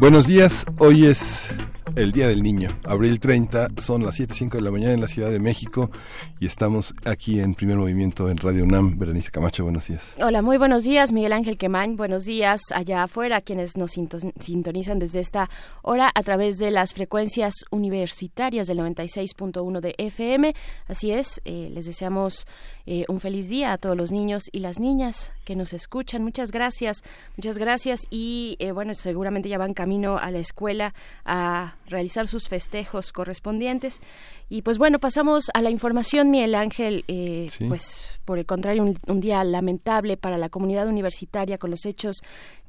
Buenos 0.00 0.26
días, 0.26 0.64
hoy 0.78 1.04
es 1.04 1.50
el 1.94 2.12
Día 2.12 2.26
del 2.26 2.42
Niño, 2.42 2.70
abril 2.84 3.20
30, 3.20 3.68
son 3.82 4.02
las 4.02 4.18
7.05 4.18 4.52
de 4.52 4.62
la 4.62 4.70
mañana 4.70 4.94
en 4.94 5.00
la 5.02 5.08
Ciudad 5.08 5.30
de 5.30 5.38
México 5.38 5.90
y 6.38 6.46
estamos 6.46 6.94
aquí 7.04 7.38
en 7.38 7.54
primer 7.54 7.76
movimiento 7.76 8.30
en 8.30 8.38
Radio 8.38 8.64
UNAM. 8.64 8.98
Berenice 8.98 9.30
Camacho, 9.30 9.64
buenos 9.64 9.88
días. 9.88 10.14
Hola, 10.18 10.40
muy 10.40 10.56
buenos 10.56 10.84
días, 10.84 11.12
Miguel 11.12 11.34
Ángel 11.34 11.58
Quemain, 11.58 11.98
buenos 11.98 12.24
días 12.24 12.62
allá 12.74 13.02
afuera, 13.02 13.42
quienes 13.42 13.76
nos 13.76 13.92
sintonizan 13.92 14.98
desde 14.98 15.20
esta 15.20 15.50
hora 15.82 16.10
a 16.14 16.22
través 16.22 16.56
de 16.56 16.70
las 16.70 16.94
frecuencias 16.94 17.52
universitarias 17.70 18.68
del 18.68 18.78
96.1 18.78 19.80
de 19.80 19.94
FM. 19.98 20.54
Así 20.88 21.10
es, 21.10 21.42
eh, 21.44 21.68
les 21.74 21.84
deseamos 21.84 22.46
eh, 22.86 23.04
un 23.08 23.20
feliz 23.20 23.50
día 23.50 23.74
a 23.74 23.78
todos 23.78 23.98
los 23.98 24.12
niños 24.12 24.44
y 24.50 24.60
las 24.60 24.80
niñas 24.80 25.30
que 25.50 25.56
nos 25.56 25.72
escuchan. 25.72 26.22
Muchas 26.22 26.52
gracias, 26.52 27.02
muchas 27.36 27.58
gracias 27.58 28.02
y 28.08 28.54
eh, 28.60 28.70
bueno, 28.70 28.94
seguramente 28.94 29.48
ya 29.48 29.58
van 29.58 29.74
camino 29.74 30.16
a 30.16 30.30
la 30.30 30.38
escuela 30.38 30.94
a 31.24 31.74
realizar 31.88 32.28
sus 32.28 32.48
festejos 32.48 33.10
correspondientes. 33.10 34.00
Y 34.48 34.62
pues 34.62 34.78
bueno, 34.78 35.00
pasamos 35.00 35.50
a 35.52 35.60
la 35.60 35.70
información, 35.70 36.30
Miguel 36.30 36.54
Ángel. 36.54 37.04
Eh, 37.08 37.48
pues 37.66 38.20
por 38.24 38.38
el 38.38 38.46
contrario, 38.46 38.94
un, 39.08 39.20
día 39.20 39.42
lamentable 39.42 40.16
para 40.16 40.38
la 40.38 40.50
comunidad 40.50 40.86
universitaria 40.86 41.58
con 41.58 41.72
los 41.72 41.84
hechos 41.84 42.18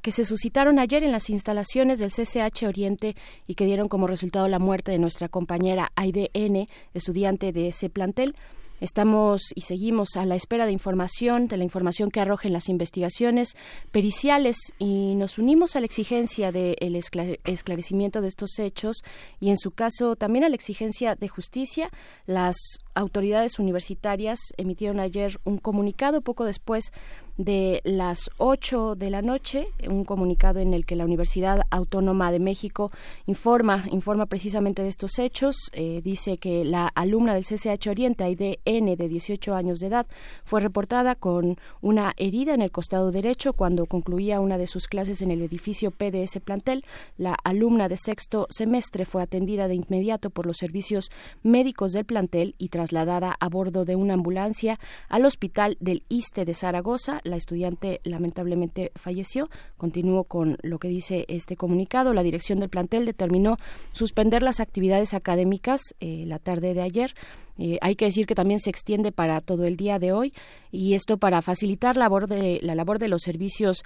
que 0.00 0.10
se 0.10 0.24
suscitaron 0.24 0.80
ayer 0.80 1.04
en 1.04 1.12
las 1.12 1.30
instalaciones 1.30 2.00
del 2.00 2.10
CCH 2.10 2.64
Oriente 2.64 3.14
y 3.46 3.54
que 3.54 3.64
dieron 3.64 3.86
como 3.88 4.08
resultado 4.08 4.48
la 4.48 4.58
muerte 4.58 4.90
de 4.90 4.98
nuestra 4.98 5.28
compañera 5.28 5.92
Aide 5.94 6.32
N, 6.34 6.66
estudiante 6.94 7.52
de 7.52 7.68
ese 7.68 7.90
plantel. 7.90 8.34
Estamos 8.82 9.52
y 9.54 9.60
seguimos 9.60 10.16
a 10.16 10.24
la 10.24 10.34
espera 10.34 10.66
de 10.66 10.72
información, 10.72 11.46
de 11.46 11.56
la 11.56 11.62
información 11.62 12.10
que 12.10 12.18
arrojen 12.18 12.52
las 12.52 12.68
investigaciones 12.68 13.54
periciales 13.92 14.56
y 14.80 15.14
nos 15.14 15.38
unimos 15.38 15.76
a 15.76 15.80
la 15.80 15.86
exigencia 15.86 16.50
del 16.50 16.96
esclarecimiento 16.96 18.20
de 18.20 18.26
estos 18.26 18.58
hechos 18.58 19.04
y 19.38 19.50
en 19.50 19.56
su 19.56 19.70
caso 19.70 20.16
también 20.16 20.44
a 20.44 20.48
la 20.48 20.56
exigencia 20.56 21.14
de 21.14 21.28
justicia. 21.28 21.90
Las 22.26 22.56
autoridades 22.94 23.60
universitarias 23.60 24.40
emitieron 24.56 24.98
ayer 24.98 25.38
un 25.44 25.58
comunicado 25.58 26.20
poco 26.20 26.44
después 26.44 26.90
de 27.36 27.80
las 27.84 28.30
8 28.38 28.94
de 28.94 29.10
la 29.10 29.22
noche, 29.22 29.68
un 29.88 30.04
comunicado 30.04 30.60
en 30.60 30.74
el 30.74 30.84
que 30.84 30.96
la 30.96 31.04
Universidad 31.04 31.62
Autónoma 31.70 32.30
de 32.30 32.38
México 32.38 32.90
informa, 33.26 33.84
informa 33.90 34.26
precisamente 34.26 34.82
de 34.82 34.88
estos 34.88 35.18
hechos. 35.18 35.56
Eh, 35.72 36.00
dice 36.04 36.38
que 36.38 36.64
la 36.64 36.88
alumna 36.88 37.34
del 37.34 37.44
CCH 37.44 37.88
Oriente, 37.88 38.60
N 38.64 38.96
de 38.96 39.08
18 39.08 39.54
años 39.54 39.78
de 39.78 39.86
edad, 39.86 40.06
fue 40.44 40.60
reportada 40.60 41.14
con 41.14 41.58
una 41.80 42.12
herida 42.16 42.54
en 42.54 42.62
el 42.62 42.70
costado 42.70 43.10
derecho 43.10 43.52
cuando 43.54 43.86
concluía 43.86 44.40
una 44.40 44.58
de 44.58 44.66
sus 44.66 44.86
clases 44.86 45.22
en 45.22 45.30
el 45.30 45.42
edificio 45.42 45.90
P 45.90 46.10
de 46.10 46.24
ese 46.24 46.40
plantel. 46.40 46.84
La 47.16 47.34
alumna 47.44 47.88
de 47.88 47.96
sexto 47.96 48.46
semestre 48.50 49.04
fue 49.04 49.22
atendida 49.22 49.68
de 49.68 49.74
inmediato 49.74 50.30
por 50.30 50.46
los 50.46 50.58
servicios 50.58 51.10
médicos 51.42 51.92
del 51.92 52.04
plantel 52.04 52.54
y 52.58 52.68
trasladada 52.68 53.36
a 53.38 53.48
bordo 53.48 53.84
de 53.84 53.96
una 53.96 54.14
ambulancia 54.14 54.78
al 55.08 55.24
hospital 55.24 55.76
del 55.80 56.02
ISTE 56.08 56.44
de 56.44 56.54
Zaragoza 56.54 57.20
la 57.24 57.36
estudiante 57.36 58.00
lamentablemente 58.04 58.92
falleció. 58.94 59.50
Continúo 59.76 60.24
con 60.24 60.58
lo 60.62 60.78
que 60.78 60.88
dice 60.88 61.24
este 61.28 61.56
comunicado. 61.56 62.14
La 62.14 62.22
dirección 62.22 62.60
del 62.60 62.68
plantel 62.68 63.04
determinó 63.04 63.56
suspender 63.92 64.42
las 64.42 64.60
actividades 64.60 65.14
académicas 65.14 65.80
eh, 66.00 66.24
la 66.26 66.38
tarde 66.38 66.74
de 66.74 66.82
ayer. 66.82 67.14
Eh, 67.58 67.78
hay 67.82 67.96
que 67.96 68.06
decir 68.06 68.26
que 68.26 68.34
también 68.34 68.60
se 68.60 68.70
extiende 68.70 69.12
para 69.12 69.40
todo 69.40 69.66
el 69.66 69.76
día 69.76 69.98
de 69.98 70.12
hoy 70.12 70.32
y 70.70 70.94
esto 70.94 71.18
para 71.18 71.42
facilitar 71.42 71.96
la 71.96 72.04
labor 72.04 72.26
de, 72.26 72.58
la 72.62 72.74
labor 72.74 72.98
de 72.98 73.08
los 73.08 73.22
servicios 73.22 73.82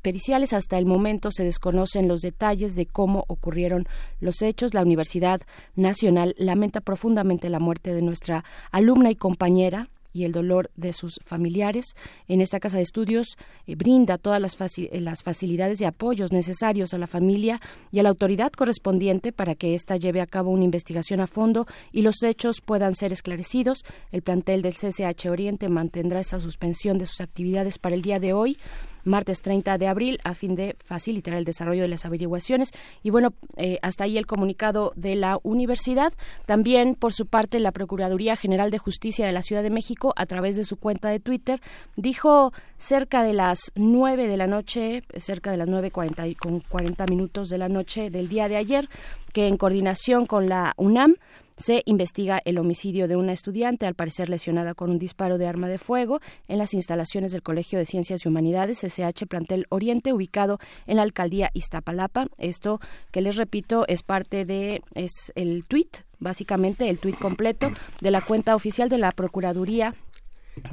periciales. 0.00 0.52
Hasta 0.52 0.78
el 0.78 0.86
momento 0.86 1.30
se 1.30 1.44
desconocen 1.44 2.08
los 2.08 2.20
detalles 2.20 2.74
de 2.74 2.86
cómo 2.86 3.24
ocurrieron 3.28 3.86
los 4.20 4.40
hechos. 4.42 4.74
La 4.74 4.82
Universidad 4.82 5.42
Nacional 5.74 6.34
lamenta 6.38 6.80
profundamente 6.80 7.50
la 7.50 7.58
muerte 7.58 7.92
de 7.92 8.02
nuestra 8.02 8.44
alumna 8.70 9.10
y 9.10 9.16
compañera 9.16 9.88
y 10.12 10.24
el 10.24 10.32
dolor 10.32 10.70
de 10.76 10.92
sus 10.92 11.20
familiares. 11.24 11.94
En 12.28 12.40
esta 12.40 12.60
casa 12.60 12.76
de 12.76 12.82
estudios 12.82 13.36
eh, 13.66 13.74
brinda 13.74 14.18
todas 14.18 14.40
las, 14.40 14.56
las, 14.92 15.22
facilidades 15.22 15.80
y 15.80 15.84
apoyos 15.84 16.32
necesarios 16.32 16.94
a 16.94 16.98
la 16.98 17.06
familia 17.06 17.60
y 17.90 17.98
a 17.98 18.02
la 18.02 18.08
autoridad 18.08 18.52
correspondiente 18.52 19.32
para 19.32 19.54
que 19.54 19.74
ésta 19.74 19.96
lleve 19.96 20.20
a 20.20 20.26
cabo 20.26 20.50
una 20.50 20.64
investigación 20.64 21.20
a 21.20 21.26
fondo 21.26 21.66
y 21.92 22.02
los 22.02 22.22
hechos 22.22 22.60
puedan 22.60 22.94
ser 22.94 23.12
esclarecidos. 23.12 23.84
El 24.10 24.22
plantel 24.22 24.62
del 24.62 24.74
CCH 24.74 25.26
Oriente 25.28 25.68
mantendrá 25.68 26.20
esa 26.20 26.40
suspensión 26.40 26.98
de 26.98 27.06
sus 27.06 27.20
actividades 27.20 27.78
para 27.78 27.94
el 27.94 28.02
día 28.02 28.18
de 28.18 28.32
hoy 28.32 28.58
martes 29.04 29.42
30 29.42 29.78
de 29.78 29.88
abril 29.88 30.18
a 30.24 30.34
fin 30.34 30.54
de 30.54 30.76
facilitar 30.84 31.34
el 31.34 31.44
desarrollo 31.44 31.82
de 31.82 31.88
las 31.88 32.04
averiguaciones. 32.04 32.72
Y 33.02 33.10
bueno, 33.10 33.34
eh, 33.56 33.78
hasta 33.82 34.04
ahí 34.04 34.18
el 34.18 34.26
comunicado 34.26 34.92
de 34.96 35.14
la 35.14 35.38
universidad. 35.42 36.12
También, 36.46 36.94
por 36.94 37.12
su 37.12 37.26
parte, 37.26 37.60
la 37.60 37.72
Procuraduría 37.72 38.36
General 38.36 38.70
de 38.70 38.78
Justicia 38.78 39.26
de 39.26 39.32
la 39.32 39.42
Ciudad 39.42 39.62
de 39.62 39.70
México, 39.70 40.12
a 40.16 40.26
través 40.26 40.56
de 40.56 40.64
su 40.64 40.76
cuenta 40.76 41.08
de 41.08 41.20
Twitter, 41.20 41.60
dijo 41.96 42.52
cerca 42.76 43.22
de 43.22 43.32
las 43.32 43.72
9 43.74 44.26
de 44.26 44.36
la 44.36 44.46
noche, 44.46 45.02
cerca 45.16 45.50
de 45.50 45.56
las 45.56 45.68
9.40 45.68 46.36
con 46.36 46.60
40 46.60 47.06
minutos 47.06 47.48
de 47.48 47.58
la 47.58 47.68
noche 47.68 48.10
del 48.10 48.28
día 48.28 48.48
de 48.48 48.56
ayer, 48.56 48.88
que 49.32 49.48
en 49.48 49.56
coordinación 49.56 50.26
con 50.26 50.48
la 50.48 50.74
UNAM 50.76 51.16
se 51.56 51.82
investiga 51.86 52.40
el 52.44 52.58
homicidio 52.58 53.08
de 53.08 53.16
una 53.16 53.32
estudiante, 53.32 53.86
al 53.86 53.94
parecer 53.94 54.28
lesionada 54.28 54.74
con 54.74 54.90
un 54.90 54.98
disparo 54.98 55.38
de 55.38 55.46
arma 55.46 55.68
de 55.68 55.78
fuego, 55.78 56.20
en 56.48 56.58
las 56.58 56.74
instalaciones 56.74 57.32
del 57.32 57.42
Colegio 57.42 57.78
de 57.78 57.86
Ciencias 57.86 58.24
y 58.24 58.28
Humanidades, 58.28 58.84
SH 58.84 59.26
Plantel 59.26 59.66
Oriente, 59.68 60.12
ubicado 60.12 60.58
en 60.86 60.96
la 60.96 61.02
alcaldía 61.02 61.50
Iztapalapa. 61.54 62.28
Esto, 62.38 62.80
que 63.10 63.20
les 63.20 63.36
repito, 63.36 63.84
es 63.88 64.02
parte 64.02 64.44
de 64.44 64.82
es 64.94 65.32
el 65.34 65.64
tuit, 65.64 65.98
básicamente 66.18 66.88
el 66.88 66.98
tuit 66.98 67.18
completo 67.18 67.70
de 68.00 68.10
la 68.10 68.20
cuenta 68.20 68.54
oficial 68.54 68.88
de 68.88 68.98
la 68.98 69.10
Procuraduría 69.10 69.94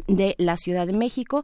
de 0.07 0.35
la 0.37 0.57
Ciudad 0.57 0.87
de 0.87 0.93
México. 0.93 1.43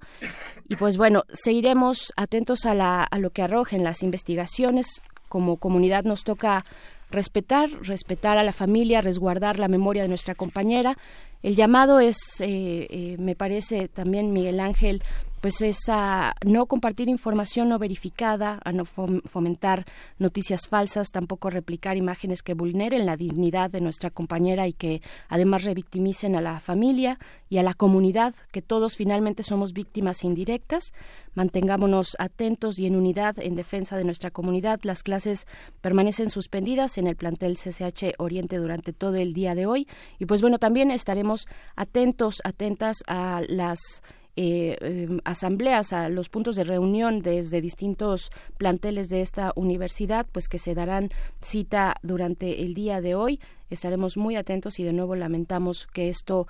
Y 0.68 0.76
pues 0.76 0.98
bueno, 0.98 1.24
seguiremos 1.32 2.14
atentos 2.16 2.66
a, 2.66 2.74
la, 2.74 3.04
a 3.04 3.20
lo 3.20 3.30
que 3.30 3.42
arrojen 3.42 3.84
las 3.84 4.04
investigaciones. 4.04 5.02
Como 5.30 5.58
comunidad 5.58 6.04
nos 6.04 6.24
toca 6.24 6.64
respetar, 7.12 7.70
respetar 7.82 8.38
a 8.38 8.44
la 8.44 8.54
familia, 8.54 9.02
resguardar 9.02 9.60
la 9.60 9.68
memoria 9.68 10.04
de 10.04 10.10
nuestra 10.10 10.36
compañera. 10.36 10.98
El 11.44 11.56
llamado 11.56 12.00
es, 12.00 12.18
eh, 12.40 12.88
eh, 12.90 13.16
me 13.20 13.36
parece 13.36 13.88
también, 13.88 14.34
Miguel 14.34 14.60
Ángel, 14.60 15.04
pues 15.46 15.62
es 15.62 15.78
a 15.90 16.34
no 16.44 16.66
compartir 16.66 17.08
información 17.08 17.70
no 17.70 17.78
verificada, 17.78 18.60
a 18.66 18.72
no 18.72 18.84
fomentar 18.84 19.86
noticias 20.18 20.62
falsas, 20.68 21.12
tampoco 21.12 21.52
replicar 21.52 21.98
imágenes 21.98 22.42
que 22.42 22.56
vulneren 22.56 23.06
la 23.06 23.16
dignidad 23.16 23.70
de 23.70 23.80
nuestra 23.80 24.10
compañera 24.10 24.68
y 24.68 24.74
que 24.74 25.04
además 25.30 25.64
revictimicen 25.64 26.36
a 26.36 26.42
la 26.42 26.60
familia 26.60 27.20
y 27.48 27.60
a 27.60 27.64
la 27.64 27.76
comunidad, 27.76 28.34
que 28.52 28.64
todos 28.64 28.96
finalmente 28.96 29.44
somos 29.44 29.74
víctimas 29.74 30.24
indirectas. 30.24 30.94
Mantengámonos 31.36 32.16
atentos 32.18 32.80
y 32.80 32.88
en 32.88 32.96
unidad 32.96 33.36
en 33.38 33.54
defensa 33.54 33.98
de 33.98 34.04
nuestra 34.04 34.32
comunidad. 34.32 34.80
Las 34.82 35.04
clases 35.04 35.46
permanecen 35.80 36.32
suspendidas 36.32 36.98
en 36.98 37.06
el 37.06 37.18
plantel 37.18 37.58
CCH 37.58 38.16
Oriente 38.18 38.58
durante 38.58 38.94
todo 38.94 39.18
el 39.18 39.34
día 39.34 39.54
de 39.54 39.68
hoy 39.68 39.88
y 40.18 40.26
pues 40.26 40.42
bueno, 40.42 40.58
también 40.58 40.90
estaremos 40.90 41.46
atentos, 41.76 42.42
atentas 42.44 43.04
a 43.06 43.44
las 43.48 44.02
eh, 44.36 44.78
em, 44.82 45.20
asambleas, 45.24 45.94
a 45.94 46.10
los 46.10 46.30
puntos 46.30 46.56
de 46.56 46.64
reunión 46.64 47.22
desde 47.22 47.62
distintos 47.62 48.32
planteles 48.58 49.10
de 49.10 49.22
esta 49.22 49.54
universidad, 49.56 50.26
pues 50.32 50.48
que 50.48 50.60
se 50.60 50.76
darán 50.76 51.10
cita 51.42 51.96
durante 52.04 52.62
el 52.64 52.74
día 52.74 53.02
de 53.02 53.16
hoy. 53.16 53.40
Estaremos 53.70 54.18
muy 54.18 54.36
atentos 54.36 54.80
y 54.80 54.84
de 54.84 54.94
nuevo 54.94 55.16
lamentamos 55.16 55.88
que 55.94 56.10
esto 56.10 56.48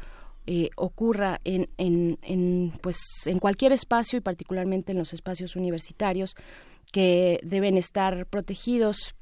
eh, 0.48 0.70
ocurra 0.76 1.42
en, 1.44 1.70
en, 1.78 2.20
en, 2.22 2.74
pues, 2.82 2.98
en 3.26 3.40
cualquier 3.40 3.72
espacio 3.72 4.18
y 4.18 4.22
particularmente 4.22 4.92
en 4.92 4.98
los 4.98 5.14
espacios 5.14 5.56
universitarios 5.56 6.36
que 6.92 7.40
deben 7.44 7.78
estar 7.78 8.26
protegidos 8.28 9.16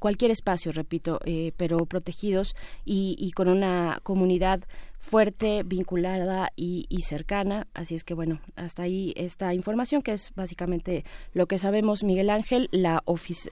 cualquier 0.00 0.30
espacio, 0.30 0.72
repito, 0.72 1.20
eh, 1.24 1.52
pero 1.56 1.78
protegidos 1.86 2.54
y, 2.84 3.16
y, 3.18 3.30
con 3.32 3.48
una 3.48 4.00
comunidad 4.02 4.64
fuerte, 5.00 5.62
vinculada 5.64 6.50
y, 6.56 6.86
cercana. 7.02 7.66
Así 7.74 7.94
es 7.94 8.04
que 8.04 8.14
bueno, 8.14 8.40
hasta 8.56 8.82
ahí 8.82 9.14
esta 9.16 9.54
información 9.54 10.02
que 10.02 10.12
es 10.12 10.32
básicamente 10.34 11.04
lo 11.32 11.46
que 11.46 11.58
sabemos, 11.58 12.04
Miguel 12.04 12.28
Ángel, 12.28 12.68
la, 12.72 13.02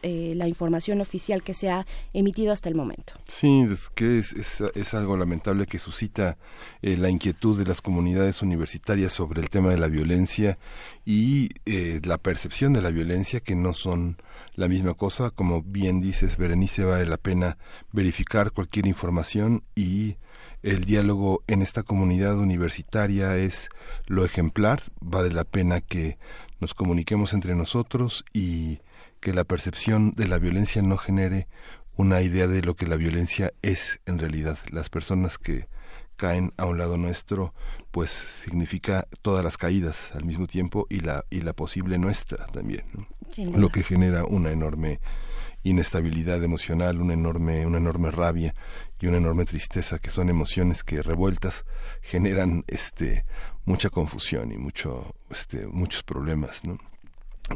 eh, 0.03 0.35
la 0.37 0.49
información 0.49 1.01
oficial 1.01 1.43
que 1.43 1.55
se 1.55 1.71
ha 1.71 1.87
emitido 2.13 2.53
hasta 2.53 2.69
el 2.69 2.75
momento. 2.75 3.15
Sí, 3.25 3.67
es 3.71 3.89
que 3.95 4.19
es, 4.19 4.61
es, 4.61 4.95
algo 4.95 5.17
lamentable 5.17 5.67
que 5.67 5.79
suscita 5.79 6.37
eh, 6.83 6.97
la 6.97 7.11
inquietud 7.11 7.59
de 7.59 7.65
las 7.65 7.81
comunidades 7.81 8.43
universitarias 8.43 9.13
sobre 9.13 9.41
el 9.41 9.49
tema 9.49 9.71
de 9.71 9.79
la 9.79 9.89
violencia 9.89 10.59
y 11.05 11.49
eh, 11.65 12.01
la 12.05 12.19
percepción 12.19 12.73
de 12.73 12.83
la 12.83 12.91
violencia 12.91 13.41
que 13.41 13.55
no 13.55 13.73
son 13.73 14.17
la 14.57 14.69
misma 14.69 14.95
cosa. 14.95 15.31
Como 15.31 15.63
bien 15.63 16.01
dices, 16.01 16.37
Berenice, 16.37 16.85
vale 16.85 17.07
la 17.07 17.17
pena 17.17 17.59
verificar 17.93 18.51
cualquier 18.51 18.87
información 18.87 19.63
y 19.75 20.17
el 20.63 20.85
diálogo 20.85 21.43
en 21.47 21.63
esta 21.63 21.83
comunidad 21.83 22.39
universitaria 22.39 23.37
es 23.37 23.69
lo 24.07 24.25
ejemplar, 24.25 24.83
vale 25.01 25.31
la 25.31 25.45
pena 25.45 25.81
que 25.81 26.19
nos 26.61 26.75
comuniquemos 26.75 27.33
entre 27.33 27.55
nosotros 27.55 28.25
y 28.33 28.81
que 29.21 29.33
la 29.33 29.45
percepción 29.45 30.13
de 30.13 30.29
la 30.29 30.39
violencia 30.39 30.83
no 30.83 30.97
genere 30.97 31.49
una 31.97 32.21
idea 32.21 32.47
de 32.47 32.63
lo 32.63 32.77
que 32.77 32.87
la 32.87 32.97
violencia 32.97 33.53
es 33.63 34.01
en 34.07 34.19
realidad. 34.19 34.59
Las 34.71 34.91
personas 34.91 35.39
que 35.39 35.69
caen 36.17 36.53
a 36.57 36.65
un 36.65 36.79
lado 36.79 36.97
nuestro, 36.97 37.55
pues 37.91 38.11
significa 38.11 39.07
todas 39.23 39.45
las 39.45 39.57
caídas 39.57 40.13
al 40.15 40.25
mismo 40.25 40.47
tiempo 40.47 40.87
y 40.89 41.01
la 41.01 41.25
y 41.31 41.41
la 41.41 41.53
posible 41.53 41.99
nuestra 41.99 42.47
también, 42.47 42.85
lo 43.55 43.69
que 43.69 43.83
genera 43.83 44.25
una 44.25 44.51
enorme 44.51 45.01
inestabilidad 45.69 46.43
emocional, 46.43 47.01
una 47.01 47.15
enorme 47.15 47.67
una 47.67 47.79
enorme 47.79 48.11
rabia 48.11 48.55
y 49.01 49.07
una 49.07 49.19
enorme 49.19 49.45
tristeza, 49.45 49.99
que 49.99 50.11
son 50.11 50.29
emociones 50.29 50.85
que 50.85 51.03
revueltas 51.03 51.65
generan 52.03 52.65
este 52.67 53.25
mucha 53.65 53.91
confusión 53.91 54.53
y 54.53 54.59
mucho 54.59 55.15
este 55.31 55.67
muchos 55.67 56.03
problemas. 56.03 56.63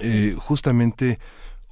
Eh, 0.01 0.35
justamente 0.39 1.19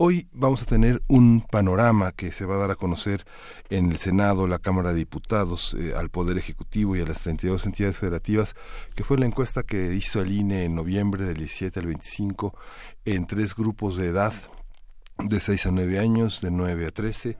Hoy 0.00 0.28
vamos 0.32 0.62
a 0.62 0.66
tener 0.66 1.02
un 1.08 1.40
panorama 1.40 2.12
que 2.12 2.30
se 2.30 2.44
va 2.44 2.54
a 2.54 2.58
dar 2.58 2.70
a 2.70 2.76
conocer 2.76 3.24
en 3.68 3.90
el 3.90 3.98
Senado, 3.98 4.46
la 4.46 4.60
Cámara 4.60 4.90
de 4.90 4.98
Diputados, 4.98 5.74
eh, 5.74 5.92
al 5.96 6.08
Poder 6.08 6.38
Ejecutivo 6.38 6.94
y 6.94 7.00
a 7.00 7.04
las 7.04 7.18
32 7.22 7.66
entidades 7.66 7.98
federativas, 7.98 8.54
que 8.94 9.02
fue 9.02 9.18
la 9.18 9.26
encuesta 9.26 9.64
que 9.64 9.92
hizo 9.94 10.20
el 10.20 10.30
INE 10.30 10.66
en 10.66 10.76
noviembre 10.76 11.24
del 11.24 11.38
17 11.38 11.80
al 11.80 11.86
25 11.86 12.56
en 13.06 13.26
tres 13.26 13.56
grupos 13.56 13.96
de 13.96 14.06
edad, 14.06 14.34
de 15.18 15.40
6 15.40 15.66
a 15.66 15.70
9 15.70 15.98
años, 15.98 16.40
de 16.40 16.50
9 16.50 16.86
a 16.86 16.90
13 16.90 17.36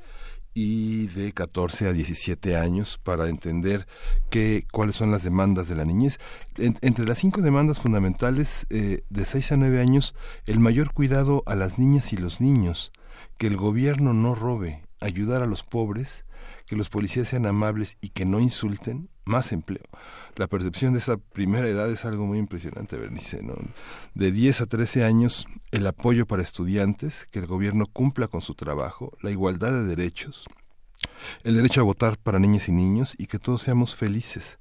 y 0.55 1.07
de 1.09 1.33
14 1.33 1.89
a 1.89 1.93
17 1.93 2.57
años 2.57 2.99
para 2.99 3.29
entender 3.29 3.87
qué, 4.31 4.67
cuáles 4.73 4.97
son 4.97 5.11
las 5.11 5.23
demandas 5.23 5.69
de 5.69 5.77
la 5.77 5.85
niñez. 5.85 6.19
entre 6.57 7.05
las 7.05 7.19
cinco 7.19 7.43
demandas 7.43 7.79
fundamentales 7.79 8.67
eh, 8.71 9.03
de 9.09 9.25
6 9.25 9.53
a 9.53 9.57
9 9.57 9.81
años, 9.81 10.15
el 10.47 10.59
mayor 10.59 10.93
cuidado 10.93 11.45
a 11.47 11.55
las 11.55 11.79
niñas 11.79 12.13
y 12.13 12.17
los 12.17 12.41
niños, 12.41 12.93
que 13.37 13.47
el 13.47 13.57
gobierno 13.57 14.15
no 14.15 14.35
robe, 14.35 14.83
ayudar 15.01 15.43
a 15.43 15.47
los 15.47 15.63
pobres, 15.63 16.25
que 16.67 16.77
los 16.77 16.89
policías 16.89 17.29
sean 17.29 17.47
amables 17.47 17.97
y 18.01 18.09
que 18.09 18.25
no 18.25 18.41
insulten, 18.41 19.09
más 19.29 19.53
empleo. 19.53 19.85
La 20.37 20.49
percepción 20.49 20.93
de 20.93 20.99
esa 20.99 21.17
primera 21.17 21.69
edad 21.69 21.91
es 21.91 22.05
algo 22.05 22.27
muy 22.27 22.39
impresionante, 22.39 22.97
Bernice. 22.97 23.43
¿no? 23.43 23.55
De 24.15 24.33
10 24.33 24.63
a 24.63 24.67
13 24.67 25.05
años, 25.05 25.47
el 25.71 25.87
apoyo 25.87 26.27
para 26.27 26.43
estudiantes, 26.43 27.29
que 27.31 27.39
el 27.39 27.47
gobierno 27.47 27.87
cumpla 27.87 28.29
con 28.29 28.41
su 28.41 28.55
trabajo, 28.55 29.13
la 29.21 29.31
igualdad 29.31 29.73
de 29.73 29.85
derechos, 29.85 30.47
el 31.45 31.57
derecho 31.57 31.81
a 31.81 31.85
votar 31.85 32.19
para 32.19 32.39
niñas 32.39 32.69
y 32.69 32.73
niños 32.73 33.15
y 33.19 33.27
que 33.27 33.39
todos 33.39 33.63
seamos 33.63 33.95
felices. 33.95 34.59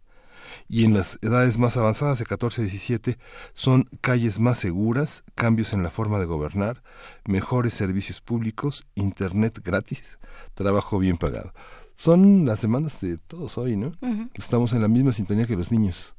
Y 0.70 0.86
en 0.86 0.94
las 0.94 1.20
edades 1.22 1.58
más 1.58 1.78
avanzadas, 1.78 2.20
de 2.20 2.26
14 2.26 2.62
a 2.62 2.64
17, 2.66 3.18
son 3.54 3.90
calles 4.02 4.40
más 4.40 4.58
seguras, 4.58 5.24
cambios 5.36 5.74
en 5.74 5.84
la 5.84 5.90
forma 5.90 6.20
de 6.20 6.26
gobernar, 6.26 6.84
mejores 7.26 7.74
servicios 7.74 8.22
públicos, 8.22 8.86
Internet 8.96 9.62
gratis, 9.64 10.20
trabajo 10.56 11.00
bien 11.00 11.18
pagado 11.18 11.54
son 11.98 12.46
las 12.46 12.62
demandas 12.62 13.02
de 13.02 13.18
todos 13.18 13.58
hoy, 13.58 13.76
¿no? 13.76 13.92
Estamos 14.36 14.72
en 14.72 14.82
la 14.84 14.88
misma 14.88 15.12
sintonía 15.12 15.46
que 15.46 15.56
los 15.56 15.72
niños. 15.72 16.14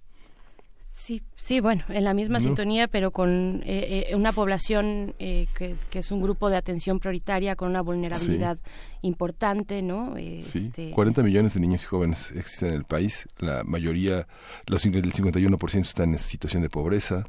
Sí, 0.92 1.22
sí, 1.36 1.60
bueno, 1.60 1.84
en 1.88 2.02
la 2.04 2.12
misma 2.12 2.40
sintonía, 2.40 2.88
pero 2.88 3.12
con 3.12 3.62
eh, 3.64 4.08
eh, 4.10 4.16
una 4.16 4.32
población 4.32 5.14
eh, 5.20 5.46
que, 5.56 5.76
es 5.92 6.10
un 6.10 6.20
grupo 6.20 6.50
de 6.50 6.56
atención 6.56 6.98
prioritaria 6.98 7.54
con 7.54 7.70
una 7.70 7.80
vulnerabilidad 7.80 8.58
importante, 9.00 9.80
¿no? 9.80 10.16
sí, 10.42 10.70
40 10.92 11.08
este, 11.08 11.22
millones 11.22 11.54
de 11.54 11.60
niños 11.60 11.84
y 11.84 11.86
jóvenes 11.86 12.32
existen 12.32 12.70
en 12.70 12.74
el 12.74 12.84
país, 12.84 13.28
la 13.38 13.62
mayoría, 13.64 14.26
los, 14.66 14.84
el 14.84 15.12
51% 15.12 15.80
están 15.80 16.12
en 16.12 16.18
situación 16.18 16.60
de 16.60 16.68
pobreza. 16.68 17.24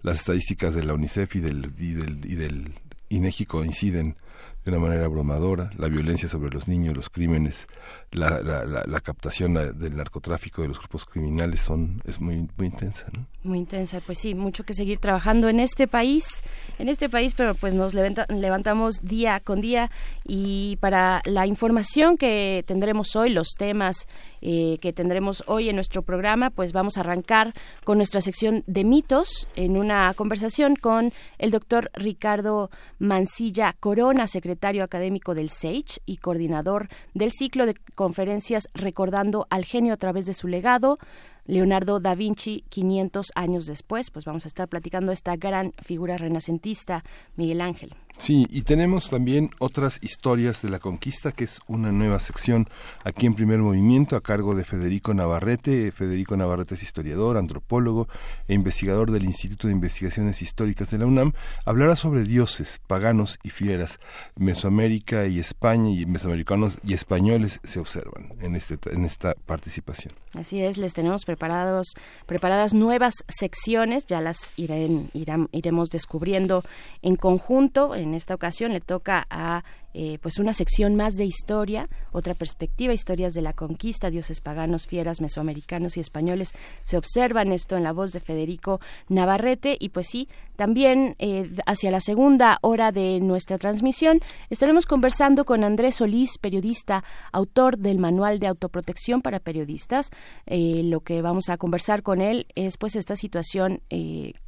Las 0.00 0.20
estadísticas 0.20 0.74
de 0.74 0.82
la 0.84 0.94
UNICEF 0.94 1.36
y 1.36 1.40
del, 1.40 1.66
y 1.78 1.92
del, 1.92 2.24
y 2.24 2.34
del 2.34 2.72
INEGI 3.10 3.44
coinciden 3.44 4.16
de 4.64 4.70
una 4.70 4.80
manera 4.80 5.04
abrumadora, 5.04 5.70
la 5.76 5.88
violencia 5.88 6.28
sobre 6.28 6.50
los 6.50 6.68
niños, 6.68 6.96
los 6.96 7.10
crímenes, 7.10 7.66
la, 8.14 8.40
la, 8.40 8.84
la, 8.86 9.00
captación 9.00 9.54
del 9.54 9.96
narcotráfico 9.96 10.62
de 10.62 10.68
los 10.68 10.78
grupos 10.78 11.04
criminales 11.04 11.60
son 11.60 12.00
es 12.06 12.20
muy 12.20 12.48
muy 12.56 12.68
intensa. 12.68 13.06
Muy 13.42 13.58
intensa, 13.58 14.00
pues 14.00 14.18
sí, 14.18 14.34
mucho 14.34 14.64
que 14.64 14.72
seguir 14.72 14.98
trabajando 14.98 15.50
en 15.50 15.60
este 15.60 15.86
país, 15.86 16.42
en 16.78 16.88
este 16.88 17.10
país, 17.10 17.34
pero 17.36 17.54
pues 17.54 17.74
nos 17.74 17.92
levantamos 17.92 19.00
día 19.02 19.40
con 19.40 19.60
día 19.60 19.90
y 20.24 20.78
para 20.80 21.20
la 21.26 21.46
información 21.46 22.16
que 22.16 22.64
tendremos 22.66 23.16
hoy, 23.16 23.30
los 23.30 23.50
temas 23.58 24.08
eh, 24.40 24.78
que 24.80 24.92
tendremos 24.92 25.44
hoy 25.46 25.68
en 25.68 25.74
nuestro 25.74 26.02
programa, 26.02 26.50
pues 26.50 26.72
vamos 26.72 26.96
a 26.96 27.00
arrancar 27.00 27.52
con 27.84 27.98
nuestra 27.98 28.20
sección 28.20 28.64
de 28.66 28.84
mitos 28.84 29.46
en 29.56 29.76
una 29.76 30.14
conversación 30.14 30.76
con 30.76 31.12
el 31.38 31.50
doctor 31.50 31.90
Ricardo 31.94 32.70
Mancilla 32.98 33.74
Corona, 33.78 34.26
secretario 34.26 34.84
académico 34.84 35.34
del 35.34 35.50
SAGE 35.50 36.00
y 36.06 36.16
coordinador 36.16 36.88
del 37.12 37.32
ciclo 37.32 37.66
de 37.66 37.74
conferencias 38.04 38.68
recordando 38.74 39.46
al 39.48 39.64
genio 39.64 39.94
a 39.94 39.96
través 39.96 40.26
de 40.26 40.34
su 40.34 40.46
legado, 40.46 40.98
Leonardo 41.46 42.00
da 42.00 42.14
Vinci 42.14 42.62
500 42.68 43.32
años 43.34 43.64
después, 43.64 44.10
pues 44.10 44.26
vamos 44.26 44.44
a 44.44 44.48
estar 44.48 44.68
platicando 44.68 45.10
esta 45.10 45.36
gran 45.36 45.72
figura 45.82 46.18
renacentista, 46.18 47.02
Miguel 47.34 47.62
Ángel. 47.62 47.94
Sí, 48.16 48.46
y 48.48 48.62
tenemos 48.62 49.10
también 49.10 49.50
otras 49.58 49.98
historias 50.00 50.62
de 50.62 50.70
la 50.70 50.78
conquista, 50.78 51.32
que 51.32 51.44
es 51.44 51.60
una 51.66 51.90
nueva 51.90 52.20
sección 52.20 52.68
aquí 53.02 53.26
en 53.26 53.34
Primer 53.34 53.58
Movimiento 53.58 54.16
a 54.16 54.22
cargo 54.22 54.54
de 54.54 54.64
Federico 54.64 55.12
Navarrete. 55.12 55.90
Federico 55.90 56.36
Navarrete 56.36 56.74
es 56.74 56.82
historiador, 56.82 57.36
antropólogo 57.36 58.08
e 58.46 58.54
investigador 58.54 59.10
del 59.10 59.24
Instituto 59.24 59.66
de 59.66 59.74
Investigaciones 59.74 60.42
Históricas 60.42 60.90
de 60.90 60.98
la 60.98 61.06
UNAM. 61.06 61.32
Hablará 61.66 61.96
sobre 61.96 62.22
dioses, 62.22 62.80
paganos 62.86 63.38
y 63.42 63.50
fieras. 63.50 63.98
Mesoamérica 64.36 65.26
y 65.26 65.40
España 65.40 65.90
y 65.90 66.06
mesoamericanos 66.06 66.78
y 66.84 66.94
españoles 66.94 67.60
se 67.64 67.80
observan 67.80 68.32
en, 68.40 68.54
este, 68.54 68.78
en 68.92 69.04
esta 69.04 69.34
participación. 69.46 70.14
Así 70.34 70.62
es, 70.62 70.78
les 70.78 70.94
tenemos 70.94 71.24
preparados, 71.24 71.94
preparadas 72.26 72.74
nuevas 72.74 73.14
secciones, 73.28 74.06
ya 74.06 74.20
las 74.20 74.52
iremos 74.56 75.90
descubriendo 75.90 76.64
en 77.02 77.16
conjunto 77.16 77.94
en 78.04 78.14
esta 78.14 78.34
ocasión 78.34 78.72
le 78.72 78.80
toca 78.80 79.26
a 79.30 79.64
eh, 79.94 80.18
pues 80.20 80.38
una 80.40 80.52
sección 80.52 80.96
más 80.96 81.14
de 81.14 81.24
historia, 81.24 81.88
otra 82.10 82.34
perspectiva, 82.34 82.92
historias 82.92 83.32
de 83.32 83.42
la 83.42 83.52
conquista, 83.52 84.10
dioses 84.10 84.40
paganos, 84.40 84.88
fieras, 84.88 85.20
mesoamericanos 85.20 85.96
y 85.96 86.00
españoles. 86.00 86.52
Se 86.82 86.96
observan 86.96 87.52
esto 87.52 87.76
en 87.76 87.84
la 87.84 87.92
voz 87.92 88.10
de 88.10 88.18
Federico 88.18 88.80
Navarrete 89.08 89.76
y 89.78 89.90
pues 89.90 90.08
sí, 90.08 90.28
también 90.56 91.14
eh, 91.20 91.48
hacia 91.66 91.92
la 91.92 92.00
segunda 92.00 92.58
hora 92.60 92.90
de 92.90 93.20
nuestra 93.20 93.56
transmisión 93.56 94.20
estaremos 94.50 94.84
conversando 94.84 95.44
con 95.44 95.62
Andrés 95.62 95.96
Solís, 95.96 96.38
periodista, 96.38 97.04
autor 97.30 97.78
del 97.78 97.98
Manual 97.98 98.40
de 98.40 98.48
Autoprotección 98.48 99.22
para 99.22 99.38
Periodistas. 99.38 100.10
Eh, 100.46 100.82
lo 100.84 101.00
que 101.00 101.22
vamos 101.22 101.48
a 101.48 101.56
conversar 101.56 102.02
con 102.02 102.20
él 102.20 102.46
es 102.56 102.78
pues 102.78 102.96
esta 102.96 103.14
situación 103.14 103.80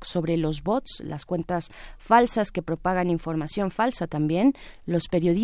sobre 0.02 0.36
los 0.36 0.62
bots, 0.62 1.02
las 1.04 1.24
cuentas 1.24 1.70
falsas 1.98 2.50
que 2.50 2.62
propagan 2.62 3.10
información 3.10 3.70
falsa 3.70 4.06
también, 4.06 4.54
los 4.86 5.06
periodistas 5.08 5.35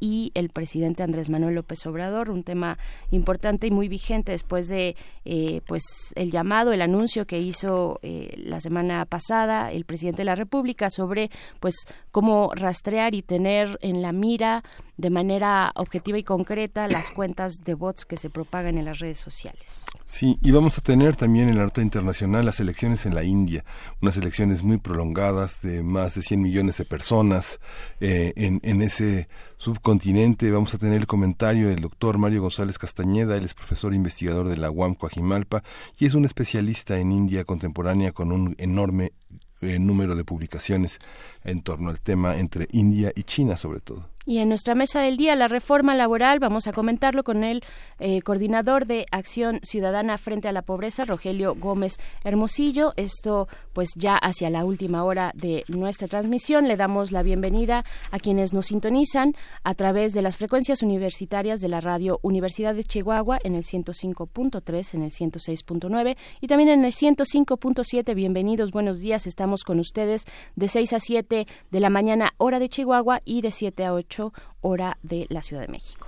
y 0.00 0.32
el 0.34 0.50
presidente 0.50 1.02
Andrés 1.02 1.30
Manuel 1.30 1.54
López 1.54 1.86
Obrador, 1.86 2.30
un 2.30 2.44
tema 2.44 2.78
importante 3.10 3.66
y 3.66 3.70
muy 3.70 3.88
vigente 3.88 4.32
después 4.32 4.68
de 4.68 4.96
eh, 5.24 5.62
pues 5.66 5.82
el 6.14 6.30
llamado, 6.30 6.72
el 6.72 6.82
anuncio 6.82 7.26
que 7.26 7.38
hizo 7.38 7.98
eh, 8.02 8.34
la 8.36 8.60
semana 8.60 9.06
pasada 9.06 9.72
el 9.72 9.84
presidente 9.84 10.18
de 10.18 10.26
la 10.26 10.34
República 10.34 10.90
sobre 10.90 11.30
pues 11.58 11.74
cómo 12.10 12.50
rastrear 12.54 13.14
y 13.14 13.22
tener 13.22 13.78
en 13.80 14.02
la 14.02 14.12
mira 14.12 14.62
de 14.98 15.08
manera 15.08 15.72
objetiva 15.76 16.18
y 16.18 16.22
concreta 16.22 16.86
las 16.86 17.10
cuentas 17.10 17.64
de 17.64 17.72
bots 17.72 18.04
que 18.04 18.18
se 18.18 18.28
propagan 18.28 18.76
en 18.76 18.84
las 18.84 18.98
redes 18.98 19.18
sociales. 19.18 19.86
Sí, 20.04 20.36
y 20.42 20.50
vamos 20.50 20.76
a 20.76 20.82
tener 20.82 21.16
también 21.16 21.48
en 21.48 21.56
la 21.56 21.62
nota 21.62 21.80
internacional 21.80 22.44
las 22.44 22.60
elecciones 22.60 23.06
en 23.06 23.14
la 23.14 23.24
India, 23.24 23.64
unas 24.02 24.18
elecciones 24.18 24.62
muy 24.62 24.76
prolongadas 24.76 25.62
de 25.62 25.82
más 25.82 26.16
de 26.16 26.22
100 26.22 26.42
millones 26.42 26.76
de 26.76 26.84
personas 26.84 27.60
eh, 28.00 28.34
en, 28.36 28.60
en 28.62 28.82
ese 28.82 29.29
subcontinente. 29.56 30.50
Vamos 30.50 30.74
a 30.74 30.78
tener 30.78 30.98
el 30.98 31.06
comentario 31.06 31.68
del 31.68 31.80
doctor 31.80 32.18
Mario 32.18 32.42
González 32.42 32.78
Castañeda, 32.78 33.36
él 33.36 33.44
es 33.44 33.54
profesor 33.54 33.94
investigador 33.94 34.48
de 34.48 34.56
la 34.56 34.70
UAM 34.70 34.94
Coajimalpa 34.94 35.62
y 35.98 36.06
es 36.06 36.14
un 36.14 36.24
especialista 36.24 36.98
en 36.98 37.12
India 37.12 37.44
contemporánea 37.44 38.12
con 38.12 38.32
un 38.32 38.54
enorme 38.58 39.12
eh, 39.60 39.78
número 39.78 40.16
de 40.16 40.24
publicaciones 40.24 41.00
en 41.44 41.62
torno 41.62 41.90
al 41.90 42.00
tema 42.00 42.38
entre 42.38 42.68
India 42.72 43.12
y 43.14 43.24
China 43.24 43.56
sobre 43.56 43.80
todo. 43.80 44.08
Y 44.30 44.38
en 44.38 44.48
nuestra 44.48 44.76
mesa 44.76 45.00
del 45.00 45.16
día, 45.16 45.34
la 45.34 45.48
reforma 45.48 45.96
laboral, 45.96 46.38
vamos 46.38 46.68
a 46.68 46.72
comentarlo 46.72 47.24
con 47.24 47.42
el 47.42 47.64
eh, 47.98 48.22
coordinador 48.22 48.86
de 48.86 49.06
Acción 49.10 49.58
Ciudadana 49.64 50.18
frente 50.18 50.46
a 50.46 50.52
la 50.52 50.62
Pobreza, 50.62 51.04
Rogelio 51.04 51.56
Gómez 51.56 51.96
Hermosillo. 52.22 52.92
Esto, 52.94 53.48
pues 53.72 53.88
ya 53.96 54.14
hacia 54.14 54.48
la 54.48 54.64
última 54.64 55.02
hora 55.02 55.32
de 55.34 55.64
nuestra 55.66 56.06
transmisión, 56.06 56.68
le 56.68 56.76
damos 56.76 57.10
la 57.10 57.24
bienvenida 57.24 57.84
a 58.12 58.20
quienes 58.20 58.52
nos 58.52 58.66
sintonizan 58.66 59.34
a 59.64 59.74
través 59.74 60.12
de 60.12 60.22
las 60.22 60.36
frecuencias 60.36 60.84
universitarias 60.84 61.60
de 61.60 61.66
la 61.66 61.80
radio 61.80 62.20
Universidad 62.22 62.76
de 62.76 62.84
Chihuahua 62.84 63.40
en 63.42 63.56
el 63.56 63.64
105.3, 63.64 64.94
en 64.94 65.02
el 65.02 65.10
106.9 65.10 66.16
y 66.40 66.46
también 66.46 66.68
en 66.68 66.84
el 66.84 66.92
105.7. 66.92 68.14
Bienvenidos, 68.14 68.70
buenos 68.70 69.00
días. 69.00 69.26
Estamos 69.26 69.64
con 69.64 69.80
ustedes 69.80 70.24
de 70.54 70.68
6 70.68 70.92
a 70.92 71.00
7 71.00 71.48
de 71.72 71.80
la 71.80 71.90
mañana, 71.90 72.34
hora 72.38 72.60
de 72.60 72.68
Chihuahua, 72.68 73.18
y 73.24 73.40
de 73.40 73.50
7 73.50 73.86
a 73.86 73.92
8 73.92 74.19
hora 74.60 74.98
de 75.02 75.26
la 75.28 75.42
Ciudad 75.42 75.62
de 75.62 75.68
México. 75.68 76.06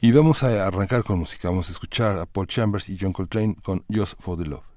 Y 0.00 0.10
vamos 0.10 0.42
a 0.42 0.66
arrancar 0.66 1.04
con 1.04 1.18
música. 1.18 1.48
Vamos 1.48 1.68
a 1.68 1.72
escuchar 1.72 2.18
a 2.18 2.26
Paul 2.26 2.48
Chambers 2.48 2.88
y 2.88 2.98
John 3.00 3.12
Coltrane 3.12 3.54
con 3.62 3.84
Just 3.88 4.20
for 4.20 4.36
the 4.36 4.44
Love. 4.44 4.71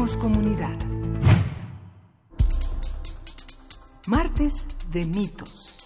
Comunidad. 0.00 0.78
Martes 4.08 4.66
de 4.90 5.04
mitos. 5.04 5.76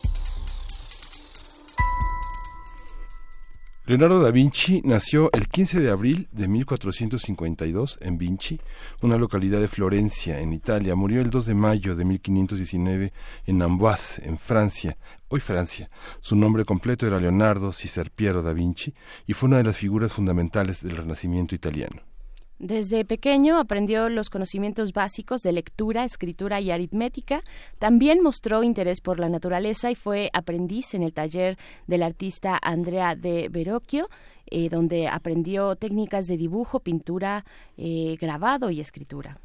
Leonardo 3.86 4.20
da 4.20 4.30
Vinci 4.30 4.82
nació 4.84 5.30
el 5.32 5.48
15 5.48 5.80
de 5.80 5.90
abril 5.90 6.28
de 6.30 6.46
1452 6.46 7.98
en 8.02 8.16
Vinci, 8.16 8.60
una 9.02 9.18
localidad 9.18 9.60
de 9.60 9.66
Florencia, 9.66 10.38
en 10.38 10.52
Italia. 10.52 10.94
Murió 10.94 11.20
el 11.20 11.30
2 11.30 11.46
de 11.46 11.54
mayo 11.54 11.96
de 11.96 12.04
1519 12.04 13.12
en 13.46 13.62
Amboise, 13.62 14.22
en 14.24 14.38
Francia, 14.38 14.96
hoy 15.26 15.40
Francia. 15.40 15.90
Su 16.20 16.36
nombre 16.36 16.64
completo 16.64 17.04
era 17.04 17.18
Leonardo 17.18 17.72
Cicer 17.72 18.12
Piero 18.12 18.42
da 18.42 18.52
Vinci 18.52 18.94
y 19.26 19.32
fue 19.32 19.48
una 19.48 19.56
de 19.56 19.64
las 19.64 19.76
figuras 19.76 20.12
fundamentales 20.12 20.84
del 20.84 20.98
Renacimiento 20.98 21.56
italiano. 21.56 22.13
Desde 22.58 23.04
pequeño 23.04 23.58
aprendió 23.58 24.08
los 24.08 24.30
conocimientos 24.30 24.92
básicos 24.92 25.42
de 25.42 25.52
lectura, 25.52 26.04
escritura 26.04 26.60
y 26.60 26.70
aritmética. 26.70 27.42
También 27.78 28.22
mostró 28.22 28.62
interés 28.62 29.00
por 29.00 29.18
la 29.18 29.28
naturaleza 29.28 29.90
y 29.90 29.96
fue 29.96 30.30
aprendiz 30.32 30.94
en 30.94 31.02
el 31.02 31.12
taller 31.12 31.58
del 31.88 32.04
artista 32.04 32.58
Andrea 32.62 33.16
de 33.16 33.48
Verocchio, 33.50 34.08
eh, 34.46 34.68
donde 34.68 35.08
aprendió 35.08 35.74
técnicas 35.74 36.26
de 36.26 36.36
dibujo, 36.36 36.78
pintura, 36.80 37.44
eh, 37.76 38.16
grabado 38.20 38.70
y 38.70 38.80
escritura. 38.80 39.40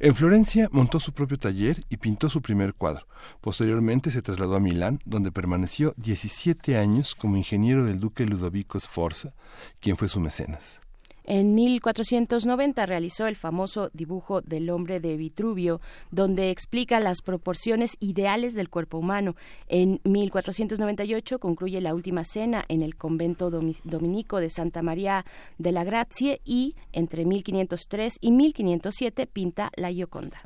En 0.00 0.16
Florencia 0.16 0.68
montó 0.72 0.98
su 0.98 1.12
propio 1.12 1.38
taller 1.38 1.84
y 1.88 1.96
pintó 1.96 2.28
su 2.28 2.42
primer 2.42 2.74
cuadro. 2.74 3.06
Posteriormente 3.40 4.10
se 4.10 4.20
trasladó 4.20 4.56
a 4.56 4.60
Milán, 4.60 4.98
donde 5.04 5.30
permaneció 5.30 5.94
17 5.96 6.76
años 6.76 7.14
como 7.14 7.36
ingeniero 7.36 7.84
del 7.84 8.00
duque 8.00 8.26
Ludovico 8.26 8.80
Sforza, 8.80 9.32
quien 9.80 9.96
fue 9.96 10.08
su 10.08 10.18
mecenas. 10.18 10.81
En 11.24 11.54
1490 11.54 12.86
realizó 12.86 13.26
el 13.26 13.36
famoso 13.36 13.90
dibujo 13.92 14.40
del 14.40 14.70
hombre 14.70 15.00
de 15.00 15.16
Vitruvio, 15.16 15.80
donde 16.10 16.50
explica 16.50 17.00
las 17.00 17.22
proporciones 17.22 17.96
ideales 18.00 18.54
del 18.54 18.68
cuerpo 18.68 18.98
humano. 18.98 19.36
En 19.68 20.00
1498 20.04 21.38
concluye 21.38 21.80
la 21.80 21.94
última 21.94 22.24
cena 22.24 22.64
en 22.68 22.82
el 22.82 22.96
convento 22.96 23.50
dominico 23.50 24.40
de 24.40 24.50
Santa 24.50 24.82
María 24.82 25.24
de 25.58 25.72
la 25.72 25.84
Grazie 25.84 26.40
y 26.44 26.74
entre 26.92 27.24
1503 27.24 28.18
y 28.20 28.32
1507 28.32 29.26
pinta 29.26 29.70
la 29.76 29.90
Gioconda. 29.90 30.42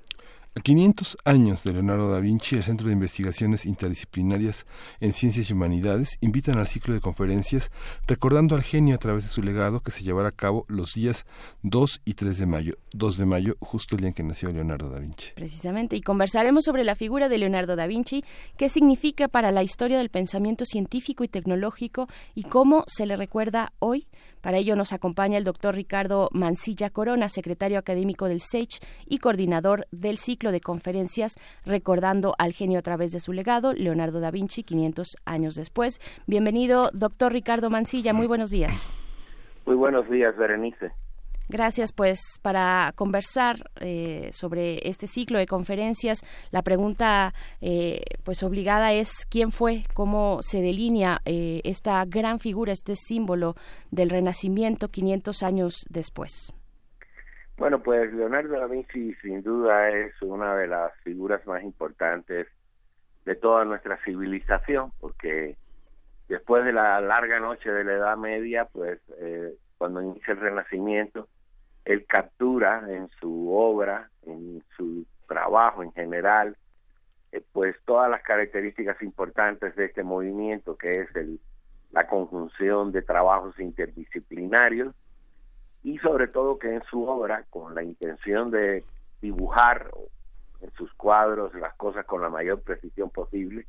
A 0.59 0.61
500 0.63 1.19
años 1.27 1.65
de 1.65 1.75
Leonardo 1.75 2.11
da 2.11 2.19
Vinci, 2.19 2.57
el 2.57 2.63
Centro 2.63 2.87
de 2.87 2.95
Investigaciones 2.95 3.67
Interdisciplinarias 3.67 4.65
en 5.01 5.13
Ciencias 5.13 5.51
y 5.51 5.53
Humanidades 5.53 6.17
invitan 6.23 6.57
al 6.57 6.67
ciclo 6.67 6.95
de 6.95 7.03
conferencias 7.03 7.71
recordando 8.07 8.55
al 8.55 8.63
genio 8.63 8.95
a 8.95 8.99
través 8.99 9.25
de 9.25 9.29
su 9.29 9.43
legado 9.43 9.81
que 9.81 9.91
se 9.91 10.03
llevará 10.03 10.29
a 10.29 10.33
cabo 10.33 10.65
los 10.69 10.95
días 10.95 11.27
2 11.63 12.01
y 12.07 12.15
3 12.15 12.39
de 12.39 12.47
mayo. 12.47 12.75
2 12.95 13.19
de 13.19 13.27
mayo, 13.27 13.57
justo 13.61 13.97
el 13.97 14.01
día 14.01 14.09
en 14.09 14.15
que 14.15 14.23
nació 14.23 14.51
Leonardo 14.51 14.89
da 14.89 14.99
Vinci. 14.99 15.33
Precisamente, 15.35 15.95
y 15.95 16.01
conversaremos 16.01 16.65
sobre 16.65 16.85
la 16.85 16.95
figura 16.95 17.29
de 17.29 17.37
Leonardo 17.37 17.77
da 17.77 17.87
Vinci, 17.87 18.25
qué 18.57 18.71
significa 18.71 19.29
para 19.29 19.53
la 19.53 19.63
historia 19.63 19.99
del 19.99 20.09
pensamiento 20.09 20.65
científico 20.65 21.23
y 21.23 21.29
tecnológico 21.29 22.09
y 22.35 22.45
cómo 22.45 22.85
se 22.87 23.05
le 23.05 23.17
recuerda 23.17 23.75
hoy 23.79 24.07
para 24.47 24.59
ello 24.59 24.77
nos 24.77 24.93
acompaña 24.93 25.39
el 25.39 25.43
doctor 25.43 25.75
Ricardo 25.75 26.29
Mancilla 26.31 26.91
Corona, 26.91 27.29
secretario 27.29 27.81
académico 27.81 28.29
del 28.29 28.39
SEICH 28.41 28.79
y 29.05 29.19
coordinador 29.19 29.89
del 29.91 30.19
ciclo 30.19 30.53
de 30.53 30.61
conferencias 30.61 31.35
Recordando 31.65 32.33
al 32.39 32.53
genio 32.53 32.79
a 32.79 32.83
través 32.83 33.11
de 33.11 33.19
su 33.19 33.33
legado, 33.33 33.73
Leonardo 33.73 34.21
da 34.21 34.31
Vinci, 34.31 34.63
500 34.63 35.17
años 35.25 35.57
después. 35.57 35.99
Bienvenido, 36.29 36.91
doctor 36.93 37.33
Ricardo 37.33 37.71
Mancilla. 37.71 38.13
Muy 38.13 38.29
buenos 38.29 38.51
días. 38.51 38.95
Muy 39.67 39.75
buenos 39.75 40.09
días, 40.09 40.37
Berenice. 40.37 40.93
Gracias, 41.49 41.93
pues, 41.93 42.41
para 42.43 42.93
conversar 42.97 43.71
eh, 43.81 44.31
sobre 44.33 44.89
este 44.89 45.07
ciclo 45.07 45.39
de 45.39 45.47
conferencias. 45.47 46.25
La 46.51 46.63
pregunta, 46.63 47.35
eh, 47.61 48.03
pues, 48.25 48.43
obligada 48.43 48.93
es 48.93 49.27
quién 49.31 49.53
fue, 49.53 49.85
cómo 49.95 50.39
se 50.43 50.61
delinea 50.61 51.21
eh, 51.25 51.61
esta 51.63 52.05
gran 52.05 52.41
figura, 52.41 52.73
este 52.73 52.97
símbolo 52.97 53.55
del 53.93 54.11
Renacimiento 54.11 54.89
500 54.89 55.43
años 55.45 55.87
después. 55.89 56.53
Bueno, 57.59 57.81
pues 57.81 58.13
Leonardo 58.13 58.59
da 58.59 58.67
Vinci 58.67 59.15
sin 59.23 59.43
duda 59.43 59.89
es 59.89 60.21
una 60.21 60.57
de 60.57 60.67
las 60.67 60.93
figuras 61.05 61.47
más 61.47 61.63
importantes 61.63 62.49
de 63.25 63.35
toda 63.37 63.65
nuestra 63.65 63.99
civilización, 64.05 64.93
porque 65.01 65.57
después 66.29 66.65
de 66.65 66.73
la 66.73 67.01
larga 67.01 67.39
noche 67.39 67.71
de 67.71 67.85
la 67.85 67.93
Edad 67.95 68.17
Media, 68.19 68.67
pues 68.67 69.01
cuando 69.79 70.03
inicia 70.03 70.35
el 70.35 70.41
Renacimiento, 70.41 71.29
él 71.87 72.05
captura 72.07 72.83
en 72.89 73.09
su 73.21 73.53
obra, 73.55 74.11
en 74.27 74.63
su 74.77 75.07
trabajo 75.29 75.85
en 75.85 75.93
general, 75.93 76.57
eh, 77.31 77.43
pues 77.53 77.77
todas 77.85 78.11
las 78.11 78.23
características 78.23 79.01
importantes 79.03 79.75
de 79.77 79.87
este 79.87 80.03
movimiento, 80.03 80.77
que 80.77 81.03
es 81.03 81.09
la 81.93 82.09
conjunción 82.09 82.91
de 82.91 83.03
trabajos 83.03 83.59
interdisciplinarios 83.61 84.95
y 85.85 85.99
sobre 85.99 86.27
todo 86.27 86.59
que 86.59 86.75
en 86.75 86.83
su 86.91 87.05
obra, 87.05 87.45
con 87.51 87.75
la 87.77 87.85
intención 87.85 88.51
de 88.51 88.85
dibujar 89.23 89.89
en 90.61 90.73
sus 90.73 90.93
cuadros 90.95 91.55
las 91.55 91.75
cosas 91.77 92.05
con 92.05 92.21
la 92.21 92.29
mayor 92.29 92.63
precisión 92.63 93.11
posible, 93.11 93.65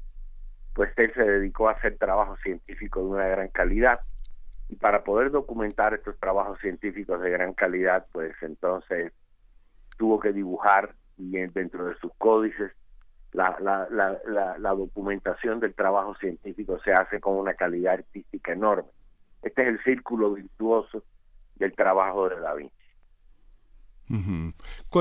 pues 0.74 0.92
él 0.98 1.14
se 1.14 1.24
dedicó 1.24 1.70
a 1.70 1.74
hacer 1.74 1.98
trabajo 2.00 2.36
científico 2.38 3.02
de 3.02 3.06
una 3.06 3.28
gran 3.28 3.50
calidad 3.50 4.00
y 4.70 4.76
para 4.76 5.04
poder 5.04 5.32
documentar 5.32 5.94
estos 5.94 6.18
trabajos 6.20 6.60
científicos 6.60 7.22
de 7.22 7.30
gran 7.30 7.54
calidad, 7.54 8.06
pues 8.12 8.34
entonces 8.42 9.14
tuvo 9.98 10.20
que 10.20 10.34
dibujar 10.34 10.94
y 11.18 11.32
dentro 11.48 11.86
de 11.86 11.96
sus 11.96 12.12
códices 12.18 12.78
la, 13.32 13.58
la, 13.60 13.88
la, 13.90 14.58
la, 14.58 14.70
documentación 14.72 15.60
del 15.60 15.74
trabajo 15.74 16.16
científico 16.16 16.80
se 16.84 16.92
hace 16.94 17.20
con 17.20 17.36
una 17.36 17.54
calidad 17.54 17.96
artística 17.96 18.54
enorme. 18.54 18.90
Este 19.42 19.64
es 19.64 19.68
el 19.68 19.84
círculo 19.84 20.34
virtuoso 20.34 21.04
del 21.56 21.74
trabajo 21.74 22.30
de 22.30 22.40
Da. 22.40 22.56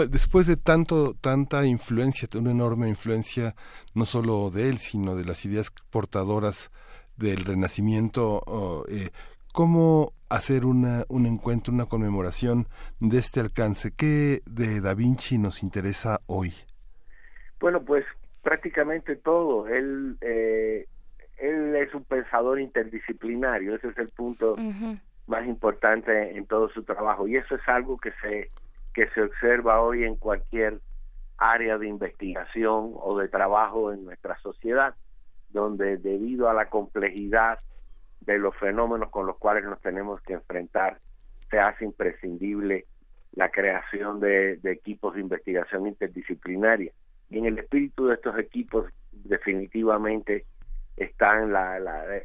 Después 0.09 0.47
de 0.47 0.57
tanto, 0.57 1.15
tanta 1.15 1.65
influencia, 1.65 2.29
una 2.39 2.51
enorme 2.51 2.89
influencia, 2.89 3.55
no 3.95 4.05
solo 4.05 4.51
de 4.51 4.69
él, 4.69 4.79
sino 4.79 5.15
de 5.15 5.25
las 5.25 5.45
ideas 5.45 5.71
portadoras 5.91 6.71
del 7.17 7.45
Renacimiento, 7.45 8.85
eh, 8.89 9.11
¿Cómo 9.57 10.13
hacer 10.29 10.67
una, 10.67 11.05
un 11.09 11.25
encuentro, 11.25 11.73
una 11.73 11.87
conmemoración 11.87 12.67
de 13.01 13.17
este 13.17 13.41
alcance? 13.41 13.91
¿Qué 13.97 14.43
de 14.45 14.83
Da 14.83 14.93
Vinci 14.93 15.39
nos 15.39 15.63
interesa 15.63 16.21
hoy? 16.27 16.53
Bueno, 17.59 17.81
pues 17.81 18.05
prácticamente 18.43 19.17
todo. 19.17 19.67
Él, 19.67 20.19
eh, 20.21 20.85
él 21.39 21.75
es 21.75 21.95
un 21.95 22.05
pensador 22.05 22.61
interdisciplinario, 22.61 23.77
ese 23.77 23.89
es 23.89 23.97
el 23.97 24.11
punto 24.11 24.57
más 25.27 25.47
importante 25.47 26.37
en 26.37 26.45
todo 26.45 26.69
su 26.69 26.83
trabajo 26.83 27.27
y 27.27 27.37
eso 27.37 27.55
es 27.55 27.67
algo 27.67 27.97
que 27.97 28.13
se 28.21 28.51
que 28.93 29.09
se 29.15 29.23
observa 29.23 29.81
hoy 29.81 30.05
en 30.05 30.17
cualquier 30.17 30.81
área 31.39 31.79
de 31.79 31.89
investigación 31.89 32.93
o 32.95 33.19
de 33.19 33.29
trabajo 33.29 33.91
en 33.91 34.05
nuestra 34.05 34.37
sociedad, 34.41 34.95
donde 35.49 35.97
debido 35.97 36.51
a 36.51 36.55
la 36.55 36.69
complejidad 36.69 37.59
de 38.27 38.39
los 38.39 38.55
fenómenos 38.57 39.11
con 39.11 39.27
los 39.27 39.39
cuales 39.39 39.65
nos 39.65 39.81
tenemos 39.81 40.21
que 40.23 40.35
enfrentar, 40.35 40.99
se 41.51 41.59
hace 41.59 41.85
imprescindible 41.85 42.87
la 43.33 43.51
creación 43.51 44.19
de, 44.21 44.59
equipos 44.65 45.15
de 45.15 45.21
investigación 45.21 45.87
interdisciplinaria. 45.87 46.93
Y 47.31 47.39
en 47.39 47.47
el 47.47 47.59
espíritu 47.59 48.07
de 48.07 48.15
estos 48.15 48.39
equipos 48.39 48.87
definitivamente 49.13 50.47
está 50.97 51.39
la, 51.45 51.77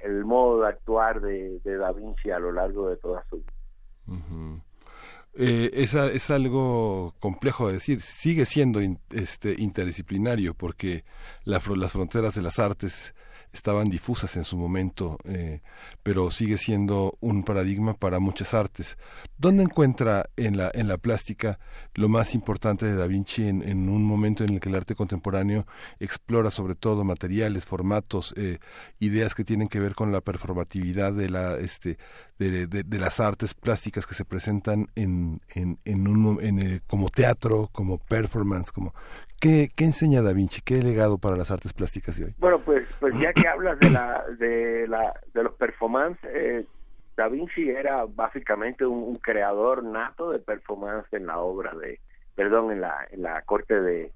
el 0.03 0.25
modo 0.25 0.61
de 0.61 0.69
actuar 0.69 1.21
de, 1.21 1.59
Da 1.63 1.91
Vinci 1.91 2.31
a 2.31 2.39
lo 2.39 2.51
largo 2.51 2.89
de 2.89 2.97
toda 2.97 3.23
su 3.29 3.37
vida. 3.37 3.51
Eh, 5.33 5.69
es, 5.73 6.29
algo 6.29 7.13
complejo 7.19 7.67
de 7.67 7.73
decir, 7.73 8.01
sigue 8.01 8.45
siendo 8.45 8.81
este, 9.11 9.55
interdisciplinario 9.57 10.53
porque 10.53 11.03
las 11.45 11.63
fronteras 11.63 12.35
de 12.35 12.41
las 12.41 12.59
artes 12.59 13.13
estaban 13.53 13.89
difusas 13.89 14.35
en 14.37 14.45
su 14.45 14.57
momento, 14.57 15.17
eh, 15.25 15.61
pero 16.03 16.31
sigue 16.31 16.57
siendo 16.57 17.17
un 17.19 17.43
paradigma 17.43 17.93
para 17.93 18.19
muchas 18.19 18.53
artes. 18.53 18.97
¿Dónde 19.37 19.63
encuentra 19.63 20.29
en 20.37 20.57
la, 20.57 20.71
en 20.73 20.87
la 20.87 20.97
plástica 20.97 21.59
lo 21.93 22.09
más 22.09 22.33
importante 22.35 22.85
de 22.85 22.95
Da 22.95 23.07
Vinci 23.07 23.47
en, 23.47 23.89
un 23.89 24.03
momento 24.03 24.43
en 24.43 24.53
el 24.53 24.59
que 24.59 24.69
el 24.69 24.75
arte 24.75 24.95
contemporáneo 24.95 25.65
explora 25.99 26.51
sobre 26.51 26.75
todo 26.75 27.03
materiales, 27.03 27.65
formatos, 27.65 28.33
eh, 28.37 28.59
ideas 28.99 29.35
que 29.35 29.43
tienen 29.43 29.67
que 29.67 29.79
ver 29.79 29.95
con 29.95 30.11
la 30.11 30.21
performatividad 30.21 31.13
de, 31.13 31.29
la, 31.29 31.57
este, 31.57 31.97
de, 32.49 32.83
de, 32.83 32.99
las 32.99 33.19
artes 33.19 33.53
plásticas 33.53 34.07
que 34.07 34.15
se 34.15 34.25
presentan 34.25 34.87
en, 34.95 35.41
en, 35.53 35.77
en 35.85 36.07
un, 36.07 36.39
en, 36.41 36.59
eh, 36.59 36.81
como 36.87 37.09
teatro, 37.09 37.69
como 37.71 37.99
performance, 37.99 38.71
como 38.71 38.93
¿Qué, 39.41 39.71
enseña 39.79 40.21
Da 40.21 40.33
Vinci? 40.33 40.61
¿Qué 40.61 40.83
legado 40.83 41.17
para 41.17 41.35
las 41.35 41.49
artes 41.49 41.73
plásticas 41.73 42.19
de 42.19 42.25
hoy? 42.25 42.35
Bueno, 42.37 42.61
pues, 42.63 42.87
pues 42.99 43.13
ya 43.19 43.33
que 43.33 43.47
hablas 43.47 43.79
de 43.79 43.89
la 43.89 44.23
de 44.37 44.87
la 44.87 45.13
de 45.33 45.43
los 45.43 45.55
performances, 45.55 46.29
eh, 46.31 46.65
Da 47.17 47.27
Vinci 47.27 47.67
era 47.67 48.05
básicamente 48.05 48.85
un, 48.85 49.15
creador 49.15 49.83
nato 49.83 50.29
de 50.29 50.37
performance 50.37 51.11
en 51.13 51.25
la 51.25 51.39
obra 51.39 51.73
de, 51.73 51.99
perdón, 52.35 52.71
en 52.71 52.81
la 52.81 53.07
en 53.09 53.23
la 53.23 53.41
corte 53.41 53.81
de, 53.81 54.11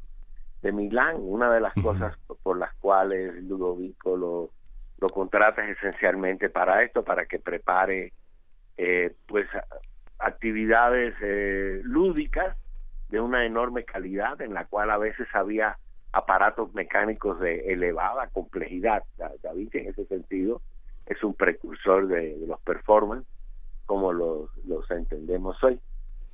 de 0.62 0.72
Milán. 0.72 1.16
Una 1.20 1.52
de 1.52 1.60
las 1.60 1.74
cosas 1.74 2.16
por 2.44 2.60
las 2.60 2.76
cuales 2.76 3.34
Ludovico 3.44 4.16
lo 4.16 4.52
lo 4.99 5.10
contratas 5.10 5.69
esencialmente 5.69 6.49
para 6.49 6.84
esto, 6.84 7.03
para 7.03 7.25
que 7.25 7.39
prepare 7.39 8.13
eh, 8.77 9.13
pues 9.27 9.47
actividades 10.19 11.13
eh, 11.21 11.81
lúdicas 11.84 12.58
de 13.10 13.19
una 13.19 13.45
enorme 13.45 13.84
calidad 13.84 14.41
en 14.41 14.53
la 14.53 14.65
cual 14.65 14.89
a 14.89 14.97
veces 14.97 15.27
había 15.34 15.77
aparatos 16.12 16.73
mecánicos 16.73 17.39
de 17.39 17.73
elevada 17.73 18.27
complejidad. 18.27 19.03
David 19.43 19.69
en 19.73 19.89
ese 19.89 20.05
sentido 20.05 20.62
es 21.05 21.23
un 21.23 21.34
precursor 21.34 22.08
de, 22.08 22.38
los 22.47 22.60
performance 22.62 23.27
como 23.86 24.13
los, 24.13 24.49
los 24.65 24.89
entendemos 24.91 25.62
hoy. 25.63 25.79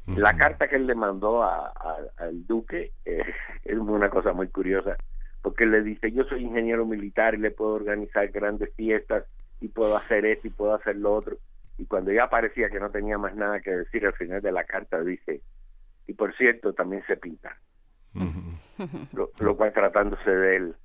La 0.07 0.33
carta 0.33 0.67
que 0.67 0.75
él 0.75 0.87
le 0.87 0.95
mandó 0.95 1.43
al 1.43 2.47
duque 2.47 2.91
eh, 3.05 3.23
es 3.63 3.77
una 3.77 4.09
cosa 4.09 4.33
muy 4.33 4.47
curiosa, 4.47 4.95
porque 5.41 5.65
le 5.65 5.81
dice, 5.81 6.11
yo 6.11 6.23
soy 6.25 6.43
ingeniero 6.43 6.85
militar 6.85 7.33
y 7.33 7.39
le 7.39 7.51
puedo 7.51 7.73
organizar 7.73 8.27
grandes 8.29 8.73
fiestas 8.75 9.25
y 9.59 9.67
puedo 9.69 9.97
hacer 9.97 10.25
esto 10.25 10.47
y 10.47 10.51
puedo 10.51 10.73
hacer 10.73 10.95
lo 10.95 11.13
otro. 11.13 11.37
Y 11.77 11.85
cuando 11.85 12.11
ya 12.11 12.29
parecía 12.29 12.69
que 12.69 12.79
no 12.79 12.91
tenía 12.91 13.17
más 13.17 13.35
nada 13.35 13.59
que 13.59 13.71
decir, 13.71 14.05
al 14.05 14.13
final 14.13 14.41
de 14.41 14.51
la 14.51 14.63
carta 14.65 15.01
dice, 15.01 15.41
y 16.07 16.13
por 16.13 16.35
cierto, 16.35 16.73
también 16.73 17.03
se 17.07 17.17
pinta. 17.17 17.57
lo, 19.13 19.57
cual 19.57 19.73
tratándose 19.73 20.29
de 20.29 20.55
él 20.57 20.75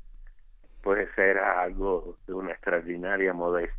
puede 0.82 1.12
ser 1.14 1.38
algo 1.38 2.16
de 2.26 2.34
una 2.34 2.52
extraordinaria 2.52 3.32
modestia. 3.32 3.74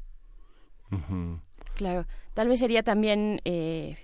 Claro, 1.76 2.06
tal 2.34 2.48
vez 2.50 2.60
sería 2.60 2.84
también 2.84 3.40
eh, 3.46 3.98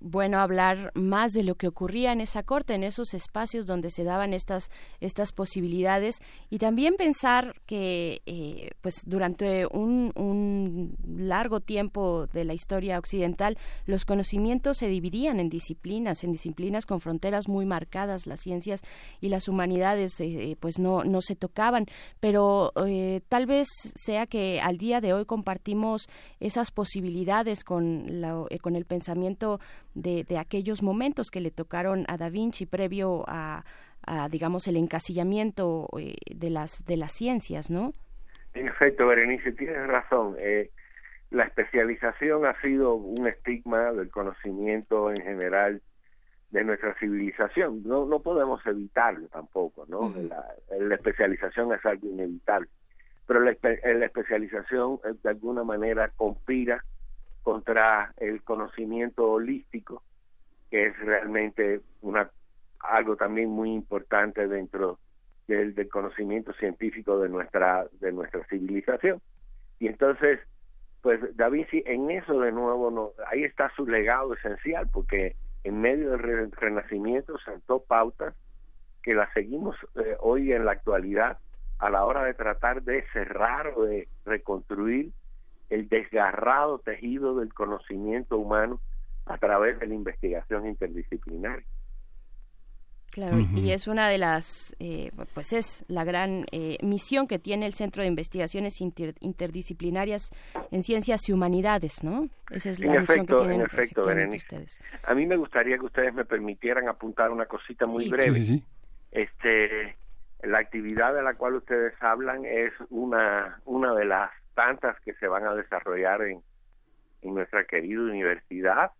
bueno 0.00 0.38
hablar 0.38 0.92
más 0.94 1.32
de 1.32 1.42
lo 1.42 1.56
que 1.56 1.68
ocurría 1.68 2.12
en 2.12 2.20
esa 2.20 2.42
corte, 2.42 2.74
en 2.74 2.84
esos 2.84 3.14
espacios 3.14 3.66
donde 3.66 3.90
se 3.90 4.04
daban 4.04 4.34
estas 4.34 4.70
estas 5.00 5.32
posibilidades. 5.32 6.18
Y 6.50 6.58
también 6.58 6.94
pensar 6.96 7.54
que 7.66 8.22
eh, 8.26 8.70
pues 8.80 9.02
durante 9.06 9.66
un, 9.66 10.12
un, 10.14 10.96
largo 11.06 11.60
tiempo 11.60 12.26
de 12.32 12.44
la 12.44 12.54
historia 12.54 12.98
occidental 12.98 13.58
los 13.86 14.04
conocimientos 14.04 14.78
se 14.78 14.88
dividían 14.88 15.40
en 15.40 15.48
disciplinas, 15.48 16.24
en 16.24 16.32
disciplinas 16.32 16.86
con 16.86 17.00
fronteras 17.00 17.48
muy 17.48 17.66
marcadas, 17.66 18.26
las 18.26 18.40
ciencias 18.40 18.82
y 19.20 19.28
las 19.28 19.48
humanidades 19.48 20.20
eh, 20.20 20.56
pues 20.60 20.78
no 20.78 21.04
no 21.04 21.20
se 21.22 21.36
tocaban, 21.36 21.86
pero 22.20 22.72
eh, 22.86 23.20
tal 23.28 23.46
vez 23.46 23.66
sea 23.94 24.26
que 24.26 24.60
al 24.60 24.78
día 24.78 25.00
de 25.00 25.12
hoy 25.12 25.24
compartimos 25.24 26.08
esas 26.40 26.70
posibilidades 26.70 27.64
con 27.64 28.20
la, 28.20 28.44
con 28.60 28.76
el 28.76 28.84
pensamiento 28.84 29.60
de, 29.94 30.24
de, 30.24 30.38
aquellos 30.38 30.82
momentos 30.82 31.30
que 31.30 31.40
le 31.40 31.50
tocaron 31.50 32.04
a 32.08 32.16
Da 32.16 32.30
Vinci 32.30 32.66
previo 32.66 33.24
a, 33.26 33.64
digamos, 34.30 34.66
el 34.68 34.76
encasillamiento 34.76 35.88
eh, 35.98 36.14
de 36.34 36.50
las 36.50 36.84
de 36.86 36.96
las 36.96 37.12
ciencias, 37.12 37.70
¿no? 37.70 37.92
En 38.54 38.68
efecto, 38.68 39.06
Berenice, 39.06 39.52
tienes 39.52 39.86
razón. 39.86 40.36
Eh, 40.38 40.70
la 41.30 41.44
especialización 41.44 42.46
ha 42.46 42.58
sido 42.60 42.94
un 42.94 43.26
estigma 43.26 43.92
del 43.92 44.10
conocimiento 44.10 45.10
en 45.10 45.22
general 45.22 45.82
de 46.50 46.64
nuestra 46.64 46.94
civilización. 46.98 47.82
No, 47.84 48.06
no 48.06 48.20
podemos 48.20 48.64
evitarlo 48.66 49.28
tampoco, 49.28 49.84
¿no? 49.88 50.14
la, 50.16 50.42
la, 50.78 50.94
especialización 50.94 51.72
es 51.74 51.84
algo 51.84 52.08
inevitable. 52.08 52.68
Pero 53.26 53.40
la, 53.40 53.54
la 53.62 54.06
especialización 54.06 55.00
eh, 55.04 55.12
de 55.22 55.28
alguna 55.28 55.62
manera 55.64 56.10
conspira 56.16 56.82
contra 57.42 58.12
el 58.18 58.42
conocimiento 58.42 59.30
holístico, 59.30 60.02
que 60.70 60.86
es 60.86 60.98
realmente 60.98 61.80
una 62.02 62.30
algo 62.80 63.16
también 63.16 63.50
muy 63.50 63.72
importante 63.72 64.46
dentro 64.46 64.98
del, 65.46 65.74
conocimiento 65.88 66.52
científico 66.54 67.18
de 67.18 67.28
nuestra 67.28 67.86
de 68.00 68.12
nuestra 68.12 68.44
civilización. 68.46 69.20
Y 69.78 69.88
entonces, 69.88 70.40
pues 71.02 71.20
Da 71.36 71.48
Vinci 71.48 71.82
en 71.86 72.10
eso 72.10 72.40
de 72.40 72.52
nuevo 72.52 72.90
no, 72.90 73.12
ahí 73.30 73.44
está 73.44 73.70
su 73.74 73.86
legado 73.86 74.34
esencial, 74.34 74.88
porque 74.92 75.36
en 75.64 75.80
medio 75.80 76.10
del 76.10 76.52
Renacimiento 76.52 77.38
sentó 77.38 77.80
pautas 77.80 78.34
que 79.02 79.14
las 79.14 79.32
seguimos 79.32 79.76
eh, 79.96 80.16
hoy 80.20 80.52
en 80.52 80.64
la 80.64 80.72
actualidad 80.72 81.38
a 81.78 81.90
la 81.90 82.04
hora 82.04 82.24
de 82.24 82.34
tratar 82.34 82.82
de 82.82 83.04
cerrar 83.12 83.72
o 83.76 83.84
de 83.84 84.08
reconstruir 84.24 85.12
el 85.70 85.88
desgarrado 85.88 86.78
tejido 86.78 87.36
del 87.36 87.52
conocimiento 87.52 88.38
humano 88.38 88.80
a 89.26 89.38
través 89.38 89.78
de 89.78 89.86
la 89.86 89.94
investigación 89.94 90.66
interdisciplinaria. 90.66 91.66
Claro, 93.10 93.38
y 93.38 93.72
es 93.72 93.88
una 93.88 94.08
de 94.08 94.18
las, 94.18 94.76
eh, 94.80 95.10
pues 95.32 95.54
es 95.54 95.84
la 95.88 96.04
gran 96.04 96.44
eh, 96.52 96.76
misión 96.82 97.26
que 97.26 97.38
tiene 97.38 97.64
el 97.64 97.72
Centro 97.72 98.02
de 98.02 98.08
Investigaciones 98.08 98.80
Interdisciplinarias 98.80 100.30
en 100.70 100.82
Ciencias 100.82 101.26
y 101.28 101.32
Humanidades, 101.32 102.04
¿no? 102.04 102.28
Esa 102.50 102.68
es 102.68 102.78
la 102.78 103.00
misión 103.00 103.26
que 103.26 103.34
tienen 103.34 103.60
en 103.60 103.66
efecto, 103.66 104.02
ustedes. 104.02 104.82
A 105.04 105.14
mí 105.14 105.26
me 105.26 105.36
gustaría 105.36 105.78
que 105.78 105.86
ustedes 105.86 106.12
me 106.12 106.26
permitieran 106.26 106.86
apuntar 106.86 107.30
una 107.30 107.46
cosita 107.46 107.86
muy 107.86 108.08
breve. 108.10 108.62
este, 109.10 109.96
la 110.42 110.58
actividad 110.58 111.14
de 111.14 111.22
la 111.22 111.34
cual 111.34 111.54
ustedes 111.54 111.94
hablan 112.00 112.44
es 112.44 112.72
una, 112.90 113.60
una 113.64 113.94
de 113.94 114.04
las 114.04 114.30
tantas 114.58 114.98
que 115.02 115.14
se 115.14 115.28
van 115.28 115.46
a 115.46 115.54
desarrollar 115.54 116.20
en, 116.22 116.42
nuestra 117.22 117.64
querida 117.64 118.00
universidad 118.00 118.90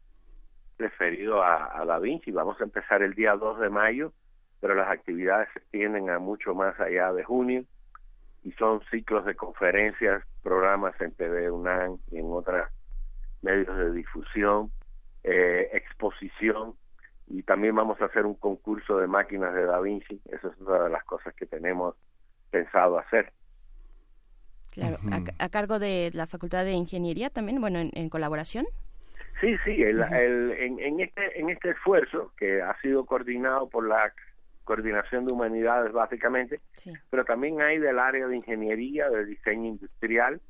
referido 0.78 1.42
a, 1.42 1.80
a, 1.80 1.84
Da 1.84 1.98
Vinci. 1.98 2.30
Vamos 2.30 2.60
a 2.60 2.64
empezar 2.64 3.02
el 3.02 3.14
día 3.14 3.34
2 3.34 3.58
de 3.58 3.68
mayo, 3.68 4.12
pero 4.60 4.76
las 4.76 4.88
actividades 4.88 5.48
se 5.52 5.58
extienden 5.58 6.10
a 6.10 6.20
mucho 6.20 6.54
más 6.54 6.78
allá 6.78 7.12
de 7.12 7.24
junio 7.24 7.64
y 8.44 8.52
son 8.52 8.82
ciclos 8.88 9.24
de 9.24 9.34
conferencias, 9.34 10.22
programas 10.44 10.94
en 11.00 11.12
TV 11.12 11.50
UNAM 11.50 11.98
y 12.12 12.18
en 12.18 12.26
otros 12.30 12.68
medios 13.42 13.76
de 13.76 13.90
difusión, 13.90 14.70
eh, 15.24 15.70
exposición 15.72 16.74
y 17.26 17.42
también 17.42 17.74
vamos 17.74 18.00
a 18.00 18.04
hacer 18.04 18.26
un 18.26 18.36
concurso 18.36 18.98
de 18.98 19.08
máquinas 19.08 19.52
de 19.54 19.64
Da 19.64 19.80
Vinci. 19.80 20.20
Esa 20.30 20.48
es 20.48 20.58
una 20.60 20.84
de 20.84 20.90
las 20.90 21.02
cosas 21.02 21.34
que 21.34 21.46
tenemos 21.46 21.96
pensado 22.52 22.96
hacer. 22.96 23.32
Claro, 24.78 24.98
a, 25.38 25.48
cargo 25.48 25.78
de 25.78 26.10
la 26.14 26.26
Facultad 26.26 26.64
de 26.64 26.72
Ingeniería 26.72 27.30
también, 27.30 27.60
bueno, 27.60 27.80
en, 27.80 28.08
colaboración. 28.08 28.66
Sí, 29.40 29.56
sí, 29.64 29.82
el, 29.82 30.00
en, 30.00 30.78
en, 30.78 31.00
este, 31.00 31.40
en 31.40 31.50
este 31.50 31.70
esfuerzo 31.70 32.32
que 32.36 32.62
ha 32.62 32.78
sido 32.80 33.04
coordinado 33.04 33.68
por 33.68 33.86
la 33.86 34.12
Coordinación 34.64 35.26
de 35.26 35.32
Humanidades 35.32 35.92
básicamente, 35.92 36.60
pero 37.10 37.24
también 37.24 37.60
hay 37.60 37.78
del 37.78 37.98
área 37.98 38.26
de 38.26 38.36
Ingeniería, 38.36 39.08
de 39.08 39.24
Diseño 39.24 39.66
Industrial 39.68 40.40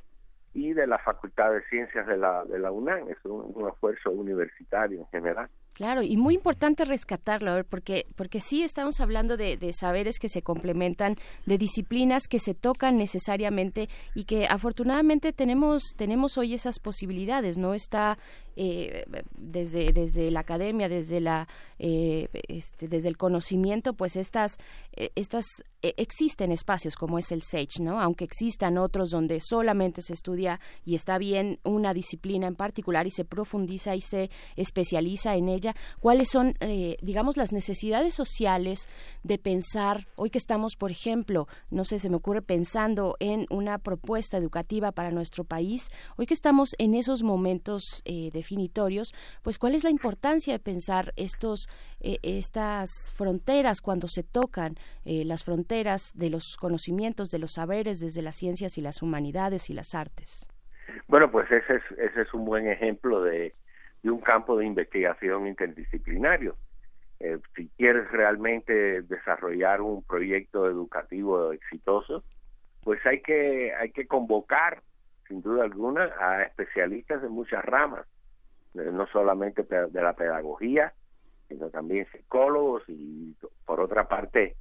y 0.54 0.72
de 0.72 0.86
la 0.86 0.98
Facultad 0.98 1.52
de 1.52 1.62
Ciencias 1.68 2.06
de 2.06 2.16
la, 2.16 2.44
de 2.44 2.58
la 2.58 2.72
UNAM, 2.72 3.08
es 3.08 3.24
un 3.24 3.68
esfuerzo 3.68 4.10
universitario 4.10 5.00
en 5.00 5.06
general. 5.06 5.48
Claro, 5.78 6.02
y 6.02 6.16
muy 6.16 6.34
importante 6.34 6.84
rescatarlo, 6.84 7.54
ver, 7.54 7.64
porque, 7.64 8.04
porque 8.16 8.40
sí 8.40 8.64
estamos 8.64 8.98
hablando 8.98 9.36
de, 9.36 9.72
saberes 9.72 10.18
que 10.18 10.28
se 10.28 10.42
complementan, 10.42 11.14
de 11.46 11.56
disciplinas 11.56 12.26
que 12.26 12.40
se 12.40 12.52
tocan 12.52 12.96
necesariamente 12.96 13.88
y 14.16 14.24
que 14.24 14.48
afortunadamente 14.48 15.32
tenemos, 15.32 15.94
tenemos 15.96 16.36
hoy 16.36 16.54
esas 16.54 16.80
posibilidades, 16.80 17.58
¿no? 17.58 17.74
Está 17.74 18.18
eh, 18.56 19.04
desde, 19.36 19.92
desde 19.92 20.32
la 20.32 20.40
academia, 20.40 20.88
desde 20.88 21.20
la 21.20 21.46
eh, 21.78 22.26
este, 22.48 22.88
desde 22.88 23.08
el 23.08 23.16
conocimiento, 23.16 23.92
pues 23.92 24.16
estas, 24.16 24.58
eh, 24.96 25.10
estas 25.14 25.44
existen 25.80 26.50
espacios 26.50 26.96
como 26.96 27.20
es 27.20 27.30
el 27.30 27.40
SAGE, 27.40 27.82
¿no? 27.82 28.00
Aunque 28.00 28.24
existan 28.24 28.78
otros 28.78 29.10
donde 29.10 29.38
solamente 29.38 30.02
se 30.02 30.14
estudia 30.14 30.58
y 30.84 30.96
está 30.96 31.18
bien 31.18 31.60
una 31.62 31.94
disciplina 31.94 32.48
en 32.48 32.56
particular 32.56 33.06
y 33.06 33.12
se 33.12 33.24
profundiza 33.24 33.94
y 33.94 34.00
se 34.00 34.28
especializa 34.56 35.36
en 35.36 35.48
ella 35.48 35.67
cuáles 36.00 36.28
son, 36.30 36.54
eh, 36.60 36.96
digamos, 37.02 37.36
las 37.36 37.52
necesidades 37.52 38.14
sociales 38.14 38.88
de 39.22 39.38
pensar, 39.38 40.06
hoy 40.16 40.30
que 40.30 40.38
estamos, 40.38 40.76
por 40.76 40.90
ejemplo, 40.90 41.46
no 41.70 41.84
sé, 41.84 41.98
se 41.98 42.10
me 42.10 42.16
ocurre 42.16 42.42
pensando 42.42 43.16
en 43.20 43.46
una 43.50 43.78
propuesta 43.78 44.36
educativa 44.36 44.92
para 44.92 45.10
nuestro 45.10 45.44
país, 45.44 45.90
hoy 46.16 46.26
que 46.26 46.34
estamos 46.34 46.74
en 46.78 46.94
esos 46.94 47.22
momentos 47.22 48.02
eh, 48.04 48.30
definitorios, 48.32 49.14
pues 49.42 49.58
cuál 49.58 49.74
es 49.74 49.84
la 49.84 49.90
importancia 49.90 50.52
de 50.52 50.58
pensar 50.58 51.12
estos, 51.16 51.68
eh, 52.00 52.18
estas 52.22 52.90
fronteras 53.14 53.80
cuando 53.80 54.08
se 54.08 54.22
tocan 54.22 54.76
las 55.04 55.42
fronteras 55.42 56.12
de 56.14 56.28
los 56.28 56.56
conocimientos, 56.60 57.30
de 57.30 57.38
los 57.38 57.52
saberes 57.52 57.98
desde 58.00 58.20
las 58.20 58.36
ciencias 58.36 58.76
y 58.76 58.82
las 58.82 59.02
humanidades 59.02 59.70
y 59.70 59.74
las 59.74 59.94
artes. 59.94 60.48
Bueno, 61.06 61.30
pues 61.30 61.50
ese 61.50 61.76
es, 61.76 61.98
ese 61.98 62.22
es 62.22 62.34
un 62.34 62.44
buen 62.44 62.68
ejemplo 62.68 63.22
de, 63.22 63.54
de 64.02 64.10
un 64.10 64.20
campo 64.20 64.56
de 64.56 64.66
investigación 64.66 65.46
interdisciplinario. 65.46 66.56
Eh, 67.20 67.38
si 67.56 67.68
quieres 67.76 68.10
realmente 68.12 69.02
desarrollar 69.02 69.80
un 69.80 70.02
proyecto 70.04 70.66
educativo 70.68 71.52
exitoso, 71.52 72.22
pues 72.84 73.04
hay 73.06 73.20
que 73.22 73.74
hay 73.74 73.90
que 73.90 74.06
convocar, 74.06 74.82
sin 75.26 75.42
duda 75.42 75.64
alguna, 75.64 76.12
a 76.20 76.42
especialistas 76.42 77.20
de 77.20 77.28
muchas 77.28 77.64
ramas, 77.64 78.06
eh, 78.74 78.90
no 78.92 79.06
solamente 79.08 79.64
de 79.64 80.02
la 80.02 80.12
pedagogía, 80.12 80.92
sino 81.48 81.70
también 81.70 82.06
psicólogos 82.12 82.84
y 82.86 83.36
por 83.64 83.80
otra 83.80 84.06
parte, 84.06 84.54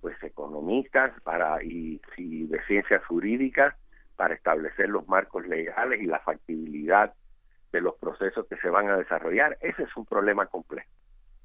pues 0.00 0.20
economistas 0.22 1.12
para 1.22 1.62
y, 1.62 2.00
y 2.18 2.46
de 2.46 2.62
ciencias 2.64 3.04
jurídicas 3.06 3.74
para 4.16 4.34
establecer 4.34 4.90
los 4.90 5.08
marcos 5.08 5.46
legales 5.46 6.02
y 6.02 6.06
la 6.06 6.18
factibilidad 6.20 7.14
de 7.72 7.80
los 7.80 7.94
procesos 7.96 8.46
que 8.46 8.56
se 8.56 8.68
van 8.68 8.88
a 8.88 8.96
desarrollar. 8.96 9.58
Ese 9.60 9.84
es 9.84 9.96
un 9.96 10.04
problema 10.06 10.46
complejo, 10.46 10.88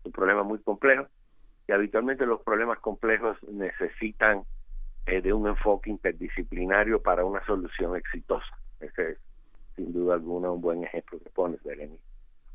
un 0.04 0.12
problema 0.12 0.44
muy 0.44 0.60
complejo 0.60 1.08
y 1.68 1.72
habitualmente 1.72 2.26
los 2.26 2.42
problemas 2.42 2.80
complejos 2.80 3.38
necesitan 3.44 4.44
eh, 5.06 5.22
de 5.22 5.34
un 5.34 5.48
enfoque 5.48 5.90
interdisciplinario 5.90 7.02
para 7.02 7.26
una 7.26 7.46
solución 7.46 7.96
exitosa. 7.96 8.58
Ese 8.80 9.12
es, 9.12 9.18
sin 9.76 9.94
duda 9.94 10.16
alguna, 10.16 10.52
un 10.52 10.62
buen 10.62 10.84
ejemplo 10.84 11.20
que 11.20 11.30
pones, 11.30 11.63
Berenice. 11.63 12.04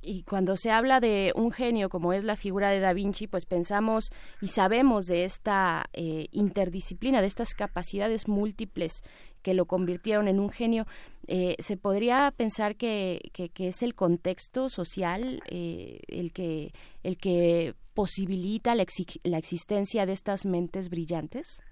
Y 0.05 0.25
cuando 0.25 0.57
se 0.57 0.73
habla 0.73 0.99
de 0.99 1.33
un 1.37 1.53
genio 1.53 1.89
como 1.89 2.13
es 2.13 2.25
la 2.25 2.35
figura 2.35 2.71
de 2.71 2.81
Da 2.81 2.93
Vinci, 2.93 3.29
pues 3.29 3.47
pensamos 3.47 4.11
y 4.41 4.49
sabemos 4.49 5.07
de 5.07 5.23
esta 5.23 5.85
eh, 5.93 6.27
interdisciplina, 6.33 7.21
de 7.21 7.29
estas 7.29 7.55
capacidades 7.55 8.27
múltiples 8.27 9.05
que 9.43 9.55
lo 9.55 9.67
convirtieron 9.67 10.29
en 10.29 10.41
un 10.41 10.51
genio. 10.51 10.85
Eh, 11.29 11.57
¿Se 11.59 11.77
podría 11.77 12.33
pensar 12.37 12.77
que, 12.77 13.21
que, 13.33 13.69
es 13.69 13.83
el 13.83 13.95
contexto 13.95 14.69
social 14.69 15.43
eh, 15.51 16.01
el, 16.09 16.33
que, 16.33 16.73
el 17.03 17.17
que 17.19 17.75
posibilita 17.95 18.75
la, 18.75 18.85
la, 19.25 19.39
existencia 19.39 20.07
de 20.07 20.13
estas 20.13 20.47
mentes 20.47 20.89
brillantes? 20.91 21.63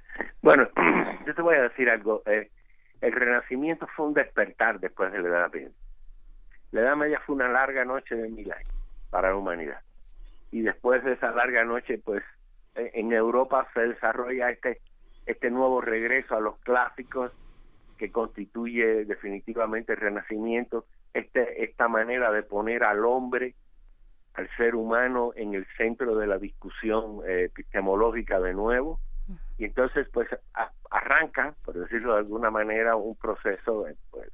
Bueno, 0.42 0.68
yo 1.26 1.34
te 1.34 1.42
voy 1.42 1.56
a 1.56 1.62
decir 1.62 1.88
algo. 1.88 2.22
el 2.26 3.12
Renacimiento 3.12 3.86
fue 3.96 4.06
un 4.06 4.14
despertar 4.14 4.78
después 4.78 5.12
de 5.12 5.20
la 5.20 5.28
Edad 5.28 5.52
Media 5.52 5.70
la 6.72 6.82
Edad 6.82 6.96
Media 6.96 7.20
fue 7.26 7.34
una 7.34 7.48
larga 7.48 7.84
noche 7.84 8.14
de 8.14 8.28
mil 8.28 8.50
años 8.52 8.72
para 9.10 9.30
la 9.30 9.36
humanidad. 9.36 9.80
Y 10.52 10.62
después 10.62 11.02
de 11.04 11.12
esa 11.12 11.32
larga 11.32 11.64
noche, 11.64 11.98
pues 11.98 12.22
e, 12.74 12.92
en 12.94 13.12
Europa 13.12 13.66
se 13.74 13.80
desarrolla 13.80 14.50
este, 14.50 14.80
este 15.26 15.50
nuevo 15.50 15.80
regreso 15.80 16.36
a 16.36 16.40
los 16.40 16.58
clásicos 16.60 17.32
que 18.00 18.10
constituye 18.10 19.04
definitivamente 19.04 19.92
el 19.92 19.98
renacimiento, 19.98 20.86
este, 21.12 21.64
esta 21.64 21.86
manera 21.86 22.32
de 22.32 22.42
poner 22.42 22.82
al 22.82 23.04
hombre, 23.04 23.54
al 24.32 24.48
ser 24.56 24.74
humano 24.74 25.32
en 25.36 25.52
el 25.52 25.66
centro 25.76 26.16
de 26.16 26.26
la 26.26 26.38
discusión 26.38 27.20
eh, 27.28 27.44
epistemológica 27.44 28.40
de 28.40 28.54
nuevo. 28.54 29.00
Y 29.58 29.66
entonces, 29.66 30.08
pues 30.14 30.28
arranca, 30.90 31.54
por 31.62 31.74
decirlo 31.74 32.14
de 32.14 32.20
alguna 32.20 32.50
manera, 32.50 32.96
un 32.96 33.16
proceso 33.16 33.86
eh, 33.86 33.94
pues, 34.10 34.32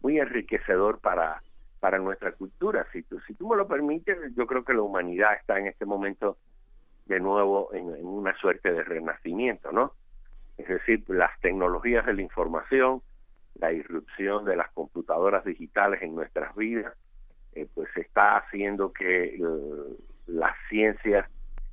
muy 0.00 0.20
enriquecedor 0.20 1.00
para, 1.00 1.42
para 1.80 1.98
nuestra 1.98 2.30
cultura. 2.30 2.86
Si 2.92 3.02
tú, 3.02 3.18
si 3.26 3.34
tú 3.34 3.48
me 3.48 3.56
lo 3.56 3.66
permites, 3.66 4.16
yo 4.36 4.46
creo 4.46 4.64
que 4.64 4.74
la 4.74 4.82
humanidad 4.82 5.34
está 5.34 5.58
en 5.58 5.66
este 5.66 5.86
momento 5.86 6.38
de 7.06 7.18
nuevo 7.18 7.74
en, 7.74 8.06
una 8.06 8.32
suerte 8.38 8.72
de 8.72 8.84
renacimiento, 8.84 9.72
¿no? 9.72 9.92
Es 10.56 10.68
decir, 10.68 11.02
las 11.08 11.38
tecnologías 11.40 12.06
de 12.06 12.14
la 12.14 12.22
información, 12.22 13.02
la 13.58 13.72
irrupción 13.72 14.44
de 14.44 14.56
las 14.56 14.70
computadoras 14.70 15.44
digitales 15.44 16.00
en 16.02 16.14
nuestras 16.14 16.54
vidas, 16.54 16.94
eh, 17.54 17.66
pues 17.74 17.88
está 17.96 18.38
haciendo 18.38 18.92
que 18.92 19.34
eh, 19.34 19.40
las 20.26 20.54
ciencias 20.68 21.28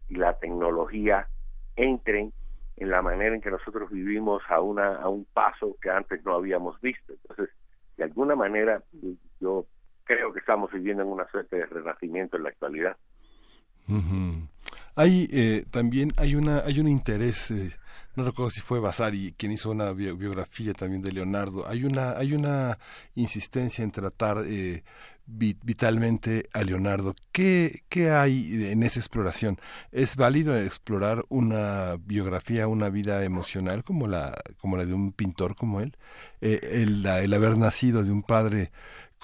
y 0.10 0.16
la 0.16 0.38
tecnología 0.38 1.28
entren 1.76 2.34
en 2.78 2.90
la 2.90 3.02
manera 3.02 3.36
en 3.36 3.42
que 3.42 3.52
nosotros 3.52 3.90
vivimos 3.90 4.44
a 4.50 4.60
una 4.60 4.98
a 4.98 5.08
un 5.08 5.26
paso 5.26 5.78
que 5.82 5.90
antes 5.90 6.24
no 6.26 6.34
habíamos 6.34 6.80
visto. 6.82 7.14
Entonces, 7.14 7.50
de 7.98 8.04
alguna 8.04 8.36
manera, 8.36 8.84
yo 9.40 9.66
creo 10.04 10.34
que 10.34 10.40
estamos 10.40 10.72
viviendo 10.72 11.04
en 11.04 11.10
una 11.10 11.28
suerte 11.30 11.58
de 11.58 11.66
renacimiento 11.66 12.38
en 12.38 12.44
la 12.44 12.50
actualidad. 12.50 12.98
Hay 14.98 15.28
eh, 15.32 15.66
también 15.72 16.12
hay 16.16 16.36
una 16.36 16.60
hay 16.60 16.80
un 16.80 16.88
interés 16.88 17.52
eh, 17.52 17.72
no 18.16 18.24
recuerdo 18.24 18.50
si 18.50 18.62
fue 18.62 18.80
Vasari 18.80 19.34
quien 19.38 19.52
hizo 19.52 19.72
una 19.72 19.92
biografía 19.92 20.74
también 20.74 21.02
de 21.02 21.12
Leonardo 21.12 21.68
hay 21.68 21.84
una 21.84 22.12
hay 22.12 22.34
una 22.34 22.80
insistencia 23.14 23.84
en 23.84 23.92
tratar 23.92 24.46
eh, 24.48 24.84
vitalmente 25.28 26.48
a 26.54 26.64
Leonardo 26.64 27.14
¿Qué, 27.34 27.84
¿Qué 27.90 28.12
hay 28.12 28.68
en 28.72 28.84
esa 28.84 29.00
exploración? 29.00 29.60
¿Es 29.92 30.16
válido 30.16 30.58
explorar 30.58 31.26
una 31.30 31.98
biografía, 32.00 32.68
una 32.68 32.90
vida 32.90 33.26
emocional 33.26 33.84
como 33.84 34.08
la, 34.08 34.34
como 34.60 34.78
la 34.78 34.86
de 34.86 34.94
un 34.94 35.12
pintor 35.12 35.56
como 35.56 35.82
él? 35.82 35.98
el, 36.42 37.06
el 37.06 37.34
haber 37.34 37.58
nacido 37.58 38.04
de 38.04 38.12
un 38.12 38.24
padre 38.24 38.72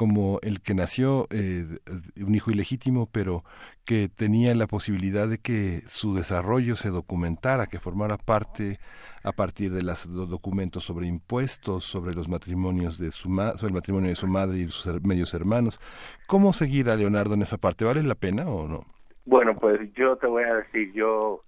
como 0.01 0.39
el 0.41 0.63
que 0.63 0.73
nació 0.73 1.27
eh, 1.29 1.77
un 2.25 2.33
hijo 2.33 2.49
ilegítimo, 2.49 3.07
pero 3.11 3.43
que 3.85 4.09
tenía 4.09 4.55
la 4.55 4.65
posibilidad 4.65 5.27
de 5.27 5.37
que 5.37 5.81
su 5.85 6.15
desarrollo 6.15 6.75
se 6.75 6.89
documentara, 6.89 7.67
que 7.67 7.77
formara 7.77 8.17
parte 8.17 8.79
a 9.23 9.31
partir 9.31 9.71
de 9.71 9.83
los 9.83 10.07
documentos 10.27 10.85
sobre 10.85 11.05
impuestos, 11.05 11.83
sobre 11.83 12.15
los 12.15 12.27
matrimonios 12.29 12.97
de 12.97 13.11
su 13.11 13.29
sobre 13.29 13.67
el 13.67 13.73
matrimonio 13.75 14.09
de 14.09 14.15
su 14.15 14.25
madre 14.25 14.57
y 14.57 14.69
sus 14.69 14.91
medios 15.03 15.35
hermanos. 15.35 15.79
¿Cómo 16.27 16.51
seguir 16.51 16.89
a 16.89 16.95
Leonardo 16.95 17.35
en 17.35 17.43
esa 17.43 17.59
parte? 17.59 17.85
¿Vale 17.85 18.01
la 18.01 18.15
pena 18.15 18.49
o 18.49 18.67
no? 18.67 18.85
Bueno, 19.25 19.55
pues 19.55 19.81
yo 19.93 20.15
te 20.15 20.25
voy 20.25 20.45
a 20.45 20.55
decir, 20.55 20.93
yo 20.93 21.43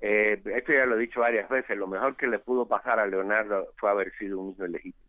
eh, 0.00 0.40
esto 0.56 0.72
ya 0.72 0.86
lo 0.86 0.96
he 0.96 1.00
dicho 1.00 1.20
varias 1.20 1.50
veces, 1.50 1.76
lo 1.76 1.86
mejor 1.86 2.16
que 2.16 2.28
le 2.28 2.38
pudo 2.38 2.66
pasar 2.66 2.98
a 2.98 3.06
Leonardo 3.06 3.66
fue 3.76 3.90
haber 3.90 4.10
sido 4.16 4.40
un 4.40 4.52
hijo 4.52 4.64
ilegítimo. 4.64 5.03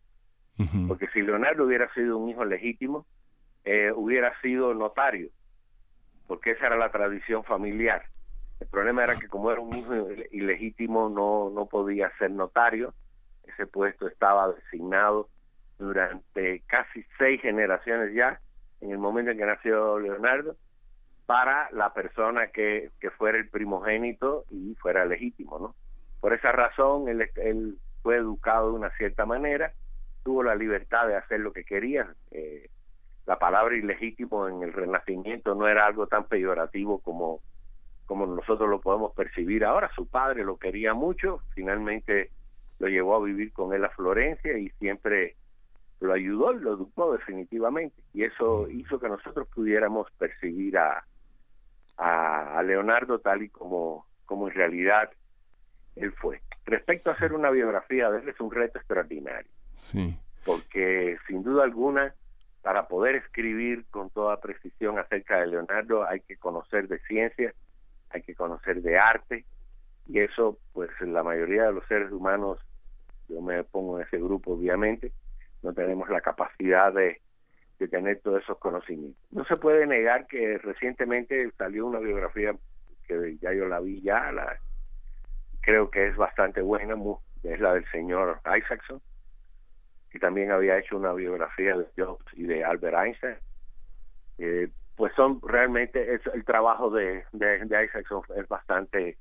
Porque 0.88 1.08
si 1.08 1.20
Leonardo 1.20 1.64
hubiera 1.64 1.92
sido 1.92 2.16
un 2.16 2.30
hijo 2.30 2.44
legítimo, 2.44 3.04
eh, 3.64 3.92
hubiera 3.94 4.38
sido 4.40 4.72
notario, 4.74 5.28
porque 6.26 6.52
esa 6.52 6.66
era 6.66 6.76
la 6.76 6.90
tradición 6.90 7.44
familiar. 7.44 8.04
El 8.60 8.68
problema 8.68 9.04
era 9.04 9.16
que 9.16 9.28
como 9.28 9.50
era 9.50 9.60
un 9.60 9.76
hijo 9.76 9.92
ilegítimo 10.30 11.10
no, 11.10 11.50
no 11.50 11.66
podía 11.66 12.10
ser 12.18 12.30
notario, 12.30 12.94
ese 13.46 13.66
puesto 13.66 14.06
estaba 14.06 14.52
designado 14.52 15.28
durante 15.78 16.60
casi 16.66 17.04
seis 17.18 17.40
generaciones 17.42 18.14
ya, 18.14 18.40
en 18.80 18.92
el 18.92 18.98
momento 18.98 19.30
en 19.30 19.38
que 19.38 19.46
nació 19.46 19.98
Leonardo, 19.98 20.56
para 21.26 21.68
la 21.72 21.92
persona 21.92 22.46
que, 22.48 22.90
que 23.00 23.10
fuera 23.10 23.36
el 23.36 23.48
primogénito 23.48 24.44
y 24.50 24.74
fuera 24.76 25.04
legítimo, 25.04 25.58
¿no? 25.58 25.74
Por 26.20 26.32
esa 26.32 26.52
razón 26.52 27.08
él, 27.08 27.28
él 27.36 27.78
fue 28.02 28.16
educado 28.16 28.70
de 28.70 28.78
una 28.78 28.90
cierta 28.90 29.26
manera, 29.26 29.72
tuvo 30.26 30.42
la 30.42 30.56
libertad 30.56 31.06
de 31.06 31.14
hacer 31.14 31.38
lo 31.38 31.52
que 31.52 31.62
quería. 31.62 32.12
Eh, 32.32 32.68
la 33.26 33.38
palabra 33.38 33.76
ilegítimo 33.76 34.48
en 34.48 34.60
el 34.64 34.72
Renacimiento 34.72 35.54
no 35.54 35.68
era 35.68 35.86
algo 35.86 36.08
tan 36.08 36.24
peyorativo 36.24 36.98
como, 36.98 37.42
como 38.06 38.26
nosotros 38.26 38.68
lo 38.68 38.80
podemos 38.80 39.14
percibir 39.14 39.64
ahora. 39.64 39.88
Su 39.94 40.08
padre 40.08 40.42
lo 40.42 40.56
quería 40.56 40.94
mucho, 40.94 41.42
finalmente 41.54 42.32
lo 42.80 42.88
llevó 42.88 43.14
a 43.14 43.24
vivir 43.24 43.52
con 43.52 43.72
él 43.72 43.84
a 43.84 43.90
Florencia 43.90 44.58
y 44.58 44.68
siempre 44.80 45.36
lo 46.00 46.12
ayudó 46.12 46.54
y 46.54 46.58
lo 46.58 46.74
educó 46.74 47.12
definitivamente. 47.12 48.02
Y 48.12 48.24
eso 48.24 48.68
hizo 48.68 48.98
que 48.98 49.08
nosotros 49.08 49.46
pudiéramos 49.54 50.10
percibir 50.18 50.76
a, 50.76 51.04
a, 51.98 52.60
Leonardo 52.64 53.20
tal 53.20 53.44
y 53.44 53.48
como, 53.48 54.06
como 54.24 54.48
en 54.48 54.54
realidad 54.54 55.08
él 55.94 56.10
fue. 56.14 56.40
Respecto 56.64 57.10
a 57.10 57.12
hacer 57.12 57.32
una 57.32 57.50
biografía 57.50 58.10
de 58.10 58.22
él, 58.22 58.28
es 58.28 58.40
un 58.40 58.50
reto 58.50 58.80
extraordinario. 58.80 59.55
Sí. 59.76 60.18
Porque 60.44 61.18
sin 61.26 61.42
duda 61.42 61.64
alguna, 61.64 62.14
para 62.62 62.88
poder 62.88 63.16
escribir 63.16 63.84
con 63.90 64.10
toda 64.10 64.40
precisión 64.40 64.98
acerca 64.98 65.40
de 65.40 65.48
Leonardo 65.48 66.06
hay 66.06 66.20
que 66.20 66.36
conocer 66.36 66.88
de 66.88 66.98
ciencia, 67.00 67.54
hay 68.10 68.22
que 68.22 68.34
conocer 68.34 68.82
de 68.82 68.98
arte, 68.98 69.44
y 70.08 70.20
eso, 70.20 70.58
pues 70.72 70.90
la 71.00 71.22
mayoría 71.22 71.64
de 71.64 71.72
los 71.72 71.86
seres 71.86 72.12
humanos, 72.12 72.58
yo 73.28 73.40
me 73.40 73.64
pongo 73.64 73.98
en 73.98 74.06
ese 74.06 74.18
grupo 74.18 74.52
obviamente, 74.52 75.12
no 75.62 75.72
tenemos 75.72 76.08
la 76.08 76.20
capacidad 76.20 76.92
de, 76.92 77.20
de 77.78 77.88
tener 77.88 78.20
todos 78.20 78.42
esos 78.42 78.58
conocimientos. 78.58 79.20
No 79.32 79.44
se 79.44 79.56
puede 79.56 79.86
negar 79.86 80.26
que 80.26 80.58
recientemente 80.58 81.50
salió 81.58 81.86
una 81.86 81.98
biografía 81.98 82.54
que 83.06 83.36
ya 83.40 83.52
yo 83.52 83.66
la 83.66 83.80
vi 83.80 84.00
ya, 84.00 84.30
la, 84.32 84.58
creo 85.60 85.90
que 85.90 86.06
es 86.06 86.16
bastante 86.16 86.60
buena, 86.60 86.94
es 87.42 87.60
la 87.60 87.74
del 87.74 87.88
señor 87.90 88.40
Isaacson, 88.44 89.00
y 90.16 90.18
también 90.18 90.50
había 90.50 90.78
hecho 90.78 90.96
una 90.96 91.12
biografía 91.12 91.76
de 91.76 91.86
Jobs 91.96 92.24
y 92.32 92.44
de 92.44 92.64
Albert 92.64 92.96
Einstein. 92.96 93.36
Eh, 94.38 94.68
pues 94.96 95.12
son 95.14 95.40
realmente 95.42 96.18
el 96.32 96.44
trabajo 96.44 96.90
de, 96.90 97.24
de, 97.32 97.84
Isaacson 97.84 98.22
es 98.34 98.48
bastante 98.48 99.18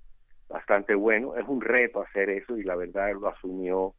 bastante 0.48 0.96
bueno. 0.96 1.36
Es 1.36 1.46
un 1.48 1.60
reto 1.60 2.02
hacer 2.02 2.30
eso 2.30 2.58
y 2.58 2.64
la 2.64 2.76
verdad 2.76 3.12
lo 3.14 3.28
asumió 3.28 3.94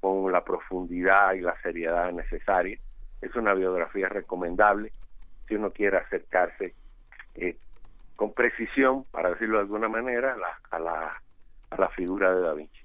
con 0.00 0.32
la 0.32 0.42
profundidad 0.42 1.34
y 1.34 1.40
la 1.40 1.60
seriedad 1.60 2.10
necesaria. 2.12 2.78
Es 3.20 3.34
una 3.36 3.52
biografía 3.52 4.08
recomendable. 4.08 4.92
Si 5.46 5.54
uno 5.54 5.70
quiere 5.70 5.98
acercarse 5.98 6.74
eh, 7.34 7.56
con 8.16 8.32
precisión 8.32 9.02
para 9.10 9.30
decirlo 9.30 9.58
de 9.58 9.64
alguna 9.64 9.88
manera 9.88 10.32
a 10.32 10.36
la, 10.36 10.58
a 10.70 10.78
la, 10.78 11.12
a 11.70 11.76
la 11.76 11.88
figura 11.90 12.34
de 12.34 12.40
Da 12.40 12.54
Vinci 12.54 12.81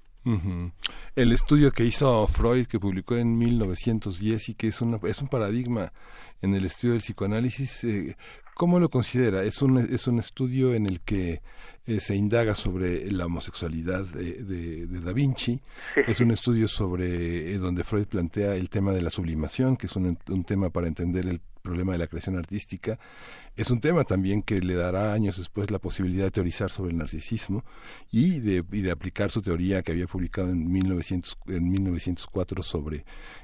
el 1.14 1.32
estudio 1.32 1.72
que 1.72 1.84
hizo 1.84 2.26
Freud, 2.28 2.66
que 2.66 2.78
publicó 2.78 3.16
en 3.16 3.38
1910 3.38 4.50
y 4.50 4.54
que 4.54 4.68
es, 4.68 4.80
una, 4.80 4.98
es 5.04 5.22
un 5.22 5.28
paradigma 5.28 5.92
en 6.42 6.54
el 6.54 6.64
estudio 6.64 6.92
del 6.94 7.02
psicoanálisis, 7.02 7.84
eh, 7.84 8.16
¿cómo 8.54 8.78
lo 8.78 8.90
considera? 8.90 9.42
Es 9.42 9.62
un, 9.62 9.78
es 9.78 10.06
un 10.06 10.18
estudio 10.18 10.74
en 10.74 10.86
el 10.86 11.00
que 11.00 11.40
eh, 11.86 12.00
se 12.00 12.14
indaga 12.14 12.54
sobre 12.54 13.10
la 13.10 13.26
homosexualidad 13.26 14.04
de, 14.04 14.44
de, 14.86 15.00
Da 15.00 15.12
Vinci, 15.12 15.60
es 16.06 16.20
un 16.20 16.30
estudio 16.30 16.68
sobre 16.68 17.54
eh, 17.54 17.58
donde 17.58 17.84
Freud 17.84 18.06
plantea 18.06 18.54
el 18.54 18.68
tema 18.68 18.92
de 18.92 19.02
la 19.02 19.10
sublimación, 19.10 19.76
que 19.76 19.86
es 19.86 19.96
un, 19.96 20.18
un 20.28 20.44
tema 20.44 20.70
para 20.70 20.86
entender 20.86 21.26
el 21.26 21.40
problema 21.68 21.92
de 21.92 21.98
la 21.98 22.06
creación 22.06 22.36
artística, 22.36 22.98
es 23.54 23.70
un 23.70 23.80
tema 23.80 24.04
también 24.04 24.42
que 24.42 24.60
le 24.60 24.74
dará 24.74 25.12
años 25.12 25.36
después 25.36 25.70
la 25.70 25.78
posibilidad 25.78 26.24
de 26.24 26.30
teorizar 26.30 26.70
sobre 26.70 26.92
el 26.92 26.98
narcisismo 26.98 27.62
y 28.10 28.40
de, 28.40 28.64
y 28.72 28.82
de 28.82 28.90
aplicar 28.90 29.30
su 29.30 29.42
teoría 29.42 29.82
que 29.82 29.92
había 29.92 30.06
publicado 30.06 30.48
en, 30.48 30.72
1900, 30.72 31.38
en 31.48 31.70
1904 31.70 32.62
sobre 32.62 32.96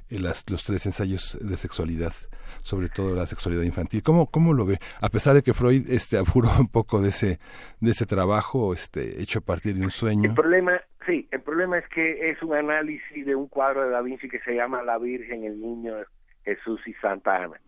eh, 0.09 0.19
las, 0.19 0.49
los 0.49 0.65
tres 0.65 0.87
ensayos 0.87 1.39
de 1.39 1.57
sexualidad, 1.59 2.15
sobre 2.63 2.89
todo 2.89 3.15
la 3.15 3.27
sexualidad 3.27 3.63
infantil. 3.63 4.03
¿Cómo, 4.03 4.31
cómo 4.31 4.55
lo 4.55 4.65
ve? 4.65 4.79
A 5.01 5.11
pesar 5.11 5.35
de 5.35 5.43
que 5.43 5.53
Freud 5.53 5.91
este, 5.91 6.17
apuró 6.25 6.49
un 6.59 6.69
poco 6.69 7.03
de 7.03 7.11
ese, 7.11 7.39
de 7.81 7.91
ese 7.91 8.07
trabajo 8.07 8.73
este, 8.73 9.21
hecho 9.21 9.41
a 9.41 9.43
partir 9.43 9.75
de 9.75 9.83
un 9.83 9.91
sueño. 9.91 10.31
El 10.31 10.35
problema, 10.35 10.81
sí, 11.05 11.29
el 11.31 11.43
problema 11.43 11.77
es 11.77 11.89
que 11.89 12.31
es 12.31 12.43
un 12.43 12.55
análisis 12.55 13.27
de 13.27 13.35
un 13.35 13.49
cuadro 13.49 13.85
de 13.85 13.91
Da 13.91 14.01
Vinci 14.01 14.29
que 14.29 14.41
se 14.41 14.55
llama 14.55 14.83
La 14.83 14.97
Virgen, 14.97 15.45
el 15.45 15.61
Niño, 15.61 15.97
Jesús 16.45 16.81
y 16.87 16.95
Santa 16.95 17.37
Ana. 17.37 17.61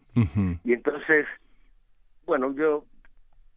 Y 0.64 0.72
entonces 0.72 1.26
bueno, 2.26 2.52
yo, 2.54 2.84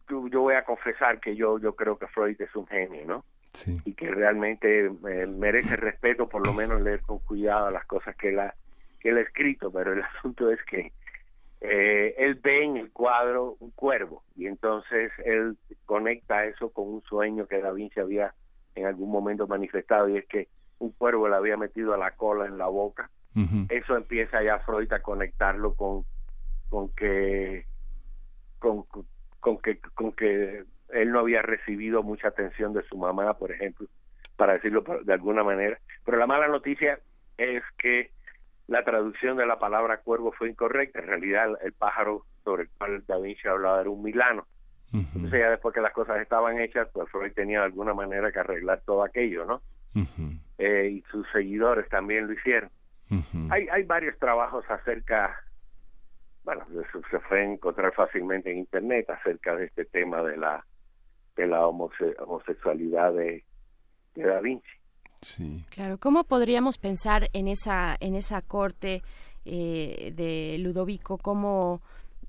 yo, 0.08 0.40
voy 0.40 0.54
a 0.54 0.64
confesar 0.64 1.20
que 1.20 1.34
yo, 1.36 1.58
yo 1.58 1.74
creo 1.74 1.98
que 1.98 2.06
Freud 2.06 2.40
es 2.40 2.54
un 2.54 2.66
genio, 2.66 3.04
¿no? 3.04 3.24
Sí. 3.52 3.76
Y 3.84 3.94
que 3.94 4.08
realmente 4.08 4.86
eh, 4.86 5.26
merece 5.26 5.76
respeto, 5.76 6.28
por 6.28 6.46
lo 6.46 6.52
menos 6.52 6.80
leer 6.80 7.00
con 7.00 7.18
cuidado 7.18 7.70
las 7.70 7.84
cosas 7.86 8.16
que 8.16 8.28
él 8.28 8.38
ha, 8.38 8.54
que 9.00 9.10
él 9.10 9.18
ha 9.18 9.22
escrito, 9.22 9.72
pero 9.72 9.92
el 9.92 10.02
asunto 10.18 10.50
es 10.50 10.62
que 10.64 10.92
eh, 11.60 12.14
él 12.16 12.36
ve 12.36 12.64
en 12.64 12.76
el 12.76 12.90
cuadro 12.92 13.56
un 13.58 13.70
cuervo 13.72 14.22
y 14.34 14.46
entonces 14.46 15.12
él 15.24 15.58
conecta 15.84 16.46
eso 16.46 16.70
con 16.70 16.88
un 16.88 17.02
sueño 17.02 17.46
que 17.46 17.60
Da 17.60 17.72
Vinci 17.72 18.00
había 18.00 18.32
en 18.76 18.86
algún 18.86 19.10
momento 19.10 19.46
manifestado 19.46 20.08
y 20.08 20.16
es 20.16 20.26
que 20.26 20.48
un 20.78 20.92
cuervo 20.92 21.28
le 21.28 21.36
había 21.36 21.58
metido 21.58 21.92
a 21.92 21.98
la 21.98 22.12
cola 22.12 22.46
en 22.46 22.56
la 22.56 22.68
boca. 22.68 23.10
Eso 23.68 23.96
empieza 23.96 24.42
ya 24.42 24.58
Freud 24.60 24.92
a 24.92 25.02
conectarlo 25.02 25.74
con, 25.74 26.04
con 26.70 26.88
que 26.94 27.66
con, 28.58 28.84
con, 29.40 29.58
que, 29.58 29.78
con 29.94 30.12
que 30.12 30.64
él 30.90 31.12
no 31.12 31.20
había 31.20 31.42
recibido 31.42 32.02
mucha 32.02 32.28
atención 32.28 32.72
de 32.72 32.82
su 32.84 32.96
mamá, 32.96 33.34
por 33.34 33.52
ejemplo, 33.52 33.86
para 34.36 34.54
decirlo 34.54 34.84
de 35.04 35.12
alguna 35.12 35.42
manera. 35.42 35.78
Pero 36.04 36.18
la 36.18 36.26
mala 36.26 36.48
noticia 36.48 37.00
es 37.36 37.62
que 37.78 38.10
la 38.68 38.84
traducción 38.84 39.36
de 39.36 39.46
la 39.46 39.58
palabra 39.58 39.98
cuervo 39.98 40.32
fue 40.32 40.50
incorrecta. 40.50 41.00
En 41.00 41.08
realidad, 41.08 41.48
el 41.62 41.72
pájaro 41.72 42.24
sobre 42.44 42.64
el 42.64 42.70
cual 42.78 43.04
Da 43.06 43.18
Vinci 43.18 43.48
hablaba 43.48 43.80
era 43.80 43.90
un 43.90 44.02
milano. 44.02 44.46
Entonces, 44.92 45.40
ya 45.40 45.50
después 45.50 45.72
que 45.72 45.80
las 45.80 45.92
cosas 45.92 46.20
estaban 46.20 46.58
hechas, 46.60 46.88
pues 46.92 47.08
Freud 47.10 47.32
tenía 47.32 47.60
de 47.60 47.66
alguna 47.66 47.94
manera 47.94 48.32
que 48.32 48.40
arreglar 48.40 48.82
todo 48.84 49.04
aquello, 49.04 49.44
¿no? 49.44 49.62
eh, 50.58 50.90
y 50.92 51.02
sus 51.10 51.26
seguidores 51.32 51.88
también 51.88 52.26
lo 52.26 52.32
hicieron. 52.32 52.70
hay, 53.50 53.68
hay 53.68 53.82
varios 53.84 54.18
trabajos 54.18 54.64
acerca 54.68 55.36
bueno, 56.44 56.66
se 57.10 57.18
puede 57.20 57.52
encontrar 57.52 57.92
fácilmente 57.94 58.50
en 58.50 58.58
internet 58.58 59.08
acerca 59.10 59.56
de 59.56 59.66
este 59.66 59.84
tema 59.84 60.22
de 60.22 60.36
la 60.36 60.64
de 61.36 61.46
la 61.46 61.66
homosexualidad 61.66 63.12
de, 63.14 63.44
Da 64.14 64.40
Vinci. 64.40 64.66
Sí. 65.22 65.64
Claro, 65.70 65.98
¿cómo 65.98 66.24
podríamos 66.24 66.78
pensar 66.78 67.28
en 67.32 67.48
esa 67.48 67.96
en 68.00 68.14
esa 68.14 68.42
corte 68.42 69.02
eh, 69.44 70.12
de 70.14 70.58
Ludovico 70.58 71.18
cómo 71.18 71.82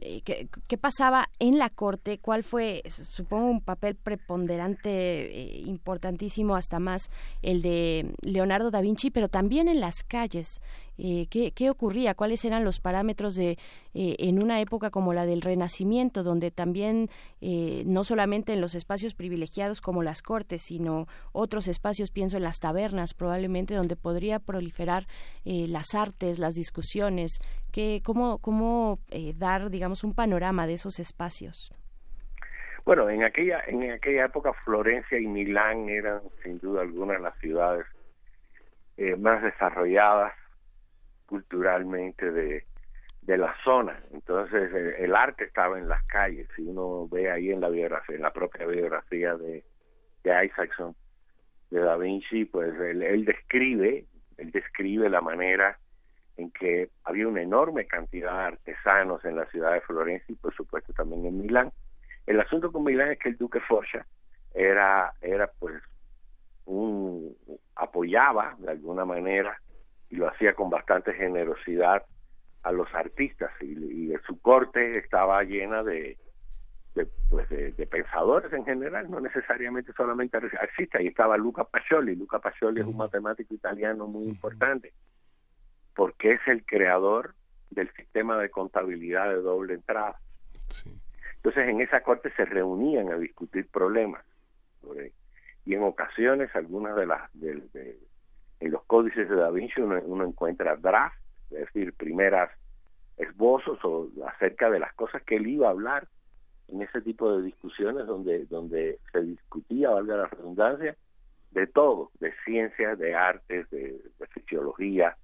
eh, 0.03 0.21
¿qué, 0.23 0.77
pasaba 0.77 1.29
en 1.37 1.59
la 1.59 1.69
corte? 1.69 2.17
¿Cuál 2.17 2.41
fue, 2.41 2.81
supongo, 2.89 3.51
un 3.51 3.61
papel 3.61 3.95
preponderante, 3.95 4.89
eh, 4.89 5.59
importantísimo, 5.67 6.55
hasta 6.55 6.79
más 6.79 7.11
el 7.43 7.61
de 7.61 8.11
Leonardo 8.23 8.71
da 8.71 8.81
Vinci, 8.81 9.11
pero 9.11 9.29
también 9.29 9.67
en 9.67 9.79
las 9.79 10.03
calles? 10.03 10.59
Eh, 10.97 11.27
¿qué, 11.29 11.69
ocurría, 11.69 12.13
cuáles 12.13 12.43
eran 12.45 12.63
los 12.63 12.79
parámetros 12.79 13.35
de 13.35 13.57
eh, 13.93 14.15
en 14.19 14.41
una 14.41 14.61
época 14.61 14.89
como 14.89 15.13
la 15.13 15.25
del 15.25 15.41
Renacimiento, 15.41 16.21
donde 16.23 16.51
también 16.51 17.09
eh, 17.39 17.83
no 17.85 18.03
solamente 18.03 18.53
en 18.53 18.61
los 18.61 18.75
espacios 18.75 19.15
privilegiados 19.15 19.81
como 19.81 20.03
las 20.03 20.21
cortes, 20.21 20.61
sino 20.61 21.07
otros 21.31 21.67
espacios, 21.67 22.11
pienso 22.11 22.37
en 22.37 22.43
las 22.43 22.59
tabernas, 22.59 23.13
probablemente 23.13 23.73
donde 23.73 23.95
podría 23.95 24.39
proliferar 24.39 25.07
las 25.43 25.95
artes, 25.95 26.39
las 26.39 26.53
discusiones, 26.53 27.39
que, 27.71 28.01
cómo, 28.03 28.37
cómo 28.39 28.99
dar, 29.35 29.69
digamos, 29.69 30.03
un 30.03 30.13
panorama 30.13 30.67
de 30.67 30.73
esos 30.73 30.99
espacios. 30.99 31.73
Bueno, 32.85 33.09
en 33.09 33.23
aquella 33.23 33.61
en 33.67 33.91
aquella 33.91 34.25
época 34.25 34.53
Florencia 34.53 35.19
y 35.19 35.27
Milán 35.27 35.89
eran 35.89 36.21
sin 36.43 36.59
duda 36.59 36.81
alguna 36.81 37.17
las 37.19 37.37
ciudades 37.39 37.85
más 39.17 39.41
desarrolladas 39.41 40.33
culturalmente 41.31 42.29
de, 42.29 42.65
de 43.21 43.37
la 43.37 43.55
zona. 43.63 43.97
Entonces 44.11 44.69
el, 44.99 45.15
arte 45.15 45.45
estaba 45.45 45.79
en 45.79 45.87
las 45.87 46.03
calles. 46.03 46.45
Si 46.57 46.61
uno 46.61 47.07
ve 47.07 47.31
ahí 47.31 47.51
en 47.51 47.61
la 47.61 47.69
biografía, 47.69 48.17
en 48.17 48.21
la 48.21 48.33
propia 48.33 48.65
biografía 48.65 49.35
de, 49.35 49.63
de 50.25 50.45
Isaacson, 50.45 50.93
de 51.69 51.79
Da 51.79 51.95
Vinci, 51.95 52.43
pues 52.43 52.77
él, 52.81 53.23
describe, 53.23 54.05
él 54.37 54.51
describe 54.51 55.09
la 55.09 55.21
manera 55.21 55.79
en 56.35 56.51
que 56.51 56.89
había 57.05 57.29
una 57.29 57.41
enorme 57.41 57.87
cantidad 57.87 58.33
de 58.33 58.45
artesanos 58.47 59.23
en 59.23 59.37
la 59.37 59.45
ciudad 59.45 59.71
de 59.71 59.81
Florencia 59.81 60.33
y 60.33 60.35
por 60.35 60.53
supuesto 60.53 60.91
también 60.91 61.25
en 61.25 61.39
Milán. 61.39 61.71
El 62.27 62.41
asunto 62.41 62.73
con 62.73 62.83
Milán 62.83 63.11
es 63.11 63.19
que 63.19 63.29
el 63.29 63.37
duque 63.37 63.61
Foscia 63.61 64.05
era, 64.53 65.13
era 65.21 65.49
pues 65.59 65.81
un 66.65 67.37
apoyaba 67.75 68.57
de 68.59 68.71
alguna 68.71 69.05
manera 69.05 69.57
y 70.11 70.17
lo 70.17 70.27
hacía 70.27 70.53
con 70.53 70.69
bastante 70.69 71.13
generosidad 71.13 72.03
a 72.63 72.71
los 72.71 72.93
artistas. 72.93 73.49
Y, 73.61 74.13
su 74.27 74.39
corte 74.41 74.97
estaba 74.97 75.41
llena 75.43 75.83
de 75.83 76.17
de, 76.93 77.07
pues 77.29 77.47
de, 77.49 77.87
pensadores 77.87 78.51
en 78.51 78.65
general, 78.65 79.09
no 79.09 79.21
necesariamente 79.21 79.93
solamente 79.93 80.37
artistas, 80.37 81.01
y 81.01 81.07
estaba 81.07 81.37
Luca 81.37 81.63
Pacioli, 81.63 82.17
Luca 82.17 82.39
Pacioli 82.39 82.81
es 82.81 82.85
un 82.85 82.97
matemático 82.97 83.53
italiano 83.53 84.07
muy 84.07 84.25
importante, 84.25 84.91
porque 85.95 86.33
es 86.33 86.41
el 86.47 86.65
creador 86.65 87.33
del 87.69 87.89
sistema 87.93 88.37
de 88.37 88.49
contabilidad 88.49 89.29
de 89.29 89.41
doble 89.41 89.75
entrada. 89.75 90.19
Entonces 91.37 91.69
en 91.69 91.79
esa 91.79 92.01
corte 92.01 92.29
se 92.35 92.43
reunían 92.43 93.09
a 93.09 93.17
discutir 93.17 93.69
problemas, 93.69 94.25
y 95.63 95.73
en 95.73 95.83
ocasiones 95.83 96.53
algunas 96.55 96.95
de 96.97 97.05
las 97.05 97.31
de, 97.33 97.97
códices 98.91 99.29
de 99.29 99.37
Da 99.37 99.49
Vinci 99.49 99.79
uno, 99.79 100.25
encuentra 100.25 100.75
draft, 100.75 101.15
es 101.49 101.59
decir, 101.59 101.93
primeras 101.93 102.51
esbozos 103.15 103.79
o 103.85 104.09
acerca 104.27 104.69
de 104.69 104.79
las 104.79 104.93
cosas 104.95 105.23
que 105.23 105.37
él 105.37 105.47
iba 105.47 105.67
a 105.67 105.71
hablar 105.71 106.09
en 106.67 106.81
ese 106.81 106.99
tipo 106.99 107.31
de 107.31 107.41
discusiones 107.41 108.05
donde 108.05 108.43
donde 108.47 108.99
se 109.13 109.21
discutía, 109.21 109.91
valga 109.91 110.17
la 110.17 110.25
redundancia, 110.25 110.97
de 111.51 111.67
todo, 111.67 112.11
de 112.19 112.33
ciencias, 112.43 112.99
de 112.99 113.15
artes, 113.15 113.69
de, 113.69 113.97
fisiología, 114.31 115.15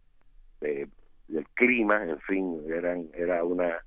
de, 0.61 0.87
del 1.27 1.45
clima, 1.49 2.05
en 2.05 2.21
fin, 2.21 2.61
eran 2.69 3.09
era 3.15 3.43
una 3.43 3.83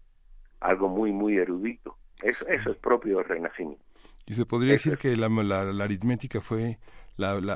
algo 0.61 0.91
muy 0.91 1.11
muy 1.11 1.39
erudito. 1.39 1.97
Eso 2.23 2.47
eso 2.49 2.73
es 2.73 2.77
propio 2.77 3.17
del 3.17 3.25
Renacimiento. 3.25 3.83
Y 4.27 4.35
se 4.35 4.45
podría 4.45 4.73
decir 4.73 4.99
que 4.99 5.17
la, 5.17 5.31
la 5.31 5.85
aritmética 5.85 6.43
fue 6.43 6.77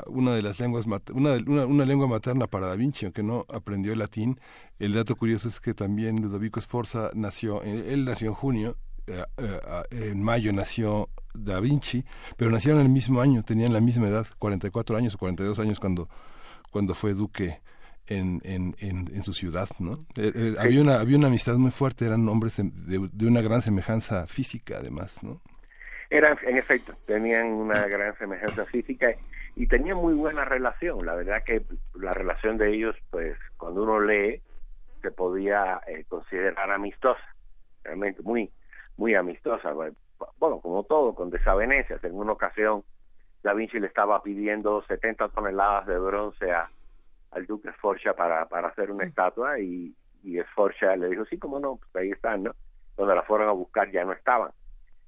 una 0.07 0.35
de 0.35 0.43
las 0.43 0.61
lenguas 0.61 0.87
una, 1.13 1.33
una, 1.35 1.85
lengua 1.85 2.07
materna 2.07 2.47
para 2.47 2.67
Da 2.67 2.77
Vinci, 2.77 3.07
aunque 3.07 3.23
no 3.23 3.47
aprendió 3.53 3.95
latín. 3.95 4.39
El 4.79 4.93
dato 4.93 5.17
curioso 5.17 5.49
es 5.49 5.61
que 5.61 5.75
también 5.75 6.21
Ludovico 6.21 6.61
Sforza 6.61 7.11
nació, 7.15 7.63
él 7.63 8.05
nació 8.05 8.29
en 8.29 8.35
junio, 8.35 8.77
eh, 9.07 9.25
eh, 9.39 10.11
en 10.11 10.23
mayo 10.23 10.53
nació 10.53 11.09
Da 11.35 11.61
Vinci, 11.61 12.05
pero 12.37 12.51
nacieron 12.51 12.81
el 12.81 12.89
mismo 12.89 13.21
año, 13.21 13.43
tenían 13.43 13.73
la 13.73 13.81
misma 13.81 14.09
edad, 14.09 14.27
44 14.39 14.97
años 14.97 15.15
o 15.15 15.19
42 15.19 15.59
años 15.61 15.81
cuando, 15.81 16.09
cuando 16.71 16.95
fue 16.95 17.15
duque. 17.15 17.61
En, 18.07 18.43
en, 18.45 18.75
en, 18.81 19.23
su 19.23 19.33
ciudad, 19.33 19.67
¿no? 19.79 19.97
Eh, 20.17 20.57
había 20.59 20.83
una 20.83 21.01
había 21.01 21.17
una 21.17 21.29
amistad 21.29 21.57
muy 21.57 21.71
fuerte, 21.71 22.05
eran 22.05 22.29
hombres 22.29 22.59
de, 22.59 23.09
de 23.11 23.27
una 23.27 23.41
gran 23.41 23.63
semejanza 23.63 24.27
física, 24.27 24.77
además, 24.77 25.23
¿no? 25.23 25.41
Eran, 26.11 26.37
en 26.47 26.59
efecto, 26.59 26.95
tenían 27.07 27.47
una 27.47 27.87
gran 27.87 28.17
semejanza 28.19 28.65
física 28.67 29.09
y 29.57 29.67
tenían 29.67 29.99
muy 29.99 30.15
buena 30.15 30.45
relación. 30.45 31.05
La 31.07 31.15
verdad 31.15 31.43
que 31.45 31.63
la 31.95 32.13
relación 32.13 32.59
de 32.59 32.75
ellos, 32.75 32.97
pues 33.11 33.37
cuando 33.57 33.83
uno 33.83 34.01
lee, 34.01 34.43
se 35.03 35.11
podía 35.11 35.81
eh, 35.87 36.05
considerar 36.09 36.71
amistosa, 36.71 37.23
realmente 37.83 38.23
muy, 38.23 38.51
muy 38.97 39.15
amistosa. 39.15 39.73
Bueno, 40.39 40.61
como 40.61 40.83
todo, 40.85 41.15
con 41.15 41.31
desavenencias. 41.31 42.03
En 42.05 42.15
una 42.15 42.33
ocasión, 42.33 42.83
Da 43.43 43.53
Vinci 43.53 43.79
le 43.79 43.87
estaba 43.87 44.23
pidiendo 44.23 44.83
70 44.87 45.29
toneladas 45.29 45.87
de 45.87 45.99
bronce 45.99 46.51
a, 46.51 46.71
al 47.31 47.47
duque 47.47 47.71
Sforza 47.73 48.15
para, 48.15 48.47
para 48.49 48.69
hacer 48.69 48.91
una 48.91 49.05
estatua 49.05 49.61
y, 49.61 49.95
y 50.23 50.41
Sforza 50.53 50.97
le 50.97 51.11
dijo, 51.11 51.25
sí, 51.27 51.39
cómo 51.39 51.61
no, 51.61 51.77
pues 51.77 51.95
ahí 51.97 52.11
están, 52.11 52.45
¿no? 52.45 52.55
Donde 52.97 53.15
la 53.15 53.23
fueron 53.23 53.49
a 53.49 53.53
buscar 53.53 53.91
ya 53.91 54.05
no 54.05 54.13
estaban. 54.13 54.51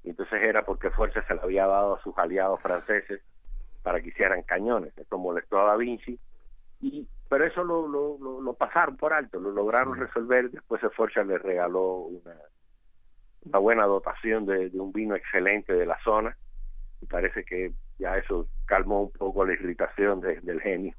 Y 0.05 0.11
entonces 0.11 0.41
era 0.43 0.65
porque 0.65 0.91
Sforza 0.91 1.23
se 1.27 1.35
la 1.35 1.43
había 1.43 1.67
dado 1.67 1.97
a 1.97 2.03
sus 2.03 2.17
aliados 2.19 2.61
franceses 2.61 3.23
para 3.87 4.01
que 4.01 4.09
hicieran 4.09 4.43
cañones. 4.43 4.99
Esto 4.99 5.17
molestó 5.17 5.61
a 5.61 5.67
Da 5.67 5.77
Vinci, 5.77 6.19
y 6.81 7.07
pero 7.29 7.45
eso 7.47 7.63
lo, 7.63 7.87
lo, 7.87 8.19
lo, 8.41 8.55
pasaron 8.55 8.97
por 8.97 9.13
alto, 9.13 9.39
lo 9.39 9.53
lograron 9.53 9.97
resolver. 9.97 10.51
Después 10.51 10.83
Sforza 10.83 11.23
le 11.23 11.39
regaló 11.39 11.99
una, 11.99 12.35
una 13.45 13.59
buena 13.61 13.85
dotación 13.85 14.45
de, 14.45 14.71
de 14.71 14.81
un 14.81 14.93
vino 14.93 15.15
excelente 15.15 15.73
de 15.73 15.87
la 15.87 15.97
zona 16.03 16.37
y 17.01 17.07
parece 17.07 17.45
que 17.45 17.71
ya 17.97 18.17
eso 18.17 18.49
calmó 18.65 19.03
un 19.03 19.13
poco 19.13 19.45
la 19.45 19.53
irritación 19.53 20.21
del 20.21 20.61
genio. 20.61 20.93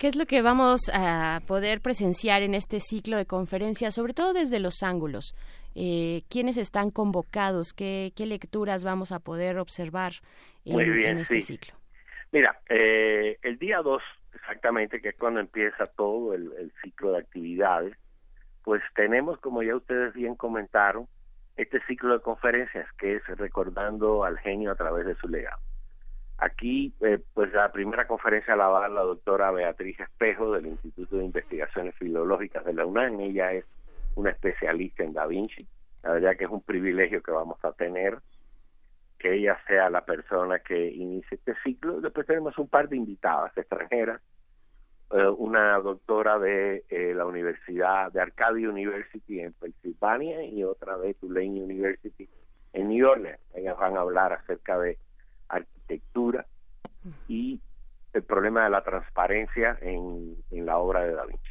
¿Qué 0.00 0.06
es 0.06 0.16
lo 0.16 0.24
que 0.24 0.40
vamos 0.40 0.90
a 0.94 1.42
poder 1.46 1.82
presenciar 1.82 2.40
en 2.40 2.54
este 2.54 2.80
ciclo 2.80 3.18
de 3.18 3.26
conferencias, 3.26 3.94
sobre 3.94 4.14
todo 4.14 4.32
desde 4.32 4.58
los 4.58 4.82
ángulos? 4.82 5.34
Eh, 5.74 6.22
¿Quiénes 6.30 6.56
están 6.56 6.90
convocados? 6.90 7.74
¿Qué, 7.74 8.10
lecturas 8.16 8.82
vamos 8.82 9.12
a 9.12 9.18
poder 9.18 9.58
observar 9.58 10.12
en, 10.64 11.18
este 11.18 11.42
ciclo? 11.42 11.74
Mira, 12.32 12.58
eh, 12.70 13.36
el 13.42 13.58
día 13.58 13.82
2, 13.82 14.02
exactamente, 14.36 15.02
que 15.02 15.10
es 15.10 15.16
cuando 15.18 15.38
empieza 15.38 15.86
todo 15.88 16.32
el 16.32 16.72
ciclo 16.82 17.12
de 17.12 17.18
actividades, 17.18 17.94
pues 18.64 18.80
tenemos, 18.94 19.38
como 19.40 19.62
ya 19.62 19.76
ustedes 19.76 20.14
bien 20.14 20.34
comentaron, 20.34 21.08
este 21.58 21.78
ciclo 21.86 22.14
de 22.14 22.22
conferencias 22.22 22.90
que 22.94 23.16
es 23.16 23.26
recordando 23.36 24.24
al 24.24 24.38
genio 24.38 24.72
a 24.72 24.76
través 24.76 25.04
de 25.04 25.14
su 25.16 25.28
legado. 25.28 25.60
Aquí, 26.40 26.94
eh, 27.00 27.18
pues 27.34 27.52
la 27.52 27.70
primera 27.70 28.06
conferencia 28.06 28.56
la 28.56 28.68
va 28.68 28.78
a 28.78 28.80
dar 28.82 28.90
la 28.90 29.02
doctora 29.02 29.50
Beatriz 29.50 30.00
Espejo 30.00 30.52
del 30.52 30.66
Instituto 30.66 31.18
de 31.18 31.24
Investigaciones 31.26 31.94
Filológicas 31.96 32.64
de 32.64 32.72
la 32.72 32.86
UNAM. 32.86 33.20
Ella 33.20 33.52
es 33.52 33.66
una 34.14 34.30
especialista 34.30 35.04
en 35.04 35.12
Da 35.12 35.26
Vinci. 35.26 35.66
La 36.02 36.12
verdad 36.12 36.36
que 36.38 36.44
es 36.44 36.50
un 36.50 36.62
privilegio 36.62 37.22
que 37.22 37.30
vamos 37.30 37.62
a 37.62 37.72
tener 37.72 38.18
que 39.18 39.34
ella 39.34 39.58
sea 39.66 39.90
la 39.90 40.06
persona 40.06 40.60
que 40.60 40.88
inicie 40.90 41.36
este 41.36 41.54
ciclo. 41.62 42.00
Después 42.00 42.26
tenemos 42.26 42.56
un 42.56 42.68
par 42.68 42.88
de 42.88 42.96
invitadas 42.96 43.54
extranjeras 43.58 44.22
eh, 45.12 45.26
una 45.26 45.76
doctora 45.80 46.38
de 46.38 46.84
eh, 46.88 47.12
la 47.14 47.26
Universidad 47.26 48.12
de 48.12 48.20
Arcadia 48.20 48.70
University 48.70 49.40
en 49.40 49.52
Pensilvania 49.52 50.44
y 50.44 50.62
otra 50.62 50.96
de 50.98 51.14
Tulane 51.14 51.64
University 51.64 52.28
en 52.72 52.88
New 52.88 53.08
Orleans. 53.08 53.40
Ellas 53.54 53.76
van 53.76 53.96
a 53.96 54.00
hablar 54.00 54.32
acerca 54.32 54.78
de 54.78 54.98
arquitectura 55.50 56.46
y 57.28 57.60
el 58.12 58.22
problema 58.22 58.64
de 58.64 58.70
la 58.70 58.82
transparencia 58.82 59.78
en, 59.80 60.36
en 60.50 60.66
la 60.66 60.78
obra 60.78 61.04
de 61.04 61.14
Da 61.14 61.24
Vinci. 61.24 61.50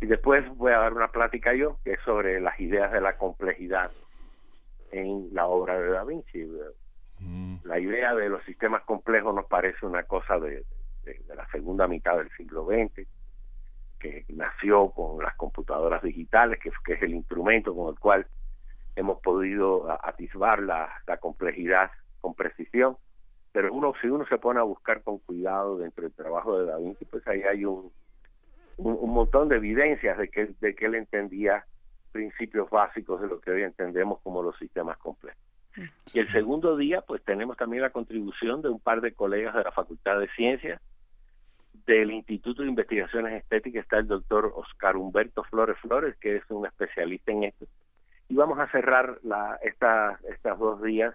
Y 0.00 0.06
después 0.06 0.46
voy 0.56 0.72
a 0.72 0.78
dar 0.78 0.92
una 0.92 1.08
plática 1.08 1.54
yo, 1.54 1.78
que 1.84 1.92
es 1.92 2.00
sobre 2.04 2.40
las 2.40 2.58
ideas 2.60 2.92
de 2.92 3.00
la 3.00 3.16
complejidad 3.16 3.90
en 4.92 5.28
la 5.32 5.46
obra 5.46 5.78
de 5.78 5.88
Da 5.90 6.04
Vinci. 6.04 6.46
Mm. 7.18 7.56
La 7.64 7.78
idea 7.78 8.14
de 8.14 8.28
los 8.28 8.44
sistemas 8.44 8.82
complejos 8.84 9.34
nos 9.34 9.46
parece 9.46 9.84
una 9.86 10.04
cosa 10.04 10.38
de, 10.38 10.64
de, 11.04 11.34
la 11.34 11.48
segunda 11.50 11.86
mitad 11.88 12.16
del 12.16 12.30
siglo 12.36 12.66
XX, 12.66 13.06
que 13.98 14.24
nació 14.28 14.90
con 14.90 15.22
las 15.22 15.34
computadoras 15.36 16.02
digitales, 16.02 16.60
que, 16.60 16.70
es 16.92 17.02
el 17.02 17.14
instrumento 17.14 17.74
con 17.74 17.88
el 17.88 17.98
cual 17.98 18.26
hemos 18.94 19.20
podido 19.20 19.90
atisbar 20.04 20.60
la, 20.60 20.90
complejidad 21.20 21.90
con 22.20 22.34
precisión, 22.34 22.96
pero 23.52 23.72
uno 23.72 23.92
si 24.00 24.08
uno 24.08 24.26
se 24.26 24.38
pone 24.38 24.60
a 24.60 24.64
buscar 24.64 25.02
con 25.02 25.18
cuidado 25.18 25.78
dentro 25.78 26.04
del 26.04 26.12
trabajo 26.12 26.58
de 26.58 26.66
Da 26.66 26.78
Vinci, 26.78 27.04
pues 27.04 27.26
ahí 27.26 27.42
hay 27.42 27.64
un, 27.64 27.90
un, 28.76 29.10
montón 29.10 29.48
de 29.48 29.56
evidencias 29.56 30.18
de 30.18 30.28
que, 30.28 30.50
de 30.60 30.74
que 30.74 30.86
él 30.86 30.94
entendía 30.94 31.64
principios 32.12 32.70
básicos 32.70 33.20
de 33.20 33.28
lo 33.28 33.40
que 33.40 33.50
hoy 33.50 33.62
entendemos 33.62 34.20
como 34.20 34.42
los 34.42 34.56
sistemas 34.58 34.98
complejos. 34.98 35.40
Mm. 35.76 35.82
Y 36.14 36.18
el 36.18 36.32
segundo 36.32 36.76
día, 36.76 37.02
pues 37.02 37.22
tenemos 37.24 37.56
también 37.56 37.82
la 37.82 37.90
contribución 37.90 38.62
de 38.62 38.68
un 38.68 38.80
par 38.80 39.00
de 39.00 39.12
colegas 39.12 39.54
de 39.54 39.64
la 39.64 39.72
Facultad 39.72 40.18
de 40.18 40.28
Ciencias, 40.30 40.80
del 41.86 42.10
Instituto 42.10 42.62
de 42.62 42.68
Investigaciones 42.68 43.32
Estéticas 43.42 43.84
está 43.84 43.98
el 43.98 44.06
doctor 44.06 44.52
Oscar 44.54 44.96
Humberto 44.96 45.42
Flores 45.44 45.78
Flores, 45.78 46.16
que 46.20 46.36
es 46.36 46.42
un 46.50 46.66
especialista 46.66 47.32
en 47.32 47.44
esto. 47.44 47.66
Y 48.28 48.34
vamos 48.34 48.58
a 48.58 48.70
cerrar 48.70 49.18
la, 49.22 49.58
esta, 49.62 50.20
estas 50.28 50.58
dos 50.58 50.82
días 50.82 51.14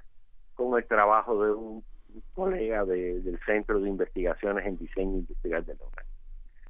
con 0.56 0.76
el 0.78 0.86
trabajo 0.88 1.46
de 1.46 1.54
un 1.54 1.84
colega 2.34 2.86
del 2.86 3.40
Centro 3.46 3.80
de 3.80 3.90
Investigaciones 3.90 4.66
en 4.66 4.78
Diseño 4.78 5.18
Industrial 5.18 5.66
de 5.66 5.76
la 5.76 5.86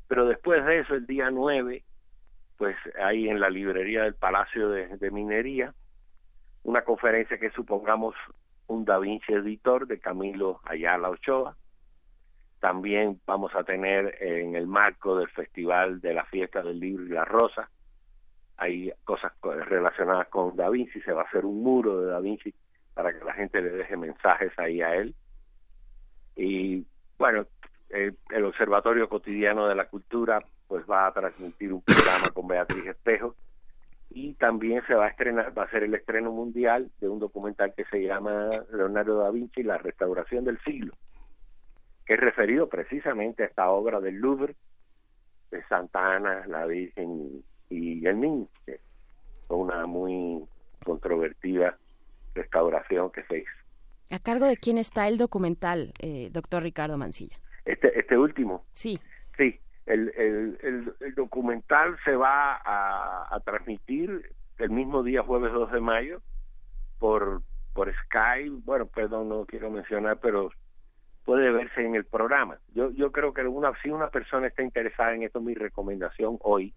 Pero 0.08 0.26
después 0.28 0.66
de 0.66 0.80
eso, 0.80 0.96
el 0.96 1.06
día 1.06 1.30
9, 1.32 1.84
pues 2.58 2.76
ahí 3.04 3.30
en 3.30 3.40
la 3.40 3.50
librería 3.50 4.04
del 4.04 4.16
Palacio 4.16 4.70
de, 4.70 4.98
de 4.98 5.12
Minería, 5.12 5.74
una 6.64 6.84
conferencia 6.84 7.38
que 7.38 7.52
supongamos 7.52 8.16
un 8.68 8.86
Da 8.86 9.00
Vinci 9.00 9.34
editor 9.34 9.88
de 9.88 10.00
Camilo 10.00 10.62
Ayala 10.66 11.10
Ochoa, 11.10 11.56
también 12.60 13.20
vamos 13.26 13.54
a 13.56 13.64
tener 13.64 14.16
en 14.22 14.56
el 14.56 14.68
marco 14.68 15.18
del 15.18 15.28
Festival 15.28 16.00
de 16.00 16.14
la 16.14 16.24
Fiesta 16.26 16.64
del 16.64 16.80
Libro 16.80 17.06
y 17.06 17.10
la 17.10 17.26
Rosa, 17.26 17.70
hay 18.58 18.94
cosas 19.04 19.34
relacionadas 19.42 20.28
con 20.30 20.56
Da 20.56 20.70
Vinci, 20.70 21.02
se 21.02 21.12
va 21.12 21.24
a 21.24 21.26
hacer 21.26 21.46
un 21.46 21.62
muro 21.62 22.00
de 22.00 22.12
Da 22.12 22.20
Vinci 22.20 22.54
para 22.94 23.12
que 23.12 23.26
la 23.26 23.34
gente 23.34 23.62
le 23.62 23.72
deje 23.72 23.98
mensajes 23.98 24.52
ahí 24.58 24.82
a 24.82 24.96
él. 24.96 25.16
Y 26.36 26.86
bueno, 27.18 27.46
el, 27.90 28.46
Observatorio 28.46 29.10
Cotidiano 29.10 29.68
de 29.68 29.76
la 29.76 29.88
Cultura 29.88 30.44
pues 30.68 30.84
va 30.90 31.08
a 31.08 31.14
transmitir 31.14 31.72
un 31.74 31.82
programa 31.82 32.30
con 32.34 32.48
Beatriz 32.48 32.86
Espejo 32.86 33.36
y 34.10 34.34
también 34.34 34.82
se 34.88 34.96
va 34.96 35.06
a 35.06 35.10
estrenar, 35.10 35.58
va 35.58 35.64
a 35.64 35.70
ser 35.70 35.84
el 35.84 35.94
estreno 35.94 36.32
mundial 36.32 36.90
de 37.00 37.10
un 37.10 37.20
documental 37.20 37.74
que 37.76 37.86
se 37.86 38.04
llama 38.04 38.50
Leonardo 38.72 39.20
da 39.20 39.32
Vinci, 39.32 39.64
la 39.64 39.78
restauración 39.78 40.46
del 40.46 40.60
siglo 40.60 40.94
que 42.06 42.16
es 42.16 42.20
referido 42.20 42.68
precisamente 42.68 43.44
a 43.44 43.48
esta 43.48 43.70
obra 43.70 44.00
del 44.00 44.16
Louvre 44.16 44.56
de 45.52 45.64
Santa 45.66 46.16
Ana, 46.16 46.46
la 46.48 46.66
Virgen 46.66 47.44
y 47.70 48.06
el 48.06 48.20
Niño, 48.20 48.48
una 49.50 49.86
muy 49.86 50.44
controvertida 50.84 51.78
restauración 52.34 53.12
que 53.12 53.24
se 53.24 53.40
hizo. 53.40 53.63
¿A 54.14 54.20
cargo 54.20 54.46
de 54.46 54.58
quién 54.58 54.78
está 54.78 55.08
el 55.08 55.18
documental, 55.18 55.92
eh, 56.00 56.30
doctor 56.32 56.62
Ricardo 56.62 57.00
Mancilla? 57.00 57.36
Este, 57.66 58.00
este 58.00 58.16
último. 58.16 58.64
Sí. 58.74 59.00
Sí, 59.36 59.60
el, 59.88 60.14
el, 60.16 60.94
el, 61.00 61.16
documental 61.16 61.98
se 62.06 62.16
va 62.16 62.54
a, 62.58 63.36
a, 63.36 63.40
transmitir 63.40 64.36
el 64.60 64.70
mismo 64.70 65.02
día, 65.02 65.24
jueves 65.24 65.52
2 65.52 65.72
de 65.72 65.82
mayo, 65.82 66.22
por, 67.00 67.42
por 67.74 67.92
Skype. 68.06 68.62
Bueno, 68.64 68.86
perdón, 68.86 69.30
no 69.30 69.48
quiero 69.48 69.72
mencionar, 69.72 70.20
pero 70.22 70.52
puede 71.26 71.50
verse 71.50 71.84
en 71.84 71.96
el 71.96 72.06
programa. 72.06 72.60
Yo, 72.76 72.92
yo 72.92 73.12
creo 73.12 73.34
que 73.34 73.42
una, 73.42 73.74
si 73.82 73.90
una 73.90 74.10
persona 74.10 74.46
está 74.46 74.62
interesada 74.62 75.16
en 75.16 75.24
esto, 75.24 75.42
mi 75.42 75.56
recomendación 75.56 76.38
hoy 76.42 76.72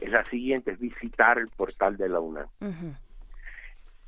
es 0.00 0.10
la 0.12 0.24
siguiente, 0.26 0.70
es 0.70 0.78
visitar 0.78 1.36
el 1.38 1.48
portal 1.48 1.96
de 1.96 2.08
la 2.08 2.20
UNAM. 2.20 2.46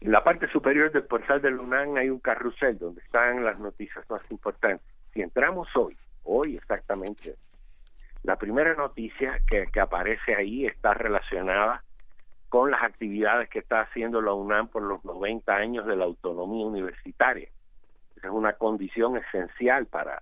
En 0.03 0.11
la 0.11 0.25
parte 0.25 0.49
superior 0.49 0.91
del 0.91 1.05
portal 1.05 1.41
de 1.41 1.53
la 1.53 1.63
UNAM 1.63 1.95
hay 1.95 2.11
un 2.11 2.19
carrusel 2.19 2.77
donde 2.77 3.01
están 3.03 3.45
las 3.45 3.61
noticias 3.61 4.05
más 4.11 4.21
importantes. 4.33 4.85
Si 5.15 5.23
entramos 5.23 5.69
hoy, 5.77 5.97
hoy 6.25 6.57
exactamente, 6.57 7.37
la 8.25 8.35
primera 8.35 8.75
noticia 8.75 9.39
que, 9.49 9.81
aparece 9.81 10.35
ahí 10.35 10.67
está 10.67 10.93
relacionada 10.93 11.85
con 12.49 12.73
las 12.73 12.83
actividades 12.83 13.49
que 13.49 13.61
está 13.61 13.83
haciendo 13.83 14.21
la 14.21 14.33
UNAM 14.33 14.67
por 14.67 14.83
los 14.83 15.05
90 15.05 15.55
años 15.55 15.87
de 15.87 15.95
la 15.95 16.05
autonomía 16.07 16.67
universitaria 16.67 17.49
es 18.21 18.31
una 18.31 18.55
condición 18.55 19.17
esencial 19.19 19.87
para, 19.87 20.21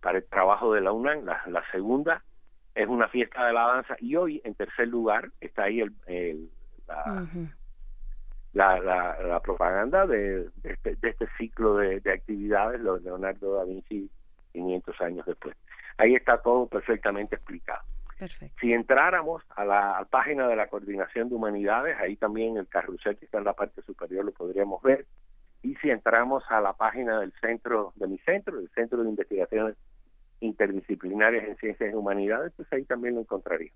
para 0.00 0.18
el 0.18 0.24
trabajo 0.24 0.72
de 0.72 0.80
la 0.80 0.90
UNAM. 0.90 1.24
La, 1.24 1.62
segunda 1.70 2.24
es 2.74 2.88
una 2.88 3.06
fiesta 3.06 3.46
de 3.46 3.52
la 3.52 3.66
danza 3.66 3.94
y 4.00 4.16
hoy, 4.16 4.42
en 4.44 4.56
tercer 4.56 4.88
lugar, 4.88 5.30
está 5.40 5.64
ahí 5.64 5.80
el, 5.80 6.50
la, 6.88 7.28
la, 8.54 9.40
propaganda 9.42 10.06
de, 10.06 10.48
este, 10.62 10.96
de, 10.96 11.10
este, 11.10 11.26
ciclo 11.36 11.76
de, 11.76 12.00
actividades, 12.10 12.80
lo 12.80 12.94
de 12.94 13.02
Leonardo 13.02 13.54
da 13.54 13.64
Vinci 13.64 14.10
500 14.52 15.00
años 15.00 15.26
después. 15.26 15.56
Ahí 15.98 16.14
está 16.14 16.38
todo 16.38 16.66
perfectamente 16.66 17.36
explicado. 17.36 17.82
Si 18.60 18.72
entráramos 18.72 19.42
a 19.56 19.64
la 19.64 20.06
página 20.08 20.48
de 20.48 20.56
la 20.56 20.68
Coordinación 20.68 21.28
de 21.28 21.34
Humanidades, 21.34 21.96
ahí 21.98 22.16
también 22.16 22.56
el 22.56 22.68
carrusel 22.68 23.18
que 23.18 23.24
está 23.24 23.38
en 23.38 23.44
la 23.44 23.52
parte 23.54 23.82
superior 23.82 24.24
lo 24.24 24.32
podríamos 24.32 24.80
ver. 24.82 25.06
Y 25.62 25.74
si 25.76 25.90
entramos 25.90 26.44
a 26.48 26.60
la 26.60 26.74
página 26.74 27.20
del 27.20 27.32
centro, 27.40 27.92
de 27.96 28.06
mi 28.06 28.18
centro, 28.18 28.58
el 28.58 28.70
Centro 28.70 29.02
de 29.02 29.10
Investigaciones 29.10 29.76
Interdisciplinarias 30.40 31.44
en 31.48 31.56
Ciencias 31.56 31.92
y 31.92 31.96
Humanidades, 31.96 32.52
pues 32.56 32.72
ahí 32.72 32.84
también 32.84 33.16
lo 33.16 33.22
encontraría. 33.22 33.72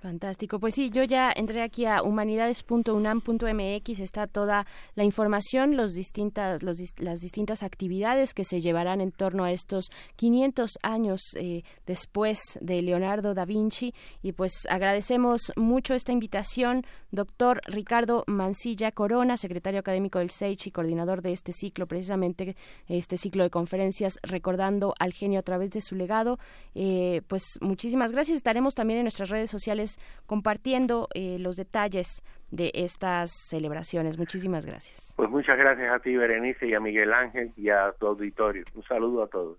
Fantástico. 0.00 0.58
Pues 0.58 0.76
sí, 0.76 0.88
yo 0.88 1.04
ya 1.04 1.30
entré 1.30 1.60
aquí 1.60 1.84
a 1.84 2.02
humanidades.unam.mx, 2.02 4.00
está 4.00 4.26
toda 4.26 4.66
la 4.94 5.04
información, 5.04 5.76
los 5.76 5.92
distintas, 5.92 6.62
los, 6.62 6.78
las 6.96 7.20
distintas 7.20 7.62
actividades 7.62 8.32
que 8.32 8.44
se 8.44 8.62
llevarán 8.62 9.02
en 9.02 9.12
torno 9.12 9.44
a 9.44 9.52
estos 9.52 9.90
500 10.16 10.78
años 10.82 11.20
eh, 11.36 11.64
después 11.86 12.40
de 12.62 12.80
Leonardo 12.80 13.34
da 13.34 13.44
Vinci. 13.44 13.92
Y 14.22 14.32
pues 14.32 14.66
agradecemos 14.70 15.52
mucho 15.54 15.92
esta 15.92 16.12
invitación, 16.12 16.86
doctor 17.10 17.60
Ricardo 17.66 18.24
Mancilla 18.26 18.92
Corona, 18.92 19.36
secretario 19.36 19.80
académico 19.80 20.18
del 20.18 20.30
SEICH 20.30 20.68
y 20.68 20.70
coordinador 20.70 21.20
de 21.20 21.32
este 21.32 21.52
ciclo, 21.52 21.86
precisamente 21.86 22.56
este 22.88 23.18
ciclo 23.18 23.42
de 23.42 23.50
conferencias 23.50 24.18
recordando 24.22 24.94
al 24.98 25.12
genio 25.12 25.40
a 25.40 25.42
través 25.42 25.72
de 25.72 25.82
su 25.82 25.94
legado. 25.94 26.38
Eh, 26.74 27.20
pues 27.28 27.58
muchísimas 27.60 28.12
gracias. 28.12 28.36
Estaremos 28.36 28.74
también 28.74 29.00
en 29.00 29.04
nuestras 29.04 29.28
redes 29.28 29.50
sociales 29.50 29.89
compartiendo 30.26 31.08
eh, 31.14 31.38
los 31.38 31.56
detalles 31.56 32.22
de 32.50 32.70
estas 32.74 33.30
celebraciones. 33.48 34.18
Muchísimas 34.18 34.66
gracias. 34.66 35.14
Pues 35.16 35.30
muchas 35.30 35.56
gracias 35.56 35.92
a 35.92 35.98
ti, 36.00 36.16
Berenice, 36.16 36.66
y 36.66 36.74
a 36.74 36.80
Miguel 36.80 37.12
Ángel 37.12 37.52
y 37.56 37.70
a 37.70 37.92
tu 37.98 38.06
auditorio. 38.06 38.64
Un 38.74 38.82
saludo 38.84 39.22
a 39.22 39.28
todos. 39.28 39.58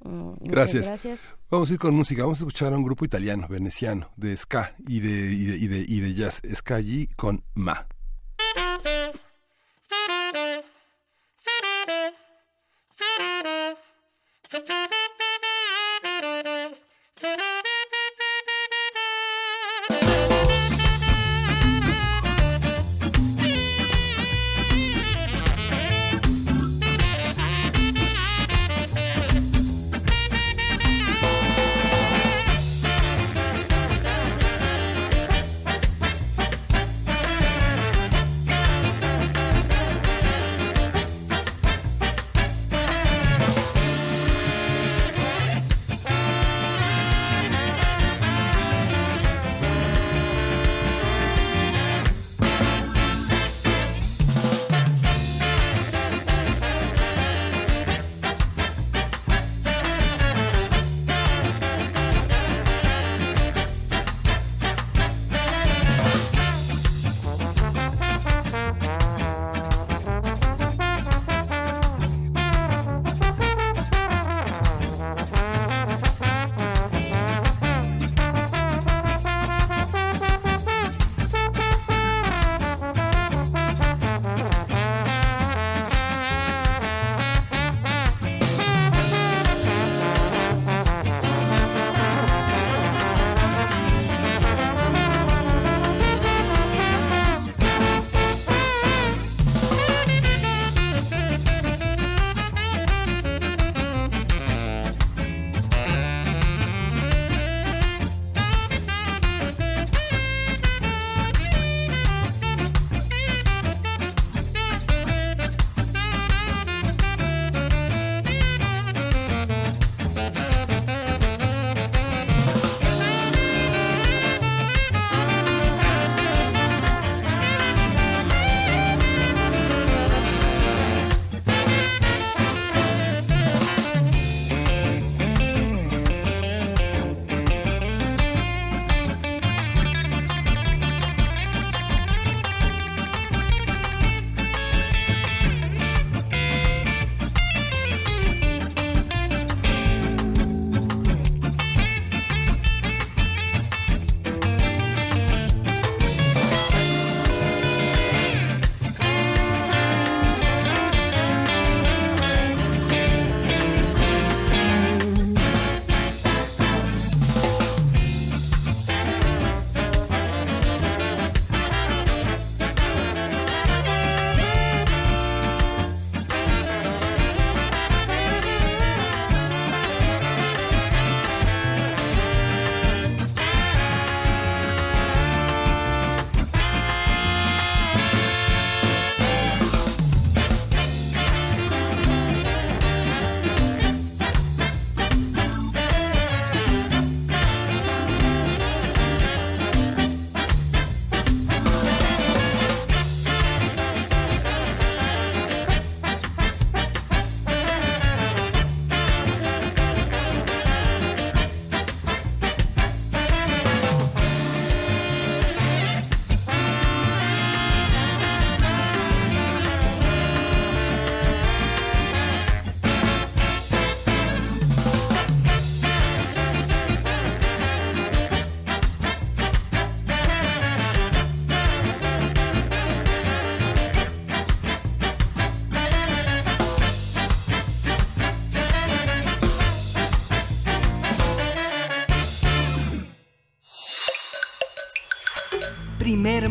Mm, 0.00 0.32
gracias. 0.40 0.86
gracias. 0.86 1.34
Vamos 1.50 1.70
a 1.70 1.74
ir 1.74 1.78
con 1.78 1.94
música. 1.94 2.22
Vamos 2.22 2.40
a 2.40 2.44
escuchar 2.44 2.72
a 2.72 2.76
un 2.76 2.84
grupo 2.84 3.04
italiano, 3.04 3.46
veneciano, 3.48 4.10
de 4.16 4.36
ska 4.36 4.74
y 4.86 5.00
de, 5.00 5.08
y 5.08 5.46
de, 5.46 5.56
y 5.56 5.68
de, 5.68 5.84
y 5.86 6.00
de 6.00 6.14
jazz. 6.14 6.42
Ska 6.54 6.76
allí 6.76 7.08
con 7.16 7.42
Ma. 7.54 7.86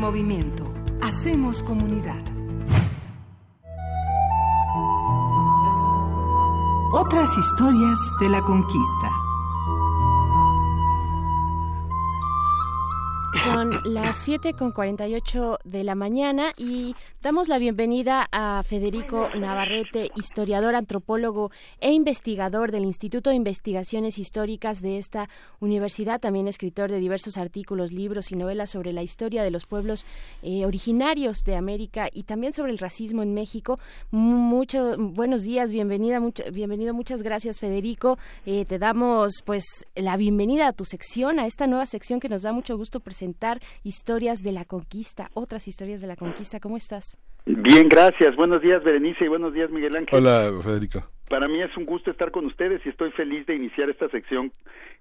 movimiento. 0.04 0.66
Hacemos 1.02 1.64
comunidad. 1.64 2.22
Otras 6.92 7.38
historias 7.38 8.00
de 8.20 8.28
la 8.28 8.42
conquista. 8.42 9.23
Son 13.44 13.72
las 13.84 14.16
7 14.24 14.54
con 14.54 14.72
48 14.72 15.60
de 15.66 15.84
la 15.84 15.96
mañana 15.96 16.54
y 16.56 16.96
damos 17.22 17.50
la 17.50 17.58
bienvenida 17.58 18.26
a 18.32 18.64
Federico 18.64 19.28
Navarrete, 19.36 20.12
historiador, 20.16 20.76
antropólogo 20.76 21.52
e 21.82 21.92
investigador 21.92 22.72
del 22.72 22.86
Instituto 22.86 23.32
de 23.32 23.36
Investigaciones 23.36 24.18
Históricas 24.18 24.82
de 24.82 24.98
esta 24.98 25.28
universidad, 25.60 26.22
también 26.22 26.48
escritor 26.48 26.90
de 26.90 27.00
diversos 27.00 27.36
artículos, 27.38 27.92
libros 27.92 28.32
y 28.32 28.38
novelas 28.38 28.70
sobre 28.70 28.94
la 28.94 29.04
historia 29.04 29.44
de 29.44 29.52
los 29.52 29.66
pueblos 29.66 30.06
eh, 30.42 30.66
originarios 30.66 31.44
de 31.44 31.58
América 31.58 32.08
y 32.14 32.24
también 32.24 32.54
sobre 32.54 32.72
el 32.72 32.78
racismo 32.78 33.24
en 33.24 33.34
México. 33.34 33.78
Muchos 34.10 34.96
buenos 34.98 35.44
días, 35.44 35.74
bienvenida, 35.74 36.22
mucho, 36.22 36.44
bienvenido, 36.54 36.94
muchas 36.94 37.24
gracias 37.24 37.60
Federico. 37.60 38.18
Eh, 38.46 38.64
te 38.64 38.80
damos 38.80 39.42
pues 39.44 39.66
la 39.96 40.16
bienvenida 40.16 40.70
a 40.70 40.74
tu 40.74 40.86
sección, 40.86 41.40
a 41.40 41.46
esta 41.46 41.68
nueva 41.68 41.86
sección 41.86 42.22
que 42.22 42.30
nos 42.30 42.44
da 42.44 42.54
mucho 42.54 42.78
gusto 42.78 43.02
presentar 43.02 43.33
historias 43.84 44.44
de 44.44 44.52
la 44.52 44.66
conquista, 44.66 45.30
otras 45.34 45.68
historias 45.68 46.02
de 46.02 46.08
la 46.08 46.16
conquista. 46.16 46.60
¿Cómo 46.60 46.78
estás? 46.78 47.18
Bien, 47.46 47.90
gracias. 47.90 48.36
Buenos 48.36 48.62
días, 48.62 48.84
Berenice, 48.84 49.26
y 49.26 49.28
buenos 49.28 49.54
días, 49.54 49.70
Miguel 49.70 49.96
Ángel. 49.96 50.18
Hola, 50.18 50.52
Federico. 50.62 51.04
Para 51.30 51.48
mí 51.48 51.62
es 51.62 51.76
un 51.78 51.86
gusto 51.86 52.12
estar 52.12 52.32
con 52.32 52.46
ustedes 52.46 52.86
y 52.86 52.90
estoy 52.90 53.12
feliz 53.12 53.46
de 53.48 53.56
iniciar 53.56 53.90
esta 53.90 54.08
sección 54.10 54.52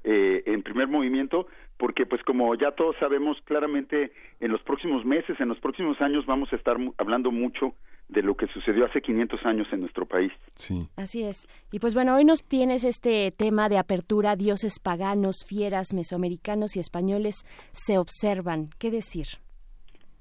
eh, 0.05 0.43
en 0.47 0.63
primer 0.63 0.89
movimiento, 0.89 1.47
porque 1.83 2.07
pues 2.07 2.23
como 2.23 2.55
ya 2.55 2.71
todos 2.71 2.95
sabemos 3.01 3.37
claramente, 3.43 4.13
en 4.39 4.53
los 4.53 4.63
próximos 4.63 5.05
meses, 5.05 5.35
en 5.41 5.49
los 5.49 5.59
próximos 5.59 6.01
años 6.01 6.25
vamos 6.27 6.49
a 6.53 6.57
estar 6.57 6.77
hablando 6.97 7.33
mucho 7.33 7.75
de 8.09 8.23
lo 8.23 8.37
que 8.37 8.47
sucedió 8.47 8.87
hace 8.87 9.03
500 9.03 9.45
años 9.45 9.67
en 9.73 9.81
nuestro 9.81 10.07
país. 10.07 10.31
Sí. 10.55 10.87
Así 10.95 11.25
es. 11.25 11.49
Y 11.73 11.81
pues 11.81 11.95
bueno, 11.95 12.15
hoy 12.15 12.25
nos 12.25 12.45
tienes 12.45 12.85
este 12.85 13.33
tema 13.33 13.69
de 13.69 13.79
apertura, 13.79 14.37
dioses 14.37 14.79
paganos, 14.81 15.39
fieras, 15.45 15.93
mesoamericanos 15.93 16.77
y 16.77 16.79
españoles 16.79 17.45
se 17.73 17.99
observan. 17.99 18.71
¿Qué 18.79 18.93
decir? 18.93 19.42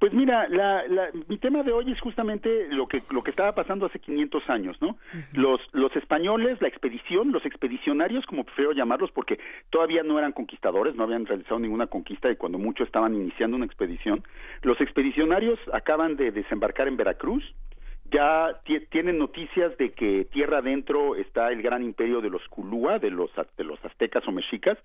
Pues 0.01 0.13
mira, 0.13 0.49
la, 0.49 0.83
mi 1.27 1.37
tema 1.37 1.61
de 1.61 1.71
hoy 1.71 1.91
es 1.91 2.01
justamente 2.01 2.67
lo 2.71 2.87
que 2.87 3.03
lo 3.11 3.21
que 3.21 3.29
estaba 3.29 3.53
pasando 3.53 3.85
hace 3.85 3.99
500 3.99 4.49
años, 4.49 4.81
¿no? 4.81 4.97
Los 5.33 5.61
los 5.73 5.95
españoles, 5.95 6.59
la 6.59 6.69
expedición, 6.69 7.31
los 7.31 7.45
expedicionarios, 7.45 8.25
como 8.25 8.43
prefiero 8.43 8.71
llamarlos, 8.71 9.11
porque 9.11 9.39
todavía 9.69 10.01
no 10.01 10.17
eran 10.17 10.31
conquistadores, 10.31 10.95
no 10.95 11.03
habían 11.03 11.27
realizado 11.27 11.59
ninguna 11.59 11.85
conquista 11.85 12.31
y 12.31 12.35
cuando 12.35 12.57
mucho 12.57 12.83
estaban 12.83 13.13
iniciando 13.13 13.57
una 13.57 13.67
expedición. 13.67 14.23
Los 14.63 14.81
expedicionarios 14.81 15.59
acaban 15.71 16.15
de 16.15 16.31
desembarcar 16.31 16.87
en 16.87 16.97
Veracruz, 16.97 17.43
ya 18.11 18.59
tienen 18.89 19.19
noticias 19.19 19.77
de 19.77 19.91
que 19.91 20.25
tierra 20.31 20.57
adentro 20.57 21.15
está 21.15 21.51
el 21.51 21.61
gran 21.61 21.83
imperio 21.83 22.21
de 22.21 22.31
los 22.31 22.41
Culúa, 22.47 22.97
de 22.97 23.11
los, 23.11 23.29
de 23.55 23.63
los 23.63 23.77
aztecas 23.85 24.27
o 24.27 24.31
mexicas, 24.31 24.79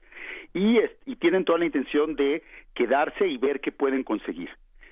y, 0.53 0.79
y 1.07 1.17
tienen 1.17 1.47
toda 1.47 1.59
la 1.59 1.65
intención 1.65 2.17
de 2.17 2.43
quedarse 2.75 3.27
y 3.27 3.39
ver 3.39 3.61
qué 3.61 3.73
pueden 3.73 4.05
conseguir. 4.05 4.51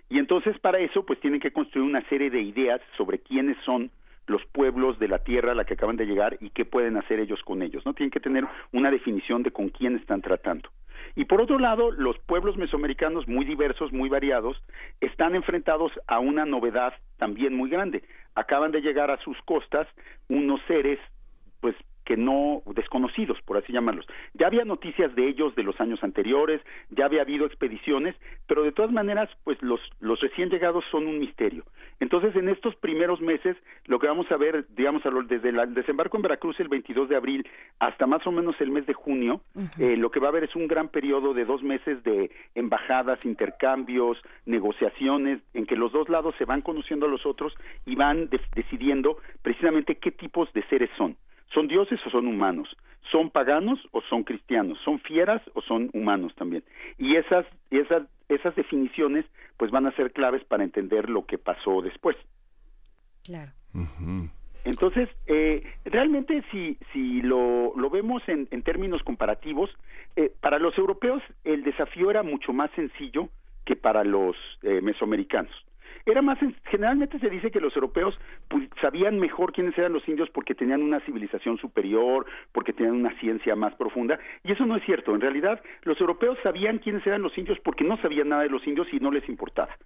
Y 0.08 0.18
entonces 0.18 0.58
para 0.58 0.78
eso 0.78 1.04
pues 1.04 1.20
tienen 1.20 1.40
que 1.40 1.52
construir 1.52 1.88
una 1.88 2.06
serie 2.08 2.30
de 2.30 2.42
ideas 2.42 2.80
sobre 2.96 3.18
quiénes 3.18 3.56
son 3.64 3.90
los 4.26 4.44
pueblos 4.46 4.98
de 4.98 5.08
la 5.08 5.18
tierra 5.18 5.52
a 5.52 5.54
la 5.54 5.64
que 5.64 5.74
acaban 5.74 5.96
de 5.96 6.06
llegar 6.06 6.38
y 6.40 6.50
qué 6.50 6.64
pueden 6.64 6.96
hacer 6.96 7.20
ellos 7.20 7.42
con 7.44 7.62
ellos, 7.62 7.84
¿no? 7.84 7.92
Tienen 7.94 8.10
que 8.10 8.20
tener 8.20 8.44
una 8.72 8.90
definición 8.90 9.42
de 9.42 9.50
con 9.50 9.68
quién 9.68 9.96
están 9.96 10.22
tratando. 10.22 10.70
Y 11.16 11.26
por 11.26 11.40
otro 11.40 11.58
lado, 11.58 11.90
los 11.92 12.18
pueblos 12.20 12.56
mesoamericanos 12.56 13.28
muy 13.28 13.44
diversos, 13.44 13.92
muy 13.92 14.08
variados, 14.08 14.60
están 15.00 15.34
enfrentados 15.34 15.92
a 16.06 16.18
una 16.18 16.44
novedad 16.44 16.94
también 17.18 17.54
muy 17.54 17.70
grande. 17.70 18.02
Acaban 18.34 18.72
de 18.72 18.80
llegar 18.80 19.10
a 19.10 19.18
sus 19.18 19.40
costas 19.42 19.86
unos 20.28 20.60
seres 20.66 20.98
pues 21.60 21.76
que 22.04 22.16
no 22.16 22.62
desconocidos, 22.74 23.40
por 23.42 23.56
así 23.56 23.72
llamarlos. 23.72 24.06
Ya 24.34 24.46
había 24.46 24.64
noticias 24.64 25.14
de 25.14 25.28
ellos 25.28 25.54
de 25.54 25.62
los 25.62 25.80
años 25.80 26.02
anteriores, 26.02 26.60
ya 26.90 27.06
había 27.06 27.22
habido 27.22 27.46
expediciones, 27.46 28.14
pero 28.46 28.62
de 28.62 28.72
todas 28.72 28.92
maneras, 28.92 29.30
pues 29.44 29.60
los, 29.62 29.80
los 30.00 30.20
recién 30.20 30.50
llegados 30.50 30.84
son 30.90 31.06
un 31.06 31.18
misterio. 31.18 31.64
Entonces, 32.00 32.34
en 32.36 32.48
estos 32.48 32.74
primeros 32.76 33.20
meses, 33.20 33.56
lo 33.86 33.98
que 33.98 34.06
vamos 34.06 34.30
a 34.30 34.36
ver, 34.36 34.66
digamos, 34.76 35.02
desde 35.28 35.48
el 35.48 35.74
desembarco 35.74 36.16
en 36.16 36.22
Veracruz 36.22 36.58
el 36.60 36.68
22 36.68 37.08
de 37.08 37.16
abril 37.16 37.46
hasta 37.78 38.06
más 38.06 38.26
o 38.26 38.32
menos 38.32 38.60
el 38.60 38.70
mes 38.70 38.86
de 38.86 38.94
junio, 38.94 39.40
eh, 39.78 39.96
lo 39.96 40.10
que 40.10 40.20
va 40.20 40.26
a 40.26 40.30
haber 40.30 40.44
es 40.44 40.54
un 40.56 40.66
gran 40.66 40.88
periodo 40.88 41.34
de 41.34 41.44
dos 41.44 41.62
meses 41.62 42.02
de 42.02 42.30
embajadas, 42.54 43.24
intercambios, 43.24 44.18
negociaciones, 44.46 45.40
en 45.54 45.66
que 45.66 45.76
los 45.76 45.92
dos 45.92 46.08
lados 46.08 46.34
se 46.38 46.44
van 46.44 46.62
conociendo 46.62 47.06
a 47.06 47.08
los 47.08 47.24
otros 47.26 47.54
y 47.86 47.94
van 47.94 48.28
decidiendo 48.54 49.18
precisamente 49.42 49.96
qué 49.96 50.10
tipos 50.10 50.52
de 50.52 50.62
seres 50.64 50.90
son. 50.96 51.16
¿Son 51.54 51.68
dioses 51.68 52.00
o 52.04 52.10
son 52.10 52.26
humanos? 52.26 52.76
¿Son 53.12 53.30
paganos 53.30 53.78
o 53.92 54.02
son 54.02 54.24
cristianos? 54.24 54.78
¿Son 54.84 54.98
fieras 54.98 55.40
o 55.54 55.62
son 55.62 55.88
humanos 55.92 56.34
también? 56.34 56.64
Y 56.98 57.14
esas, 57.16 57.46
esas, 57.70 58.02
esas 58.28 58.56
definiciones 58.56 59.24
pues 59.56 59.70
van 59.70 59.86
a 59.86 59.92
ser 59.92 60.12
claves 60.12 60.42
para 60.44 60.64
entender 60.64 61.08
lo 61.08 61.24
que 61.24 61.38
pasó 61.38 61.80
después. 61.80 62.16
Claro. 63.22 63.52
Entonces, 64.64 65.08
eh, 65.26 65.62
realmente 65.84 66.42
si, 66.50 66.76
si 66.92 67.22
lo, 67.22 67.72
lo 67.76 67.90
vemos 67.90 68.22
en, 68.28 68.48
en 68.50 68.62
términos 68.62 69.02
comparativos, 69.02 69.70
eh, 70.16 70.32
para 70.40 70.58
los 70.58 70.76
europeos 70.76 71.22
el 71.44 71.62
desafío 71.62 72.10
era 72.10 72.22
mucho 72.22 72.52
más 72.52 72.70
sencillo 72.72 73.28
que 73.64 73.76
para 73.76 74.02
los 74.04 74.36
eh, 74.62 74.80
mesoamericanos 74.82 75.54
era 76.06 76.22
más 76.22 76.38
generalmente 76.64 77.18
se 77.18 77.30
dice 77.30 77.50
que 77.50 77.60
los 77.60 77.74
europeos 77.74 78.18
pues, 78.48 78.68
sabían 78.80 79.18
mejor 79.18 79.52
quiénes 79.52 79.76
eran 79.78 79.92
los 79.92 80.06
indios 80.08 80.28
porque 80.30 80.54
tenían 80.54 80.82
una 80.82 81.00
civilización 81.00 81.56
superior, 81.58 82.26
porque 82.52 82.72
tenían 82.72 82.96
una 82.96 83.18
ciencia 83.20 83.56
más 83.56 83.74
profunda, 83.74 84.18
y 84.42 84.52
eso 84.52 84.66
no 84.66 84.76
es 84.76 84.84
cierto. 84.84 85.14
En 85.14 85.20
realidad, 85.20 85.62
los 85.82 86.00
europeos 86.00 86.38
sabían 86.42 86.78
quiénes 86.78 87.06
eran 87.06 87.22
los 87.22 87.36
indios 87.38 87.58
porque 87.60 87.84
no 87.84 87.96
sabían 87.98 88.28
nada 88.28 88.42
de 88.42 88.50
los 88.50 88.66
indios 88.66 88.86
y 88.92 89.00
no 89.00 89.10
les 89.10 89.28
importaba. 89.28 89.76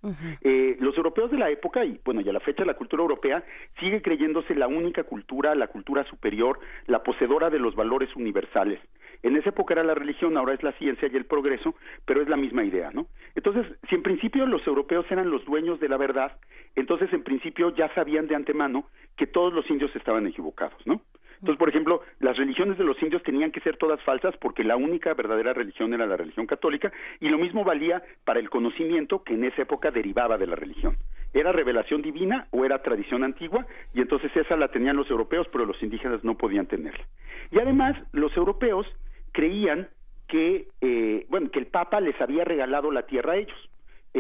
eh, 0.43 0.77
los 0.81 0.97
europeos 0.97 1.31
de 1.31 1.39
la 1.39 1.51
época, 1.51 1.85
y 1.85 2.01
bueno, 2.05 2.21
ya 2.21 2.31
a 2.31 2.35
la 2.35 2.41
fecha 2.41 2.65
la 2.65 2.75
cultura 2.75 3.03
europea 3.03 3.45
sigue 3.79 4.03
creyéndose 4.03 4.55
la 4.55 4.67
única 4.67 5.05
cultura, 5.05 5.55
la 5.55 5.69
cultura 5.69 6.05
superior, 6.05 6.59
la 6.87 7.03
poseedora 7.03 7.51
de 7.51 7.59
los 7.59 7.75
valores 7.75 8.15
universales. 8.17 8.81
En 9.23 9.37
esa 9.37 9.51
época 9.51 9.75
era 9.75 9.83
la 9.83 9.95
religión, 9.95 10.37
ahora 10.37 10.55
es 10.55 10.63
la 10.63 10.73
ciencia 10.73 11.09
y 11.13 11.17
el 11.17 11.27
progreso, 11.27 11.75
pero 12.05 12.23
es 12.23 12.29
la 12.29 12.37
misma 12.37 12.65
idea, 12.65 12.91
¿no? 12.93 13.07
Entonces, 13.35 13.67
si 13.89 13.97
en 13.97 14.03
principio 14.03 14.47
los 14.47 14.65
europeos 14.67 15.07
eran 15.11 15.31
los 15.31 15.45
dueños 15.45 15.81
de 15.81 15.89
la 15.89 15.97
verdad, 16.09 16.33
entonces 16.75 17.13
en 17.13 17.23
principio 17.23 17.75
ya 17.75 17.93
sabían 17.95 18.27
de 18.27 18.35
antemano 18.35 18.89
que 19.17 19.27
todos 19.27 19.53
los 19.53 19.69
indios 19.71 19.95
estaban 19.95 20.27
equivocados, 20.27 20.85
¿no? 20.87 21.03
Entonces, 21.41 21.59
por 21.59 21.69
ejemplo, 21.69 22.03
las 22.19 22.37
religiones 22.37 22.79
de 22.79 22.85
los 22.85 23.01
indios 23.01 23.23
tenían 23.23 23.53
que 23.53 23.61
ser 23.61 23.77
todas 23.77 24.03
falsas 24.03 24.37
porque 24.39 24.65
la 24.65 24.77
única 24.77 25.15
verdadera 25.15 25.53
religión 25.53 25.95
era 25.95 26.07
la 26.07 26.17
religión 26.17 26.47
católica 26.47 26.91
y 27.21 27.29
lo 27.29 27.39
mismo 27.39 27.63
valía 27.63 28.03
para 28.25 28.41
el 28.41 28.51
conocimiento 28.51 29.23
que 29.23 29.35
en 29.35 29.45
esa 29.45 29.63
época 29.63 29.93
derivaba 29.93 30.37
de 30.37 30.49
la 30.49 30.57
religión. 30.57 30.97
Era 31.33 31.53
revelación 31.53 32.03
divina 32.03 32.49
o 32.51 32.65
era 32.65 32.83
tradición 32.83 33.23
antigua 33.23 33.67
y 33.95 34.01
entonces 34.01 34.35
esa 34.35 34.57
la 34.57 34.69
tenían 34.69 34.97
los 34.97 35.11
europeos, 35.11 35.47
pero 35.53 35.65
los 35.65 35.81
indígenas 35.81 36.25
no 36.25 36.37
podían 36.37 36.67
tenerla. 36.67 37.05
Y 37.53 37.61
además, 37.61 37.97
los 38.13 38.37
europeos 38.37 38.87
creían 39.31 39.89
que, 40.27 40.69
eh, 40.81 41.27
bueno, 41.29 41.51
que 41.51 41.61
el 41.61 41.67
Papa 41.67 42.01
les 42.01 42.21
había 42.21 42.45
regalado 42.45 42.91
la 42.91 43.05
tierra 43.05 43.35
a 43.35 43.37
ellos. 43.37 43.71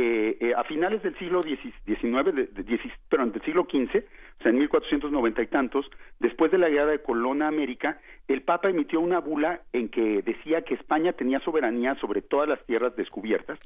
Eh, 0.00 0.36
eh, 0.38 0.54
a 0.56 0.62
finales 0.62 1.02
del 1.02 1.18
siglo 1.18 1.42
XIX, 1.42 2.32
de, 2.32 2.44
de, 2.44 2.80
pero 3.08 3.26
del 3.26 3.42
siglo 3.42 3.66
XV, 3.68 3.96
o 3.96 4.42
sea, 4.42 4.52
en 4.52 4.58
1490 4.58 5.42
y 5.42 5.46
tantos, 5.48 5.90
después 6.20 6.52
de 6.52 6.58
la 6.58 6.68
llegada 6.68 6.92
de 6.92 7.02
Colón 7.02 7.42
a 7.42 7.48
América, 7.48 7.98
el 8.28 8.42
Papa 8.42 8.68
emitió 8.68 9.00
una 9.00 9.18
bula 9.18 9.62
en 9.72 9.88
que 9.88 10.22
decía 10.22 10.62
que 10.62 10.74
España 10.74 11.14
tenía 11.14 11.40
soberanía 11.40 11.96
sobre 11.96 12.22
todas 12.22 12.48
las 12.48 12.64
tierras 12.64 12.94
descubiertas. 12.94 13.58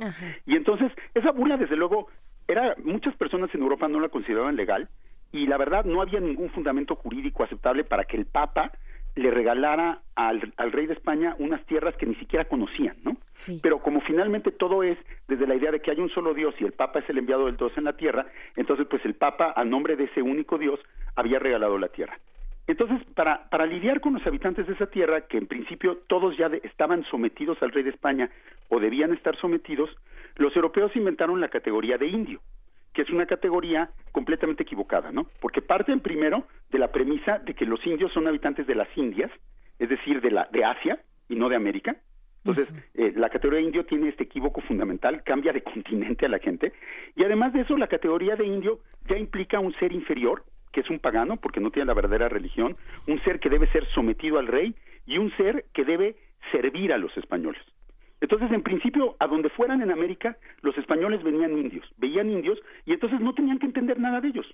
Y 0.46 0.56
entonces, 0.56 0.90
esa 1.12 1.32
bula, 1.32 1.58
desde 1.58 1.76
luego, 1.76 2.08
era 2.48 2.76
muchas 2.82 3.14
personas 3.16 3.54
en 3.54 3.60
Europa 3.60 3.86
no 3.88 4.00
la 4.00 4.08
consideraban 4.08 4.56
legal 4.56 4.88
y 5.32 5.46
la 5.46 5.58
verdad 5.58 5.84
no 5.84 6.00
había 6.00 6.20
ningún 6.20 6.48
fundamento 6.48 6.96
jurídico 6.96 7.44
aceptable 7.44 7.84
para 7.84 8.04
que 8.04 8.16
el 8.16 8.24
Papa 8.24 8.72
le 9.14 9.30
regalara 9.30 10.00
al, 10.14 10.52
al, 10.56 10.72
rey 10.72 10.86
de 10.86 10.94
España 10.94 11.34
unas 11.38 11.64
tierras 11.66 11.94
que 11.96 12.06
ni 12.06 12.14
siquiera 12.16 12.46
conocían, 12.46 12.96
¿no? 13.04 13.16
Pero 13.62 13.80
como 13.80 14.00
finalmente 14.00 14.50
todo 14.52 14.82
es 14.82 14.96
desde 15.28 15.46
la 15.46 15.54
idea 15.54 15.70
de 15.70 15.80
que 15.80 15.90
hay 15.90 16.00
un 16.00 16.10
solo 16.10 16.32
Dios 16.34 16.54
y 16.58 16.64
el 16.64 16.72
Papa 16.72 17.00
es 17.00 17.10
el 17.10 17.18
enviado 17.18 17.46
del 17.46 17.56
Dios 17.56 17.72
en 17.76 17.84
la 17.84 17.96
tierra, 17.96 18.26
entonces 18.56 18.86
pues 18.88 19.04
el 19.04 19.14
Papa 19.14 19.52
a 19.54 19.64
nombre 19.64 19.96
de 19.96 20.04
ese 20.04 20.22
único 20.22 20.58
Dios 20.58 20.80
había 21.16 21.38
regalado 21.38 21.78
la 21.78 21.88
tierra. 21.88 22.18
Entonces, 22.68 23.02
para, 23.14 23.48
para 23.50 23.66
lidiar 23.66 24.00
con 24.00 24.14
los 24.14 24.24
habitantes 24.24 24.68
de 24.68 24.74
esa 24.74 24.86
tierra, 24.86 25.22
que 25.22 25.36
en 25.36 25.48
principio 25.48 25.98
todos 26.06 26.36
ya 26.38 26.46
estaban 26.62 27.04
sometidos 27.10 27.60
al 27.60 27.72
rey 27.72 27.82
de 27.82 27.90
España 27.90 28.30
o 28.68 28.78
debían 28.78 29.12
estar 29.12 29.36
sometidos, 29.36 29.90
los 30.36 30.54
europeos 30.54 30.94
inventaron 30.94 31.40
la 31.40 31.48
categoría 31.48 31.98
de 31.98 32.06
indio 32.06 32.40
que 32.92 33.02
es 33.02 33.10
una 33.10 33.26
categoría 33.26 33.90
completamente 34.12 34.62
equivocada, 34.62 35.10
¿no? 35.10 35.26
Porque 35.40 35.62
parten 35.62 36.00
primero 36.00 36.46
de 36.70 36.78
la 36.78 36.92
premisa 36.92 37.38
de 37.38 37.54
que 37.54 37.66
los 37.66 37.84
indios 37.86 38.12
son 38.12 38.26
habitantes 38.26 38.66
de 38.66 38.74
las 38.74 38.88
Indias, 38.96 39.30
es 39.78 39.88
decir, 39.88 40.20
de 40.20 40.30
la 40.30 40.48
de 40.52 40.64
Asia 40.64 41.00
y 41.28 41.36
no 41.36 41.48
de 41.48 41.56
América. 41.56 41.96
Entonces, 42.44 42.68
eh, 42.94 43.12
la 43.16 43.30
categoría 43.30 43.60
de 43.60 43.66
indio 43.66 43.86
tiene 43.86 44.08
este 44.08 44.24
equívoco 44.24 44.60
fundamental, 44.62 45.22
cambia 45.22 45.52
de 45.52 45.62
continente 45.72 46.26
a 46.26 46.28
la 46.28 46.38
gente, 46.38 46.72
y 47.14 47.24
además 47.24 47.52
de 47.52 47.60
eso, 47.60 47.76
la 47.76 47.86
categoría 47.86 48.36
de 48.36 48.46
indio 48.46 48.80
ya 49.08 49.16
implica 49.16 49.60
un 49.60 49.72
ser 49.74 49.92
inferior, 49.92 50.44
que 50.72 50.80
es 50.80 50.90
un 50.90 50.98
pagano, 50.98 51.36
porque 51.36 51.60
no 51.60 51.70
tiene 51.70 51.86
la 51.86 51.94
verdadera 51.94 52.28
religión, 52.28 52.74
un 53.06 53.22
ser 53.22 53.38
que 53.40 53.50
debe 53.50 53.68
ser 53.68 53.86
sometido 53.94 54.38
al 54.38 54.46
rey 54.46 54.74
y 55.06 55.18
un 55.18 55.30
ser 55.36 55.66
que 55.72 55.84
debe 55.84 56.16
servir 56.50 56.92
a 56.92 56.98
los 56.98 57.16
españoles. 57.16 57.62
Entonces, 58.22 58.52
en 58.52 58.62
principio, 58.62 59.16
a 59.18 59.26
donde 59.26 59.50
fueran 59.50 59.82
en 59.82 59.90
América, 59.90 60.36
los 60.62 60.78
españoles 60.78 61.24
venían 61.24 61.58
indios, 61.58 61.84
veían 61.98 62.30
indios 62.30 62.56
y 62.86 62.92
entonces 62.92 63.20
no 63.20 63.34
tenían 63.34 63.58
que 63.58 63.66
entender 63.66 63.98
nada 63.98 64.20
de 64.20 64.28
ellos. 64.28 64.46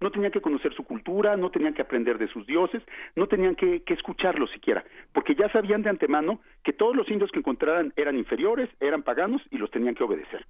No 0.00 0.10
tenían 0.10 0.32
que 0.32 0.40
conocer 0.40 0.74
su 0.74 0.82
cultura, 0.82 1.36
no 1.36 1.48
tenían 1.50 1.72
que 1.72 1.82
aprender 1.82 2.18
de 2.18 2.26
sus 2.26 2.44
dioses, 2.48 2.82
no 3.14 3.28
tenían 3.28 3.54
que, 3.54 3.82
que 3.84 3.94
escucharlos 3.94 4.50
siquiera, 4.50 4.84
porque 5.12 5.36
ya 5.36 5.48
sabían 5.52 5.82
de 5.82 5.90
antemano 5.90 6.40
que 6.64 6.72
todos 6.72 6.96
los 6.96 7.08
indios 7.08 7.30
que 7.30 7.38
encontraran 7.38 7.92
eran 7.94 8.18
inferiores, 8.18 8.68
eran 8.80 9.04
paganos 9.04 9.40
y 9.52 9.58
los 9.58 9.70
tenían 9.70 9.94
que 9.94 10.02
obedecer. 10.02 10.44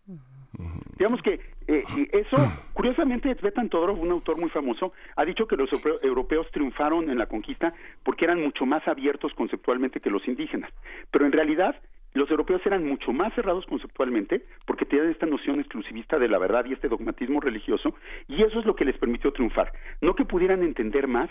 Digamos 0.97 1.21
que 1.21 1.41
eh, 1.67 1.85
eso, 2.13 2.37
curiosamente, 2.73 3.35
Svetan 3.35 3.69
Todorov, 3.69 4.01
un 4.01 4.13
autor 4.13 4.41
muy 4.41 4.49
famoso, 4.49 4.95
ha 5.17 5.27
dicho 5.27 5.47
que 5.47 5.57
los 5.57 5.69
europeos 6.03 6.47
triunfaron 6.53 7.11
en 7.11 7.19
la 7.19 7.27
conquista 7.27 7.75
porque 8.03 8.25
eran 8.25 8.41
mucho 8.41 8.65
más 8.65 8.87
abiertos 8.89 9.35
conceptualmente 9.35 10.01
que 10.01 10.09
los 10.09 10.27
indígenas. 10.27 10.73
Pero 11.11 11.27
en 11.27 11.33
realidad, 11.33 11.77
los 12.15 12.31
europeos 12.31 12.61
eran 12.65 12.87
mucho 12.87 13.13
más 13.13 13.35
cerrados 13.35 13.65
conceptualmente 13.67 14.45
porque 14.67 14.85
tenían 14.85 15.11
esta 15.11 15.27
noción 15.27 15.61
exclusivista 15.61 16.19
de 16.19 16.29
la 16.29 16.39
verdad 16.39 16.65
y 16.67 16.73
este 16.73 16.89
dogmatismo 16.89 17.41
religioso 17.41 17.95
y 18.29 18.43
eso 18.43 18.61
es 18.61 18.67
lo 18.67 18.77
que 18.77 18.85
les 18.85 18.99
permitió 18.99 19.33
triunfar. 19.33 19.73
No 20.01 20.15
que 20.15 20.25
pudieran 20.25 20.63
entender 20.63 21.09
más, 21.09 21.31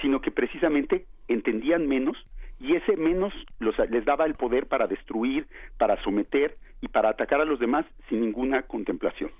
sino 0.00 0.20
que 0.20 0.30
precisamente 0.30 1.06
entendían 1.28 1.86
menos 1.86 2.16
y 2.58 2.76
ese 2.76 2.96
menos 2.96 3.32
les 3.58 4.04
daba 4.04 4.26
el 4.26 4.34
poder 4.34 4.66
para 4.66 4.86
destruir, 4.86 5.46
para 5.78 6.02
someter 6.02 6.56
y 6.80 6.88
para 6.88 7.10
atacar 7.10 7.40
a 7.40 7.44
los 7.44 7.58
demás 7.58 7.86
sin 8.08 8.20
ninguna 8.20 8.62
contemplación. 8.62 9.30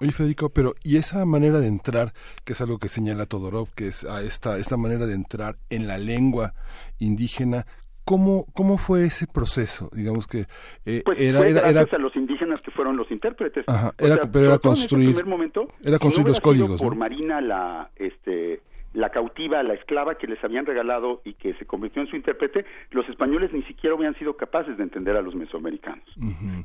Oye 0.00 0.12
Federico, 0.12 0.48
pero 0.48 0.74
y 0.82 0.96
esa 0.96 1.26
manera 1.26 1.60
de 1.60 1.66
entrar, 1.66 2.14
que 2.44 2.54
es 2.54 2.60
algo 2.62 2.78
que 2.78 2.88
señala 2.88 3.26
Todorov, 3.26 3.68
que 3.74 3.88
es 3.88 4.04
a 4.04 4.22
esta, 4.22 4.56
esta 4.56 4.78
manera 4.78 5.04
de 5.06 5.14
entrar 5.14 5.56
en 5.68 5.86
la 5.86 5.98
lengua 5.98 6.54
indígena, 6.98 7.66
¿Cómo, 8.04 8.46
¿Cómo 8.54 8.78
fue 8.78 9.04
ese 9.04 9.26
proceso? 9.26 9.88
Digamos 9.94 10.26
que 10.26 10.46
eh, 10.84 11.02
pues 11.04 11.20
era, 11.20 11.38
fue 11.38 11.50
era, 11.50 11.82
a 11.82 11.98
los 11.98 12.16
indígenas 12.16 12.60
que 12.60 12.70
fueron 12.70 12.96
los 12.96 13.10
intérpretes. 13.10 13.68
Ajá, 13.68 13.92
era, 13.98 14.18
pero 14.30 14.46
era 14.46 14.58
construir, 14.58 15.08
primer 15.08 15.26
momento, 15.26 15.68
era 15.82 15.98
construir 15.98 16.28
los 16.28 16.40
códigos. 16.40 16.80
Por 16.80 16.96
Marina 16.96 17.40
la, 17.40 17.90
este, 17.96 18.62
la 18.92 19.10
cautiva, 19.10 19.62
la 19.62 19.74
esclava 19.74 20.16
que 20.16 20.26
les 20.26 20.42
habían 20.42 20.66
regalado 20.66 21.22
y 21.24 21.34
que 21.34 21.54
se 21.54 21.66
convirtió 21.66 22.02
en 22.02 22.08
su 22.08 22.16
intérprete, 22.16 22.64
los 22.90 23.08
españoles 23.08 23.52
ni 23.52 23.62
siquiera 23.62 23.94
habían 23.94 24.14
sido 24.16 24.36
capaces 24.36 24.76
de 24.76 24.82
entender 24.82 25.16
a 25.16 25.22
los 25.22 25.34
mesoamericanos. 25.34 26.04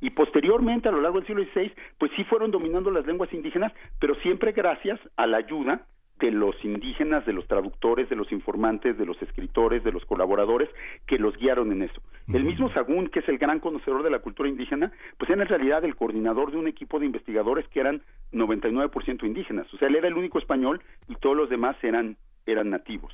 Y 0.02 0.10
posteriormente, 0.12 0.90
a 0.90 0.92
lo 0.92 1.02
largo 1.02 1.20
del 1.20 1.28
siglo 1.28 1.44
XVI, 1.44 1.72
pues 2.00 2.12
sí 2.16 2.24
fueron 2.24 2.52
dominando 2.52 2.90
las 2.90 3.06
lenguas 3.06 3.32
indígenas, 3.34 3.74
pero 4.00 4.16
siempre 4.16 4.54
gracias 4.54 5.00
a 5.18 5.28
la 5.28 5.38
ayuda 5.38 5.86
de 6.20 6.32
los 6.32 6.56
indígenas, 6.64 7.26
de 7.26 7.34
los 7.34 7.48
traductores, 7.48 8.10
de 8.10 8.16
los 8.16 8.32
informantes, 8.32 8.98
de 8.98 9.06
los 9.06 9.22
escritores, 9.22 9.84
de 9.84 9.92
los 9.92 10.06
colaboradores 10.06 10.70
que 11.06 11.18
los 11.18 11.36
guiaron 11.38 11.72
en 11.72 11.84
eso. 11.84 12.02
El 12.32 12.46
mismo 12.46 12.72
Sagún, 12.72 13.08
que 13.10 13.20
es 13.20 13.30
el 13.30 13.38
gran 13.38 13.60
conocedor 13.60 14.02
de 14.02 14.10
la 14.10 14.20
cultura 14.20 14.50
indígena, 14.50 14.92
pues 15.18 15.30
era 15.30 15.44
en 15.44 15.50
realidad 15.50 15.84
el 15.84 15.96
coordinador 15.96 16.52
de 16.52 16.58
un 16.58 16.68
equipo 16.68 17.00
de 17.00 17.06
investigadores 17.06 17.68
que 17.68 17.82
eran 17.82 18.02
99% 18.32 19.26
indígenas. 19.26 19.72
O 19.74 19.78
sea, 19.78 19.90
él 19.90 19.96
era 19.96 20.08
el 20.08 20.18
único 20.18 20.40
español 20.40 20.82
y 21.08 21.16
todos 21.16 21.36
los 21.36 21.50
demás 21.50 21.76
eran 21.84 22.18
eran 22.46 22.70
nativos. 22.70 23.14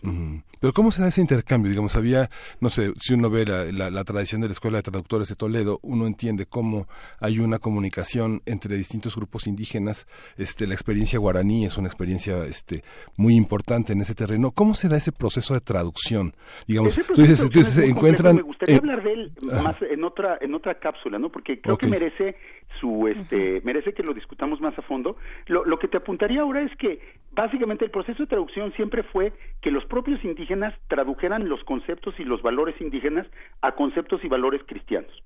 Pero 0.59 0.73
¿cómo 0.73 0.91
se 0.91 1.01
da 1.01 1.07
ese 1.07 1.21
intercambio? 1.21 1.69
Digamos, 1.69 1.95
había, 1.95 2.29
no 2.59 2.69
sé, 2.69 2.93
si 2.99 3.13
uno 3.13 3.29
ve 3.29 3.45
la, 3.45 3.89
la, 3.89 4.03
tradición 4.03 4.41
de 4.41 4.47
la 4.47 4.53
Escuela 4.53 4.77
de 4.77 4.83
Traductores 4.83 5.29
de 5.29 5.35
Toledo, 5.35 5.79
uno 5.83 6.05
entiende 6.05 6.45
cómo 6.45 6.87
hay 7.19 7.39
una 7.39 7.57
comunicación 7.59 8.41
entre 8.45 8.75
distintos 8.75 9.15
grupos 9.15 9.47
indígenas. 9.47 10.07
Este, 10.37 10.67
la 10.67 10.73
experiencia 10.73 11.19
guaraní 11.19 11.65
es 11.65 11.77
una 11.77 11.87
experiencia 11.87 12.45
este, 12.45 12.83
muy 13.15 13.35
importante 13.35 13.93
en 13.93 14.01
ese 14.01 14.15
terreno. 14.15 14.51
¿Cómo 14.51 14.73
se 14.73 14.89
da 14.89 14.97
ese 14.97 15.11
proceso 15.11 15.53
de 15.53 15.61
traducción? 15.61 16.33
Digamos, 16.67 16.99
tú 17.13 17.21
dices, 17.21 17.39
tú 17.49 17.59
dices, 17.59 17.77
encuentran... 17.77 18.35
Me 18.35 18.41
gustaría 18.41 18.77
hablar 18.77 19.03
de 19.03 19.13
él 19.13 19.31
más 19.63 19.75
en 19.81 20.03
otra, 20.03 20.37
en 20.41 20.53
otra 20.53 20.75
cápsula, 20.75 21.17
¿no? 21.17 21.29
Porque 21.29 21.61
creo 21.61 21.77
que 21.77 21.87
merece 21.87 22.35
su 22.81 23.07
este 23.07 23.61
merece 23.63 23.93
que 23.93 24.03
lo 24.03 24.13
discutamos 24.13 24.59
más 24.59 24.77
a 24.77 24.81
fondo. 24.81 25.15
Lo, 25.45 25.63
lo 25.63 25.79
que 25.79 25.87
te 25.87 25.97
apuntaría 25.97 26.41
ahora 26.41 26.63
es 26.63 26.75
que 26.75 26.99
básicamente 27.31 27.85
el 27.85 27.91
proceso 27.91 28.23
de 28.23 28.27
traducción 28.27 28.73
siempre 28.73 29.03
fue 29.03 29.31
que 29.61 29.71
los 29.71 29.85
propios 29.85 30.23
indígenas 30.25 30.73
tradujeran 30.87 31.47
los 31.47 31.63
conceptos 31.63 32.19
y 32.19 32.25
los 32.25 32.41
valores 32.41 32.75
indígenas 32.81 33.27
a 33.61 33.73
conceptos 33.73 34.23
y 34.23 34.27
valores 34.27 34.61
cristianos. 34.65 35.23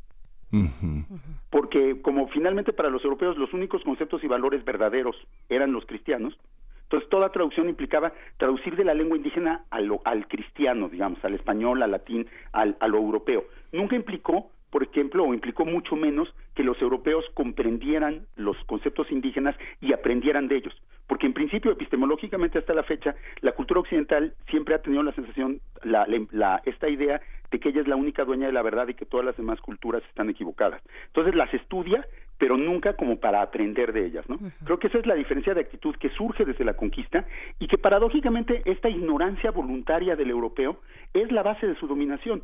Porque 1.50 2.02
como 2.02 2.28
finalmente 2.30 2.72
para 2.72 2.90
los 2.90 3.04
europeos 3.04 3.38
los 3.38 3.54
únicos 3.54 3.84
conceptos 3.84 4.24
y 4.24 4.28
valores 4.28 4.64
verdaderos 4.64 5.16
eran 5.50 5.74
los 5.74 5.86
cristianos, 5.86 6.38
entonces 6.84 7.10
toda 7.10 7.32
traducción 7.32 7.68
implicaba 7.68 8.14
traducir 8.38 8.76
de 8.76 8.86
la 8.86 8.94
lengua 8.94 9.18
indígena 9.18 9.66
al, 9.72 9.90
al 10.06 10.28
cristiano, 10.28 10.88
digamos, 10.88 11.24
al 11.26 11.34
español, 11.34 11.82
al 11.82 11.92
latín, 11.92 12.28
al, 12.54 12.78
a 12.80 12.88
lo 12.88 12.98
europeo. 13.00 13.44
Nunca 13.72 13.96
implicó 13.96 14.52
por 14.76 14.84
ejemplo, 14.84 15.24
o 15.24 15.34
implicó 15.34 15.64
mucho 15.64 15.96
menos 15.96 16.28
que 16.54 16.62
los 16.62 16.82
europeos 16.82 17.24
comprendieran 17.34 18.26
los 18.36 18.58
conceptos 18.66 19.10
indígenas 19.10 19.56
y 19.80 19.94
aprendieran 19.94 20.50
de 20.50 20.58
ellos. 20.58 20.74
Porque 21.08 21.28
en 21.28 21.34
principio, 21.34 21.72
epistemológicamente 21.72 22.60
hasta 22.60 22.74
la 22.74 22.84
fecha, 22.84 23.16
la 23.40 23.54
cultura 23.54 23.80
occidental 23.80 24.34
siempre 24.50 24.76
ha 24.76 24.82
tenido 24.82 25.02
la 25.02 25.14
sensación, 25.14 25.62
la, 25.84 26.06
la, 26.32 26.62
esta 26.66 26.90
idea 26.90 27.22
de 27.52 27.60
que 27.62 27.70
ella 27.70 27.80
es 27.80 27.88
la 27.88 27.96
única 27.96 28.26
dueña 28.26 28.48
de 28.48 28.52
la 28.52 28.64
verdad 28.64 28.90
y 28.90 28.96
que 28.96 29.06
todas 29.06 29.26
las 29.26 29.38
demás 29.38 29.62
culturas 29.62 30.04
están 30.10 30.30
equivocadas. 30.30 30.82
Entonces 31.08 31.36
las 31.36 31.54
estudia, 31.54 32.06
pero 32.38 32.58
nunca 32.58 32.98
como 32.98 33.18
para 33.18 33.42
aprender 33.42 33.94
de 33.94 34.06
ellas, 34.06 34.28
¿no? 34.28 34.38
Creo 34.66 34.78
que 34.78 34.88
esa 34.88 34.98
es 34.98 35.06
la 35.06 35.16
diferencia 35.16 35.54
de 35.54 35.62
actitud 35.62 35.96
que 35.96 36.10
surge 36.10 36.44
desde 36.44 36.66
la 36.66 36.74
conquista 36.74 37.26
y 37.60 37.68
que 37.68 37.78
paradójicamente 37.78 38.62
esta 38.66 38.90
ignorancia 38.90 39.52
voluntaria 39.52 40.18
del 40.18 40.32
europeo 40.32 40.82
es 41.14 41.32
la 41.32 41.44
base 41.44 41.66
de 41.66 41.76
su 41.76 41.88
dominación 41.88 42.44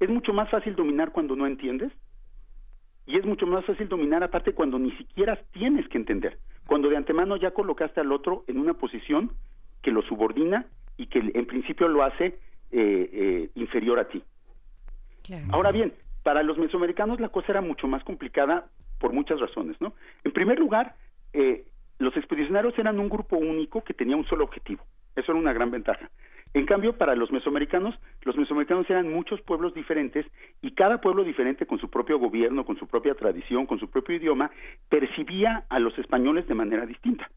es 0.00 0.08
mucho 0.08 0.32
más 0.32 0.50
fácil 0.50 0.74
dominar 0.74 1.12
cuando 1.12 1.36
no 1.36 1.46
entiendes 1.46 1.92
y 3.06 3.16
es 3.16 3.24
mucho 3.24 3.46
más 3.46 3.64
fácil 3.64 3.88
dominar 3.88 4.22
aparte 4.22 4.52
cuando 4.52 4.78
ni 4.78 4.92
siquiera 4.92 5.38
tienes 5.52 5.86
que 5.88 5.98
entender, 5.98 6.38
cuando 6.66 6.88
de 6.88 6.96
antemano 6.96 7.36
ya 7.36 7.50
colocaste 7.52 8.00
al 8.00 8.12
otro 8.12 8.44
en 8.46 8.60
una 8.60 8.74
posición 8.74 9.32
que 9.82 9.90
lo 9.90 10.02
subordina 10.02 10.66
y 10.96 11.06
que 11.06 11.18
en 11.18 11.46
principio 11.46 11.88
lo 11.88 12.02
hace 12.02 12.26
eh, 12.26 13.10
eh, 13.12 13.50
inferior 13.54 13.98
a 13.98 14.08
ti. 14.08 14.22
Ahora 15.50 15.70
bien, 15.70 15.92
para 16.22 16.42
los 16.42 16.58
mesoamericanos 16.58 17.20
la 17.20 17.28
cosa 17.28 17.52
era 17.52 17.60
mucho 17.60 17.86
más 17.86 18.02
complicada 18.04 18.66
por 18.98 19.12
muchas 19.12 19.38
razones, 19.38 19.80
¿no? 19.80 19.94
En 20.24 20.32
primer 20.32 20.58
lugar, 20.58 20.94
eh, 21.32 21.64
los 21.98 22.16
expedicionarios 22.16 22.78
eran 22.78 22.98
un 22.98 23.08
grupo 23.08 23.36
único 23.36 23.82
que 23.82 23.94
tenía 23.94 24.16
un 24.16 24.26
solo 24.26 24.44
objetivo. 24.44 24.84
Eso 25.16 25.32
era 25.32 25.40
una 25.40 25.52
gran 25.52 25.70
ventaja. 25.70 26.10
En 26.52 26.66
cambio, 26.66 26.98
para 26.98 27.14
los 27.14 27.30
mesoamericanos, 27.30 27.94
los 28.22 28.36
mesoamericanos 28.36 28.88
eran 28.90 29.12
muchos 29.12 29.40
pueblos 29.42 29.72
diferentes 29.72 30.26
y 30.60 30.72
cada 30.72 31.00
pueblo 31.00 31.22
diferente 31.22 31.64
con 31.64 31.78
su 31.78 31.88
propio 31.88 32.18
gobierno, 32.18 32.64
con 32.64 32.76
su 32.76 32.88
propia 32.88 33.14
tradición, 33.14 33.66
con 33.66 33.78
su 33.78 33.88
propio 33.88 34.16
idioma, 34.16 34.50
percibía 34.88 35.64
a 35.68 35.78
los 35.78 35.96
españoles 35.98 36.48
de 36.48 36.54
manera 36.54 36.86
distinta. 36.86 37.30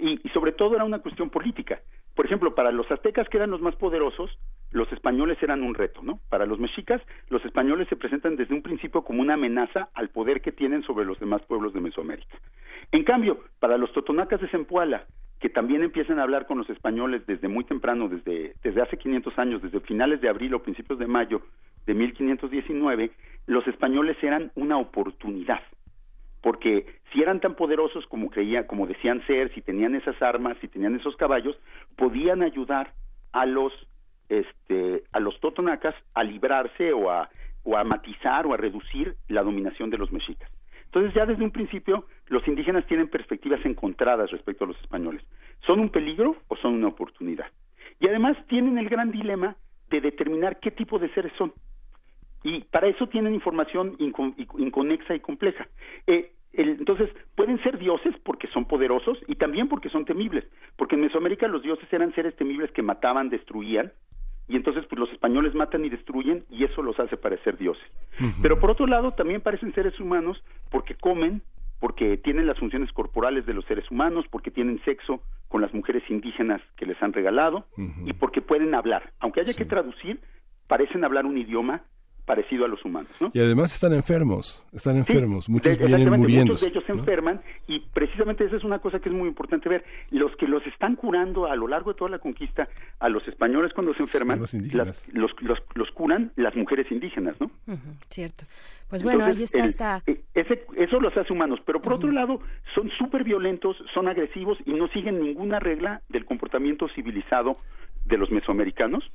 Y, 0.00 0.18
sobre 0.30 0.52
todo 0.52 0.74
era 0.74 0.84
una 0.84 1.00
cuestión 1.00 1.30
política. 1.30 1.80
Por 2.14 2.26
ejemplo, 2.26 2.54
para 2.54 2.72
los 2.72 2.90
aztecas, 2.90 3.28
que 3.28 3.36
eran 3.36 3.50
los 3.50 3.60
más 3.60 3.76
poderosos, 3.76 4.30
los 4.70 4.90
españoles 4.92 5.38
eran 5.42 5.62
un 5.62 5.74
reto, 5.74 6.02
¿no? 6.02 6.20
Para 6.28 6.46
los 6.46 6.58
mexicas, 6.58 7.00
los 7.28 7.44
españoles 7.44 7.88
se 7.88 7.96
presentan 7.96 8.36
desde 8.36 8.54
un 8.54 8.62
principio 8.62 9.02
como 9.02 9.22
una 9.22 9.34
amenaza 9.34 9.88
al 9.94 10.08
poder 10.08 10.40
que 10.40 10.52
tienen 10.52 10.82
sobre 10.82 11.04
los 11.04 11.18
demás 11.18 11.42
pueblos 11.42 11.72
de 11.72 11.80
Mesoamérica. 11.80 12.36
En 12.92 13.04
cambio, 13.04 13.40
para 13.60 13.78
los 13.78 13.92
totonacas 13.92 14.40
de 14.40 14.48
Zempoala, 14.48 15.06
que 15.40 15.48
también 15.48 15.82
empiezan 15.82 16.18
a 16.18 16.22
hablar 16.22 16.46
con 16.46 16.58
los 16.58 16.70
españoles 16.70 17.26
desde 17.26 17.48
muy 17.48 17.64
temprano, 17.64 18.08
desde, 18.08 18.54
desde 18.62 18.82
hace 18.82 18.96
500 18.96 19.38
años, 19.38 19.62
desde 19.62 19.80
finales 19.80 20.20
de 20.20 20.28
abril 20.28 20.54
o 20.54 20.62
principios 20.62 20.98
de 20.98 21.06
mayo 21.06 21.42
de 21.86 21.94
1519, 21.94 23.10
los 23.46 23.66
españoles 23.66 24.16
eran 24.22 24.52
una 24.54 24.78
oportunidad, 24.78 25.60
porque 26.44 26.84
si 27.10 27.22
eran 27.22 27.40
tan 27.40 27.54
poderosos 27.54 28.06
como 28.06 28.28
creía, 28.28 28.66
como 28.66 28.86
decían 28.86 29.26
ser, 29.26 29.50
si 29.54 29.62
tenían 29.62 29.94
esas 29.94 30.20
armas, 30.20 30.58
si 30.60 30.68
tenían 30.68 30.94
esos 30.94 31.16
caballos, 31.16 31.58
podían 31.96 32.42
ayudar 32.42 32.92
a 33.32 33.46
los 33.46 33.72
este 34.28 35.04
a 35.10 35.20
los 35.20 35.40
totonacas 35.40 35.94
a 36.12 36.22
librarse 36.22 36.92
o 36.92 37.10
a 37.10 37.30
o 37.62 37.78
a 37.78 37.84
matizar 37.84 38.44
o 38.46 38.52
a 38.52 38.58
reducir 38.58 39.16
la 39.28 39.42
dominación 39.42 39.88
de 39.88 39.96
los 39.96 40.12
mexicas. 40.12 40.50
Entonces 40.84 41.14
ya 41.14 41.24
desde 41.24 41.42
un 41.42 41.50
principio 41.50 42.04
los 42.26 42.46
indígenas 42.46 42.86
tienen 42.88 43.08
perspectivas 43.08 43.64
encontradas 43.64 44.30
respecto 44.30 44.64
a 44.64 44.68
los 44.68 44.80
españoles. 44.82 45.24
¿Son 45.66 45.80
un 45.80 45.88
peligro 45.88 46.36
o 46.48 46.56
son 46.56 46.74
una 46.74 46.88
oportunidad? 46.88 47.46
Y 48.00 48.06
además 48.06 48.36
tienen 48.48 48.76
el 48.76 48.90
gran 48.90 49.10
dilema 49.10 49.56
de 49.88 50.02
determinar 50.02 50.60
qué 50.60 50.70
tipo 50.70 50.98
de 50.98 51.08
seres 51.14 51.32
son. 51.38 51.54
Y 52.44 52.60
para 52.64 52.88
eso 52.88 53.06
tienen 53.06 53.34
información 53.34 53.96
inconexa 53.98 55.14
y 55.14 55.20
compleja. 55.20 55.66
Eh, 56.06 56.33
entonces, 56.56 57.10
pueden 57.34 57.62
ser 57.62 57.78
dioses 57.78 58.14
porque 58.24 58.48
son 58.48 58.66
poderosos 58.66 59.18
y 59.26 59.34
también 59.36 59.68
porque 59.68 59.88
son 59.88 60.04
temibles, 60.04 60.44
porque 60.76 60.94
en 60.94 61.02
Mesoamérica 61.02 61.48
los 61.48 61.62
dioses 61.62 61.92
eran 61.92 62.14
seres 62.14 62.36
temibles 62.36 62.70
que 62.72 62.82
mataban, 62.82 63.28
destruían, 63.28 63.92
y 64.46 64.56
entonces 64.56 64.84
pues 64.86 64.98
los 64.98 65.10
españoles 65.10 65.54
matan 65.54 65.84
y 65.84 65.88
destruyen 65.88 66.44
y 66.50 66.64
eso 66.64 66.82
los 66.82 66.98
hace 67.00 67.16
parecer 67.16 67.56
dioses. 67.56 67.84
Pero 68.42 68.60
por 68.60 68.70
otro 68.70 68.86
lado 68.86 69.12
también 69.12 69.40
parecen 69.40 69.72
seres 69.74 69.98
humanos 69.98 70.42
porque 70.70 70.94
comen, 70.94 71.42
porque 71.80 72.16
tienen 72.18 72.46
las 72.46 72.58
funciones 72.58 72.92
corporales 72.92 73.46
de 73.46 73.54
los 73.54 73.64
seres 73.64 73.90
humanos, 73.90 74.26
porque 74.30 74.50
tienen 74.50 74.82
sexo 74.84 75.22
con 75.48 75.60
las 75.60 75.72
mujeres 75.72 76.02
indígenas 76.08 76.60
que 76.76 76.86
les 76.86 77.02
han 77.02 77.12
regalado 77.12 77.66
y 78.04 78.12
porque 78.12 78.42
pueden 78.42 78.74
hablar. 78.74 79.12
Aunque 79.20 79.40
haya 79.40 79.54
que 79.54 79.64
traducir, 79.64 80.20
parecen 80.66 81.04
hablar 81.04 81.26
un 81.26 81.38
idioma 81.38 81.82
parecido 82.24 82.64
a 82.64 82.68
los 82.68 82.84
humanos. 82.84 83.10
¿no? 83.20 83.30
Y 83.34 83.40
además 83.40 83.74
están 83.74 83.92
enfermos, 83.92 84.66
están 84.72 84.96
enfermos, 84.96 85.48
muchos 85.48 85.78
vienen 85.78 86.10
muriendo. 86.10 86.52
Muchos 86.52 86.60
de 86.62 86.68
ellos 86.68 86.84
se 86.86 86.92
enferman 86.92 87.40
y 87.66 87.80
precisamente 87.80 88.44
esa 88.44 88.56
es 88.56 88.64
una 88.64 88.78
cosa 88.78 88.98
que 88.98 89.08
es 89.08 89.14
muy 89.14 89.28
importante 89.28 89.68
ver. 89.68 89.84
Los 90.10 90.34
que 90.36 90.46
los 90.46 90.66
están 90.66 90.96
curando 90.96 91.46
a 91.46 91.56
lo 91.56 91.68
largo 91.68 91.92
de 91.92 91.98
toda 91.98 92.10
la 92.10 92.18
conquista, 92.18 92.68
a 92.98 93.08
los 93.08 93.26
españoles 93.28 93.72
cuando 93.74 93.94
se 93.94 94.02
enferman, 94.02 94.40
los, 94.40 94.54
los, 95.12 95.58
los, 95.74 95.90
curan 95.92 96.32
las 96.36 96.54
mujeres 96.56 96.90
indígenas, 96.90 97.36
¿no? 97.40 97.50
cierto. 98.08 98.44
Pues 98.88 99.02
bueno, 99.02 99.24
ahí 99.24 99.42
está 99.42 99.64
esta... 99.64 100.02
E, 100.06 100.22
ese, 100.34 100.64
eso 100.76 101.00
los 101.00 101.16
hace 101.16 101.32
humanos, 101.32 101.60
pero 101.64 101.80
por 101.80 101.94
otro 101.94 102.10
lado 102.10 102.40
son 102.74 102.90
súper 102.98 103.24
violentos, 103.24 103.76
son 103.92 104.08
agresivos 104.08 104.58
y 104.64 104.72
no 104.72 104.88
siguen 104.88 105.20
ninguna 105.20 105.58
regla 105.58 106.02
del 106.08 106.24
comportamiento 106.24 106.88
civilizado 106.94 107.52
de 108.04 108.18
los 108.18 108.30
mesoamericanos 108.30 109.10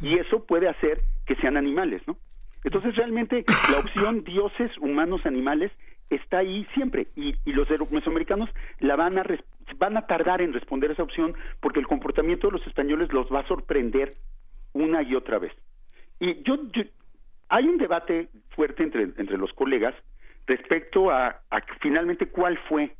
y 0.00 0.18
eso 0.18 0.44
puede 0.44 0.68
hacer 0.68 1.02
que 1.26 1.36
sean 1.36 1.56
animales, 1.56 2.02
¿no? 2.06 2.16
Entonces 2.64 2.96
realmente 2.96 3.44
la 3.70 3.78
opción 3.78 4.24
dioses, 4.24 4.70
humanos, 4.78 5.24
animales 5.24 5.72
está 6.10 6.38
ahí 6.38 6.64
siempre 6.74 7.08
y, 7.16 7.34
y 7.44 7.52
los 7.52 7.68
mesoamericanos 7.90 8.48
la 8.80 8.96
van 8.96 9.18
a 9.18 9.24
van 9.76 9.96
a 9.96 10.06
tardar 10.06 10.40
en 10.40 10.52
responder 10.52 10.90
a 10.90 10.94
esa 10.94 11.02
opción 11.02 11.34
porque 11.60 11.80
el 11.80 11.86
comportamiento 11.86 12.46
de 12.46 12.52
los 12.52 12.66
españoles 12.66 13.12
los 13.12 13.30
va 13.32 13.40
a 13.40 13.46
sorprender 13.46 14.12
una 14.72 15.02
y 15.02 15.14
otra 15.14 15.38
vez. 15.38 15.52
Y 16.20 16.42
yo, 16.42 16.56
hay 17.48 17.68
un 17.68 17.78
debate 17.78 18.28
fuerte 18.50 18.82
entre, 18.82 19.02
entre 19.02 19.36
los 19.36 19.52
colegas 19.52 19.94
respecto 20.46 21.10
a, 21.10 21.40
a 21.50 21.60
finalmente 21.80 22.28
cuál 22.28 22.58
fue 22.68 22.96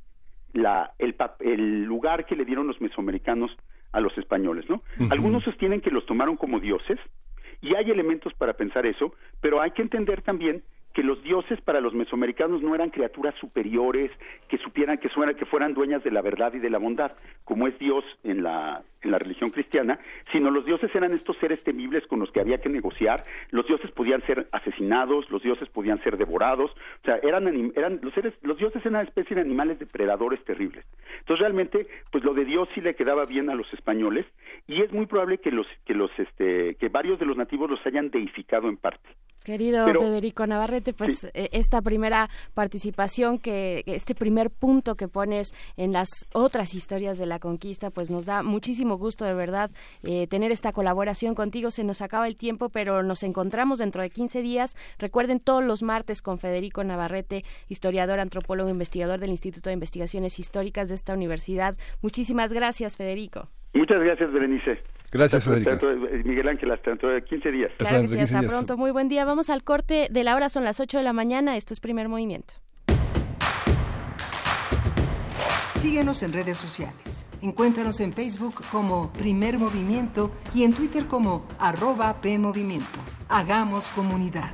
la, 0.53 0.93
el, 0.99 1.17
el 1.41 1.85
lugar 1.85 2.27
que 2.27 2.37
le 2.37 2.45
dieron 2.45 2.67
los 2.67 2.81
mesoamericanos 2.81 3.51
a 3.93 4.01
los 4.01 4.17
españoles, 4.19 4.69
¿no? 4.69 4.83
Algunos 5.11 5.45
sostienen 5.45 5.81
que 5.81 5.91
los 5.91 6.05
tomaron 6.05 6.37
como 6.37 6.61
dioses 6.61 6.99
y 7.61 7.75
hay 7.75 7.91
elementos 7.91 8.35
para 8.35 8.55
pensar 8.55 8.87
eso, 8.87 9.15
pero 9.41 9.61
hay 9.61 9.73
que 9.73 9.83
entender 9.83 10.23
también 10.23 10.63
que 10.99 11.05
los 11.05 11.23
dioses 11.23 11.61
para 11.61 11.81
los 11.81 11.95
mesoamericanos 11.95 12.61
no 12.61 12.75
eran 12.75 12.91
criaturas 12.91 13.33
superiores 13.37 14.11
que 14.49 14.59
supieran 14.59 14.99
que, 14.99 15.09
que 15.09 15.47
fueran 15.47 15.73
dueñas 15.73 16.03
de 16.03 16.11
la 16.11 16.23
verdad 16.23 16.53
y 16.55 16.59
de 16.59 16.71
la 16.71 16.79
bondad, 16.79 17.13
como 17.45 17.69
es 17.69 17.79
Dios 17.79 18.05
en 18.25 18.43
la, 18.43 18.83
en 19.03 19.13
la 19.13 19.19
religión 19.21 19.51
cristiana, 19.51 20.01
sino 20.33 20.51
los 20.51 20.67
dioses 20.67 20.93
eran 20.93 21.13
estos 21.13 21.37
seres 21.37 21.63
temibles 21.63 22.05
con 22.09 22.19
los 22.19 22.33
que 22.33 22.41
había 22.41 22.59
que 22.59 22.69
negociar, 22.69 23.23
los 23.53 23.65
dioses 23.69 23.93
podían 23.93 24.27
ser 24.27 24.49
asesinados, 24.51 25.31
los 25.31 25.41
dioses 25.41 25.69
podían 25.69 26.03
ser 26.03 26.17
devorados, 26.17 26.73
o 26.73 27.05
sea, 27.05 27.21
eran, 27.23 27.47
eran 27.77 28.01
los 28.03 28.13
seres, 28.13 28.35
los 28.43 28.59
dioses 28.59 28.85
eran 28.85 28.95
una 28.95 29.03
especie 29.05 29.37
de 29.37 29.43
animales 29.43 29.79
depredadores 29.79 30.45
terribles. 30.45 30.85
Entonces 31.21 31.39
realmente, 31.39 31.87
pues 32.11 32.25
lo 32.25 32.35
de 32.35 32.45
Dios 32.45 32.69
sí 32.75 32.81
le 32.81 32.97
quedaba 32.97 33.25
bien 33.25 33.51
a 33.51 33.55
los 33.55 33.73
españoles 33.73 34.27
y 34.67 34.83
es 34.83 34.93
muy 34.93 35.07
probable 35.07 35.39
que 35.39 35.53
los, 35.53 35.69
que 35.87 35.95
los, 35.95 36.11
este, 36.19 36.75
que 36.75 36.89
varios 36.89 37.21
de 37.21 37.27
los 37.27 37.37
nativos 37.37 37.71
los 37.71 37.87
hayan 37.87 38.11
deificado 38.11 38.69
en 38.69 38.79
parte. 38.79 39.09
Querido 39.49 39.87
Federico 39.87 40.47
Navarrete, 40.47 40.93
pues 40.93 41.25
eh, 41.33 41.49
esta 41.53 41.81
primera 41.81 42.29
participación, 42.53 43.39
que 43.39 43.83
este 43.87 44.15
primer 44.15 44.51
punto 44.51 44.95
que 44.95 45.09
pones 45.09 45.55
en 45.79 45.95
las 45.95 46.11
otras 46.35 46.75
historias 46.75 47.17
de 47.17 47.25
la 47.25 47.39
conquista, 47.39 47.89
pues 47.89 48.11
nos 48.11 48.27
da 48.27 48.43
muchísimo 48.43 48.99
gusto 48.99 49.25
de 49.25 49.33
verdad 49.33 49.71
eh, 50.03 50.27
tener 50.27 50.53
esta 50.53 50.73
colaboración 50.73 51.35
contigo. 51.35 51.71
Se 51.71 51.83
nos 51.83 52.03
acaba 52.03 52.29
el 52.29 52.37
tiempo, 52.37 52.69
pero 52.69 53.03
nos 53.03 53.23
encontramos 53.23 53.79
dentro 53.79 54.03
de 54.03 54.11
15 54.11 54.43
días. 54.43 54.77
Recuerden 54.99 55.41
todos 55.41 55.65
los 55.65 55.83
martes 55.83 56.21
con 56.21 56.39
Federico 56.39 56.85
Navarrete, 56.85 57.43
historiador, 57.69 58.21
antropólogo, 58.21 58.69
investigador 58.69 59.19
del 59.19 59.31
Instituto 59.31 59.71
de 59.71 59.75
Investigaciones 59.75 60.39
Históricas 60.39 60.91
de 60.91 60.95
esta 60.95 61.15
universidad. 61.15 61.75
Muchísimas 62.03 62.53
gracias, 62.53 62.99
Federico. 62.99 63.49
Muchas 63.73 64.03
gracias, 64.03 64.31
Berenice. 64.31 64.79
Gracias, 65.11 65.45
Federico. 65.45 65.89
Eh, 65.89 66.23
Miguel 66.25 66.49
Ángel, 66.49 66.71
hasta 66.71 66.91
dentro 66.91 67.09
de 67.11 67.23
15 67.25 67.51
días. 67.51 67.73
Claro 67.79 68.03
que 68.03 68.09
sí, 68.09 68.19
hasta 68.19 68.43
pronto. 68.43 68.77
Muy 68.77 68.91
buen 68.91 69.09
día. 69.09 69.25
Vamos 69.25 69.51
al 69.51 69.63
corte 69.63 70.09
de 70.11 70.25
la 70.25 70.37
hora, 70.37 70.49
son 70.49 70.65
las 70.65 70.81
8 70.81 70.99
de 70.99 71.05
la 71.05 71.13
mañana. 71.13 71.57
Esto 71.57 71.73
es 71.73 71.81
Primer 71.81 72.09
Movimiento. 72.09 72.55
Síguenos 75.75 76.23
en 76.25 76.33
redes 76.33 76.59
sociales. 76.59 77.25
Encuéntranos 77.41 78.01
en 78.01 78.13
Facebook 78.13 78.57
como 78.73 79.13
Primer 79.13 79.59
Movimiento 79.59 80.33
y 80.53 80.65
en 80.65 80.73
Twitter 80.75 81.07
como 81.07 81.47
arroba 81.59 82.21
PMovimiento. 82.21 82.99
Hagamos 83.29 83.93
comunidad. 83.93 84.51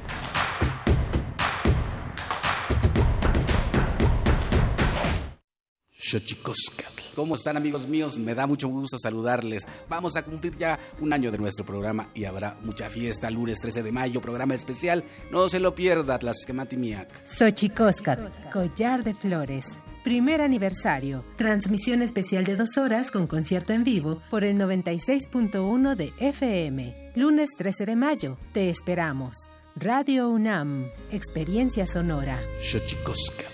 ¿Cómo 7.15 7.35
están 7.35 7.57
amigos 7.57 7.87
míos? 7.87 8.19
Me 8.19 8.35
da 8.35 8.47
mucho 8.47 8.69
gusto 8.69 8.99
saludarles. 8.99 9.65
Vamos 9.89 10.17
a 10.17 10.23
cumplir 10.23 10.57
ya 10.57 10.79
un 11.01 11.13
año 11.13 11.31
de 11.31 11.39
nuestro 11.39 11.65
programa 11.65 12.11
y 12.15 12.25
habrá 12.25 12.57
mucha 12.63 12.91
fiesta 12.91 13.31
lunes 13.31 13.61
13 13.61 13.83
de 13.83 13.93
mayo, 13.93 14.21
programa 14.21 14.55
especial. 14.55 15.05
No 15.31 15.49
se 15.49 15.61
lo 15.61 15.75
pierda, 15.75 16.19
Tlaxcamatimiac. 16.19 17.27
Xochicóscat, 17.27 18.51
collar 18.53 19.03
de 19.03 19.15
flores. 19.15 19.67
Primer 20.03 20.43
aniversario. 20.43 21.25
Transmisión 21.37 22.03
especial 22.03 22.45
de 22.45 22.57
dos 22.57 22.77
horas 22.77 23.11
con 23.11 23.27
concierto 23.27 23.73
en 23.73 23.85
vivo 23.85 24.21
por 24.31 24.45
el 24.45 24.59
96.1 24.59 25.95
de 25.95 26.13
FM. 26.19 27.13
Lunes 27.17 27.51
13 27.57 27.87
de 27.87 27.97
mayo. 27.97 28.37
Te 28.53 28.69
esperamos. 28.69 29.49
Radio 29.77 30.29
UNAM. 30.29 30.87
Experiencia 31.11 31.87
sonora. 31.87 32.39
Xochicóscat. 32.61 33.54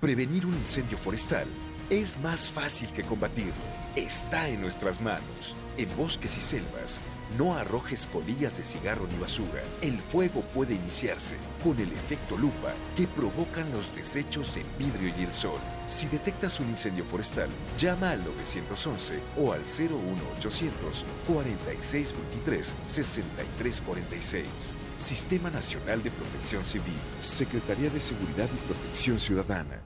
Prevenir 0.00 0.44
un 0.44 0.52
incendio 0.54 0.98
forestal 0.98 1.46
es 1.88 2.18
más 2.18 2.48
fácil 2.48 2.88
que 2.92 3.04
combatirlo. 3.04 3.52
Está 3.96 4.48
en 4.48 4.60
nuestras 4.60 5.00
manos. 5.00 5.56
En 5.78 5.88
bosques 5.96 6.36
y 6.36 6.40
selvas, 6.40 7.00
no 7.38 7.54
arrojes 7.54 8.06
colillas 8.06 8.56
de 8.58 8.64
cigarro 8.64 9.06
ni 9.10 9.18
basura. 9.18 9.62
El 9.80 9.98
fuego 9.98 10.42
puede 10.52 10.74
iniciarse 10.74 11.36
con 11.62 11.78
el 11.78 11.90
efecto 11.92 12.36
lupa 12.36 12.74
que 12.96 13.06
provocan 13.06 13.70
los 13.72 13.94
desechos 13.94 14.56
en 14.56 14.66
vidrio 14.78 15.14
y 15.18 15.22
el 15.24 15.32
sol. 15.32 15.58
Si 15.88 16.06
detectas 16.06 16.60
un 16.60 16.68
incendio 16.68 17.04
forestal, 17.04 17.48
llama 17.78 18.10
al 18.10 18.24
911 18.24 19.20
o 19.38 19.52
al 19.52 19.60
01800 19.60 21.04
4623 21.26 22.76
6346. 22.84 24.76
Sistema 24.98 25.50
Nacional 25.50 26.02
de 26.02 26.10
Protección 26.10 26.64
Civil, 26.64 26.94
Secretaría 27.20 27.90
de 27.90 28.00
Seguridad 28.00 28.48
y 28.52 28.66
Protección 28.66 29.18
Ciudadana. 29.18 29.84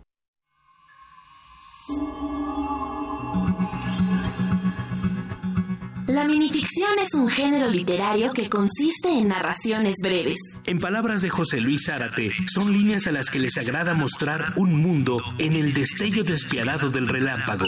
La 6.06 6.24
minificción 6.24 6.98
es 6.98 7.14
un 7.14 7.28
género 7.28 7.70
literario 7.70 8.32
que 8.32 8.48
consiste 8.48 9.09
en 9.09 9.28
narraciones 9.28 9.96
breves. 10.02 10.36
En 10.66 10.80
palabras 10.80 11.22
de 11.22 11.28
José 11.28 11.61
Luis 11.61 11.84
Zárate, 11.84 12.32
son 12.46 12.72
líneas 12.72 13.06
a 13.06 13.12
las 13.12 13.30
que 13.30 13.38
les 13.38 13.56
agrada 13.59 13.94
mostrar 13.94 14.54
un 14.56 14.80
mundo 14.80 15.20
en 15.38 15.52
el 15.52 15.74
destello 15.74 16.24
despiadado 16.24 16.90
del 16.90 17.09
relámpago. 17.09 17.66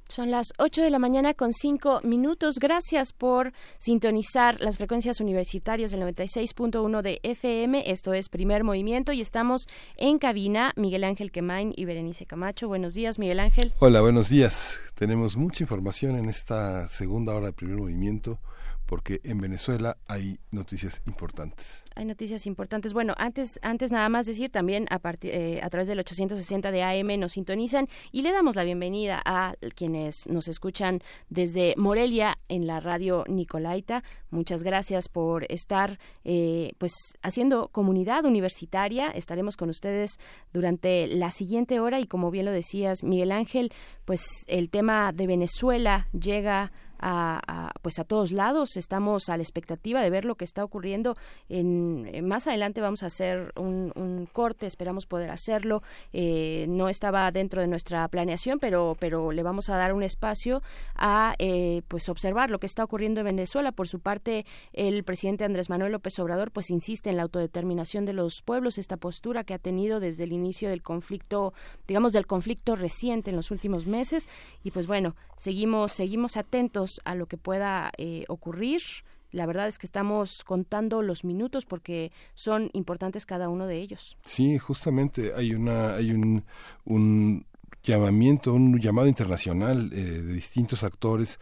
Son 0.06 0.30
las 0.30 0.52
8 0.58 0.82
de 0.82 0.90
la 0.90 0.98
mañana 0.98 1.32
con 1.32 1.54
5 1.54 2.02
minutos. 2.04 2.58
Gracias 2.58 3.14
por 3.14 3.54
sintonizar 3.78 4.60
las 4.60 4.76
frecuencias 4.76 5.22
universitarias 5.22 5.92
del 5.92 6.02
96.1 6.02 7.00
de 7.00 7.20
FM. 7.22 7.90
Esto 7.90 8.12
es 8.12 8.28
Primer 8.28 8.64
Movimiento 8.64 9.12
y 9.14 9.22
estamos 9.22 9.66
en 9.96 10.18
cabina 10.18 10.72
Miguel 10.76 11.04
Ángel 11.04 11.32
Quemain 11.32 11.72
y 11.74 11.86
Berenice 11.86 12.26
Camacho. 12.26 12.68
Buenos 12.68 12.92
días, 12.92 13.18
Miguel 13.18 13.40
Ángel. 13.40 13.72
Hola, 13.78 14.02
buenos 14.02 14.28
días. 14.28 14.78
Tenemos 14.94 15.38
mucha 15.38 15.64
información 15.64 16.16
en 16.16 16.28
esta 16.28 16.86
segunda 16.88 17.34
hora 17.34 17.46
de 17.46 17.52
Primer 17.54 17.78
Movimiento 17.78 18.40
porque 18.88 19.20
en 19.22 19.36
Venezuela 19.38 19.98
hay 20.08 20.40
noticias 20.50 21.02
importantes. 21.06 21.84
Hay 21.94 22.06
noticias 22.06 22.46
importantes. 22.46 22.94
Bueno, 22.94 23.12
antes, 23.18 23.60
antes 23.60 23.92
nada 23.92 24.08
más 24.08 24.24
decir 24.24 24.50
también 24.50 24.86
a, 24.88 24.98
eh, 25.22 25.60
a 25.62 25.68
través 25.68 25.88
del 25.88 25.98
860 26.00 26.70
de 26.70 26.82
AM 26.82 27.20
nos 27.20 27.32
sintonizan 27.32 27.86
y 28.12 28.22
le 28.22 28.32
damos 28.32 28.56
la 28.56 28.64
bienvenida 28.64 29.20
a 29.26 29.54
quienes 29.74 30.26
nos 30.28 30.48
escuchan 30.48 31.02
desde 31.28 31.74
Morelia 31.76 32.38
en 32.48 32.66
la 32.66 32.80
radio 32.80 33.24
Nicolaita. 33.28 34.02
Muchas 34.30 34.62
gracias 34.62 35.10
por 35.10 35.44
estar 35.52 35.98
eh, 36.24 36.72
pues 36.78 36.92
haciendo 37.20 37.68
comunidad 37.68 38.24
universitaria. 38.24 39.10
Estaremos 39.10 39.58
con 39.58 39.68
ustedes 39.68 40.18
durante 40.54 41.08
la 41.08 41.30
siguiente 41.30 41.78
hora 41.78 42.00
y 42.00 42.06
como 42.06 42.30
bien 42.30 42.46
lo 42.46 42.52
decías 42.52 43.02
Miguel 43.02 43.32
Ángel, 43.32 43.70
pues 44.06 44.22
el 44.46 44.70
tema 44.70 45.12
de 45.12 45.26
Venezuela 45.26 46.08
llega 46.18 46.72
a, 46.98 47.72
pues 47.82 47.98
a 47.98 48.04
todos 48.04 48.32
lados. 48.32 48.76
Estamos 48.76 49.28
a 49.28 49.36
la 49.36 49.42
expectativa 49.42 50.02
de 50.02 50.10
ver 50.10 50.24
lo 50.24 50.36
que 50.36 50.44
está 50.44 50.64
ocurriendo. 50.64 51.16
En, 51.48 52.26
más 52.26 52.46
adelante 52.46 52.80
vamos 52.80 53.02
a 53.02 53.06
hacer 53.06 53.52
un, 53.56 54.28
corte 54.32 54.66
esperamos 54.66 55.06
poder 55.06 55.30
hacerlo. 55.30 55.82
Eh, 56.12 56.66
no 56.68 56.88
estaba 56.88 57.30
dentro 57.30 57.60
de 57.60 57.66
nuestra 57.66 58.06
planeación 58.08 58.58
pero 58.58 58.96
pero 58.98 59.32
le 59.32 59.42
vamos 59.42 59.70
a 59.70 59.76
dar 59.76 59.92
un 59.92 60.02
espacio 60.02 60.62
a 60.94 61.34
eh, 61.38 61.82
pues 61.88 62.08
observar 62.08 62.50
lo 62.50 62.58
que 62.58 62.66
está 62.66 62.84
ocurriendo 62.84 63.20
en 63.20 63.26
Venezuela. 63.26 63.72
Por 63.72 63.88
su 63.88 64.00
parte 64.00 64.44
el 64.72 65.04
presidente 65.04 65.44
Andrés 65.44 65.70
Manuel 65.70 65.92
López 65.92 66.18
Obrador 66.18 66.50
pues 66.50 66.70
insiste 66.70 67.10
en 67.10 67.16
la 67.16 67.22
autodeterminación 67.22 68.04
de 68.06 68.12
los 68.12 68.42
pueblos 68.42 68.78
esta 68.78 68.96
postura 68.96 69.44
que 69.44 69.54
ha 69.54 69.58
tenido 69.58 70.00
desde 70.00 70.24
el 70.24 70.32
inicio 70.32 70.68
del 70.68 70.82
conflicto 70.82 71.52
digamos 71.86 72.12
del 72.12 72.26
conflicto 72.26 72.76
reciente 72.76 73.30
en 73.30 73.36
los 73.36 73.50
últimos 73.50 73.86
meses. 73.86 74.28
Y 74.62 74.70
pues 74.70 74.86
bueno 74.86 75.14
seguimos 75.36 75.92
seguimos 75.92 76.36
atentos 76.36 76.87
a 77.04 77.14
lo 77.14 77.26
que 77.26 77.36
pueda 77.36 77.92
eh, 77.98 78.24
ocurrir. 78.28 78.82
La 79.30 79.44
verdad 79.44 79.68
es 79.68 79.78
que 79.78 79.86
estamos 79.86 80.42
contando 80.44 81.02
los 81.02 81.24
minutos 81.24 81.66
porque 81.66 82.12
son 82.34 82.70
importantes 82.72 83.26
cada 83.26 83.48
uno 83.48 83.66
de 83.66 83.78
ellos. 83.80 84.16
Sí, 84.24 84.58
justamente 84.58 85.32
hay 85.34 85.54
una 85.54 85.94
hay 85.94 86.12
un, 86.12 86.44
un 86.84 87.44
llamamiento, 87.82 88.54
un 88.54 88.78
llamado 88.80 89.06
internacional 89.06 89.90
eh, 89.92 89.96
de 89.96 90.32
distintos 90.32 90.82
actores 90.82 91.38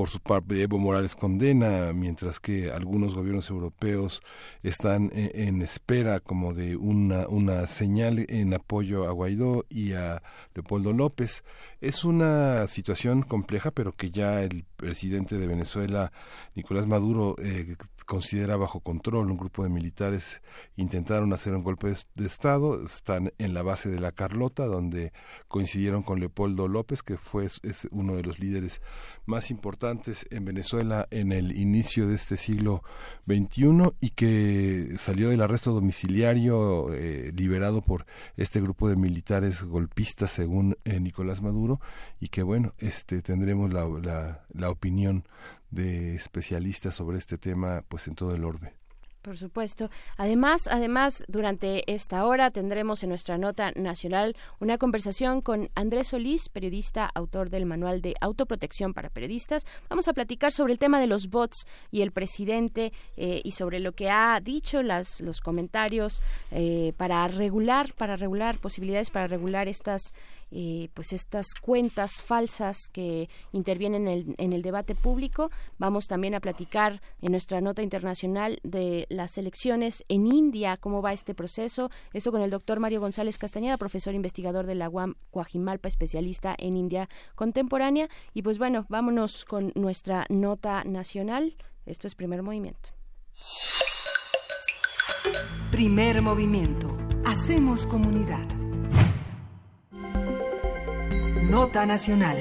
por 0.00 0.08
su 0.08 0.20
parte, 0.20 0.62
Evo 0.62 0.78
Morales 0.78 1.14
condena, 1.14 1.92
mientras 1.92 2.40
que 2.40 2.72
algunos 2.72 3.14
gobiernos 3.14 3.50
europeos 3.50 4.22
están 4.62 5.10
en, 5.12 5.60
espera 5.60 6.20
como 6.20 6.54
de 6.54 6.74
una, 6.76 7.28
una 7.28 7.66
señal 7.66 8.24
en 8.30 8.54
apoyo 8.54 9.06
a 9.06 9.12
Guaidó 9.12 9.66
y 9.68 9.92
a 9.92 10.22
Leopoldo 10.54 10.94
López. 10.94 11.44
Es 11.82 12.06
una 12.06 12.66
situación 12.66 13.20
compleja, 13.20 13.72
pero 13.72 13.92
que 13.94 14.10
ya 14.10 14.42
el 14.42 14.64
presidente 14.78 15.36
de 15.36 15.46
Venezuela, 15.46 16.12
Nicolás 16.54 16.86
Maduro, 16.86 17.36
eh, 17.38 17.76
considera 18.06 18.56
bajo 18.56 18.80
control. 18.80 19.30
Un 19.30 19.36
grupo 19.36 19.64
de 19.64 19.68
militares 19.68 20.40
intentaron 20.76 21.34
hacer 21.34 21.54
un 21.54 21.62
golpe 21.62 21.92
de, 22.14 22.26
Estado, 22.26 22.82
están 22.82 23.34
en 23.36 23.52
la 23.52 23.62
base 23.62 23.90
de 23.90 24.00
la 24.00 24.12
Carlota, 24.12 24.64
donde 24.64 25.12
coincidieron 25.46 26.02
con 26.02 26.20
Leopoldo 26.20 26.68
López, 26.68 27.02
que 27.02 27.18
fue 27.18 27.44
es 27.44 27.88
uno 27.90 28.16
de 28.16 28.22
los 28.22 28.38
líderes 28.38 28.80
más 29.26 29.50
importantes 29.50 29.89
en 30.30 30.44
Venezuela 30.44 31.06
en 31.10 31.32
el 31.32 31.56
inicio 31.58 32.06
de 32.06 32.14
este 32.14 32.36
siglo 32.36 32.82
XXI 33.26 33.92
y 34.00 34.10
que 34.10 34.94
salió 34.98 35.30
del 35.30 35.40
arresto 35.40 35.72
domiciliario 35.72 36.92
eh, 36.94 37.32
liberado 37.34 37.82
por 37.82 38.06
este 38.36 38.60
grupo 38.60 38.88
de 38.88 38.96
militares 38.96 39.62
golpistas, 39.62 40.30
según 40.30 40.76
eh, 40.84 41.00
Nicolás 41.00 41.42
Maduro, 41.42 41.80
y 42.20 42.28
que 42.28 42.42
bueno, 42.42 42.74
este 42.78 43.22
tendremos 43.22 43.72
la, 43.72 43.88
la, 43.88 44.44
la 44.52 44.70
opinión 44.70 45.24
de 45.70 46.14
especialistas 46.14 46.94
sobre 46.94 47.18
este 47.18 47.38
tema 47.38 47.84
pues 47.88 48.08
en 48.08 48.14
todo 48.14 48.34
el 48.34 48.44
orbe. 48.44 48.79
Por 49.22 49.36
supuesto. 49.36 49.90
Además, 50.16 50.66
además, 50.66 51.24
durante 51.28 51.92
esta 51.92 52.24
hora 52.24 52.50
tendremos 52.50 53.02
en 53.02 53.10
nuestra 53.10 53.36
nota 53.36 53.70
nacional 53.76 54.34
una 54.60 54.78
conversación 54.78 55.42
con 55.42 55.68
Andrés 55.74 56.08
Solís, 56.08 56.48
periodista, 56.48 57.10
autor 57.14 57.50
del 57.50 57.66
manual 57.66 58.00
de 58.00 58.14
autoprotección 58.22 58.94
para 58.94 59.10
periodistas. 59.10 59.66
Vamos 59.90 60.08
a 60.08 60.14
platicar 60.14 60.52
sobre 60.52 60.72
el 60.72 60.78
tema 60.78 60.98
de 61.00 61.06
los 61.06 61.28
bots 61.28 61.66
y 61.90 62.00
el 62.00 62.12
presidente 62.12 62.94
eh, 63.18 63.42
y 63.44 63.50
sobre 63.50 63.78
lo 63.80 63.92
que 63.92 64.08
ha 64.08 64.40
dicho 64.40 64.82
las, 64.82 65.20
los 65.20 65.42
comentarios 65.42 66.22
eh, 66.50 66.94
para 66.96 67.28
regular, 67.28 67.92
para 67.94 68.16
regular 68.16 68.58
posibilidades 68.58 69.10
para 69.10 69.26
regular 69.26 69.68
estas 69.68 70.14
eh, 70.50 70.88
pues 70.94 71.12
estas 71.12 71.46
cuentas 71.60 72.22
falsas 72.22 72.88
que 72.92 73.28
intervienen 73.52 74.08
en 74.08 74.08
el, 74.08 74.34
en 74.38 74.52
el 74.52 74.62
debate 74.62 74.94
público. 74.94 75.50
Vamos 75.78 76.06
también 76.08 76.34
a 76.34 76.40
platicar 76.40 77.00
en 77.20 77.32
nuestra 77.32 77.60
nota 77.60 77.82
internacional 77.82 78.58
de 78.62 79.06
las 79.08 79.38
elecciones 79.38 80.02
en 80.08 80.26
India, 80.26 80.76
cómo 80.76 81.02
va 81.02 81.12
este 81.12 81.34
proceso. 81.34 81.90
Esto 82.12 82.32
con 82.32 82.42
el 82.42 82.50
doctor 82.50 82.80
Mario 82.80 83.00
González 83.00 83.38
Castañeda, 83.38 83.76
profesor 83.76 84.14
investigador 84.14 84.66
de 84.66 84.74
la 84.74 84.88
UAM 84.88 85.14
Coajimalpa, 85.30 85.88
especialista 85.88 86.54
en 86.58 86.76
India 86.76 87.08
contemporánea. 87.34 88.08
Y 88.34 88.42
pues 88.42 88.58
bueno, 88.58 88.86
vámonos 88.88 89.44
con 89.44 89.72
nuestra 89.74 90.26
nota 90.28 90.84
nacional. 90.84 91.56
Esto 91.86 92.06
es 92.06 92.14
primer 92.14 92.42
movimiento. 92.42 92.90
Primer 95.70 96.20
movimiento. 96.22 96.96
Hacemos 97.24 97.86
comunidad. 97.86 98.59
Nota 101.50 101.84
Nacional. 101.84 102.36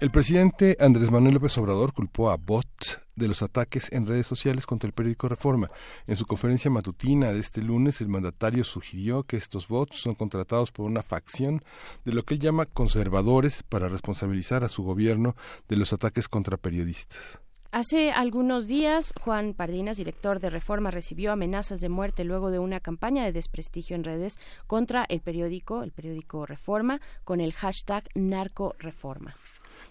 El 0.00 0.10
presidente 0.10 0.76
Andrés 0.80 1.12
Manuel 1.12 1.34
López 1.34 1.56
Obrador 1.58 1.92
culpó 1.92 2.30
a 2.30 2.36
bots 2.36 2.98
de 3.14 3.28
los 3.28 3.40
ataques 3.40 3.92
en 3.92 4.04
redes 4.04 4.26
sociales 4.26 4.66
contra 4.66 4.88
el 4.88 4.92
periódico 4.92 5.28
Reforma. 5.28 5.70
En 6.08 6.16
su 6.16 6.26
conferencia 6.26 6.72
matutina 6.72 7.32
de 7.32 7.38
este 7.38 7.62
lunes, 7.62 8.00
el 8.00 8.08
mandatario 8.08 8.64
sugirió 8.64 9.22
que 9.22 9.36
estos 9.36 9.68
bots 9.68 10.00
son 10.00 10.16
contratados 10.16 10.72
por 10.72 10.86
una 10.86 11.04
facción 11.04 11.62
de 12.04 12.14
lo 12.14 12.24
que 12.24 12.34
él 12.34 12.40
llama 12.40 12.66
conservadores 12.66 13.62
para 13.62 13.86
responsabilizar 13.86 14.64
a 14.64 14.68
su 14.68 14.82
gobierno 14.82 15.36
de 15.68 15.76
los 15.76 15.92
ataques 15.92 16.28
contra 16.28 16.56
periodistas. 16.56 17.40
Hace 17.76 18.10
algunos 18.10 18.66
días, 18.66 19.12
Juan 19.20 19.52
Pardinas, 19.52 19.98
director 19.98 20.40
de 20.40 20.48
Reforma, 20.48 20.90
recibió 20.90 21.30
amenazas 21.30 21.78
de 21.78 21.90
muerte 21.90 22.24
luego 22.24 22.50
de 22.50 22.58
una 22.58 22.80
campaña 22.80 23.22
de 23.22 23.32
desprestigio 23.32 23.96
en 23.96 24.02
redes 24.02 24.38
contra 24.66 25.04
el 25.10 25.20
periódico, 25.20 25.82
el 25.82 25.92
periódico 25.92 26.46
Reforma, 26.46 27.02
con 27.22 27.42
el 27.42 27.52
hashtag 27.52 28.08
narcoreforma. 28.14 29.36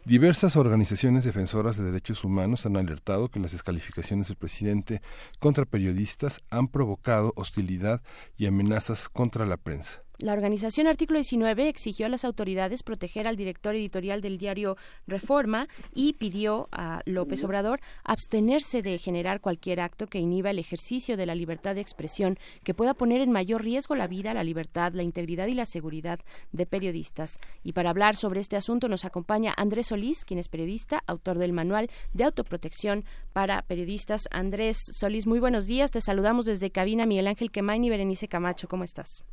Diversas 0.03 0.55
organizaciones 0.55 1.25
defensoras 1.25 1.77
de 1.77 1.83
derechos 1.83 2.23
humanos 2.23 2.65
han 2.65 2.75
alertado 2.75 3.29
que 3.29 3.39
las 3.39 3.51
descalificaciones 3.51 4.29
del 4.29 4.37
presidente 4.37 5.03
contra 5.37 5.65
periodistas 5.65 6.41
han 6.49 6.69
provocado 6.69 7.33
hostilidad 7.35 8.01
y 8.35 8.47
amenazas 8.47 9.09
contra 9.09 9.45
la 9.45 9.57
prensa. 9.57 10.04
La 10.25 10.33
organización 10.33 10.87
Artículo 10.87 11.19
19 11.19 11.69
exigió 11.69 12.07
a 12.07 12.09
las 12.09 12.25
autoridades 12.25 12.81
proteger 12.81 13.27
al 13.27 13.35
director 13.35 13.75
editorial 13.75 14.21
del 14.21 14.39
diario 14.39 14.75
Reforma 15.05 15.67
y 15.93 16.13
pidió 16.13 16.67
a 16.71 17.03
López 17.05 17.43
Obrador 17.43 17.79
abstenerse 18.03 18.81
de 18.81 18.97
generar 18.97 19.39
cualquier 19.39 19.81
acto 19.81 20.07
que 20.07 20.17
inhiba 20.17 20.49
el 20.49 20.57
ejercicio 20.57 21.15
de 21.15 21.27
la 21.27 21.35
libertad 21.35 21.75
de 21.75 21.81
expresión 21.81 22.39
que 22.63 22.73
pueda 22.73 22.95
poner 22.95 23.21
en 23.21 23.31
mayor 23.31 23.61
riesgo 23.61 23.93
la 23.93 24.07
vida, 24.07 24.33
la 24.33 24.43
libertad, 24.43 24.93
la 24.93 25.03
integridad 25.03 25.45
y 25.45 25.53
la 25.53 25.67
seguridad 25.67 26.19
de 26.51 26.65
periodistas. 26.65 27.37
Y 27.61 27.73
para 27.73 27.91
hablar 27.91 28.15
sobre 28.15 28.39
este 28.39 28.55
asunto 28.55 28.87
nos 28.87 29.05
acompaña 29.05 29.53
Andrés 29.55 29.89
Solís, 29.89 30.25
quien 30.25 30.39
es 30.39 30.49
periodista, 30.49 31.03
autor 31.05 31.37
del 31.37 31.53
manual 31.53 31.91
de 32.13 32.23
autoprotección 32.23 33.05
para 33.31 33.61
periodistas. 33.61 34.27
Andrés 34.31 34.77
Solís, 34.91 35.27
muy 35.27 35.39
buenos 35.39 35.67
días. 35.67 35.91
Te 35.91 36.01
saludamos 36.01 36.45
desde 36.45 36.71
cabina 36.71 37.05
Miguel 37.05 37.27
Ángel 37.27 37.51
Quemain 37.51 37.83
y 37.83 37.91
Berenice 37.91 38.27
Camacho. 38.27 38.67
¿Cómo 38.67 38.83
estás? 38.83 39.23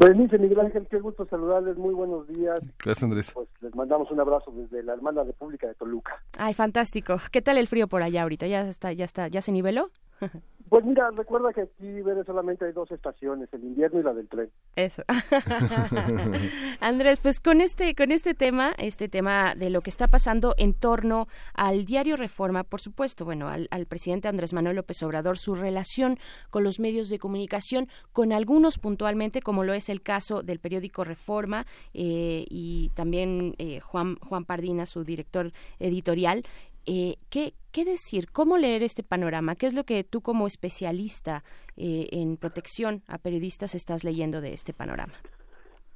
Berenice, 0.00 0.29
Miguel 0.38 0.60
Ángel, 0.60 0.86
qué 0.90 1.00
gusto 1.00 1.26
saludarles, 1.26 1.76
muy 1.76 1.94
buenos 1.94 2.26
días. 2.28 2.60
Gracias, 2.82 3.02
Andrés. 3.02 3.30
Pues 3.32 3.48
les 3.60 3.74
mandamos 3.74 4.10
un 4.10 4.20
abrazo 4.20 4.52
desde 4.52 4.82
la 4.82 4.92
hermana 4.92 5.24
República 5.24 5.66
de 5.66 5.74
Toluca. 5.74 6.22
Ay, 6.38 6.54
fantástico. 6.54 7.16
¿Qué 7.32 7.42
tal 7.42 7.58
el 7.58 7.66
frío 7.66 7.88
por 7.88 8.02
allá 8.02 8.22
ahorita? 8.22 8.46
¿Ya 8.46 8.68
está, 8.68 8.92
ya 8.92 9.04
está, 9.04 9.28
ya 9.28 9.42
se 9.42 9.52
niveló? 9.52 9.90
Pues 10.70 10.84
mira, 10.84 11.10
recuerda 11.10 11.52
que 11.52 11.62
aquí 11.62 12.00
solamente 12.24 12.64
hay 12.64 12.70
dos 12.70 12.92
estaciones, 12.92 13.52
el 13.52 13.64
invierno 13.64 13.98
y 13.98 14.02
la 14.04 14.14
del 14.14 14.28
tren. 14.28 14.50
Eso. 14.76 15.02
Andrés, 16.80 17.18
pues 17.18 17.40
con 17.40 17.60
este 17.60 17.96
con 17.96 18.12
este 18.12 18.34
tema, 18.34 18.72
este 18.78 19.08
tema 19.08 19.56
de 19.56 19.68
lo 19.68 19.80
que 19.80 19.90
está 19.90 20.06
pasando 20.06 20.54
en 20.58 20.72
torno 20.74 21.26
al 21.54 21.86
diario 21.86 22.14
Reforma, 22.14 22.62
por 22.62 22.80
supuesto, 22.80 23.24
bueno, 23.24 23.48
al, 23.48 23.86
presidente 23.86 24.28
Andrés 24.28 24.52
Manuel 24.52 24.76
López 24.76 25.02
Obrador, 25.02 25.38
su 25.38 25.56
relación 25.56 26.20
con 26.50 26.62
los 26.62 26.78
medios 26.78 27.08
de 27.08 27.18
comunicación, 27.18 27.88
con 28.12 28.32
algunos 28.32 28.78
puntualmente, 28.78 29.42
como 29.42 29.64
lo 29.64 29.74
es 29.74 29.88
el 29.88 30.02
caso 30.02 30.44
del 30.44 30.60
periódico 30.60 31.02
Reforma 31.02 31.66
eh, 31.94 32.44
y 32.48 32.90
también 32.94 33.56
eh, 33.58 33.80
Juan 33.80 34.14
Juan 34.20 34.44
Pardina, 34.44 34.86
su 34.86 35.02
director 35.02 35.50
editorial. 35.80 36.44
Eh, 36.86 37.16
¿qué, 37.28 37.54
¿Qué 37.72 37.84
decir? 37.84 38.30
¿Cómo 38.32 38.58
leer 38.58 38.82
este 38.82 39.02
panorama? 39.02 39.54
¿Qué 39.54 39.66
es 39.66 39.74
lo 39.74 39.84
que 39.84 40.02
tú 40.04 40.22
como 40.22 40.46
especialista 40.46 41.44
eh, 41.76 42.08
en 42.12 42.36
protección 42.36 43.02
a 43.06 43.18
periodistas 43.18 43.74
estás 43.74 44.02
leyendo 44.02 44.40
de 44.40 44.52
este 44.52 44.72
panorama? 44.72 45.14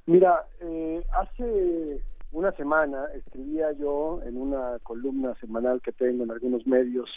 Mira, 0.05 0.45
eh, 0.61 1.03
hace 1.13 2.01
una 2.31 2.51
semana 2.51 3.05
escribía 3.15 3.71
yo 3.73 4.21
en 4.23 4.37
una 4.37 4.77
columna 4.83 5.33
semanal 5.35 5.81
que 5.81 5.91
tengo 5.91 6.23
en 6.23 6.31
algunos 6.31 6.67
medios, 6.67 7.09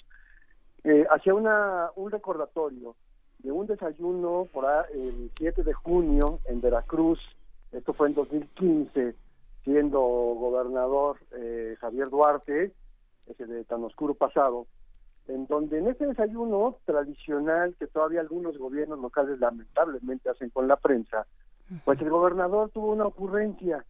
eh, 0.85 1.07
hacía 1.11 1.35
un 1.35 2.11
recordatorio 2.11 2.95
de 3.41 3.53
un 3.53 3.67
desayuno 3.67 4.49
por 4.53 4.65
el 4.93 5.31
7 5.37 5.63
de 5.63 5.73
junio 5.73 6.41
en 6.47 6.61
Veracruz, 6.61 7.19
esto 7.73 7.93
fue 7.93 8.09
en 8.09 8.15
2015, 8.15 9.15
siendo 9.65 10.01
gobernador 10.01 11.19
eh, 11.37 11.77
Javier 11.81 12.09
Duarte, 12.09 12.73
ese 13.31 13.47
de 13.47 13.65
tan 13.65 13.85
oscuro 13.85 14.15
pasado, 14.15 14.67
en 15.27 15.45
donde 15.45 15.79
en 15.79 15.89
ese 15.89 16.07
desayuno 16.07 16.79
tradicional 16.85 17.75
que 17.79 17.87
todavía 17.87 18.21
algunos 18.21 18.57
gobiernos 18.59 18.99
locales 18.99 19.39
lamentablemente 19.39 20.31
hacen 20.31 20.51
con 20.51 20.67
la 20.69 20.77
prensa, 20.77 21.27
pues 21.85 22.01
el 22.01 22.09
gobernador 22.09 22.71
tuvo 22.71 22.93
una 22.93 23.07
ocurrencia 23.07 23.85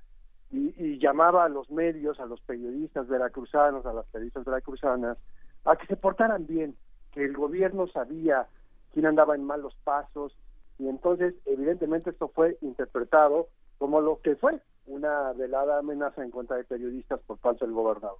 y, 0.51 0.99
llamaba 0.99 1.45
a 1.45 1.49
los 1.49 1.71
medios, 1.71 2.19
a 2.19 2.27
los 2.27 2.41
periodistas 2.41 3.07
veracruzanos, 3.07 3.87
a 3.87 3.93
las 3.93 4.07
periodistas 4.07 4.45
veracruzanas, 4.45 5.19
a 5.65 5.77
que 5.77 5.87
se 5.87 5.97
portaran 5.97 6.47
bien, 6.47 6.75
que 7.13 7.25
el 7.25 7.35
gobierno 7.35 7.87
sabía 7.87 8.47
quién 8.93 9.07
andaba 9.07 9.35
en 9.35 9.45
malos 9.45 9.77
pasos 9.85 10.37
y 10.79 10.89
entonces 10.89 11.35
evidentemente 11.45 12.11
esto 12.11 12.29
fue 12.29 12.57
interpretado 12.63 13.49
como 13.79 14.01
lo 14.01 14.21
que 14.21 14.37
fue 14.37 14.61
una 14.87 15.33
velada 15.35 15.79
amenaza 15.79 16.25
en 16.25 16.31
contra 16.31 16.57
de 16.57 16.65
periodistas 16.65 17.21
por 17.27 17.39
parte 17.39 17.65
del 17.65 17.75
gobernador. 17.75 18.19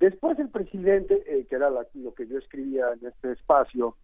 Después 0.00 0.38
el 0.38 0.48
presidente, 0.48 1.22
eh, 1.26 1.46
que 1.46 1.56
era 1.56 1.70
lo 1.70 2.14
que 2.14 2.26
yo 2.26 2.38
escribía 2.38 2.92
en 2.92 3.06
este 3.06 3.32
espacio, 3.32 3.96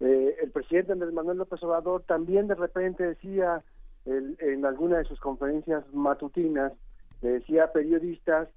eh, 0.00 0.36
el 0.42 0.50
presidente 0.50 0.92
Andrés 0.92 1.12
Manuel 1.12 1.38
López 1.38 1.62
Obrador 1.62 2.02
también 2.02 2.48
de 2.48 2.54
repente 2.54 3.04
decía 3.04 3.62
en 4.06 4.64
alguna 4.64 4.98
de 4.98 5.04
sus 5.04 5.18
conferencias 5.18 5.84
matutinas, 5.92 6.72
decía 7.20 7.64
a 7.64 7.72
periodistas, 7.72 8.48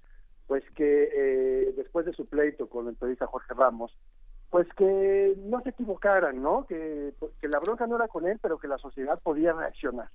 pues 0.46 0.64
que 0.76 1.10
eh, 1.12 1.74
después 1.76 2.06
de 2.06 2.14
su 2.14 2.28
pleito 2.28 2.70
con 2.70 2.88
el 2.88 2.96
periodista 2.96 3.26
Jorge 3.26 3.54
Ramos, 3.56 3.96
pues 4.52 4.68
que 4.76 5.36
no 5.46 5.62
se 5.62 5.70
equivocaran, 5.70 6.42
¿no? 6.42 6.66
Que, 6.68 7.14
que 7.42 7.48
la 7.48 7.60
bronca 7.60 7.88
no 7.88 7.96
era 7.96 8.08
con 8.08 8.28
él, 8.28 8.38
pero 8.42 8.60
que 8.60 8.68
la 8.68 8.78
sociedad 8.78 9.20
podía 9.24 9.54
reaccionar. 9.54 10.10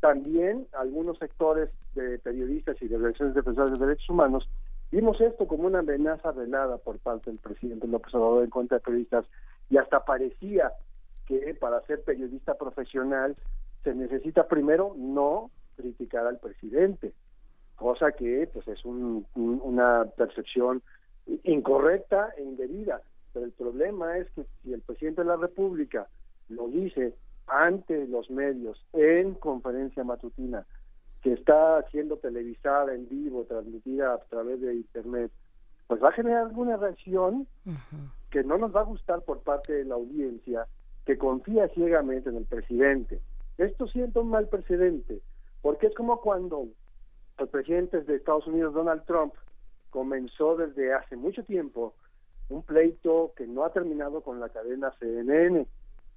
También 0.00 0.66
algunos 0.72 1.18
sectores 1.18 1.70
de 1.94 2.18
periodistas 2.18 2.76
y 2.82 2.88
de 2.88 2.96
organizaciones 2.96 3.34
defensoras 3.34 3.78
de 3.78 3.86
derechos 3.86 4.08
humanos 4.10 4.48
Vimos 4.90 5.20
esto 5.20 5.46
como 5.46 5.68
una 5.68 5.80
amenaza 5.80 6.32
velada 6.32 6.78
por 6.78 6.98
parte 6.98 7.30
del 7.30 7.38
presidente 7.38 7.86
López 7.86 8.12
Obrador 8.14 8.44
en 8.44 8.50
contra 8.50 8.78
de 8.78 8.84
periodistas 8.84 9.24
y 9.68 9.76
hasta 9.76 10.04
parecía 10.04 10.72
que 11.26 11.54
para 11.54 11.80
ser 11.82 12.02
periodista 12.02 12.54
profesional 12.54 13.36
se 13.84 13.94
necesita 13.94 14.48
primero 14.48 14.94
no 14.96 15.50
criticar 15.76 16.26
al 16.26 16.38
presidente, 16.38 17.12
cosa 17.76 18.10
que 18.12 18.48
pues 18.52 18.66
es 18.66 18.84
una 18.84 20.06
percepción 20.16 20.82
incorrecta 21.44 22.30
e 22.36 22.42
indebida. 22.42 23.00
Pero 23.32 23.46
el 23.46 23.52
problema 23.52 24.18
es 24.18 24.28
que 24.30 24.44
si 24.62 24.72
el 24.72 24.82
presidente 24.82 25.22
de 25.22 25.28
la 25.28 25.36
República 25.36 26.08
lo 26.48 26.66
dice 26.66 27.14
ante 27.46 28.08
los 28.08 28.28
medios 28.28 28.84
en 28.92 29.34
conferencia 29.34 30.02
matutina 30.02 30.66
que 31.22 31.32
está 31.32 31.82
siendo 31.90 32.16
televisada 32.16 32.94
en 32.94 33.08
vivo, 33.08 33.44
transmitida 33.44 34.14
a 34.14 34.18
través 34.18 34.60
de 34.60 34.74
Internet, 34.74 35.30
pues 35.86 36.02
va 36.02 36.08
a 36.08 36.12
generar 36.12 36.46
alguna 36.46 36.76
reacción 36.76 37.46
que 38.30 38.44
no 38.44 38.58
nos 38.58 38.74
va 38.74 38.80
a 38.80 38.84
gustar 38.84 39.22
por 39.22 39.40
parte 39.40 39.72
de 39.72 39.84
la 39.84 39.96
audiencia 39.96 40.66
que 41.04 41.18
confía 41.18 41.68
ciegamente 41.68 42.30
en 42.30 42.36
el 42.36 42.44
presidente. 42.44 43.20
Esto 43.58 43.86
siento 43.88 44.22
un 44.22 44.30
mal 44.30 44.48
precedente, 44.48 45.20
porque 45.60 45.88
es 45.88 45.94
como 45.94 46.20
cuando 46.20 46.68
el 47.38 47.48
presidente 47.48 48.00
de 48.00 48.16
Estados 48.16 48.46
Unidos, 48.46 48.74
Donald 48.74 49.04
Trump, 49.04 49.34
comenzó 49.90 50.56
desde 50.56 50.94
hace 50.94 51.16
mucho 51.16 51.42
tiempo 51.44 51.94
un 52.48 52.62
pleito 52.62 53.32
que 53.36 53.46
no 53.46 53.64
ha 53.64 53.72
terminado 53.72 54.22
con 54.22 54.40
la 54.40 54.48
cadena 54.48 54.92
CNN, 54.98 55.66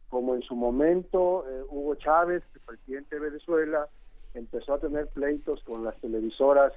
como 0.09 0.35
en 0.35 0.41
su 0.43 0.55
momento 0.55 1.45
eh, 1.49 1.63
Hugo 1.69 1.95
Chávez, 1.95 2.43
el 2.53 2.61
presidente 2.61 3.15
de 3.15 3.29
Venezuela, 3.29 3.87
empezó 4.33 4.73
a 4.73 4.79
tener 4.79 5.07
pleitos 5.07 5.63
con 5.63 5.83
las 5.83 5.95
televisoras 5.97 6.73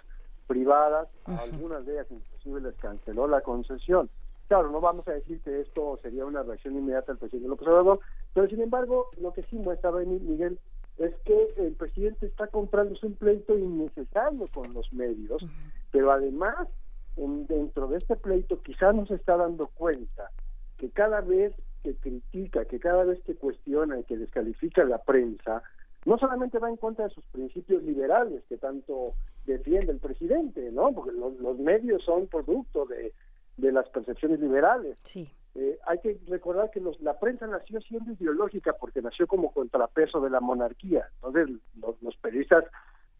privadas, 0.46 1.08
algunas 1.24 1.84
de 1.86 1.94
ellas 1.94 2.06
inclusive 2.10 2.60
les 2.60 2.74
canceló 2.76 3.26
la 3.26 3.40
concesión. 3.40 4.08
Claro, 4.48 4.70
no 4.70 4.80
vamos 4.80 5.06
a 5.08 5.12
decir 5.12 5.40
que 5.40 5.60
esto 5.60 5.98
sería 6.02 6.24
una 6.24 6.42
reacción 6.42 6.76
inmediata 6.76 7.12
del 7.12 7.18
presidente 7.18 7.48
López 7.48 7.66
Obrador, 7.66 8.00
pero 8.32 8.48
sin 8.48 8.60
embargo, 8.60 9.08
lo 9.20 9.32
que 9.32 9.42
sí 9.44 9.56
muestra 9.56 9.90
Miguel 9.90 10.58
es 10.98 11.14
que 11.24 11.54
el 11.56 11.72
presidente 11.72 12.26
está 12.26 12.46
comprándose 12.46 13.06
un 13.06 13.14
pleito 13.14 13.58
innecesario 13.58 14.46
con 14.54 14.72
los 14.72 14.92
medios, 14.92 15.44
pero 15.90 16.12
además, 16.12 16.68
en, 17.16 17.46
dentro 17.46 17.88
de 17.88 17.98
este 17.98 18.16
pleito, 18.16 18.62
quizá 18.62 18.92
no 18.92 19.04
se 19.06 19.14
está 19.14 19.36
dando 19.36 19.66
cuenta 19.66 20.30
que 20.78 20.90
cada 20.90 21.20
vez 21.20 21.52
que 21.82 21.94
critica, 21.96 22.64
que 22.64 22.78
cada 22.78 23.04
vez 23.04 23.20
que 23.22 23.34
cuestiona 23.34 23.98
y 23.98 24.04
que 24.04 24.16
descalifica 24.16 24.84
la 24.84 24.98
prensa, 24.98 25.62
no 26.06 26.16
solamente 26.18 26.60
va 26.60 26.70
en 26.70 26.76
contra 26.76 27.08
de 27.08 27.14
sus 27.14 27.26
principios 27.26 27.82
liberales 27.82 28.44
que 28.48 28.56
tanto 28.56 29.14
defiende 29.44 29.92
el 29.92 29.98
presidente, 29.98 30.70
¿no? 30.70 30.92
Porque 30.92 31.10
los, 31.12 31.58
medios 31.58 32.02
son 32.04 32.28
producto 32.28 32.86
de, 32.86 33.12
las 33.58 33.88
percepciones 33.88 34.38
liberales. 34.38 34.96
Sí. 35.02 35.28
Eh, 35.56 35.78
hay 35.84 35.98
que 35.98 36.18
recordar 36.28 36.70
que 36.70 36.80
la 37.00 37.18
prensa 37.18 37.48
nació 37.48 37.80
siendo 37.80 38.12
ideológica 38.12 38.74
porque 38.74 39.02
nació 39.02 39.26
como 39.26 39.52
contrapeso 39.52 40.20
de 40.20 40.30
la 40.30 40.38
monarquía. 40.38 41.08
Entonces, 41.16 41.58
los, 42.00 42.16
periodistas 42.18 42.64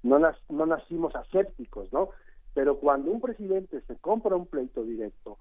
no, 0.05 0.20
no 0.48 0.66
nacimos 0.66 1.15
asépticos, 1.16 1.93
¿no? 1.93 2.10
Pero 2.55 2.78
cuando 2.78 3.10
un 3.10 3.20
presidente 3.20 3.81
se 3.81 3.97
compra 3.97 4.36
un 4.36 4.47
pleito 4.47 4.85
directo, 4.85 5.39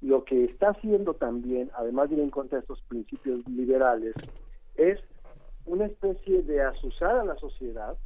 lo 0.00 0.24
que 0.24 0.46
está 0.46 0.70
haciendo 0.70 1.14
también, 1.14 1.70
además 1.76 2.10
de 2.10 2.16
ir 2.16 2.22
en 2.22 2.30
contra 2.30 2.58
de 2.58 2.62
estos 2.62 2.82
principios 2.82 3.46
liberales, 3.46 4.14
es 4.74 4.98
una 5.68 5.86
especie 5.86 6.42
de 6.42 6.62
asusar 6.62 7.16
a 7.16 7.24
la 7.24 7.36
sociedad, 7.36 7.96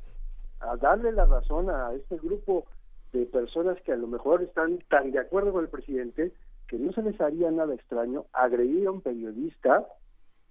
a 0.60 0.76
darle 0.76 1.12
la 1.12 1.26
razón 1.26 1.70
a 1.70 1.92
este 1.94 2.16
grupo 2.18 2.66
de 3.12 3.24
personas 3.26 3.80
que 3.82 3.92
a 3.92 3.96
lo 3.96 4.06
mejor 4.06 4.42
están 4.42 4.78
tan 4.88 5.12
de 5.12 5.20
acuerdo 5.20 5.52
con 5.52 5.64
el 5.64 5.70
presidente 5.70 6.32
que 6.66 6.78
no 6.78 6.92
se 6.92 7.02
les 7.02 7.20
haría 7.20 7.50
nada 7.50 7.74
extraño 7.74 8.24
agredir 8.32 8.86
a 8.86 8.90
un 8.90 9.00
periodista 9.00 9.86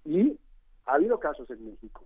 y 0.04 0.38
ha 0.86 0.94
habido 0.94 1.18
casos 1.18 1.50
en 1.50 1.66
México. 1.66 2.04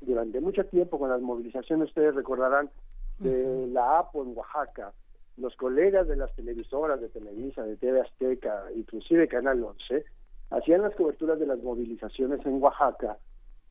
Durante 0.00 0.40
mucho 0.40 0.64
tiempo 0.66 0.98
con 0.98 1.10
las 1.10 1.20
movilizaciones, 1.20 1.88
ustedes 1.88 2.14
recordarán, 2.14 2.70
de 3.18 3.66
la 3.68 3.98
APO 3.98 4.22
en 4.22 4.36
Oaxaca, 4.36 4.92
los 5.36 5.54
colegas 5.56 6.08
de 6.08 6.16
las 6.16 6.34
televisoras 6.34 7.00
de 7.00 7.08
Televisa, 7.08 7.62
de 7.62 7.76
TV 7.76 8.00
Azteca, 8.00 8.64
inclusive 8.74 9.28
Canal 9.28 9.62
11, 9.62 10.04
hacían 10.50 10.82
las 10.82 10.94
coberturas 10.94 11.38
de 11.38 11.46
las 11.46 11.58
movilizaciones 11.62 12.44
en 12.44 12.62
Oaxaca 12.62 13.18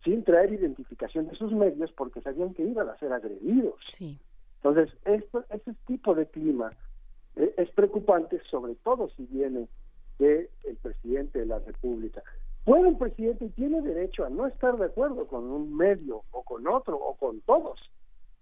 sin 0.03 0.23
traer 0.23 0.53
identificación 0.53 1.27
de 1.27 1.35
sus 1.35 1.51
medios 1.51 1.91
porque 1.91 2.21
sabían 2.21 2.53
que 2.53 2.63
iban 2.63 2.89
a 2.89 2.97
ser 2.97 3.13
agredidos. 3.13 3.75
Sí. 3.87 4.19
Entonces, 4.57 4.95
esto, 5.05 5.43
ese 5.49 5.73
tipo 5.85 6.15
de 6.15 6.27
clima 6.27 6.71
eh, 7.35 7.53
es 7.57 7.69
preocupante, 7.71 8.41
sobre 8.49 8.75
todo 8.75 9.09
si 9.09 9.25
viene 9.25 9.67
del 10.19 10.49
el 10.63 10.75
presidente 10.77 11.39
de 11.39 11.45
la 11.47 11.59
República. 11.59 12.21
Puede 12.63 12.85
un 12.85 12.99
presidente 12.99 13.45
y 13.45 13.49
tiene 13.49 13.81
derecho 13.81 14.23
a 14.23 14.29
no 14.29 14.45
estar 14.45 14.77
de 14.77 14.85
acuerdo 14.85 15.27
con 15.27 15.45
un 15.45 15.75
medio 15.75 16.23
o 16.31 16.43
con 16.43 16.67
otro 16.67 16.95
o 16.95 17.15
con 17.15 17.41
todos, 17.41 17.79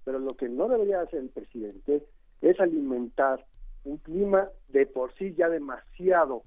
pero 0.04 0.20
lo 0.20 0.36
que 0.36 0.50
no 0.50 0.68
debería 0.68 1.02
hacer 1.02 1.20
el 1.20 1.30
presidente 1.30 2.06
es 2.42 2.60
alimentar 2.60 3.46
un 3.86 3.98
clima 3.98 4.50
de 4.68 4.86
por 4.86 5.14
sí 5.16 5.34
ya 5.36 5.48
demasiado 5.48 6.44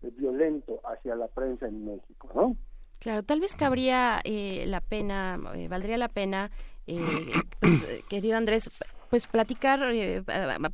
violento 0.00 0.80
hacia 0.84 1.16
la 1.16 1.26
prensa 1.26 1.66
en 1.66 1.84
México, 1.84 2.28
¿no? 2.34 2.56
Claro, 2.98 3.22
tal 3.22 3.40
vez 3.40 3.54
cabría 3.54 4.20
eh, 4.24 4.64
la 4.66 4.80
pena, 4.80 5.38
eh, 5.54 5.68
valdría 5.68 5.96
la 5.98 6.08
pena, 6.08 6.50
eh, 6.86 7.32
pues, 7.60 7.84
querido 8.08 8.36
Andrés, 8.36 8.70
pues 9.08 9.26
platicar, 9.26 9.80
eh, 9.92 10.22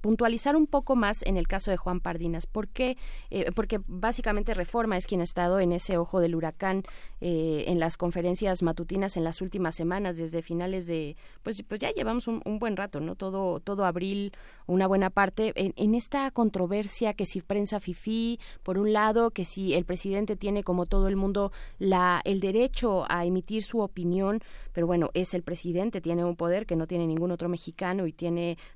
puntualizar 0.00 0.56
un 0.56 0.66
poco 0.66 0.96
más 0.96 1.22
en 1.22 1.36
el 1.36 1.46
caso 1.46 1.70
de 1.70 1.76
Juan 1.76 2.00
Pardinas. 2.00 2.46
¿Por 2.46 2.68
qué? 2.68 2.96
Eh, 3.30 3.50
porque 3.54 3.80
básicamente 3.86 4.54
Reforma 4.54 4.96
es 4.96 5.06
quien 5.06 5.20
ha 5.20 5.24
estado 5.24 5.60
en 5.60 5.72
ese 5.72 5.96
ojo 5.96 6.20
del 6.20 6.34
huracán 6.34 6.82
eh, 7.20 7.64
en 7.68 7.78
las 7.78 7.96
conferencias 7.96 8.62
matutinas 8.62 9.16
en 9.16 9.24
las 9.24 9.40
últimas 9.40 9.74
semanas, 9.74 10.16
desde 10.16 10.42
finales 10.42 10.86
de, 10.86 11.16
pues, 11.42 11.62
pues 11.62 11.80
ya 11.80 11.90
llevamos 11.90 12.28
un, 12.28 12.42
buen 12.58 12.76
rato, 12.76 13.00
¿no? 13.00 13.14
Todo, 13.14 13.60
todo 13.60 13.84
abril, 13.84 14.32
una 14.66 14.86
buena 14.86 15.10
parte, 15.10 15.52
en, 15.54 15.94
esta 15.94 16.30
controversia 16.30 17.12
que 17.12 17.26
si 17.26 17.40
prensa 17.40 17.78
FIFI, 17.78 18.40
por 18.62 18.78
un 18.78 18.92
lado, 18.92 19.30
que 19.30 19.44
si 19.44 19.74
el 19.74 19.84
presidente 19.84 20.36
tiene, 20.36 20.64
como 20.64 20.86
todo 20.86 21.08
el 21.08 21.16
mundo, 21.16 21.52
la, 21.78 22.20
el 22.24 22.40
derecho 22.40 23.04
a 23.08 23.24
emitir 23.24 23.62
su 23.62 23.80
opinión, 23.80 24.40
pero 24.72 24.86
bueno, 24.86 25.10
es 25.14 25.34
el 25.34 25.42
presidente, 25.42 26.00
tiene 26.00 26.24
un 26.24 26.36
poder 26.36 26.66
que 26.66 26.76
no 26.76 26.86
tiene 26.86 27.06
ningún 27.06 27.30
otro 27.30 27.48
mexicano 27.48 28.06
y 28.06 28.12
tiene 28.12 28.23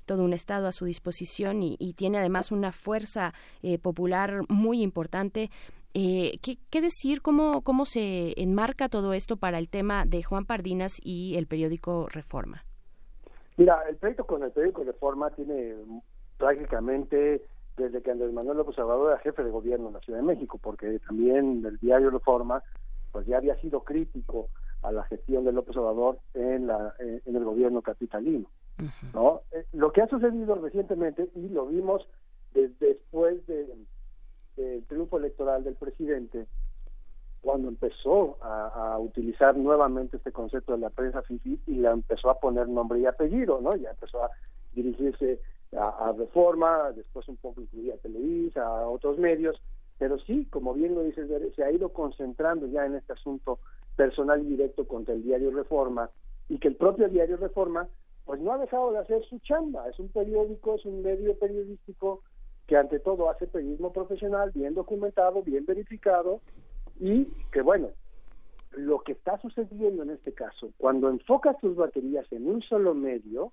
todo 0.05 0.23
un 0.23 0.33
Estado 0.33 0.67
a 0.67 0.71
su 0.71 0.85
disposición 0.85 1.63
y, 1.63 1.93
tiene 1.93 2.17
además 2.19 2.51
una 2.51 2.71
fuerza 2.71 3.33
eh, 3.61 3.77
popular 3.77 4.41
muy 4.47 4.81
importante. 4.81 5.49
Eh, 5.93 6.39
¿qué, 6.41 6.81
decir? 6.81 7.21
¿Cómo, 7.21 7.61
¿Cómo 7.61 7.85
se 7.85 8.39
enmarca 8.41 8.89
todo 8.89 9.13
esto 9.13 9.37
para 9.37 9.57
el 9.57 9.69
tema 9.69 10.05
de 10.05 10.23
Juan 10.23 10.45
Pardinas 10.45 10.99
y 11.03 11.35
el 11.35 11.47
periódico 11.47 12.07
Reforma? 12.09 12.63
Mira, 13.57 13.81
el 13.89 13.97
proyecto 13.97 14.25
con 14.25 14.43
el 14.43 14.51
periódico 14.51 14.83
Reforma 14.83 15.31
tiene 15.31 15.75
prácticamente 16.37 17.43
desde 17.75 18.01
que 18.01 18.11
Andrés 18.11 18.31
Manuel 18.31 18.57
López 18.57 18.77
Obrador 18.79 19.11
era 19.11 19.19
jefe 19.19 19.43
de 19.43 19.51
gobierno 19.51 19.87
en 19.87 19.93
la 19.95 19.99
Ciudad 20.01 20.19
de 20.19 20.25
México, 20.25 20.59
porque 20.61 20.99
también 20.99 21.65
el 21.65 21.77
diario 21.79 22.09
Reforma 22.09 22.63
pues 23.11 23.25
ya 23.25 23.37
había 23.37 23.55
sido 23.57 23.83
crítico 23.83 24.49
a 24.81 24.91
la 24.91 25.03
gestión 25.05 25.43
de 25.43 25.51
López 25.51 25.75
Obrador 25.77 26.19
en, 26.33 26.67
la, 26.67 26.93
en 26.99 27.35
el 27.35 27.43
gobierno 27.43 27.81
capitalino. 27.81 28.47
¿No? 29.13 29.41
Eh, 29.51 29.65
lo 29.73 29.91
que 29.91 30.01
ha 30.01 30.07
sucedido 30.07 30.55
recientemente, 30.55 31.29
y 31.35 31.49
lo 31.49 31.67
vimos 31.67 32.07
después 32.53 33.45
del 33.47 33.85
triunfo 34.87 35.17
electoral 35.17 35.63
del 35.63 35.75
presidente, 35.75 36.47
cuando 37.41 37.69
empezó 37.69 38.37
a, 38.41 38.97
utilizar 38.99 39.55
nuevamente 39.55 40.17
este 40.17 40.31
concepto 40.31 40.73
de 40.73 40.79
la 40.79 40.89
prensa 40.89 41.21
FIFI 41.21 41.61
y 41.67 41.75
la 41.75 41.91
empezó 41.91 42.29
a 42.29 42.39
poner 42.39 42.67
nombre 42.67 42.99
y 42.99 43.05
apellido, 43.05 43.61
¿no? 43.61 43.75
Ya 43.75 43.91
empezó 43.91 44.23
a 44.23 44.29
dirigirse 44.73 45.39
a, 45.77 46.13
Reforma, 46.17 46.91
después 46.91 47.27
un 47.29 47.37
poco 47.37 47.61
incluía 47.61 47.93
a 47.93 47.97
Televisa, 47.97 48.65
a 48.65 48.87
otros 48.87 49.17
medios, 49.17 49.61
pero 49.97 50.19
sí, 50.19 50.47
como 50.49 50.73
bien 50.73 50.95
lo 50.95 51.03
dices, 51.03 51.29
se 51.55 51.63
ha 51.63 51.71
ido 51.71 51.89
concentrando 51.89 52.67
ya 52.67 52.85
en 52.85 52.95
este 52.95 53.13
asunto 53.13 53.59
personal 53.95 54.41
y 54.41 54.49
directo 54.49 54.87
contra 54.87 55.13
el 55.13 55.23
diario 55.23 55.51
Reforma 55.51 56.09
y 56.49 56.57
que 56.57 56.69
el 56.69 56.75
propio 56.75 57.07
diario 57.07 57.37
Reforma 57.37 57.87
pues 58.29 58.41
no 58.41 58.51
ha 58.51 58.59
dejado 58.59 58.91
de 58.91 58.99
hacer 58.99 59.25
su 59.25 59.39
chamba. 59.39 59.89
Es 59.89 59.97
un 59.97 60.09
periódico, 60.09 60.75
es 60.75 60.85
un 60.85 61.01
medio 61.01 61.35
periodístico 61.39 62.21
que 62.67 62.77
ante 62.77 62.99
todo 62.99 63.27
hace 63.27 63.47
periodismo 63.47 63.91
profesional, 63.91 64.51
bien 64.53 64.75
documentado, 64.75 65.41
bien 65.41 65.65
verificado 65.65 66.39
y 66.99 67.25
que 67.51 67.63
bueno, 67.63 67.89
lo 68.73 68.99
que 68.99 69.13
está 69.13 69.39
sucediendo 69.39 70.03
en 70.03 70.11
este 70.11 70.31
caso, 70.31 70.69
cuando 70.77 71.09
enfocas 71.09 71.57
tus 71.59 71.75
baterías 71.75 72.31
en 72.31 72.47
un 72.47 72.61
solo 72.61 72.93
medio, 72.93 73.51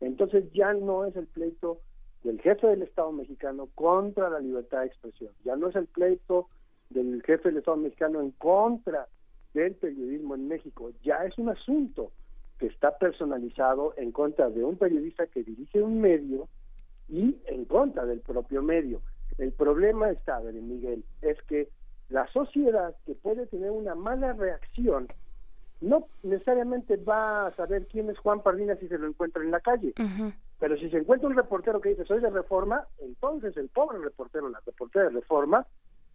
entonces 0.00 0.52
ya 0.52 0.74
no 0.74 1.06
es 1.06 1.16
el 1.16 1.26
pleito 1.26 1.80
del 2.22 2.42
jefe 2.42 2.66
del 2.66 2.82
Estado 2.82 3.12
mexicano 3.12 3.70
contra 3.74 4.28
la 4.28 4.40
libertad 4.40 4.80
de 4.80 4.88
expresión, 4.88 5.32
ya 5.46 5.56
no 5.56 5.68
es 5.68 5.76
el 5.76 5.86
pleito 5.86 6.48
del 6.90 7.22
jefe 7.22 7.48
del 7.48 7.56
Estado 7.56 7.78
mexicano 7.78 8.20
en 8.20 8.32
contra 8.32 9.08
del 9.54 9.76
periodismo 9.76 10.34
en 10.34 10.46
México, 10.46 10.90
ya 11.02 11.24
es 11.24 11.38
un 11.38 11.48
asunto 11.48 12.12
que 12.60 12.66
está 12.66 12.98
personalizado 12.98 13.94
en 13.96 14.12
contra 14.12 14.50
de 14.50 14.62
un 14.62 14.76
periodista 14.76 15.26
que 15.26 15.42
dirige 15.42 15.82
un 15.82 15.98
medio 15.98 16.46
y 17.08 17.38
en 17.46 17.64
contra 17.64 18.04
del 18.04 18.20
propio 18.20 18.62
medio. 18.62 19.00
El 19.38 19.52
problema 19.52 20.10
está, 20.10 20.40
Miguel, 20.40 21.02
es 21.22 21.40
que 21.44 21.70
la 22.10 22.26
sociedad 22.28 22.94
que 23.06 23.14
puede 23.14 23.46
tener 23.46 23.70
una 23.70 23.94
mala 23.94 24.34
reacción 24.34 25.08
no 25.80 26.06
necesariamente 26.22 26.98
va 26.98 27.46
a 27.46 27.56
saber 27.56 27.86
quién 27.86 28.10
es 28.10 28.18
Juan 28.18 28.42
Pardina 28.42 28.76
si 28.76 28.88
se 28.88 28.98
lo 28.98 29.06
encuentra 29.08 29.42
en 29.42 29.50
la 29.50 29.60
calle. 29.60 29.94
Pero 30.58 30.76
si 30.76 30.90
se 30.90 30.98
encuentra 30.98 31.30
un 31.30 31.36
reportero 31.36 31.80
que 31.80 31.88
dice 31.88 32.04
soy 32.04 32.20
de 32.20 32.28
reforma, 32.28 32.86
entonces 32.98 33.56
el 33.56 33.70
pobre 33.70 33.98
reportero, 33.98 34.50
la 34.50 34.60
reportera 34.66 35.06
de 35.06 35.12
reforma, 35.12 35.66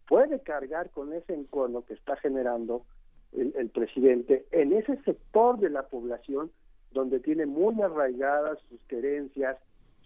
puede 0.07 0.39
cargar 0.41 0.91
con 0.91 1.11
ese 1.13 1.33
encono 1.33 1.83
que 1.83 1.95
está 1.95 2.15
generando 2.17 2.85
el, 3.37 3.69
presidente 3.69 4.45
en 4.51 4.73
ese 4.73 4.97
sector 5.03 5.59
de 5.59 5.69
la 5.69 5.83
población 5.83 6.51
donde 6.91 7.19
tiene 7.19 7.45
muy 7.45 7.81
arraigadas 7.81 8.59
sus 8.69 8.79
creencias, 8.87 9.57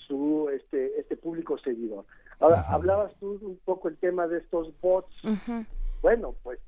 su 0.07 0.49
este 0.51 0.99
este 0.99 1.15
público 1.15 1.57
seguidor. 1.59 2.05
Ahora, 2.39 2.61
hablabas 2.69 3.13
tú 3.19 3.37
un 3.41 3.59
poco 3.65 3.89
el 3.89 3.97
tema 3.97 4.27
de 4.27 4.39
estos 4.39 4.73
bots. 4.81 5.13
Bueno, 6.01 6.33
pues 6.43 6.59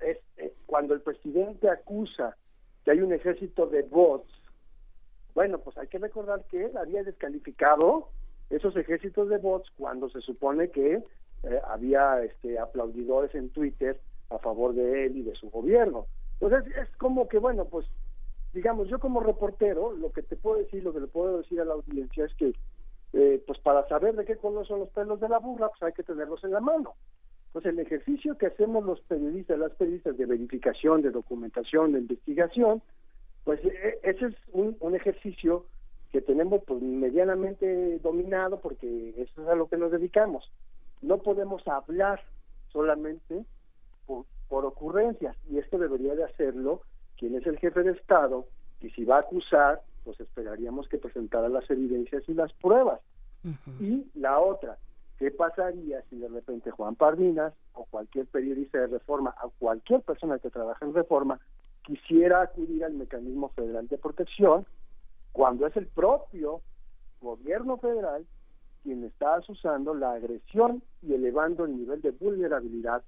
es, 0.00 0.18
eh, 0.36 0.52
cuando 0.66 0.94
el 0.94 1.00
presidente 1.00 1.70
acusa 1.70 2.36
que 2.84 2.90
hay 2.90 3.00
un 3.00 3.12
ejército 3.12 3.66
de 3.66 3.82
bots, 3.82 4.28
bueno, 5.34 5.58
pues 5.58 5.78
hay 5.78 5.86
que 5.86 5.98
recordar 5.98 6.44
que 6.50 6.66
él 6.66 6.76
había 6.76 7.02
descalificado 7.02 8.08
esos 8.50 8.76
ejércitos 8.76 9.28
de 9.28 9.38
bots 9.38 9.70
cuando 9.76 10.08
se 10.10 10.20
supone 10.20 10.70
que 10.70 11.02
eh, 11.44 11.60
había 11.68 12.22
este 12.22 12.58
aplaudidores 12.58 13.34
en 13.34 13.50
Twitter 13.50 14.00
a 14.30 14.38
favor 14.38 14.74
de 14.74 15.06
él 15.06 15.16
y 15.16 15.22
de 15.22 15.34
su 15.34 15.50
gobierno. 15.50 16.06
Entonces 16.40 16.74
es 16.76 16.96
como 16.96 17.28
que, 17.28 17.38
bueno, 17.38 17.66
pues 17.66 17.86
digamos, 18.52 18.88
yo 18.88 19.00
como 19.00 19.20
reportero, 19.20 19.92
lo 19.92 20.12
que 20.12 20.22
te 20.22 20.36
puedo 20.36 20.58
decir, 20.58 20.82
lo 20.82 20.92
que 20.92 21.00
le 21.00 21.08
puedo 21.08 21.38
decir 21.38 21.60
a 21.60 21.64
la 21.64 21.74
audiencia 21.74 22.24
es 22.24 22.34
que, 22.34 22.54
eh, 23.12 23.42
pues 23.46 23.58
para 23.58 23.86
saber 23.88 24.14
de 24.14 24.24
qué 24.24 24.36
color 24.36 24.66
son 24.66 24.80
los 24.80 24.88
pelos 24.90 25.20
de 25.20 25.28
la 25.28 25.38
burra, 25.38 25.68
pues 25.68 25.82
hay 25.82 25.92
que 25.92 26.02
tenerlos 26.04 26.42
en 26.44 26.52
la 26.52 26.60
mano. 26.60 26.94
Entonces 27.48 27.72
el 27.72 27.80
ejercicio 27.80 28.38
que 28.38 28.46
hacemos 28.46 28.84
los 28.84 29.00
periodistas, 29.02 29.58
las 29.58 29.72
periodistas 29.72 30.16
de 30.16 30.26
verificación, 30.26 31.02
de 31.02 31.10
documentación, 31.10 31.92
de 31.92 32.00
investigación, 32.00 32.82
pues 33.44 33.60
e, 33.64 34.00
ese 34.02 34.26
es 34.26 34.34
un, 34.52 34.76
un 34.80 34.94
ejercicio 34.94 35.66
que 36.10 36.20
tenemos 36.20 36.62
pues 36.64 36.80
medianamente 36.80 37.98
dominado 37.98 38.60
porque 38.60 39.14
eso 39.16 39.42
es 39.42 39.48
a 39.48 39.54
lo 39.56 39.68
que 39.68 39.76
nos 39.76 39.90
dedicamos. 39.90 40.50
No 41.02 41.18
podemos 41.18 41.66
hablar 41.66 42.20
solamente 42.68 43.44
por, 44.06 44.24
ocurrencias 44.64 45.36
y 45.50 45.58
esto 45.58 45.78
debería 45.78 46.14
de 46.14 46.24
hacerlo 46.24 46.82
quien 47.16 47.34
es 47.34 47.46
el 47.46 47.58
jefe 47.58 47.82
de 47.82 47.92
Estado 47.92 48.46
y 48.80 48.90
si 48.90 49.04
va 49.04 49.16
a 49.16 49.20
acusar, 49.20 49.82
pues 50.04 50.20
esperaríamos 50.20 50.88
que 50.88 50.98
presentara 50.98 51.48
las 51.48 51.68
evidencias 51.70 52.22
y 52.28 52.34
las 52.34 52.52
pruebas. 52.54 53.00
Y 53.80 54.06
la 54.14 54.38
otra, 54.38 54.78
¿qué 55.18 55.30
pasaría 55.30 56.02
si 56.08 56.16
de 56.16 56.28
repente 56.28 56.70
Juan 56.70 56.94
Pardinas 56.94 57.52
o 57.74 57.84
cualquier 57.84 58.26
periodista 58.26 58.78
de 58.78 58.86
reforma 58.86 59.34
o 59.42 59.50
cualquier 59.58 60.00
persona 60.00 60.38
que 60.38 60.50
trabaja 60.50 60.84
en 60.84 60.94
reforma 60.94 61.40
quisiera 61.82 62.40
acudir 62.40 62.84
al 62.84 62.94
mecanismo 62.94 63.50
federal 63.50 63.86
de 63.88 63.98
protección 63.98 64.66
cuando 65.32 65.66
es 65.66 65.76
el 65.76 65.88
propio 65.88 66.62
gobierno 67.20 67.76
federal 67.76 68.24
quien 68.84 69.02
está 69.04 69.40
usando 69.48 69.94
la 69.94 70.12
agresión 70.12 70.82
y 71.02 71.14
elevando 71.14 71.64
el 71.64 71.76
nivel 71.76 72.02
de 72.02 72.10
vulnerabilidad 72.10 73.02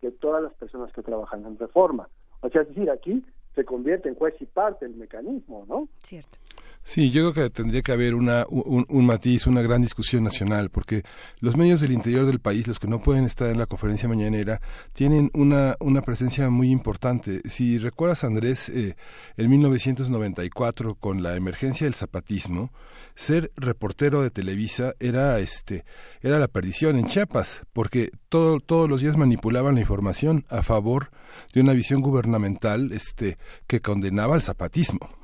de 0.00 0.10
todas 0.12 0.42
las 0.42 0.54
personas 0.54 0.92
que 0.92 1.02
trabajan 1.02 1.44
en 1.46 1.58
reforma. 1.58 2.08
O 2.40 2.48
sea, 2.48 2.62
es 2.62 2.68
decir, 2.68 2.90
aquí 2.90 3.24
se 3.54 3.64
convierte 3.64 4.08
en 4.08 4.14
juez 4.14 4.34
y 4.40 4.46
parte 4.46 4.86
el 4.86 4.94
mecanismo, 4.94 5.64
¿no? 5.68 5.88
Cierto. 6.02 6.38
Sí, 6.82 7.10
yo 7.10 7.30
creo 7.30 7.48
que 7.48 7.50
tendría 7.50 7.82
que 7.82 7.92
haber 7.92 8.14
una, 8.14 8.46
un, 8.48 9.06
matiz, 9.06 9.46
una 9.46 9.62
gran 9.62 9.82
discusión 9.82 10.24
nacional, 10.24 10.70
porque 10.70 11.02
los 11.40 11.56
medios 11.56 11.80
del 11.80 11.92
interior 11.92 12.26
del 12.26 12.40
país, 12.40 12.66
los 12.66 12.80
que 12.80 12.88
no 12.88 13.00
pueden 13.00 13.24
estar 13.24 13.48
en 13.50 13.58
la 13.58 13.66
conferencia 13.66 14.08
mañanera, 14.08 14.60
tienen 14.92 15.30
una, 15.34 15.76
una 15.78 16.00
presencia 16.02 16.48
muy 16.50 16.70
importante. 16.70 17.42
Si 17.48 17.78
recuerdas, 17.78 18.24
Andrés, 18.24 18.70
eh, 18.70 18.96
en 19.36 19.50
1994, 19.50 20.96
con 20.96 21.22
la 21.22 21.36
emergencia 21.36 21.86
del 21.86 21.94
zapatismo, 21.94 22.72
ser 23.14 23.52
reportero 23.56 24.22
de 24.22 24.30
Televisa 24.30 24.94
era, 24.98 25.38
este, 25.38 25.84
era 26.22 26.38
la 26.38 26.48
perdición 26.48 26.98
en 26.98 27.06
Chiapas, 27.06 27.62
porque 27.72 28.10
todo, 28.30 28.58
todos 28.58 28.88
los 28.88 29.02
días 29.02 29.18
manipulaban 29.18 29.74
la 29.74 29.82
información 29.82 30.44
a 30.48 30.62
favor 30.62 31.10
de 31.52 31.60
una 31.60 31.74
visión 31.74 32.00
gubernamental 32.00 32.90
este, 32.92 33.38
que 33.66 33.80
condenaba 33.80 34.34
al 34.34 34.42
zapatismo. 34.42 35.19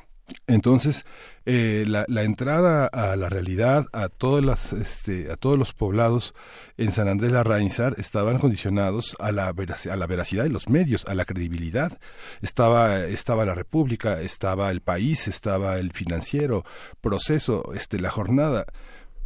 Entonces, 0.48 1.04
eh, 1.44 1.84
la, 1.86 2.04
la, 2.08 2.24
entrada 2.24 2.86
a 2.86 3.14
la 3.14 3.28
realidad, 3.28 3.86
a, 3.92 4.08
todas 4.08 4.44
las, 4.44 4.72
este, 4.72 5.30
a 5.30 5.36
todos 5.36 5.56
los 5.56 5.72
poblados 5.72 6.34
en 6.76 6.90
San 6.90 7.06
Andrés 7.06 7.30
Larrainzar 7.30 7.94
estaban 7.98 8.38
condicionados 8.38 9.16
a 9.20 9.30
la, 9.30 9.48
a 9.48 9.96
la 9.96 10.06
veracidad 10.06 10.42
de 10.42 10.50
los 10.50 10.68
medios, 10.68 11.06
a 11.06 11.14
la 11.14 11.24
credibilidad. 11.24 11.98
Estaba, 12.42 13.04
estaba 13.04 13.44
la 13.44 13.54
República, 13.54 14.20
estaba 14.20 14.70
el 14.72 14.80
país, 14.80 15.28
estaba 15.28 15.78
el 15.78 15.92
financiero, 15.92 16.64
proceso, 17.00 17.72
este, 17.74 18.00
la 18.00 18.10
jornada. 18.10 18.66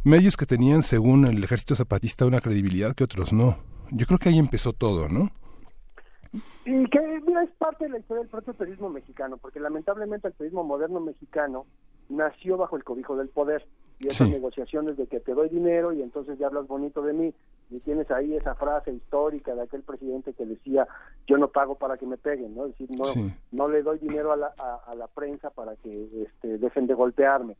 Medios 0.03 0.37
que 0.37 0.45
tenían, 0.45 0.83
según 0.83 1.27
el 1.27 1.43
ejército 1.43 1.75
zapatista, 1.75 2.25
una 2.25 2.41
credibilidad 2.41 2.93
que 2.93 3.03
otros 3.03 3.33
no. 3.33 3.57
Yo 3.89 4.05
creo 4.05 4.19
que 4.19 4.29
ahí 4.29 4.37
empezó 4.37 4.73
todo, 4.73 5.09
¿no? 5.09 5.31
Y 6.65 6.89
que 6.89 7.21
mira, 7.25 7.43
es 7.43 7.51
parte 7.51 7.85
de 7.85 7.91
la 7.91 7.99
historia 7.99 8.21
del 8.21 8.29
propio 8.29 8.53
periodismo 8.53 8.89
mexicano, 8.89 9.37
porque 9.37 9.59
lamentablemente 9.59 10.27
el 10.27 10.33
periodismo 10.33 10.63
moderno 10.63 10.99
mexicano 10.99 11.65
nació 12.09 12.57
bajo 12.57 12.75
el 12.75 12.83
cobijo 12.83 13.15
del 13.15 13.29
poder 13.29 13.65
y 13.99 14.07
esas 14.07 14.29
negociaciones 14.29 14.97
de 14.97 15.05
que 15.07 15.19
te 15.19 15.33
doy 15.33 15.49
dinero 15.49 15.93
y 15.93 16.01
entonces 16.01 16.37
ya 16.39 16.47
hablas 16.47 16.67
bonito 16.67 17.01
de 17.03 17.13
mí 17.13 17.33
y 17.69 17.79
tienes 17.79 18.09
ahí 18.09 18.35
esa 18.35 18.55
frase 18.55 18.91
histórica 18.91 19.53
de 19.53 19.61
aquel 19.61 19.83
presidente 19.83 20.33
que 20.33 20.45
decía 20.45 20.87
yo 21.27 21.37
no 21.37 21.49
pago 21.49 21.75
para 21.75 21.97
que 21.97 22.07
me 22.07 22.17
peguen 22.17 22.55
no 22.55 22.65
es 22.65 22.71
decir 22.71 22.89
no 22.97 23.31
no 23.51 23.69
le 23.69 23.83
doy 23.83 23.99
dinero 23.99 24.31
a 24.31 24.37
la, 24.37 24.53
a, 24.87 24.95
la 24.95 25.07
prensa 25.07 25.51
para 25.51 25.75
que 25.75 26.07
este, 26.23 26.57
dejen 26.57 26.87
de 26.87 26.93
golpearme. 26.93 27.55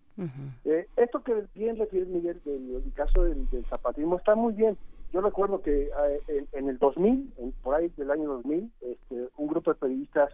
Eh, 0.66 0.88
esto 0.96 1.22
que 1.22 1.44
bien 1.54 1.78
refiere 1.78 2.08
Miguel 2.08 2.42
del, 2.44 2.92
caso 2.94 3.24
del, 3.24 3.48
zapatismo 3.70 4.18
está 4.18 4.36
muy 4.36 4.54
bien 4.54 4.78
yo 5.12 5.22
recuerdo 5.22 5.62
que 5.62 5.90
eh, 6.28 6.46
en, 6.54 6.70
el 6.70 6.78
2000 6.78 7.34
por 7.62 7.76
ahí 7.76 7.90
del 7.98 8.12
año 8.12 8.30
2000 8.30 8.72
este, 8.82 9.30
un 9.38 9.48
grupo 9.48 9.74
de 9.74 9.80
periodistas 9.80 10.32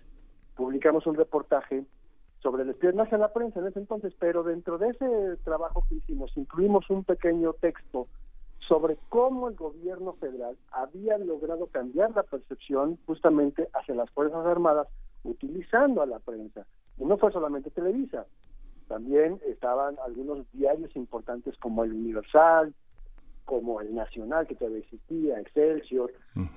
publicamos 0.55 1.05
un 1.07 1.15
reportaje 1.15 1.85
sobre 2.39 2.63
el 2.63 2.69
espionaje 2.69 3.15
a 3.15 3.19
la 3.19 3.33
prensa 3.33 3.59
en 3.59 3.67
ese 3.67 3.79
entonces, 3.79 4.13
pero 4.19 4.43
dentro 4.43 4.77
de 4.77 4.89
ese 4.89 5.37
trabajo 5.43 5.83
que 5.89 5.95
hicimos 5.95 6.31
incluimos 6.37 6.89
un 6.89 7.03
pequeño 7.03 7.53
texto 7.53 8.07
sobre 8.67 8.97
cómo 9.09 9.47
el 9.49 9.55
gobierno 9.55 10.13
federal 10.13 10.57
había 10.71 11.17
logrado 11.17 11.67
cambiar 11.67 12.11
la 12.11 12.23
percepción 12.23 12.97
justamente 13.05 13.69
hacia 13.73 13.95
las 13.95 14.09
Fuerzas 14.11 14.45
Armadas 14.45 14.87
utilizando 15.23 16.01
a 16.01 16.05
la 16.05 16.19
prensa. 16.19 16.65
Y 16.97 17.05
no 17.05 17.17
fue 17.17 17.31
solamente 17.31 17.71
Televisa, 17.71 18.25
también 18.87 19.39
estaban 19.45 19.97
algunos 20.05 20.49
diarios 20.53 20.95
importantes 20.95 21.55
como 21.57 21.83
el 21.83 21.93
Universal, 21.93 22.73
como 23.47 23.79
el 23.79 23.95
Nacional, 23.95 24.45
que 24.45 24.55
todavía 24.55 24.79
existía, 24.79 25.39
Excelsior, 25.39 26.11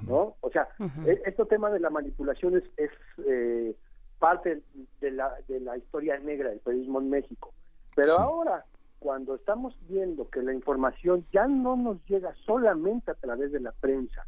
¿no? 0.09 0.35
O 0.41 0.51
sea, 0.51 0.69
e-, 1.07 1.23
este 1.25 1.45
tema 1.45 1.71
de 1.71 1.79
la 1.79 1.89
manipulación 1.89 2.57
es, 2.57 2.65
es 2.77 2.91
eh, 3.27 3.77
parte 4.19 4.61
de 5.01 5.11
la, 5.13 5.33
de 5.47 5.61
la 5.61 5.79
historia 5.79 6.19
negra 6.19 6.51
del 6.51 6.59
periodismo 6.59 6.99
en 6.99 7.09
México. 7.09 7.55
Pero 7.95 8.19
ahora, 8.19 8.65
cuando 8.99 9.37
estamos 9.37 9.79
viendo 9.89 10.29
que 10.29 10.43
la 10.43 10.53
información 10.53 11.25
ya 11.33 11.47
no 11.47 11.77
nos 11.77 12.05
llega 12.07 12.35
solamente 12.45 13.13
a 13.13 13.15
través 13.15 13.53
de 13.53 13.61
la 13.61 13.71
prensa, 13.71 14.27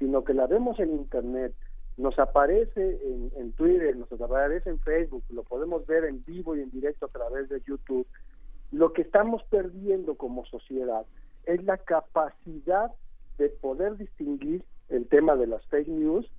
sino 0.00 0.24
que 0.24 0.34
la 0.34 0.48
vemos 0.48 0.80
en 0.80 0.90
Internet, 0.90 1.54
nos 1.96 2.18
aparece 2.18 2.98
en, 3.04 3.30
en 3.36 3.52
Twitter, 3.52 3.96
nos 3.96 4.10
aparece 4.20 4.68
en 4.68 4.80
Facebook, 4.80 5.22
lo 5.30 5.44
podemos 5.44 5.86
ver 5.86 6.06
en 6.06 6.24
vivo 6.24 6.56
y 6.56 6.60
en 6.62 6.70
directo 6.72 7.06
a 7.06 7.10
través 7.10 7.48
de 7.48 7.60
YouTube, 7.60 8.06
lo 8.72 8.92
que 8.92 9.02
estamos 9.02 9.44
perdiendo 9.44 10.16
como 10.16 10.44
sociedad 10.46 11.06
es 11.54 11.64
la 11.64 11.78
capacidad 11.78 12.92
de 13.38 13.48
poder 13.48 13.96
distinguir 13.96 14.64
el 14.88 15.08
tema 15.08 15.36
de 15.36 15.46
las 15.46 15.64
fake 15.66 15.88
news 15.88 16.30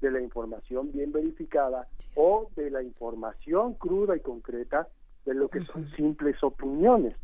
de 0.00 0.10
la 0.10 0.20
información 0.20 0.92
bien 0.92 1.12
verificada 1.12 1.88
o 2.14 2.50
de 2.56 2.70
la 2.70 2.82
información 2.82 3.74
cruda 3.74 4.16
y 4.16 4.20
concreta 4.20 4.88
de 5.24 5.34
lo 5.34 5.48
que 5.48 5.60
son 5.64 5.90
simples 5.92 6.42
opiniones. 6.42 7.16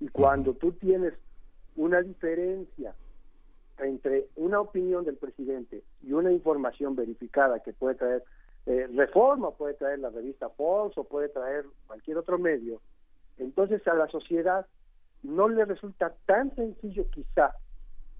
Y 0.00 0.08
cuando 0.08 0.54
tú 0.54 0.72
tienes 0.72 1.14
una 1.76 2.00
diferencia 2.00 2.94
entre 3.78 4.28
una 4.36 4.60
opinión 4.60 5.04
del 5.04 5.16
presidente 5.16 5.82
y 6.02 6.12
una 6.12 6.32
información 6.32 6.94
verificada 6.94 7.60
que 7.60 7.72
puede 7.72 7.96
traer 7.96 8.22
eh, 8.66 8.88
Reforma, 8.94 9.50
puede 9.50 9.74
traer 9.74 9.98
la 9.98 10.10
revista 10.10 10.48
Pulse 10.48 10.98
o 10.98 11.04
puede 11.04 11.28
traer 11.28 11.66
cualquier 11.86 12.16
otro 12.16 12.38
medio, 12.38 12.80
entonces 13.36 13.86
a 13.86 13.94
la 13.94 14.06
sociedad 14.08 14.66
no 15.24 15.48
le 15.48 15.64
resulta 15.64 16.14
tan 16.26 16.54
sencillo 16.54 17.08
quizá 17.10 17.54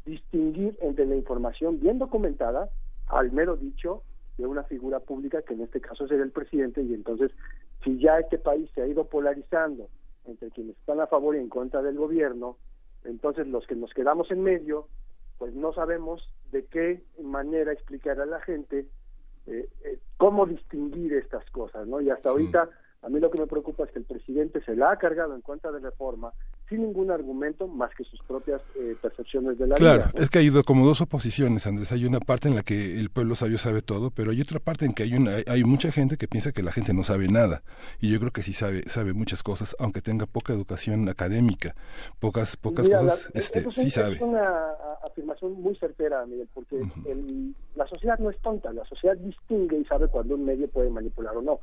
distinguir 0.04 0.76
entre 0.80 1.06
la 1.06 1.16
información 1.16 1.78
bien 1.78 1.98
documentada 1.98 2.70
al 3.06 3.30
mero 3.30 3.56
dicho 3.56 4.02
de 4.38 4.46
una 4.46 4.64
figura 4.64 5.00
pública 5.00 5.42
que 5.42 5.54
en 5.54 5.60
este 5.62 5.80
caso 5.80 6.08
sería 6.08 6.24
el 6.24 6.32
presidente 6.32 6.82
y 6.82 6.92
entonces 6.94 7.30
si 7.84 7.98
ya 7.98 8.18
este 8.18 8.38
país 8.38 8.68
se 8.74 8.82
ha 8.82 8.86
ido 8.86 9.04
polarizando 9.04 9.88
entre 10.24 10.50
quienes 10.50 10.76
están 10.78 11.00
a 11.00 11.06
favor 11.06 11.36
y 11.36 11.38
en 11.38 11.48
contra 11.48 11.82
del 11.82 11.96
gobierno, 11.96 12.56
entonces 13.04 13.46
los 13.46 13.66
que 13.66 13.76
nos 13.76 13.92
quedamos 13.92 14.30
en 14.30 14.42
medio, 14.42 14.88
pues 15.38 15.54
no 15.54 15.74
sabemos 15.74 16.32
de 16.50 16.64
qué 16.64 17.04
manera 17.22 17.72
explicar 17.72 18.18
a 18.20 18.26
la 18.26 18.40
gente 18.40 18.88
eh, 19.46 19.68
eh, 19.84 19.98
cómo 20.16 20.46
distinguir 20.46 21.12
estas 21.12 21.44
cosas, 21.50 21.86
¿no? 21.86 22.00
Y 22.00 22.08
hasta 22.08 22.30
ahorita 22.30 22.70
a 23.02 23.08
mí 23.10 23.20
lo 23.20 23.30
que 23.30 23.38
me 23.38 23.46
preocupa 23.46 23.84
es 23.84 23.90
que 23.90 23.98
el 23.98 24.06
presidente 24.06 24.62
se 24.62 24.74
la 24.74 24.92
ha 24.92 24.96
cargado 24.96 25.34
en 25.34 25.42
cuenta 25.42 25.70
de 25.70 25.80
reforma 25.80 26.32
sin 26.68 26.82
ningún 26.82 27.10
argumento 27.10 27.68
más 27.68 27.94
que 27.94 28.04
sus 28.04 28.20
propias 28.22 28.60
eh, 28.76 28.96
percepciones 29.00 29.58
de 29.58 29.66
la 29.66 29.76
claro, 29.76 30.04
es 30.14 30.30
que 30.30 30.38
hay 30.38 30.50
como 30.64 30.86
dos 30.86 31.00
oposiciones, 31.00 31.66
Andrés. 31.66 31.92
Hay 31.92 32.06
una 32.06 32.20
parte 32.20 32.48
en 32.48 32.54
la 32.54 32.62
que 32.62 32.98
el 32.98 33.10
pueblo 33.10 33.34
sabio 33.34 33.58
sabe 33.58 33.82
todo, 33.82 34.10
pero 34.10 34.30
hay 34.30 34.40
otra 34.40 34.60
parte 34.60 34.86
en 34.86 34.94
que 34.94 35.02
hay 35.02 35.14
una, 35.14 35.32
hay 35.46 35.64
mucha 35.64 35.92
gente 35.92 36.16
que 36.16 36.28
piensa 36.28 36.52
que 36.52 36.62
la 36.62 36.72
gente 36.72 36.94
no 36.94 37.02
sabe 37.02 37.28
nada. 37.28 37.62
Y 38.00 38.10
yo 38.10 38.18
creo 38.18 38.30
que 38.30 38.42
sí 38.42 38.52
sabe, 38.52 38.82
sabe 38.82 39.12
muchas 39.12 39.42
cosas, 39.42 39.76
aunque 39.78 40.00
tenga 40.00 40.26
poca 40.26 40.52
educación 40.52 41.08
académica, 41.08 41.74
pocas, 42.18 42.56
pocas 42.56 42.88
cosas, 42.88 43.30
este, 43.34 43.70
sí 43.72 43.90
sabe. 43.90 44.16
Es 44.16 44.22
una 44.22 44.70
afirmación 45.04 45.60
muy 45.60 45.76
certera, 45.76 46.24
Miguel, 46.26 46.48
porque 46.54 46.82
la 47.74 47.86
sociedad 47.86 48.18
no 48.18 48.30
es 48.30 48.38
tonta, 48.38 48.72
la 48.72 48.84
sociedad 48.86 49.16
distingue 49.16 49.78
y 49.78 49.84
sabe 49.84 50.08
cuando 50.08 50.34
un 50.34 50.44
medio 50.44 50.68
puede 50.68 50.90
manipular 50.90 51.36
o 51.36 51.42
no. 51.42 51.60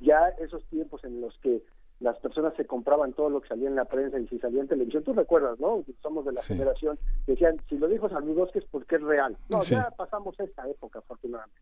Ya 0.00 0.28
esos 0.40 0.64
tiempos 0.66 1.02
en 1.04 1.20
los 1.20 1.36
que 1.38 1.62
las 2.02 2.18
personas 2.18 2.54
se 2.56 2.66
compraban 2.66 3.12
todo 3.12 3.30
lo 3.30 3.40
que 3.40 3.48
salía 3.48 3.68
en 3.68 3.76
la 3.76 3.84
prensa 3.84 4.18
y 4.18 4.26
si 4.26 4.38
salía 4.38 4.60
en 4.60 4.68
televisión, 4.68 5.04
tú 5.04 5.12
recuerdas, 5.12 5.58
¿no? 5.60 5.84
Somos 6.02 6.24
de 6.24 6.32
la 6.32 6.42
generación 6.42 6.98
que 7.24 7.32
decían, 7.32 7.60
si 7.68 7.78
lo 7.78 7.88
dijo 7.88 8.08
Saludowski 8.08 8.58
es 8.58 8.64
porque 8.66 8.96
es 8.96 9.02
real. 9.02 9.36
No, 9.48 9.62
ya 9.62 9.90
pasamos 9.90 10.38
esta 10.40 10.68
época, 10.68 10.98
afortunadamente. 10.98 11.60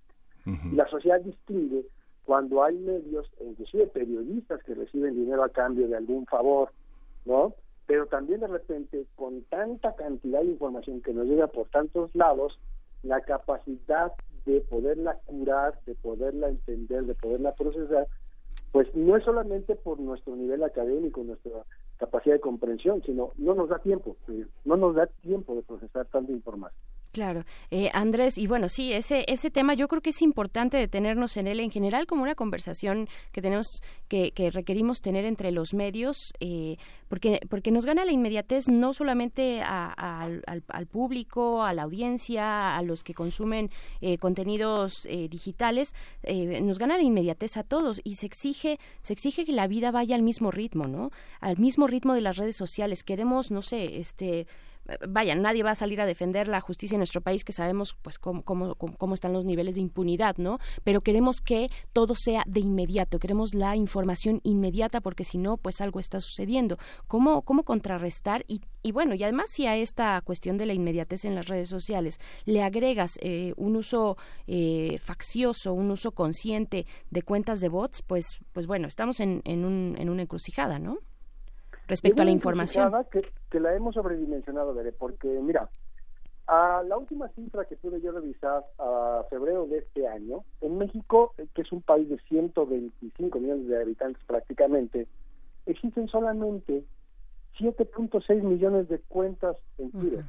La 0.72 0.88
sociedad 0.88 1.20
distingue 1.20 1.86
cuando 2.24 2.64
hay 2.64 2.76
medios, 2.76 3.30
e 3.38 3.44
inclusive 3.44 3.86
periodistas 3.88 4.62
que 4.64 4.74
reciben 4.74 5.14
dinero 5.14 5.44
a 5.44 5.48
cambio 5.50 5.86
de 5.86 5.96
algún 5.96 6.26
favor, 6.26 6.72
¿no? 7.24 7.54
Pero 7.86 8.06
también 8.06 8.40
de 8.40 8.46
repente, 8.46 9.04
con 9.16 9.42
tanta 9.44 9.94
cantidad 9.94 10.40
de 10.40 10.46
información 10.46 11.02
que 11.02 11.12
nos 11.12 11.26
llega 11.26 11.48
por 11.48 11.68
tantos 11.68 12.14
lados, 12.14 12.58
la 13.02 13.20
capacidad 13.20 14.12
de 14.46 14.60
poderla 14.62 15.18
curar, 15.26 15.78
de 15.86 15.94
poderla 15.96 16.48
entender, 16.48 17.04
de 17.04 17.14
poderla 17.14 17.52
procesar, 17.54 18.06
pues 18.72 18.94
no 18.94 19.16
es 19.16 19.24
solamente 19.24 19.74
por 19.74 19.98
nuestro 19.98 20.36
nivel 20.36 20.62
académico, 20.62 21.22
nuestra 21.24 21.64
capacidad 21.96 22.36
de 22.36 22.40
comprensión, 22.40 23.02
sino 23.04 23.32
no 23.36 23.54
nos 23.54 23.68
da 23.68 23.78
tiempo, 23.78 24.16
eh, 24.28 24.46
no 24.64 24.76
nos 24.76 24.94
da 24.94 25.06
tiempo 25.06 25.54
de 25.54 25.62
procesar 25.62 26.06
tanta 26.06 26.32
información. 26.32 26.80
Claro, 27.12 27.44
eh, 27.72 27.90
Andrés, 27.92 28.38
y 28.38 28.46
bueno, 28.46 28.68
sí, 28.68 28.92
ese, 28.92 29.24
ese 29.26 29.50
tema 29.50 29.74
yo 29.74 29.88
creo 29.88 30.00
que 30.00 30.10
es 30.10 30.22
importante 30.22 30.76
detenernos 30.76 31.36
en 31.36 31.48
él 31.48 31.58
en 31.58 31.72
general 31.72 32.06
como 32.06 32.22
una 32.22 32.36
conversación 32.36 33.08
que 33.32 33.42
tenemos, 33.42 33.82
que, 34.06 34.30
que 34.30 34.52
requerimos 34.52 35.02
tener 35.02 35.24
entre 35.24 35.50
los 35.50 35.74
medios, 35.74 36.32
eh, 36.38 36.76
porque, 37.08 37.40
porque 37.48 37.72
nos 37.72 37.84
gana 37.84 38.04
la 38.04 38.12
inmediatez 38.12 38.68
no 38.68 38.94
solamente 38.94 39.60
al, 39.60 40.44
al, 40.46 40.86
público, 40.86 41.64
a 41.64 41.74
la 41.74 41.82
audiencia, 41.82 42.76
a 42.76 42.82
los 42.82 43.02
que 43.02 43.12
consumen 43.12 43.70
eh, 44.00 44.18
contenidos 44.18 45.08
digitales, 45.30 45.94
nos 46.62 46.78
gana 46.78 46.96
la 46.96 47.02
inmediatez 47.02 47.56
a 47.56 47.64
todos 47.64 48.00
y 48.04 48.16
se 48.16 48.26
exige, 48.26 48.78
se 49.02 49.12
exige 49.12 49.44
que 49.44 49.52
la 49.52 49.66
vida 49.66 49.90
vaya 49.90 50.14
al 50.14 50.22
mismo 50.22 50.52
ritmo, 50.52 50.84
¿no? 50.84 51.10
Al 51.40 51.58
mismo 51.58 51.88
ritmo 51.88 52.14
de 52.14 52.20
las 52.20 52.36
redes 52.36 52.56
sociales. 52.56 53.02
Queremos, 53.02 53.50
no 53.50 53.62
sé, 53.62 53.98
este 53.98 54.46
vaya, 55.08 55.34
nadie 55.34 55.62
va 55.62 55.72
a 55.72 55.74
salir 55.74 56.00
a 56.00 56.06
defender 56.06 56.48
la 56.48 56.60
justicia 56.60 56.96
en 56.96 57.00
nuestro 57.00 57.20
país, 57.20 57.44
que 57.44 57.52
sabemos 57.52 57.96
pues 58.02 58.18
cómo, 58.18 58.42
cómo, 58.42 58.74
cómo 58.74 59.14
están 59.14 59.32
los 59.32 59.44
niveles 59.44 59.74
de 59.74 59.80
impunidad, 59.80 60.36
¿no? 60.38 60.58
Pero 60.84 61.00
queremos 61.00 61.40
que 61.40 61.68
todo 61.92 62.14
sea 62.14 62.42
de 62.46 62.60
inmediato, 62.60 63.18
queremos 63.18 63.54
la 63.54 63.76
información 63.76 64.40
inmediata 64.42 65.00
porque 65.00 65.24
si 65.24 65.38
no, 65.38 65.56
pues 65.56 65.80
algo 65.80 66.00
está 66.00 66.20
sucediendo. 66.20 66.78
¿Cómo, 67.06 67.42
cómo 67.42 67.64
contrarrestar? 67.64 68.44
Y, 68.48 68.62
y 68.82 68.92
bueno, 68.92 69.14
y 69.14 69.22
además 69.22 69.46
si 69.50 69.66
a 69.66 69.76
esta 69.76 70.20
cuestión 70.22 70.56
de 70.58 70.66
la 70.66 70.74
inmediatez 70.74 71.24
en 71.24 71.34
las 71.34 71.46
redes 71.46 71.68
sociales 71.68 72.18
le 72.44 72.62
agregas 72.62 73.18
eh, 73.20 73.52
un 73.56 73.76
uso 73.76 74.16
eh, 74.46 74.98
faccioso, 74.98 75.72
un 75.72 75.90
uso 75.90 76.12
consciente 76.12 76.86
de 77.10 77.22
cuentas 77.22 77.60
de 77.60 77.68
bots, 77.68 78.02
pues, 78.02 78.38
pues 78.52 78.66
bueno, 78.66 78.88
estamos 78.88 79.20
en, 79.20 79.42
en, 79.44 79.64
un, 79.64 79.96
en 79.98 80.08
una 80.08 80.22
encrucijada, 80.22 80.78
¿no? 80.78 80.98
respecto 81.90 82.22
a 82.22 82.24
la 82.24 82.30
información. 82.30 82.90
Que, 83.10 83.30
que 83.50 83.60
la 83.60 83.74
hemos 83.74 83.94
sobredimensionado, 83.94 84.74
Bere, 84.74 84.92
porque 84.92 85.28
mira, 85.28 85.68
a 86.46 86.82
la 86.84 86.96
última 86.96 87.28
cifra 87.28 87.64
que 87.64 87.76
pude 87.76 88.00
yo 88.00 88.12
revisar 88.12 88.64
a 88.78 89.24
febrero 89.28 89.66
de 89.66 89.78
este 89.78 90.08
año, 90.08 90.44
en 90.60 90.78
México, 90.78 91.32
eh, 91.38 91.46
que 91.54 91.62
es 91.62 91.72
un 91.72 91.82
país 91.82 92.08
de 92.08 92.18
125 92.28 93.38
millones 93.38 93.68
de 93.68 93.80
habitantes 93.80 94.22
prácticamente, 94.24 95.06
existen 95.66 96.08
solamente 96.08 96.84
7.6 97.58 98.42
millones 98.42 98.88
de 98.88 98.98
cuentas 99.00 99.56
en 99.78 99.90
Twitter, 99.90 100.24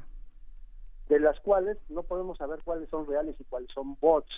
de 1.08 1.20
las 1.20 1.40
cuales 1.40 1.78
no 1.88 2.02
podemos 2.02 2.38
saber 2.38 2.60
cuáles 2.64 2.88
son 2.88 3.06
reales 3.06 3.36
y 3.40 3.44
cuáles 3.44 3.70
son 3.72 3.96
bots. 4.00 4.32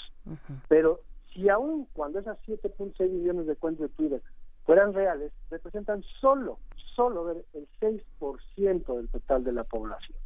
Pero 0.68 1.00
si 1.32 1.48
aún 1.48 1.88
cuando 1.92 2.18
esas 2.18 2.38
7.6 2.46 3.10
millones 3.10 3.46
de 3.46 3.56
cuentas 3.56 3.90
de 3.90 3.96
Twitter 3.96 4.22
fueran 4.64 4.94
reales, 4.94 5.32
representan 5.50 6.02
solo 6.20 6.58
solo 6.94 7.30
el 7.30 7.68
6% 7.80 8.96
del 8.96 9.08
total 9.08 9.44
de 9.44 9.52
la 9.52 9.64
población. 9.64 10.16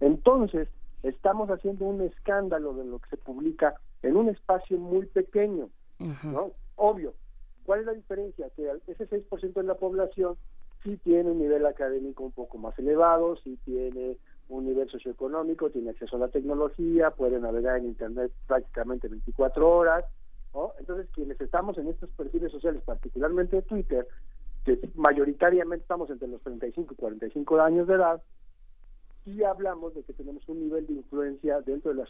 Entonces, 0.00 0.68
estamos 1.02 1.50
haciendo 1.50 1.84
un 1.84 2.00
escándalo 2.02 2.74
de 2.74 2.84
lo 2.84 2.98
que 2.98 3.10
se 3.10 3.16
publica 3.16 3.74
en 4.02 4.16
un 4.16 4.28
espacio 4.28 4.78
muy 4.78 5.06
pequeño, 5.06 5.68
¿no? 6.24 6.52
Obvio. 6.76 7.14
¿Cuál 7.64 7.80
es 7.80 7.86
la 7.86 7.92
diferencia? 7.92 8.50
Que 8.56 8.70
ese 8.88 9.08
6% 9.08 9.52
de 9.52 9.62
la 9.62 9.76
población 9.76 10.36
sí 10.82 10.96
tiene 10.96 11.30
un 11.30 11.38
nivel 11.38 11.64
académico 11.66 12.24
un 12.24 12.32
poco 12.32 12.58
más 12.58 12.76
elevado, 12.78 13.36
sí 13.36 13.58
tiene 13.64 14.16
un 14.48 14.66
nivel 14.66 14.90
socioeconómico, 14.90 15.70
tiene 15.70 15.90
acceso 15.90 16.16
a 16.16 16.20
la 16.20 16.28
tecnología, 16.28 17.12
puede 17.12 17.38
navegar 17.38 17.78
en 17.78 17.86
Internet 17.86 18.32
prácticamente 18.48 19.06
24 19.08 19.70
horas, 19.70 20.04
¿no? 20.52 20.72
Entonces, 20.80 21.08
quienes 21.14 21.40
estamos 21.40 21.78
en 21.78 21.88
estos 21.88 22.10
perfiles 22.10 22.50
sociales, 22.50 22.82
particularmente 22.84 23.62
Twitter, 23.62 24.06
que 24.64 24.78
mayoritariamente 24.94 25.82
estamos 25.82 26.10
entre 26.10 26.28
los 26.28 26.40
35 26.42 26.94
y 26.94 26.96
45 26.96 27.60
años 27.60 27.86
de 27.86 27.94
edad, 27.94 28.22
y 29.24 29.42
hablamos 29.42 29.94
de 29.94 30.02
que 30.02 30.12
tenemos 30.12 30.46
un 30.48 30.64
nivel 30.64 30.86
de 30.86 30.94
influencia 30.94 31.60
dentro 31.60 31.94
de 31.94 32.02
la 32.02 32.08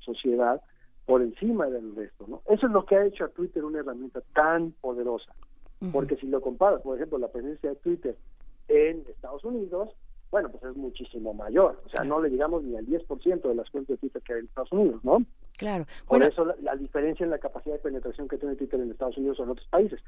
sociedad 0.00 0.62
por 1.06 1.22
encima 1.22 1.66
del 1.66 1.94
resto. 1.94 2.26
¿no? 2.26 2.42
Eso 2.46 2.66
es 2.66 2.72
lo 2.72 2.86
que 2.86 2.96
ha 2.96 3.04
hecho 3.04 3.24
a 3.24 3.28
Twitter 3.28 3.64
una 3.64 3.80
herramienta 3.80 4.22
tan 4.34 4.72
poderosa, 4.80 5.32
porque 5.92 6.16
si 6.16 6.26
lo 6.26 6.40
comparas, 6.40 6.80
por 6.80 6.96
ejemplo, 6.96 7.18
la 7.18 7.28
presencia 7.28 7.70
de 7.70 7.76
Twitter 7.76 8.16
en 8.68 9.04
Estados 9.08 9.44
Unidos, 9.44 9.90
bueno, 10.30 10.48
pues 10.50 10.64
es 10.64 10.76
muchísimo 10.76 11.34
mayor, 11.34 11.80
o 11.84 11.88
sea, 11.90 12.04
no 12.04 12.20
le 12.20 12.30
llegamos 12.30 12.64
ni 12.64 12.74
al 12.76 12.86
10% 12.86 13.42
de 13.42 13.54
las 13.54 13.70
cuentas 13.70 13.94
de 13.94 13.98
Twitter 13.98 14.22
que 14.22 14.32
hay 14.32 14.38
en 14.40 14.46
Estados 14.46 14.72
Unidos, 14.72 15.04
¿no? 15.04 15.24
Claro. 15.58 15.86
Por 16.06 16.22
eso 16.22 16.44
la, 16.44 16.56
la, 16.62 16.74
diferencia 16.74 17.22
en 17.22 17.30
la 17.30 17.38
capacidad 17.38 17.74
de 17.74 17.80
penetración 17.80 18.26
que 18.26 18.38
tiene 18.38 18.56
Twitter 18.56 18.80
en 18.80 18.90
Estados 18.90 19.18
Unidos 19.18 19.38
o 19.38 19.44
en 19.44 19.50
otros 19.50 19.68
países. 19.68 20.00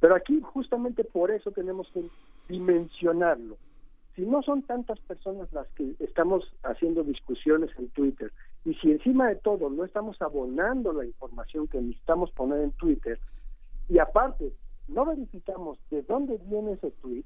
Pero 0.00 0.14
aquí 0.14 0.40
justamente 0.42 1.04
por 1.04 1.30
eso 1.30 1.50
tenemos 1.50 1.88
que 1.92 2.08
dimensionarlo. 2.48 3.56
Si 4.14 4.22
no 4.22 4.42
son 4.42 4.62
tantas 4.62 5.00
personas 5.00 5.52
las 5.52 5.66
que 5.70 5.94
estamos 5.98 6.44
haciendo 6.62 7.02
discusiones 7.02 7.70
en 7.78 7.88
Twitter 7.88 8.32
y 8.64 8.74
si 8.74 8.92
encima 8.92 9.28
de 9.28 9.36
todo 9.36 9.70
no 9.70 9.84
estamos 9.84 10.20
abonando 10.22 10.92
la 10.92 11.04
información 11.04 11.66
que 11.66 11.80
necesitamos 11.80 12.30
poner 12.30 12.60
en 12.60 12.70
Twitter 12.72 13.18
y 13.88 13.98
aparte 13.98 14.52
no 14.86 15.04
verificamos 15.04 15.78
de 15.90 16.02
dónde 16.02 16.38
viene 16.46 16.72
ese 16.72 16.90
tweet, 16.92 17.24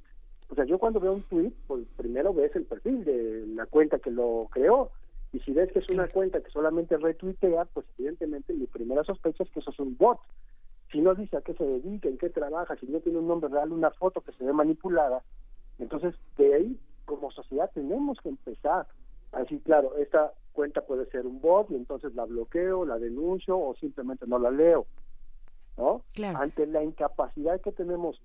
o 0.49 0.55
sea, 0.55 0.65
yo 0.65 0.79
cuando 0.79 0.99
veo 0.99 1.13
un 1.13 1.23
tweet, 1.25 1.53
pues 1.67 1.87
primero 1.97 2.33
ves 2.33 2.57
el 2.57 2.65
perfil 2.65 3.05
de 3.05 3.47
la 3.49 3.67
cuenta 3.67 3.99
que 3.99 4.11
lo 4.11 4.49
creó 4.51 4.91
y 5.33 5.41
si 5.41 5.53
ves 5.53 5.71
que 5.73 5.81
es 5.81 5.89
una 5.91 6.09
cuenta 6.09 6.41
que 6.41 6.51
solamente 6.51 6.97
retuitea, 6.97 7.67
pues 7.67 7.85
evidentemente 7.99 8.55
mi 8.55 8.67
primera 8.67 9.05
sospecha 9.05 9.43
es 9.43 9.51
que 9.51 9.61
eso 9.61 9.71
es 9.71 9.79
un 9.79 9.97
bot 9.99 10.19
si 10.91 11.01
no 11.01 11.15
dice 11.15 11.37
a 11.37 11.43
qué 11.43 11.55
se 11.55 11.65
dedica, 11.65 12.09
en 12.09 12.19
qué 12.19 12.31
trabaja, 12.31 12.77
si 12.77 12.87
no 12.87 13.01
tiene 13.01 13.19
un 13.19 13.29
nombre 13.29 13.51
real, 13.51 13.73
una 13.73 13.91
foto 13.91 14.21
que 14.21 14.33
se 14.33 14.45
ve 14.45 14.53
manipulada, 14.53 15.23
entonces 15.79 16.15
de 16.37 16.55
ahí 16.55 16.81
como 17.05 17.31
sociedad 17.31 17.71
tenemos 17.73 18.19
que 18.21 18.29
empezar 18.29 18.87
a 19.33 19.41
decir, 19.41 19.63
claro, 19.63 19.97
esta 19.97 20.33
cuenta 20.53 20.83
puede 20.83 21.07
ser 21.07 21.27
un 21.27 21.41
bot 21.41 21.71
y 21.71 21.75
entonces 21.75 22.15
la 22.15 22.25
bloqueo, 22.25 22.85
la 22.85 22.99
denuncio 22.99 23.59
o 23.59 23.75
simplemente 23.77 24.27
no 24.27 24.39
la 24.39 24.51
leo, 24.51 24.87
¿no? 25.77 26.03
Ante 26.37 26.67
la 26.67 26.83
incapacidad 26.83 27.61
que 27.61 27.73
tenemos 27.73 28.21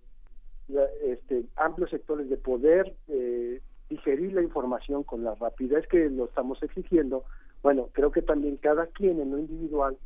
este, 1.04 1.46
amplios 1.58 1.90
sectores 1.90 2.30
de 2.30 2.38
poder 2.38 2.96
eh, 3.08 3.62
digerir 3.90 4.34
la 4.34 4.42
información 4.42 5.04
con 5.04 5.24
la 5.24 5.36
rapidez 5.36 5.86
que 5.88 6.10
lo 6.10 6.26
estamos 6.26 6.62
exigiendo, 6.64 7.26
bueno, 7.62 7.90
creo 7.94 8.12
que 8.12 8.22
también 8.22 8.58
cada 8.58 8.88
quien 8.88 9.22
en 9.22 9.32
lo 9.32 9.40
individual, 9.40 9.98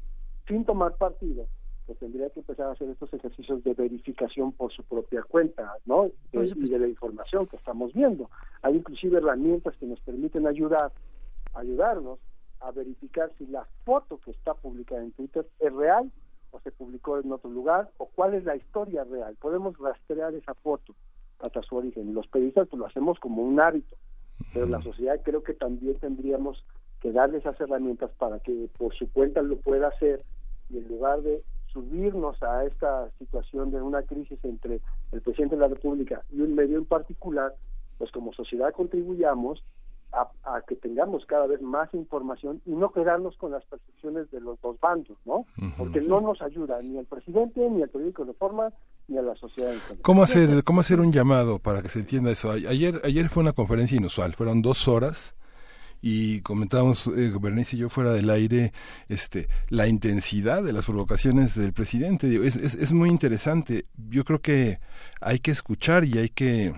sin 0.48 0.66
tomar 0.66 0.96
partido, 0.98 1.48
pues 1.88 1.97
tendría 1.99 2.30
que 2.30 2.41
empezar 2.41 2.68
a 2.68 2.72
hacer 2.73 2.89
estos 2.89 3.11
ejercicios 3.14 3.64
de 3.64 3.73
verificación 3.73 4.51
por 4.51 4.73
su 4.73 4.84
propia 4.84 5.23
cuenta, 5.23 5.73
¿no? 5.85 6.11
y 6.34 6.69
de 6.69 6.80
la 6.80 6.88
información 6.88 7.47
que 7.47 7.55
estamos 7.55 7.93
viendo. 7.93 8.30
Hay 8.61 8.76
inclusive 8.76 9.18
herramientas 9.18 9.76
que 9.77 9.85
nos 9.85 9.99
permiten 10.01 10.45
ayudar, 10.47 10.91
ayudarnos 11.53 12.19
a 12.59 12.72
verificar 12.72 13.31
si 13.38 13.47
la 13.47 13.65
foto 13.85 14.19
que 14.19 14.31
está 14.31 14.53
publicada 14.53 15.01
en 15.01 15.14
Twitter 15.14 15.47
es 15.59 15.73
real 15.73 16.11
o 16.51 16.59
se 16.59 16.72
publicó 16.72 17.19
en 17.19 17.31
otro 17.31 17.49
lugar 17.49 17.89
o 17.97 18.07
cuál 18.07 18.34
es 18.34 18.43
la 18.43 18.57
historia 18.57 19.05
real. 19.05 19.38
Podemos 19.39 19.77
rastrear 19.80 20.34
esa 20.34 20.55
foto 20.55 20.93
hasta 21.39 21.61
su 21.61 21.77
origen. 21.77 22.14
Los 22.14 22.27
periodistas 22.27 22.68
pues, 22.68 22.80
lo 22.80 22.85
hacemos 22.85 23.18
como 23.19 23.43
un 23.43 23.61
hábito, 23.61 23.95
pero 24.53 24.65
la 24.65 24.81
sociedad 24.81 25.22
creo 25.23 25.41
que 25.41 25.53
también 25.53 25.95
tendríamos 25.99 26.65
que 26.99 27.14
darle 27.14 27.38
esas 27.38 27.59
herramientas 27.61 28.11
para 28.18 28.39
que 28.39 28.69
por 28.77 28.93
su 28.93 29.09
cuenta 29.09 29.41
lo 29.41 29.55
pueda 29.57 29.88
hacer 29.88 30.22
y 30.69 30.80
en 30.80 30.88
lugar 30.89 31.22
de 31.22 31.43
subirnos 31.72 32.41
a 32.44 32.65
esta 32.65 33.10
situación 33.19 33.72
de 33.72 33.81
una 33.81 34.03
crisis 34.03 34.39
entre 34.44 34.81
el 35.11 35.22
presidente 35.22 35.56
de 35.56 35.61
la 35.61 35.68
República 35.68 36.23
y 36.31 36.41
un 36.41 36.56
medio 36.56 36.77
en 36.77 36.85
particular, 36.85 37.53
pues 37.98 38.11
como 38.11 38.34
sociedad 38.34 38.73
contribuyamos 38.73 39.64
a, 40.14 40.61
que 40.68 40.76
tengamos 40.76 41.26
cada 41.26 41.48
vez 41.48 41.61
más 41.61 41.94
información 41.94 42.61
y 42.65 42.72
no 42.72 42.91
quedarnos 42.91 43.35
con 43.38 43.52
las 43.52 43.64
percepciones 43.65 44.31
de 44.31 44.39
los 44.41 44.60
dos 44.61 44.80
bandos, 44.80 45.18
¿no? 45.26 45.45
Porque 45.77 46.02
no 46.02 46.22
nos 46.22 46.41
ayuda 46.41 46.81
ni 46.81 46.98
el 46.98 47.06
presidente, 47.06 47.69
ni 47.69 47.81
el 47.81 47.89
periódico 47.89 48.26
de 48.26 48.34
forma, 48.34 48.72
ni 49.07 49.18
a 49.18 49.22
la 49.22 49.35
sociedad. 49.35 49.73
¿Cómo 50.02 50.23
hacer, 50.23 50.64
¿Cómo 50.64 50.81
hacer 50.81 51.02
un 51.02 51.11
llamado 51.11 51.60
para 51.60 51.81
que 51.81 51.89
se 51.89 51.99
entienda 51.99 52.31
eso? 52.31 52.49
Ayer, 52.52 53.02
ayer 53.03 53.30
fue 53.30 53.44
una 53.44 53.53
conferencia 53.53 53.98
inusual, 53.98 54.34
fueron 54.34 54.61
dos 54.61 54.88
horas 54.88 55.36
y 56.02 56.41
comentábamos 56.41 57.07
eh, 57.07 57.32
Bernice 57.40 57.76
y 57.76 57.80
yo 57.80 57.90
fuera 57.90 58.14
del 58.14 58.30
aire 58.30 58.74
este 59.10 59.48
la 59.69 59.88
intensidad 59.88 60.64
de 60.64 60.74
las 60.74 60.86
provocaciones 60.86 61.56
del 61.56 61.74
presidente. 61.74 62.45
Es, 62.45 62.56
es, 62.56 62.76
es 62.76 62.94
muy 62.94 63.10
interesante. 63.10 63.86
Yo 64.10 64.24
creo 64.24 64.41
que 64.41 64.80
hay 65.22 65.40
que 65.40 65.52
escuchar 65.52 66.06
y 66.06 66.18
hay 66.18 66.30
que 66.30 66.74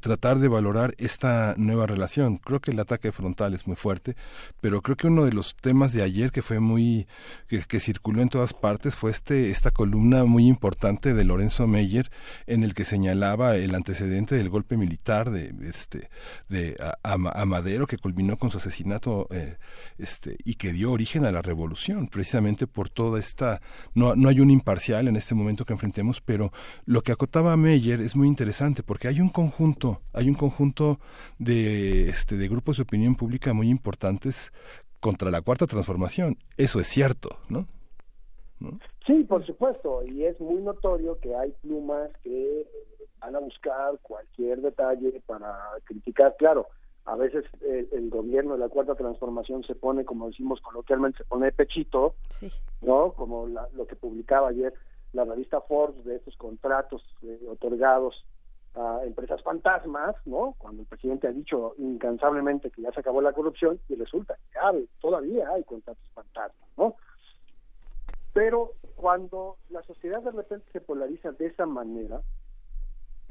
tratar 0.00 0.38
de 0.38 0.48
valorar 0.48 0.94
esta 0.96 1.54
nueva 1.58 1.86
relación. 1.86 2.38
Creo 2.38 2.60
que 2.60 2.70
el 2.70 2.80
ataque 2.80 3.12
frontal 3.12 3.52
es 3.52 3.66
muy 3.66 3.76
fuerte, 3.76 4.16
pero 4.60 4.80
creo 4.80 4.96
que 4.96 5.06
uno 5.06 5.24
de 5.24 5.32
los 5.32 5.54
temas 5.54 5.92
de 5.92 6.02
ayer 6.02 6.30
que 6.30 6.42
fue 6.42 6.60
muy 6.60 7.06
que, 7.48 7.78
circuló 7.78 8.22
en 8.22 8.30
todas 8.30 8.54
partes 8.54 8.96
fue 8.96 9.10
este 9.10 9.50
esta 9.50 9.70
columna 9.70 10.24
muy 10.24 10.46
importante 10.46 11.12
de 11.12 11.24
Lorenzo 11.24 11.66
Meyer 11.66 12.10
en 12.46 12.64
el 12.64 12.74
que 12.74 12.84
señalaba 12.84 13.56
el 13.56 13.74
antecedente 13.74 14.34
del 14.34 14.48
golpe 14.48 14.78
militar 14.78 15.30
de 15.30 15.52
este 15.68 16.08
de 16.48 16.76
Amadero 17.02 17.86
que 17.86 17.98
culminó 17.98 18.38
con 18.38 18.50
su 18.50 18.58
asesinato 18.58 19.28
eh, 19.30 19.58
este 19.98 20.38
y 20.44 20.54
que 20.54 20.72
dio 20.72 20.90
origen 20.90 21.26
a 21.26 21.32
la 21.32 21.42
revolución, 21.42 22.08
precisamente 22.08 22.66
por 22.66 22.88
toda 22.88 23.20
esta 23.20 23.60
no 23.94 24.16
no 24.16 24.30
hay 24.30 24.40
un 24.40 24.50
imparcial 24.50 25.06
en 25.06 25.16
este 25.16 25.34
momento 25.34 25.66
que 25.66 25.74
enfrentemos, 25.74 26.22
pero 26.22 26.50
lo 26.86 27.02
que 27.02 27.12
acotaba 27.12 27.56
Meyer 27.58 28.00
es 28.00 28.16
muy 28.16 28.26
interesante 28.26 28.82
porque 28.82 29.08
hay 29.08 29.20
un 29.20 29.28
conjunto 29.28 29.65
hay 30.12 30.28
un 30.28 30.34
conjunto 30.34 30.98
de, 31.38 32.08
este, 32.08 32.36
de 32.36 32.48
grupos 32.48 32.76
de 32.76 32.84
opinión 32.84 33.16
pública 33.16 33.54
muy 33.54 33.68
importantes 33.68 34.52
contra 35.00 35.30
la 35.30 35.42
cuarta 35.42 35.66
transformación. 35.66 36.36
Eso 36.56 36.80
es 36.80 36.86
cierto, 36.86 37.30
¿no? 37.48 37.66
Sí, 39.06 39.24
por 39.24 39.44
supuesto, 39.46 40.02
y 40.04 40.24
es 40.24 40.40
muy 40.40 40.62
notorio 40.62 41.18
que 41.20 41.34
hay 41.34 41.52
plumas 41.62 42.10
que 42.22 42.66
van 43.20 43.36
a 43.36 43.38
buscar 43.38 43.98
cualquier 44.02 44.60
detalle 44.60 45.20
para 45.26 45.56
criticar. 45.84 46.34
Claro, 46.38 46.66
a 47.04 47.14
veces 47.16 47.44
el, 47.62 48.10
gobierno 48.10 48.54
de 48.54 48.60
la 48.60 48.68
cuarta 48.68 48.94
transformación 48.94 49.62
se 49.64 49.74
pone, 49.74 50.04
como 50.04 50.28
decimos 50.28 50.60
coloquialmente, 50.60 51.18
se 51.18 51.24
pone 51.24 51.46
de 51.46 51.52
pechito, 51.52 52.14
¿no? 52.82 53.12
Como 53.12 53.46
lo 53.46 53.86
que 53.86 53.94
publicaba 53.94 54.48
ayer 54.48 54.74
la 55.12 55.24
revista 55.24 55.60
Forbes 55.60 56.04
de 56.04 56.16
estos 56.16 56.36
contratos 56.36 57.02
eh, 57.22 57.40
otorgados 57.48 58.24
a 58.76 59.00
empresas 59.04 59.42
fantasmas, 59.42 60.14
¿no? 60.26 60.54
Cuando 60.58 60.82
el 60.82 60.88
presidente 60.88 61.26
ha 61.26 61.32
dicho 61.32 61.74
incansablemente 61.78 62.70
que 62.70 62.82
ya 62.82 62.92
se 62.92 63.00
acabó 63.00 63.22
la 63.22 63.32
corrupción 63.32 63.80
y 63.88 63.94
resulta 63.94 64.36
que 64.52 64.86
todavía 65.00 65.48
hay 65.50 65.64
contratos 65.64 66.04
fantasmas, 66.14 66.68
¿no? 66.76 66.94
Pero 68.34 68.72
cuando 68.96 69.56
la 69.70 69.82
sociedad 69.82 70.22
de 70.22 70.30
repente 70.30 70.66
se 70.72 70.82
polariza 70.82 71.32
de 71.32 71.46
esa 71.46 71.64
manera, 71.64 72.20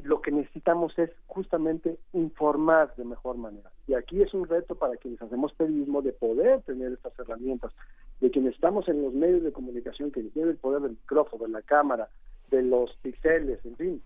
lo 0.04 0.22
que 0.22 0.32
necesitamos 0.32 0.98
es 0.98 1.12
justamente 1.28 2.00
informar 2.14 2.96
de 2.96 3.06
mejor 3.06 3.38
manera. 3.38 3.72
Y 3.88 3.94
aquí 3.94 4.22
es 4.22 4.34
un 4.34 4.48
reto 4.48 4.76
para 4.76 4.98
quienes 4.98 5.22
hacemos 5.22 5.54
periodismo 5.54 6.02
de 6.02 6.12
poder 6.12 6.62
tener 6.64 6.94
estas 6.94 7.18
herramientas, 7.20 7.72
de 8.20 8.32
quienes 8.32 8.56
estamos 8.56 8.88
en 8.88 9.04
los 9.04 9.14
medios 9.14 9.44
de 9.44 9.52
comunicación, 9.52 10.12
que 10.12 10.24
tienen 10.24 10.52
el 10.52 10.58
poder 10.58 10.82
del 10.82 10.92
micrófono, 10.92 11.46
de 11.46 11.52
la 11.52 11.62
cámara, 11.62 12.10
de 12.50 12.64
los 12.64 12.96
pixeles, 12.98 13.64
en 13.66 13.76
fin, 13.76 14.02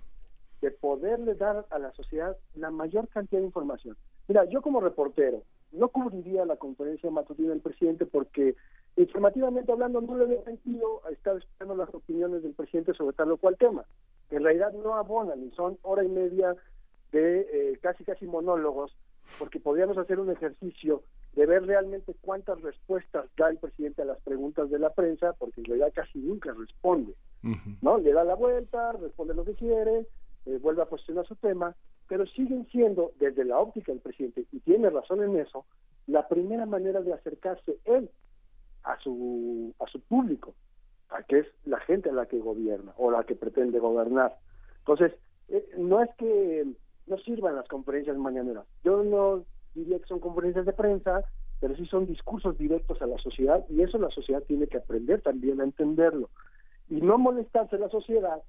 de 0.61 0.72
poderle 0.72 1.36
dar 1.36 1.65
a 1.69 1.80
la 1.80 1.91
sociedad 1.94 2.38
la 2.56 2.72
mayor 2.72 3.07
cantidad 3.07 3.40
de 3.40 3.48
información. 3.48 3.95
Mira, 4.27 4.45
yo 4.45 4.61
como 4.61 4.81
reportero 4.81 5.44
no 5.72 5.90
cubriría 5.90 6.45
la 6.45 6.57
conferencia 6.57 7.10
matutina 7.11 7.49
del 7.49 7.61
presidente 7.61 8.06
porque 8.06 8.56
informativamente 8.98 9.72
hablando 9.72 10.02
no 10.02 10.18
le 10.18 10.26
veo 10.26 10.44
sentido 10.44 11.02
estar 11.11 11.38
esperando 11.38 11.76
las 11.76 11.94
opiniones 11.94 12.44
del 12.44 12.53
presidente 12.53 12.94
sobre 12.94 13.15
tal 13.15 13.31
o 13.31 13.38
cual 13.38 13.57
tema. 13.57 13.86
En 14.30 14.44
realidad 14.44 14.73
no 14.73 14.95
abonan 14.95 15.44
y 15.44 15.52
son 15.52 15.77
hora 15.84 16.03
y 16.03 16.10
media 16.10 16.56
de 17.11 17.41
eh, 17.52 17.80
casi 17.81 18.03
casi 18.03 18.26
monólogos 18.26 18.95
porque 19.38 19.60
podríamos 19.60 19.98
hacer 19.98 20.19
un 20.19 20.31
ejercicio 20.31 21.03
de 21.34 21.45
ver 21.45 21.65
realmente 21.65 22.15
cuántas 22.22 22.61
respuestas 22.61 23.26
da 23.38 23.49
el 23.49 23.57
presidente 23.57 24.02
a 24.02 24.06
las 24.06 24.19
preguntas 24.22 24.69
de 24.69 24.80
la 24.80 24.90
prensa, 24.94 25.34
porque 25.34 25.61
en 25.61 25.65
realidad 25.65 25.91
casi 25.94 26.18
nunca 26.19 26.53
responde, 26.53 27.14
¿no? 27.81 27.98
Le 27.99 28.11
da 28.11 28.23
la 28.23 28.36
vuelta, 28.36 28.94
responde 28.94 29.36
lo 29.36 29.45
que 29.45 29.53
quiere, 29.53 30.07
eh, 30.45 30.57
vuelve 30.61 30.81
a 30.81 30.87
cuestionar 30.87 31.25
su 31.27 31.35
tema, 31.35 31.75
pero 32.07 32.25
siguen 32.27 32.67
siendo, 32.71 33.11
desde 33.19 33.45
la 33.45 33.59
óptica 33.59 33.91
del 33.91 34.01
presidente, 34.01 34.45
y 34.51 34.59
tiene 34.61 34.89
razón 34.89 35.23
en 35.23 35.37
eso, 35.37 35.65
la 36.07 36.27
primera 36.27 36.65
manera 36.65 37.01
de 37.01 37.13
acercarse 37.13 37.77
él 37.85 38.09
a 38.83 38.97
su, 38.99 39.73
a 39.79 39.87
su 39.87 40.01
público, 40.01 40.55
a 41.09 41.23
que 41.23 41.39
es 41.39 41.47
la 41.65 41.79
gente 41.81 42.09
a 42.09 42.13
la 42.13 42.25
que 42.25 42.39
gobierna 42.39 42.93
o 42.97 43.11
la 43.11 43.23
que 43.23 43.35
pretende 43.35 43.79
gobernar. 43.79 44.37
Entonces, 44.79 45.13
eh, 45.49 45.67
no 45.77 46.01
es 46.01 46.09
que 46.17 46.65
no 47.07 47.17
sirvan 47.19 47.55
las 47.55 47.67
conferencias 47.67 48.17
mañaneras. 48.17 48.65
Yo 48.83 49.03
no 49.03 49.43
diría 49.73 49.99
que 49.99 50.07
son 50.07 50.19
conferencias 50.19 50.65
de 50.65 50.73
prensa, 50.73 51.23
pero 51.59 51.75
sí 51.75 51.85
son 51.85 52.05
discursos 52.05 52.57
directos 52.57 53.01
a 53.01 53.07
la 53.07 53.17
sociedad 53.17 53.65
y 53.69 53.81
eso 53.81 53.97
la 53.97 54.09
sociedad 54.09 54.43
tiene 54.43 54.67
que 54.67 54.77
aprender 54.77 55.21
también 55.21 55.59
a 55.59 55.63
entenderlo. 55.63 56.29
Y 56.89 57.01
no 57.01 57.17
molestarse 57.17 57.77
la 57.77 57.89
sociedad 57.89 58.41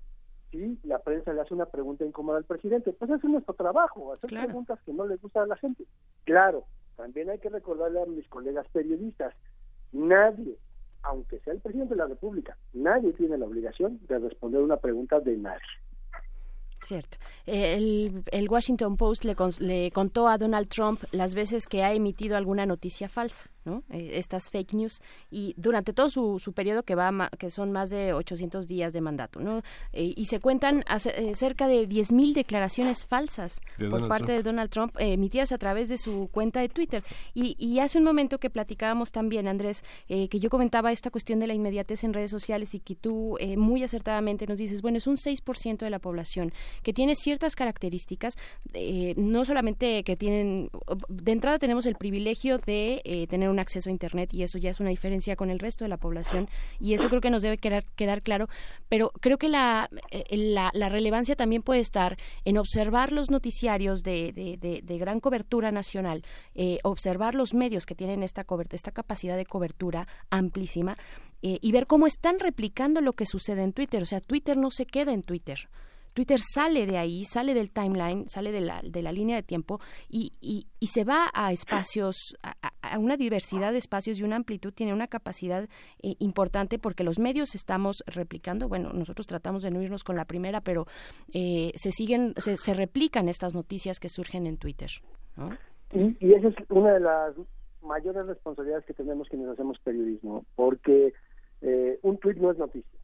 si 0.50 0.78
la 0.84 0.98
prensa 0.98 1.32
le 1.32 1.40
hace 1.40 1.54
una 1.54 1.66
pregunta 1.66 2.04
incómoda 2.04 2.38
al 2.38 2.44
presidente. 2.44 2.92
Pues 2.92 3.10
ese 3.10 3.26
es 3.26 3.32
nuestro 3.32 3.54
trabajo, 3.54 4.12
hacer 4.12 4.30
preguntas 4.30 4.78
que 4.84 4.92
no 4.92 5.06
le 5.06 5.16
gustan 5.16 5.44
a 5.44 5.46
la 5.46 5.56
gente. 5.56 5.84
Claro, 6.24 6.64
también 6.96 7.30
hay 7.30 7.38
que 7.38 7.48
recordarle 7.48 8.02
a 8.02 8.06
mis 8.06 8.28
colegas 8.28 8.66
periodistas, 8.72 9.34
nadie, 9.92 10.58
aunque 11.02 11.38
sea 11.40 11.54
el 11.54 11.60
presidente 11.60 11.94
de 11.94 11.98
la 11.98 12.06
República, 12.06 12.56
nadie 12.72 13.12
tiene 13.12 13.38
la 13.38 13.46
obligación 13.46 14.00
de 14.06 14.18
responder 14.18 14.60
una 14.60 14.76
pregunta 14.76 15.20
de 15.20 15.36
nadie. 15.36 15.60
Cierto. 16.82 17.18
El, 17.46 18.24
el 18.32 18.48
Washington 18.48 18.96
Post 18.96 19.24
le, 19.24 19.36
le 19.58 19.90
contó 19.90 20.28
a 20.28 20.38
Donald 20.38 20.68
Trump 20.68 21.02
las 21.12 21.34
veces 21.34 21.66
que 21.66 21.82
ha 21.82 21.92
emitido 21.92 22.36
alguna 22.36 22.64
noticia 22.64 23.08
falsa. 23.08 23.50
Eh, 23.66 24.12
estas 24.14 24.48
fake 24.50 24.72
news. 24.72 25.02
Y 25.30 25.54
durante 25.58 25.92
todo 25.92 26.08
su, 26.08 26.38
su 26.38 26.52
periodo 26.52 26.82
que 26.82 26.94
va 26.94 27.28
que 27.38 27.50
son 27.50 27.72
más 27.72 27.90
de 27.90 28.14
800 28.14 28.66
días 28.66 28.92
de 28.92 29.00
mandato 29.00 29.40
¿no? 29.40 29.62
Eh, 29.92 30.14
y 30.16 30.26
se 30.26 30.40
cuentan 30.40 30.82
eh, 31.14 31.34
cerca 31.34 31.68
de 31.68 31.88
10.000 31.88 32.32
declaraciones 32.32 33.04
falsas 33.04 33.60
por 33.90 34.08
parte 34.08 34.32
de 34.32 34.42
Donald 34.42 34.70
Trump 34.70 34.94
emitidas 34.98 35.52
a 35.52 35.58
través 35.58 35.88
de 35.88 35.98
su 35.98 36.28
cuenta 36.32 36.60
de 36.60 36.68
Twitter. 36.68 37.04
Y, 37.34 37.56
y 37.58 37.80
hace 37.80 37.98
un 37.98 38.04
momento 38.04 38.38
que 38.38 38.48
platicábamos 38.48 39.12
también 39.12 39.46
Andrés 39.46 39.84
que 40.08 40.38
yo 40.38 40.50
comentaba 40.50 40.92
esta 40.92 41.10
cuestión 41.10 41.38
de 41.40 41.46
la 41.46 41.54
inmediatez 41.54 42.04
en 42.04 42.14
redes 42.14 42.30
sociales 42.30 42.74
y 42.74 42.80
que 42.80 42.94
tú 42.94 43.36
muy 43.56 43.82
acertadamente 43.82 44.46
nos 44.46 44.58
dices 44.58 44.82
bueno 44.82 44.98
es 44.98 45.06
un 45.06 45.16
6% 45.16 45.78
de 45.78 45.90
la 45.90 45.98
población 45.98 46.52
que 46.82 46.92
tiene 46.92 47.14
ciertas 47.14 47.56
características 47.56 48.36
no 49.16 49.44
solamente 49.44 50.02
que 50.04 50.16
tienen 50.16 50.70
de 51.08 51.32
entrada 51.32 51.58
tenemos 51.58 51.86
el 51.86 51.96
privilegio 51.96 52.58
de 52.58 53.26
tener 53.28 53.50
un 53.50 53.59
acceso 53.60 53.88
a 53.88 53.92
Internet 53.92 54.34
y 54.34 54.42
eso 54.42 54.58
ya 54.58 54.70
es 54.70 54.80
una 54.80 54.90
diferencia 54.90 55.36
con 55.36 55.50
el 55.50 55.58
resto 55.58 55.84
de 55.84 55.88
la 55.88 55.96
población 55.96 56.48
y 56.78 56.94
eso 56.94 57.08
creo 57.08 57.20
que 57.20 57.30
nos 57.30 57.42
debe 57.42 57.58
quedar, 57.58 57.84
quedar 57.96 58.22
claro, 58.22 58.48
pero 58.88 59.10
creo 59.20 59.38
que 59.38 59.48
la, 59.48 59.88
eh, 60.10 60.36
la, 60.36 60.88
relevancia 60.88 61.36
también 61.36 61.62
puede 61.62 61.80
estar 61.80 62.18
en 62.44 62.58
observar 62.58 63.12
los 63.12 63.30
noticiarios 63.30 64.02
de, 64.02 64.32
de, 64.32 64.80
de, 64.82 64.98
gran 64.98 65.20
cobertura 65.20 65.70
nacional, 65.70 66.24
eh, 66.54 66.78
observar 66.82 67.34
los 67.34 67.54
medios 67.54 67.86
que 67.86 67.94
tienen 67.94 68.22
esta, 68.22 68.44
esta 68.70 68.90
capacidad 68.90 69.36
de 69.36 69.46
cobertura 69.46 70.08
amplísima 70.30 70.96
eh, 71.42 71.58
y 71.60 71.72
ver 71.72 71.86
cómo 71.86 72.06
están 72.06 72.38
replicando 72.38 73.00
lo 73.00 73.14
que 73.14 73.26
sucede 73.26 73.62
en 73.62 73.72
Twitter. 73.72 74.02
O 74.02 74.06
sea, 74.06 74.20
Twitter 74.20 74.56
no 74.56 74.70
se 74.70 74.86
queda 74.86 75.12
en 75.12 75.22
Twitter. 75.22 75.68
Twitter 76.12 76.38
sale 76.38 76.86
de 76.86 76.98
ahí, 76.98 77.24
sale 77.24 77.54
del 77.54 77.70
timeline, 77.70 78.28
sale 78.28 78.52
de 78.52 78.60
la, 78.60 78.80
de 78.82 79.02
la 79.02 79.12
línea 79.12 79.36
de 79.36 79.42
tiempo 79.42 79.80
y, 80.08 80.32
y, 80.40 80.66
se 80.86 81.04
va 81.04 81.30
a 81.32 81.52
espacios, 81.52 82.36
a, 82.42 82.98
una 82.98 83.16
diversidad 83.16 83.72
de 83.72 83.78
espacios 83.78 84.18
y 84.18 84.24
una 84.24 84.36
amplitud, 84.36 84.72
tiene 84.72 84.92
una 84.92 85.06
capacidad 85.06 85.68
eh, 86.02 86.14
importante 86.18 86.78
porque 86.78 87.04
los 87.04 87.18
medios 87.18 87.54
estamos 87.54 88.02
replicando, 88.06 88.68
bueno, 88.68 88.92
nosotros 88.92 89.26
tratamos 89.26 89.62
de 89.62 89.70
no 89.70 89.82
irnos 89.82 90.04
con 90.04 90.16
la 90.16 90.24
primera, 90.24 90.60
pero 90.60 90.86
eh, 91.32 91.72
se 91.76 91.92
siguen, 91.92 92.34
se, 92.36 92.56
se, 92.56 92.74
replican 92.74 93.28
estas 93.28 93.54
noticias 93.54 94.00
que 94.00 94.08
surgen 94.08 94.46
en 94.46 94.56
Twitter. 94.56 94.90
Y, 95.92 96.16
y 96.20 96.34
esa 96.34 96.48
es 96.48 96.54
una 96.68 96.94
de 96.94 97.00
las 97.00 97.34
mayores 97.82 98.26
responsabilidades 98.26 98.84
que 98.84 98.94
tenemos 98.94 99.28
quienes 99.28 99.48
hacemos 99.48 99.78
periodismo, 99.80 100.44
porque 100.56 101.12
eh, 101.62 101.98
un 102.02 102.18
tweet 102.18 102.36
no 102.36 102.50
es 102.50 102.58
noticia 102.58 102.99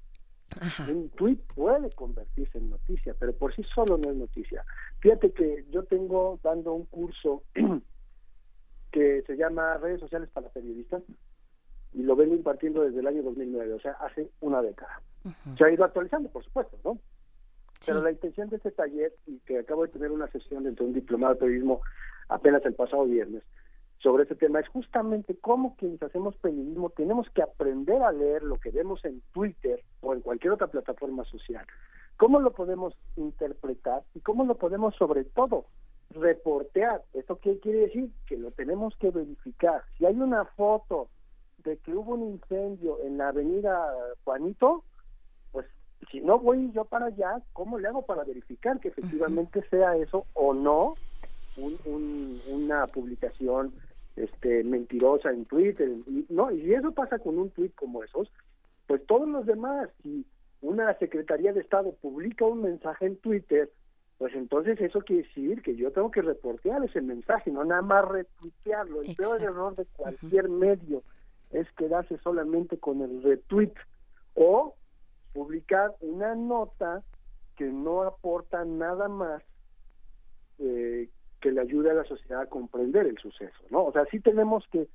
un 0.89 1.11
tweet 1.11 1.39
puede 1.55 1.91
convertirse 1.91 2.59
en 2.59 2.71
noticia, 2.71 3.15
pero 3.19 3.33
por 3.35 3.55
sí 3.55 3.63
solo 3.75 3.99
no 3.99 4.11
es 4.11 4.17
noticia. 4.17 4.65
Fíjate 5.01 5.33
que 5.33 5.65
yo 5.71 5.85
tengo 5.85 6.39
dando 6.43 6.73
un 6.73 6.87
curso 6.87 7.43
que 8.93 9.23
se 9.27 9.37
llama 9.37 9.77
Redes 9.79 10.01
Sociales 10.01 10.29
para 10.33 10.49
Periodistas 10.49 11.03
y 11.93 12.03
lo 12.03 12.17
vengo 12.17 12.35
impartiendo 12.35 12.83
desde 12.83 13.01
el 13.01 13.07
año 13.07 13.23
2009, 13.23 13.75
o 13.75 13.81
sea, 13.81 13.93
hace 13.93 14.31
una 14.41 14.63
década. 14.63 15.01
Se 15.57 15.65
ha 15.65 15.71
ido 15.71 15.85
actualizando, 15.85 16.29
por 16.29 16.45
supuesto, 16.45 16.79
¿no? 16.85 16.99
Pero 17.85 18.03
la 18.03 18.11
intención 18.11 18.49
de 18.49 18.57
este 18.57 18.71
taller, 18.71 19.13
y 19.27 19.39
que 19.41 19.59
acabo 19.59 19.83
de 19.83 19.93
tener 19.93 20.11
una 20.11 20.29
sesión 20.29 20.65
dentro 20.65 20.85
de 20.85 20.91
un 20.91 20.95
diplomado 20.95 21.35
de 21.35 21.41
periodismo 21.41 21.81
apenas 22.29 22.65
el 22.65 22.75
pasado 22.75 23.05
viernes, 23.05 23.43
sobre 23.99 24.25
este 24.25 24.35
tema 24.35 24.61
es 24.61 24.69
justamente 24.69 25.37
cómo 25.41 25.75
quienes 25.77 26.03
hacemos 26.03 26.37
periodismo 26.37 26.91
tenemos 26.91 27.29
que 27.31 27.43
aprender 27.43 28.03
a 28.03 28.13
leer 28.13 28.43
lo 28.43 28.57
que 28.57 28.71
vemos 28.71 29.05
en 29.05 29.23
Twitter 29.33 29.83
o 30.01 30.15
en 30.15 30.21
cualquier 30.21 30.53
otra 30.53 30.67
plataforma 30.67 31.25
social. 31.25 31.67
¿Cómo 32.17 32.41
lo 32.41 32.53
podemos 32.53 32.95
interpretar 33.17 34.03
y 34.15 34.21
cómo 34.21 34.45
lo 34.45 34.57
podemos 34.57 34.95
sobre 34.97 35.25
todo 35.25 35.67
reportear? 36.11 37.03
¿Esto 37.15 37.39
qué 37.41 37.59
quiere 37.59 37.81
decir? 37.81 38.11
Que 38.27 38.37
lo 38.37 38.51
tenemos 38.53 38.97
que 38.97 39.11
verificar. 39.11 39.83
Si 39.97 40.07
hay 40.07 40.17
una 40.17 40.45
foto 40.45 41.09
de 41.65 41.77
que 41.79 41.93
hubo 41.93 42.15
un 42.15 42.33
incendio 42.33 42.99
en 43.03 43.19
la 43.19 43.29
avenida 43.29 43.93
Juanito, 44.25 44.85
pues 45.53 45.67
si 46.11 46.21
no 46.21 46.39
voy 46.39 46.71
yo 46.73 46.85
para 46.85 47.07
allá, 47.07 47.43
¿cómo 47.53 47.79
le 47.79 47.89
hago 47.89 48.03
para 48.03 48.25
verificar 48.25 48.79
que 48.81 48.89
efectivamente 48.89 49.63
sea 49.69 49.97
eso 49.97 50.27
o 50.35 50.55
no 50.55 50.95
un, 51.57 52.41
una 52.49 52.87
publicación 52.87 53.73
este, 54.17 54.65
mentirosa 54.65 55.31
en 55.31 55.45
Twitter. 55.45 55.89
Y, 56.07 56.27
no, 56.29 56.51
y 56.51 56.75
eso 56.75 56.93
pasa 56.93 57.19
con 57.19 57.39
un 57.39 57.51
tweet 57.51 57.71
como 57.75 58.03
esos, 58.03 58.31
pues 58.87 59.05
todos 59.07 59.29
los 59.29 59.47
demás, 59.47 59.89
si 60.03 60.25
una 60.61 60.97
Secretaría 60.99 61.53
de 61.53 61.61
Estado 61.61 61.93
publica 62.01 62.45
un 62.45 62.63
mensaje 62.63 63.07
en 63.07 63.17
Twitter, 63.17 63.71
pues 64.19 64.35
entonces 64.35 64.81
eso 64.81 65.01
quiere 65.01 65.25
decir 65.25 65.63
que 65.63 65.77
yo 65.77 65.93
tengo 65.93 66.11
que 66.11 66.23
reportear 66.23 66.83
ese 66.85 67.03
mensaje, 67.03 67.51
no 67.51 67.65
nada 67.65 67.83
más 67.83 68.09
retuitearlo. 68.09 69.03
El 69.03 69.15
peor 69.15 69.43
error 69.43 69.77
de 69.77 69.85
cualquier 69.85 70.49
medio 70.49 71.03
es 71.51 71.71
quedarse 71.73 72.17
solamente 72.19 72.79
con 72.79 73.03
el 73.03 73.23
retweet 73.23 73.75
o 74.35 74.75
publicar 75.35 75.95
una 76.01 76.35
nota 76.35 77.03
que 77.57 77.65
no 77.65 78.03
aporta 78.03 78.65
nada 78.65 79.09
más 79.09 79.43
eh, 80.59 81.09
que 81.41 81.53
le 81.53 81.61
ayude 81.61 81.91
a 81.91 81.95
la 81.95 82.05
sociedad 82.05 82.43
a 82.43 82.47
comprender 82.47 83.07
el 83.07 83.19
suceso, 83.19 83.59
¿no? 83.71 83.85
O 83.85 83.93
sea, 83.93 84.05
sí 84.07 84.21
tenemos 84.21 84.65
que, 84.71 84.89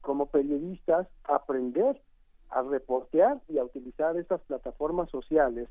como 0.00 0.26
periodistas, 0.26 1.08
aprender 1.24 2.00
a 2.50 2.62
reportear 2.62 3.40
y 3.48 3.58
a 3.58 3.64
utilizar 3.64 4.16
estas 4.16 4.40
plataformas 4.42 5.10
sociales 5.10 5.68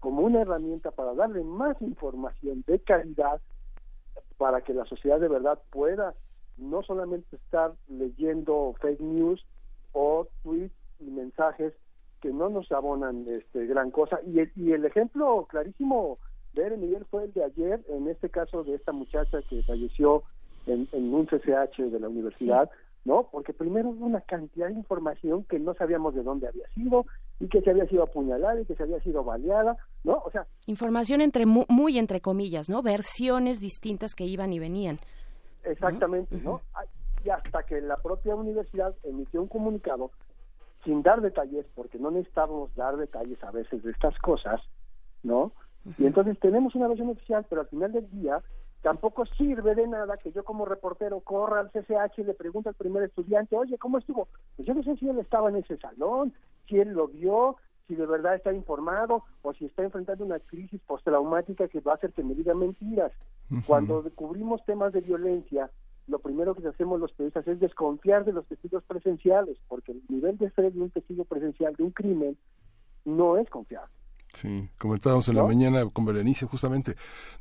como 0.00 0.22
una 0.22 0.42
herramienta 0.42 0.90
para 0.90 1.14
darle 1.14 1.42
más 1.42 1.80
información 1.80 2.64
de 2.66 2.78
calidad 2.80 3.40
para 4.36 4.60
que 4.60 4.74
la 4.74 4.84
sociedad 4.84 5.18
de 5.18 5.28
verdad 5.28 5.58
pueda 5.70 6.14
no 6.56 6.82
solamente 6.82 7.36
estar 7.36 7.72
leyendo 7.88 8.74
fake 8.80 9.00
news 9.00 9.44
o 9.92 10.26
tweets 10.42 10.74
y 11.00 11.04
mensajes 11.04 11.72
que 12.20 12.30
no 12.30 12.48
nos 12.48 12.70
abonan 12.72 13.26
este 13.28 13.66
gran 13.66 13.90
cosa 13.90 14.20
y 14.26 14.40
el, 14.40 14.52
y 14.56 14.72
el 14.72 14.84
ejemplo 14.84 15.46
clarísimo 15.48 16.18
Ver, 16.54 16.76
Miguel, 16.76 17.04
fue 17.10 17.24
el 17.24 17.32
de 17.32 17.44
ayer, 17.44 17.80
en 17.88 18.08
este 18.08 18.28
caso 18.28 18.64
de 18.64 18.74
esta 18.74 18.92
muchacha 18.92 19.42
que 19.48 19.62
falleció 19.62 20.24
en, 20.66 20.88
un 20.92 21.26
CCH 21.26 21.90
de 21.90 22.00
la 22.00 22.08
universidad, 22.08 22.70
¿no? 23.04 23.28
Porque 23.30 23.52
primero 23.52 23.90
hubo 23.90 24.06
una 24.06 24.20
cantidad 24.20 24.68
de 24.68 24.74
información 24.74 25.44
que 25.44 25.58
no 25.58 25.74
sabíamos 25.74 26.14
de 26.14 26.22
dónde 26.22 26.48
había 26.48 26.68
sido 26.74 27.06
y 27.40 27.48
que 27.48 27.60
se 27.62 27.70
había 27.70 27.86
sido 27.86 28.02
apuñalada 28.02 28.60
y 28.60 28.64
que 28.64 28.74
se 28.74 28.82
había 28.82 29.00
sido 29.00 29.24
baleada, 29.24 29.76
¿no? 30.04 30.22
O 30.24 30.30
sea... 30.30 30.46
Información 30.66 31.20
entre 31.20 31.46
muy, 31.46 31.98
entre 31.98 32.20
comillas, 32.20 32.68
¿no? 32.68 32.82
Versiones 32.82 33.60
distintas 33.60 34.14
que 34.14 34.24
iban 34.24 34.52
y 34.52 34.58
venían. 34.58 34.98
Exactamente, 35.64 36.36
¿no? 36.36 36.60
Y 37.24 37.30
hasta 37.30 37.62
que 37.64 37.80
la 37.80 37.96
propia 37.96 38.34
universidad 38.34 38.94
emitió 39.02 39.40
un 39.40 39.48
comunicado 39.48 40.10
sin 40.84 41.02
dar 41.02 41.20
detalles, 41.20 41.66
porque 41.74 41.98
no 41.98 42.10
necesitábamos 42.10 42.74
dar 42.74 42.96
detalles 42.96 43.42
a 43.42 43.50
veces 43.50 43.82
de 43.82 43.90
estas 43.90 44.16
cosas, 44.18 44.60
¿no? 45.22 45.52
Y 45.98 46.06
entonces 46.06 46.38
tenemos 46.38 46.74
una 46.74 46.88
versión 46.88 47.08
oficial, 47.08 47.46
pero 47.48 47.62
al 47.62 47.68
final 47.68 47.92
del 47.92 48.10
día 48.10 48.42
tampoco 48.82 49.26
sirve 49.26 49.74
de 49.74 49.86
nada 49.86 50.16
que 50.16 50.32
yo 50.32 50.44
como 50.44 50.64
reportero 50.64 51.20
corra 51.20 51.60
al 51.60 51.70
CCH 51.70 52.18
y 52.18 52.24
le 52.24 52.34
pregunte 52.34 52.68
al 52.68 52.74
primer 52.74 53.02
estudiante, 53.02 53.56
oye, 53.56 53.78
¿cómo 53.78 53.98
estuvo? 53.98 54.28
Pues 54.56 54.66
yo 54.66 54.74
no 54.74 54.82
sé 54.82 54.96
si 54.96 55.08
él 55.08 55.18
estaba 55.18 55.48
en 55.48 55.56
ese 55.56 55.76
salón, 55.78 56.32
si 56.68 56.78
él 56.78 56.90
lo 56.90 57.08
vio, 57.08 57.56
si 57.86 57.94
de 57.94 58.06
verdad 58.06 58.34
está 58.34 58.52
informado 58.52 59.24
o 59.42 59.54
si 59.54 59.64
está 59.64 59.82
enfrentando 59.82 60.24
una 60.24 60.38
crisis 60.38 60.80
postraumática 60.86 61.68
que 61.68 61.80
va 61.80 61.92
a 61.92 61.94
hacer 61.96 62.12
que 62.12 62.22
me 62.22 62.34
diga 62.34 62.54
mentiras. 62.54 63.12
Cuando 63.66 64.02
descubrimos 64.02 64.62
temas 64.66 64.92
de 64.92 65.00
violencia, 65.00 65.70
lo 66.06 66.18
primero 66.18 66.54
que 66.54 66.68
hacemos 66.68 67.00
los 67.00 67.12
periodistas 67.12 67.48
es 67.48 67.60
desconfiar 67.60 68.26
de 68.26 68.32
los 68.32 68.46
testigos 68.46 68.84
presenciales, 68.84 69.58
porque 69.68 69.92
el 69.92 70.02
nivel 70.08 70.36
de 70.36 70.46
estrés 70.46 70.74
de 70.74 70.80
un 70.80 70.90
testigo 70.90 71.24
presencial 71.24 71.74
de 71.76 71.82
un 71.82 71.90
crimen 71.90 72.36
no 73.06 73.38
es 73.38 73.48
confiable. 73.48 73.92
Sí, 74.40 74.68
comentábamos 74.78 75.28
en 75.28 75.34
la 75.34 75.42
mañana 75.42 75.84
con 75.86 76.04
Berenice 76.04 76.46
justamente, 76.46 76.94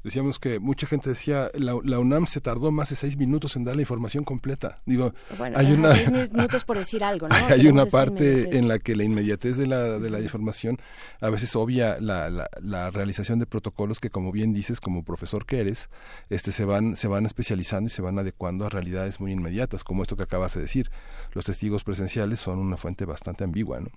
decíamos 0.03 0.39
que 0.39 0.59
mucha 0.59 0.87
gente 0.87 1.11
decía, 1.11 1.49
la, 1.53 1.77
la, 1.83 1.99
UNAM 1.99 2.25
se 2.25 2.41
tardó 2.41 2.71
más 2.71 2.89
de 2.89 2.95
seis 2.95 3.17
minutos 3.17 3.55
en 3.55 3.65
dar 3.65 3.75
la 3.75 3.83
información 3.83 4.23
completa. 4.23 4.77
Digo, 4.85 5.13
hay 5.55 5.73
una... 5.73 5.93
Seis 5.93 6.09
minutos 6.31 6.63
por 6.63 6.77
decir 6.77 7.03
algo, 7.03 7.27
¿no? 7.27 7.35
hay 7.35 7.67
una 7.67 7.85
parte 7.85 8.57
en 8.57 8.67
la 8.67 8.79
que 8.79 8.95
la 8.95 9.03
inmediatez 9.03 9.57
de 9.57 9.67
la, 9.67 9.99
de 9.99 10.09
la 10.09 10.19
información 10.21 10.79
a 11.21 11.29
veces 11.29 11.55
obvia 11.55 11.99
la, 11.99 12.31
la, 12.31 12.49
la, 12.61 12.89
realización 12.89 13.37
de 13.37 13.45
protocolos 13.45 13.99
que, 13.99 14.09
como 14.09 14.31
bien 14.31 14.53
dices, 14.53 14.79
como 14.79 15.03
profesor 15.03 15.45
que 15.45 15.59
eres, 15.59 15.89
este, 16.29 16.51
se, 16.51 16.65
van, 16.65 16.97
se 16.97 17.07
van 17.07 17.27
especializando 17.27 17.87
y 17.87 17.91
se 17.91 18.01
van 18.01 18.17
adecuando 18.17 18.65
a 18.65 18.69
realidades 18.69 19.19
muy 19.19 19.33
inmediatas, 19.33 19.83
como 19.83 20.01
esto 20.01 20.15
que 20.15 20.23
acabas 20.23 20.55
de 20.55 20.61
decir. 20.61 20.89
Los 21.33 21.45
testigos 21.45 21.83
presenciales 21.83 22.39
son 22.39 22.57
una 22.57 22.77
fuente 22.77 23.05
bastante 23.05 23.43
ambigua, 23.43 23.81
¿no? 23.81 23.89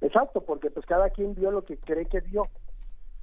Exacto, 0.00 0.42
porque 0.42 0.70
pues 0.70 0.86
cada 0.86 1.10
quien 1.10 1.34
vio 1.34 1.50
lo 1.50 1.64
que 1.64 1.78
cree 1.78 2.06
que 2.06 2.20
vio, 2.20 2.48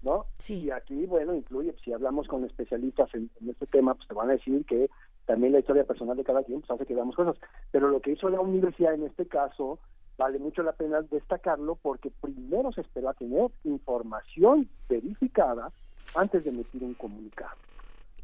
¿no? 0.01 0.25
Sí. 0.37 0.63
Y 0.63 0.71
aquí, 0.71 1.05
bueno, 1.05 1.33
incluye, 1.33 1.75
si 1.83 1.93
hablamos 1.93 2.27
con 2.27 2.43
especialistas 2.45 3.13
en, 3.13 3.29
este 3.47 3.67
tema, 3.67 3.93
pues 3.95 4.07
te 4.07 4.13
van 4.13 4.29
a 4.29 4.33
decir 4.33 4.65
que 4.65 4.89
también 5.25 5.53
la 5.53 5.59
historia 5.59 5.85
personal 5.85 6.17
de 6.17 6.23
cada 6.23 6.43
quien 6.43 6.61
pues 6.61 6.71
hace 6.71 6.85
que 6.85 6.95
veamos 6.95 7.15
cosas. 7.15 7.37
Pero 7.71 7.89
lo 7.89 8.01
que 8.01 8.11
hizo 8.11 8.29
la 8.29 8.41
universidad 8.41 8.93
en 8.93 9.03
este 9.03 9.27
caso, 9.27 9.79
vale 10.17 10.39
mucho 10.39 10.63
la 10.63 10.73
pena 10.73 11.01
destacarlo 11.01 11.75
porque 11.75 12.11
primero 12.21 12.71
se 12.71 12.81
esperó 12.81 13.09
a 13.09 13.13
tener 13.13 13.49
información 13.63 14.69
verificada 14.89 15.71
antes 16.15 16.43
de 16.43 16.49
emitir 16.49 16.83
un 16.83 16.93
comunicado. 16.95 17.55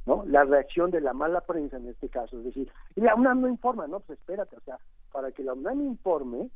¿no? 0.05 0.23
La 0.25 0.43
reacción 0.43 0.91
de 0.91 1.01
la 1.01 1.13
mala 1.13 1.41
prensa 1.41 1.77
en 1.77 1.87
este 1.87 2.09
caso, 2.09 2.39
es 2.39 2.45
decir, 2.45 2.71
y 2.95 3.01
la 3.01 3.15
UNAM 3.15 3.41
no 3.41 3.47
informa, 3.47 3.87
no, 3.87 3.99
pues 3.99 4.19
espérate, 4.19 4.55
o 4.57 4.61
sea, 4.61 4.79
para 5.11 5.31
que 5.31 5.43
la 5.43 5.53
UNAM 5.53 5.81
informe, 5.81 6.49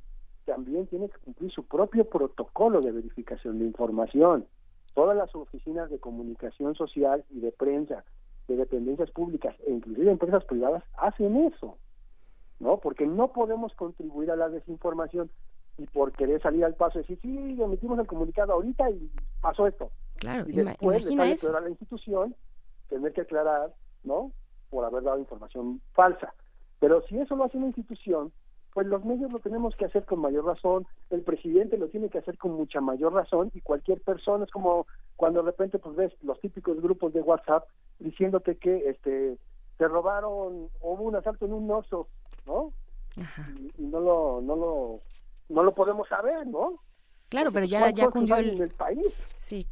también 0.45 0.87
tiene 0.87 1.09
que 1.09 1.17
cumplir 1.19 1.51
su 1.51 1.63
propio 1.63 2.05
protocolo 2.05 2.81
de 2.81 2.91
verificación 2.91 3.59
de 3.59 3.65
información. 3.65 4.45
Todas 4.93 5.17
las 5.17 5.33
oficinas 5.35 5.89
de 5.89 5.99
comunicación 5.99 6.75
social 6.75 7.23
y 7.29 7.39
de 7.39 7.51
prensa, 7.51 8.03
de 8.47 8.57
dependencias 8.57 9.09
públicas 9.11 9.55
e 9.65 9.71
inclusive 9.71 10.11
empresas 10.11 10.43
privadas 10.45 10.83
hacen 10.97 11.35
eso, 11.47 11.77
¿no? 12.59 12.77
Porque 12.77 13.07
no 13.07 13.31
podemos 13.31 13.73
contribuir 13.73 14.31
a 14.31 14.35
la 14.35 14.49
desinformación 14.49 15.31
y 15.77 15.87
por 15.87 16.11
querer 16.11 16.41
salir 16.41 16.63
al 16.65 16.75
paso 16.75 16.99
y 16.99 17.01
decir, 17.01 17.19
sí, 17.21 17.61
emitimos 17.61 17.97
el 17.97 18.07
comunicado 18.07 18.53
ahorita 18.53 18.89
y 18.91 19.09
pasó 19.41 19.65
esto. 19.65 19.89
Claro, 20.17 20.47
y 20.47 20.53
después 20.53 21.05
de 21.05 21.21
a 21.21 21.59
la 21.59 21.69
institución 21.69 22.35
tener 22.89 23.11
que 23.13 23.21
aclarar, 23.21 23.73
¿no? 24.03 24.31
Por 24.69 24.85
haber 24.85 25.03
dado 25.03 25.19
información 25.19 25.81
falsa. 25.93 26.33
Pero 26.79 27.01
si 27.07 27.17
eso 27.17 27.35
lo 27.35 27.45
hace 27.45 27.57
una 27.57 27.67
institución, 27.67 28.31
pues 28.73 28.87
los 28.87 29.05
medios 29.05 29.31
lo 29.31 29.39
tenemos 29.39 29.75
que 29.75 29.85
hacer 29.85 30.05
con 30.05 30.19
mayor 30.19 30.45
razón, 30.45 30.87
el 31.09 31.21
presidente 31.21 31.77
lo 31.77 31.89
tiene 31.89 32.09
que 32.09 32.17
hacer 32.17 32.37
con 32.37 32.53
mucha 32.53 32.81
mayor 32.81 33.13
razón 33.13 33.51
y 33.53 33.61
cualquier 33.61 34.01
persona 34.01 34.45
es 34.45 34.51
como 34.51 34.87
cuando 35.15 35.41
de 35.41 35.51
repente 35.51 35.79
pues 35.79 35.95
ves 35.95 36.13
los 36.23 36.39
típicos 36.41 36.81
grupos 36.81 37.13
de 37.13 37.21
WhatsApp 37.21 37.67
diciéndote 37.99 38.57
que 38.57 38.89
este 38.89 39.37
se 39.77 39.87
robaron 39.87 40.69
o 40.81 40.93
hubo 40.93 41.03
un 41.03 41.15
asalto 41.15 41.45
en 41.45 41.53
un 41.53 41.69
oso, 41.69 42.07
¿no? 42.45 42.71
Y, 43.77 43.83
no 43.83 43.99
lo 43.99 44.41
no 44.41 44.55
lo 44.55 44.99
no 45.49 45.63
lo 45.63 45.73
podemos 45.75 46.07
saber, 46.07 46.47
¿no? 46.47 46.79
Claro, 47.29 47.51
pero 47.51 47.65
ya 47.65 47.91
ya 47.91 48.09
cundió 48.09 48.37
el... 48.37 48.49
En 48.49 48.61
el 48.63 48.69
país. 48.71 49.13
Sí 49.37 49.67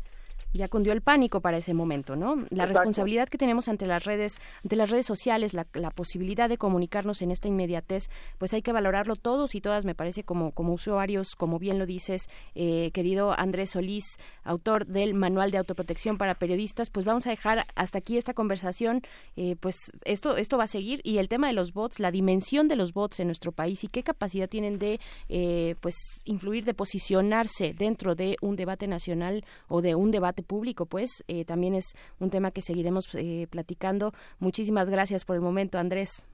ya 0.53 0.68
cundió 0.68 0.94
el 0.94 1.02
pánico 1.02 1.41
para 1.41 1.57
ese 1.57 1.73
momento, 1.73 2.15
¿no? 2.15 2.45
La 2.49 2.65
responsabilidad 2.65 3.30
que 3.30 3.38
tenemos 3.38 3.68
ante 3.68 3.88
las 3.88 4.03
redes, 4.03 4.40
ante 4.64 4.76
las 4.76 4.90
redes 4.90 5.06
sociales, 5.06 5.53
la, 5.53 5.65
posibilidad 5.91 6.49
de 6.49 6.57
comunicarnos 6.57 7.22
en 7.22 7.32
esta 7.32 7.48
inmediatez, 7.48 8.10
pues 8.38 8.53
hay 8.53 8.61
que 8.61 8.72
valorarlo 8.72 9.15
todos 9.15 9.56
y 9.56 9.61
todas, 9.61 9.86
me 9.86 9.94
parece, 9.94 10.23
como, 10.23 10.52
como 10.52 10.73
usuarios, 10.73 11.36
como 11.36 11.60
bien 11.60 11.80
lo 11.80 11.86
dices, 11.86 12.30
eh, 12.56 12.91
querido 12.94 13.38
Andrés 13.38 13.72
Solís, 13.72 14.18
autor 14.44 14.88
del 14.88 15.14
Manual 15.14 15.52
de 15.52 15.57
Autoprotección 15.57 16.18
para 16.18 16.36
Periodistas, 16.36 16.90
pues 16.90 17.06
vamos 17.06 17.28
a 17.28 17.30
dejar 17.30 17.65
hasta 17.76 17.99
aquí 17.99 18.18
esta 18.18 18.34
conversación, 18.34 19.02
eh, 19.36 19.56
pues 19.60 19.76
esto, 20.06 20.38
esto 20.38 20.57
va 20.57 20.64
a 20.65 20.68
seguir 20.68 21.02
y 21.03 21.18
el 21.18 21.28
tema 21.28 21.48
de 21.48 21.53
los 21.53 21.73
bots, 21.73 21.99
la 21.99 22.11
dimensión 22.11 22.68
de 22.68 22.76
los 22.76 22.94
bots 22.94 23.19
en 23.19 23.28
nuestro 23.28 23.52
país 23.52 23.84
y 23.84 23.88
qué 23.88 24.03
capacidad 24.03 24.49
tienen 24.49 24.80
de, 24.80 24.99
eh, 25.30 25.76
pues, 25.82 25.95
influir, 26.26 26.65
de 26.65 26.73
posicionarse 26.73 27.73
dentro 27.73 28.15
de 28.15 28.38
un 28.41 28.56
debate 28.56 28.88
nacional 28.88 29.44
o 29.68 29.82
de 29.82 29.95
un 29.95 30.11
debate 30.11 30.41
público, 30.44 30.86
pues 30.86 31.24
eh, 31.28 31.46
también 31.46 31.76
es 31.76 31.94
un 32.20 32.30
tema 32.30 32.52
que 32.52 32.62
seguiremos 32.62 33.14
eh, 33.16 33.48
platicando. 33.50 34.14
Muchísimas 34.40 34.90
gracias 34.90 35.26
por 35.26 35.36
el 35.36 35.42
momento, 35.42 35.78
Andrés. 35.78 36.26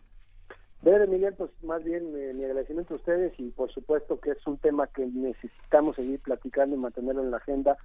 Ver, 0.81 1.07
Miguel, 1.07 1.33
pues 1.33 1.51
más 1.63 1.83
bien 1.83 2.13
eh, 2.15 2.33
mi 2.33 2.43
agradecimiento 2.43 2.93
a 2.93 2.97
ustedes 2.97 3.33
y 3.39 3.49
por 3.49 3.71
supuesto 3.71 4.19
que 4.19 4.31
es 4.31 4.47
un 4.47 4.57
tema 4.57 4.87
que 4.87 5.05
necesitamos 5.05 5.95
seguir 5.95 6.19
platicando 6.19 6.75
y 6.75 6.79
mantenerlo 6.79 7.23
en 7.23 7.31
la 7.31 7.37
agenda 7.37 7.77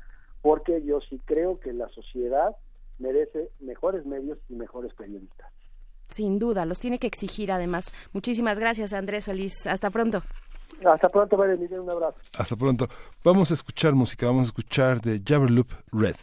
porque 0.43 0.83
yo 0.85 1.01
sí 1.01 1.21
creo 1.25 1.59
que 1.59 1.73
la 1.73 1.89
sociedad 1.89 2.55
merece 2.99 3.49
mejores 3.61 4.05
medios 4.05 4.39
y 4.49 4.55
mejores 4.55 4.93
periodistas. 4.95 5.51
Sin 6.09 6.39
duda, 6.39 6.67
los 6.67 6.79
tiene 6.79 6.99
que 6.99 7.07
exigir 7.07 7.51
además. 7.51 7.93
Muchísimas 8.13 8.59
gracias, 8.59 8.93
Andrés 8.93 9.25
Solís. 9.25 9.67
Hasta 9.67 9.89
pronto. 9.89 10.23
Hasta 10.85 11.09
pronto, 11.09 11.37
Miguel, 11.37 11.81
un 11.81 11.91
abrazo. 11.91 12.17
Hasta 12.37 12.57
pronto. 12.57 12.89
Vamos 13.25 13.51
a 13.51 13.55
escuchar 13.55 13.95
música, 13.95 14.27
vamos 14.27 14.43
a 14.43 14.47
escuchar 14.47 15.01
de 15.01 15.23
Jabberloop 15.25 15.71
Red. 15.93 16.17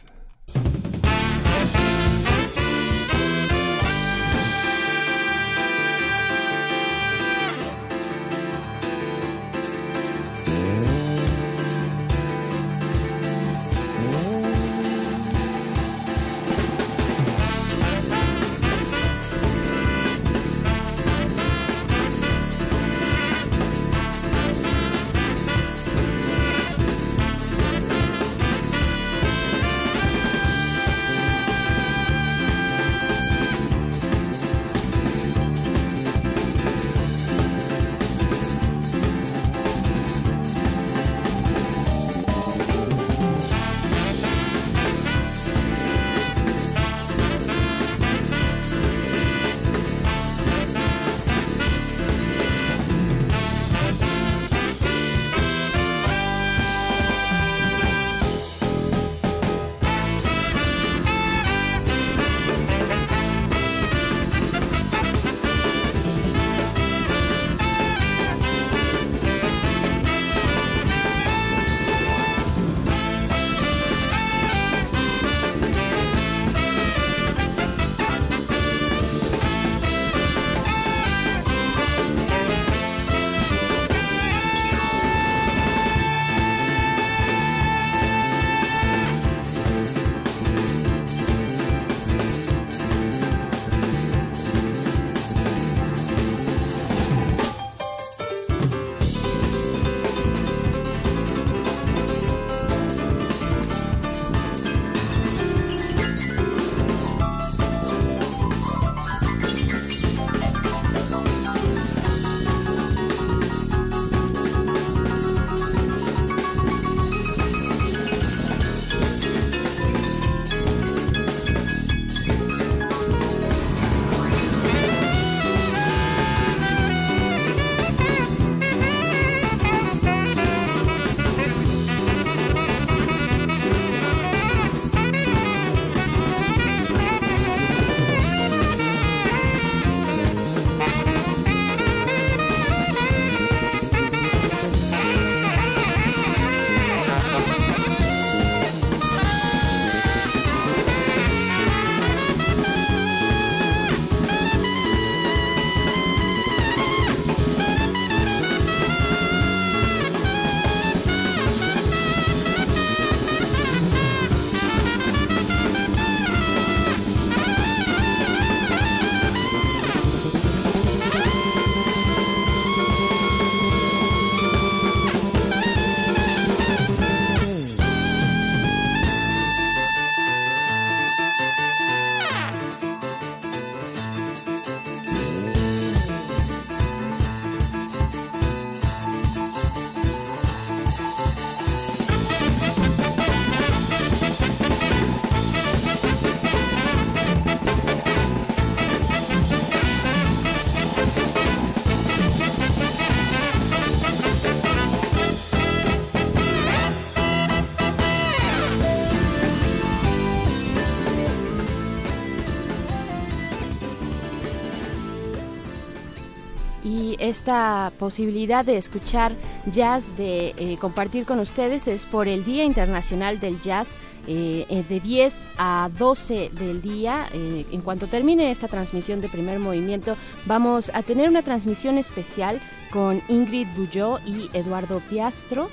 Esta 217.30 217.92
posibilidad 217.98 218.64
de 218.64 218.76
escuchar 218.76 219.32
jazz, 219.66 220.16
de 220.16 220.54
eh, 220.58 220.76
compartir 220.78 221.24
con 221.24 221.38
ustedes, 221.38 221.88
es 221.88 222.04
por 222.04 222.28
el 222.28 222.44
Día 222.44 222.64
Internacional 222.64 223.40
del 223.40 223.60
Jazz. 223.60 223.96
Eh, 224.26 224.66
eh, 224.68 224.84
de 224.86 225.00
10 225.00 225.48
a 225.56 225.88
12 225.98 226.50
del 226.50 226.82
día. 226.82 227.26
en 227.32 227.80
cuanto 227.80 228.06
termine 228.06 228.50
esta 228.50 228.68
transmisión 228.68 229.22
de 229.22 229.30
primer 229.30 229.58
movimiento, 229.58 230.14
vamos 230.44 230.90
a 230.94 231.02
tener 231.02 231.30
una 231.30 231.40
transmisión 231.40 231.96
especial 231.96 232.60
con 232.92 233.22
Ingrid 233.28 233.66
Bulló 233.74 234.18
y 234.26 234.50
Eduardo 234.52 235.00
Piastro. 235.08 235.70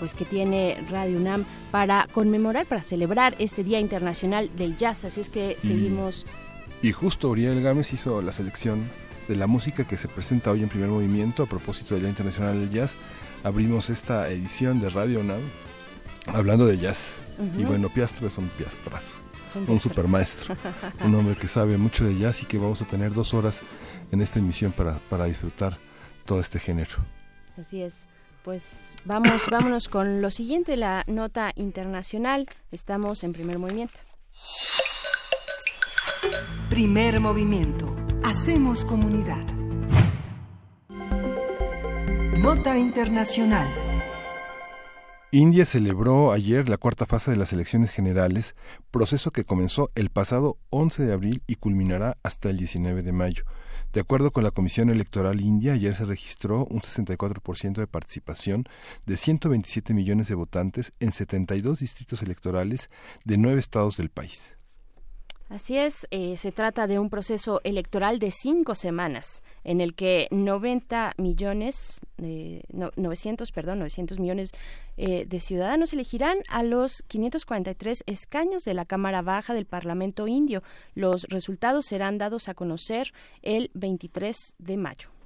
pues 0.00 0.12
que 0.12 0.24
tiene 0.24 0.84
Radio 0.90 1.18
UNAM 1.18 1.44
para 1.70 2.08
conmemorar, 2.12 2.66
para 2.66 2.82
celebrar 2.82 3.36
este 3.38 3.62
Día 3.62 3.78
Internacional 3.78 4.50
del 4.56 4.76
Jazz. 4.76 5.04
Así 5.04 5.20
es 5.20 5.30
que 5.30 5.56
seguimos. 5.60 6.26
Y 6.82 6.90
justo 6.92 7.28
Uriel 7.30 7.62
Gámez 7.62 7.92
hizo 7.92 8.20
la 8.22 8.32
selección 8.32 8.90
de 9.28 9.36
la 9.36 9.46
música 9.46 9.86
que 9.86 9.96
se 9.96 10.08
presenta 10.08 10.50
hoy 10.50 10.62
en 10.62 10.68
primer 10.68 10.88
movimiento 10.88 11.42
a 11.42 11.46
propósito 11.46 11.94
del 11.94 12.02
Día 12.02 12.10
Internacional 12.10 12.58
del 12.58 12.70
Jazz. 12.70 12.96
Abrimos 13.44 13.90
esta 13.90 14.28
edición 14.30 14.80
de 14.80 14.88
Radio 14.88 15.20
UNAM 15.20 15.42
hablando 16.26 16.66
de 16.66 16.78
jazz. 16.78 17.16
Y 17.56 17.62
bueno, 17.62 17.88
Piastro 17.88 18.26
es 18.26 18.36
un 18.36 18.48
piastrazo, 18.48 19.14
un 19.68 19.78
supermaestro, 19.78 20.56
un 21.04 21.14
hombre 21.14 21.36
que 21.36 21.46
sabe 21.46 21.76
mucho 21.78 22.04
de 22.04 22.18
jazz 22.18 22.42
y 22.42 22.46
que 22.46 22.58
vamos 22.58 22.82
a 22.82 22.84
tener 22.84 23.12
dos 23.12 23.32
horas 23.32 23.62
en 24.10 24.20
esta 24.20 24.40
emisión 24.40 24.72
para, 24.72 24.98
para 25.08 25.26
disfrutar 25.26 25.78
todo 26.24 26.40
este 26.40 26.58
género. 26.58 26.96
Así 27.56 27.82
es. 27.82 28.06
Pues 28.42 28.96
vamos, 29.04 29.42
vámonos 29.50 29.88
con 29.88 30.20
lo 30.20 30.30
siguiente, 30.30 30.76
la 30.76 31.04
nota 31.06 31.52
internacional. 31.54 32.48
Estamos 32.72 33.22
en 33.22 33.32
primer 33.32 33.58
movimiento. 33.58 34.00
Primer 36.70 37.20
movimiento. 37.20 38.07
Hacemos 38.24 38.84
comunidad. 38.84 39.44
Nota 42.40 42.76
internacional. 42.76 43.66
India 45.30 45.64
celebró 45.64 46.32
ayer 46.32 46.68
la 46.68 46.76
cuarta 46.76 47.06
fase 47.06 47.30
de 47.30 47.36
las 47.36 47.52
elecciones 47.52 47.90
generales, 47.90 48.56
proceso 48.90 49.30
que 49.30 49.44
comenzó 49.44 49.90
el 49.94 50.10
pasado 50.10 50.58
11 50.70 51.04
de 51.04 51.12
abril 51.12 51.42
y 51.46 51.56
culminará 51.56 52.18
hasta 52.22 52.50
el 52.50 52.58
19 52.58 53.02
de 53.02 53.12
mayo. 53.12 53.44
De 53.92 54.00
acuerdo 54.00 54.32
con 54.32 54.44
la 54.44 54.50
Comisión 54.50 54.90
Electoral 54.90 55.40
India, 55.40 55.72
ayer 55.72 55.94
se 55.94 56.04
registró 56.04 56.66
un 56.66 56.80
64% 56.80 57.76
de 57.76 57.86
participación 57.86 58.64
de 59.06 59.16
127 59.16 59.94
millones 59.94 60.28
de 60.28 60.34
votantes 60.34 60.92
en 61.00 61.12
72 61.12 61.80
distritos 61.80 62.22
electorales 62.22 62.90
de 63.24 63.38
nueve 63.38 63.60
estados 63.60 63.96
del 63.96 64.10
país. 64.10 64.57
Así 65.48 65.78
es, 65.78 66.06
eh, 66.10 66.36
se 66.36 66.52
trata 66.52 66.86
de 66.86 66.98
un 66.98 67.08
proceso 67.08 67.62
electoral 67.64 68.18
de 68.18 68.30
cinco 68.30 68.74
semanas 68.74 69.42
en 69.64 69.80
el 69.80 69.94
que 69.94 70.28
90 70.30 71.14
millones, 71.16 72.02
eh, 72.18 72.64
900, 72.68 73.50
perdón, 73.50 73.78
900 73.78 74.18
millones 74.18 74.52
eh, 74.98 75.24
de 75.26 75.40
ciudadanos 75.40 75.94
elegirán 75.94 76.36
a 76.50 76.62
los 76.62 77.02
543 77.08 78.04
escaños 78.06 78.64
de 78.64 78.74
la 78.74 78.84
Cámara 78.84 79.22
Baja 79.22 79.54
del 79.54 79.64
Parlamento 79.64 80.28
indio. 80.28 80.62
Los 80.94 81.22
resultados 81.30 81.86
serán 81.86 82.18
dados 82.18 82.50
a 82.50 82.54
conocer 82.54 83.14
el 83.40 83.70
23 83.72 84.54
de 84.58 84.76
mayo. 84.76 85.17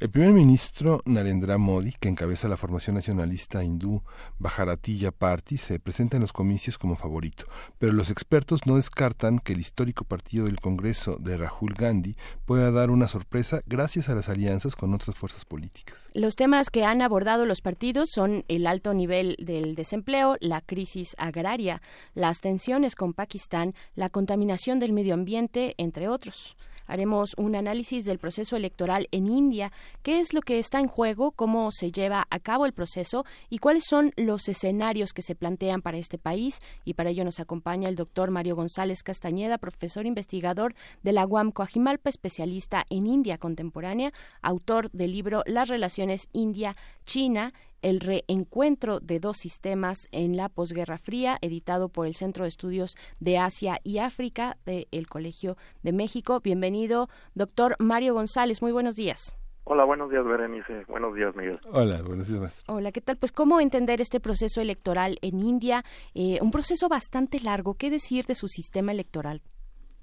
El 0.00 0.08
primer 0.08 0.32
ministro 0.32 1.02
Narendra 1.04 1.58
Modi, 1.58 1.92
que 1.92 2.08
encabeza 2.08 2.48
la 2.48 2.56
formación 2.56 2.96
nacionalista 2.96 3.62
hindú 3.62 4.02
Bharatiya 4.38 5.10
Party, 5.10 5.58
se 5.58 5.78
presenta 5.78 6.16
en 6.16 6.22
los 6.22 6.32
comicios 6.32 6.78
como 6.78 6.96
favorito, 6.96 7.44
pero 7.76 7.92
los 7.92 8.10
expertos 8.10 8.62
no 8.64 8.76
descartan 8.76 9.40
que 9.40 9.52
el 9.52 9.60
histórico 9.60 10.04
partido 10.04 10.46
del 10.46 10.58
Congreso 10.58 11.18
de 11.20 11.36
Rahul 11.36 11.74
Gandhi 11.74 12.16
pueda 12.46 12.70
dar 12.70 12.88
una 12.88 13.08
sorpresa 13.08 13.60
gracias 13.66 14.08
a 14.08 14.14
las 14.14 14.30
alianzas 14.30 14.74
con 14.74 14.94
otras 14.94 15.14
fuerzas 15.18 15.44
políticas. 15.44 16.08
Los 16.14 16.34
temas 16.34 16.70
que 16.70 16.86
han 16.86 17.02
abordado 17.02 17.44
los 17.44 17.60
partidos 17.60 18.08
son 18.08 18.46
el 18.48 18.66
alto 18.66 18.94
nivel 18.94 19.36
del 19.38 19.74
desempleo, 19.74 20.38
la 20.40 20.62
crisis 20.62 21.14
agraria, 21.18 21.82
las 22.14 22.40
tensiones 22.40 22.94
con 22.94 23.12
Pakistán, 23.12 23.74
la 23.94 24.08
contaminación 24.08 24.78
del 24.78 24.94
medio 24.94 25.12
ambiente, 25.12 25.74
entre 25.76 26.08
otros. 26.08 26.56
Haremos 26.90 27.34
un 27.36 27.54
análisis 27.54 28.04
del 28.04 28.18
proceso 28.18 28.56
electoral 28.56 29.06
en 29.12 29.28
India, 29.28 29.70
qué 30.02 30.18
es 30.18 30.34
lo 30.34 30.40
que 30.40 30.58
está 30.58 30.80
en 30.80 30.88
juego, 30.88 31.30
cómo 31.30 31.70
se 31.70 31.92
lleva 31.92 32.26
a 32.30 32.40
cabo 32.40 32.66
el 32.66 32.72
proceso 32.72 33.24
y 33.48 33.58
cuáles 33.58 33.84
son 33.84 34.12
los 34.16 34.48
escenarios 34.48 35.12
que 35.12 35.22
se 35.22 35.36
plantean 35.36 35.82
para 35.82 35.98
este 35.98 36.18
país. 36.18 36.58
Y 36.84 36.94
para 36.94 37.10
ello 37.10 37.24
nos 37.24 37.38
acompaña 37.38 37.88
el 37.88 37.94
doctor 37.94 38.32
Mario 38.32 38.56
González 38.56 39.04
Castañeda, 39.04 39.58
profesor 39.58 40.04
investigador 40.04 40.74
de 41.04 41.12
la 41.12 41.26
UAM 41.26 41.52
Coajimalpa, 41.52 42.10
especialista 42.10 42.84
en 42.90 43.06
India 43.06 43.38
contemporánea, 43.38 44.12
autor 44.42 44.90
del 44.90 45.12
libro 45.12 45.44
Las 45.46 45.68
relaciones 45.68 46.28
India-China 46.32 47.52
el 47.82 48.00
reencuentro 48.00 49.00
de 49.00 49.20
dos 49.20 49.36
sistemas 49.38 50.08
en 50.12 50.36
la 50.36 50.48
posguerra 50.48 50.98
fría, 50.98 51.38
editado 51.40 51.88
por 51.88 52.06
el 52.06 52.14
Centro 52.14 52.44
de 52.44 52.48
Estudios 52.48 52.96
de 53.18 53.38
Asia 53.38 53.78
y 53.84 53.98
África 53.98 54.56
del 54.64 55.06
Colegio 55.08 55.56
de 55.82 55.92
México. 55.92 56.40
Bienvenido, 56.40 57.08
doctor 57.34 57.76
Mario 57.78 58.14
González. 58.14 58.62
Muy 58.62 58.72
buenos 58.72 58.94
días. 58.94 59.36
Hola, 59.64 59.84
buenos 59.84 60.10
días, 60.10 60.24
Berenice. 60.24 60.84
Buenos 60.88 61.14
días, 61.14 61.34
Miguel. 61.36 61.60
Hola, 61.72 62.02
buenos 62.02 62.26
días, 62.26 62.40
maestro. 62.40 62.74
Hola, 62.74 62.90
¿qué 62.90 63.00
tal? 63.00 63.16
Pues, 63.16 63.30
¿cómo 63.30 63.60
entender 63.60 64.00
este 64.00 64.18
proceso 64.18 64.60
electoral 64.60 65.18
en 65.22 65.40
India? 65.40 65.84
Eh, 66.14 66.38
un 66.42 66.50
proceso 66.50 66.88
bastante 66.88 67.38
largo. 67.40 67.74
¿Qué 67.74 67.88
decir 67.88 68.26
de 68.26 68.34
su 68.34 68.48
sistema 68.48 68.90
electoral, 68.90 69.42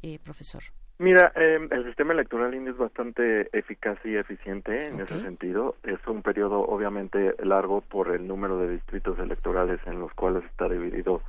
eh, 0.04 0.20
profesor? 0.20 0.64
Mira, 0.99 1.32
eh, 1.36 1.60
el 1.69 1.86
sistema 1.86 2.14
electoral 2.14 2.56
indio 2.56 2.72
es 2.72 2.78
bastante 2.78 3.49
eficaz 3.57 3.99
y 4.03 4.15
eficiente 4.15 4.88
en 4.88 4.99
ese 4.99 5.22
sentido. 5.22 5.76
Es 5.84 5.99
un 6.07 6.24
periodo 6.24 6.61
obviamente 6.61 7.36
largo 7.44 7.82
por 7.82 8.10
el 8.10 8.28
número 8.28 8.57
de 8.57 8.72
distritos 8.72 9.19
electorales 9.19 9.80
en 9.86 9.99
los 9.99 10.11
cuales 10.14 10.44
está 10.45 10.68
dividido 10.68 11.22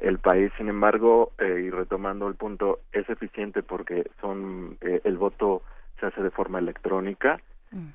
el 0.00 0.18
país. 0.18 0.50
Sin 0.56 0.68
embargo, 0.68 1.32
eh, 1.38 1.64
y 1.66 1.70
retomando 1.70 2.28
el 2.28 2.34
punto, 2.34 2.80
es 2.92 3.08
eficiente 3.10 3.62
porque 3.62 4.10
son 4.20 4.78
eh, 4.80 5.02
el 5.04 5.18
voto 5.18 5.62
se 6.00 6.06
hace 6.06 6.22
de 6.22 6.30
forma 6.30 6.58
electrónica 6.58 7.40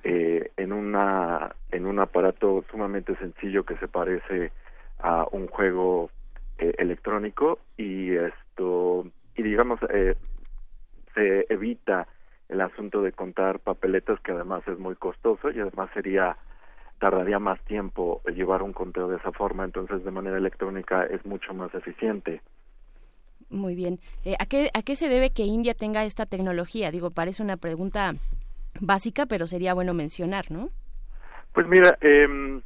eh, 0.04 0.52
en 0.58 0.74
una 0.74 1.56
en 1.72 1.86
un 1.86 2.00
aparato 2.00 2.66
sumamente 2.70 3.16
sencillo 3.16 3.64
que 3.64 3.78
se 3.78 3.88
parece 3.88 4.52
a 5.00 5.26
un 5.32 5.48
juego 5.48 6.10
eh, 6.58 6.74
electrónico 6.78 7.60
y 7.78 8.14
esto 8.14 9.06
y 9.36 9.44
digamos 9.44 9.80
eh, 9.90 10.16
se 11.14 11.46
evita 11.50 12.08
el 12.50 12.62
asunto 12.62 13.02
de 13.02 13.12
contar 13.12 13.60
papeletas 13.60 14.20
que 14.22 14.32
además 14.32 14.64
es 14.68 14.78
muy 14.80 14.96
costoso 14.96 15.52
y 15.52 15.60
además 15.60 15.90
sería 15.94 16.38
tardaría 17.00 17.40
más 17.40 17.62
tiempo 17.66 18.22
llevar 18.26 18.62
un 18.62 18.74
conteo 18.74 19.08
de 19.08 19.18
esa 19.18 19.32
forma 19.32 19.64
entonces 19.64 20.04
de 20.04 20.12
manera 20.12 20.38
electrónica 20.38 21.06
es 21.06 21.26
mucho 21.26 21.54
más 21.54 21.74
eficiente. 21.74 22.42
Muy 23.50 23.74
bien. 23.74 24.00
Eh, 24.26 24.36
¿a 24.38 24.46
qué 24.46 24.70
a 24.74 24.82
qué 24.82 24.96
se 24.96 25.08
debe 25.08 25.32
que 25.32 25.44
India 25.44 25.74
tenga 25.74 26.04
esta 26.04 26.26
tecnología 26.26 26.92
digo 26.92 27.12
parece 27.12 27.42
una 27.42 27.58
pregunta 27.58 28.16
básica 28.82 29.26
pero 29.26 29.48
sería 29.48 29.74
bueno 29.74 29.94
mencionar 29.94 30.52
no 30.52 30.70
pues 31.54 31.68
mira 31.68 31.98
eh, 32.02 32.62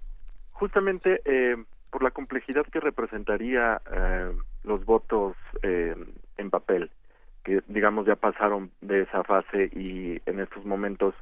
justamente 0.51 1.21
eh, 1.25 1.57
por 1.91 2.03
la 2.03 2.11
complejidad 2.11 2.65
que 2.65 2.79
representaría 2.79 3.81
eh, 3.91 4.31
los 4.63 4.83
votos 4.85 5.35
eh, 5.61 5.95
en 6.37 6.49
papel 6.49 6.89
que 7.43 7.61
digamos 7.67 8.05
ya 8.05 8.15
pasaron 8.15 8.71
de 8.81 9.01
esa 9.01 9.23
fase 9.23 9.69
y 9.73 10.21
en 10.25 10.39
estos 10.39 10.65
momentos 10.65 11.13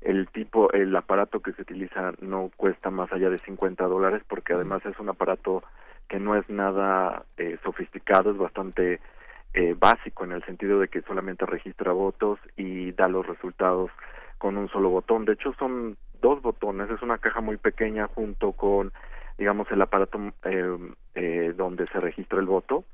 el 0.00 0.28
tipo, 0.28 0.70
el 0.72 0.94
aparato 0.94 1.40
que 1.40 1.52
se 1.52 1.62
utiliza 1.62 2.12
no 2.20 2.50
cuesta 2.56 2.90
más 2.90 3.12
allá 3.12 3.30
de 3.30 3.38
50 3.38 3.84
dólares 3.86 4.22
porque 4.28 4.52
además 4.52 4.84
es 4.86 4.98
un 4.98 5.08
aparato 5.08 5.62
que 6.08 6.18
no 6.18 6.36
es 6.36 6.48
nada 6.50 7.24
eh, 7.38 7.56
sofisticado, 7.62 8.30
es 8.30 8.36
bastante 8.36 9.00
eh, 9.54 9.74
básico 9.78 10.24
en 10.24 10.32
el 10.32 10.44
sentido 10.44 10.78
de 10.78 10.88
que 10.88 11.00
solamente 11.02 11.46
registra 11.46 11.92
votos 11.92 12.38
y 12.56 12.92
da 12.92 13.08
los 13.08 13.26
resultados 13.26 13.90
con 14.38 14.56
un 14.56 14.68
solo 14.68 14.90
botón. 14.90 15.24
De 15.24 15.34
hecho 15.34 15.54
son 15.58 15.96
dos 16.20 16.42
botones, 16.42 16.90
es 16.90 17.00
una 17.02 17.18
caja 17.18 17.40
muy 17.40 17.56
pequeña 17.56 18.08
junto 18.08 18.52
con, 18.52 18.92
digamos, 19.38 19.70
el 19.70 19.80
aparato 19.80 20.18
eh, 20.44 20.76
eh, 21.14 21.54
donde 21.56 21.86
se 21.86 22.00
registra 22.00 22.40
el 22.40 22.46
voto 22.46 22.84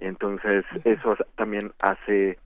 entonces, 0.00 0.64
eso 0.84 1.16
también 1.36 1.72
hace, 1.80 2.38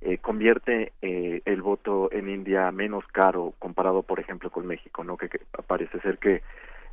eh, 0.00 0.18
convierte 0.18 0.92
eh, 1.02 1.42
el 1.44 1.62
voto 1.62 2.10
en 2.12 2.28
India 2.28 2.70
menos 2.70 3.04
caro 3.12 3.54
comparado, 3.58 4.02
por 4.02 4.20
ejemplo, 4.20 4.50
con 4.50 4.66
México, 4.66 5.04
¿no? 5.04 5.16
Que, 5.16 5.28
parece 5.66 6.00
ser 6.00 6.18
que 6.18 6.42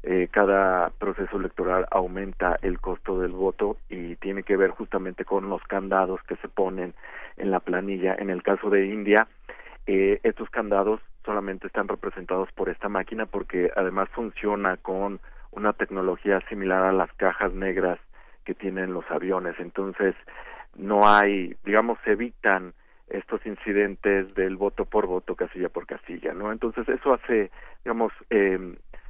eh, 0.02 0.30
cada 0.32 0.92
proceso 0.92 1.38
electoral 1.38 1.86
aumenta 1.92 2.58
el 2.62 2.80
costo 2.80 3.20
del 3.20 3.34
voto 3.34 3.78
y 3.90 4.16
tiene 4.16 4.44
que 4.44 4.56
ver 4.56 4.72
justamente 4.72 5.26
con 5.26 5.50
los 5.50 5.62
candados 5.64 6.22
que 6.24 6.38
se 6.38 6.48
ponen 6.48 6.94
en 7.36 7.52
la 7.52 7.60
planilla. 7.60 8.16
En 8.18 8.30
el 8.30 8.42
caso 8.42 8.70
de 8.70 8.86
India, 8.86 9.28
eh, 9.88 10.20
estos 10.24 10.50
candados 10.50 11.02
solamente 11.26 11.68
están 11.68 11.88
representados 11.88 12.50
por 12.54 12.70
esta 12.70 12.88
máquina 12.88 13.26
porque 13.26 13.72
además 13.76 14.08
funciona 14.10 14.78
con 14.78 15.20
una 15.52 15.74
tecnología 15.74 16.40
similar 16.48 16.84
a 16.84 16.94
las 16.94 17.12
cajas 17.14 17.54
negras 17.54 18.00
que 18.50 18.56
tienen 18.56 18.96
los 18.96 19.06
aviones. 19.12 19.54
Entonces, 19.60 20.16
no 20.76 21.08
hay, 21.08 21.56
digamos, 21.64 22.00
evitan 22.08 22.74
estos 23.08 23.46
incidentes 23.46 24.34
del 24.34 24.58
voto 24.58 24.86
por 24.86 25.06
voto, 25.06 25.36
casilla 25.36 25.70
por 25.70 25.86
casilla, 25.86 26.34
¿no? 26.34 26.52
Entonces 26.52 26.90
eso 26.90 27.14
hace, 27.14 27.52
digamos, 27.86 28.12
eh, 28.32 28.58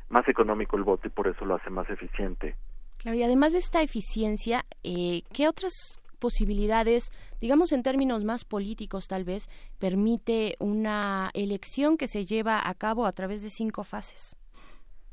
más 0.10 0.28
económico 0.28 0.76
el 0.76 0.84
voto 0.84 1.08
y 1.08 1.12
por 1.12 1.30
eso 1.30 1.46
lo 1.46 1.56
hace 1.56 1.70
más 1.70 1.90
eficiente. 1.90 2.56
Claro, 2.98 3.18
y 3.18 3.24
además 3.24 3.54
de 3.54 3.60
esta 3.60 3.82
eficiencia, 3.82 4.66
eh, 4.84 5.22
¿qué 5.34 5.48
otras 5.48 5.72
posibilidades, 6.20 7.10
digamos 7.40 7.72
en 7.72 7.82
términos 7.82 8.26
más 8.26 8.44
políticos 8.44 9.08
tal 9.08 9.24
vez, 9.24 9.48
permite 9.80 10.56
una 10.60 11.30
elección 11.34 11.96
que 11.96 12.10
se 12.10 12.26
lleva 12.26 12.68
a 12.68 12.74
cabo 12.74 13.06
a 13.06 13.14
través 13.14 13.42
de 13.42 13.50
cinco 13.50 13.86
fases? 13.86 14.36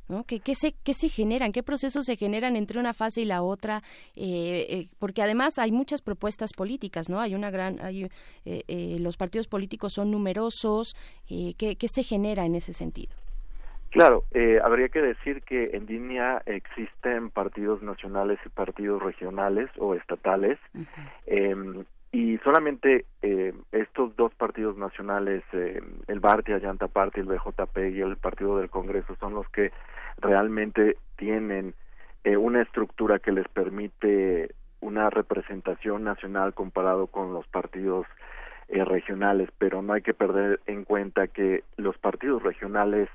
¿No? 0.08 0.24
¿Qué, 0.24 0.40
qué, 0.40 0.54
se, 0.54 0.72
¿Qué 0.84 0.94
se 0.94 1.08
generan? 1.08 1.52
¿Qué 1.52 1.62
procesos 1.62 2.04
se 2.04 2.16
generan 2.16 2.56
entre 2.56 2.78
una 2.78 2.92
fase 2.92 3.22
y 3.22 3.24
la 3.24 3.42
otra? 3.42 3.82
Eh, 4.16 4.66
eh, 4.68 4.88
porque 4.98 5.22
además 5.22 5.58
hay 5.58 5.72
muchas 5.72 6.02
propuestas 6.02 6.50
políticas, 6.56 7.08
¿no? 7.08 7.20
Hay 7.20 7.34
una 7.34 7.50
gran, 7.50 7.80
hay, 7.80 8.08
eh, 8.44 8.96
los 9.00 9.16
partidos 9.16 9.48
políticos 9.48 9.94
son 9.94 10.10
numerosos. 10.10 10.94
¿qué, 11.28 11.76
¿Qué 11.76 11.88
se 11.88 12.02
genera 12.02 12.44
en 12.44 12.54
ese 12.54 12.72
sentido? 12.72 13.14
Claro, 13.96 14.24
eh, 14.32 14.58
habría 14.62 14.90
que 14.90 15.00
decir 15.00 15.40
que 15.40 15.70
en 15.72 15.86
línea 15.86 16.42
existen 16.44 17.30
partidos 17.30 17.82
nacionales 17.82 18.38
y 18.44 18.50
partidos 18.50 19.02
regionales 19.02 19.70
o 19.78 19.94
estatales 19.94 20.58
eh, 21.26 21.54
y 22.16 22.38
solamente 22.38 23.04
eh, 23.20 23.52
estos 23.72 24.16
dos 24.16 24.32
partidos 24.32 24.78
nacionales, 24.78 25.42
eh, 25.52 25.82
el 26.06 26.18
Barti, 26.18 26.52
Party, 26.90 27.20
el 27.20 27.26
BJP 27.26 27.76
y 27.94 28.00
el 28.00 28.16
Partido 28.16 28.56
del 28.56 28.70
Congreso 28.70 29.14
son 29.20 29.34
los 29.34 29.46
que 29.50 29.70
realmente 30.16 30.96
tienen 31.16 31.74
eh, 32.24 32.38
una 32.38 32.62
estructura 32.62 33.18
que 33.18 33.32
les 33.32 33.46
permite 33.48 34.54
una 34.80 35.10
representación 35.10 36.04
nacional 36.04 36.54
comparado 36.54 37.06
con 37.08 37.34
los 37.34 37.46
partidos 37.48 38.06
eh, 38.68 38.82
regionales, 38.82 39.50
pero 39.58 39.82
no 39.82 39.92
hay 39.92 40.00
que 40.00 40.14
perder 40.14 40.60
en 40.64 40.84
cuenta 40.84 41.28
que 41.28 41.64
los 41.76 41.98
partidos 41.98 42.42
regionales 42.42 43.10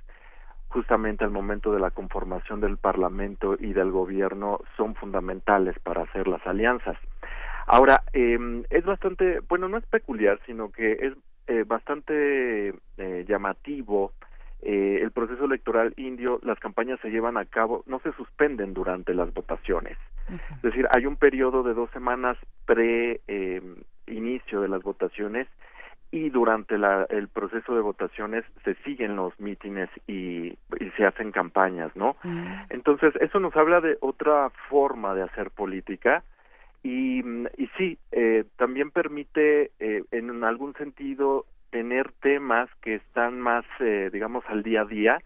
justamente 0.67 1.23
al 1.23 1.31
momento 1.31 1.73
de 1.73 1.79
la 1.79 1.89
conformación 1.89 2.61
del 2.61 2.77
Parlamento 2.77 3.55
y 3.59 3.73
del 3.73 3.89
gobierno 3.89 4.59
son 4.77 4.93
fundamentales 4.93 5.79
para 5.79 6.03
hacer 6.03 6.27
las 6.27 6.45
alianzas. 6.45 6.97
Ahora, 7.67 8.03
eh, 8.13 8.63
es 8.69 8.85
bastante, 8.85 9.39
bueno, 9.47 9.67
no 9.69 9.77
es 9.77 9.85
peculiar, 9.85 10.39
sino 10.45 10.71
que 10.71 10.91
es 10.93 11.13
eh, 11.47 11.63
bastante 11.65 12.73
eh, 12.97 13.25
llamativo 13.27 14.13
eh, 14.61 14.99
el 15.01 15.11
proceso 15.11 15.45
electoral 15.45 15.93
indio, 15.97 16.39
las 16.43 16.59
campañas 16.59 16.99
se 17.01 17.09
llevan 17.09 17.35
a 17.35 17.45
cabo, 17.45 17.83
no 17.87 17.99
se 17.99 18.13
suspenden 18.13 18.73
durante 18.75 19.15
las 19.15 19.33
votaciones. 19.33 19.97
Es 20.29 20.61
decir, 20.61 20.87
hay 20.95 21.07
un 21.07 21.17
periodo 21.17 21.63
de 21.63 21.73
dos 21.73 21.89
semanas 21.91 22.37
pre-inicio 22.65 24.61
de 24.61 24.67
las 24.69 24.83
votaciones 24.83 25.47
y 26.11 26.29
durante 26.29 26.77
la, 26.77 27.05
el 27.09 27.27
proceso 27.27 27.73
de 27.73 27.81
votaciones 27.81 28.45
se 28.63 28.75
siguen 28.83 29.15
los 29.15 29.37
mítines 29.39 29.89
y, 30.07 30.49
y 30.79 30.89
se 30.95 31.05
hacen 31.05 31.31
campañas, 31.31 31.93
¿no? 31.95 32.15
Entonces, 32.69 33.15
eso 33.19 33.39
nos 33.39 33.55
habla 33.55 33.81
de 33.81 33.97
otra 33.99 34.51
forma 34.69 35.15
de 35.15 35.23
hacer 35.23 35.49
política 35.49 36.23
y, 36.83 37.19
y 37.19 37.67
sí, 37.77 37.97
eh, 38.11 38.45
también 38.57 38.91
permite 38.91 39.71
eh, 39.79 40.03
en 40.11 40.43
algún 40.43 40.73
sentido 40.75 41.45
tener 41.69 42.11
temas 42.21 42.69
que 42.81 42.95
están 42.95 43.39
más, 43.39 43.65
eh, 43.79 44.09
digamos, 44.11 44.43
al 44.47 44.63
día 44.63 44.81
a 44.81 44.85
día 44.85 45.21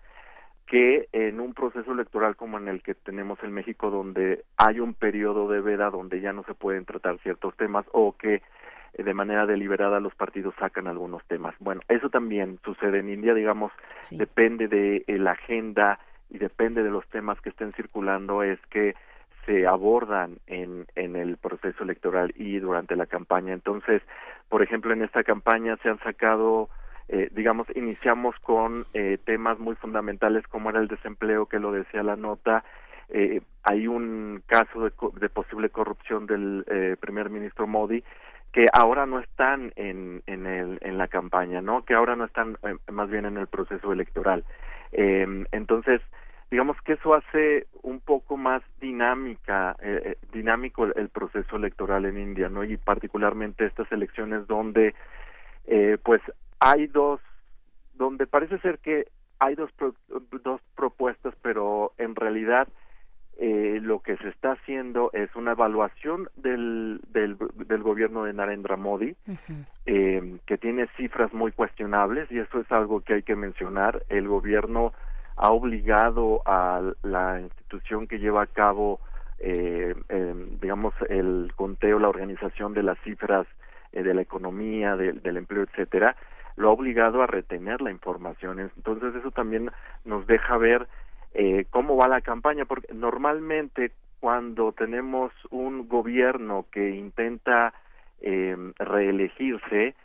que 0.67 1.07
en 1.11 1.39
un 1.39 1.53
proceso 1.53 1.91
electoral 1.91 2.35
como 2.35 2.57
en 2.57 2.67
el 2.67 2.81
que 2.81 2.95
tenemos 2.95 3.37
en 3.43 3.53
México, 3.53 3.91
donde 3.91 4.45
hay 4.57 4.79
un 4.79 4.93
periodo 4.93 5.47
de 5.47 5.61
veda 5.61 5.91
donde 5.91 6.21
ya 6.21 6.33
no 6.33 6.43
se 6.43 6.55
pueden 6.55 6.85
tratar 6.85 7.19
ciertos 7.19 7.55
temas 7.55 7.85
o 7.91 8.15
que 8.17 8.41
eh, 8.93 9.03
de 9.03 9.13
manera 9.13 9.45
deliberada 9.45 9.99
los 9.99 10.15
partidos 10.15 10.55
sacan 10.59 10.87
algunos 10.87 11.23
temas. 11.25 11.53
Bueno, 11.59 11.81
eso 11.87 12.09
también 12.09 12.59
sucede 12.63 12.99
en 12.99 13.09
India, 13.09 13.33
digamos, 13.33 13.71
depende 14.11 14.67
de 14.67 15.03
eh, 15.07 15.17
la 15.19 15.31
agenda 15.31 15.99
y 16.29 16.39
depende 16.39 16.81
de 16.81 16.89
los 16.89 17.07
temas 17.09 17.39
que 17.41 17.49
estén 17.49 17.71
circulando, 17.73 18.41
es 18.41 18.59
que 18.71 18.95
se 19.45 19.67
abordan 19.67 20.37
en, 20.47 20.85
en 20.95 21.15
el 21.15 21.37
proceso 21.37 21.83
electoral 21.83 22.33
y 22.35 22.59
durante 22.59 22.95
la 22.95 23.05
campaña. 23.05 23.53
Entonces, 23.53 24.01
por 24.49 24.61
ejemplo, 24.61 24.93
en 24.93 25.03
esta 25.03 25.23
campaña 25.23 25.77
se 25.77 25.89
han 25.89 25.99
sacado, 25.99 26.69
eh, 27.09 27.29
digamos, 27.31 27.67
iniciamos 27.75 28.35
con 28.39 28.85
eh, 28.93 29.17
temas 29.25 29.59
muy 29.59 29.75
fundamentales 29.75 30.47
como 30.47 30.69
era 30.69 30.79
el 30.79 30.87
desempleo, 30.87 31.45
que 31.45 31.59
lo 31.59 31.71
decía 31.71 32.03
la 32.03 32.15
nota. 32.15 32.63
Eh, 33.09 33.41
hay 33.63 33.87
un 33.87 34.41
caso 34.47 34.81
de, 34.81 34.91
de 35.19 35.29
posible 35.29 35.69
corrupción 35.69 36.25
del 36.25 36.65
eh, 36.67 36.95
primer 36.99 37.29
ministro 37.29 37.67
Modi 37.67 38.03
que 38.51 38.67
ahora 38.71 39.05
no 39.05 39.19
están 39.19 39.73
en, 39.75 40.23
en, 40.27 40.47
el, 40.47 40.79
en 40.81 40.97
la 40.97 41.09
campaña, 41.09 41.61
¿no? 41.61 41.83
Que 41.83 41.93
ahora 41.93 42.15
no 42.15 42.23
están 42.23 42.57
eh, 42.63 42.77
más 42.91 43.09
bien 43.09 43.25
en 43.25 43.37
el 43.37 43.47
proceso 43.47 43.91
electoral. 43.91 44.45
Entonces, 44.91 46.01
digamos 46.51 46.77
que 46.81 46.93
eso 46.93 47.15
hace 47.15 47.67
un 47.81 47.99
poco 47.99 48.37
más 48.37 48.61
dinámica 48.79 49.75
eh, 49.81 50.01
eh, 50.05 50.17
dinámico 50.31 50.85
el, 50.85 50.93
el, 50.95 51.09
proceso 51.09 51.55
electoral 51.55 52.05
en 52.05 52.17
India 52.17 52.49
no 52.49 52.63
y 52.63 52.77
particularmente 52.77 53.65
estas 53.65 53.91
elecciones 53.91 54.47
donde 54.47 54.93
eh, 55.65 55.97
pues 56.03 56.21
hay 56.59 56.87
dos 56.87 57.19
donde 57.95 58.27
parece 58.27 58.59
ser 58.59 58.79
que 58.79 59.07
hay 59.39 59.55
dos 59.55 59.71
pro, 59.73 59.95
dos 60.43 60.61
propuestas 60.75 61.33
pero 61.41 61.93
en 61.97 62.15
realidad 62.15 62.67
eh, 63.37 63.79
lo 63.81 63.99
que 63.99 64.15
se 64.17 64.29
está 64.29 64.53
haciendo 64.53 65.09
es 65.11 65.35
una 65.35 65.51
evaluación 65.51 66.29
del, 66.37 67.01
del, 67.09 67.37
del 67.67 67.83
gobierno 67.83 68.23
de 68.23 68.31
Narendra 68.31 68.77
Modi, 68.77 69.13
uh 69.27 69.33
-huh. 69.33 69.65
eh, 69.87 70.37
que 70.45 70.57
tiene 70.57 70.87
cifras 70.95 71.33
muy 71.33 71.51
cuestionables 71.51 72.31
y 72.31 72.39
eso 72.39 72.61
es 72.61 72.71
algo 72.71 73.01
que 73.01 73.15
hay 73.15 73.23
que 73.23 73.35
mencionar. 73.35 74.03
El 74.07 74.29
gobierno 74.29 74.93
ha 75.35 75.51
obligado 75.51 76.41
a 76.45 76.81
la 77.03 77.41
institución 77.41 78.07
que 78.07 78.19
lleva 78.19 78.43
a 78.43 78.47
cabo, 78.47 78.99
eh, 79.39 79.93
eh, 80.09 80.33
digamos, 80.61 80.93
el 81.09 81.51
conteo, 81.55 81.99
la 81.99 82.09
organización 82.09 82.73
de 82.73 82.83
las 82.83 82.97
cifras 82.99 83.45
eh, 83.91 84.03
de 84.03 84.13
la 84.13 84.21
economía, 84.21 84.95
de, 84.95 85.13
del 85.13 85.37
empleo, 85.37 85.63
etcétera, 85.63 86.15
lo 86.55 86.69
ha 86.69 86.71
obligado 86.71 87.21
a 87.21 87.27
retener 87.27 87.81
la 87.81 87.91
información. 87.91 88.59
Entonces 88.59 89.15
eso 89.15 89.31
también 89.31 89.71
nos 90.05 90.25
deja 90.27 90.57
ver 90.57 90.87
eh, 91.33 91.65
cómo 91.69 91.97
va 91.97 92.07
la 92.07 92.21
campaña, 92.21 92.65
porque 92.65 92.93
normalmente 92.93 93.91
cuando 94.21 94.71
tenemos 94.71 95.31
un 95.51 95.87
gobierno 95.89 96.65
que 96.71 96.91
intenta 96.91 97.73
eh, 98.21 98.55
reelegirse, 98.79 99.95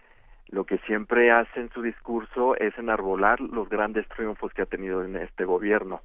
lo 0.51 0.65
que 0.65 0.79
siempre 0.79 1.31
hace 1.31 1.61
en 1.61 1.71
su 1.71 1.83
discurso 1.83 2.57
es 2.57 2.77
enarbolar 2.77 3.41
los 3.41 3.69
grandes 3.69 4.09
triunfos 4.09 4.53
que 4.53 4.63
ha 4.63 4.67
tenido 4.67 5.05
en 5.05 5.17
este 5.17 5.45
gobierno. 5.45 6.01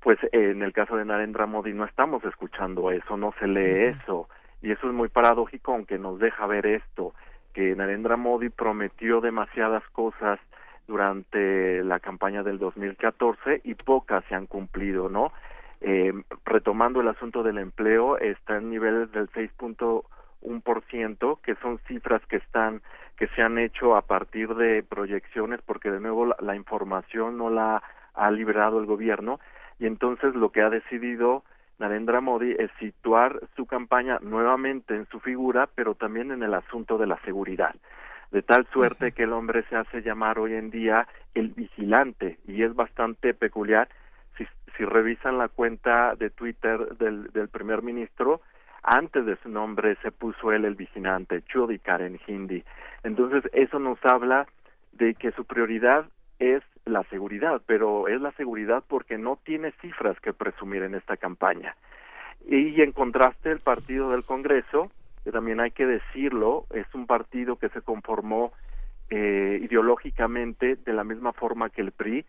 Pues 0.00 0.18
en 0.32 0.62
el 0.62 0.72
caso 0.72 0.96
de 0.96 1.04
Narendra 1.04 1.46
Modi 1.46 1.72
no 1.72 1.84
estamos 1.84 2.24
escuchando 2.24 2.90
eso, 2.90 3.16
no 3.16 3.34
se 3.38 3.46
lee 3.46 3.96
eso, 3.98 4.28
y 4.60 4.72
eso 4.72 4.86
es 4.86 4.92
muy 4.92 5.08
paradójico, 5.08 5.72
aunque 5.72 5.98
nos 5.98 6.18
deja 6.18 6.46
ver 6.46 6.66
esto, 6.66 7.14
que 7.52 7.74
Narendra 7.74 8.16
Modi 8.16 8.48
prometió 8.48 9.20
demasiadas 9.20 9.82
cosas 9.90 10.38
durante 10.86 11.82
la 11.84 12.00
campaña 12.00 12.42
del 12.42 12.58
2014 12.58 13.60
y 13.64 13.74
pocas 13.74 14.24
se 14.28 14.34
han 14.34 14.46
cumplido, 14.46 15.08
¿no? 15.08 15.32
Eh, 15.80 16.12
retomando 16.44 17.00
el 17.00 17.08
asunto 17.08 17.42
del 17.42 17.58
empleo, 17.58 18.18
está 18.18 18.58
en 18.58 18.70
niveles 18.70 19.10
del 19.10 19.28
6.1%, 19.30 21.40
que 21.42 21.54
son 21.56 21.78
cifras 21.88 22.24
que 22.26 22.36
están 22.36 22.82
que 23.22 23.28
se 23.36 23.42
han 23.42 23.56
hecho 23.56 23.94
a 23.94 24.02
partir 24.02 24.52
de 24.56 24.82
proyecciones 24.82 25.60
porque 25.64 25.92
de 25.92 26.00
nuevo 26.00 26.26
la, 26.26 26.36
la 26.40 26.56
información 26.56 27.38
no 27.38 27.50
la 27.50 27.80
ha 28.14 28.30
liberado 28.32 28.80
el 28.80 28.86
gobierno 28.86 29.38
y 29.78 29.86
entonces 29.86 30.34
lo 30.34 30.50
que 30.50 30.60
ha 30.60 30.70
decidido 30.70 31.44
Narendra 31.78 32.20
Modi 32.20 32.50
es 32.58 32.68
situar 32.80 33.38
su 33.54 33.66
campaña 33.66 34.18
nuevamente 34.22 34.96
en 34.96 35.06
su 35.06 35.20
figura, 35.20 35.68
pero 35.72 35.94
también 35.94 36.32
en 36.32 36.42
el 36.42 36.52
asunto 36.52 36.98
de 36.98 37.06
la 37.06 37.16
seguridad. 37.20 37.76
De 38.32 38.42
tal 38.42 38.66
suerte 38.72 39.12
que 39.12 39.22
el 39.22 39.32
hombre 39.34 39.62
se 39.70 39.76
hace 39.76 40.02
llamar 40.02 40.40
hoy 40.40 40.54
en 40.54 40.70
día 40.72 41.06
el 41.32 41.50
vigilante 41.50 42.38
y 42.48 42.64
es 42.64 42.74
bastante 42.74 43.34
peculiar. 43.34 43.88
Si, 44.36 44.44
si 44.76 44.84
revisan 44.84 45.38
la 45.38 45.46
cuenta 45.46 46.16
de 46.16 46.30
Twitter 46.30 46.96
del, 46.96 47.30
del 47.30 47.48
primer 47.48 47.82
ministro 47.82 48.40
antes 48.82 49.26
de 49.26 49.36
su 49.36 49.48
nombre 49.48 49.96
se 50.02 50.10
puso 50.10 50.52
él 50.52 50.64
el 50.64 50.74
vigilante 50.74 51.42
Chudikar 51.42 52.02
en 52.02 52.18
hindi 52.26 52.64
entonces 53.02 53.44
eso 53.52 53.78
nos 53.78 53.98
habla 54.04 54.46
de 54.92 55.14
que 55.14 55.32
su 55.32 55.44
prioridad 55.44 56.06
es 56.38 56.62
la 56.84 57.02
seguridad 57.04 57.62
pero 57.66 58.08
es 58.08 58.20
la 58.20 58.32
seguridad 58.32 58.82
porque 58.86 59.18
no 59.18 59.38
tiene 59.44 59.72
cifras 59.80 60.18
que 60.20 60.32
presumir 60.32 60.82
en 60.82 60.94
esta 60.94 61.16
campaña 61.16 61.76
y 62.46 62.80
en 62.80 62.92
contraste 62.92 63.50
el 63.50 63.60
partido 63.60 64.10
del 64.10 64.24
Congreso 64.24 64.90
que 65.24 65.30
también 65.30 65.60
hay 65.60 65.70
que 65.70 65.86
decirlo, 65.86 66.66
es 66.72 66.86
un 66.94 67.06
partido 67.06 67.56
que 67.56 67.68
se 67.68 67.82
conformó 67.82 68.52
eh, 69.10 69.60
ideológicamente 69.62 70.76
de 70.76 70.92
la 70.92 71.04
misma 71.04 71.32
forma 71.32 71.70
que 71.70 71.82
el 71.82 71.92
PRI. 71.92 72.24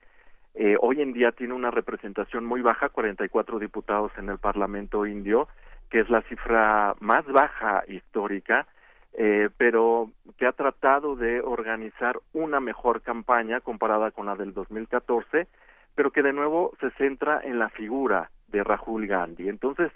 Eh, 0.55 0.75
hoy 0.79 1.01
en 1.01 1.13
día 1.13 1.31
tiene 1.31 1.53
una 1.53 1.71
representación 1.71 2.45
muy 2.45 2.61
baja, 2.61 2.89
44 2.89 3.57
diputados 3.57 4.11
en 4.17 4.29
el 4.29 4.37
Parlamento 4.37 5.07
indio, 5.07 5.47
que 5.93 5.99
es 5.99 6.09
la 6.09 6.23
cifra 6.23 6.95
más 7.01 7.23
baja 7.27 7.83
histórica, 7.87 8.65
eh, 9.13 9.49
pero 9.57 10.09
que 10.39 10.47
ha 10.47 10.51
tratado 10.51 11.15
de 11.15 11.39
organizar 11.39 12.19
una 12.33 12.59
mejor 12.59 13.03
campaña 13.03 13.59
comparada 13.59 14.09
con 14.09 14.25
la 14.25 14.35
del 14.35 14.55
2014, 14.55 15.47
pero 15.93 16.09
que 16.09 16.23
de 16.23 16.33
nuevo 16.33 16.73
se 16.79 16.89
centra 16.97 17.41
en 17.43 17.59
la 17.59 17.69
figura 17.69 18.31
de 18.47 18.63
Rahul 18.63 19.05
Gandhi. 19.05 19.47
Entonces, 19.47 19.91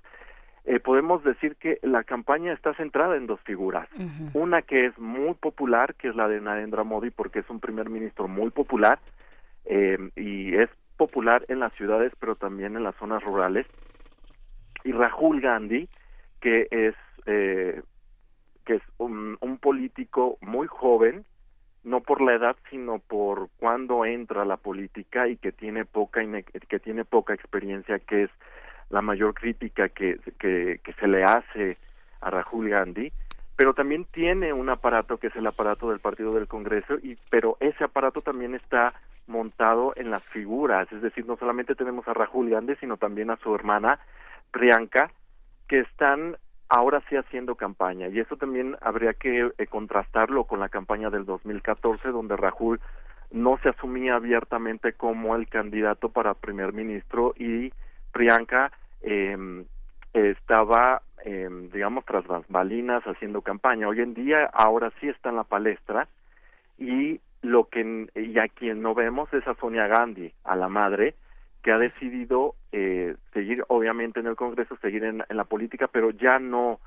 eh, 0.66 0.80
podemos 0.80 1.24
decir 1.24 1.56
que 1.56 1.80
la 1.82 2.04
campaña 2.04 2.54
está 2.54 2.76
centrada 2.76 3.18
en 3.18 3.26
dos 3.26 3.40
figuras. 3.42 3.90
Una 4.36 4.62
que 4.62 4.86
es 4.86 5.00
muy 5.00 5.34
popular, 5.34 5.96
que 5.96 6.10
es 6.10 6.16
la 6.16 6.28
de 6.28 6.40
Narendra 6.40 6.84
Modi, 6.84 7.10
porque 7.10 7.40
es 7.40 7.50
un 7.50 7.60
primer 7.60 7.90
ministro 7.90 8.28
muy 8.28 8.52
popular 8.52 9.00
eh, 9.66 9.98
y 10.16 10.54
es 10.58 10.70
popular 10.96 11.44
en 11.48 11.60
las 11.60 11.74
ciudades, 11.74 12.14
pero 12.20 12.36
también 12.36 12.76
en 12.76 12.84
las 12.84 12.96
zonas 12.98 13.24
rurales. 13.24 13.66
Y 14.88 14.94
Rahul 14.94 15.42
Gandhi, 15.42 15.90
que 16.40 16.70
es 16.72 16.96
eh, 17.26 17.82
que 18.66 18.76
es 18.76 18.82
un, 18.98 19.38
político 19.62 20.38
muy 20.40 20.68
joven, 20.68 21.26
no 21.84 22.00
por 22.00 22.22
la 22.22 22.36
edad, 22.36 22.56
sino 22.70 23.00
por 23.00 23.50
cuando 23.60 24.06
entra 24.06 24.44
a 24.44 24.46
la 24.46 24.56
política 24.56 25.28
y 25.28 25.36
que 25.36 25.52
tiene 25.52 25.84
poca 25.84 26.22
que 26.70 26.80
tiene 26.80 27.04
poca 27.04 27.34
experiencia, 27.34 28.00
que 28.00 28.24
es 28.24 28.30
la 28.90 29.02
mayor 29.02 29.34
crítica 29.34 29.90
que, 29.90 30.20
que, 30.40 30.94
se 30.98 31.08
le 31.08 31.26
hace 31.26 31.78
a 32.22 32.30
Rahul 32.30 32.70
Gandhi, 32.70 33.12
pero 33.58 33.74
también 33.74 34.06
tiene 34.06 34.54
un 34.54 34.70
aparato 34.70 35.18
que 35.18 35.28
es 35.28 35.36
el 35.36 35.48
aparato 35.48 35.90
del 35.90 36.00
Partido 36.00 36.34
del 36.34 36.48
Congreso, 36.48 36.96
y, 37.04 37.18
pero 37.30 37.58
ese 37.60 37.84
aparato 37.84 38.22
también 38.22 38.56
está 38.56 38.94
montado 39.28 39.92
en 39.98 40.12
las 40.12 40.24
figuras, 40.24 40.90
es 40.94 41.02
decir, 41.02 41.26
no 41.26 41.36
solamente 41.36 41.76
tenemos 41.76 42.08
a 42.08 42.14
Rahul 42.14 42.50
Gandhi, 42.50 42.76
sino 42.78 42.96
también 42.96 43.32
a 43.32 43.38
su 43.38 43.54
hermana 43.54 44.00
Priyanka, 44.52 45.12
que 45.68 45.80
están 45.80 46.38
ahora 46.70 47.02
sí 47.10 47.16
haciendo 47.16 47.56
campaña, 47.56 48.08
y 48.10 48.20
eso 48.20 48.36
también 48.38 48.76
habría 48.82 49.14
que 49.14 49.52
eh, 49.58 49.68
contrastarlo 49.68 50.46
con 50.46 50.60
la 50.60 50.70
campaña 50.70 51.10
del 51.10 51.26
2014, 51.26 52.12
donde 52.12 52.36
Rahul 52.36 52.80
no 53.32 53.58
se 53.62 53.70
asumía 53.70 54.16
abiertamente 54.16 54.94
como 54.94 55.36
el 55.36 55.48
candidato 55.48 56.10
para 56.10 56.34
primer 56.34 56.74
ministro 56.74 57.34
y 57.38 57.74
Priyanka 58.12 58.72
eh, 59.02 59.66
estaba, 60.14 61.02
eh, 61.26 61.50
digamos, 61.74 62.06
tras 62.06 62.28
las 62.28 62.48
balinas 62.48 63.04
haciendo 63.04 63.42
campaña. 63.42 63.88
Hoy 63.88 64.02
en 64.02 64.14
día, 64.14 64.46
ahora 64.54 64.92
sí 65.00 65.10
está 65.10 65.30
en 65.30 65.36
la 65.36 65.44
palestra 65.44 66.08
y 66.78 67.20
lo 67.42 67.66
que 67.66 68.08
y 68.16 68.38
a 68.40 68.48
quien 68.48 68.82
no 68.82 68.94
vemos 68.94 69.32
es 69.34 69.48
a 69.48 69.56
Sonia 69.56 69.88
Gandhi, 69.88 70.34
a 70.44 70.56
la 70.56 70.70
madre, 70.70 71.16
que 71.68 71.74
ha 71.74 71.80
decidido 71.80 72.56
eh, 72.72 73.18
seguir, 73.34 73.62
obviamente, 73.68 74.22
en 74.22 74.28
el 74.28 74.38
Congreso, 74.38 74.78
seguir 74.78 75.04
en, 75.04 75.22
la 75.28 75.44
política, 75.44 75.90
pero 75.90 76.12
ya 76.12 76.40
no, 76.40 76.80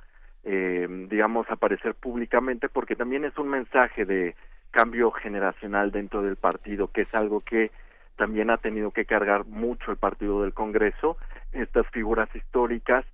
eh, 0.42 0.88
digamos, 1.10 1.46
aparecer 1.50 1.94
públicamente, 1.94 2.70
porque 2.70 2.96
también 2.96 3.26
es 3.26 3.36
un 3.36 3.50
mensaje 3.50 4.06
de 4.06 4.34
cambio 4.70 5.10
generacional 5.10 5.90
dentro 5.90 6.22
del 6.22 6.36
partido, 6.36 6.88
que 6.88 7.02
es 7.02 7.14
algo 7.14 7.40
que 7.40 7.70
también 8.16 8.48
ha 8.48 8.56
tenido 8.56 8.90
que 8.90 9.04
cargar 9.04 9.44
mucho 9.44 9.90
el 9.90 9.98
Partido 9.98 10.40
del 10.40 10.54
Congreso, 10.54 11.18
estas 11.52 11.86
figuras 11.88 12.34
históricas, 12.34 13.04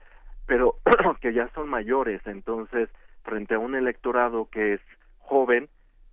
pero 0.47 0.77
que 1.21 1.33
ya 1.33 1.49
son 1.49 1.69
mayores, 1.69 2.21
entonces, 2.27 2.89
frente 3.25 3.57
a 3.57 3.59
un 3.59 3.75
electorado 3.75 4.49
que 4.53 4.75
es 4.75 4.81
joven 5.19 5.69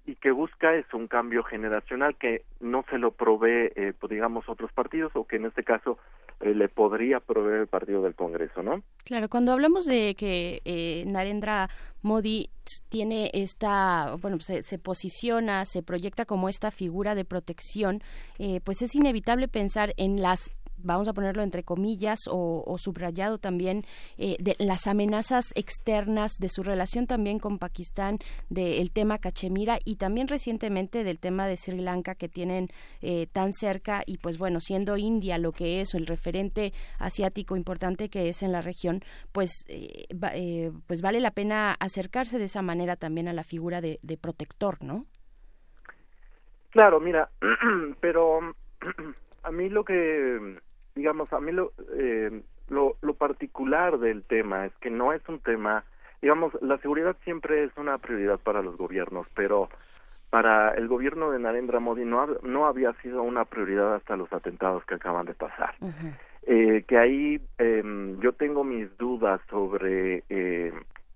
y 0.05 0.15
que 0.15 0.31
busca 0.31 0.75
es 0.75 0.85
un 0.93 1.07
cambio 1.07 1.43
generacional 1.43 2.15
que 2.17 2.43
no 2.59 2.83
se 2.89 2.97
lo 2.97 3.11
provee, 3.11 3.71
eh, 3.75 3.93
pues, 3.97 4.09
digamos, 4.09 4.47
otros 4.49 4.71
partidos 4.73 5.11
o 5.15 5.25
que 5.25 5.37
en 5.37 5.45
este 5.45 5.63
caso 5.63 5.97
eh, 6.43 6.53
le 6.53 6.67
podría 6.67 7.19
proveer 7.21 7.61
el 7.61 7.67
Partido 7.67 8.01
del 8.01 8.15
Congreso, 8.15 8.61
¿no? 8.61 8.83
Claro, 9.05 9.29
cuando 9.29 9.53
hablamos 9.53 9.85
de 9.85 10.15
que 10.15 10.61
eh, 10.65 11.05
Narendra 11.07 11.69
Modi 12.01 12.49
tiene 12.89 13.31
esta, 13.33 14.15
bueno, 14.19 14.39
se, 14.39 14.61
se, 14.61 14.77
posiciona, 14.77 15.63
se 15.63 15.83
proyecta 15.83 16.25
como 16.25 16.49
esta 16.49 16.69
figura 16.69 17.15
de 17.15 17.23
protección, 17.23 18.01
eh, 18.39 18.59
pues 18.63 18.81
es 18.81 18.93
inevitable 18.93 19.47
pensar 19.47 19.93
en 19.95 20.21
las 20.21 20.51
vamos 20.77 21.07
a 21.07 21.13
ponerlo 21.13 21.43
entre 21.43 21.63
comillas 21.63 22.19
o, 22.29 22.75
subrayado 22.77 23.37
también 23.37 23.85
eh, 24.17 24.35
de 24.39 24.55
las 24.59 24.87
amenazas 24.87 25.45
externas 25.55 26.33
de 26.39 26.49
su 26.49 26.63
relación 26.63 27.07
también 27.07 27.39
con 27.39 27.59
Pakistán 27.59 28.19
del 28.49 28.91
tema 28.91 29.19
Cachemira 29.19 29.77
y 29.85 29.95
también 29.95 30.27
recientemente 30.27 31.03
del 31.03 31.19
tema 31.19 31.47
de 31.47 31.57
Sri 31.57 31.79
Lanka 31.79 32.15
que 32.15 32.27
tienen 32.27 32.67
eh, 33.01 33.27
tan 33.31 33.53
cerca 33.53 34.03
y 34.05 34.17
pues 34.17 34.37
bueno 34.37 34.59
siendo 34.59 34.97
India 34.97 35.37
lo 35.37 35.51
que 35.51 35.81
es 35.81 35.93
o 35.93 35.97
el 35.97 36.07
referente 36.07 36.73
asiático 36.99 37.55
importante 37.55 38.09
que 38.09 38.29
es 38.29 38.43
en 38.43 38.51
la 38.51 38.61
región 38.61 39.01
pues 39.31 39.51
eh, 39.67 40.71
pues 40.87 41.01
vale 41.01 41.19
la 41.19 41.31
pena 41.31 41.75
acercarse 41.79 42.37
de 42.37 42.45
esa 42.45 42.61
manera 42.61 42.95
también 42.95 43.27
a 43.27 43.33
la 43.33 43.43
figura 43.43 43.81
de, 43.81 43.99
de 44.01 44.17
protector 44.17 44.77
no 44.83 45.05
claro 46.71 46.99
mira 46.99 47.29
pero 48.01 48.39
a 49.43 49.51
mí 49.51 49.69
lo 49.69 49.83
que 49.83 50.57
digamos, 50.95 51.31
a 51.33 51.39
mí 51.39 51.51
eh, 51.97 52.41
lo, 52.69 52.95
lo, 53.01 53.13
particular 53.15 53.99
del 53.99 54.23
tema 54.23 54.65
es 54.65 54.73
que 54.79 54.89
no 54.89 55.13
es 55.13 55.27
un 55.27 55.39
tema, 55.39 55.83
digamos, 56.21 56.53
la 56.61 56.77
seguridad 56.79 57.15
siempre 57.23 57.63
es 57.63 57.71
una 57.77 57.97
prioridad 57.97 58.39
para 58.39 58.61
los 58.61 58.77
gobiernos, 58.77 59.27
pero 59.35 59.69
para 60.29 60.71
el 60.71 60.87
gobierno 60.87 61.31
de 61.31 61.39
Narendra 61.39 61.79
Modi 61.79 62.05
no, 62.05 62.25
no 62.41 62.65
había 62.65 62.93
sido 63.01 63.21
una 63.21 63.45
prioridad 63.45 63.95
hasta 63.95 64.15
los 64.15 64.31
atentados 64.33 64.85
que 64.85 64.95
acaban 64.95 65.25
de 65.25 65.33
pasar. 65.33 65.75
eh, 66.45 66.83
que 66.87 66.97
ahí 66.97 67.41
eh, 67.57 68.15
yo 68.19 68.33
tengo 68.33 68.63
mis 68.63 68.95
dudas 68.97 69.41
sobre, 69.49 70.23
eh, 70.29 70.73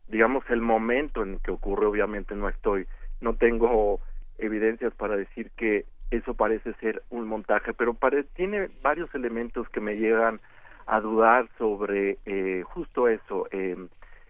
digamos, 0.08 0.44
el 0.50 0.62
momento 0.62 1.24
en 1.24 1.40
que 1.40 1.52
ocurre, 1.52 1.86
obviamente 1.86 2.36
no 2.36 2.48
estoy, 2.48 2.88
no 3.22 3.36
tengo 3.36 4.00
evidencias 4.38 4.94
para 4.94 5.16
decir 5.16 5.52
que 5.58 5.86
eso 6.12 6.34
parece 6.34 6.74
ser 6.76 7.04
un 7.10 7.28
montaje, 7.28 7.74
pero 7.74 7.96
tiene 8.36 8.70
varios 8.82 9.14
elementos 9.14 9.68
que 9.70 9.82
me 9.82 9.98
llegan 9.98 10.40
a 10.86 11.02
dudar 11.02 11.50
sobre 11.58 12.18
eh, 12.26 12.64
justo 12.66 13.08
eso, 13.08 13.48
eh, 13.52 13.76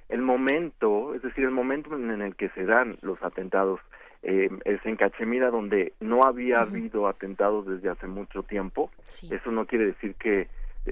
el 0.09 0.21
momento, 0.21 1.13
es 1.13 1.21
decir, 1.21 1.43
el 1.43 1.51
momento 1.51 1.95
en 1.95 2.21
el 2.21 2.35
que 2.35 2.49
se 2.49 2.65
dan 2.65 2.97
los 3.01 3.21
atentados. 3.23 3.79
Eh, 4.23 4.49
es 4.65 4.83
en 4.83 4.95
Cachemira 4.95 5.51
donde 5.51 5.93
no 5.99 6.23
había 6.23 6.61
habido 6.61 7.07
atentados 7.07 7.67
desde 7.67 7.89
hace 7.89 8.07
mucho 8.07 8.41
tiempo. 8.41 8.89
Eso 9.07 9.51
no 9.51 9.67
quiere 9.67 9.85
decir 9.85 10.15
que 10.15 10.47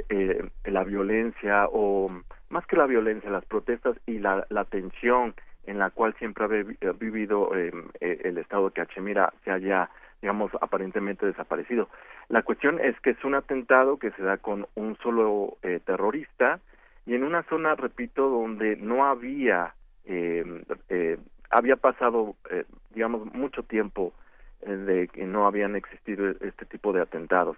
eh, 0.10 0.48
la 0.66 0.84
violencia 0.84 1.68
o 1.72 2.12
más 2.49 2.68
que 2.68 2.76
la 2.76 2.86
violencia, 2.86 3.32
las 3.32 3.45
protestas 3.45 3.98
y 4.06 4.20
la, 4.20 4.45
la 4.49 4.66
tensión 4.66 5.34
en 5.66 5.80
la 5.80 5.90
cual 5.90 6.14
siempre 6.20 6.45
ha 6.45 6.91
vivido 6.91 7.52
el 7.56 8.38
estado 8.38 8.66
de 8.66 8.74
Cachemira 8.74 9.34
se 9.44 9.49
haya 9.49 9.90
digamos, 10.22 10.52
aparentemente 10.62 11.26
desaparecido. 11.26 11.90
La 12.30 12.42
cuestión 12.44 12.80
es 12.80 13.00
que 13.02 13.12
es 13.12 13.24
un 13.24 13.36
atentado 13.36 13.98
que 13.98 14.12
se 14.12 14.24
da 14.24 14.38
con 14.38 14.68
un 14.76 14.98
solo 14.98 15.58
eh, 15.62 15.80
terrorista 15.86 16.60
y 17.06 17.14
en 17.14 17.24
una 17.24 17.44
zona, 17.44 17.76
repito, 17.76 18.30
donde 18.30 18.76
no 18.78 19.06
había, 19.06 19.76
eh, 20.06 20.64
eh, 20.90 21.18
había 21.52 21.76
pasado, 21.76 22.36
eh, 22.50 22.66
digamos, 22.94 23.32
mucho 23.34 23.64
tiempo 23.64 24.14
eh, 24.62 24.72
de 24.72 25.08
que 25.10 25.26
no 25.26 25.46
habían 25.46 25.76
existido 25.76 26.30
este 26.42 26.66
tipo 26.66 26.94
de 26.94 27.02
atentados. 27.02 27.58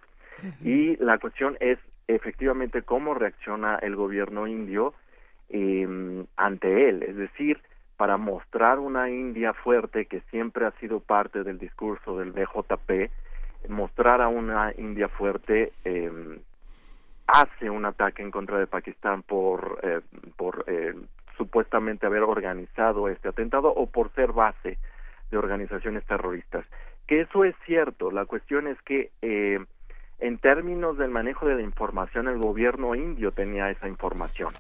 Y 0.61 0.97
la 0.97 1.17
cuestión 1.17 1.57
es 1.59 1.79
efectivamente 2.07 2.83
cómo 2.83 3.15
reacciona 3.15 3.77
el 3.77 3.95
gobierno 3.95 4.45
indio 4.45 4.93
eh, 5.49 6.25
ante 6.35 6.89
él, 6.89 7.01
es 7.03 7.15
decir, 7.15 7.59
para 7.97 8.17
mostrar 8.17 8.79
una 8.79 9.09
India 9.09 9.53
fuerte 9.53 10.05
que 10.05 10.21
siempre 10.29 10.65
ha 10.65 10.71
sido 10.79 10.99
parte 10.99 11.43
del 11.43 11.57
discurso 11.57 12.17
del 12.17 12.31
BJP, 12.31 13.11
mostrar 13.69 14.21
a 14.21 14.27
una 14.27 14.71
India 14.77 15.09
fuerte 15.09 15.73
eh, 15.83 16.39
hace 17.25 17.69
un 17.69 17.85
ataque 17.85 18.21
en 18.21 18.31
contra 18.31 18.59
de 18.59 18.67
Pakistán 18.67 19.23
por, 19.23 19.79
eh, 19.83 20.01
por 20.37 20.63
eh, 20.67 20.93
supuestamente 21.37 22.05
haber 22.05 22.23
organizado 22.23 23.09
este 23.09 23.27
atentado 23.27 23.69
o 23.69 23.87
por 23.87 24.11
ser 24.13 24.31
base 24.31 24.77
de 25.31 25.37
organizaciones 25.37 26.05
terroristas. 26.05 26.65
Que 27.07 27.21
eso 27.21 27.43
es 27.43 27.55
cierto, 27.65 28.11
la 28.11 28.25
cuestión 28.25 28.67
es 28.67 28.81
que 28.83 29.11
eh, 29.21 29.59
en 30.19 30.37
términos 30.37 30.97
del 30.97 31.09
manejo 31.09 31.47
de 31.47 31.55
la 31.55 31.61
información 31.61 32.27
el 32.27 32.37
gobierno 32.37 32.95
indio 32.95 33.31
tenía 33.31 33.69
esa 33.69 33.87
información 33.87 34.53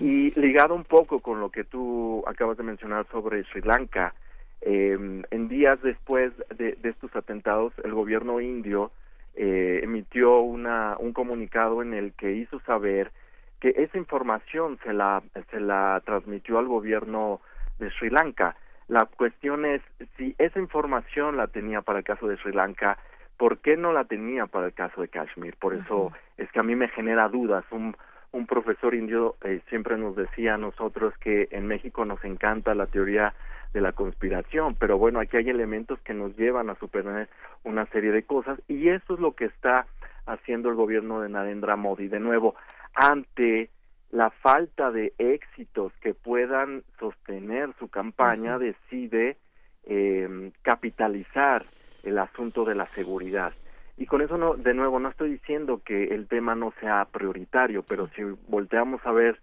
y 0.00 0.30
ligado 0.38 0.74
un 0.74 0.84
poco 0.84 1.20
con 1.20 1.40
lo 1.40 1.50
que 1.50 1.64
tú 1.64 2.24
acabas 2.26 2.56
de 2.56 2.62
mencionar 2.62 3.06
sobre 3.10 3.44
Sri 3.44 3.62
Lanka, 3.62 4.14
eh, 4.62 5.22
en 5.30 5.48
días 5.48 5.80
después 5.82 6.32
de, 6.56 6.76
estos 6.82 7.14
atentados, 7.14 7.72
el 7.84 7.94
gobierno 7.94 8.40
indio 8.40 8.90
eh, 9.34 9.80
emitió 9.82 10.40
una, 10.40 10.96
un 10.98 11.12
comunicado 11.12 11.82
en 11.82 11.94
el 11.94 12.12
que 12.14 12.32
hizo 12.32 12.58
saber 12.60 13.12
que 13.60 13.74
esa 13.76 13.98
información 13.98 14.78
se 14.82 14.92
la, 14.92 15.22
se 15.50 15.60
la 15.60 16.02
transmitió 16.04 16.58
al 16.58 16.66
gobierno 16.66 17.40
de 17.78 17.90
Sri 17.90 18.10
Lanka. 18.10 18.56
La 18.88 19.06
cuestión 19.06 19.64
es 19.64 19.82
si 20.16 20.34
esa 20.38 20.58
información 20.58 21.36
la 21.36 21.48
tenía 21.48 21.82
para 21.82 21.98
el 21.98 22.04
caso 22.04 22.26
de 22.28 22.36
Sri 22.36 22.52
Lanka, 22.52 22.98
¿por 23.36 23.58
qué 23.58 23.76
no 23.76 23.92
la 23.92 24.04
tenía 24.04 24.46
para 24.46 24.66
el 24.66 24.74
caso 24.74 25.00
de 25.00 25.08
Kashmir? 25.08 25.56
Por 25.56 25.74
eso 25.74 26.12
es 26.36 26.50
que 26.52 26.60
a 26.60 26.62
mí 26.62 26.74
me 26.74 26.88
genera 26.88 27.28
dudas. 27.28 27.64
Un, 27.70 27.96
un 28.36 28.46
profesor 28.46 28.94
indio 28.94 29.36
eh, 29.42 29.62
siempre 29.70 29.96
nos 29.96 30.14
decía 30.14 30.54
a 30.54 30.58
nosotros 30.58 31.14
que 31.18 31.48
en 31.52 31.66
México 31.66 32.04
nos 32.04 32.22
encanta 32.22 32.74
la 32.74 32.86
teoría 32.86 33.32
de 33.72 33.80
la 33.80 33.92
conspiración, 33.92 34.74
pero 34.74 34.98
bueno, 34.98 35.20
aquí 35.20 35.38
hay 35.38 35.48
elementos 35.48 35.98
que 36.00 36.12
nos 36.12 36.36
llevan 36.36 36.68
a 36.68 36.74
superar 36.74 37.28
una 37.64 37.86
serie 37.86 38.12
de 38.12 38.24
cosas 38.24 38.60
y 38.68 38.88
eso 38.90 39.14
es 39.14 39.20
lo 39.20 39.32
que 39.32 39.46
está 39.46 39.86
haciendo 40.26 40.68
el 40.68 40.74
gobierno 40.74 41.22
de 41.22 41.30
Narendra 41.30 41.76
Modi. 41.76 42.08
De 42.08 42.20
nuevo, 42.20 42.56
ante 42.94 43.70
la 44.10 44.28
falta 44.28 44.90
de 44.90 45.14
éxitos 45.16 45.92
que 46.02 46.12
puedan 46.12 46.82
sostener 46.98 47.70
su 47.78 47.88
campaña, 47.88 48.58
decide 48.58 49.38
eh, 49.84 50.52
capitalizar 50.60 51.64
el 52.02 52.18
asunto 52.18 52.66
de 52.66 52.74
la 52.74 52.86
seguridad. 52.94 53.54
Y 53.96 54.06
con 54.06 54.20
eso, 54.20 54.36
no, 54.36 54.54
de 54.54 54.74
nuevo, 54.74 54.98
no 54.98 55.08
estoy 55.08 55.30
diciendo 55.30 55.80
que 55.84 56.14
el 56.14 56.28
tema 56.28 56.54
no 56.54 56.72
sea 56.80 57.06
prioritario, 57.06 57.82
pero 57.82 58.08
si 58.08 58.22
volteamos 58.48 59.00
a 59.06 59.12
ver 59.12 59.40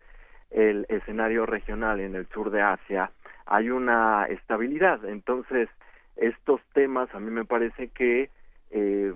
el 0.52 0.86
escenario 0.90 1.46
regional 1.46 2.00
en 2.00 2.16
el 2.16 2.28
sur 2.28 2.52
de 2.52 2.62
Asia, 2.62 3.12
hay 3.46 3.72
una 3.72 4.26
estabilidad. 4.26 5.04
Entonces, 5.06 5.70
estos 6.16 6.62
temas 6.74 7.14
a 7.16 7.20
mí 7.20 7.32
me 7.32 7.46
parece 7.46 7.88
que 7.90 8.30
eh, 8.70 9.14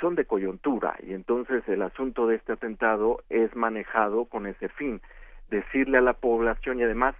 son 0.00 0.14
de 0.14 0.26
coyuntura 0.26 0.96
y 1.02 1.14
entonces 1.14 1.66
el 1.68 1.82
asunto 1.82 2.26
de 2.26 2.36
este 2.36 2.52
atentado 2.52 3.22
es 3.30 3.54
manejado 3.56 4.26
con 4.26 4.46
ese 4.46 4.68
fin, 4.68 5.00
decirle 5.50 5.98
a 5.98 6.02
la 6.02 6.14
población 6.14 6.78
y 6.78 6.82
además 6.82 7.14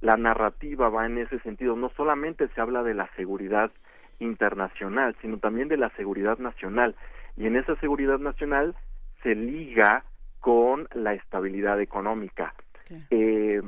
la 0.00 0.16
narrativa 0.16 0.88
va 0.88 1.06
en 1.06 1.18
ese 1.18 1.38
sentido, 1.40 1.76
no 1.76 1.90
solamente 1.90 2.48
se 2.48 2.60
habla 2.60 2.82
de 2.82 2.94
la 2.94 3.08
seguridad 3.16 3.70
internacional, 4.18 5.16
sino 5.20 5.38
también 5.38 5.68
de 5.68 5.76
la 5.76 5.90
seguridad 5.90 6.38
nacional 6.38 6.94
y 7.36 7.46
en 7.46 7.56
esa 7.56 7.76
seguridad 7.76 8.18
nacional 8.18 8.74
se 9.22 9.34
liga 9.34 10.04
con 10.40 10.88
la 10.94 11.14
estabilidad 11.14 11.80
económica. 11.80 12.54
Eh, 13.10 13.60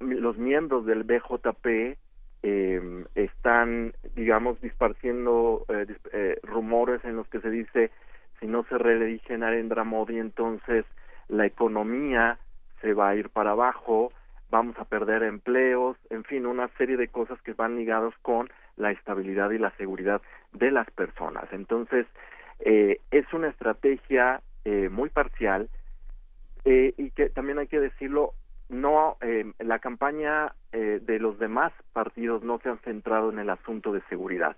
los 0.00 0.36
miembros 0.36 0.84
del 0.86 1.04
BJP 1.04 1.96
eh, 2.42 3.04
están, 3.14 3.92
digamos, 4.14 4.60
disparciendo 4.60 5.64
eh, 5.68 5.86
eh, 6.12 6.38
rumores 6.42 7.04
en 7.04 7.16
los 7.16 7.28
que 7.28 7.40
se 7.40 7.50
dice 7.50 7.90
si 8.38 8.46
no 8.46 8.64
se 8.64 8.78
reelige 8.78 9.36
Narendra 9.36 9.84
Modi, 9.84 10.18
entonces 10.18 10.86
la 11.28 11.44
economía 11.44 12.38
se 12.80 12.94
va 12.94 13.10
a 13.10 13.16
ir 13.16 13.28
para 13.28 13.50
abajo, 13.50 14.12
vamos 14.50 14.78
a 14.78 14.84
perder 14.84 15.22
empleos, 15.22 15.96
en 16.10 16.24
fin, 16.24 16.46
una 16.46 16.68
serie 16.76 16.96
de 16.96 17.08
cosas 17.08 17.40
que 17.42 17.52
van 17.52 17.76
ligados 17.76 18.14
con 18.22 18.50
la 18.76 18.90
estabilidad 18.90 19.50
y 19.50 19.58
la 19.58 19.70
seguridad 19.76 20.20
de 20.52 20.70
las 20.70 20.90
personas. 20.90 21.44
Entonces, 21.52 22.06
eh, 22.60 23.00
es 23.10 23.32
una 23.32 23.48
estrategia 23.48 24.42
eh, 24.64 24.88
muy 24.90 25.08
parcial 25.08 25.68
eh, 26.64 26.94
y 26.96 27.10
que 27.10 27.30
también 27.30 27.58
hay 27.58 27.68
que 27.68 27.80
decirlo, 27.80 28.34
no 28.68 29.16
eh, 29.20 29.52
la 29.58 29.78
campaña 29.78 30.54
eh, 30.72 31.00
de 31.02 31.18
los 31.18 31.38
demás 31.38 31.72
partidos 31.92 32.42
no 32.42 32.58
se 32.58 32.68
han 32.68 32.78
centrado 32.80 33.30
en 33.30 33.38
el 33.38 33.50
asunto 33.50 33.92
de 33.92 34.02
seguridad. 34.08 34.56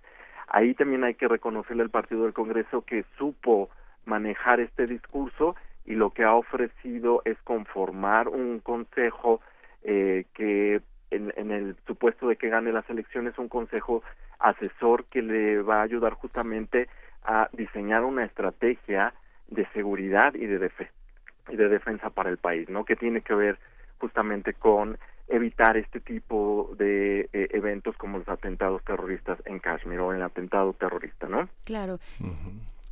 Ahí 0.48 0.74
también 0.74 1.04
hay 1.04 1.14
que 1.14 1.28
reconocerle 1.28 1.82
al 1.82 1.90
Partido 1.90 2.24
del 2.24 2.34
Congreso 2.34 2.82
que 2.82 3.04
supo 3.16 3.70
manejar 4.04 4.60
este 4.60 4.86
discurso 4.86 5.56
y 5.86 5.94
lo 5.94 6.10
que 6.10 6.24
ha 6.24 6.34
ofrecido 6.34 7.22
es 7.24 7.38
conformar 7.42 8.28
un 8.28 8.60
consejo 8.60 9.40
eh, 9.84 10.26
que 10.34 10.80
en, 11.10 11.32
en, 11.36 11.50
el 11.50 11.76
supuesto 11.86 12.28
de 12.28 12.36
que 12.36 12.48
gane 12.48 12.72
las 12.72 12.88
elecciones 12.88 13.36
un 13.38 13.48
consejo 13.48 14.02
asesor 14.38 15.04
que 15.04 15.22
le 15.22 15.62
va 15.62 15.80
a 15.80 15.82
ayudar 15.82 16.14
justamente 16.14 16.88
a 17.24 17.48
diseñar 17.52 18.04
una 18.04 18.24
estrategia 18.24 19.14
de 19.48 19.66
seguridad 19.72 20.34
y 20.34 20.46
de, 20.46 20.70
y 21.50 21.56
de 21.56 21.68
defensa 21.68 22.10
para 22.10 22.30
el 22.30 22.38
país, 22.38 22.68
¿no? 22.68 22.84
Que 22.84 22.96
tiene 22.96 23.20
que 23.20 23.34
ver 23.34 23.58
justamente 23.98 24.54
con 24.54 24.98
evitar 25.28 25.76
este 25.76 26.00
tipo 26.00 26.74
de 26.76 27.28
eh, 27.32 27.48
eventos 27.52 27.96
como 27.96 28.18
los 28.18 28.28
atentados 28.28 28.82
terroristas 28.84 29.38
en 29.46 29.60
Kashmir 29.60 30.00
o 30.00 30.12
el 30.12 30.22
atentado 30.22 30.72
terrorista, 30.72 31.28
¿no? 31.28 31.48
Claro. 31.64 31.98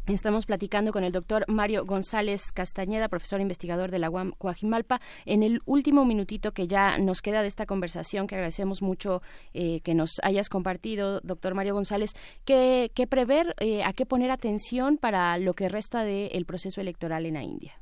Estamos 0.07 0.47
platicando 0.47 0.93
con 0.93 1.05
el 1.05 1.13
doctor 1.13 1.45
Mario 1.47 1.85
González 1.85 2.51
Castañeda, 2.53 3.09
profesor 3.09 3.41
investigador 3.41 3.91
de 3.91 3.99
la 3.99 4.11
UAM 4.11 4.33
Coajimalpa. 4.39 5.01
En 5.25 5.43
el 5.43 5.61
último 5.67 6.05
minutito 6.05 6.53
que 6.53 6.67
ya 6.67 6.99
nos 6.99 7.23
queda 7.23 7.43
de 7.43 7.49
esta 7.49 7.67
conversación, 7.67 8.27
que 8.27 8.35
agradecemos 8.35 8.83
mucho 8.83 9.23
eh, 9.55 9.81
que 9.83 9.95
nos 9.95 10.21
hayas 10.25 10.49
compartido, 10.49 11.21
doctor 11.21 11.55
Mario 11.55 11.75
González, 11.75 12.13
¿qué, 12.45 12.91
qué 12.95 13.07
prever, 13.07 13.55
eh, 13.61 13.85
a 13.85 13.93
qué 13.93 14.05
poner 14.05 14.31
atención 14.31 14.97
para 14.97 15.39
lo 15.39 15.55
que 15.55 15.69
resta 15.69 16.03
del 16.03 16.45
proceso 16.45 16.81
electoral 16.81 17.27
en 17.27 17.35
la 17.35 17.43
India? 17.43 17.73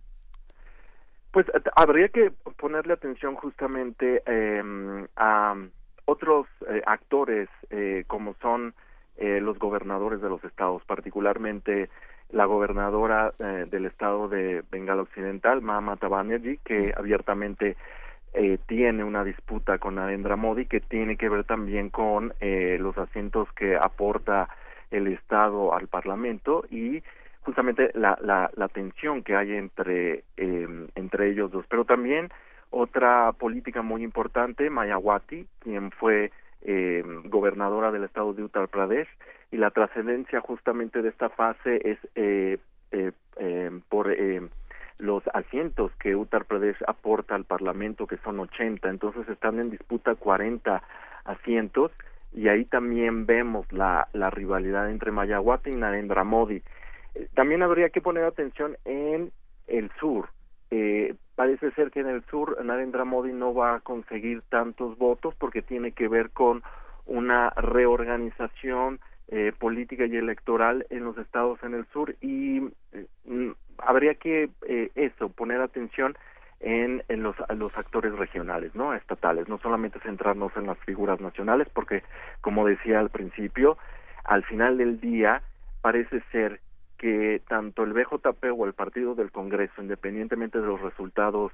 Pues 1.30 1.46
habría 1.76 2.08
que 2.08 2.30
ponerle 2.58 2.94
atención 2.94 3.36
justamente 3.36 4.22
eh, 4.26 5.06
a 5.16 5.54
otros 6.06 6.46
eh, 6.68 6.82
actores 6.86 7.48
eh, 7.70 8.04
como 8.06 8.34
son 8.40 8.74
eh, 9.18 9.40
los 9.40 9.58
gobernadores 9.58 10.20
de 10.20 10.28
los 10.28 10.42
estados, 10.44 10.82
particularmente 10.84 11.90
la 12.30 12.44
gobernadora 12.44 13.32
eh, 13.42 13.66
del 13.70 13.86
estado 13.86 14.28
de 14.28 14.62
Bengala 14.70 15.02
Occidental, 15.02 15.62
Mamata 15.62 16.08
Banerjee, 16.08 16.58
que 16.64 16.92
abiertamente 16.96 17.76
eh, 18.34 18.58
tiene 18.66 19.04
una 19.04 19.24
disputa 19.24 19.78
con 19.78 19.94
Narendra 19.94 20.36
Modi 20.36 20.66
que 20.66 20.80
tiene 20.80 21.16
que 21.16 21.28
ver 21.28 21.44
también 21.44 21.88
con 21.88 22.34
eh, 22.40 22.76
los 22.78 22.96
asientos 22.98 23.50
que 23.54 23.76
aporta 23.76 24.48
el 24.90 25.06
Estado 25.08 25.74
al 25.74 25.88
Parlamento 25.88 26.64
y 26.70 27.02
justamente 27.40 27.90
la, 27.94 28.18
la, 28.20 28.50
la 28.54 28.68
tensión 28.68 29.22
que 29.22 29.34
hay 29.34 29.52
entre, 29.54 30.24
eh, 30.36 30.86
entre 30.94 31.30
ellos 31.30 31.50
dos. 31.50 31.64
Pero 31.68 31.86
también 31.86 32.28
otra 32.70 33.32
política 33.32 33.80
muy 33.80 34.02
importante, 34.04 34.68
Mayawati, 34.68 35.46
quien 35.60 35.90
fue 35.90 36.30
eh, 36.62 37.02
gobernadora 37.24 37.90
del 37.90 38.05
estado 38.05 38.32
de 38.35 38.43
Uttar 38.43 38.68
Pradesh, 38.68 39.09
y 39.51 39.56
la 39.56 39.70
trascendencia 39.70 40.40
justamente 40.40 41.02
de 41.02 41.09
esta 41.09 41.30
fase 41.30 41.80
es 41.85 41.98
eh, 42.14 42.59
eh, 42.93 43.12
eh, 43.36 43.70
por 43.89 44.10
eh, 44.10 44.43
los 44.98 45.22
asientos 45.32 45.93
que 46.01 46.16
Uttar 46.16 46.44
Pradesh 46.44 46.76
aporta 46.86 47.35
al 47.35 47.44
Parlamento, 47.44 48.06
que 48.06 48.16
son 48.18 48.40
80, 48.40 48.89
entonces 48.89 49.28
están 49.28 49.59
en 49.60 49.70
disputa 49.70 50.14
40 50.14 50.82
asientos, 51.24 51.93
y 52.32 52.48
ahí 52.48 52.64
también 52.64 53.24
vemos 53.26 53.70
la, 53.72 54.09
la 54.12 54.30
rivalidad 54.30 54.90
entre 54.90 55.12
Mayawati 55.12 55.70
y 55.70 55.76
Narendra 55.76 56.24
Modi. 56.24 56.62
También 57.35 57.62
habría 57.62 57.89
que 57.89 58.02
poner 58.02 58.24
atención 58.24 58.76
en 58.85 59.32
el 59.66 59.90
sur. 59.98 60.28
Eh, 60.70 61.14
parece 61.39 61.70
ser 61.70 61.93
que 61.93 62.01
en 62.01 62.09
el 62.09 62.24
sur 62.24 62.59
Narendra 62.65 63.05
Modi 63.05 63.32
no 63.32 63.55
va 63.55 63.77
a 63.77 63.81
conseguir 63.81 64.43
tantos 64.48 64.98
votos 64.98 65.36
porque 65.36 65.62
tiene 65.62 65.93
que 65.93 66.09
ver 66.09 66.31
con 66.31 66.65
una 67.06 67.51
reorganización 67.51 68.98
eh, 69.28 69.52
política 69.56 70.06
y 70.06 70.16
electoral 70.16 70.85
en 70.90 71.05
los 71.05 71.16
estados 71.16 71.62
en 71.62 71.74
el 71.74 71.86
sur 71.93 72.16
y 72.20 72.69
eh, 72.90 73.06
habría 73.78 74.16
que 74.16 74.51
eh, 74.66 74.90
eso 74.97 75.28
poner 75.28 75.60
atención 75.60 76.19
en, 76.59 77.05
en 77.09 77.23
los, 77.23 77.36
los 77.55 77.73
actores 77.78 78.12
regionales, 78.15 78.74
no 78.74 78.93
estatales, 78.93 79.47
no 79.48 79.59
solamente 79.59 80.01
centrarnos 80.01 80.51
en 80.56 80.66
las 80.66 80.78
figuras 80.78 81.20
nacionales, 81.20 81.69
porque 81.73 82.02
como 82.40 82.66
decía 82.66 82.98
al 82.98 83.10
principio, 83.10 83.78
al 84.24 84.43
final 84.43 84.77
del 84.77 85.01
día 85.01 85.43
parece 85.82 86.20
ser 86.32 86.59
que 86.98 87.40
tanto 87.48 87.84
el 87.84 87.92
BJP 87.92 88.44
o 88.56 88.66
el 88.66 88.74
Partido 88.74 89.14
del 89.14 89.30
Congreso, 89.30 89.80
independientemente 89.80 90.60
de 90.60 90.66
los 90.66 90.80
resultados 90.80 91.52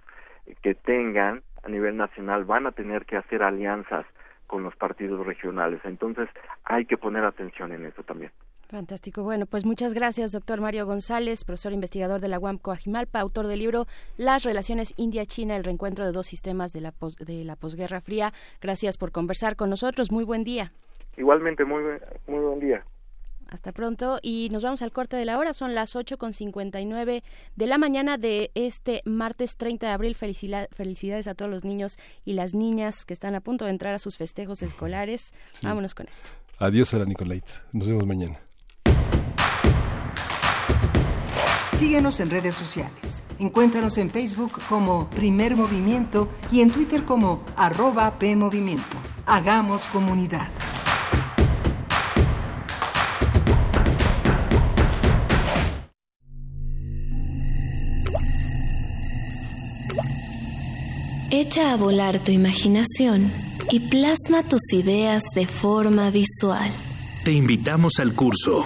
que 0.62 0.74
tengan 0.74 1.42
a 1.62 1.68
nivel 1.68 1.96
nacional, 1.96 2.44
van 2.44 2.66
a 2.66 2.72
tener 2.72 3.06
que 3.06 3.16
hacer 3.16 3.42
alianzas 3.42 4.06
con 4.46 4.62
los 4.62 4.74
partidos 4.76 5.26
regionales. 5.26 5.80
Entonces 5.84 6.28
hay 6.64 6.84
que 6.86 6.96
poner 6.96 7.24
atención 7.24 7.72
en 7.72 7.86
eso 7.86 8.02
también. 8.02 8.30
Fantástico. 8.68 9.22
Bueno, 9.22 9.46
pues 9.46 9.64
muchas 9.64 9.94
gracias, 9.94 10.32
doctor 10.32 10.60
Mario 10.60 10.86
González, 10.86 11.44
profesor 11.44 11.72
investigador 11.72 12.20
de 12.20 12.28
la 12.28 12.38
UAM 12.38 12.58
Coajimalpa, 12.58 13.20
autor 13.20 13.46
del 13.46 13.60
libro 13.60 13.86
Las 14.16 14.42
relaciones 14.42 14.94
India-China, 14.96 15.56
el 15.56 15.64
reencuentro 15.64 16.04
de 16.04 16.12
dos 16.12 16.26
sistemas 16.26 16.72
de 16.72 16.80
la, 16.80 16.90
pos 16.90 17.16
de 17.16 17.44
la 17.44 17.56
posguerra 17.56 18.00
fría. 18.00 18.32
Gracias 18.60 18.98
por 18.98 19.12
conversar 19.12 19.56
con 19.56 19.70
nosotros. 19.70 20.10
Muy 20.10 20.24
buen 20.24 20.44
día. 20.44 20.72
Igualmente, 21.16 21.64
muy, 21.64 21.82
muy 22.26 22.40
buen 22.40 22.58
día. 22.58 22.84
Hasta 23.48 23.72
pronto 23.72 24.18
y 24.22 24.48
nos 24.50 24.62
vamos 24.62 24.82
al 24.82 24.92
corte 24.92 25.16
de 25.16 25.24
la 25.24 25.38
hora. 25.38 25.54
Son 25.54 25.74
las 25.74 25.96
ocho 25.96 26.18
con 26.18 26.32
cincuenta 26.32 26.80
y 26.80 26.86
nueve 26.86 27.22
de 27.56 27.66
la 27.66 27.78
mañana 27.78 28.18
de 28.18 28.50
este 28.54 29.02
martes 29.04 29.56
30 29.56 29.86
de 29.86 29.92
abril. 29.92 30.14
Felicidad, 30.14 30.68
felicidades 30.72 31.28
a 31.28 31.34
todos 31.34 31.50
los 31.50 31.64
niños 31.64 31.98
y 32.24 32.34
las 32.34 32.54
niñas 32.54 33.04
que 33.04 33.12
están 33.12 33.34
a 33.34 33.40
punto 33.40 33.64
de 33.64 33.70
entrar 33.70 33.94
a 33.94 33.98
sus 33.98 34.16
festejos 34.16 34.62
escolares. 34.62 35.34
Sí. 35.52 35.66
Vámonos 35.66 35.94
con 35.94 36.08
esto. 36.08 36.30
Adiós 36.58 36.94
a 36.94 36.98
la 36.98 37.04
Nicolait. 37.04 37.44
Nos 37.72 37.86
vemos 37.86 38.06
mañana. 38.06 38.40
Síguenos 41.72 42.20
en 42.20 42.30
redes 42.30 42.54
sociales. 42.54 43.24
Encuéntranos 43.40 43.98
en 43.98 44.08
Facebook 44.08 44.52
como 44.68 45.10
Primer 45.10 45.56
Movimiento 45.56 46.28
y 46.52 46.60
en 46.60 46.70
Twitter 46.70 47.04
como 47.04 47.44
arroba 47.56 48.16
PMovimiento. 48.18 48.96
Hagamos 49.26 49.88
comunidad. 49.88 50.48
Echa 61.36 61.72
a 61.72 61.76
volar 61.76 62.20
tu 62.20 62.30
imaginación 62.30 63.28
y 63.72 63.80
plasma 63.80 64.44
tus 64.44 64.72
ideas 64.72 65.24
de 65.34 65.46
forma 65.46 66.08
visual. 66.10 66.70
Te 67.24 67.32
invitamos 67.32 67.94
al 67.98 68.14
curso 68.14 68.64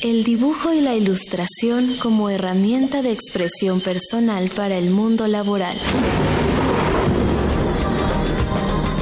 El 0.00 0.22
dibujo 0.22 0.72
y 0.72 0.82
la 0.82 0.94
ilustración 0.94 1.84
como 2.00 2.30
herramienta 2.30 3.02
de 3.02 3.10
expresión 3.10 3.80
personal 3.80 4.48
para 4.54 4.78
el 4.78 4.90
mundo 4.90 5.26
laboral. 5.26 5.76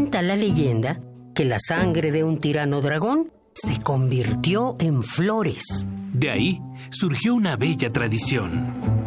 Cuenta 0.00 0.22
la 0.22 0.34
leyenda 0.34 0.98
que 1.34 1.44
la 1.44 1.58
sangre 1.58 2.10
de 2.10 2.24
un 2.24 2.38
tirano 2.38 2.80
dragón 2.80 3.30
se 3.52 3.82
convirtió 3.82 4.76
en 4.78 5.02
flores. 5.02 5.86
De 6.14 6.30
ahí 6.30 6.58
surgió 6.88 7.34
una 7.34 7.56
bella 7.56 7.92
tradición. 7.92 8.99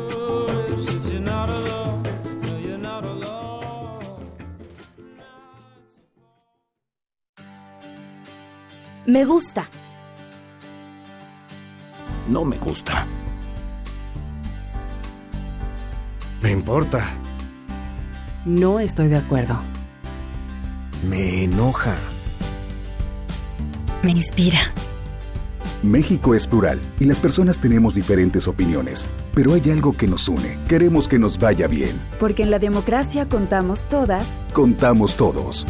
Me 9.05 9.25
gusta. 9.25 9.69
No 12.27 12.43
me 12.43 12.57
gusta. 12.57 13.05
Me 16.41 16.51
importa. 16.51 17.07
No 18.45 18.79
estoy 18.79 19.07
de 19.07 19.17
acuerdo. 19.17 19.55
Me 21.07 21.43
enoja. 21.43 21.95
Me 24.01 24.11
inspira. 24.11 24.73
México 25.83 26.33
es 26.33 26.47
plural 26.47 26.79
y 26.99 27.05
las 27.05 27.19
personas 27.19 27.59
tenemos 27.59 27.93
diferentes 27.93 28.47
opiniones, 28.47 29.07
pero 29.35 29.53
hay 29.53 29.69
algo 29.69 29.95
que 29.95 30.07
nos 30.07 30.29
une. 30.29 30.57
Queremos 30.67 31.07
que 31.07 31.19
nos 31.19 31.37
vaya 31.37 31.67
bien. 31.67 32.01
Porque 32.19 32.43
en 32.43 32.51
la 32.51 32.59
democracia 32.59 33.27
contamos 33.27 33.87
todas. 33.89 34.27
Contamos 34.53 35.15
todos. 35.15 35.67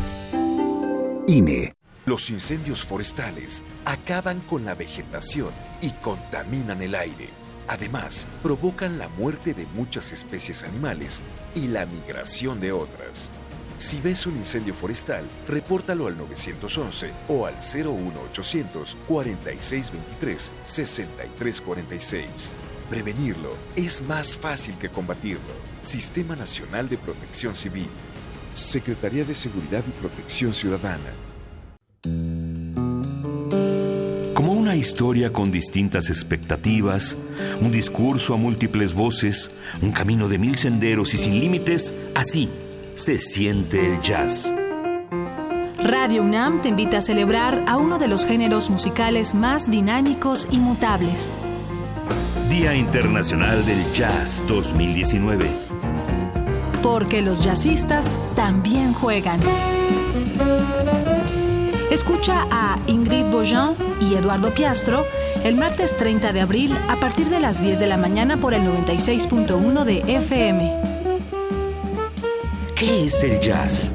INE. 1.27 1.73
Los 2.06 2.30
incendios 2.30 2.84
forestales 2.84 3.64
acaban 3.85 4.41
con 4.41 4.65
la 4.65 4.76
vegetación 4.76 5.49
y 5.81 5.90
contaminan 5.91 6.81
el 6.81 6.95
aire. 6.95 7.30
Además, 7.68 8.27
provocan 8.44 8.98
la 8.98 9.07
muerte 9.07 9.53
de 9.53 9.65
muchas 9.73 10.11
especies 10.11 10.64
animales 10.64 11.23
y 11.56 11.68
la 11.68 11.85
migración 11.85 12.60
de 12.60 12.73
otras. 12.73 13.31
Si 13.84 13.99
ves 13.99 14.26
un 14.26 14.38
incendio 14.38 14.73
forestal, 14.73 15.26
repórtalo 15.45 16.07
al 16.07 16.15
911 16.15 17.11
o 17.27 17.45
al 17.45 17.55
01800 17.55 18.95
4623 19.10 20.51
6346. 20.64 22.53
Prevenirlo 22.89 23.49
es 23.76 24.01
más 24.03 24.38
fácil 24.38 24.77
que 24.77 24.88
combatirlo. 24.88 25.53
Sistema 25.81 26.38
Nacional 26.38 26.88
de 26.88 26.97
Protección 26.97 27.55
Civil. 27.55 27.89
Secretaría 28.53 29.26
de 29.26 29.34
Seguridad 29.34 29.84
y 29.85 29.91
Protección 29.99 30.53
Ciudadana. 30.53 31.11
Como 34.34 34.53
una 34.53 34.77
historia 34.77 35.34
con 35.34 35.51
distintas 35.51 36.07
expectativas, 36.07 37.18
un 37.60 37.73
discurso 37.73 38.34
a 38.34 38.38
múltiples 38.38 38.93
voces, 38.93 39.51
un 39.81 39.91
camino 39.91 40.30
de 40.30 40.39
mil 40.39 40.57
senderos 40.57 41.14
y 41.14 41.18
sin 41.18 41.38
límites, 41.38 41.93
así 42.15 42.49
se 42.95 43.18
siente 43.18 43.86
el 43.86 43.99
jazz. 44.02 44.53
Radio 45.84 46.22
UNAM 46.22 46.61
te 46.61 46.70
invita 46.70 46.99
a 46.99 47.02
celebrar 47.02 47.65
a 47.68 47.78
uno 47.78 47.99
de 47.99 48.07
los 48.07 48.26
géneros 48.26 48.70
musicales 48.70 49.34
más 49.34 49.70
dinámicos 49.70 50.48
y 50.52 50.57
mutables. 50.57 51.34
Día 52.49 52.76
Internacional 52.76 53.65
del 53.65 53.91
Jazz 53.94 54.45
2019. 54.48 55.45
Porque 56.82 57.22
los 57.22 57.40
jazzistas 57.40 58.18
también 58.36 58.94
juegan. 58.94 59.40
Escucha 61.91 62.48
a 62.49 62.80
Ingrid 62.88 63.26
Bojan 63.26 63.76
y 63.99 64.15
Eduardo 64.15 64.53
Piastro 64.53 65.06
el 65.44 65.56
martes 65.56 65.98
30 65.98 66.32
de 66.32 66.41
abril 66.41 66.78
a 66.88 66.95
partir 66.95 67.28
de 67.30 67.40
las 67.40 67.61
10 67.61 67.80
de 67.80 67.88
la 67.88 67.98
mañana 67.98 68.38
por 68.38 68.53
el 68.53 68.61
96.1 68.61 69.84
de 69.84 70.03
FM. 70.15 70.93
¿Qué 72.85 73.05
es 73.05 73.23
el 73.23 73.39
jazz? 73.39 73.89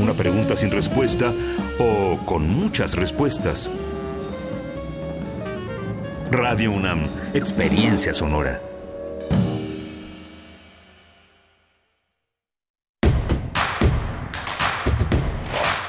¿Una 0.00 0.14
pregunta 0.14 0.56
sin 0.56 0.70
respuesta 0.70 1.34
o 1.78 2.16
con 2.24 2.48
muchas 2.48 2.94
respuestas? 2.94 3.70
Radio 6.30 6.72
UNAM, 6.72 7.02
experiencia 7.34 8.14
sonora. 8.14 8.62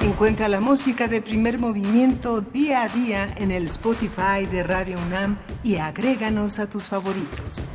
Encuentra 0.01 0.49
la 0.49 0.59
música 0.59 1.07
de 1.07 1.21
primer 1.21 1.59
movimiento 1.59 2.41
día 2.41 2.83
a 2.83 2.89
día 2.89 3.33
en 3.37 3.51
el 3.51 3.67
Spotify 3.67 4.45
de 4.51 4.63
Radio 4.63 4.99
UNAM 4.99 5.37
y 5.63 5.77
agréganos 5.77 6.59
a 6.59 6.69
tus 6.69 6.89
favoritos. 6.89 7.65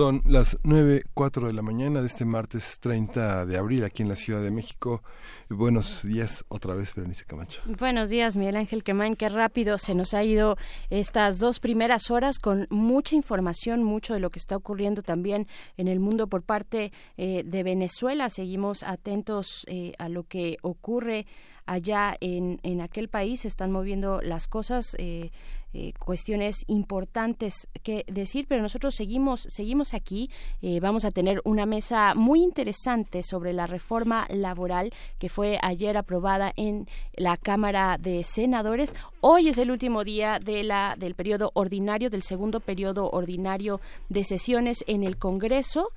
Son 0.00 0.22
las 0.24 0.58
9.04 0.62 1.48
de 1.48 1.52
la 1.52 1.60
mañana 1.60 2.00
de 2.00 2.06
este 2.06 2.24
martes 2.24 2.78
30 2.80 3.44
de 3.44 3.58
abril 3.58 3.84
aquí 3.84 4.02
en 4.02 4.08
la 4.08 4.16
Ciudad 4.16 4.42
de 4.42 4.50
México. 4.50 5.02
Buenos 5.50 6.04
días 6.04 6.42
otra 6.48 6.74
vez, 6.74 6.94
Berenice 6.94 7.26
Camacho. 7.26 7.60
Buenos 7.66 8.08
días, 8.08 8.34
Miguel 8.34 8.56
Ángel 8.56 8.82
Quemain. 8.82 9.14
Qué 9.14 9.28
rápido 9.28 9.76
se 9.76 9.94
nos 9.94 10.14
ha 10.14 10.24
ido 10.24 10.56
estas 10.88 11.38
dos 11.38 11.60
primeras 11.60 12.10
horas 12.10 12.38
con 12.38 12.66
mucha 12.70 13.14
información, 13.14 13.84
mucho 13.84 14.14
de 14.14 14.20
lo 14.20 14.30
que 14.30 14.38
está 14.38 14.56
ocurriendo 14.56 15.02
también 15.02 15.46
en 15.76 15.86
el 15.86 16.00
mundo 16.00 16.28
por 16.28 16.44
parte 16.44 16.92
eh, 17.18 17.42
de 17.44 17.62
Venezuela. 17.62 18.30
Seguimos 18.30 18.84
atentos 18.84 19.66
eh, 19.68 19.92
a 19.98 20.08
lo 20.08 20.22
que 20.22 20.56
ocurre 20.62 21.26
allá 21.66 22.16
en, 22.22 22.58
en 22.62 22.80
aquel 22.80 23.08
país. 23.08 23.40
Se 23.40 23.48
están 23.48 23.70
moviendo 23.70 24.22
las 24.22 24.46
cosas. 24.46 24.96
Eh, 24.98 25.30
eh, 25.72 25.92
cuestiones 25.98 26.64
importantes 26.66 27.68
que 27.82 28.04
decir, 28.08 28.46
pero 28.48 28.62
nosotros 28.62 28.94
seguimos, 28.94 29.42
seguimos 29.42 29.94
aquí. 29.94 30.30
Eh, 30.62 30.80
vamos 30.80 31.04
a 31.04 31.10
tener 31.10 31.40
una 31.44 31.66
mesa 31.66 32.14
muy 32.14 32.42
interesante 32.42 33.22
sobre 33.22 33.52
la 33.52 33.66
reforma 33.66 34.26
laboral 34.30 34.92
que 35.18 35.28
fue 35.28 35.58
ayer 35.62 35.96
aprobada 35.96 36.52
en 36.56 36.88
la 37.14 37.36
Cámara 37.36 37.98
de 37.98 38.24
Senadores. 38.24 38.94
Hoy 39.20 39.48
es 39.48 39.58
el 39.58 39.70
último 39.70 40.02
día 40.02 40.38
de 40.38 40.64
la, 40.64 40.96
del 40.98 41.14
periodo 41.14 41.50
ordinario, 41.54 42.10
del 42.10 42.22
segundo 42.22 42.60
periodo 42.60 43.10
ordinario 43.10 43.80
de 44.08 44.24
sesiones 44.24 44.84
en 44.86 45.04
el 45.04 45.18
Congreso 45.18 45.88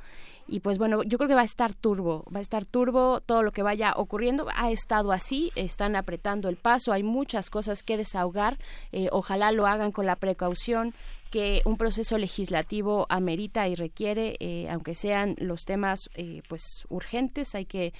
y 0.47 0.59
pues 0.59 0.77
bueno, 0.77 1.03
yo 1.03 1.17
creo 1.17 1.27
que 1.27 1.35
va 1.35 1.41
a 1.41 1.45
estar 1.45 1.73
turbo, 1.73 2.25
va 2.33 2.39
a 2.39 2.41
estar 2.41 2.65
turbo 2.65 3.21
todo 3.21 3.43
lo 3.43 3.51
que 3.51 3.63
vaya 3.63 3.93
ocurriendo, 3.95 4.47
ha 4.55 4.71
estado 4.71 5.11
así, 5.11 5.51
están 5.55 5.95
apretando 5.95 6.49
el 6.49 6.57
paso, 6.57 6.91
hay 6.91 7.03
muchas 7.03 7.49
cosas 7.49 7.83
que 7.83 7.97
desahogar, 7.97 8.57
eh, 8.91 9.07
ojalá 9.11 9.51
lo 9.51 9.67
hagan 9.67 9.91
con 9.91 10.05
la 10.05 10.15
precaución 10.15 10.93
que 11.31 11.63
un 11.65 11.77
proceso 11.77 12.19
legislativo 12.19 13.07
amerita 13.09 13.67
y 13.67 13.73
requiere, 13.73 14.35
eh, 14.39 14.67
aunque 14.69 14.93
sean 14.93 15.35
los 15.39 15.65
temas 15.65 16.11
eh, 16.13 16.43
pues 16.47 16.85
urgentes, 16.89 17.55
hay 17.55 17.65
que 17.65 17.91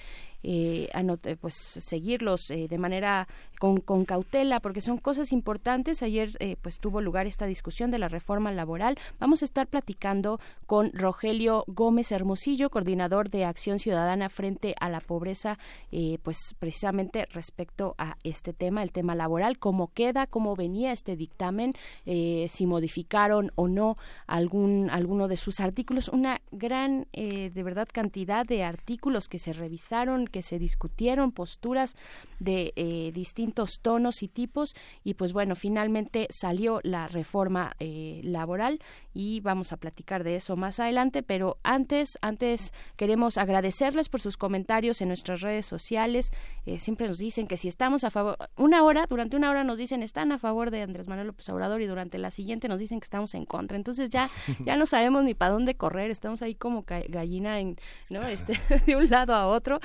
eh, 0.44 0.88
anote, 0.92 1.36
pues 1.36 1.54
seguirlos 1.54 2.50
eh, 2.50 2.68
de 2.68 2.78
manera 2.78 3.26
con, 3.58 3.78
con, 3.78 4.04
cautela 4.04 4.60
porque 4.60 4.80
son 4.80 4.98
cosas 4.98 5.32
importantes. 5.32 6.02
Ayer 6.02 6.30
eh, 6.38 6.56
pues 6.60 6.78
tuvo 6.78 7.00
lugar 7.00 7.26
esta 7.26 7.46
discusión 7.46 7.90
de 7.90 7.98
la 7.98 8.08
reforma 8.08 8.52
laboral. 8.52 8.98
Vamos 9.18 9.42
a 9.42 9.46
estar 9.46 9.66
platicando 9.66 10.38
con 10.66 10.92
Rogelio 10.92 11.64
Gómez 11.66 12.12
Hermosillo, 12.12 12.70
coordinador 12.70 13.30
de 13.30 13.44
Acción 13.44 13.78
Ciudadana 13.78 14.28
frente 14.28 14.74
a 14.80 14.88
la 14.88 15.00
pobreza, 15.00 15.58
eh, 15.92 16.18
pues 16.22 16.54
precisamente 16.58 17.26
respecto 17.32 17.94
a 17.98 18.16
este 18.24 18.52
tema, 18.52 18.82
el 18.82 18.92
tema 18.92 19.14
laboral, 19.14 19.58
cómo 19.58 19.92
queda, 19.92 20.26
cómo 20.26 20.56
venía 20.56 20.92
este 20.92 21.16
dictamen, 21.16 21.72
eh, 22.06 22.46
si 22.48 22.66
modificaron 22.66 23.50
o 23.54 23.68
no 23.68 23.96
algún 24.26 24.90
alguno 24.90 25.28
de 25.28 25.36
sus 25.36 25.60
artículos, 25.60 26.08
una 26.08 26.40
gran 26.50 27.06
eh, 27.12 27.50
de 27.50 27.62
verdad 27.62 27.88
cantidad 27.90 28.44
de 28.46 28.64
artículos 28.64 29.28
que 29.28 29.38
se 29.38 29.52
revisaron, 29.52 30.26
que 30.34 30.42
se 30.42 30.58
discutieron, 30.58 31.30
posturas 31.30 31.94
de 32.40 32.72
eh, 32.74 33.12
distintos 33.14 33.78
tonos 33.78 34.24
y 34.24 34.26
tipos 34.26 34.74
y 35.04 35.14
pues 35.14 35.32
bueno, 35.32 35.54
finalmente 35.54 36.26
salió 36.30 36.80
la 36.82 37.06
reforma 37.06 37.76
eh, 37.78 38.20
laboral 38.24 38.80
y 39.14 39.38
vamos 39.42 39.72
a 39.72 39.76
platicar 39.76 40.24
de 40.24 40.34
eso 40.34 40.56
más 40.56 40.80
adelante, 40.80 41.22
pero 41.22 41.58
antes, 41.62 42.18
antes 42.20 42.72
queremos 42.96 43.38
agradecerles 43.38 44.08
por 44.08 44.20
sus 44.20 44.36
comentarios 44.36 45.00
en 45.02 45.06
nuestras 45.06 45.40
redes 45.40 45.66
sociales. 45.66 46.32
Eh, 46.66 46.80
siempre 46.80 47.06
nos 47.06 47.18
dicen 47.18 47.46
que 47.46 47.56
si 47.56 47.68
estamos 47.68 48.02
a 48.02 48.10
favor, 48.10 48.36
una 48.56 48.82
hora, 48.82 49.06
durante 49.08 49.36
una 49.36 49.50
hora 49.50 49.62
nos 49.62 49.78
dicen 49.78 50.02
están 50.02 50.32
a 50.32 50.38
favor 50.40 50.72
de 50.72 50.82
Andrés 50.82 51.06
Manuel 51.06 51.28
López 51.28 51.48
Obrador 51.48 51.80
y 51.80 51.86
durante 51.86 52.18
la 52.18 52.32
siguiente 52.32 52.66
nos 52.66 52.80
dicen 52.80 52.98
que 52.98 53.04
estamos 53.04 53.34
en 53.34 53.46
contra. 53.46 53.76
Entonces 53.76 54.10
ya, 54.10 54.30
ya 54.66 54.74
no 54.74 54.86
sabemos 54.86 55.22
ni 55.22 55.34
para 55.34 55.52
dónde 55.52 55.76
correr, 55.76 56.10
estamos 56.10 56.42
ahí 56.42 56.56
como 56.56 56.84
gallina 57.08 57.60
en, 57.60 57.76
¿no? 58.10 58.26
Este, 58.26 58.58
de 58.86 58.96
un 58.96 59.08
lado 59.08 59.32
a 59.32 59.46
otro. 59.46 59.78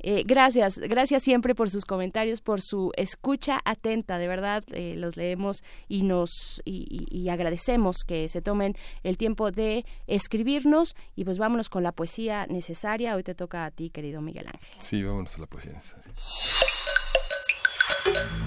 Eh, 0.00 0.22
gracias, 0.26 0.78
gracias 0.78 1.22
siempre 1.22 1.54
por 1.54 1.70
sus 1.70 1.84
comentarios, 1.84 2.40
por 2.40 2.60
su 2.60 2.92
escucha 2.96 3.60
atenta, 3.64 4.18
de 4.18 4.28
verdad 4.28 4.64
eh, 4.72 4.94
los 4.96 5.16
leemos 5.16 5.62
y 5.88 6.02
nos 6.02 6.60
y, 6.64 7.06
y, 7.10 7.18
y 7.18 7.28
agradecemos 7.28 8.04
que 8.06 8.28
se 8.28 8.42
tomen 8.42 8.76
el 9.02 9.16
tiempo 9.16 9.50
de 9.50 9.84
escribirnos 10.06 10.94
y 11.16 11.24
pues 11.24 11.38
vámonos 11.38 11.68
con 11.68 11.82
la 11.82 11.92
poesía 11.92 12.46
necesaria. 12.46 13.16
Hoy 13.16 13.22
te 13.22 13.34
toca 13.34 13.64
a 13.64 13.70
ti, 13.70 13.90
querido 13.90 14.20
Miguel 14.20 14.46
Ángel. 14.46 14.60
Sí, 14.78 15.02
vámonos 15.02 15.36
a 15.36 15.40
la 15.40 15.46
poesía 15.46 15.72
necesaria. 15.72 16.12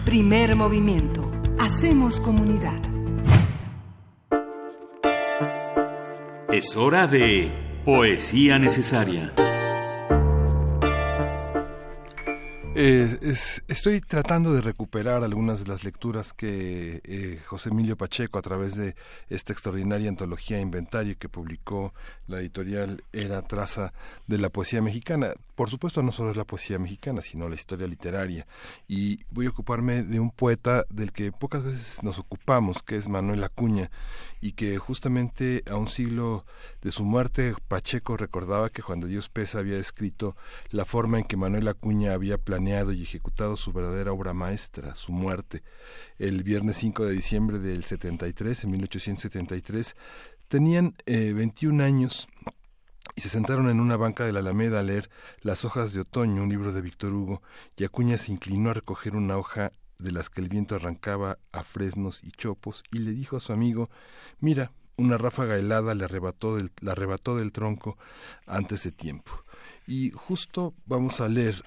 Primer 0.06 0.56
movimiento. 0.56 1.32
Hacemos 1.60 2.20
comunidad. 2.20 2.80
Es 6.52 6.78
hora 6.78 7.08
de 7.08 7.52
poesía 7.84 8.58
necesaria. 8.58 9.34
Eh, 12.80 13.18
es, 13.24 13.64
estoy 13.68 14.02
tratando 14.02 14.54
de 14.54 14.62
recuperar 14.62 15.24
algunas 15.24 15.64
de 15.64 15.68
las 15.68 15.84
lecturas 15.84 16.32
que 16.32 17.02
eh, 17.06 17.42
José 17.48 17.70
Emilio 17.70 17.98
Pacheco, 17.98 18.38
a 18.38 18.44
través 18.44 18.76
de 18.76 18.94
esta 19.30 19.52
extraordinaria 19.52 20.10
antología 20.10 20.62
Inventario 20.62 21.18
que 21.18 21.28
publicó 21.28 21.96
la 22.28 22.40
editorial 22.40 23.04
Era 23.12 23.42
Traza 23.42 23.94
de 24.28 24.38
la 24.38 24.50
Poesía 24.50 24.84
Mexicana. 24.84 25.34
Por 25.58 25.72
supuesto, 25.72 26.04
no 26.04 26.12
solo 26.12 26.30
es 26.30 26.38
la 26.38 26.46
poesía 26.46 26.78
mexicana, 26.78 27.20
sino 27.24 27.50
la 27.50 27.56
historia 27.56 27.88
literaria. 27.88 28.46
Y 28.88 29.26
voy 29.32 29.48
a 29.48 29.50
ocuparme 29.50 30.04
de 30.04 30.20
un 30.20 30.30
poeta 30.30 30.86
del 30.92 31.12
que 31.12 31.32
pocas 31.32 31.64
veces 31.64 32.04
nos 32.04 32.20
ocupamos, 32.20 32.84
que 32.84 32.96
es 32.96 33.08
Manuel 33.08 33.44
Acuña, 33.44 33.90
y 34.40 34.52
que 34.52 34.78
justamente 34.78 35.64
a 35.68 35.76
un 35.78 35.88
siglo 35.88 36.46
de 36.84 36.92
su 36.92 37.06
muerte, 37.06 37.56
Pacheco 37.68 38.18
recordaba 38.18 38.70
que 38.70 38.84
Juan 38.84 39.00
de 39.00 39.08
Dios 39.08 39.30
Pesa 39.30 39.58
había 39.58 39.80
escrito 39.80 40.36
la 40.70 40.86
forma 40.86 41.18
en 41.18 41.26
que 41.26 41.38
Manuel 41.38 41.68
Acuña 41.70 42.14
había 42.14 42.38
planeado 42.38 42.92
y 42.92 43.02
ejecutado 43.02 43.58
su 43.58 43.74
verdadera 43.74 44.12
obra 44.12 44.36
maestra, 44.36 44.94
su 44.94 45.12
muerte. 45.12 45.64
El 46.20 46.44
viernes 46.44 46.78
5 46.78 47.04
de 47.04 47.14
diciembre 47.14 47.58
del 47.58 47.84
73, 47.84 48.64
en 48.64 48.70
1873, 48.70 49.96
tenían 50.50 50.94
eh, 51.08 51.34
21 51.34 51.84
años 51.84 52.28
y 53.18 53.22
se 53.22 53.30
sentaron 53.30 53.68
en 53.68 53.80
una 53.80 53.98
banca 53.98 54.26
de 54.26 54.32
la 54.32 54.40
Alameda 54.40 54.80
a 54.80 54.84
leer 54.84 55.10
Las 55.42 55.66
hojas 55.66 55.92
de 55.92 56.02
otoño, 56.02 56.44
un 56.44 56.50
libro 56.50 56.72
de 56.72 56.82
Víctor 56.82 57.14
Hugo, 57.14 57.42
y 57.76 57.84
Acuña 57.84 58.16
se 58.16 58.32
inclinó 58.32 58.70
a 58.70 58.76
recoger 58.76 59.16
una 59.16 59.38
hoja 59.38 59.72
de 59.98 60.12
las 60.12 60.30
que 60.30 60.40
el 60.40 60.50
viento 60.50 60.76
arrancaba 60.76 61.40
a 61.52 61.64
fresnos 61.64 62.24
y 62.24 62.30
chopos, 62.30 62.84
y 62.92 63.00
le 63.00 63.12
dijo 63.12 63.36
a 63.36 63.40
su 63.40 63.54
amigo 63.54 63.90
Mira, 64.40 64.72
una 64.98 65.18
ráfaga 65.18 65.58
helada 65.58 65.96
le 65.96 66.06
arrebató 66.06 66.60
la 66.80 66.92
arrebató 66.92 67.36
del 67.36 67.52
tronco 67.52 67.98
antes 68.46 68.84
de 68.84 68.92
tiempo. 68.92 69.32
Y 69.88 70.12
justo 70.12 70.74
vamos 70.86 71.22
a 71.22 71.30
leer 71.30 71.64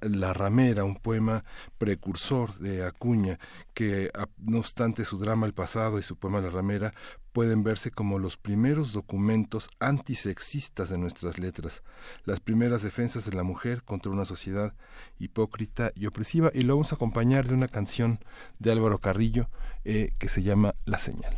la, 0.00 0.32
Ramera, 0.32 0.84
un 0.84 0.96
poema 0.96 1.44
precursor 1.76 2.58
de 2.58 2.82
Acuña, 2.82 3.38
que 3.74 4.10
no 4.38 4.58
obstante 4.58 5.04
su 5.04 5.18
drama 5.18 5.46
El 5.46 5.52
pasado 5.52 5.98
y 5.98 6.02
su 6.02 6.16
poema 6.16 6.40
La 6.40 6.48
Ramera 6.48 6.94
pueden 7.32 7.62
verse 7.62 7.90
como 7.90 8.18
los 8.18 8.38
primeros 8.38 8.94
documentos 8.94 9.68
antisexistas 9.80 10.88
de 10.88 10.96
nuestras 10.96 11.38
letras, 11.38 11.84
las 12.24 12.40
primeras 12.40 12.82
defensas 12.82 13.26
de 13.26 13.36
la 13.36 13.42
mujer 13.42 13.82
contra 13.82 14.10
una 14.10 14.24
sociedad 14.24 14.74
hipócrita 15.18 15.92
y 15.94 16.06
opresiva, 16.06 16.50
y 16.54 16.62
lo 16.62 16.74
vamos 16.74 16.92
a 16.92 16.96
acompañar 16.96 17.46
de 17.46 17.54
una 17.54 17.68
canción 17.68 18.18
de 18.58 18.72
Álvaro 18.72 18.98
Carrillo 18.98 19.50
eh, 19.84 20.14
que 20.18 20.30
se 20.30 20.42
llama 20.42 20.74
La 20.86 20.98
Señal. 20.98 21.36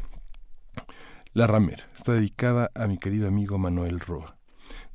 La 1.33 1.49
Ramera 1.49 1.91
está 1.97 2.13
dedicada 2.13 2.71
a 2.75 2.87
mi 2.87 2.99
querido 2.99 3.27
amigo 3.27 3.59
Manuel 3.59 3.99
Roa. 3.99 4.40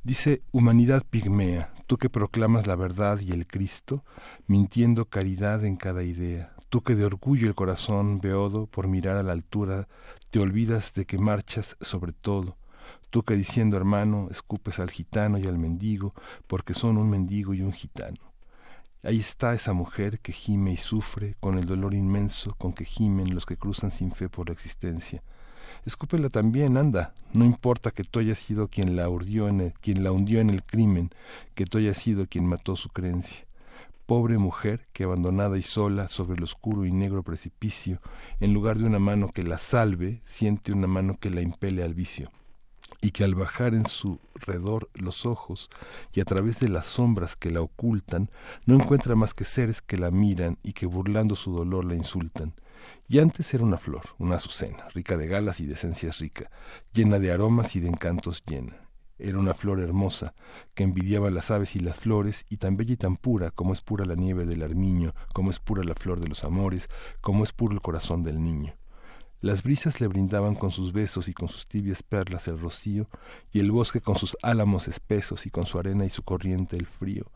Dice, 0.06 0.44
humanidad 0.52 1.02
pigmea, 1.10 1.72
tú 1.88 1.96
que 1.96 2.08
proclamas 2.08 2.68
la 2.68 2.76
verdad 2.76 3.18
y 3.18 3.32
el 3.32 3.44
Cristo, 3.44 4.04
mintiendo 4.46 5.06
caridad 5.06 5.64
en 5.64 5.74
cada 5.74 6.04
idea, 6.04 6.54
tú 6.68 6.82
que 6.82 6.94
de 6.94 7.04
orgullo 7.04 7.48
el 7.48 7.56
corazón 7.56 8.20
beodo 8.20 8.68
por 8.68 8.86
mirar 8.86 9.16
a 9.16 9.24
la 9.24 9.32
altura, 9.32 9.88
te 10.30 10.38
olvidas 10.38 10.94
de 10.94 11.06
que 11.06 11.18
marchas 11.18 11.76
sobre 11.80 12.12
todo, 12.12 12.56
tú 13.10 13.24
que 13.24 13.34
diciendo 13.34 13.76
hermano, 13.76 14.28
escupes 14.30 14.78
al 14.78 14.92
gitano 14.92 15.38
y 15.38 15.46
al 15.48 15.58
mendigo, 15.58 16.14
porque 16.46 16.72
son 16.72 16.98
un 16.98 17.10
mendigo 17.10 17.52
y 17.52 17.62
un 17.62 17.72
gitano. 17.72 18.32
Ahí 19.02 19.18
está 19.18 19.54
esa 19.54 19.72
mujer 19.72 20.20
que 20.20 20.30
gime 20.30 20.70
y 20.70 20.76
sufre 20.76 21.34
con 21.40 21.58
el 21.58 21.66
dolor 21.66 21.94
inmenso 21.94 22.54
con 22.58 22.72
que 22.74 22.84
gimen 22.84 23.34
los 23.34 23.44
que 23.44 23.56
cruzan 23.56 23.90
sin 23.90 24.12
fe 24.12 24.28
por 24.28 24.46
la 24.46 24.52
existencia 24.52 25.24
escúpela 25.86 26.28
también, 26.28 26.76
anda. 26.76 27.14
No 27.32 27.44
importa 27.44 27.92
que 27.92 28.04
tú 28.04 28.18
hayas 28.18 28.38
sido 28.38 28.68
quien 28.68 28.96
la, 28.96 29.08
urdió 29.08 29.48
en 29.48 29.72
quien 29.80 30.02
la 30.04 30.12
hundió 30.12 30.40
en 30.40 30.50
el 30.50 30.62
crimen, 30.62 31.10
que 31.54 31.64
tú 31.64 31.78
hayas 31.78 31.96
sido 31.96 32.26
quien 32.26 32.44
mató 32.44 32.76
su 32.76 32.90
creencia. 32.90 33.46
Pobre 34.04 34.38
mujer 34.38 34.86
que 34.92 35.04
abandonada 35.04 35.58
y 35.58 35.62
sola 35.62 36.08
sobre 36.08 36.36
el 36.36 36.44
oscuro 36.44 36.84
y 36.84 36.92
negro 36.92 37.22
precipicio, 37.22 38.00
en 38.40 38.52
lugar 38.52 38.78
de 38.78 38.84
una 38.84 38.98
mano 38.98 39.30
que 39.32 39.42
la 39.42 39.58
salve, 39.58 40.22
siente 40.24 40.72
una 40.72 40.86
mano 40.86 41.18
que 41.18 41.30
la 41.30 41.40
impele 41.40 41.82
al 41.82 41.94
vicio 41.94 42.30
y 43.00 43.10
que 43.10 43.24
al 43.24 43.34
bajar 43.34 43.74
en 43.74 43.86
su 43.86 44.20
redor 44.34 44.88
los 44.94 45.26
ojos 45.26 45.68
y 46.12 46.20
a 46.20 46.24
través 46.24 46.60
de 46.60 46.68
las 46.68 46.86
sombras 46.86 47.36
que 47.36 47.50
la 47.50 47.60
ocultan, 47.60 48.30
no 48.64 48.74
encuentra 48.76 49.16
más 49.16 49.34
que 49.34 49.44
seres 49.44 49.82
que 49.82 49.96
la 49.96 50.10
miran 50.10 50.58
y 50.62 50.72
que 50.72 50.86
burlando 50.86 51.34
su 51.34 51.52
dolor 51.52 51.84
la 51.84 51.94
insultan 51.94 52.54
y 53.08 53.20
antes 53.20 53.52
era 53.54 53.64
una 53.64 53.78
flor, 53.78 54.02
una 54.18 54.36
azucena, 54.36 54.88
rica 54.88 55.16
de 55.16 55.28
galas 55.28 55.60
y 55.60 55.66
de 55.66 55.74
esencias 55.74 56.18
rica, 56.18 56.50
llena 56.92 57.18
de 57.18 57.32
aromas 57.32 57.76
y 57.76 57.80
de 57.80 57.88
encantos 57.88 58.42
llena. 58.44 58.88
Era 59.18 59.38
una 59.38 59.54
flor 59.54 59.80
hermosa, 59.80 60.34
que 60.74 60.82
envidiaba 60.82 61.30
las 61.30 61.50
aves 61.50 61.76
y 61.76 61.78
las 61.78 61.98
flores, 61.98 62.44
y 62.50 62.58
tan 62.58 62.76
bella 62.76 62.94
y 62.94 62.96
tan 62.96 63.16
pura 63.16 63.50
como 63.50 63.72
es 63.72 63.80
pura 63.80 64.04
la 64.04 64.14
nieve 64.14 64.44
del 64.44 64.62
armiño, 64.62 65.14
como 65.32 65.50
es 65.50 65.58
pura 65.58 65.84
la 65.84 65.94
flor 65.94 66.20
de 66.20 66.28
los 66.28 66.44
amores, 66.44 66.90
como 67.20 67.44
es 67.44 67.52
puro 67.52 67.72
el 67.74 67.80
corazón 67.80 68.24
del 68.24 68.42
niño. 68.42 68.74
Las 69.40 69.62
brisas 69.62 70.00
le 70.00 70.08
brindaban 70.08 70.54
con 70.54 70.70
sus 70.70 70.92
besos 70.92 71.28
y 71.28 71.32
con 71.34 71.48
sus 71.48 71.66
tibias 71.68 72.02
perlas 72.02 72.48
el 72.48 72.58
rocío, 72.58 73.08
y 73.52 73.60
el 73.60 73.70
bosque 73.70 74.00
con 74.00 74.16
sus 74.16 74.36
álamos 74.42 74.88
espesos 74.88 75.46
y 75.46 75.50
con 75.50 75.64
su 75.64 75.78
arena 75.78 76.04
y 76.04 76.10
su 76.10 76.22
corriente 76.22 76.76
el 76.76 76.86
frío 76.86 77.30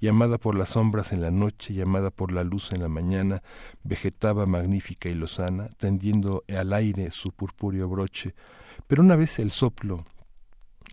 llamada 0.00 0.38
por 0.38 0.54
las 0.54 0.70
sombras 0.70 1.12
en 1.12 1.20
la 1.22 1.30
noche, 1.30 1.74
llamada 1.74 2.10
por 2.10 2.32
la 2.32 2.44
luz 2.44 2.72
en 2.72 2.82
la 2.82 2.88
mañana, 2.88 3.42
vegetaba 3.82 4.46
magnífica 4.46 5.08
y 5.08 5.14
lozana, 5.14 5.68
tendiendo 5.78 6.44
al 6.48 6.72
aire 6.72 7.10
su 7.10 7.32
purpúreo 7.32 7.88
broche, 7.88 8.34
pero 8.86 9.02
una 9.02 9.16
vez 9.16 9.38
el 9.38 9.50
soplo 9.50 10.04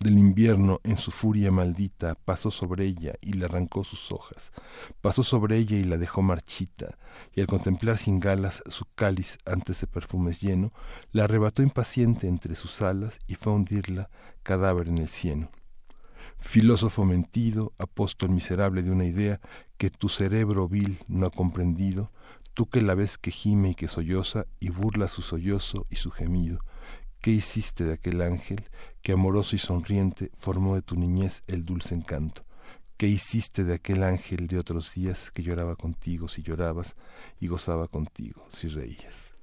del 0.00 0.18
invierno 0.18 0.80
en 0.82 0.96
su 0.96 1.10
furia 1.10 1.52
maldita 1.52 2.16
pasó 2.16 2.50
sobre 2.50 2.84
ella 2.84 3.14
y 3.20 3.34
le 3.34 3.44
arrancó 3.44 3.84
sus 3.84 4.10
hojas, 4.10 4.52
pasó 5.00 5.22
sobre 5.22 5.56
ella 5.56 5.76
y 5.76 5.84
la 5.84 5.98
dejó 5.98 6.22
marchita, 6.22 6.98
y 7.32 7.40
al 7.40 7.46
contemplar 7.46 7.98
sin 7.98 8.18
galas 8.18 8.62
su 8.66 8.86
cáliz 8.94 9.38
antes 9.44 9.80
de 9.80 9.86
perfumes 9.86 10.40
lleno, 10.40 10.72
la 11.12 11.24
arrebató 11.24 11.62
impaciente 11.62 12.26
entre 12.26 12.54
sus 12.54 12.82
alas 12.82 13.18
y 13.28 13.36
fue 13.36 13.52
a 13.52 13.56
hundirla 13.56 14.10
cadáver 14.42 14.88
en 14.88 14.98
el 14.98 15.08
cieno 15.08 15.50
filósofo 16.44 17.04
mentido, 17.04 17.72
apóstol 17.78 18.30
miserable 18.30 18.82
de 18.82 18.90
una 18.90 19.06
idea 19.06 19.40
que 19.76 19.90
tu 19.90 20.08
cerebro 20.08 20.68
vil 20.68 20.98
no 21.08 21.26
ha 21.26 21.30
comprendido, 21.30 22.12
tú 22.52 22.66
que 22.66 22.80
la 22.80 22.94
ves 22.94 23.18
que 23.18 23.30
gime 23.30 23.70
y 23.70 23.74
que 23.74 23.88
solloza 23.88 24.46
y 24.60 24.68
burla 24.68 25.08
su 25.08 25.22
sollozo 25.22 25.86
y 25.90 25.96
su 25.96 26.10
gemido, 26.10 26.60
¿Qué 27.24 27.30
hiciste 27.30 27.84
de 27.84 27.94
aquel 27.94 28.20
ángel 28.20 28.68
que 29.00 29.12
amoroso 29.12 29.56
y 29.56 29.58
sonriente 29.58 30.30
formó 30.36 30.74
de 30.74 30.82
tu 30.82 30.94
niñez 30.94 31.42
el 31.46 31.64
dulce 31.64 31.94
encanto? 31.94 32.44
¿Qué 32.98 33.06
hiciste 33.06 33.64
de 33.64 33.72
aquel 33.72 34.02
ángel 34.02 34.46
de 34.46 34.58
otros 34.58 34.92
días 34.92 35.30
que 35.30 35.42
lloraba 35.42 35.74
contigo 35.74 36.28
si 36.28 36.42
llorabas 36.42 36.96
y 37.40 37.46
gozaba 37.46 37.88
contigo 37.88 38.46
si 38.52 38.68
reías? 38.68 39.33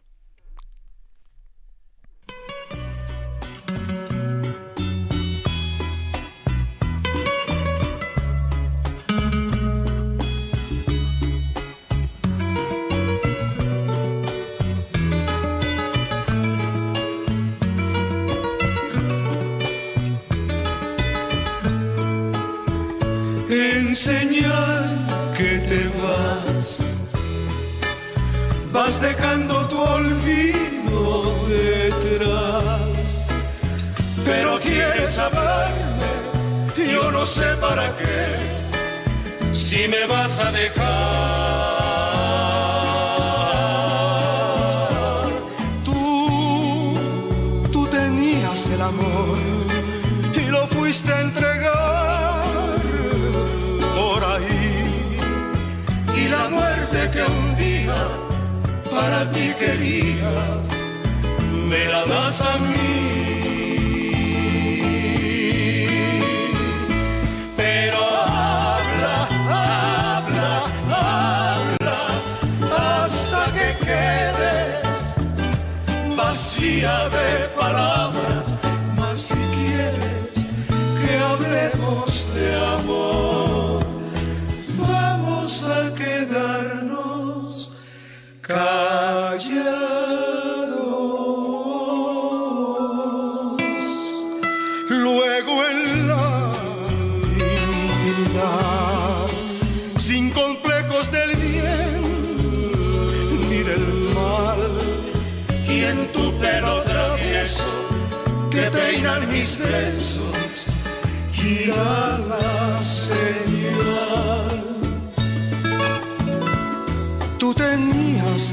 Señal 23.95 24.89
que 25.37 25.57
te 25.67 25.89
vas, 26.01 26.79
vas 28.71 29.01
dejando 29.01 29.67
tu 29.67 29.79
olvido 29.81 31.35
detrás, 31.47 33.27
pero 34.25 34.59
quieres 34.59 35.17
hablarme, 35.19 36.91
yo 36.91 37.11
no 37.11 37.25
sé 37.25 37.55
para 37.59 37.95
qué, 37.97 39.53
si 39.53 39.87
me 39.87 40.05
vas 40.07 40.39
a 40.39 40.51
dejar. 40.51 41.40
Me 61.71 61.85
la 61.85 62.03
das 62.03 62.41
a 62.41 62.57
mí. 62.59 62.80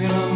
gonna 0.01 0.28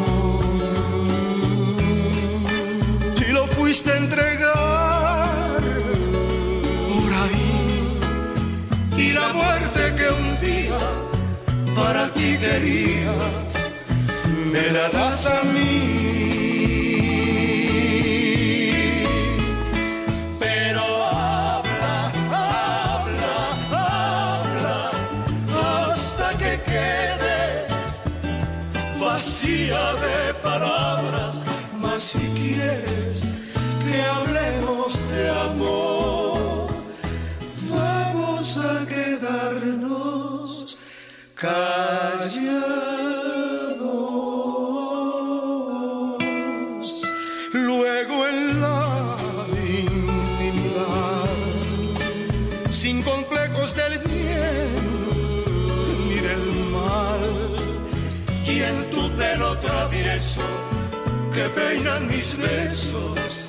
que 61.43 61.49
peinan 61.49 62.07
mis 62.07 62.37
besos, 62.37 63.49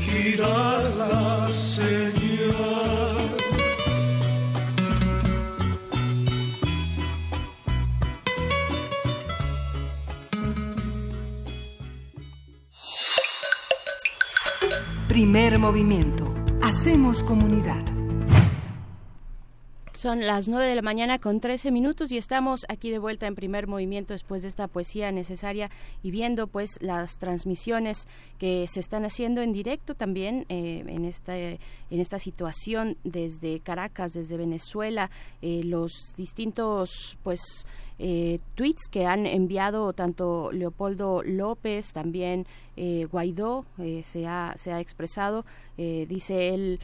gira 0.00 0.78
la 0.98 1.48
señal. 1.52 2.10
Primer 15.08 15.58
movimiento. 15.58 16.34
Hacemos 16.62 17.22
comunidad. 17.22 17.99
Son 20.00 20.20
las 20.26 20.48
9 20.48 20.66
de 20.66 20.74
la 20.74 20.80
mañana 20.80 21.18
con 21.18 21.40
13 21.40 21.70
minutos 21.70 22.10
y 22.10 22.16
estamos 22.16 22.64
aquí 22.70 22.90
de 22.90 22.98
vuelta 22.98 23.26
en 23.26 23.34
primer 23.34 23.66
movimiento 23.66 24.14
después 24.14 24.40
de 24.40 24.48
esta 24.48 24.66
poesía 24.66 25.12
necesaria 25.12 25.68
y 26.02 26.10
viendo 26.10 26.46
pues 26.46 26.78
las 26.80 27.18
transmisiones 27.18 28.08
que 28.38 28.64
se 28.66 28.80
están 28.80 29.04
haciendo 29.04 29.42
en 29.42 29.52
directo 29.52 29.94
también 29.94 30.46
eh, 30.48 30.84
en, 30.86 31.04
esta, 31.04 31.36
en 31.36 31.60
esta 31.90 32.18
situación 32.18 32.96
desde 33.04 33.60
Caracas, 33.60 34.14
desde 34.14 34.38
Venezuela, 34.38 35.10
eh, 35.42 35.60
los 35.64 35.92
distintos 36.16 37.18
pues 37.22 37.66
eh, 37.98 38.38
tweets 38.54 38.88
que 38.90 39.04
han 39.04 39.26
enviado 39.26 39.92
tanto 39.92 40.50
Leopoldo 40.52 41.22
López, 41.22 41.92
también 41.92 42.46
eh, 42.82 43.06
Guaidó 43.12 43.66
eh, 43.76 44.00
se, 44.02 44.26
ha, 44.26 44.54
expresado. 44.80 45.44
Eh, 45.76 46.06
dice 46.08 46.54
él, 46.54 46.80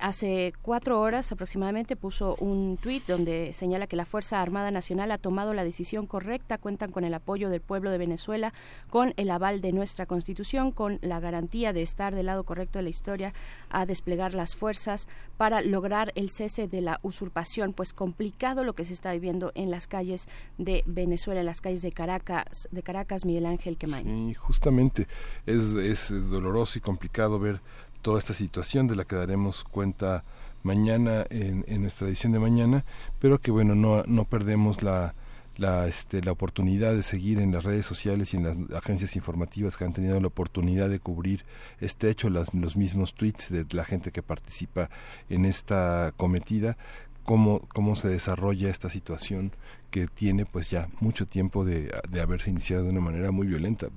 hace 0.00 0.54
cuatro 0.62 1.00
horas 1.00 1.30
aproximadamente 1.30 1.96
puso 1.96 2.34
un 2.40 2.78
tuit 2.78 3.06
donde 3.06 3.52
señala 3.52 3.86
que 3.86 3.94
la 3.94 4.06
Fuerza 4.06 4.40
Armada 4.40 4.70
Nacional 4.70 5.10
ha 5.10 5.18
tomado 5.18 5.52
la 5.52 5.64
decisión 5.64 6.06
correcta, 6.06 6.56
cuentan 6.56 6.90
con 6.90 7.04
el 7.04 7.12
apoyo 7.12 7.50
del 7.50 7.60
pueblo 7.60 7.90
de 7.90 7.98
Venezuela, 7.98 8.54
con 8.88 9.12
el 9.18 9.30
aval 9.30 9.60
de 9.60 9.72
nuestra 9.72 10.06
Constitución, 10.06 10.72
con 10.72 10.98
la 11.02 11.20
garantía 11.20 11.74
de 11.74 11.82
estar 11.82 12.14
del 12.14 12.26
lado 12.26 12.44
correcto 12.44 12.78
de 12.78 12.84
la 12.84 12.88
historia, 12.88 13.34
a 13.68 13.84
desplegar 13.84 14.32
las 14.32 14.56
fuerzas 14.56 15.06
para 15.36 15.60
lograr 15.60 16.10
el 16.14 16.30
cese 16.30 16.68
de 16.68 16.80
la 16.80 16.98
usurpación. 17.02 17.72
Pues 17.72 17.92
complicado 17.92 18.64
lo 18.64 18.74
que 18.74 18.86
se 18.86 18.94
está 18.94 19.12
viviendo 19.12 19.52
en 19.54 19.70
las 19.70 19.86
calles 19.86 20.26
de 20.56 20.82
Venezuela, 20.86 21.40
en 21.40 21.46
las 21.46 21.60
calles 21.60 21.82
de 21.82 21.92
Caracas, 21.92 22.66
de 22.72 22.82
Caracas 22.82 23.26
Miguel 23.26 23.46
Ángel 23.46 23.76
Quemain. 23.76 24.30
Sí, 24.30 24.34
justamente 24.34 25.06
es, 25.44 25.72
es 25.74 26.30
doloroso 26.30 26.78
y 26.78 26.80
complicado 26.80 27.38
ver 27.38 27.60
toda 28.02 28.18
esta 28.18 28.34
situación 28.34 28.86
de 28.86 28.96
la 28.96 29.04
que 29.04 29.16
daremos 29.16 29.64
cuenta 29.64 30.24
mañana 30.62 31.24
en, 31.30 31.64
en 31.68 31.82
nuestra 31.82 32.08
edición 32.08 32.32
de 32.32 32.38
mañana, 32.38 32.84
pero 33.18 33.40
que 33.40 33.50
bueno, 33.50 33.74
no, 33.74 34.02
no 34.06 34.24
perdemos 34.24 34.82
la, 34.82 35.14
la, 35.56 35.86
este, 35.86 36.22
la 36.22 36.32
oportunidad 36.32 36.94
de 36.94 37.02
seguir 37.02 37.40
en 37.40 37.52
las 37.52 37.64
redes 37.64 37.86
sociales 37.86 38.34
y 38.34 38.36
en 38.36 38.44
las 38.44 38.56
agencias 38.76 39.16
informativas 39.16 39.76
que 39.76 39.84
han 39.84 39.92
tenido 39.92 40.20
la 40.20 40.26
oportunidad 40.26 40.88
de 40.88 41.00
cubrir 41.00 41.44
este 41.80 42.10
hecho, 42.10 42.30
las, 42.30 42.52
los 42.54 42.76
mismos 42.76 43.14
tweets 43.14 43.50
de 43.50 43.66
la 43.72 43.84
gente 43.84 44.10
que 44.10 44.22
participa 44.22 44.90
en 45.28 45.44
esta 45.44 46.12
cometida 46.16 46.76
cómo, 47.24 47.60
cómo 47.74 47.96
se 47.96 48.08
desarrolla 48.08 48.70
esta 48.70 48.88
situación 48.88 49.52
que 49.90 50.06
tiene 50.06 50.46
pues 50.46 50.70
ya 50.70 50.88
mucho 51.00 51.26
tiempo 51.26 51.64
de, 51.64 51.90
de 52.08 52.20
haberse 52.20 52.50
iniciado 52.50 52.84
de 52.84 52.90
una 52.90 53.00
manera 53.00 53.30
muy 53.30 53.46
violenta. 53.46 53.88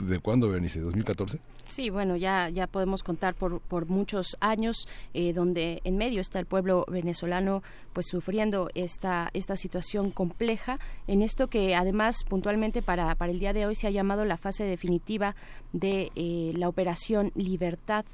¿De 0.00 0.18
cuándo, 0.18 0.48
Bernice? 0.48 0.82
¿2014? 0.82 1.38
Sí, 1.68 1.90
bueno, 1.90 2.16
ya, 2.16 2.48
ya 2.48 2.66
podemos 2.66 3.02
contar 3.02 3.34
por, 3.34 3.60
por 3.60 3.86
muchos 3.86 4.36
años 4.40 4.88
eh, 5.14 5.32
donde 5.32 5.80
en 5.84 5.96
medio 5.96 6.20
está 6.20 6.40
el 6.40 6.46
pueblo 6.46 6.84
venezolano 6.88 7.62
pues 7.92 8.06
sufriendo 8.08 8.70
esta, 8.74 9.30
esta 9.34 9.56
situación 9.56 10.10
compleja 10.10 10.78
en 11.06 11.22
esto 11.22 11.48
que 11.48 11.76
además 11.76 12.24
puntualmente 12.28 12.82
para, 12.82 13.14
para 13.14 13.30
el 13.30 13.38
día 13.38 13.52
de 13.52 13.66
hoy 13.66 13.76
se 13.76 13.86
ha 13.86 13.90
llamado 13.90 14.24
la 14.24 14.36
fase 14.36 14.64
definitiva 14.64 15.36
de 15.72 16.10
eh, 16.16 16.52
la 16.56 16.68
operación 16.68 17.30
Libertad 17.36 18.04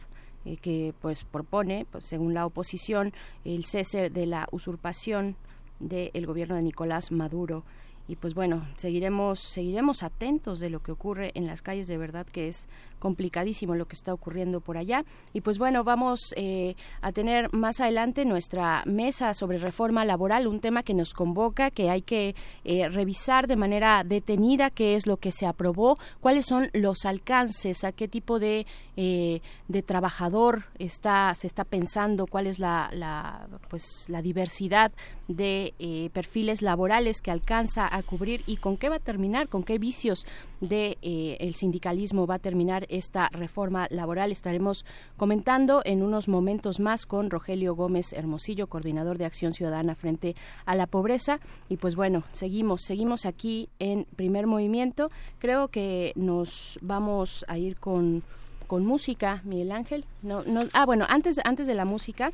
eh, 0.45 0.59
que 0.59 0.93
pues 1.01 1.25
propone, 1.25 1.87
pues, 1.91 2.05
según 2.05 2.35
la 2.35 2.47
oposición, 2.47 3.13
el 3.45 3.65
cese 3.65 4.11
de 4.11 4.27
la 4.27 4.49
usurpación 4.51 5.37
del 5.81 6.27
gobierno 6.27 6.57
de 6.57 6.63
Nicolás 6.63 7.11
Maduro 7.11 7.65
y 8.09 8.17
pues 8.17 8.35
bueno 8.35 8.67
seguiremos 8.77 9.41
seguiremos 9.41 10.03
atentos 10.03 10.61
de 10.61 10.71
lo 10.71 10.83
que 10.83 10.93
ocurre 10.93 11.33
en 11.35 11.47
las 11.47 11.63
calles. 11.63 11.87
De 11.87 11.99
verdad 11.99 12.27
que 12.27 12.49
es 12.49 12.69
complicadísimo 13.07 13.77
lo 13.77 13.87
que 13.87 13.95
está 13.95 14.13
ocurriendo 14.13 14.61
por 14.61 14.77
allá. 14.77 15.05
Y 15.33 15.41
pues 15.43 15.59
bueno 15.59 15.85
vamos 15.85 16.35
eh, 16.37 16.75
a 17.03 17.13
tener 17.13 17.53
más 17.53 17.81
adelante 17.81 18.25
nuestra 18.25 18.83
mesa 18.85 19.33
sobre 19.33 19.59
reforma 19.59 20.05
laboral 20.05 20.49
un 20.49 20.59
tema 20.59 20.83
que 20.83 20.93
nos 20.93 21.15
convoca 21.15 21.71
que 21.71 21.89
hay 21.89 22.03
que 22.03 22.35
eh, 22.65 22.89
revisar 22.89 23.47
de 23.47 23.55
manera 23.55 24.03
detenida 24.03 24.71
qué 24.71 24.97
es 24.97 25.07
lo 25.07 25.19
que 25.19 25.31
se 25.31 25.47
aprobó 25.47 25.99
cuáles 26.19 26.47
son 26.47 26.69
los 26.73 27.05
alcances 27.05 27.85
a 27.85 27.93
qué 27.93 28.09
tipo 28.09 28.41
de 28.41 28.67
eh, 28.97 29.41
de 29.69 29.83
trabajador 29.83 30.65
está 30.81 31.33
se 31.35 31.47
está 31.47 31.63
pensando 31.63 32.27
cuál 32.27 32.49
es 32.49 32.59
la, 32.59 32.91
la 32.93 33.47
pues 33.71 34.07
la 34.09 34.21
diversidad 34.21 34.91
de 35.29 36.11
perfiles 36.13 36.61
laborales 36.61 37.21
que 37.21 37.31
alcanza 37.31 37.89
a 37.91 38.03
cubrir 38.03 38.43
y 38.47 38.57
con 38.57 38.77
qué 38.77 38.89
va 38.89 38.97
a 38.97 39.01
terminar, 39.01 39.49
con 39.49 39.63
qué 39.63 39.79
vicios 39.79 40.27
de 40.61 40.99
eh, 41.03 41.37
el 41.41 41.55
sindicalismo 41.55 42.27
va 42.27 42.37
a 42.37 42.39
terminar 42.39 42.87
esta 42.89 43.29
reforma 43.31 43.87
laboral. 43.91 44.33
Estaremos 44.33 44.85
comentando 45.17 45.83
en 45.85 46.03
unos 46.03 46.29
momentos 46.29 46.81
más 46.81 47.07
con 47.07 47.31
Rogelio 47.31 47.75
Gómez 47.75 48.13
Hermosillo, 48.13 48.67
coordinador 48.67 49.19
de 49.19 49.25
Acción 49.25 49.53
Ciudadana 49.53 49.95
frente 49.95 50.35
a 50.65 50.75
la 50.75 50.87
pobreza. 50.87 51.41
Y 51.69 51.77
pues 51.77 51.97
bueno, 51.97 52.25
seguimos, 52.33 52.83
seguimos 52.83 53.27
aquí 53.27 53.69
en 53.79 54.07
primer 54.17 54.47
movimiento. 54.47 55.11
Creo 55.39 55.69
que 55.69 56.13
nos 56.17 56.79
vamos 56.83 57.45
a 57.49 57.59
ir 57.59 57.77
con, 57.77 58.23
con 58.67 58.85
música, 58.85 59.43
Miguel 59.45 59.73
Ángel. 59.73 60.05
No, 60.23 60.43
no, 60.43 60.61
ah, 60.73 60.87
bueno, 60.87 61.07
antes, 61.09 61.39
antes 61.45 61.67
de 61.67 61.75
la 61.75 61.85
música 61.85 62.33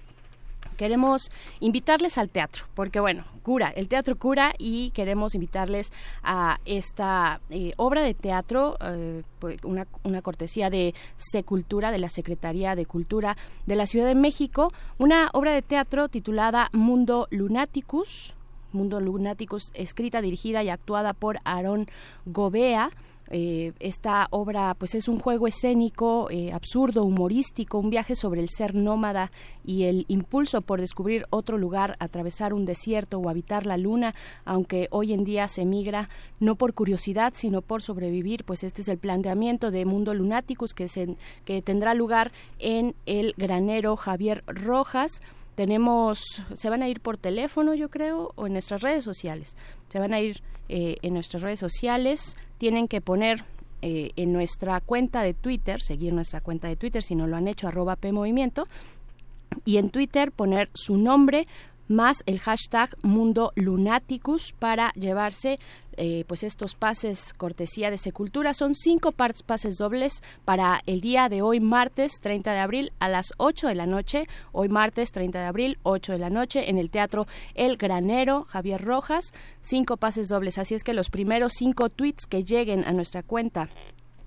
queremos 0.77 1.31
invitarles 1.61 2.19
al 2.19 2.29
teatro, 2.29 2.65
porque 2.75 3.01
bueno, 3.01 3.25
cura, 3.43 3.71
el 3.71 3.89
teatro 3.89 4.17
cura 4.17 4.55
y 4.59 4.91
queremos 4.91 5.35
invitarles 5.35 5.93
a 6.23 6.59
esta 6.65 7.41
eh, 7.51 7.73
obra 7.77 8.03
de 8.03 8.15
teatro, 8.15 8.77
eh, 8.81 9.23
pues, 9.39 9.59
una, 9.65 9.87
cortesía 10.23 10.71
de 10.71 10.95
Secultura, 11.17 11.91
de 11.91 11.99
la 11.99 12.09
Secretaría 12.09 12.75
de 12.75 12.87
Cultura 12.87 13.37
de 13.67 13.77
la 13.77 13.87
Ciudad 13.87 14.07
de 14.07 14.15
México, 14.15 14.73
una 14.99 15.31
obra 15.33 15.53
de 15.53 15.63
teatro 15.63 16.09
titulada 16.09 16.69
Mundo 16.73 17.27
Lunaticus, 17.31 18.35
Mundo 18.73 19.01
Lunaticus, 19.01 19.71
escrita, 19.75 20.23
dirigida 20.23 20.63
y 20.63 20.71
actuada 20.71 21.13
por 21.13 21.39
Aaron 21.45 21.87
Gobea 22.25 22.91
eh, 23.33 23.73
esta 23.81 24.29
obra 24.31 24.75
pues 24.75 24.95
es 24.95 25.09
un 25.09 25.19
juego 25.19 25.47
escénico 25.47 26.31
eh, 26.31 26.53
absurdo, 26.53 27.03
humorístico, 27.03 27.79
un 27.79 27.89
viaje 27.89 28.15
sobre 28.15 28.43
el 28.43 28.51
ser 28.51 28.75
nómada 28.75 29.33
y 29.65 29.85
el 29.85 30.05
impulso 30.09 30.61
por 30.61 30.81
descubrir 30.81 31.27
otro 31.31 31.57
lugar, 31.57 31.97
atravesar 31.99 32.53
un 32.53 32.67
desierto 32.67 33.19
o 33.19 33.31
habitar 33.31 33.65
la 33.65 33.79
luna, 33.79 34.15
aunque 34.45 34.89
hoy 34.91 35.15
en 35.15 35.25
día 35.25 35.49
se 35.49 35.65
migra 35.65 36.11
no 36.41 36.57
por 36.57 36.75
curiosidad 36.75 37.33
sino 37.35 37.63
por 37.63 37.81
sobrevivir, 37.81 38.45
pues 38.45 38.63
este 38.63 38.83
es 38.83 38.89
el 38.89 38.99
planteamiento 38.99 39.71
de 39.71 39.87
Mundo 39.87 40.13
Lunaticus 40.13 40.75
que, 40.75 40.89
se, 40.89 41.17
que 41.47 41.63
tendrá 41.63 41.95
lugar 41.95 42.33
en 42.59 42.95
el 43.07 43.35
granero 43.39 43.97
Javier 43.97 44.45
Rojas 44.47 45.23
tenemos, 45.55 46.43
se 46.55 46.71
van 46.71 46.83
a 46.83 46.89
ir 46.89 47.01
por 47.01 47.19
teléfono, 47.19 47.75
yo 47.75 47.91
creo, 47.91 48.33
o 48.37 48.47
en 48.47 48.55
nuestras 48.55 48.81
redes 48.81 49.05
sociales. 49.05 49.57
Se 49.89 49.99
van 49.99 50.15
a 50.15 50.21
ir 50.21 50.43
eh, 50.69 50.97
en 51.03 51.13
nuestras 51.13 51.43
redes 51.43 51.59
sociales. 51.59 52.37
Tienen 52.63 52.87
que 52.87 53.01
poner 53.01 53.43
eh, 53.81 54.13
en 54.15 54.33
nuestra 54.33 54.81
cuenta 54.81 55.23
de 55.23 55.35
Twitter, 55.35 55.83
seguir 55.83 56.13
nuestra 56.13 56.41
cuenta 56.41 56.69
de 56.69 56.77
Twitter, 56.77 57.03
si 57.03 57.17
no 57.17 57.27
lo 57.27 57.35
han 57.37 57.49
hecho, 57.49 57.67
arroba 57.67 57.97
PMovimiento, 57.97 58.69
y 59.65 59.79
en 59.79 59.91
Twitter 59.91 60.31
poner 60.31 60.71
su 60.73 60.97
nombre, 60.97 61.49
más 61.93 62.23
el 62.27 62.41
hashtag 62.41 62.97
Mundo 63.03 63.53
Lunaticus 63.55 64.53
para 64.59 64.93
llevarse 64.95 65.59
eh, 65.97 66.25
pues 66.27 66.43
estos 66.43 66.75
pases 66.75 67.35
cortesía 67.35 67.91
de 67.91 67.99
Secultura. 67.99 68.55
Son 68.55 68.75
cinco 68.75 69.13
pases 69.13 69.77
dobles 69.77 70.23
para 70.45 70.81
el 70.87 71.01
día 71.01 71.29
de 71.29 71.43
hoy, 71.43 71.61
martes 71.61 72.13
30 72.21 72.53
de 72.53 72.59
abril, 72.59 72.93
a 72.99 73.09
las 73.09 73.33
8 73.37 73.69
de 73.69 73.75
la 73.75 73.87
noche. 73.87 74.27
Hoy, 74.53 74.69
martes 74.69 75.13
30 75.13 75.39
de 75.41 75.47
abril, 75.47 75.79
8 75.83 76.13
de 76.13 76.19
la 76.19 76.31
noche, 76.31 76.71
en 76.71 76.79
el 76.79 76.91
Teatro 76.91 77.27
El 77.55 77.77
Granero, 77.77 78.45
Javier 78.49 78.83
Rojas. 78.83 79.35
Cinco 79.61 79.97
pases 79.97 80.29
dobles. 80.29 80.59
Así 80.59 80.75
es 80.75 80.83
que 80.83 80.95
los 80.95 81.11
primeros 81.11 81.53
cinco 81.57 81.91
tweets 81.91 82.27
que 82.27 82.45
lleguen 82.45 82.85
a 82.85 82.93
nuestra 82.93 83.23
cuenta 83.23 83.69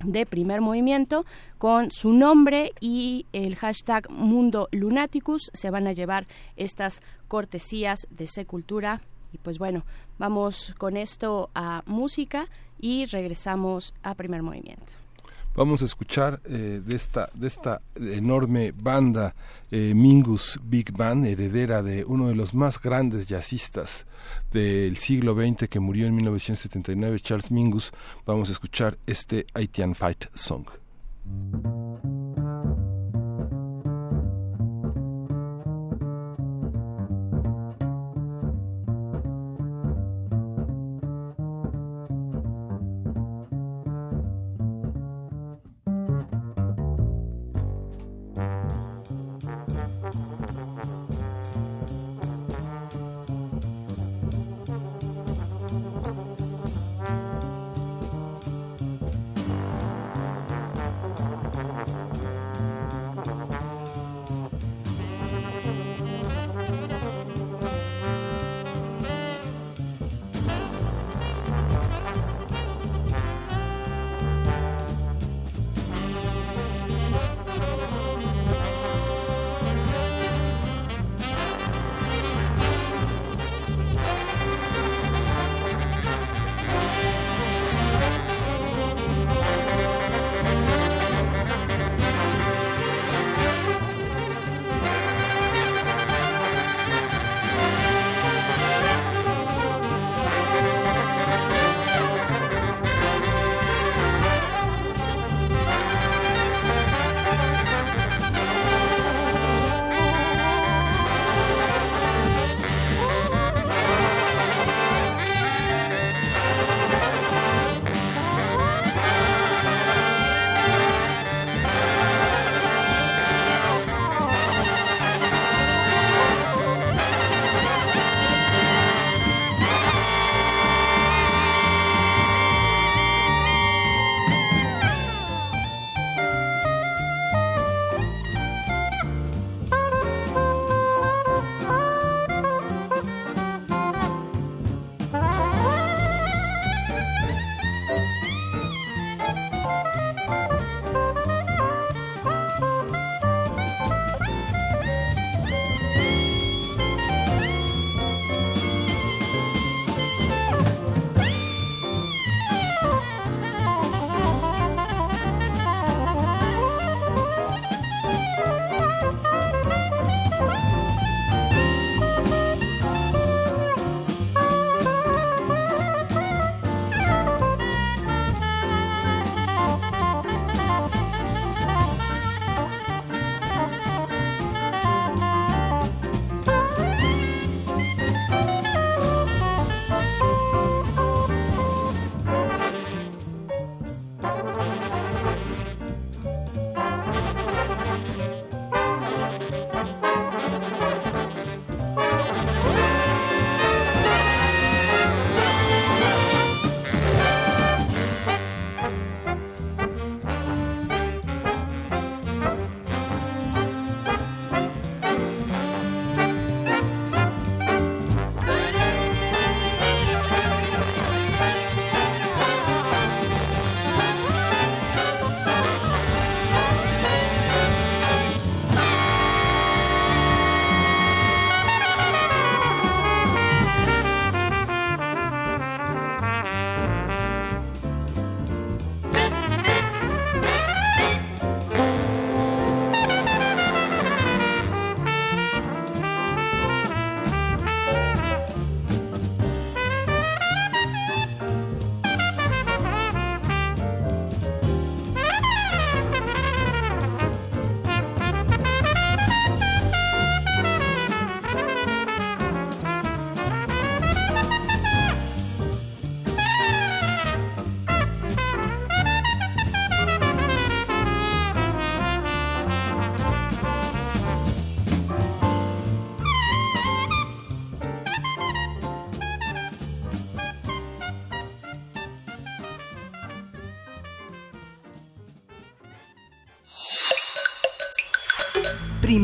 de 0.06 0.26
primer 0.26 0.62
movimiento 0.62 1.26
con 1.58 1.92
su 1.92 2.14
nombre 2.14 2.74
y 2.80 3.26
el 3.34 3.56
hashtag 3.56 4.10
Mundo 4.10 4.68
Lunaticus 4.72 5.52
se 5.54 5.70
van 5.70 5.88
a 5.88 5.94
llevar 5.94 6.28
estas 6.56 7.02
cortesías 7.28 8.08
de 8.10 8.28
Secultura 8.28 9.02
y 9.34 9.38
pues 9.38 9.58
bueno 9.58 9.86
vamos 10.18 10.74
con 10.78 10.98
esto 10.98 11.50
a 11.56 11.84
música 11.86 12.48
y 12.80 13.06
regresamos 13.06 13.94
a 14.04 14.16
primer 14.16 14.44
movimiento 14.44 15.05
Vamos 15.56 15.82
a 15.82 15.86
escuchar 15.86 16.42
eh, 16.46 16.82
de, 16.86 16.96
esta, 16.96 17.30
de 17.34 17.48
esta 17.48 17.80
enorme 17.96 18.74
banda 18.76 19.34
eh, 19.72 19.94
Mingus 19.96 20.60
Big 20.62 20.92
Band, 20.92 21.26
heredera 21.26 21.82
de 21.82 22.04
uno 22.04 22.28
de 22.28 22.36
los 22.36 22.54
más 22.54 22.82
grandes 22.82 23.26
jazzistas 23.26 24.06
del 24.52 24.98
siglo 24.98 25.34
XX 25.34 25.70
que 25.70 25.80
murió 25.80 26.08
en 26.08 26.16
1979, 26.16 27.22
Charles 27.22 27.52
Mingus. 27.52 27.94
Vamos 28.26 28.50
a 28.50 28.52
escuchar 28.52 28.98
este 29.06 29.46
Haitian 29.54 29.96
Fight 29.96 30.26
Song. 30.34 30.66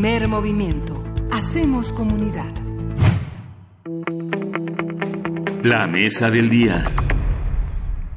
Primer 0.01 0.27
movimiento. 0.27 1.03
Hacemos 1.31 1.91
comunidad. 1.91 2.51
La 5.61 5.85
mesa 5.85 6.31
del 6.31 6.49
día. 6.49 6.91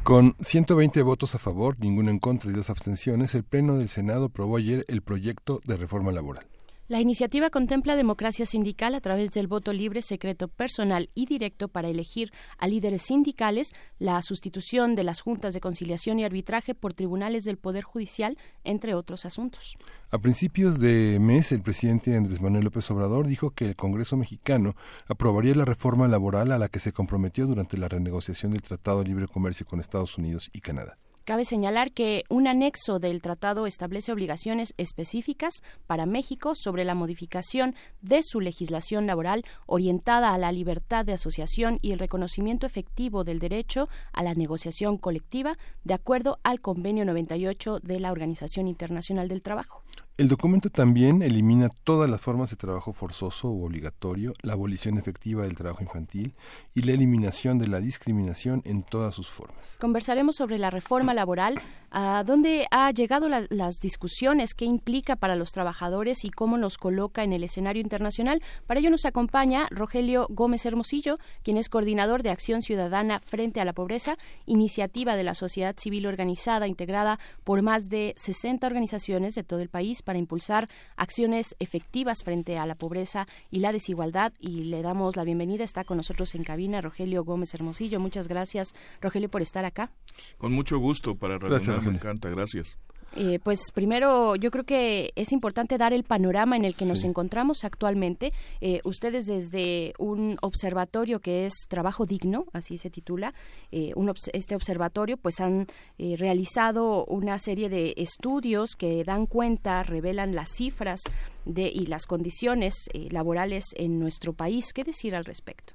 Con 0.03 0.35
120 0.41 1.03
votos 1.03 1.35
a 1.35 1.39
favor, 1.39 1.77
ninguno 1.79 2.11
en 2.11 2.21
contra 2.21 2.51
y 2.51 2.55
dos 2.55 2.71
abstenciones, 2.71 3.35
el 3.35 3.45
Pleno 3.45 3.77
del 3.77 3.91
Senado 3.91 4.25
aprobó 4.25 4.57
ayer 4.57 4.87
el 4.89 5.03
proyecto 5.03 5.61
de 5.67 5.77
reforma 5.77 6.11
laboral. 6.11 6.47
La 6.87 7.01
iniciativa 7.01 7.49
contempla 7.49 7.97
democracia 7.97 8.45
sindical 8.45 8.95
a 8.95 9.01
través 9.01 9.31
del 9.31 9.47
voto 9.47 9.73
libre, 9.73 10.03
secreto, 10.03 10.49
personal 10.49 11.09
y 11.15 11.25
directo 11.25 11.69
para 11.69 11.89
elegir 11.89 12.31
a 12.59 12.69
líderes 12.69 13.01
sindicales, 13.01 13.73
la 13.99 14.21
sustitución 14.21 14.95
de 14.95 15.03
las 15.03 15.23
juntas 15.23 15.55
de 15.55 15.61
conciliación 15.61 16.19
y 16.19 16.25
arbitraje 16.25 16.75
por 16.75 16.93
tribunales 16.93 17.45
del 17.45 17.57
Poder 17.57 17.85
Judicial, 17.85 18.37
entre 18.65 18.93
otros 18.93 19.25
asuntos. 19.25 19.77
A 20.11 20.19
principios 20.19 20.79
de 20.79 21.17
mes, 21.23 21.53
el 21.53 21.63
presidente 21.63 22.19
Andrés 22.19 22.43
Manuel 22.43 22.65
López 22.65 22.91
Obrador 22.91 23.29
dijo 23.29 23.53
que 23.53 23.65
el 23.65 23.77
Congreso 23.77 24.19
mexicano 24.19 24.77
aprobaría 25.09 25.55
la 25.55 25.65
reforma 25.65 26.07
laboral 26.07 26.53
a 26.53 26.59
la 26.59 26.69
que 26.69 26.81
se 26.81 26.93
comprometió 26.93 27.47
durante 27.47 27.79
la 27.79 27.89
renegociación 27.89 28.53
del 28.53 28.61
Tratado 28.61 28.99
de 28.99 29.09
Libre 29.09 29.27
Comercio 29.27 29.65
con 29.65 29.81
Estados 29.81 30.19
Unidos 30.19 30.51
y 30.53 30.61
Canadá. 30.61 30.99
Cabe 31.25 31.47
señalar 31.47 31.93
que 31.93 32.25
un 32.29 32.47
anexo 32.47 32.99
del 32.99 33.23
tratado 33.23 33.67
establece 33.67 34.13
obligaciones 34.13 34.75
específicas 34.77 35.63
para 35.87 36.05
México 36.05 36.55
sobre 36.55 36.85
la 36.85 36.95
modificación 36.95 37.75
de 38.03 38.23
su 38.23 38.41
legislación 38.41 39.07
laboral 39.07 39.43
orientada 39.65 40.35
a 40.35 40.39
la 40.39 40.53
libertad 40.53 41.07
de 41.07 41.15
asociación 41.15 41.79
y 41.81 41.93
el 41.93 41.99
reconocimiento 41.99 42.67
efectivo 42.67 43.25
del 43.25 43.39
derecho 43.39 43.89
a 44.13 44.23
la 44.23 44.35
negociación 44.35 44.99
colectiva 44.99 45.57
de 45.83 45.95
acuerdo 45.95 46.41
al 46.43 46.61
Convenio 46.61 47.07
98 47.07 47.79
de 47.79 48.01
la 48.01 48.13
Organización 48.13 48.69
Internacional 48.69 49.29
del 49.29 49.41
Trabajo. 49.41 49.83
El 50.17 50.29
documento 50.29 50.71
también 50.71 51.23
elimina 51.23 51.69
todas 51.83 52.09
las 52.09 52.21
formas 52.21 52.49
de 52.51 52.55
trabajo 52.55 52.93
forzoso 52.93 53.51
u 53.51 53.65
obligatorio, 53.65 54.33
la 54.43 54.53
abolición 54.53 54.97
efectiva 54.97 55.43
del 55.43 55.57
trabajo 55.57 55.83
infantil 55.83 56.37
y 56.73 56.83
la 56.83 56.93
eliminación 56.93 57.59
de 57.59 57.67
la 57.67 57.81
discriminación 57.81 58.63
en 58.65 58.85
todas 58.85 59.17
sus 59.17 59.29
formas. 59.29 59.77
Conversaremos 59.81 60.37
sobre 60.37 60.59
la 60.59 60.71
reforma 60.71 61.15
laboral, 61.15 61.61
a 61.91 62.23
dónde 62.25 62.67
ha 62.71 62.93
llegado 62.93 63.29
la, 63.29 63.47
las 63.51 63.81
discusiones, 63.81 64.55
qué 64.55 64.65
implica 64.65 65.17
para 65.17 65.35
los 65.35 65.51
trabajadores 65.51 66.25
y 66.25 66.31
cómo 66.31 66.59
nos 66.59 66.79
coloca 66.79 67.25
en 67.25 67.33
el 67.33 67.43
escenario 67.43 67.83
internacional. 67.83 68.41
Para 68.69 68.79
ello 68.79 68.91
nos 68.91 69.07
acompaña 69.07 69.67
Rogelio 69.71 70.29
Gómez 70.31 70.65
Hermosillo, 70.65 71.17
quien 71.43 71.57
es 71.57 71.69
coordinador 71.69 72.23
de 72.23 72.31
Acción 72.31 72.63
Ciudadana 72.63 73.19
frente 73.19 73.61
a 73.61 73.65
la 73.65 73.73
Pobreza, 73.73 74.17
iniciativa 74.47 75.17
de 75.17 75.25
la 75.25 75.35
sociedad 75.35 75.75
civil 75.77 76.07
organizada 76.07 76.69
integrada 76.69 77.19
por 77.43 77.63
más 77.63 77.89
de 77.89 78.15
60 78.17 78.65
organizaciones 78.65 79.35
de 79.35 79.43
todo 79.43 79.61
el 79.61 79.69
país 79.69 80.03
para 80.05 80.19
impulsar 80.19 80.69
acciones 80.97 81.57
efectivas 81.59 82.23
frente 82.23 82.59
a 82.59 82.67
la 82.67 82.75
pobreza 82.75 83.27
y 83.51 83.61
la 83.61 83.73
desigualdad. 83.73 84.33
Y 84.39 84.65
le 84.65 84.83
damos 84.83 85.17
la 85.17 85.25
bienvenida. 85.25 85.65
Está 85.65 85.85
con 85.85 85.97
nosotros 85.97 86.35
en 86.35 86.45
cabina 86.45 86.81
Rogelio 86.81 87.25
Gómez 87.25 87.55
Hermosillo. 87.55 88.01
Muchas 88.01 88.29
gracias, 88.29 88.75
Rogelio, 89.01 89.29
por 89.29 89.43
estar 89.43 89.65
acá. 89.65 89.91
Con 90.39 90.53
mucho 90.53 90.79
gusto 90.79 91.17
para 91.17 91.39
Radio 91.39 91.81
me 91.83 91.91
encanta. 91.91 92.29
Gracias. 92.31 92.79
Eh, 93.17 93.39
pues 93.43 93.61
primero 93.73 94.35
yo 94.37 94.51
creo 94.51 94.65
que 94.65 95.13
es 95.15 95.33
importante 95.33 95.79
dar 95.79 95.93
el 95.93 96.05
panorama 96.05 96.57
en 96.57 96.65
el 96.65 96.75
que 96.75 96.85
nos 96.85 97.05
encontramos 97.05 97.65
actualmente. 97.65 98.33
Eh, 98.61 98.81
ustedes 98.85 99.27
desde 99.27 99.95
un 99.99 100.37
observatorio 100.43 101.21
que 101.21 101.47
es 101.47 101.53
Trabajo 101.69 102.07
Digno, 102.07 102.47
así 102.53 102.77
se 102.77 102.91
titula, 102.91 103.35
eh, 103.71 103.93
un 103.95 104.13
este 104.33 104.55
observatorio 104.55 105.17
pues 105.17 105.41
han 105.41 105.67
realizado 105.99 107.05
una 107.07 107.39
serie 107.39 107.69
de 107.69 107.95
estudios 107.97 108.77
que 108.77 109.03
dan 109.05 109.27
cuenta, 109.27 109.83
revelan 109.83 110.35
las 110.35 110.51
cifras 110.51 111.01
de, 111.45 111.69
y 111.69 111.87
las 111.87 112.07
condiciones 112.07 112.75
laborales 113.11 113.65
en 113.77 113.99
nuestro 113.99 114.33
país. 114.33 114.73
¿Qué 114.73 114.85
decir 114.85 115.15
al 115.15 115.25
respecto? 115.25 115.75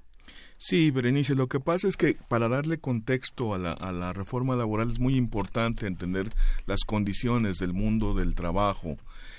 Sí, 0.61 0.91
Berenice, 0.91 1.35
lo 1.35 1.47
que 1.47 1.61
pasa 1.61 1.87
es 1.87 1.95
que 1.95 2.17
para 2.27 2.49
darle 2.49 2.79
contexto 2.79 3.53
a 3.53 3.57
la, 3.57 3.71
a 3.71 3.93
la 3.93 4.11
reforma 4.11 4.57
laboral 4.57 4.91
es 4.91 4.99
muy 4.99 5.15
importante 5.15 5.87
entender 5.87 6.29
las 6.65 6.81
condiciones 6.85 7.59
del 7.59 7.71
mundo 7.71 8.13
del 8.13 8.35
trabajo. 8.35 8.97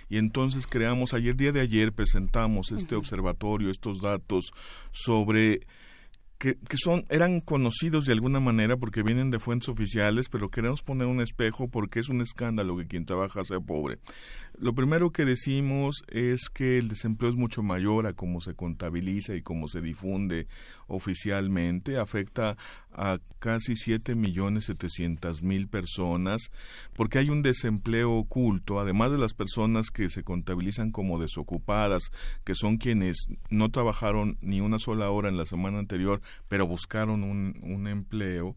Y 0.08 0.16
entonces 0.16 0.66
creamos, 0.66 1.12
ayer, 1.12 1.36
día 1.36 1.52
de 1.52 1.60
ayer, 1.60 1.92
presentamos 1.92 2.72
este 2.72 2.94
observatorio, 2.96 3.70
estos 3.70 4.00
datos 4.00 4.50
sobre 4.92 5.60
que, 6.38 6.54
que, 6.54 6.78
son 6.78 7.04
eran 7.10 7.40
conocidos 7.40 8.06
de 8.06 8.14
alguna 8.14 8.40
manera 8.40 8.78
porque 8.78 9.02
vienen 9.02 9.30
de 9.30 9.38
fuentes 9.38 9.68
oficiales, 9.68 10.30
pero 10.30 10.48
queremos 10.48 10.80
poner 10.80 11.06
un 11.06 11.20
espejo 11.20 11.68
porque 11.68 12.00
es 12.00 12.08
un 12.08 12.22
escándalo 12.22 12.78
que 12.78 12.86
quien 12.86 13.04
trabaja 13.04 13.44
sea 13.44 13.60
pobre. 13.60 13.98
Lo 14.60 14.74
primero 14.74 15.10
que 15.10 15.24
decimos 15.24 16.04
es 16.08 16.50
que 16.50 16.76
el 16.76 16.88
desempleo 16.88 17.30
es 17.30 17.36
mucho 17.36 17.62
mayor 17.62 18.06
a 18.06 18.12
cómo 18.12 18.42
se 18.42 18.52
contabiliza 18.52 19.34
y 19.34 19.40
cómo 19.40 19.68
se 19.68 19.80
difunde 19.80 20.48
oficialmente. 20.86 21.96
Afecta 21.96 22.58
a 22.92 23.20
casi 23.38 23.74
7 23.74 24.14
millones 24.14 24.66
700 24.66 25.42
mil 25.42 25.66
personas 25.66 26.50
porque 26.92 27.18
hay 27.18 27.30
un 27.30 27.40
desempleo 27.40 28.12
oculto, 28.12 28.80
además 28.80 29.10
de 29.12 29.16
las 29.16 29.32
personas 29.32 29.88
que 29.88 30.10
se 30.10 30.24
contabilizan 30.24 30.90
como 30.90 31.18
desocupadas, 31.18 32.10
que 32.44 32.54
son 32.54 32.76
quienes 32.76 33.16
no 33.48 33.70
trabajaron 33.70 34.36
ni 34.42 34.60
una 34.60 34.78
sola 34.78 35.08
hora 35.08 35.30
en 35.30 35.38
la 35.38 35.46
semana 35.46 35.78
anterior, 35.78 36.20
pero 36.48 36.66
buscaron 36.66 37.24
un, 37.24 37.58
un 37.62 37.88
empleo. 37.88 38.56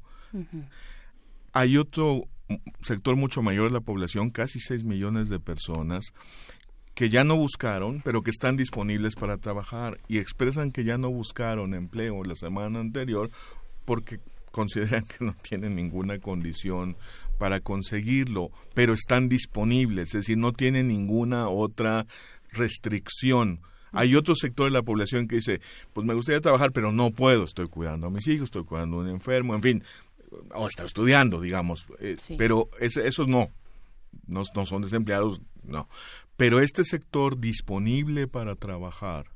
Hay 1.53 1.77
otro 1.77 2.27
sector 2.81 3.15
mucho 3.15 3.41
mayor 3.41 3.69
de 3.69 3.73
la 3.73 3.81
población, 3.81 4.29
casi 4.29 4.59
6 4.59 4.83
millones 4.83 5.29
de 5.29 5.39
personas, 5.39 6.13
que 6.93 7.09
ya 7.09 7.23
no 7.23 7.35
buscaron, 7.35 8.01
pero 8.03 8.21
que 8.21 8.29
están 8.29 8.57
disponibles 8.57 9.15
para 9.15 9.37
trabajar 9.37 9.97
y 10.07 10.19
expresan 10.19 10.71
que 10.71 10.83
ya 10.83 10.97
no 10.97 11.09
buscaron 11.09 11.73
empleo 11.73 12.23
la 12.23 12.35
semana 12.35 12.79
anterior 12.79 13.31
porque 13.85 14.19
consideran 14.51 15.03
que 15.05 15.25
no 15.25 15.33
tienen 15.41 15.75
ninguna 15.75 16.19
condición 16.19 16.95
para 17.39 17.59
conseguirlo, 17.59 18.51
pero 18.73 18.93
están 18.93 19.27
disponibles, 19.27 20.09
es 20.09 20.21
decir, 20.21 20.37
no 20.37 20.53
tienen 20.53 20.87
ninguna 20.87 21.49
otra 21.49 22.05
restricción. 22.51 23.61
Hay 23.91 24.15
otro 24.15 24.35
sector 24.35 24.65
de 24.65 24.71
la 24.71 24.83
población 24.83 25.27
que 25.27 25.35
dice, 25.37 25.61
pues 25.93 26.05
me 26.05 26.13
gustaría 26.13 26.41
trabajar, 26.41 26.71
pero 26.71 26.91
no 26.91 27.11
puedo, 27.11 27.43
estoy 27.43 27.67
cuidando 27.67 28.07
a 28.07 28.09
mis 28.11 28.27
hijos, 28.27 28.45
estoy 28.45 28.63
cuidando 28.63 28.97
a 28.97 28.99
un 29.01 29.09
enfermo, 29.09 29.55
en 29.55 29.61
fin, 29.61 29.83
o 30.53 30.67
está 30.67 30.83
estudiando, 30.85 31.41
digamos, 31.41 31.85
eh, 31.99 32.17
pero 32.37 32.69
esos 32.79 33.27
no, 33.27 33.51
no, 34.27 34.43
no 34.55 34.65
son 34.65 34.81
desempleados, 34.81 35.41
no. 35.63 35.89
Pero 36.37 36.59
este 36.59 36.83
sector 36.83 37.39
disponible 37.39 38.27
para 38.27 38.55
trabajar 38.55 39.32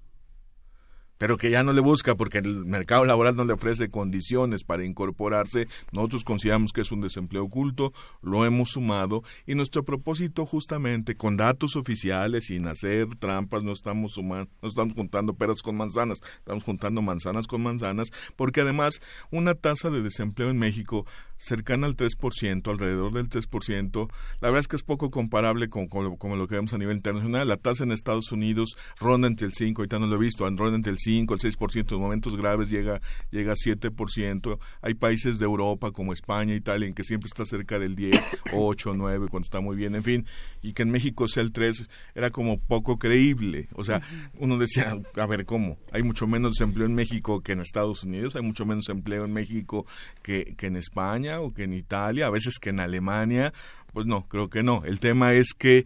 pero 1.18 1.38
que 1.38 1.50
ya 1.50 1.64
no 1.64 1.74
le 1.74 1.82
busca 1.82 2.16
porque 2.16 2.40
el 2.40 2.66
mercado 2.66 3.06
laboral 3.06 3.36
no 3.36 3.46
le 3.46 3.54
ofrece 3.54 3.90
condiciones 3.90 4.64
para 4.64 4.86
incorporarse, 4.86 5.68
nosotros 5.92 6.24
consideramos 6.24 6.72
que 6.72 6.82
es 6.82 6.92
un 6.92 7.02
desempleo 7.02 7.46
oculto, 7.46 7.94
lo 8.22 8.46
hemos 8.46 8.72
sumado 8.72 9.24
y 9.46 9.56
nuestro 9.56 9.84
propósito 9.84 10.46
justamente 10.46 11.16
con 11.16 11.38
datos 11.38 11.76
oficiales, 11.76 12.46
sin 12.46 12.68
hacer 12.68 13.08
trampas, 13.20 13.64
no 13.64 13.72
estamos 13.72 14.14
sumando, 14.14 14.50
no 14.62 14.70
estamos 14.70 14.94
juntando 14.94 15.34
peras 15.34 15.62
con 15.62 15.76
manzanas, 15.76 16.20
estamos 16.38 16.64
juntando 16.64 17.02
manzanas 17.02 17.48
con 17.48 17.62
manzanas, 17.62 18.10
porque 18.36 18.62
además 18.62 19.02
una 19.32 19.56
tasa 19.56 19.90
de 19.90 20.02
desempleo 20.02 20.50
en 20.50 20.58
México 20.58 21.06
cercana 21.38 21.88
al 21.88 21.96
3%, 21.96 22.70
alrededor 22.70 23.14
del 23.14 23.30
3%, 23.30 24.10
la 24.42 24.50
verdad 24.50 24.60
es 24.60 24.68
que 24.68 24.76
es 24.76 24.84
poco 24.84 25.12
comparable 25.12 25.70
con, 25.70 25.88
con, 25.88 26.04
lo 26.04 26.48
que 26.48 26.56
vemos 26.56 26.74
a 26.74 26.78
nivel 26.78 26.98
internacional, 26.98 27.48
la 27.48 27.58
tasa 27.58 27.84
en 27.84 27.92
Estados 27.92 28.32
Unidos 28.32 28.78
ronda 29.00 29.28
entre 29.28 29.48
el 29.48 29.54
5, 29.54 29.82
ahorita 29.82 30.00
no 30.00 30.08
lo 30.08 30.16
he 30.16 30.20
visto, 30.20 30.44
ronda 30.46 30.76
entre 30.76 30.92
el 30.92 30.98
5, 31.00 31.34
el 31.34 31.40
6%, 31.40 31.92
en 31.94 32.00
momentos 32.00 32.36
graves 32.36 32.70
llega, 32.70 33.02
llega 33.32 33.54
a 33.54 33.56
7%. 33.56 34.60
Hay 34.82 34.94
países 34.96 35.40
de 35.40 35.46
Europa 35.46 35.92
como 35.92 36.14
España, 36.14 36.56
Italia, 36.56 36.88
en 36.88 36.94
que 36.94 37.04
siempre 37.04 37.28
está 37.28 37.46
cerca 37.46 37.80
del 37.80 37.96
10, 37.96 38.20
8, 38.54 38.94
9, 38.96 39.28
cuando 39.30 39.46
está 39.46 39.60
muy 39.60 39.76
bien, 39.76 39.96
en 39.96 40.04
fin. 40.04 40.26
Y 40.62 40.74
que 40.74 40.84
en 40.84 40.92
México 40.92 41.28
sea 41.28 41.44
el 41.44 41.52
3 41.52 41.88
era 42.16 42.30
como 42.32 42.60
poco 42.60 42.98
creíble. 42.98 43.70
O 43.74 43.84
sea, 43.84 44.02
uno 44.36 44.58
decía, 44.58 44.98
a 45.16 45.26
ver, 45.26 45.46
¿cómo? 45.46 45.78
Hay 45.92 46.04
mucho 46.04 46.28
menos 46.28 46.54
desempleo 46.54 46.88
en 46.88 46.96
México 46.96 47.42
que 47.42 47.54
en 47.54 47.62
Estados 47.62 48.04
Unidos, 48.04 48.36
hay 48.36 48.42
mucho 48.42 48.66
menos 48.66 48.90
empleo 48.90 49.26
en 49.26 49.34
México 49.34 49.86
que, 50.22 50.56
que 50.58 50.68
en 50.68 50.78
España 50.78 51.27
o 51.36 51.54
que 51.54 51.64
en 51.64 51.74
Italia, 51.74 52.28
a 52.28 52.32
veces 52.32 52.60
que 52.60 52.70
en 52.70 52.80
Alemania. 52.80 53.54
Pues 53.94 54.06
no, 54.06 54.28
creo 54.28 54.50
que 54.50 54.64
no. 54.64 54.84
El 54.86 55.00
tema 55.00 55.34
es 55.34 55.54
que 55.54 55.86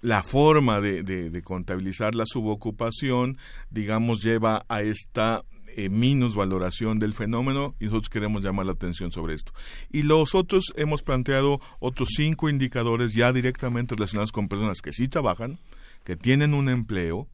la 0.00 0.22
forma 0.22 0.80
de, 0.80 1.42
contabilizar 1.44 2.14
la 2.14 2.24
subocupación, 2.26 3.38
digamos, 3.70 4.22
lleva 4.22 4.64
a 4.68 4.82
esta 4.82 5.44
eh, 5.76 5.88
minusvaloración 5.88 6.98
del 6.98 7.14
fenómeno 7.14 7.74
y 7.80 7.86
nosotros 7.86 8.08
queremos 8.08 8.42
llamar 8.42 8.66
la 8.66 8.72
atención 8.72 9.12
sobre 9.12 9.34
esto. 9.34 9.52
Y 9.90 10.02
los 10.02 10.34
otros 10.34 10.72
hemos 10.76 11.02
planteado 11.02 11.60
otros 11.80 12.10
cinco 12.16 12.48
indicadores 12.48 13.14
ya 13.14 13.32
directamente 13.32 13.94
relacionados 13.94 14.32
con 14.32 14.48
personas 14.48 14.80
que 14.80 14.92
sí 14.92 15.08
trabajan, 15.08 15.58
que 16.04 16.16
tienen 16.16 16.54
un 16.54 16.68
empleo, 16.68 17.28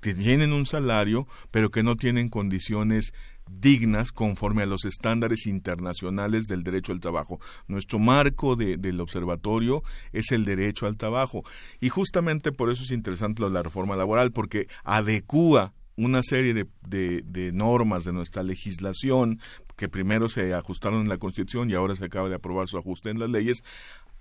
que 0.00 0.14
tienen 0.14 0.52
un 0.52 0.66
salario, 0.66 1.26
pero 1.50 1.70
que 1.70 1.82
no 1.82 1.96
tienen 1.96 2.28
condiciones 2.28 3.12
dignas 3.58 4.12
conforme 4.12 4.62
a 4.62 4.66
los 4.66 4.84
estándares 4.84 5.46
internacionales 5.46 6.46
del 6.46 6.62
derecho 6.62 6.92
al 6.92 7.00
trabajo. 7.00 7.40
Nuestro 7.68 7.98
marco 7.98 8.56
de, 8.56 8.76
del 8.76 9.00
observatorio 9.00 9.82
es 10.12 10.30
el 10.32 10.44
derecho 10.44 10.86
al 10.86 10.96
trabajo 10.96 11.42
y 11.80 11.88
justamente 11.88 12.52
por 12.52 12.70
eso 12.70 12.84
es 12.84 12.90
interesante 12.90 13.48
la 13.48 13.62
reforma 13.62 13.96
laboral 13.96 14.32
porque 14.32 14.68
adecúa 14.84 15.72
una 15.96 16.22
serie 16.22 16.54
de, 16.54 16.66
de, 16.86 17.22
de, 17.26 17.52
normas 17.52 18.04
de 18.04 18.12
nuestra 18.12 18.42
legislación 18.42 19.38
que 19.76 19.88
primero 19.88 20.28
se 20.28 20.54
ajustaron 20.54 21.02
en 21.02 21.08
la 21.08 21.18
Constitución 21.18 21.70
y 21.70 21.74
ahora 21.74 21.96
se 21.96 22.04
acaba 22.04 22.28
de 22.28 22.34
aprobar 22.34 22.68
su 22.68 22.78
ajuste 22.78 23.10
en 23.10 23.18
las 23.18 23.28
leyes 23.28 23.62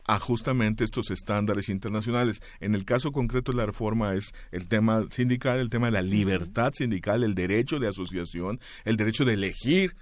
a 0.10 0.20
justamente 0.20 0.84
estos 0.84 1.12
estándares 1.12 1.70
internacionales. 1.70 2.42
En 2.60 2.74
el 2.74 2.84
caso 2.84 3.12
concreto 3.12 3.52
de 3.52 3.60
la 3.60 3.68
reforma 3.68 4.16
es 4.16 4.34
el 4.52 4.68
tema 4.68 5.06
sindical, 5.12 5.60
el 5.60 5.70
tema 5.70 5.86
de 5.86 5.92
la 5.92 6.02
libertad 6.02 6.72
sindical, 6.74 7.24
el 7.24 7.36
derecho 7.36 7.78
de 7.78 7.90
asociación, 7.90 8.60
el 8.86 8.98
derecho 8.98 9.24
de 9.24 9.34
elegir 9.34 9.96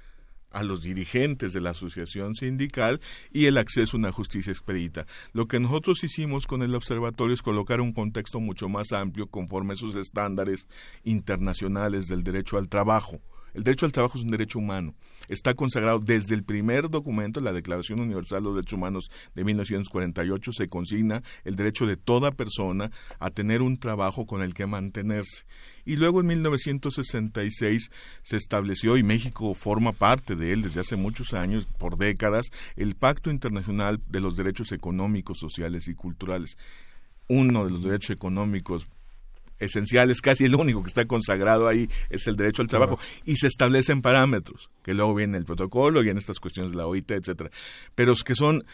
a 0.50 0.64
los 0.64 0.82
dirigentes 0.82 1.52
de 1.52 1.60
la 1.60 1.72
asociación 1.72 2.36
sindical 2.36 3.02
y 3.34 3.48
el 3.48 3.58
acceso 3.58 3.98
a 3.98 4.00
una 4.00 4.14
justicia 4.14 4.52
expedita. 4.52 5.06
Lo 5.34 5.50
que 5.50 5.60
nosotros 5.60 6.02
hicimos 6.06 6.48
con 6.48 6.64
el 6.64 6.74
observatorio 6.74 7.34
es 7.34 7.42
colocar 7.42 7.82
un 7.82 7.92
contexto 7.92 8.40
mucho 8.40 8.70
más 8.70 8.94
amplio 8.94 9.28
conforme 9.28 9.74
a 9.74 9.76
esos 9.76 9.94
estándares 9.98 10.70
internacionales 11.04 12.08
del 12.08 12.24
derecho 12.24 12.58
al 12.58 12.70
trabajo. 12.70 13.20
El 13.58 13.64
derecho 13.64 13.88
al 13.88 13.92
trabajo 13.92 14.20
es 14.20 14.24
un 14.24 14.30
derecho 14.30 14.60
humano. 14.60 14.94
Está 15.30 15.56
consagrado 15.56 15.98
desde 15.98 16.36
el 16.36 16.44
primer 16.44 16.92
documento, 16.92 17.42
la 17.42 17.52
Declaración 17.52 18.00
Universal 18.00 18.44
de 18.44 18.44
los 18.44 18.54
Derechos 18.54 18.78
Humanos 18.78 19.10
de 19.34 19.44
1948, 19.44 20.52
se 20.54 20.70
consigna 20.70 21.24
el 21.44 21.56
derecho 21.56 21.88
de 21.88 21.98
toda 21.98 22.30
persona 22.30 22.92
a 23.18 23.32
tener 23.32 23.64
un 23.64 23.80
trabajo 23.80 24.28
con 24.28 24.44
el 24.44 24.54
que 24.54 24.68
mantenerse. 24.68 25.46
Y 25.86 25.96
luego 25.96 26.22
en 26.22 26.28
1966 26.28 27.90
se 28.22 28.38
estableció, 28.38 28.96
y 28.96 29.02
México 29.02 29.56
forma 29.56 29.92
parte 29.92 30.36
de 30.36 30.54
él 30.54 30.62
desde 30.62 30.82
hace 30.82 30.96
muchos 30.96 31.34
años, 31.34 31.68
por 31.80 31.98
décadas, 31.98 32.52
el 32.76 32.94
Pacto 32.94 33.32
Internacional 33.32 34.00
de 34.08 34.20
los 34.20 34.38
Derechos 34.38 34.72
Económicos, 34.72 35.40
Sociales 35.40 35.88
y 35.88 35.96
Culturales. 35.96 36.60
Uno 37.28 37.66
de 37.66 37.72
los 37.72 37.84
derechos 37.84 38.12
económicos 38.12 38.88
esencial, 39.60 40.12
es 40.12 40.22
casi 40.22 40.46
el 40.46 40.56
único 40.56 40.84
que 40.84 40.90
está 40.90 41.06
consagrado 41.06 41.68
ahí, 41.68 41.90
es 42.10 42.28
el 42.28 42.36
derecho 42.36 42.62
al 42.62 42.68
trabajo. 42.68 43.00
Y 43.26 43.38
se 43.38 43.48
establecen 43.48 44.02
parámetros, 44.02 44.70
que 44.84 44.94
luego 44.94 45.16
viene 45.16 45.38
el 45.38 45.46
protocolo, 45.46 46.04
y 46.04 46.10
en 46.10 46.18
estas 46.18 46.40
cuestiones 46.40 46.72
de 46.72 46.78
la 46.78 46.88
OIT, 46.88 47.12
etcétera. 47.12 47.50
Pero 47.96 48.16
que 48.16 48.36
son 48.36 48.66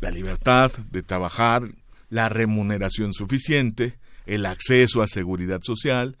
la 0.00 0.10
libertad 0.10 0.72
de 0.90 1.02
trabajar, 1.02 1.70
la 2.10 2.28
remuneración 2.28 3.12
suficiente, 3.12 3.98
el 4.26 4.46
acceso 4.46 5.02
a 5.02 5.06
seguridad 5.06 5.60
social, 5.62 6.16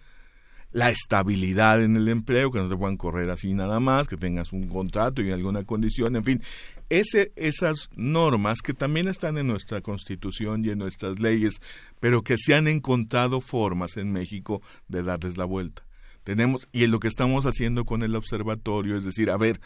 la 0.72 0.90
estabilidad 0.90 1.82
en 1.82 1.96
el 1.96 2.08
empleo, 2.08 2.50
que 2.50 2.58
no 2.58 2.68
te 2.68 2.76
puedan 2.76 2.96
correr 2.96 3.30
así 3.30 3.54
nada 3.54 3.80
más, 3.80 4.08
que 4.08 4.16
tengas 4.16 4.52
un 4.52 4.68
contrato 4.68 5.22
y 5.22 5.30
alguna 5.30 5.64
condición, 5.64 6.16
en 6.16 6.24
fin, 6.24 6.42
ese, 6.88 7.32
esas 7.36 7.90
normas 7.94 8.60
que 8.62 8.74
también 8.74 9.08
están 9.08 9.38
en 9.38 9.46
nuestra 9.46 9.80
constitución 9.80 10.64
y 10.64 10.70
en 10.70 10.78
nuestras 10.78 11.18
leyes, 11.18 11.60
pero 12.00 12.22
que 12.22 12.36
se 12.38 12.54
han 12.54 12.68
encontrado 12.68 13.40
formas 13.40 13.96
en 13.96 14.12
México 14.12 14.62
de 14.88 15.02
darles 15.02 15.36
la 15.36 15.44
vuelta. 15.44 15.84
Tenemos, 16.24 16.68
y 16.72 16.84
es 16.84 16.90
lo 16.90 17.00
que 17.00 17.08
estamos 17.08 17.46
haciendo 17.46 17.84
con 17.84 18.02
el 18.02 18.14
observatorio, 18.14 18.96
es 18.96 19.04
decir, 19.04 19.30
a 19.30 19.36
ver, 19.36 19.60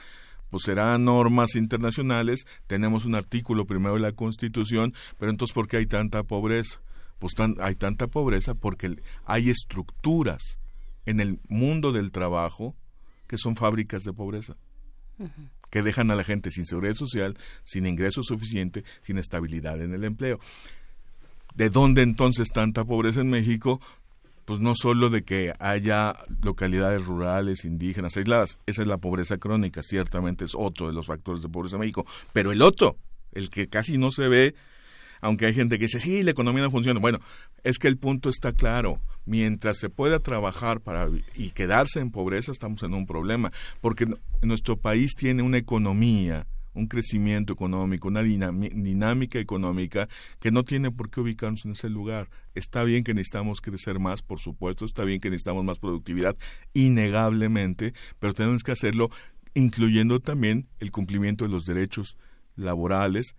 pues 0.51 0.65
serán 0.65 1.05
normas 1.05 1.55
internacionales, 1.55 2.45
tenemos 2.67 3.05
un 3.05 3.15
artículo 3.15 3.67
primero 3.67 3.95
de 3.95 4.01
la 4.01 4.13
Constitución, 4.13 4.95
pero 5.19 5.31
entonces 5.31 5.55
¿por 5.55 5.69
qué 5.69 5.79
hay 5.79 5.87
tanta 5.87 6.23
pobreza? 6.23 6.81
Pues 7.19 7.35
hay 7.61 7.75
tanta 7.75 8.07
pobreza 8.07 8.55
porque 8.55 8.97
hay 9.25 9.51
estructuras 9.51 10.59
en 11.07 11.21
el 11.21 11.39
mundo 11.49 11.93
del 11.93 12.13
trabajo 12.13 12.75
que 13.27 13.37
son 13.39 13.57
fábricas 13.57 14.03
de 14.03 14.13
pobreza 14.13 14.57
que 15.71 15.83
dejan 15.83 16.11
a 16.11 16.15
la 16.15 16.25
gente 16.25 16.51
sin 16.51 16.67
seguridad 16.67 16.95
social, 16.95 17.39
sin 17.65 17.87
ingreso 17.87 18.23
suficiente, 18.23 18.85
sin 19.03 19.19
estabilidad 19.19 19.81
en 19.81 19.95
el 19.95 20.05
empleo. 20.05 20.39
¿De 21.55 21.71
dónde 21.71 22.03
entonces 22.03 22.49
tanta 22.53 22.85
pobreza 22.85 23.21
en 23.21 23.31
México? 23.31 23.81
Pues 24.45 24.61
no 24.61 24.75
solo 24.75 25.11
de 25.11 25.23
que 25.23 25.53
haya 25.61 26.17
localidades 26.43 27.05
rurales, 27.05 27.65
indígenas, 27.65 28.17
aisladas, 28.17 28.59
esa 28.67 28.83
es 28.83 28.89
la 28.89 28.99
pobreza 28.99 29.39
crónica, 29.39 29.83
ciertamente 29.83 30.45
es 30.45 30.55
otro 30.57 30.89
de 30.89 30.93
los 30.93 31.07
factores 31.07 31.43
de 31.43 31.49
pobreza 31.49 31.77
en 31.77 31.81
México, 31.81 32.05
pero 32.33 32.51
el 32.51 32.63
otro, 32.63 32.97
el 33.33 33.51
que 33.51 33.69
casi 33.69 33.97
no 33.97 34.11
se 34.11 34.29
ve, 34.29 34.55
aunque 35.21 35.47
hay 35.47 35.55
gente 35.55 35.79
que 35.79 35.85
dice, 35.85 36.01
sí, 36.01 36.23
la 36.23 36.31
economía 36.31 36.63
no 36.63 36.71
funciona. 36.71 36.99
Bueno, 36.99 37.21
es 37.65 37.79
que 37.79 37.89
el 37.89 37.99
punto 37.99 38.29
está 38.29 38.53
claro. 38.53 39.01
Mientras 39.27 39.79
se 39.79 39.91
pueda 39.91 40.19
trabajar 40.19 40.81
para 40.81 41.09
y 41.37 41.51
quedarse 41.51 42.01
en 42.01 42.11
pobreza, 42.11 42.53
estamos 42.53 42.83
en 42.83 42.95
un 42.95 43.07
problema, 43.07 43.53
porque 43.81 44.07
nuestro 44.43 44.77
país 44.77 45.15
tiene 45.15 45.43
una 45.43 45.59
economía, 45.59 46.47
un 46.73 46.87
crecimiento 46.87 47.53
económico, 47.53 48.09
una 48.09 48.23
dinámica 48.23 49.39
económica 49.39 50.09
que 50.41 50.51
no 50.51 50.65
tiene 50.65 50.91
por 50.91 51.11
qué 51.11 51.21
ubicarnos 51.21 51.65
en 51.65 51.73
ese 51.73 51.91
lugar. 51.91 52.29
Está 52.55 52.83
bien 52.83 53.05
que 53.05 53.15
necesitamos 53.15 53.61
crecer 53.61 53.99
más, 53.99 54.23
por 54.23 54.41
supuesto, 54.41 54.85
está 54.85 55.05
bien 55.05 55.21
que 55.21 55.31
necesitamos 55.31 55.65
más 55.65 55.79
productividad, 55.79 56.37
innegablemente, 56.73 57.93
pero 58.19 58.35
tenemos 58.35 58.63
que 58.63 58.73
hacerlo 58.73 59.11
incluyendo 59.55 60.21
también 60.21 60.69
el 60.79 60.91
cumplimiento 60.91 61.45
de 61.45 61.51
los 61.51 61.67
derechos 61.67 62.17
laborales, 62.57 63.37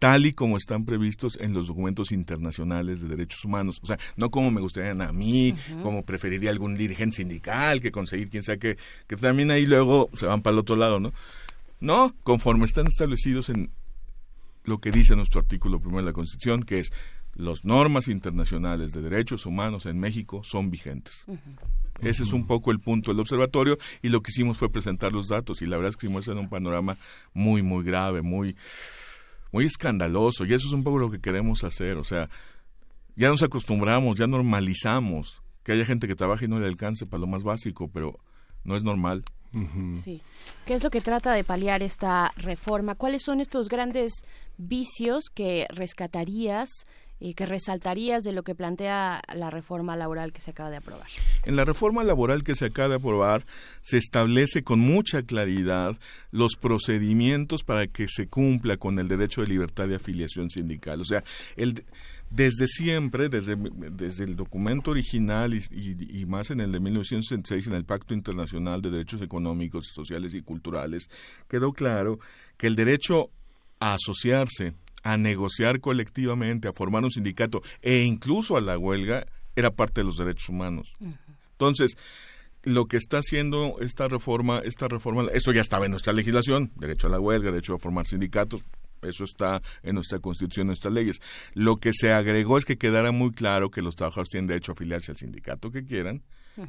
tal 0.00 0.24
y 0.24 0.32
como 0.32 0.56
están 0.56 0.86
previstos 0.86 1.38
en 1.40 1.52
los 1.52 1.68
documentos 1.68 2.10
internacionales 2.10 3.02
de 3.02 3.08
derechos 3.08 3.44
humanos. 3.44 3.80
O 3.82 3.86
sea, 3.86 3.98
no 4.16 4.30
como 4.30 4.50
me 4.50 4.62
gustaría 4.62 4.90
a 4.90 5.12
mí, 5.12 5.54
como 5.82 6.02
preferiría 6.04 6.50
algún 6.50 6.74
dirigente 6.74 7.18
sindical 7.18 7.82
que 7.82 7.92
conseguir 7.92 8.30
quien 8.30 8.42
sea 8.42 8.56
que, 8.56 8.78
que 9.06 9.16
también 9.16 9.50
ahí 9.50 9.66
luego 9.66 10.08
se 10.14 10.24
van 10.24 10.40
para 10.40 10.54
el 10.54 10.58
otro 10.58 10.74
lado, 10.74 11.00
¿no? 11.00 11.12
No, 11.80 12.14
conforme 12.22 12.64
están 12.64 12.86
establecidos 12.86 13.50
en 13.50 13.70
lo 14.64 14.78
que 14.78 14.90
dice 14.90 15.14
nuestro 15.16 15.40
artículo 15.40 15.80
primero 15.80 16.00
de 16.00 16.10
la 16.10 16.14
Constitución, 16.14 16.62
que 16.62 16.80
es 16.80 16.92
las 17.34 17.66
normas 17.66 18.08
internacionales 18.08 18.92
de 18.92 19.02
derechos 19.02 19.44
humanos 19.44 19.84
en 19.84 20.00
México 20.00 20.42
son 20.44 20.70
vigentes. 20.70 21.26
Ese 22.00 22.22
es 22.22 22.32
un 22.32 22.46
poco 22.46 22.70
el 22.70 22.80
punto 22.80 23.10
del 23.10 23.20
observatorio 23.20 23.76
y 24.00 24.08
lo 24.08 24.22
que 24.22 24.30
hicimos 24.30 24.56
fue 24.56 24.72
presentar 24.72 25.12
los 25.12 25.28
datos 25.28 25.60
y 25.60 25.66
la 25.66 25.76
verdad 25.76 25.90
es 25.90 25.96
que 25.96 26.06
hicimos 26.06 26.26
en 26.28 26.38
un 26.38 26.48
panorama 26.48 26.96
muy, 27.34 27.62
muy 27.62 27.84
grave, 27.84 28.22
muy 28.22 28.56
muy 29.52 29.64
escandaloso 29.64 30.44
y 30.44 30.54
eso 30.54 30.66
es 30.66 30.72
un 30.72 30.84
poco 30.84 30.98
lo 30.98 31.10
que 31.10 31.20
queremos 31.20 31.64
hacer, 31.64 31.96
o 31.96 32.04
sea, 32.04 32.28
ya 33.16 33.28
nos 33.28 33.42
acostumbramos, 33.42 34.16
ya 34.16 34.26
normalizamos 34.26 35.42
que 35.62 35.72
haya 35.72 35.84
gente 35.84 36.08
que 36.08 36.14
trabaje 36.14 36.46
y 36.46 36.48
no 36.48 36.58
le 36.58 36.66
alcance 36.66 37.06
para 37.06 37.20
lo 37.20 37.26
más 37.26 37.42
básico, 37.42 37.88
pero 37.92 38.18
no 38.64 38.76
es 38.76 38.84
normal. 38.84 39.24
Sí. 40.02 40.22
¿Qué 40.64 40.74
es 40.74 40.84
lo 40.84 40.90
que 40.90 41.00
trata 41.00 41.32
de 41.32 41.42
paliar 41.42 41.82
esta 41.82 42.32
reforma? 42.36 42.94
¿Cuáles 42.94 43.22
son 43.24 43.40
estos 43.40 43.68
grandes 43.68 44.24
vicios 44.58 45.24
que 45.28 45.66
rescatarías 45.70 46.68
y 47.20 47.34
que 47.34 47.46
resaltarías 47.46 48.24
de 48.24 48.32
lo 48.32 48.42
que 48.42 48.54
plantea 48.54 49.22
la 49.34 49.50
reforma 49.50 49.94
laboral 49.94 50.32
que 50.32 50.40
se 50.40 50.50
acaba 50.50 50.70
de 50.70 50.78
aprobar? 50.78 51.06
En 51.44 51.54
la 51.54 51.64
reforma 51.64 52.02
laboral 52.02 52.42
que 52.42 52.54
se 52.54 52.64
acaba 52.64 52.88
de 52.88 52.94
aprobar 52.96 53.44
se 53.82 53.98
establece 53.98 54.64
con 54.64 54.80
mucha 54.80 55.22
claridad 55.22 55.96
los 56.30 56.56
procedimientos 56.56 57.62
para 57.62 57.86
que 57.86 58.08
se 58.08 58.26
cumpla 58.28 58.78
con 58.78 58.98
el 58.98 59.06
derecho 59.06 59.42
de 59.42 59.48
libertad 59.48 59.86
de 59.86 59.96
afiliación 59.96 60.48
sindical. 60.48 61.00
O 61.02 61.04
sea, 61.04 61.22
el, 61.56 61.84
desde 62.30 62.68
siempre, 62.68 63.28
desde, 63.28 63.56
desde 63.56 64.24
el 64.24 64.36
documento 64.36 64.92
original 64.92 65.52
y, 65.52 65.62
y, 65.70 66.26
más 66.26 66.50
en 66.50 66.60
el 66.60 66.72
de 66.72 66.80
1966, 66.80 67.66
en 67.66 67.74
el 67.74 67.84
Pacto 67.84 68.14
Internacional 68.14 68.80
de 68.80 68.90
Derechos 68.90 69.20
Económicos, 69.20 69.88
Sociales 69.92 70.32
y 70.34 70.42
Culturales, 70.42 71.10
quedó 71.48 71.72
claro 71.72 72.20
que 72.56 72.68
el 72.68 72.76
derecho 72.76 73.30
a 73.80 73.94
asociarse, 73.94 74.74
a 75.02 75.16
negociar 75.16 75.80
colectivamente, 75.80 76.68
a 76.68 76.72
formar 76.72 77.04
un 77.04 77.10
sindicato 77.10 77.62
e 77.82 78.02
incluso 78.02 78.56
a 78.56 78.60
la 78.60 78.78
huelga 78.78 79.26
era 79.56 79.70
parte 79.70 80.00
de 80.00 80.06
los 80.06 80.16
derechos 80.16 80.48
humanos. 80.48 80.94
Entonces, 81.52 81.96
lo 82.62 82.86
que 82.86 82.96
está 82.96 83.18
haciendo 83.18 83.76
esta 83.80 84.08
reforma, 84.08 84.60
esta 84.64 84.88
reforma, 84.88 85.26
eso 85.32 85.52
ya 85.52 85.60
estaba 85.60 85.86
en 85.86 85.92
nuestra 85.92 86.12
legislación, 86.12 86.72
derecho 86.76 87.06
a 87.06 87.10
la 87.10 87.20
huelga, 87.20 87.50
derecho 87.50 87.74
a 87.74 87.78
formar 87.78 88.06
sindicatos, 88.06 88.62
eso 89.02 89.24
está 89.24 89.62
en 89.82 89.94
nuestra 89.94 90.18
constitución, 90.18 90.64
en 90.64 90.68
nuestras 90.68 90.92
leyes. 90.92 91.20
Lo 91.54 91.78
que 91.78 91.92
se 91.94 92.12
agregó 92.12 92.58
es 92.58 92.66
que 92.66 92.76
quedara 92.76 93.12
muy 93.12 93.32
claro 93.32 93.70
que 93.70 93.82
los 93.82 93.96
trabajadores 93.96 94.28
tienen 94.28 94.46
derecho 94.46 94.72
a 94.72 94.74
afiliarse 94.74 95.12
al 95.12 95.18
sindicato 95.18 95.70
que 95.70 95.84
quieran 95.84 96.22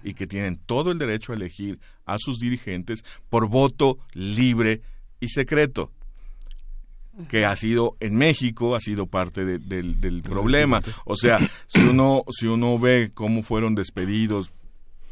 y 0.04 0.14
que 0.14 0.28
tienen 0.28 0.58
todo 0.58 0.92
el 0.92 0.98
derecho 0.98 1.34
a 1.34 1.36
elegir 1.36 1.80
a 2.06 2.18
sus 2.20 2.40
dirigentes 2.40 3.04
por 3.30 3.48
voto 3.48 3.98
libre 4.14 4.82
y 5.20 5.28
secreto 5.30 5.92
que 7.28 7.46
ha 7.46 7.56
sido 7.56 7.98
en 8.00 8.16
México 8.16 8.76
ha 8.76 8.80
sido 8.80 9.08
parte 9.08 9.46
del 9.46 10.22
problema. 10.24 10.82
o 11.06 11.16
sea 11.16 11.40
si 11.68 11.82
uno 11.82 12.24
si 12.30 12.48
uno 12.48 12.80
ve 12.80 13.12
cómo 13.14 13.44
fueron 13.44 13.76
despedidos 13.76 14.54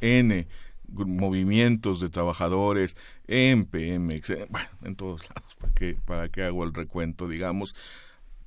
n 0.01 0.47
movimientos 0.87 1.99
de 1.99 2.09
trabajadores 2.09 2.95
en 3.27 3.65
PMX 3.65 4.49
bueno, 4.49 4.69
en 4.83 4.95
todos 4.95 5.29
lados 5.29 5.55
para 5.59 5.73
qué 5.73 5.97
para 6.05 6.29
qué 6.29 6.43
hago 6.43 6.63
el 6.63 6.73
recuento 6.73 7.27
digamos 7.27 7.75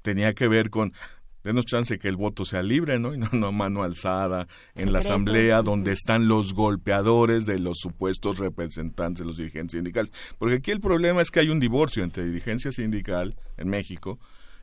tenía 0.03 0.35
que 0.35 0.49
ver 0.49 0.71
con 0.71 0.93
denos 1.43 1.67
chance 1.67 1.99
que 1.99 2.09
el 2.09 2.17
voto 2.17 2.45
sea 2.45 2.63
libre, 2.63 2.99
¿no? 2.99 3.15
Y 3.15 3.19
no, 3.19 3.29
no 3.33 3.53
mano 3.53 3.83
alzada 3.83 4.49
en 4.75 4.93
la 4.93 5.01
asamblea 5.01 5.63
donde 5.63 5.93
están 5.93 6.29
los 6.29 6.55
golpeadores 6.55 7.47
de 7.47 7.59
los 7.59 7.79
supuestos 7.79 8.39
representantes 8.39 9.25
de 9.25 9.29
los 9.29 9.37
dirigentes 9.37 9.79
sindicales. 9.79 10.13
Porque 10.39 10.57
aquí 10.57 10.71
el 10.71 10.81
problema 10.81 11.23
es 11.23 11.31
que 11.31 11.41
hay 11.41 11.49
un 11.49 11.61
divorcio 11.61 12.05
entre 12.05 12.25
dirigencia 12.25 12.73
sindical 12.73 13.35
en 13.57 13.69
México 13.69 14.19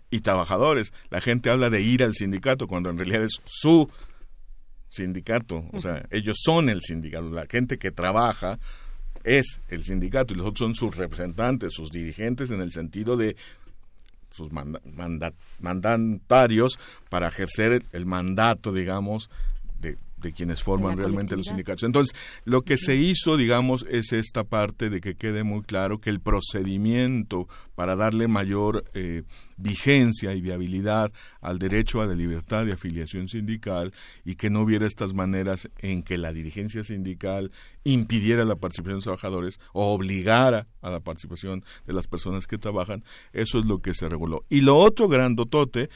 y 0.09 0.21
trabajadores. 0.21 0.93
La 1.09 1.21
gente 1.21 1.49
habla 1.49 1.69
de 1.69 1.81
ir 1.81 2.03
al 2.03 2.15
sindicato 2.15 2.67
cuando 2.67 2.89
en 2.89 2.97
realidad 2.97 3.23
es 3.23 3.41
su 3.45 3.89
sindicato. 4.87 5.65
O 5.71 5.79
sea, 5.79 6.05
ellos 6.11 6.37
son 6.41 6.69
el 6.69 6.81
sindicato. 6.81 7.29
La 7.29 7.45
gente 7.45 7.77
que 7.77 7.91
trabaja 7.91 8.59
es 9.23 9.61
el 9.69 9.83
sindicato 9.83 10.33
y 10.33 10.37
los 10.37 10.47
otros 10.47 10.59
son 10.59 10.75
sus 10.75 10.95
representantes, 10.95 11.73
sus 11.73 11.91
dirigentes 11.91 12.49
en 12.51 12.61
el 12.61 12.71
sentido 12.71 13.17
de 13.17 13.35
sus 14.31 14.51
manda- 14.51 14.81
manda- 14.95 15.33
mandatarios 15.59 16.79
para 17.09 17.27
ejercer 17.27 17.83
el 17.91 18.05
mandato, 18.05 18.71
digamos, 18.73 19.29
de, 20.21 20.33
quienes 20.33 20.63
forman 20.63 20.97
realmente 20.97 21.35
los 21.35 21.47
sindicatos. 21.47 21.83
Entonces, 21.83 22.15
lo 22.45 22.63
que 22.63 22.77
se 22.77 22.95
hizo, 22.95 23.37
digamos, 23.37 23.85
es 23.89 24.13
esta 24.13 24.43
parte 24.43 24.89
de 24.89 25.01
que 25.01 25.15
quede 25.15 25.43
muy 25.43 25.61
claro 25.61 25.99
que 25.99 26.09
el 26.09 26.19
procedimiento 26.19 27.47
para 27.75 27.95
darle 27.95 28.27
mayor 28.27 28.83
eh, 28.93 29.23
vigencia 29.57 30.33
y 30.33 30.41
viabilidad 30.41 31.11
al 31.41 31.59
derecho 31.59 32.01
a 32.01 32.05
la 32.05 32.15
libertad 32.15 32.65
de 32.65 32.73
afiliación 32.73 33.27
sindical 33.27 33.93
y 34.25 34.35
que 34.35 34.49
no 34.49 34.61
hubiera 34.61 34.85
estas 34.85 35.13
maneras 35.13 35.69
en 35.79 36.03
que 36.03 36.17
la 36.17 36.33
dirigencia 36.33 36.83
sindical 36.83 37.51
impidiera 37.83 38.45
la 38.45 38.55
participación 38.55 38.95
de 38.95 38.97
los 38.97 39.03
trabajadores 39.03 39.59
o 39.73 39.93
obligara 39.93 40.67
a 40.81 40.89
la 40.89 40.99
participación 40.99 41.63
de 41.85 41.93
las 41.93 42.07
personas 42.07 42.47
que 42.47 42.57
trabajan, 42.57 43.03
eso 43.33 43.59
es 43.59 43.65
lo 43.65 43.81
que 43.81 43.93
se 43.93 44.09
reguló. 44.09 44.45
Y 44.49 44.61
lo 44.61 44.77
otro 44.77 45.07
grandotote 45.07 45.89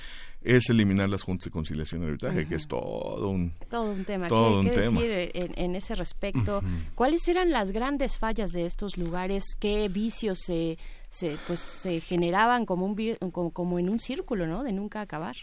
es 0.43 0.69
eliminar 0.69 1.09
las 1.09 1.23
juntas 1.23 1.45
de 1.45 1.51
conciliación 1.51 2.01
y 2.01 2.05
arbitraje, 2.05 2.47
que 2.47 2.55
es 2.55 2.67
todo 2.67 3.29
un 3.29 3.53
Todo 3.69 3.91
un 3.91 4.05
tema. 4.05 4.27
Todo 4.27 4.61
¿Qué, 4.61 4.67
un 4.67 4.73
qué 4.73 4.81
tema. 4.81 5.01
decir 5.01 5.31
en, 5.33 5.53
en 5.57 5.75
ese 5.75 5.95
respecto? 5.95 6.61
¿Cuáles 6.95 7.27
eran 7.27 7.51
las 7.51 7.71
grandes 7.71 8.17
fallas 8.17 8.51
de 8.51 8.65
estos 8.65 8.97
lugares? 8.97 9.43
¿Qué 9.59 9.87
vicios 9.89 10.39
se, 10.45 10.77
se, 11.09 11.37
pues, 11.47 11.59
se 11.59 11.99
generaban 12.01 12.65
como, 12.65 12.85
un, 12.85 12.95
como, 13.31 13.51
como 13.51 13.79
en 13.79 13.89
un 13.89 13.99
círculo, 13.99 14.47
¿no? 14.47 14.63
De 14.63 14.73
nunca 14.73 15.01
acabar. 15.01 15.35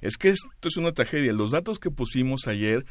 Es 0.00 0.16
que 0.16 0.30
esto 0.30 0.68
es 0.68 0.76
una 0.76 0.92
tragedia. 0.92 1.32
Los 1.32 1.50
datos 1.50 1.78
que 1.78 1.90
pusimos 1.90 2.46
ayer 2.46 2.86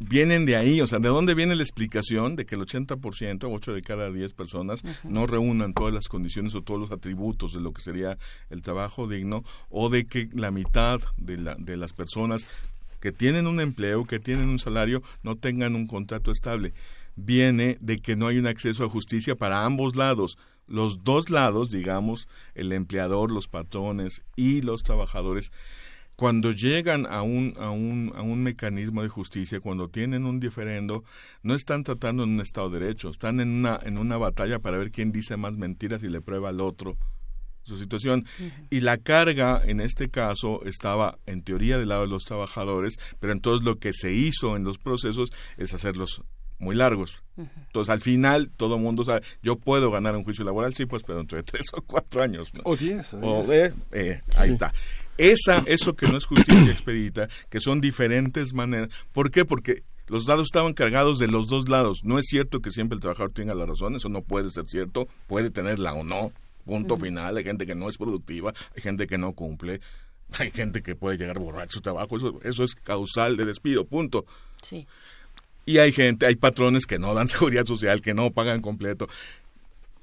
vienen 0.00 0.46
de 0.46 0.56
ahí. 0.56 0.80
O 0.80 0.86
sea, 0.86 0.98
¿de 0.98 1.08
dónde 1.08 1.34
viene 1.34 1.54
la 1.54 1.62
explicación 1.62 2.34
de 2.34 2.46
que 2.46 2.56
el 2.56 2.62
80%, 2.62 3.48
8 3.50 3.74
de 3.74 3.82
cada 3.82 4.10
10 4.10 4.34
personas, 4.34 4.82
no 5.04 5.26
reúnan 5.26 5.72
todas 5.72 5.94
las 5.94 6.08
condiciones 6.08 6.54
o 6.54 6.62
todos 6.62 6.80
los 6.80 6.90
atributos 6.90 7.52
de 7.52 7.60
lo 7.60 7.72
que 7.72 7.82
sería 7.82 8.18
el 8.48 8.62
trabajo 8.62 9.06
digno? 9.06 9.44
O 9.68 9.88
de 9.88 10.06
que 10.06 10.28
la 10.32 10.50
mitad 10.50 11.00
de, 11.16 11.38
la, 11.38 11.54
de 11.54 11.76
las 11.76 11.92
personas 11.92 12.48
que 12.98 13.12
tienen 13.12 13.46
un 13.46 13.60
empleo, 13.60 14.04
que 14.04 14.18
tienen 14.18 14.48
un 14.48 14.58
salario, 14.58 15.02
no 15.22 15.36
tengan 15.36 15.74
un 15.74 15.86
contrato 15.86 16.32
estable. 16.32 16.74
Viene 17.16 17.76
de 17.80 18.00
que 18.00 18.16
no 18.16 18.26
hay 18.26 18.38
un 18.38 18.46
acceso 18.46 18.84
a 18.84 18.90
justicia 18.90 19.36
para 19.36 19.64
ambos 19.64 19.96
lados. 19.96 20.38
Los 20.66 21.02
dos 21.02 21.30
lados, 21.30 21.70
digamos, 21.70 22.28
el 22.54 22.72
empleador, 22.72 23.32
los 23.32 23.48
patrones 23.48 24.22
y 24.36 24.62
los 24.62 24.82
trabajadores, 24.82 25.50
cuando 26.20 26.52
llegan 26.52 27.06
a 27.06 27.22
un, 27.22 27.54
a 27.58 27.70
un, 27.70 28.12
a 28.14 28.20
un 28.20 28.42
mecanismo 28.42 29.02
de 29.02 29.08
justicia, 29.08 29.58
cuando 29.60 29.88
tienen 29.88 30.26
un 30.26 30.38
diferendo, 30.38 31.02
no 31.42 31.54
están 31.54 31.82
tratando 31.82 32.24
en 32.24 32.28
un 32.34 32.40
Estado 32.42 32.68
de 32.68 32.78
Derecho, 32.80 33.08
están 33.08 33.40
en 33.40 33.48
una, 33.48 33.80
en 33.82 33.96
una 33.96 34.18
batalla 34.18 34.58
para 34.58 34.76
ver 34.76 34.90
quién 34.90 35.12
dice 35.12 35.38
más 35.38 35.54
mentiras 35.54 36.02
y 36.02 36.10
le 36.10 36.20
prueba 36.20 36.50
al 36.50 36.60
otro 36.60 36.98
su 37.62 37.78
situación. 37.78 38.26
Y 38.68 38.80
la 38.80 38.98
carga, 38.98 39.62
en 39.64 39.80
este 39.80 40.10
caso, 40.10 40.62
estaba 40.66 41.16
en 41.24 41.42
teoría 41.42 41.78
del 41.78 41.88
lado 41.88 42.02
de 42.02 42.08
los 42.08 42.24
trabajadores, 42.26 42.98
pero 43.18 43.32
entonces 43.32 43.64
lo 43.64 43.76
que 43.78 43.92
se 43.94 44.12
hizo 44.12 44.56
en 44.56 44.64
los 44.64 44.76
procesos 44.76 45.30
es 45.56 45.72
hacerlos 45.72 46.22
muy 46.58 46.74
largos. 46.76 47.24
Entonces, 47.38 47.90
al 47.90 48.00
final, 48.02 48.50
todo 48.54 48.74
el 48.76 48.82
mundo 48.82 49.04
sabe, 49.04 49.22
yo 49.42 49.56
puedo 49.56 49.90
ganar 49.90 50.14
un 50.16 50.24
juicio 50.24 50.44
laboral, 50.44 50.74
sí, 50.74 50.84
pues, 50.84 51.02
pero 51.02 51.20
entre 51.20 51.42
tres 51.44 51.64
o 51.72 51.80
cuatro 51.80 52.22
años. 52.22 52.52
¿no? 52.54 52.60
O 52.64 52.76
diez, 52.76 53.14
o 53.14 53.44
diez. 53.46 53.48
de- 53.48 54.10
eh, 54.10 54.20
ahí 54.36 54.48
Sí. 54.48 54.52
está. 54.52 54.74
Esa, 55.20 55.62
eso 55.66 55.94
que 55.94 56.08
no 56.08 56.16
es 56.16 56.24
justicia 56.24 56.72
expedita, 56.72 57.28
que 57.50 57.60
son 57.60 57.82
diferentes 57.82 58.54
maneras. 58.54 58.88
¿Por 59.12 59.30
qué? 59.30 59.44
Porque 59.44 59.82
los 60.06 60.24
dados 60.24 60.44
estaban 60.44 60.72
cargados 60.72 61.18
de 61.18 61.28
los 61.28 61.46
dos 61.46 61.68
lados. 61.68 62.04
No 62.04 62.18
es 62.18 62.24
cierto 62.26 62.62
que 62.62 62.70
siempre 62.70 62.94
el 62.94 63.02
trabajador 63.02 63.30
tenga 63.32 63.54
la 63.54 63.66
razón, 63.66 63.94
eso 63.94 64.08
no 64.08 64.22
puede 64.22 64.48
ser 64.48 64.64
cierto, 64.66 65.08
puede 65.26 65.50
tenerla 65.50 65.92
o 65.92 66.04
no. 66.04 66.32
Punto 66.64 66.96
final, 66.96 67.36
hay 67.36 67.44
gente 67.44 67.66
que 67.66 67.74
no 67.74 67.90
es 67.90 67.98
productiva, 67.98 68.54
hay 68.74 68.80
gente 68.80 69.06
que 69.06 69.18
no 69.18 69.34
cumple, 69.34 69.82
hay 70.38 70.50
gente 70.50 70.82
que 70.82 70.96
puede 70.96 71.18
llegar 71.18 71.38
borracho 71.38 71.74
su 71.74 71.80
trabajo, 71.82 72.16
eso, 72.16 72.40
eso 72.42 72.64
es 72.64 72.74
causal 72.74 73.36
de 73.36 73.44
despido, 73.44 73.84
punto. 73.84 74.24
Sí. 74.62 74.86
Y 75.66 75.78
hay 75.78 75.92
gente, 75.92 76.24
hay 76.24 76.36
patrones 76.36 76.86
que 76.86 76.98
no 76.98 77.12
dan 77.12 77.28
seguridad 77.28 77.66
social, 77.66 78.00
que 78.00 78.14
no 78.14 78.30
pagan 78.30 78.62
completo. 78.62 79.06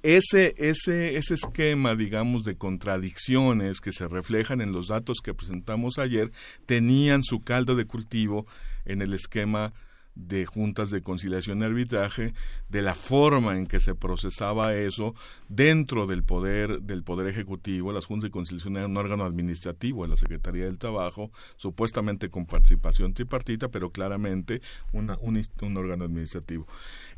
Ese, 0.03 0.53
ese, 0.57 1.17
ese 1.17 1.33
esquema, 1.33 1.95
digamos, 1.95 2.43
de 2.43 2.55
contradicciones 2.55 3.81
que 3.81 3.91
se 3.91 4.07
reflejan 4.07 4.61
en 4.61 4.71
los 4.71 4.87
datos 4.87 5.19
que 5.23 5.33
presentamos 5.33 5.97
ayer, 5.97 6.31
tenían 6.65 7.23
su 7.23 7.41
caldo 7.41 7.75
de 7.75 7.85
cultivo 7.85 8.45
en 8.85 9.01
el 9.01 9.13
esquema 9.13 9.73
de 10.19 10.47
juntas 10.47 10.89
de 10.89 11.03
conciliación 11.03 11.61
y 11.61 11.65
arbitraje, 11.65 12.33
de 12.69 12.81
la 12.81 12.95
forma 12.95 13.55
en 13.55 13.67
que 13.67 13.79
se 13.79 13.93
procesaba 13.93 14.73
eso 14.73 15.13
dentro 15.47 16.07
del 16.07 16.23
poder 16.23 16.81
del 16.81 17.03
poder 17.03 17.27
ejecutivo. 17.27 17.93
Las 17.93 18.05
juntas 18.07 18.29
de 18.29 18.31
conciliación 18.31 18.77
eran 18.77 18.89
un 18.91 18.97
órgano 18.97 19.25
administrativo 19.25 20.01
de 20.01 20.09
la 20.09 20.17
Secretaría 20.17 20.65
del 20.65 20.79
Trabajo, 20.79 21.29
supuestamente 21.57 22.29
con 22.29 22.47
participación 22.47 23.13
tripartita, 23.13 23.69
pero 23.69 23.91
claramente 23.91 24.61
una- 24.91 25.17
un, 25.21 25.39
un 25.61 25.77
órgano 25.77 26.05
administrativo. 26.05 26.65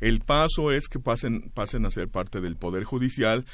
El 0.00 0.20
paso 0.20 0.72
es 0.72 0.88
que 0.88 0.98
pasen 0.98 1.50
pasen 1.54 1.84
a 1.86 1.90
ser 1.90 2.08
parte 2.08 2.40
del 2.40 2.56
poder 2.56 2.84
judicial 2.84 3.44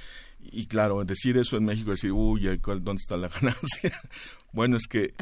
y 0.41 0.67
claro, 0.67 1.05
decir 1.05 1.37
eso 1.37 1.57
en 1.57 1.65
México 1.65 1.91
decir, 1.91 2.13
uy, 2.13 2.59
¿cuál- 2.59 2.85
¿dónde 2.85 3.01
está 3.01 3.17
la 3.17 3.29
ganancia? 3.41 4.01
bueno, 4.53 4.77
es 4.77 4.87
que 4.87 5.13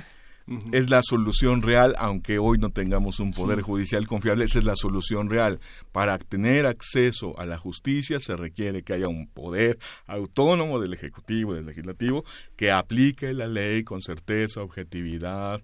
es 0.73 0.91
la 0.91 1.01
solución 1.03 1.63
real, 1.63 1.95
aunque 1.99 2.39
hoy 2.39 2.59
no 2.59 2.69
tengamos 2.69 3.19
un 3.19 3.31
poder 3.31 3.61
Sí. 3.61 3.63
judicial 3.65 4.07
confiable, 4.07 4.45
esa 4.45 4.59
es 4.59 4.67
la 4.67 4.77
solución 4.77 5.31
real. 5.31 5.59
Para 5.91 6.19
tener 6.19 6.67
acceso 6.67 7.39
a 7.39 7.47
la 7.47 7.57
justicia 7.57 8.21
se 8.21 8.37
requiere 8.37 8.83
que 8.83 8.93
haya 8.93 9.09
un 9.09 9.27
poder 9.27 9.79
autónomo 10.07 10.81
del 10.81 10.93
Ejecutivo, 10.93 11.55
del 11.55 11.65
Legislativo, 11.65 12.27
que 12.57 12.71
aplique 12.71 13.33
la 13.33 13.49
ley 13.49 13.85
con 13.85 14.03
certeza, 14.03 14.61
objetividad, 14.63 15.63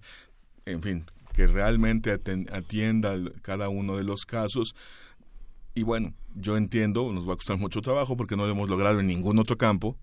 en 0.65 0.81
fin, 0.81 1.05
que 1.35 1.45
realmente 1.45 2.11
atienda 2.51 3.15
cada 3.43 3.69
uno 3.69 3.97
de 3.97 4.03
los 4.03 4.21
casos. 4.25 4.75
Y 5.73 5.83
bueno, 5.83 6.13
yo 6.35 6.57
entiendo, 6.57 7.11
nos 7.13 7.27
va 7.27 7.33
a 7.33 7.37
costar 7.37 7.57
mucho 7.57 7.81
trabajo 7.81 8.17
porque 8.17 8.35
no 8.35 8.45
lo 8.45 8.51
hemos 8.51 8.69
logrado 8.69 8.99
en 8.99 9.07
ningún 9.07 9.39
otro 9.39 9.57
campo, 9.57 9.97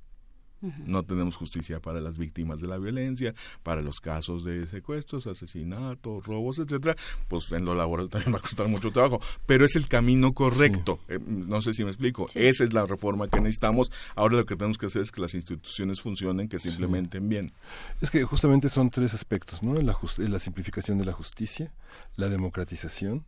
no 0.60 1.04
tenemos 1.04 1.36
justicia 1.36 1.80
para 1.80 2.00
las 2.00 2.18
víctimas 2.18 2.60
de 2.60 2.66
la 2.66 2.78
violencia, 2.78 3.32
para 3.62 3.80
los 3.80 4.00
casos 4.00 4.44
de 4.44 4.66
secuestros, 4.66 5.28
asesinatos, 5.28 6.26
robos, 6.26 6.58
etcétera. 6.58 6.96
Pues 7.28 7.52
en 7.52 7.64
lo 7.64 7.74
laboral 7.74 8.08
también 8.08 8.34
va 8.34 8.38
a 8.38 8.42
costar 8.42 8.66
mucho 8.66 8.90
trabajo, 8.90 9.20
pero 9.46 9.64
es 9.64 9.76
el 9.76 9.86
camino 9.86 10.34
correcto. 10.34 10.98
Eh, 11.08 11.20
no 11.24 11.62
sé 11.62 11.74
si 11.74 11.84
me 11.84 11.90
explico. 11.90 12.28
Esa 12.34 12.64
es 12.64 12.72
la 12.72 12.86
reforma 12.86 13.28
que 13.28 13.40
necesitamos. 13.40 13.92
Ahora 14.16 14.36
lo 14.36 14.46
que 14.46 14.56
tenemos 14.56 14.78
que 14.78 14.86
hacer 14.86 15.02
es 15.02 15.12
que 15.12 15.20
las 15.20 15.34
instituciones 15.34 16.00
funcionen, 16.00 16.48
que 16.48 16.58
se 16.58 16.70
implementen 16.70 17.28
bien. 17.28 17.52
Es 18.00 18.10
que 18.10 18.24
justamente 18.24 18.68
son 18.68 18.90
tres 18.90 19.14
aspectos, 19.14 19.62
¿no? 19.62 19.74
La, 19.74 19.96
la 20.16 20.38
simplificación 20.40 20.98
de 20.98 21.04
la 21.04 21.12
justicia, 21.12 21.72
la 22.16 22.28
democratización 22.28 23.24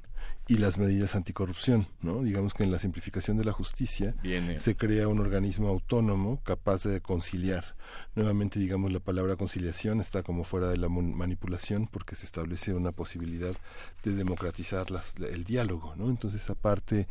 y 0.50 0.56
las 0.58 0.78
medidas 0.78 1.14
anticorrupción, 1.14 1.86
¿no? 2.02 2.22
Digamos 2.24 2.54
que 2.54 2.64
en 2.64 2.72
la 2.72 2.80
simplificación 2.80 3.38
de 3.38 3.44
la 3.44 3.52
justicia 3.52 4.16
se 4.58 4.74
crea 4.76 5.06
un 5.06 5.20
organismo 5.20 5.68
autónomo 5.68 6.42
capaz 6.42 6.82
de 6.82 7.00
conciliar. 7.00 7.76
Nuevamente, 8.16 8.58
digamos, 8.58 8.92
la 8.92 8.98
palabra 8.98 9.36
conciliación 9.36 10.00
está 10.00 10.24
como 10.24 10.42
fuera 10.42 10.66
de 10.68 10.76
la 10.76 10.88
manipulación 10.88 11.86
porque 11.86 12.16
se 12.16 12.24
establece 12.26 12.74
una 12.74 12.90
posibilidad 12.90 13.54
de 14.02 14.12
democratizar 14.14 14.90
las- 14.90 15.14
el 15.20 15.44
diálogo, 15.44 15.94
¿no? 15.94 16.10
Entonces, 16.10 16.42
esa 16.42 16.56
parte 16.56 17.06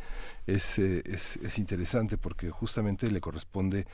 es, 0.46 0.78
eh, 0.78 1.02
es, 1.06 1.36
es 1.36 1.58
interesante 1.58 2.18
porque 2.18 2.50
justamente 2.50 3.10
le 3.10 3.22
corresponde 3.22 3.86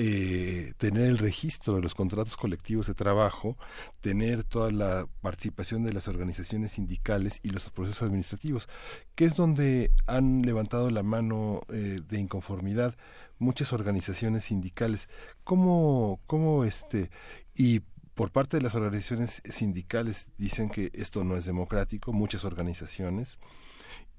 eh, 0.00 0.74
tener 0.76 1.06
el 1.06 1.18
registro 1.18 1.74
de 1.74 1.82
los 1.82 1.96
contratos 1.96 2.36
colectivos 2.36 2.86
de 2.86 2.94
trabajo, 2.94 3.56
tener 4.00 4.44
toda 4.44 4.70
la 4.70 5.08
participación 5.22 5.82
de 5.82 5.92
las 5.92 6.06
organizaciones 6.06 6.70
sindicales 6.70 7.40
y 7.42 7.50
los 7.50 7.68
procesos 7.70 8.02
administrativos, 8.02 8.68
que 9.16 9.24
es 9.24 9.34
donde 9.34 9.90
han 10.06 10.42
levantado 10.42 10.88
la 10.90 11.02
mano 11.02 11.62
eh, 11.68 12.00
de 12.08 12.20
inconformidad 12.20 12.94
muchas 13.40 13.72
organizaciones 13.72 14.44
sindicales. 14.44 15.08
¿Cómo, 15.42 16.20
cómo 16.28 16.62
este 16.62 17.10
y 17.56 17.80
por 18.14 18.30
parte 18.30 18.56
de 18.56 18.62
las 18.62 18.76
organizaciones 18.76 19.42
sindicales 19.50 20.28
dicen 20.38 20.70
que 20.70 20.92
esto 20.94 21.24
no 21.24 21.36
es 21.36 21.44
democrático, 21.44 22.12
muchas 22.12 22.44
organizaciones 22.44 23.38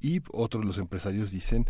y 0.02 0.22
otros 0.34 0.66
los 0.66 0.78
empresarios 0.78 1.32
dicen 1.32 1.66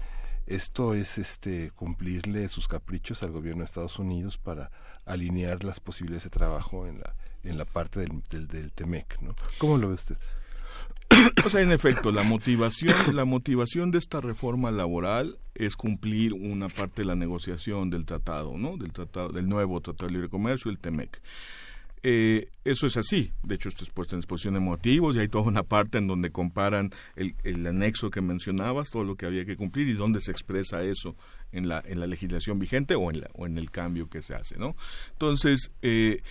esto 0.50 0.94
es 0.94 1.18
este 1.18 1.72
cumplirle 1.72 2.48
sus 2.50 2.68
caprichos 2.68 3.24
al 3.24 3.32
gobierno 3.32 3.60
de 3.60 3.66
Estados 3.66 4.00
Unidos 4.00 4.38
para 4.38 4.72
alinear 5.06 5.64
las 5.64 5.80
posibilidades 5.80 6.26
de 6.26 6.30
trabajo 6.30 6.88
en 6.88 7.00
la 7.00 7.16
en 7.44 7.58
la 7.58 7.66
parte 7.66 8.02
del, 8.02 8.48
del, 8.48 8.72
TEMEC, 8.72 9.22
¿no? 9.22 9.36
¿Cómo 9.58 9.78
lo 9.78 9.90
ve 9.90 9.96
usted? 9.96 10.18
O 11.46 11.50
sea, 11.50 11.62
en 11.62 11.72
efecto, 11.72 12.12
la 12.12 12.24
motivación, 12.24 13.16
la 13.16 13.26
motivación 13.26 13.92
de 13.92 13.98
esta 13.98 14.22
reforma 14.22 14.72
laboral 14.72 15.40
es 15.56 15.76
cumplir 15.76 16.34
una 16.34 16.70
parte 16.70 17.02
de 17.02 17.08
la 17.08 17.16
negociación 17.16 17.90
del 17.90 18.06
tratado, 18.06 18.58
¿no? 18.58 18.78
Del 18.78 18.94
tratado, 18.94 19.30
del 19.30 19.50
nuevo 19.50 19.82
Tratado 19.82 20.08
de 20.08 20.14
Libre 20.14 20.30
Comercio, 20.30 20.70
el 20.70 20.80
TEMEC. 20.80 21.22
Eh, 22.02 22.50
eso 22.64 22.88
es 22.88 22.98
así. 22.98 23.32
De 23.44 23.56
hecho, 23.56 23.70
esto 23.70 23.84
es 23.84 23.90
puesto 23.90 24.16
en 24.16 24.20
exposición 24.20 24.54
de 24.54 24.60
motivos 24.60 25.16
y 25.16 25.20
hay 25.20 25.28
toda 25.28 25.46
una 25.46 25.64
parte 25.64 25.98
en 25.98 26.08
donde 26.08 26.32
comparan 26.32 26.92
el, 27.16 27.36
el, 27.44 27.66
anexo 27.68 28.10
que 28.10 28.22
mencionabas, 28.22 28.90
todo 28.90 29.04
lo 29.04 29.16
que 29.16 29.26
había 29.26 29.46
que 29.46 29.58
cumplir 29.58 29.88
y 29.90 29.94
dónde 29.94 30.22
se 30.22 30.32
expresa 30.32 30.84
eso 30.84 31.16
en 31.52 31.68
la, 31.68 31.84
en 31.86 32.00
la 32.00 32.08
legislación 32.08 32.60
vigente 32.60 32.96
o 32.96 33.12
en, 33.12 33.22
la, 33.22 33.30
o 33.34 33.46
en 33.46 33.58
el 33.58 33.70
cambio 33.72 34.10
que 34.10 34.22
se 34.22 34.34
hace, 34.34 34.58
¿no? 34.58 34.76
Entonces, 35.12 35.72
eh, 35.82 36.22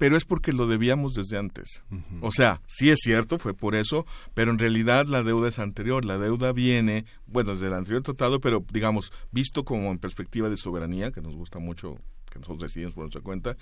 pero 0.00 0.16
es 0.16 0.24
porque 0.24 0.52
lo 0.52 0.66
debíamos 0.66 1.12
desde 1.12 1.36
antes. 1.36 1.84
Uh 1.90 1.96
-huh. 1.96 2.18
O 2.22 2.30
sea, 2.30 2.62
sí 2.66 2.88
es 2.88 3.00
cierto, 3.02 3.38
fue 3.38 3.52
por 3.52 3.74
eso, 3.74 4.06
pero 4.32 4.50
en 4.50 4.58
realidad 4.58 5.04
la 5.04 5.22
deuda 5.22 5.50
es 5.50 5.58
anterior. 5.58 6.06
La 6.06 6.16
deuda 6.16 6.52
viene, 6.52 7.04
bueno, 7.26 7.52
desde 7.52 7.66
el 7.66 7.74
anterior 7.74 8.02
tratado, 8.02 8.40
pero 8.40 8.64
digamos, 8.72 9.12
visto 9.30 9.62
como 9.62 9.90
en 9.90 9.98
perspectiva 9.98 10.48
de 10.48 10.56
soberanía, 10.56 11.12
que 11.12 11.20
nos 11.20 11.36
gusta 11.36 11.58
mucho 11.58 11.98
que 12.30 12.38
nosotros 12.38 12.62
decidimos 12.62 12.94
por 12.94 13.02
nuestra 13.02 13.20
cuenta, 13.20 13.56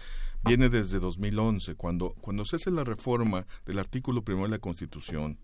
viene 0.44 0.68
desde 0.68 1.00
2011, 1.00 1.74
cuando, 1.74 2.14
cuando 2.20 2.44
se 2.44 2.56
hace 2.56 2.70
la 2.70 2.84
reforma 2.84 3.46
del 3.66 3.78
artículo 3.78 4.22
primero 4.22 4.44
de 4.44 4.50
la 4.52 4.58
Constitución, 4.58 5.38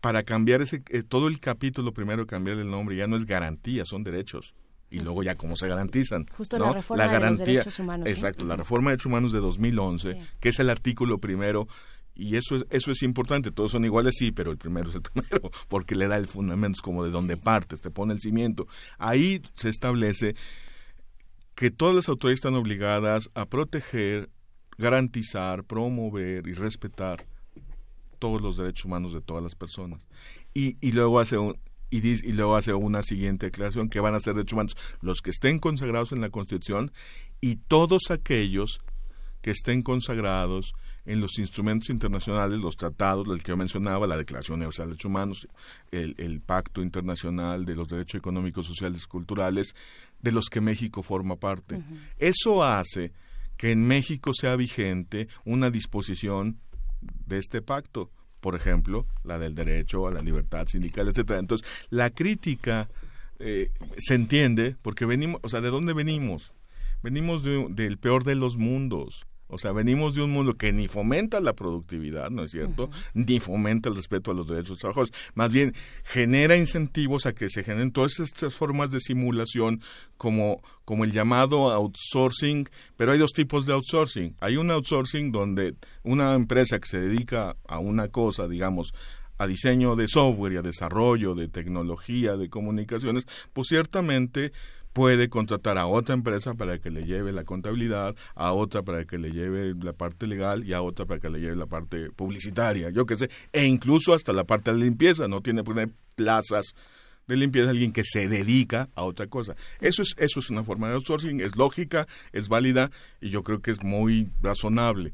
para 0.00 0.22
cambiar 0.22 0.60
ese, 0.60 0.82
eh, 0.90 1.02
todo 1.02 1.28
el 1.28 1.40
capítulo 1.40 1.92
primero, 1.92 2.26
cambiar 2.26 2.58
el 2.58 2.70
nombre, 2.70 2.94
ya 2.94 3.06
no 3.06 3.16
es 3.16 3.24
garantía, 3.24 3.86
son 3.86 4.04
derechos 4.04 4.54
y 4.90 5.00
luego 5.00 5.22
ya 5.22 5.34
cómo 5.34 5.56
se 5.56 5.66
garantizan. 5.66 6.26
Justo 6.36 6.58
¿no? 6.58 6.66
la 6.66 6.72
reforma 6.74 7.06
la 7.06 7.12
garantía, 7.12 7.30
de 7.30 7.38
los 7.38 7.46
derechos 7.64 7.78
humanos. 7.78 8.08
Exacto, 8.08 8.44
la 8.44 8.56
reforma 8.56 8.90
de 8.90 8.92
derechos 8.92 9.06
humanos 9.06 9.32
de 9.32 9.40
2011, 9.40 10.12
sí. 10.12 10.18
que 10.40 10.50
es 10.50 10.58
el 10.60 10.68
artículo 10.68 11.18
primero, 11.18 11.66
y 12.14 12.36
eso 12.36 12.56
es, 12.56 12.66
eso 12.70 12.92
es 12.92 13.02
importante, 13.02 13.50
todos 13.50 13.72
son 13.72 13.84
iguales, 13.84 14.14
sí, 14.18 14.30
pero 14.30 14.50
el 14.50 14.58
primero 14.58 14.90
es 14.90 14.94
el 14.94 15.02
primero, 15.12 15.50
porque 15.68 15.94
le 15.94 16.06
da 16.06 16.16
el 16.16 16.26
fundamento 16.26 16.80
como 16.82 17.02
de 17.02 17.10
donde 17.10 17.36
partes, 17.36 17.80
te 17.80 17.90
pone 17.90 18.12
el 18.12 18.20
cimiento. 18.20 18.68
Ahí 18.98 19.42
se 19.56 19.68
establece 19.68 20.36
que 21.54 21.70
todas 21.70 21.94
las 21.94 22.08
autoridades 22.08 22.38
están 22.38 22.54
obligadas 22.54 23.30
a 23.34 23.46
proteger, 23.46 24.30
garantizar, 24.76 25.64
promover 25.64 26.46
y 26.46 26.52
respetar 26.52 27.26
todos 28.18 28.40
los 28.40 28.56
derechos 28.56 28.86
humanos 28.86 29.12
de 29.12 29.20
todas 29.20 29.42
las 29.42 29.54
personas. 29.54 30.06
Y, 30.52 30.76
y 30.80 30.92
luego 30.92 31.20
hace 31.20 31.38
un, 31.38 31.56
y, 31.90 32.32
luego 32.32 32.56
hace 32.56 32.74
una 32.74 33.02
siguiente 33.02 33.46
declaración 33.46 33.88
que 33.88 34.00
van 34.00 34.14
a 34.14 34.20
ser 34.20 34.34
derechos 34.34 34.54
humanos 34.54 34.76
los 35.00 35.20
que 35.20 35.30
estén 35.30 35.58
consagrados 35.58 36.12
en 36.12 36.20
la 36.20 36.30
Constitución 36.30 36.90
y 37.40 37.56
todos 37.56 38.10
aquellos 38.10 38.80
que 39.42 39.50
estén 39.50 39.82
consagrados 39.82 40.72
en 41.04 41.20
los 41.20 41.38
instrumentos 41.38 41.90
internacionales, 41.90 42.60
los 42.60 42.76
tratados, 42.76 43.28
el 43.28 43.42
que 43.42 43.50
yo 43.50 43.56
mencionaba, 43.58 44.06
la 44.06 44.16
Declaración 44.16 44.56
Universal 44.56 44.86
de 44.86 44.90
Derechos 44.92 45.08
Humanos, 45.10 45.48
el, 45.90 46.14
el 46.16 46.40
Pacto 46.40 46.80
Internacional 46.80 47.66
de 47.66 47.76
los 47.76 47.88
Derechos 47.88 48.18
Económicos, 48.18 48.66
Sociales 48.66 49.02
y 49.04 49.06
Culturales, 49.06 49.76
de 50.24 50.32
los 50.32 50.46
que 50.46 50.60
México 50.60 51.02
forma 51.02 51.36
parte. 51.36 51.76
Uh 51.76 51.78
-huh. 51.78 51.98
Eso 52.18 52.64
hace 52.64 53.12
que 53.56 53.70
en 53.70 53.86
México 53.86 54.32
sea 54.34 54.56
vigente 54.56 55.28
una 55.44 55.70
disposición 55.70 56.58
de 57.00 57.38
este 57.38 57.60
pacto, 57.60 58.10
por 58.40 58.54
ejemplo, 58.54 59.06
la 59.22 59.38
del 59.38 59.54
derecho 59.54 60.06
a 60.08 60.10
la 60.10 60.22
libertad 60.22 60.66
sindical, 60.66 61.08
etcétera. 61.08 61.38
Entonces, 61.38 61.66
la 61.90 62.08
crítica 62.10 62.88
eh, 63.38 63.70
se 63.98 64.14
entiende 64.14 64.76
porque 64.80 65.04
venimos, 65.04 65.40
o 65.44 65.48
sea, 65.48 65.60
¿de 65.60 65.68
dónde 65.68 65.92
venimos? 65.92 66.54
Venimos 67.02 67.42
de, 67.42 67.66
del 67.68 67.98
peor 67.98 68.24
de 68.24 68.34
los 68.34 68.56
mundos. 68.56 69.26
O 69.48 69.58
sea, 69.58 69.72
venimos 69.72 70.14
de 70.14 70.22
un 70.22 70.30
mundo 70.30 70.54
que 70.54 70.72
ni 70.72 70.88
fomenta 70.88 71.40
la 71.40 71.52
productividad, 71.52 72.30
¿no 72.30 72.44
es 72.44 72.50
cierto? 72.50 72.84
Uh 72.84 72.88
-huh. 72.88 73.10
Ni 73.14 73.40
fomenta 73.40 73.88
el 73.88 73.94
respeto 73.94 74.30
a 74.30 74.34
los 74.34 74.46
derechos 74.46 74.68
de 74.68 74.72
los 74.72 74.78
trabajadores. 74.80 75.12
Más 75.34 75.52
bien, 75.52 75.74
genera 76.04 76.56
incentivos 76.56 77.26
a 77.26 77.34
que 77.34 77.50
se 77.50 77.62
generen 77.62 77.92
todas 77.92 78.20
estas 78.20 78.54
formas 78.54 78.90
de 78.90 79.00
simulación 79.00 79.80
como, 80.16 80.62
como 80.84 81.04
el 81.04 81.12
llamado 81.12 81.70
outsourcing. 81.70 82.68
Pero 82.96 83.12
hay 83.12 83.18
dos 83.18 83.32
tipos 83.32 83.66
de 83.66 83.74
outsourcing. 83.74 84.34
Hay 84.40 84.56
un 84.56 84.70
outsourcing 84.70 85.30
donde 85.30 85.74
una 86.02 86.34
empresa 86.34 86.78
que 86.78 86.88
se 86.88 87.00
dedica 87.00 87.56
a 87.68 87.78
una 87.78 88.08
cosa, 88.08 88.48
digamos, 88.48 88.94
a 89.38 89.46
diseño 89.46 89.96
de 89.96 90.08
software 90.08 90.52
y 90.52 90.56
a 90.56 90.62
desarrollo 90.62 91.34
de 91.34 91.48
tecnología, 91.48 92.36
de 92.36 92.48
comunicaciones, 92.48 93.26
pues 93.52 93.68
ciertamente 93.68 94.52
puede 94.94 95.28
contratar 95.28 95.76
a 95.76 95.86
otra 95.86 96.14
empresa 96.14 96.54
para 96.54 96.78
que 96.78 96.88
le 96.88 97.04
lleve 97.04 97.32
la 97.32 97.44
contabilidad, 97.44 98.14
a 98.36 98.52
otra 98.52 98.82
para 98.82 99.04
que 99.04 99.18
le 99.18 99.32
lleve 99.32 99.74
la 99.74 99.92
parte 99.92 100.26
legal 100.26 100.64
y 100.64 100.72
a 100.72 100.80
otra 100.80 101.04
para 101.04 101.20
que 101.20 101.28
le 101.28 101.40
lleve 101.40 101.56
la 101.56 101.66
parte 101.66 102.10
publicitaria, 102.10 102.90
yo 102.90 103.04
qué 103.04 103.16
sé, 103.16 103.28
e 103.52 103.66
incluso 103.66 104.14
hasta 104.14 104.32
la 104.32 104.44
parte 104.44 104.72
de 104.72 104.78
limpieza, 104.78 105.26
no 105.26 105.42
tiene 105.42 105.64
por 105.64 105.74
plazas 106.14 106.74
de 107.26 107.36
limpieza 107.36 107.70
alguien 107.70 107.92
que 107.92 108.04
se 108.04 108.28
dedica 108.28 108.88
a 108.94 109.02
otra 109.02 109.26
cosa. 109.26 109.56
Eso 109.80 110.02
es 110.02 110.14
eso 110.16 110.38
es 110.38 110.50
una 110.50 110.62
forma 110.62 110.88
de 110.88 110.94
outsourcing, 110.94 111.40
es 111.40 111.56
lógica, 111.56 112.06
es 112.32 112.48
válida 112.48 112.90
y 113.20 113.30
yo 113.30 113.42
creo 113.42 113.60
que 113.60 113.72
es 113.72 113.82
muy 113.82 114.30
razonable. 114.42 115.12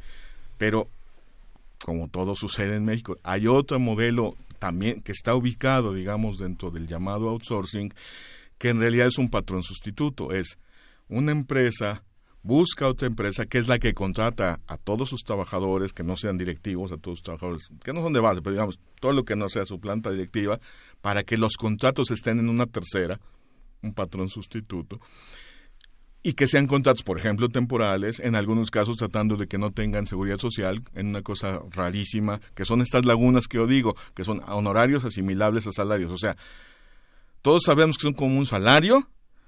Pero 0.58 0.88
como 1.82 2.08
todo 2.08 2.34
sucede 2.34 2.76
en 2.76 2.84
México, 2.84 3.16
hay 3.22 3.46
otro 3.46 3.78
modelo 3.78 4.36
también 4.58 5.00
que 5.00 5.12
está 5.12 5.34
ubicado, 5.34 5.94
digamos, 5.94 6.38
dentro 6.38 6.70
del 6.70 6.86
llamado 6.86 7.30
outsourcing 7.30 7.94
que 8.60 8.68
en 8.68 8.78
realidad 8.78 9.06
es 9.06 9.16
un 9.16 9.30
patrón 9.30 9.62
sustituto, 9.62 10.32
es 10.32 10.58
una 11.08 11.32
empresa 11.32 12.04
busca 12.42 12.88
otra 12.88 13.06
empresa 13.06 13.46
que 13.46 13.58
es 13.58 13.68
la 13.68 13.78
que 13.78 13.94
contrata 13.94 14.60
a 14.66 14.76
todos 14.76 15.08
sus 15.08 15.22
trabajadores 15.24 15.92
que 15.92 16.02
no 16.02 16.16
sean 16.16 16.38
directivos, 16.38 16.92
a 16.92 16.96
todos 16.96 17.18
sus 17.18 17.24
trabajadores 17.24 17.68
que 17.82 17.92
no 17.92 18.02
son 18.02 18.12
de 18.12 18.20
base, 18.20 18.40
pero 18.42 18.52
digamos 18.52 18.78
todo 19.00 19.12
lo 19.12 19.24
que 19.24 19.36
no 19.36 19.48
sea 19.48 19.66
su 19.66 19.80
planta 19.80 20.10
directiva, 20.10 20.60
para 21.00 21.22
que 21.22 21.36
los 21.38 21.54
contratos 21.56 22.10
estén 22.10 22.38
en 22.38 22.48
una 22.48 22.66
tercera, 22.66 23.18
un 23.82 23.94
patrón 23.94 24.28
sustituto, 24.28 25.00
y 26.22 26.34
que 26.34 26.46
sean 26.46 26.66
contratos, 26.66 27.02
por 27.02 27.18
ejemplo, 27.18 27.48
temporales, 27.48 28.20
en 28.20 28.34
algunos 28.34 28.70
casos 28.70 28.98
tratando 28.98 29.36
de 29.36 29.46
que 29.46 29.56
no 29.56 29.70
tengan 29.70 30.06
seguridad 30.06 30.38
social, 30.38 30.82
en 30.94 31.08
una 31.08 31.22
cosa 31.22 31.62
rarísima, 31.70 32.40
que 32.54 32.66
son 32.66 32.82
estas 32.82 33.06
lagunas 33.06 33.48
que 33.48 33.56
yo 33.56 33.66
digo, 33.66 33.96
que 34.14 34.24
son 34.24 34.42
honorarios 34.46 35.04
asimilables 35.04 35.66
a 35.66 35.72
salarios, 35.72 36.12
o 36.12 36.18
sea, 36.18 36.36
todos 37.42 37.62
sabemos 37.64 37.96
que 37.96 38.02
son 38.02 38.14
como 38.14 38.38
un 38.38 38.46
salario, 38.46 38.98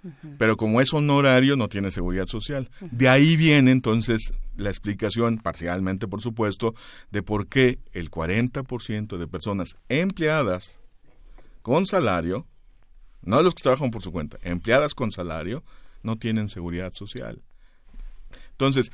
uh 0.02 0.08
-huh. 0.08 0.36
pero 0.38 0.56
como 0.56 0.80
es 0.80 0.92
honorario 0.92 1.56
no 1.56 1.68
tiene 1.68 1.90
seguridad 1.90 2.26
social. 2.26 2.70
Uh 2.80 2.86
-huh. 2.86 2.90
De 2.90 3.08
ahí 3.08 3.36
viene 3.36 3.70
entonces 3.70 4.32
la 4.56 4.70
explicación, 4.70 5.38
parcialmente 5.38 6.08
por 6.08 6.20
supuesto, 6.22 6.74
de 7.10 7.22
por 7.22 7.46
qué 7.46 7.78
el 7.92 8.10
40% 8.10 9.18
de 9.18 9.26
personas 9.26 9.76
empleadas 9.88 10.80
con 11.62 11.86
salario, 11.86 12.46
no 13.22 13.42
los 13.42 13.54
que 13.54 13.62
trabajan 13.62 13.90
por 13.90 14.02
su 14.02 14.12
cuenta, 14.12 14.38
empleadas 14.42 14.94
con 14.94 15.12
salario, 15.12 15.62
no 16.02 16.16
tienen 16.16 16.48
seguridad 16.48 16.92
social. 16.92 17.40
Entonces, 18.50 18.92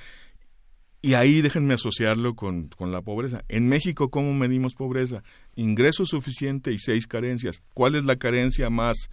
y 1.00 1.14
ahí 1.14 1.40
déjenme 1.40 1.74
asociarlo 1.74 2.34
con, 2.34 2.68
con, 2.68 2.92
la 2.92 3.02
pobreza. 3.02 3.44
En 3.48 3.68
México, 3.68 4.10
¿cómo 4.10 4.34
medimos 4.34 4.74
pobreza? 4.74 5.22
Ingreso 5.58 6.06
suficiente 6.06 6.72
y 6.72 6.78
seis 6.78 7.08
carencias. 7.08 7.64
¿Cuál 7.74 7.96
es 7.96 8.04
la 8.04 8.14
carencia 8.14 8.70
más 8.70 9.10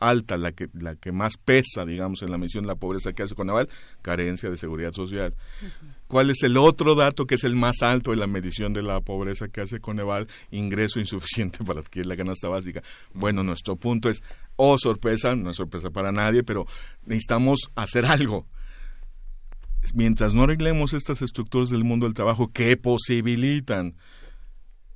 alta, 0.00 0.36
la 0.36 0.50
que, 0.50 0.68
la 0.72 0.96
que 0.96 1.12
más 1.12 1.36
pesa, 1.36 1.86
digamos, 1.86 2.20
en 2.22 2.32
la 2.32 2.36
medición 2.36 2.64
de 2.64 2.68
la 2.68 2.74
pobreza 2.74 3.12
que 3.12 3.22
hace 3.22 3.36
Coneval? 3.36 3.68
Carencia 4.02 4.50
de 4.50 4.58
seguridad 4.58 4.92
social. 4.92 5.36
Uh 5.62 5.66
-huh. 5.66 5.94
¿Cuál 6.08 6.30
es 6.30 6.42
el 6.42 6.56
otro 6.56 6.96
dato 6.96 7.28
que 7.28 7.36
es 7.36 7.44
el 7.44 7.54
más 7.54 7.80
alto 7.82 8.12
en 8.12 8.18
la 8.18 8.26
medición 8.26 8.72
de 8.72 8.82
la 8.82 9.00
pobreza 9.02 9.46
que 9.46 9.60
hace 9.60 9.78
Coneval? 9.78 10.26
Ingreso 10.50 10.98
insuficiente 10.98 11.62
para 11.64 11.78
adquirir 11.78 12.06
la 12.06 12.16
canasta 12.16 12.48
básica. 12.48 12.82
Bueno, 13.12 13.44
nuestro 13.44 13.76
punto 13.76 14.10
es, 14.10 14.20
oh 14.56 14.76
sorpresa, 14.78 15.36
no 15.36 15.50
es 15.50 15.56
sorpresa 15.56 15.90
para 15.90 16.10
nadie, 16.10 16.42
pero 16.42 16.66
necesitamos 17.06 17.70
hacer 17.76 18.04
algo 18.04 18.48
mientras 19.92 20.34
no 20.34 20.42
arreglemos 20.42 20.94
estas 20.94 21.20
estructuras 21.22 21.68
del 21.68 21.84
mundo 21.84 22.06
del 22.06 22.14
trabajo 22.14 22.50
que 22.50 22.76
posibilitan 22.76 23.94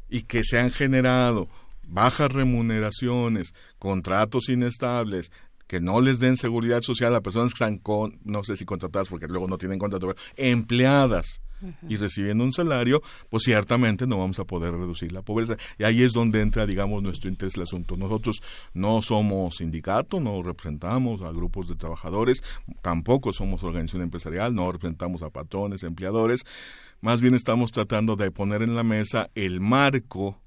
y 0.09 0.23
que 0.23 0.45
se 0.45 0.59
han 0.59 0.71
generado 0.71 1.49
bajas 1.87 2.33
remuneraciones, 2.33 3.55
contratos 3.79 4.49
inestables, 4.49 5.31
que 5.69 5.81
no 5.81 6.01
les 6.01 6.19
den 6.19 6.37
seguridad 6.37 6.81
social 6.83 7.15
a 7.15 7.21
personas 7.21 7.53
que 7.53 7.63
están 7.63 7.79
con, 7.79 8.19
no 8.25 8.43
sé 8.43 8.57
si 8.57 8.65
contratadas 8.65 9.09
porque 9.09 9.27
luego 9.27 9.47
no 9.47 9.59
tienen 9.59 9.79
contrato, 9.79 10.15
empleadas 10.37 11.43
uh 11.61 11.67
-huh. 11.67 11.75
y 11.91 11.97
recibiendo 11.97 12.43
un 12.43 12.53
salario, 12.53 13.03
pues 13.29 13.43
ciertamente 13.45 14.07
no 14.07 14.19
vamos 14.19 14.39
a 14.39 14.45
poder 14.45 14.73
reducir 14.73 15.13
la 15.13 15.21
pobreza. 15.21 15.57
Y 15.79 15.85
ahí 15.85 16.03
es 16.03 16.15
donde 16.15 16.41
entra, 16.41 16.65
digamos, 16.65 17.03
nuestro 17.03 17.29
interés 17.29 17.55
el 17.57 17.65
asunto. 17.65 17.99
Nosotros 17.99 18.41
no 18.73 19.03
somos 19.03 19.57
sindicato, 19.57 20.21
no 20.21 20.43
representamos 20.43 21.21
a 21.23 21.31
grupos 21.33 21.69
de 21.69 21.75
trabajadores, 21.75 22.43
tampoco 22.81 23.35
somos 23.35 23.63
organización 23.63 24.03
empresarial, 24.03 24.55
no 24.55 24.73
representamos 24.73 25.23
a 25.23 25.29
patrones, 25.29 25.83
empleadores, 25.83 26.45
más 27.01 27.21
bien 27.21 27.35
estamos 27.35 27.73
tratando 27.73 28.17
de 28.17 28.31
poner 28.31 28.63
en 28.63 28.75
la 28.75 28.83
mesa 28.83 29.31
el 29.35 29.61
marco 29.61 30.41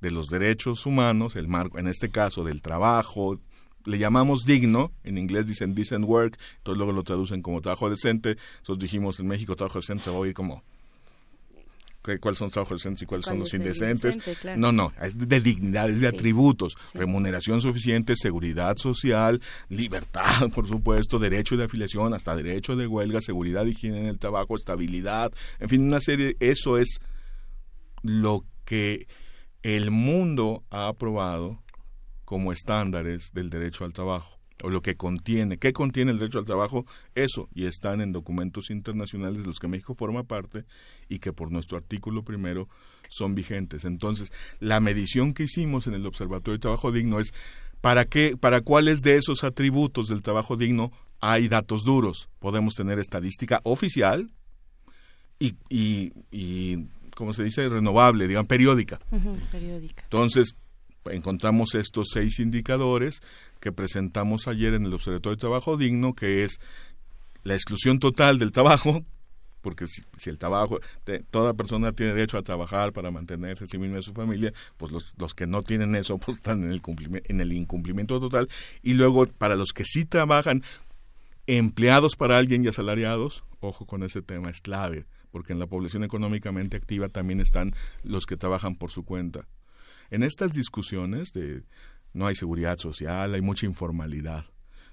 de 0.00 0.10
los 0.10 0.28
derechos 0.28 0.86
humanos, 0.86 1.36
el 1.36 1.48
marco, 1.48 1.78
en 1.78 1.88
este 1.88 2.10
caso, 2.10 2.44
del 2.44 2.62
trabajo, 2.62 3.40
le 3.86 3.98
llamamos 3.98 4.44
digno, 4.44 4.92
en 5.02 5.18
inglés 5.18 5.46
dicen 5.46 5.74
decent 5.74 6.04
work, 6.04 6.38
entonces 6.58 6.78
luego 6.78 6.92
lo 6.92 7.02
traducen 7.02 7.42
como 7.42 7.60
trabajo 7.60 7.90
decente, 7.90 8.36
nosotros 8.60 8.78
dijimos 8.78 9.20
en 9.20 9.26
México 9.26 9.56
trabajo 9.56 9.78
decente 9.78 10.04
se 10.04 10.10
va 10.10 10.16
a 10.16 10.20
oír 10.20 10.34
como 10.34 10.62
cuáles 12.20 12.38
son 12.38 12.46
los 12.46 12.52
trabajos 12.52 12.82
decentes 12.82 13.02
y 13.02 13.06
cuáles 13.06 13.26
son 13.26 13.38
los 13.38 13.54
indecentes. 13.54 14.18
No, 14.56 14.72
no, 14.72 14.92
es 15.02 15.16
de 15.16 15.40
dignidad, 15.40 15.88
es 15.88 16.00
de 16.00 16.08
atributos, 16.08 16.76
remuneración 16.92 17.60
suficiente, 17.60 18.14
seguridad 18.16 18.76
social, 18.76 19.40
libertad, 19.68 20.50
por 20.54 20.68
supuesto, 20.68 21.18
derecho 21.18 21.56
de 21.56 21.64
afiliación, 21.64 22.14
hasta 22.14 22.36
derecho 22.36 22.76
de 22.76 22.86
huelga, 22.86 23.20
seguridad 23.20 23.64
higiene 23.64 24.00
en 24.00 24.06
el 24.06 24.18
trabajo, 24.18 24.56
estabilidad, 24.56 25.32
en 25.58 25.68
fin, 25.68 25.82
una 25.82 26.00
serie, 26.00 26.36
eso 26.40 26.78
es 26.78 27.00
lo 28.02 28.44
que 28.64 29.06
el 29.62 29.90
mundo 29.90 30.62
ha 30.70 30.88
aprobado 30.88 31.62
como 32.24 32.52
estándares 32.52 33.32
del 33.32 33.50
derecho 33.50 33.84
al 33.84 33.92
trabajo 33.92 34.43
o 34.62 34.70
lo 34.70 34.82
que 34.82 34.96
contiene. 34.96 35.58
¿Qué 35.58 35.72
contiene 35.72 36.12
el 36.12 36.18
derecho 36.18 36.38
al 36.38 36.44
trabajo? 36.44 36.86
Eso, 37.14 37.48
y 37.54 37.66
están 37.66 38.00
en 38.00 38.12
documentos 38.12 38.70
internacionales 38.70 39.42
de 39.42 39.48
los 39.48 39.58
que 39.58 39.68
México 39.68 39.94
forma 39.94 40.24
parte 40.24 40.64
y 41.08 41.18
que 41.18 41.32
por 41.32 41.50
nuestro 41.50 41.76
artículo 41.76 42.22
primero 42.22 42.68
son 43.08 43.34
vigentes. 43.34 43.84
Entonces, 43.84 44.32
la 44.60 44.80
medición 44.80 45.34
que 45.34 45.44
hicimos 45.44 45.86
en 45.86 45.94
el 45.94 46.06
Observatorio 46.06 46.54
de 46.58 46.62
Trabajo 46.62 46.92
Digno 46.92 47.20
es 47.20 47.32
para 47.80 48.06
qué, 48.06 48.36
para 48.38 48.62
cuáles 48.62 49.02
de 49.02 49.16
esos 49.16 49.44
atributos 49.44 50.06
del 50.08 50.22
trabajo 50.22 50.56
digno 50.56 50.90
hay 51.20 51.48
datos 51.48 51.82
duros. 51.84 52.30
Podemos 52.38 52.74
tener 52.74 52.98
estadística 52.98 53.60
oficial 53.64 54.30
y, 55.38 55.54
y, 55.68 56.12
y 56.30 56.86
como 57.14 57.34
se 57.34 57.44
dice, 57.44 57.68
renovable, 57.68 58.26
digamos, 58.26 58.48
periódica. 58.48 58.98
periódica. 59.50 60.02
Entonces, 60.04 60.56
encontramos 61.06 61.74
estos 61.74 62.08
seis 62.12 62.38
indicadores 62.38 63.22
que 63.60 63.72
presentamos 63.72 64.48
ayer 64.48 64.74
en 64.74 64.86
el 64.86 64.94
Observatorio 64.94 65.36
de 65.36 65.40
Trabajo 65.40 65.76
Digno, 65.76 66.14
que 66.14 66.44
es 66.44 66.60
la 67.42 67.54
exclusión 67.54 67.98
total 67.98 68.38
del 68.38 68.52
trabajo, 68.52 69.04
porque 69.64 69.86
si, 69.86 70.28
el 70.28 70.38
trabajo, 70.38 70.78
toda 71.30 71.54
persona 71.54 71.92
tiene 71.92 72.12
derecho 72.12 72.36
a 72.36 72.42
trabajar 72.42 72.92
para 72.92 73.10
mantenerse 73.10 73.64
a 73.64 73.66
sí 73.66 73.78
misma 73.78 73.96
y 73.96 73.98
a 74.00 74.02
su 74.02 74.12
familia, 74.12 74.52
pues 74.76 74.92
los, 74.92 75.14
los 75.16 75.34
que 75.34 75.46
no 75.46 75.62
tienen 75.62 75.94
eso 75.94 76.18
pues 76.24 76.36
están 76.36 76.64
en 76.64 76.70
el, 76.70 76.82
en 77.24 77.40
el 77.40 77.52
incumplimiento 77.52 78.20
total. 78.20 78.48
Y 78.82 78.94
luego, 78.94 79.26
para 79.26 79.56
los 79.56 79.72
que 79.72 79.84
sí 79.84 80.04
trabajan, 80.04 80.62
empleados 81.46 82.16
para 82.16 82.36
alguien 82.36 82.64
y 82.64 82.68
asalariados, 82.68 83.44
ojo 83.60 83.86
con 83.86 84.02
ese 84.02 84.20
tema, 84.20 84.50
es 84.50 84.60
clave, 84.60 85.06
porque 85.30 85.54
en 85.54 85.58
la 85.58 85.66
población 85.66 86.04
económicamente 86.04 86.76
activa 86.76 87.08
también 87.08 87.40
están 87.40 87.74
los 88.02 88.26
que 88.26 88.36
trabajan 88.36 88.76
por 88.76 88.90
su 88.90 89.04
cuenta. 89.04 89.46
En 90.10 90.22
estas 90.22 90.52
discusiones 90.52 91.32
de 91.32 91.62
no 92.12 92.26
hay 92.26 92.34
seguridad 92.34 92.78
social, 92.78 93.34
hay 93.34 93.40
mucha 93.40 93.66
informalidad. 93.66 94.44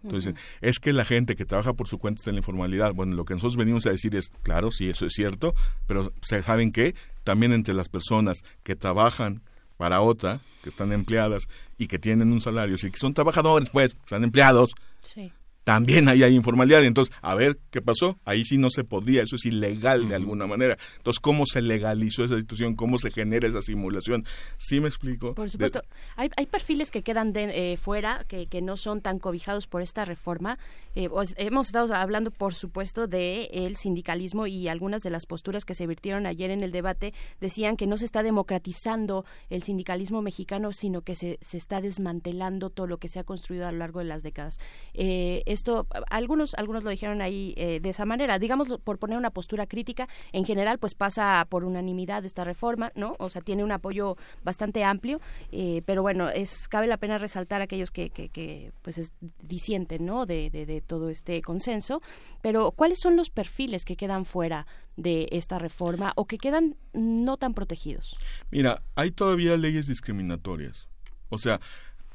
Entonces, 0.03 0.33
es 0.61 0.79
que 0.79 0.93
la 0.93 1.05
gente 1.05 1.35
que 1.35 1.45
trabaja 1.45 1.73
por 1.73 1.87
su 1.87 1.99
cuenta 1.99 2.21
está 2.21 2.31
en 2.31 2.37
la 2.37 2.39
informalidad. 2.39 2.93
Bueno, 2.93 3.15
lo 3.15 3.23
que 3.23 3.35
nosotros 3.35 3.55
venimos 3.55 3.85
a 3.85 3.91
decir 3.91 4.15
es, 4.15 4.29
claro, 4.41 4.71
sí, 4.71 4.89
eso 4.89 5.05
es 5.05 5.13
cierto, 5.13 5.53
pero 5.85 6.11
¿saben 6.21 6.71
qué? 6.71 6.95
También 7.23 7.53
entre 7.53 7.75
las 7.75 7.87
personas 7.87 8.43
que 8.63 8.75
trabajan 8.75 9.43
para 9.77 10.01
otra, 10.01 10.41
que 10.63 10.69
están 10.69 10.91
empleadas 10.91 11.47
y 11.77 11.87
que 11.87 11.99
tienen 11.99 12.31
un 12.31 12.41
salario, 12.41 12.79
si 12.79 12.89
que 12.89 12.97
son 12.97 13.13
trabajadores, 13.13 13.69
pues, 13.69 13.95
están 14.03 14.23
empleados, 14.23 14.73
sí 15.03 15.31
también 15.63 16.07
ahí 16.07 16.23
hay 16.23 16.35
informalidad. 16.35 16.83
Entonces, 16.83 17.13
a 17.21 17.35
ver 17.35 17.59
qué 17.69 17.81
pasó. 17.81 18.19
Ahí 18.25 18.43
sí 18.45 18.57
no 18.57 18.69
se 18.69 18.83
podría, 18.83 19.23
eso 19.23 19.35
es 19.35 19.45
ilegal 19.45 20.09
de 20.09 20.15
alguna 20.15 20.47
manera. 20.47 20.77
Entonces, 20.97 21.19
¿cómo 21.19 21.45
se 21.45 21.61
legalizó 21.61 22.23
esa 22.23 22.37
situación? 22.37 22.75
¿Cómo 22.75 22.97
se 22.97 23.11
genera 23.11 23.47
esa 23.47 23.61
simulación? 23.61 24.25
¿Sí 24.57 24.79
me 24.79 24.87
explico? 24.87 25.33
Por 25.33 25.49
supuesto. 25.49 25.83
Hay, 26.15 26.29
hay, 26.35 26.45
perfiles 26.47 26.91
que 26.91 27.03
quedan 27.03 27.33
de, 27.33 27.73
eh, 27.73 27.77
fuera, 27.77 28.25
que, 28.27 28.47
que, 28.47 28.61
no 28.61 28.77
son 28.77 29.01
tan 29.01 29.19
cobijados 29.19 29.67
por 29.67 29.81
esta 29.81 30.05
reforma. 30.05 30.57
Eh, 30.95 31.09
pues, 31.09 31.33
hemos 31.37 31.67
estado 31.67 31.93
hablando, 31.93 32.31
por 32.31 32.53
supuesto, 32.53 33.07
de 33.07 33.49
el 33.51 33.75
sindicalismo 33.77 34.47
y 34.47 34.67
algunas 34.67 35.01
de 35.01 35.09
las 35.09 35.25
posturas 35.25 35.65
que 35.65 35.75
se 35.75 35.87
virtieron 35.87 36.25
ayer 36.25 36.51
en 36.51 36.63
el 36.63 36.71
debate 36.71 37.13
decían 37.39 37.77
que 37.77 37.87
no 37.87 37.97
se 37.97 38.05
está 38.05 38.23
democratizando 38.23 39.25
el 39.49 39.63
sindicalismo 39.63 40.21
mexicano, 40.21 40.73
sino 40.73 41.01
que 41.01 41.15
se, 41.15 41.37
se 41.41 41.57
está 41.57 41.81
desmantelando 41.81 42.69
todo 42.69 42.87
lo 42.87 42.97
que 42.97 43.07
se 43.07 43.19
ha 43.19 43.23
construido 43.23 43.67
a 43.67 43.71
lo 43.71 43.79
largo 43.79 43.99
de 43.99 44.05
las 44.05 44.23
décadas. 44.23 44.57
Eh, 44.93 45.43
esto, 45.51 45.87
algunos, 46.09 46.53
algunos 46.55 46.83
lo 46.83 46.89
dijeron 46.89 47.21
ahí 47.21 47.53
eh, 47.57 47.79
de 47.81 47.89
esa 47.89 48.05
manera, 48.05 48.39
digamos 48.39 48.67
por 48.83 48.99
poner 48.99 49.17
una 49.17 49.31
postura 49.31 49.67
crítica, 49.67 50.07
en 50.31 50.45
general 50.45 50.79
pues 50.79 50.95
pasa 50.95 51.45
por 51.49 51.63
unanimidad 51.63 52.25
esta 52.25 52.43
reforma, 52.43 52.91
¿no? 52.95 53.15
O 53.19 53.29
sea, 53.29 53.41
tiene 53.41 53.63
un 53.63 53.71
apoyo 53.71 54.17
bastante 54.43 54.83
amplio, 54.83 55.19
eh, 55.51 55.81
pero 55.85 56.01
bueno, 56.01 56.29
es 56.29 56.67
cabe 56.67 56.87
la 56.87 56.97
pena 56.97 57.17
resaltar 57.17 57.61
aquellos 57.61 57.91
que, 57.91 58.09
que, 58.09 58.71
pues 58.81 58.97
es, 58.97 59.13
disienten, 59.41 60.05
¿no? 60.05 60.25
De, 60.25 60.49
de, 60.49 60.81
todo 60.81 61.09
este 61.09 61.41
consenso, 61.41 62.01
pero 62.41 62.71
¿cuáles 62.71 62.99
son 62.99 63.15
los 63.15 63.29
perfiles 63.29 63.85
que 63.85 63.95
quedan 63.95 64.25
fuera 64.25 64.65
de 64.95 65.27
esta 65.31 65.59
reforma 65.59 66.13
o 66.15 66.25
que 66.25 66.37
quedan 66.37 66.75
no 66.93 67.37
tan 67.37 67.53
protegidos? 67.53 68.13
Mira, 68.51 68.83
hay 68.95 69.11
todavía 69.11 69.57
leyes 69.57 69.87
discriminatorias. 69.87 70.89
O 71.29 71.37
sea, 71.37 71.61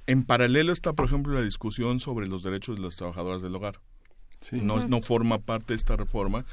en 0.07 0.23
paralelo 0.23 0.73
está, 0.73 0.93
por 0.93 1.07
ejemplo, 1.07 1.35
la 1.35 1.43
discusión 1.43 2.01
sobre 2.01 2.27
los 2.27 2.43
derechos 2.43 2.77
de 2.77 2.83
las 2.83 2.97
trabajadoras 2.97 3.43
del 3.43 3.55
hogar. 3.55 3.81
No, 4.53 4.87
no 4.87 5.03
forma 5.03 5.39
parte 5.39 5.73
de 5.73 5.79
esta 5.79 5.97
reforma. 5.97 6.45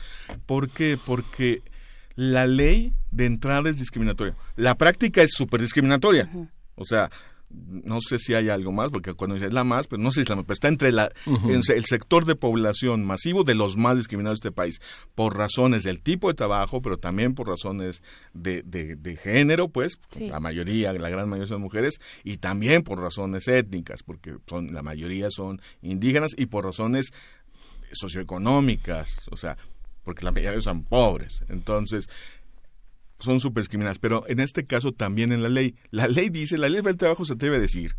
¿Por 0.46 0.70
qué? 0.70 0.98
Porque 1.04 1.62
la 2.16 2.48
ley 2.48 2.94
de 3.12 3.26
entrada 3.26 3.70
es 3.70 3.78
discriminatoria. 3.78 4.36
La 4.56 4.76
práctica 4.76 5.22
es 5.22 5.32
súper 5.32 5.62
discriminatoria. 5.62 6.30
O 6.76 6.86
sea, 6.86 7.12
no 7.54 8.00
sé 8.02 8.20
si 8.20 8.34
hay 8.34 8.50
algo 8.50 8.72
más, 8.72 8.90
porque 8.90 9.14
cuando 9.14 9.36
dice 9.36 9.52
la 9.52 9.64
más, 9.64 9.88
pero 9.88 10.02
no 10.02 10.12
sé 10.12 10.16
si 10.16 10.22
es 10.24 10.30
la 10.30 10.36
más, 10.36 10.46
pero 10.46 10.54
está 10.54 10.68
entre 10.68 10.92
la, 10.92 11.12
el 11.46 11.86
sector 11.86 12.26
de 12.26 12.36
población 12.36 13.04
masivo 13.04 13.44
de 13.44 13.56
los 13.56 13.78
más 13.78 13.98
discriminados 13.98 14.40
de 14.40 14.50
este 14.50 14.56
país, 14.56 14.82
por 15.16 15.38
razones 15.38 15.84
del 15.84 16.02
tipo 16.02 16.28
de 16.28 16.34
trabajo, 16.34 16.82
pero 16.82 16.98
también 16.98 17.34
por 17.34 17.48
razones 17.48 18.04
de, 18.34 18.64
de, 18.64 19.16
género, 19.18 19.70
pues, 19.70 20.00
la 20.20 20.40
mayoría, 20.40 20.94
la 20.94 21.10
gran 21.10 21.30
mayoría 21.30 21.48
son 21.48 21.62
mujeres, 21.62 22.00
y 22.24 22.38
también 22.38 22.84
por 22.84 23.00
razones 23.00 23.48
étnicas, 23.48 24.04
porque 24.04 24.36
son, 24.48 24.74
la 24.74 24.82
mayoría 24.82 25.30
son 25.32 25.62
indígenas, 25.82 26.32
y 26.38 26.48
por 26.48 26.66
razones 26.66 27.14
socioeconómicas, 27.92 29.28
o 29.32 29.38
sea, 29.38 29.58
porque 30.04 30.26
la 30.26 30.32
mayoría 30.32 30.62
son 30.62 30.84
pobres. 30.84 31.44
Entonces, 31.50 32.10
son 33.24 33.54
discriminadas, 33.54 34.00
pero 34.00 34.26
en 34.28 34.40
este 34.40 34.66
caso 34.66 34.92
también 34.92 35.32
en 35.32 35.42
la 35.44 35.50
ley. 35.50 35.76
La 35.92 36.08
ley 36.08 36.30
dice, 36.30 36.58
la 36.58 36.70
ley 36.70 36.82
del 36.82 36.98
trabajo 36.98 37.26
se 37.26 37.36
debe 37.36 37.60
decir 37.60 37.96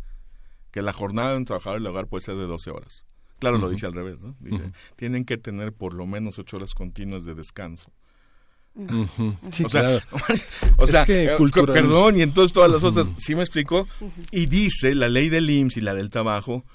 que 0.71 0.81
la 0.81 0.93
jornada 0.93 1.31
de 1.31 1.37
un 1.37 1.45
trabajador 1.45 1.79
del 1.79 1.87
hogar 1.87 2.07
puede 2.07 2.23
ser 2.23 2.35
de 2.35 2.45
12 2.45 2.71
horas. 2.71 3.05
Claro, 3.39 3.57
lo 3.57 3.69
dice 3.69 3.85
al 3.85 3.93
revés, 3.93 4.21
¿no? 4.21 4.35
Dice, 4.39 4.71
tienen 4.95 5.25
que 5.25 5.37
tener 5.37 5.73
por 5.73 5.93
lo 5.93 6.05
menos 6.05 6.39
8 6.39 6.57
horas 6.57 6.73
continuas 6.73 7.25
de 7.25 7.35
descanso. 7.35 7.91
o 8.75 9.69
sea, 9.69 10.03
o 10.77 10.87
sea 10.87 11.05
eh, 11.07 11.37
perdón, 11.65 12.17
y 12.17 12.21
entonces 12.21 12.51
todas 12.51 12.69
las 12.69 12.83
otras, 12.83 13.07
¿sí 13.17 13.35
me 13.35 13.41
explicó? 13.41 13.87
Y 14.31 14.47
dice 14.47 14.95
la 14.95 15.07
ley 15.09 15.29
del 15.29 15.49
IMSS 15.49 15.77
y 15.77 15.81
la 15.81 15.93
del 15.93 16.09
trabajo 16.09 16.65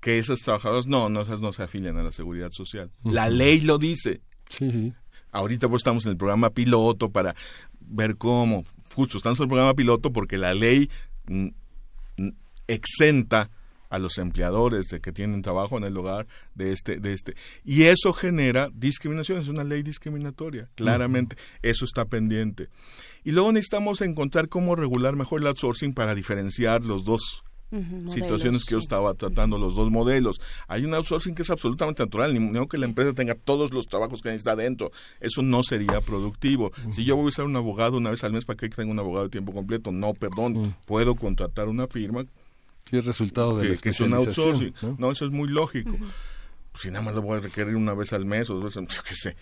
que 0.00 0.18
esos 0.18 0.40
trabajadores 0.40 0.86
no, 0.86 1.08
no, 1.08 1.24
no 1.24 1.52
se 1.52 1.62
afilian 1.62 1.96
a 1.98 2.02
la 2.02 2.12
seguridad 2.12 2.52
social. 2.52 2.90
La 3.04 3.28
ley 3.28 3.60
lo 3.60 3.78
dice. 3.78 4.22
Sí, 4.48 4.94
Ahorita 5.32 5.68
pues 5.68 5.80
estamos 5.80 6.04
en 6.06 6.12
el 6.12 6.16
programa 6.16 6.50
piloto 6.50 7.10
para 7.10 7.36
ver 7.90 8.16
cómo, 8.16 8.64
justo 8.94 9.18
estamos 9.18 9.38
en 9.38 9.44
el 9.44 9.48
programa 9.48 9.74
piloto 9.74 10.12
porque 10.12 10.38
la 10.38 10.54
ley 10.54 10.90
exenta 12.66 13.50
a 13.90 13.98
los 13.98 14.18
empleadores 14.18 14.86
de 14.86 15.00
que 15.00 15.12
tienen 15.12 15.42
trabajo 15.42 15.76
en 15.76 15.84
el 15.84 15.96
hogar 15.96 16.26
de 16.54 16.72
este 16.72 17.00
de 17.00 17.12
este. 17.12 17.34
Y 17.64 17.82
eso 17.82 18.12
genera 18.12 18.70
discriminación 18.72 19.40
es 19.40 19.48
una 19.48 19.64
ley 19.64 19.82
discriminatoria 19.82 20.70
claramente. 20.76 21.36
Eso 21.60 21.84
está 21.84 22.04
pendiente. 22.04 22.68
Y 23.24 23.32
luego 23.32 23.52
necesitamos 23.52 24.00
encontrar 24.00 24.48
cómo 24.48 24.76
regular 24.76 25.16
mejor 25.16 25.40
el 25.40 25.48
outsourcing 25.48 25.92
para 25.92 26.14
diferenciar 26.14 26.84
los 26.84 27.04
dos 27.04 27.44
situaciones 28.12 28.64
que 28.64 28.72
yo 28.72 28.78
estaba 28.78 29.14
tratando, 29.14 29.58
los 29.58 29.76
dos 29.76 29.90
modelos. 29.90 30.40
Hay 30.66 30.84
un 30.84 30.94
outsourcing 30.94 31.34
que 31.34 31.42
es 31.42 31.50
absolutamente 31.50 32.02
natural, 32.02 32.34
ni 32.34 32.66
que 32.68 32.78
la 32.78 32.86
empresa 32.86 33.12
tenga 33.12 33.34
todos 33.34 33.72
los 33.72 33.86
trabajos 33.86 34.22
que 34.22 34.30
necesita 34.30 34.56
dentro. 34.56 34.90
Eso 35.20 35.42
no 35.42 35.62
sería 35.62 36.00
productivo. 36.00 36.72
Si 36.90 37.04
yo 37.04 37.16
voy 37.16 37.26
a 37.26 37.28
usar 37.28 37.44
un 37.44 37.56
abogado 37.56 37.98
una 37.98 38.10
vez 38.10 38.24
al 38.24 38.32
mes, 38.32 38.44
¿para 38.44 38.56
qué 38.56 38.68
tengo 38.68 38.90
un 38.90 38.98
abogado 38.98 39.24
de 39.24 39.30
tiempo 39.30 39.52
completo? 39.52 39.92
No, 39.92 40.14
perdón, 40.14 40.74
puedo 40.86 41.14
contratar 41.14 41.68
una 41.68 41.86
firma. 41.86 42.24
¿Qué 42.84 42.98
es 42.98 43.04
resultado 43.04 43.56
de 43.56 43.76
que, 43.78 43.90
es 43.90 44.00
un 44.00 44.14
outsourcing. 44.14 44.74
¿no? 44.98 45.12
eso 45.12 45.24
es 45.24 45.30
muy 45.30 45.48
lógico. 45.48 45.96
Si 46.74 46.88
nada 46.88 47.02
más 47.02 47.14
lo 47.14 47.22
voy 47.22 47.38
a 47.38 47.40
requerir 47.40 47.76
una 47.76 47.94
vez 47.94 48.12
al 48.12 48.24
mes 48.24 48.50
o 48.50 48.54
dos 48.54 48.74
veces, 48.74 48.88
yo 48.96 49.02
qué 49.02 49.14
sé. 49.14 49.36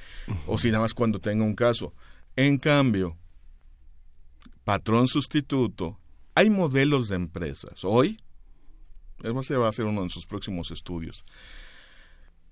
O 0.46 0.58
si 0.58 0.68
nada 0.68 0.80
más 0.80 0.94
cuando 0.94 1.18
tenga 1.18 1.44
un 1.44 1.54
caso. 1.54 1.94
En 2.36 2.58
cambio, 2.58 3.16
patrón 4.64 5.08
sustituto 5.08 5.98
hay 6.38 6.50
modelos 6.50 7.08
de 7.08 7.16
empresas. 7.16 7.84
Hoy, 7.84 8.16
se 9.42 9.56
va 9.56 9.68
a 9.68 9.72
ser 9.72 9.86
uno 9.86 10.04
de 10.04 10.10
sus 10.10 10.24
próximos 10.24 10.70
estudios. 10.70 11.24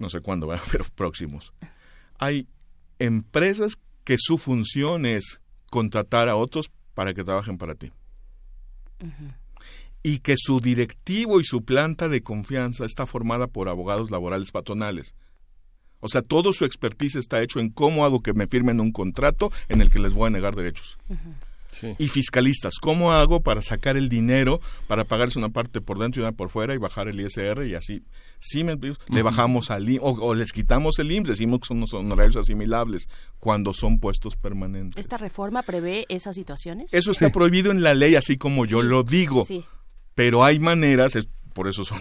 No 0.01 0.11
sé 0.11 0.21
cuándo, 0.21 0.49
pero 0.73 0.85
próximos. 0.97 1.55
Hay 2.19 2.49
empresas 2.99 3.79
que 4.03 4.17
su 4.19 4.39
función 4.39 5.07
es 5.07 5.41
contratar 5.71 6.29
a 6.29 6.35
otros 6.35 6.69
para 6.95 7.15
que 7.15 7.23
trabajen 7.23 7.59
para 7.59 7.77
ti. 7.77 7.93
y 10.03 10.19
que 10.19 10.35
su 10.37 10.61
directivo 10.61 11.41
y 11.41 11.45
su 11.45 11.65
planta 11.65 12.09
de 12.09 12.23
confianza 12.23 12.87
está 12.87 13.07
formada 13.07 13.47
por 13.47 13.69
abogados 13.69 14.11
laborales 14.11 14.51
patronales. 14.51 15.15
O 16.01 16.09
sea, 16.09 16.23
todo 16.23 16.53
su 16.53 16.65
expertise 16.65 17.15
está 17.15 17.41
hecho 17.41 17.61
en 17.61 17.71
cómo 17.71 18.05
hago 18.05 18.21
que 18.21 18.35
me 18.35 18.49
firmen 18.49 18.81
un 18.81 18.91
contrato 18.91 19.53
en 19.69 19.81
el 19.81 19.91
que 19.91 20.01
les 20.01 20.13
voy 20.13 20.27
a 20.27 20.31
negar 20.31 20.57
derechos. 20.57 20.99
Y 21.99 22.09
fiscalistas, 22.09 22.75
¿cómo 22.81 23.13
hago 23.13 23.41
para 23.43 23.63
sacar 23.63 23.97
el 23.97 24.09
dinero 24.09 24.61
para 24.87 25.05
pagarse 25.05 25.39
una 25.39 25.51
parte 25.51 25.81
por 25.81 25.99
dentro 25.99 26.21
y 26.21 26.25
una 26.25 26.33
por 26.33 26.49
fuera 26.49 26.75
y 26.75 26.79
bajar 26.79 27.09
el 27.09 27.21
ISR 27.21 27.67
y 27.67 27.75
así? 27.75 28.03
Sí, 28.39 28.65
me, 28.65 28.77
le 28.77 29.23
bajamos 29.23 29.71
al 29.71 29.89
IMSS, 29.89 30.01
o, 30.03 30.35
les 30.35 30.53
quitamos 30.53 30.99
el 30.99 31.11
IMSS, 31.11 31.29
decimos 31.31 31.61
que 31.61 31.67
son 31.67 31.79
unos 31.79 31.95
honorarios 31.95 32.37
asimilables 32.37 33.09
cuando 33.39 33.73
son 33.73 33.99
puestos 33.99 34.37
permanentes. 34.37 35.01
¿Esta 35.01 35.17
reforma 35.17 35.63
prevé 35.63 36.07
esas 36.09 36.35
situaciones? 36.35 36.93
Eso 36.93 37.11
está 37.11 37.31
prohibido 37.31 37.71
en 37.71 37.83
la 37.83 37.95
ley, 37.95 38.15
así 38.15 38.37
como 38.37 38.67
yo 38.67 38.83
lo 38.83 39.03
digo. 39.03 39.47
Pero 40.15 40.45
hay 40.45 40.59
maneras, 40.59 41.15
por 41.57 41.69
eso 41.69 41.87
son 41.87 42.01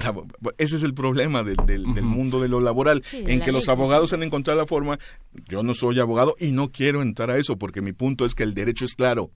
ese 0.57 0.75
es 0.75 0.83
el 0.83 0.93
problema 0.93 1.41
del, 1.41 1.55
del, 1.65 1.85
mundo 2.01 2.41
de 2.41 2.49
lo 2.49 2.59
laboral 2.59 3.01
en 3.13 3.39
que 3.39 3.53
los 3.53 3.69
abogados 3.69 4.11
han 4.11 4.21
encontrado 4.21 4.59
la 4.59 4.65
forma 4.65 4.99
yo 5.47 5.63
no 5.63 5.73
soy 5.73 5.97
abogado 6.01 6.35
y 6.41 6.51
no 6.51 6.73
quiero 6.73 7.01
entrar 7.01 7.31
a 7.31 7.37
eso 7.37 7.55
porque 7.55 7.81
mi 7.81 7.93
punto 7.93 8.25
es 8.25 8.35
que 8.35 8.43
el 8.43 8.53
derecho 8.53 8.83
es 8.83 8.95
claro. 8.95 9.31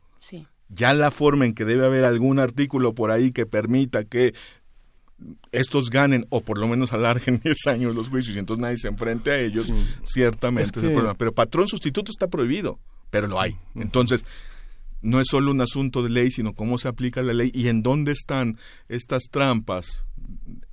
Ya 0.67 0.93
la 0.93 1.09
forma 1.09 1.45
en 1.45 1.53
que 1.53 1.63
debe 1.63 1.85
haber 1.85 2.03
algún 2.03 2.37
artículo 2.37 2.93
por 2.93 3.11
ahí 3.11 3.31
que 3.31 3.45
permita 3.45 4.03
que 4.03 4.33
estos 5.53 5.89
ganen 5.89 6.25
o 6.29 6.41
por 6.41 6.57
lo 6.57 6.67
menos 6.67 6.91
alarguen 6.91 7.39
10 7.43 7.67
años 7.67 7.95
los 7.95 8.09
juicios 8.09 8.35
y 8.35 8.39
entonces 8.39 8.61
nadie 8.61 8.77
se 8.77 8.89
enfrente 8.89 9.31
a 9.31 9.39
ellos, 9.39 9.71
ciertamente 10.03 10.79
es, 10.79 10.85
el 10.85 10.91
problema. 10.91 11.15
Pero 11.15 11.33
patrón 11.33 11.69
sustituto 11.69 12.11
está 12.11 12.27
prohibido, 12.27 12.77
pero 13.09 13.27
lo 13.27 13.39
hay. 13.39 13.55
Entonces, 13.73 14.25
no 15.01 15.21
es 15.21 15.27
solo 15.29 15.51
un 15.51 15.61
asunto 15.61 16.03
de 16.03 16.09
ley, 16.09 16.31
sino 16.31 16.53
cómo 16.53 16.77
se 16.77 16.87
aplica 16.87 17.21
la 17.21 17.33
ley 17.33 17.51
y 17.53 17.67
en 17.67 17.81
dónde 17.81 18.11
están 18.11 18.57
estas 18.87 19.23
trampas 19.31 20.05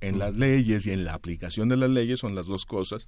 en 0.01 0.19
las 0.19 0.35
leyes 0.35 0.85
y 0.85 0.91
en 0.91 1.05
la 1.05 1.13
aplicación 1.13 1.69
de 1.69 1.77
las 1.77 1.89
leyes, 1.89 2.19
son 2.19 2.35
las 2.35 2.45
dos 2.45 2.65
cosas, 2.65 3.07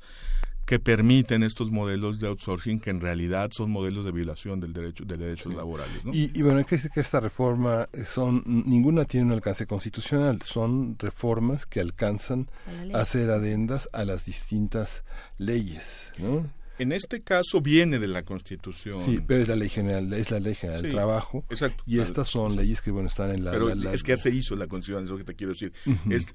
que 0.65 0.77
permiten 0.77 1.41
estos 1.41 1.71
modelos 1.71 2.19
de 2.19 2.27
outsourcing 2.27 2.79
que 2.79 2.91
en 2.91 3.01
realidad 3.01 3.49
son 3.51 3.71
modelos 3.71 4.05
de 4.05 4.11
violación 4.11 4.59
del 4.59 4.71
derecho 4.71 5.03
de 5.03 5.17
derechos 5.17 5.55
laborales. 5.55 6.03
Y, 6.13 6.41
bueno, 6.43 6.59
hay 6.59 6.65
que 6.65 6.75
decir 6.75 6.91
que 6.91 6.99
esta 6.99 7.19
reforma 7.19 7.89
son 8.05 8.43
ninguna 8.45 9.05
tiene 9.05 9.25
un 9.25 9.31
alcance 9.31 9.65
constitucional, 9.65 10.43
son 10.43 10.95
reformas 10.99 11.65
que 11.65 11.79
alcanzan 11.79 12.51
a 12.93 12.99
hacer 12.99 13.31
adendas 13.31 13.89
a 13.93 14.05
las 14.05 14.25
distintas 14.25 15.03
leyes, 15.39 16.13
¿no? 16.19 16.45
En 16.79 16.91
este 16.91 17.21
caso 17.21 17.61
viene 17.61 17.99
de 17.99 18.07
la 18.07 18.23
Constitución. 18.23 18.99
Sí, 18.99 19.19
pero 19.25 19.41
es 19.41 19.47
la 19.47 19.55
ley 19.55 19.69
general, 19.69 20.11
es 20.13 20.31
la 20.31 20.39
ley 20.39 20.55
general 20.55 20.81
del 20.81 20.91
trabajo. 20.91 21.45
Exacto. 21.49 21.83
Y 21.85 21.99
estas 21.99 22.27
son 22.27 22.55
leyes 22.55 22.81
que 22.81 22.91
bueno 22.91 23.07
están 23.07 23.31
en 23.31 23.43
la. 23.43 23.51
Pero 23.51 23.69
es 23.69 24.03
que 24.03 24.13
ya 24.13 24.17
se 24.17 24.29
hizo 24.31 24.55
la 24.55 24.67
Constitución, 24.67 25.03
es 25.03 25.11
lo 25.11 25.17
que 25.17 25.23
te 25.23 25.35
quiero 25.35 25.51
decir. 25.53 25.73
Es 26.09 26.27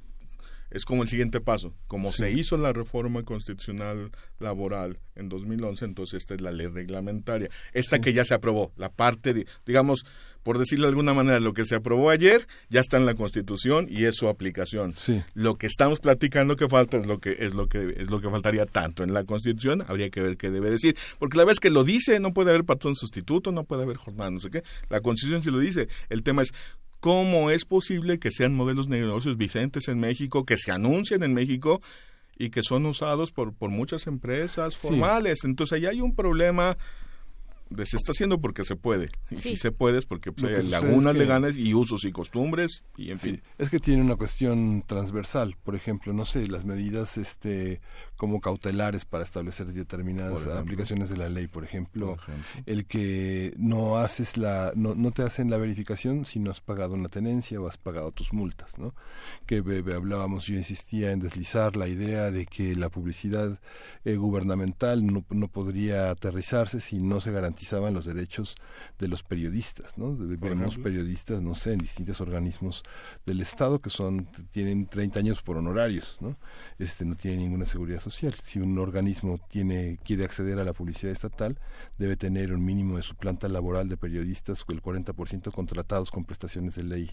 es 0.75 0.85
como 0.85 1.03
el 1.03 1.09
siguiente 1.09 1.41
paso. 1.41 1.73
Como 1.87 2.13
se 2.13 2.33
hizo 2.33 2.57
la 2.57 2.73
reforma 2.73 3.23
constitucional 3.23 4.11
laboral 4.41 4.99
en 5.15 5.29
2011, 5.29 5.85
entonces 5.85 6.19
esta 6.19 6.35
es 6.35 6.41
la 6.41 6.51
ley 6.51 6.67
reglamentaria. 6.67 7.49
Esta 7.73 8.01
que 8.01 8.13
ya 8.13 8.25
se 8.25 8.35
aprobó, 8.35 8.73
la 8.77 8.93
parte, 8.93 9.33
de, 9.33 9.47
digamos, 9.65 10.05
por 10.45 10.59
decirlo 10.59 10.85
de 10.85 10.91
alguna 10.91 11.15
manera, 11.15 11.41
lo 11.41 11.55
que 11.55 11.65
se 11.65 11.75
aprobó 11.75 12.11
ayer 12.11 12.47
ya 12.69 12.81
está 12.81 12.99
en 12.99 13.07
la 13.07 13.15
Constitución 13.15 13.89
y 13.91 14.05
es 14.05 14.15
su 14.15 14.29
aplicación. 14.29 14.95
Lo 15.35 15.57
que 15.57 15.67
estamos 15.67 15.99
platicando 15.99 16.57
que 16.57 16.69
falta 16.69 16.99
es 16.99 17.07
lo 17.07 17.19
que 17.19 17.37
es 17.41 17.55
lo 17.55 17.67
que 17.67 17.97
es 17.99 18.11
lo 18.11 18.21
que 18.21 18.31
faltaría 18.31 18.67
tanto 18.67 19.03
en 19.03 19.13
la 19.13 19.25
Constitución, 19.25 19.85
habría 19.89 20.11
que 20.11 20.21
ver 20.21 20.37
qué 20.37 20.51
debe 20.51 20.71
decir, 20.71 20.97
porque 21.19 21.39
la 21.39 21.45
vez 21.45 21.59
que 21.59 21.71
lo 21.71 21.83
dice 21.83 22.21
no 22.21 22.33
puede 22.33 22.51
haber 22.51 22.65
patrón 22.65 22.95
sustituto, 22.95 23.51
no 23.51 23.65
puede 23.65 23.83
haber 23.83 23.97
jornada, 23.97 24.31
no 24.31 24.39
sé 24.39 24.51
qué. 24.51 24.63
La 24.91 25.01
Constitución 25.01 25.43
sí 25.43 25.51
lo 25.51 25.59
dice. 25.59 25.89
El 26.11 26.23
tema 26.23 26.43
es 26.43 26.53
¿Cómo 27.05 27.51
es 27.51 27.67
posible 27.67 28.19
que 28.19 28.31
sean 28.31 28.55
modelos 28.55 28.89
de 28.89 28.99
negocios 28.99 29.37
vigentes 29.37 29.89
en 29.89 30.01
México, 30.01 30.47
que 30.47 30.57
se 30.57 30.73
anuncian 30.73 31.23
en 31.23 31.35
México 31.35 31.83
y 32.39 32.49
que 32.49 32.63
son 32.63 32.87
usados 32.87 33.31
por, 33.31 33.53
por 33.53 33.69
muchas 33.69 34.07
empresas 34.07 34.79
formales? 34.79 35.45
Entonces 35.45 35.75
ahí 35.75 35.85
hay 35.85 36.01
un 36.01 36.15
problema 36.15 36.79
se 37.85 37.97
está 37.97 38.13
haciendo 38.13 38.41
porque 38.41 38.65
se 38.65 38.77
puede. 38.77 39.11
Y 39.31 39.37
si 39.37 39.57
se 39.57 39.73
puede 39.73 39.99
es 39.99 40.07
porque 40.07 40.33
pues, 40.33 40.59
hay 40.59 40.69
lagunas 40.69 41.15
legales 41.15 41.57
y 41.57 41.75
usos 41.75 42.05
y 42.05 42.13
costumbres 42.13 42.85
y 42.97 43.11
en 43.11 43.19
fin. 43.19 43.43
Es 43.59 43.71
que 43.71 43.79
tiene 43.79 44.03
una 44.03 44.17
cuestión 44.17 44.85
transversal. 44.87 45.57
Por 45.63 45.75
ejemplo, 45.75 46.13
no 46.13 46.25
sé, 46.25 46.47
las 46.49 46.65
medidas 46.65 47.17
este 47.17 47.81
como 48.17 48.41
cautelares 48.41 49.05
para 49.05 49.25
establecer 49.25 49.67
determinadas 49.67 50.47
aplicaciones 50.47 51.11
de 51.11 51.17
la 51.17 51.29
ley. 51.29 51.49
Por 51.49 51.65
ejemplo, 51.65 52.17
el 52.67 52.87
que 52.87 53.55
no 53.57 53.99
haces 53.99 54.37
la, 54.37 54.73
no, 54.77 54.95
no 54.95 55.11
te 55.11 55.23
hacen 55.23 55.51
la 55.51 55.57
verificación 55.57 56.25
si 56.25 56.39
no 56.39 56.51
has 56.51 56.61
pagado 56.61 56.95
una 56.95 57.09
tenencia 57.09 57.61
o 57.61 57.67
has 57.67 57.77
pagado 57.77 58.13
tus 58.13 58.33
multas, 58.33 58.79
¿no? 58.79 58.95
Que 59.47 59.63
hablábamos, 59.95 60.47
yo 60.47 60.55
insistía 60.55 61.11
en 61.11 61.21
deslizar 61.21 61.77
la 61.77 61.89
idea 61.89 62.31
de 62.31 62.47
que 62.47 62.75
la 62.75 62.89
publicidad 62.89 63.59
eh, 64.05 64.17
gubernamental 64.17 65.05
no, 65.05 65.25
no 65.31 65.49
podría 65.49 66.11
aterrizarse 66.11 66.81
si 66.81 66.99
no 66.99 67.21
se 67.21 67.33
garantiza 67.33 67.54
garantizaban 67.55 67.95
los 67.95 68.05
derechos 68.05 68.57
de 68.99 69.07
los 69.07 69.23
periodistas, 69.23 69.97
¿no? 69.97 70.17
Vemos 70.17 70.77
periodistas, 70.77 71.41
no 71.41 71.55
sé, 71.55 71.73
en 71.75 71.79
distintos 71.79 72.21
organismos 72.21 72.83
del 73.25 73.41
Estado 73.41 73.81
que 73.81 73.91
son 73.91 74.27
tienen 74.51 74.87
30 74.87 75.21
años 75.21 75.43
por 75.43 75.57
honorarios, 75.57 76.17
¿no? 76.21 76.37
Este 76.79 77.05
no 77.05 77.15
tiene 77.15 77.39
ninguna 77.39 77.65
seguridad 77.65 78.01
social. 78.01 78.35
Si 78.43 78.59
un 78.59 78.77
organismo 78.79 79.39
tiene 79.49 79.99
quiere 80.05 80.25
acceder 80.25 80.59
a 80.59 80.65
la 80.65 80.73
publicidad 80.73 81.13
estatal, 81.13 81.59
debe 81.97 82.17
tener 82.17 82.53
un 82.53 82.65
mínimo 82.65 82.97
de 82.97 83.03
su 83.03 83.15
planta 83.15 83.49
laboral 83.49 83.89
de 83.89 83.97
periodistas, 83.97 84.65
el 84.69 84.83
40% 84.83 85.53
contratados 85.53 86.11
con 86.11 86.25
prestaciones 86.25 86.75
de 86.75 86.83
ley 86.83 87.11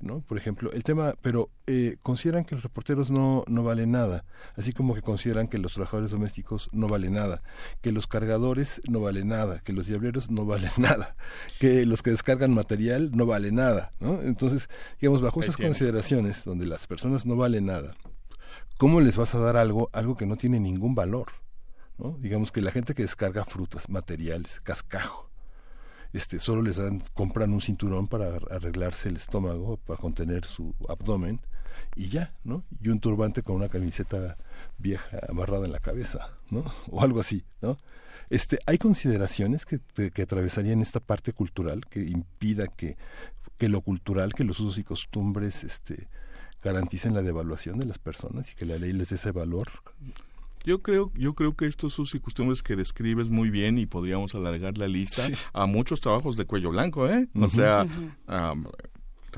¿no? 0.00 0.20
Por 0.20 0.38
ejemplo, 0.38 0.70
el 0.72 0.84
tema, 0.84 1.14
pero 1.22 1.50
eh, 1.66 1.96
consideran 2.02 2.44
que 2.44 2.54
los 2.54 2.62
reporteros 2.62 3.10
no, 3.10 3.44
no 3.48 3.64
valen 3.64 3.90
nada, 3.90 4.24
así 4.56 4.72
como 4.72 4.94
que 4.94 5.02
consideran 5.02 5.48
que 5.48 5.58
los 5.58 5.74
trabajadores 5.74 6.10
domésticos 6.10 6.68
no 6.72 6.86
valen 6.86 7.14
nada, 7.14 7.42
que 7.80 7.92
los 7.92 8.06
cargadores 8.06 8.80
no 8.88 9.00
valen 9.00 9.28
nada, 9.28 9.60
que 9.68 9.74
los 9.74 9.86
diableros 9.86 10.30
no 10.30 10.46
valen 10.46 10.70
nada, 10.78 11.14
que 11.58 11.84
los 11.84 12.02
que 12.02 12.08
descargan 12.08 12.54
material 12.54 13.10
no 13.14 13.26
valen 13.26 13.56
nada, 13.56 13.90
¿no? 14.00 14.22
Entonces, 14.22 14.70
digamos, 14.98 15.20
bajo 15.20 15.42
esas 15.42 15.58
consideraciones, 15.58 16.42
donde 16.42 16.64
las 16.64 16.86
personas 16.86 17.26
no 17.26 17.36
valen 17.36 17.66
nada, 17.66 17.92
¿cómo 18.78 19.02
les 19.02 19.18
vas 19.18 19.34
a 19.34 19.38
dar 19.40 19.58
algo, 19.58 19.90
algo 19.92 20.16
que 20.16 20.24
no 20.24 20.36
tiene 20.36 20.58
ningún 20.58 20.94
valor? 20.94 21.26
¿no? 21.98 22.16
Digamos 22.18 22.50
que 22.50 22.62
la 22.62 22.70
gente 22.70 22.94
que 22.94 23.02
descarga 23.02 23.44
frutas, 23.44 23.90
materiales, 23.90 24.60
cascajo, 24.60 25.28
este, 26.14 26.38
solo 26.38 26.62
les 26.62 26.76
dan, 26.76 27.02
compran 27.12 27.52
un 27.52 27.60
cinturón 27.60 28.08
para 28.08 28.38
arreglarse 28.50 29.10
el 29.10 29.16
estómago, 29.16 29.76
para 29.76 30.00
contener 30.00 30.46
su 30.46 30.74
abdomen 30.88 31.42
y 31.94 32.08
ya, 32.08 32.32
¿no? 32.42 32.64
Y 32.80 32.88
un 32.88 33.00
turbante 33.00 33.42
con 33.42 33.56
una 33.56 33.68
camiseta 33.68 34.34
vieja 34.78 35.18
amarrada 35.28 35.66
en 35.66 35.72
la 35.72 35.80
cabeza, 35.80 36.30
¿no? 36.48 36.64
O 36.90 37.02
algo 37.02 37.20
así, 37.20 37.44
¿no? 37.60 37.76
Este, 38.30 38.58
hay 38.66 38.78
consideraciones 38.78 39.64
que, 39.64 39.80
que 40.10 40.22
atravesarían 40.22 40.80
esta 40.80 41.00
parte 41.00 41.32
cultural 41.32 41.86
que 41.86 42.00
impida 42.00 42.66
que, 42.66 42.96
que 43.56 43.68
lo 43.68 43.80
cultural, 43.80 44.34
que 44.34 44.44
los 44.44 44.60
usos 44.60 44.78
y 44.78 44.84
costumbres, 44.84 45.64
este, 45.64 46.08
garanticen 46.62 47.14
la 47.14 47.22
devaluación 47.22 47.78
de 47.78 47.86
las 47.86 47.98
personas 47.98 48.50
y 48.52 48.54
que 48.54 48.66
la 48.66 48.78
ley 48.78 48.92
les 48.92 49.10
dé 49.10 49.16
ese 49.16 49.30
valor 49.30 49.68
yo 50.64 50.82
creo, 50.82 51.10
yo 51.14 51.34
creo 51.34 51.54
que 51.54 51.66
estos 51.66 51.98
usos 51.98 52.14
y 52.14 52.20
costumbres 52.20 52.62
que 52.62 52.76
describes 52.76 53.30
muy 53.30 53.48
bien 53.48 53.78
y 53.78 53.86
podríamos 53.86 54.34
alargar 54.34 54.76
la 54.76 54.86
lista 54.86 55.22
a 55.54 55.66
muchos 55.66 56.00
trabajos 56.00 56.36
de 56.36 56.44
cuello 56.44 56.70
blanco, 56.70 57.08
¿eh? 57.08 57.26
O 57.34 57.48
sea, 57.48 57.86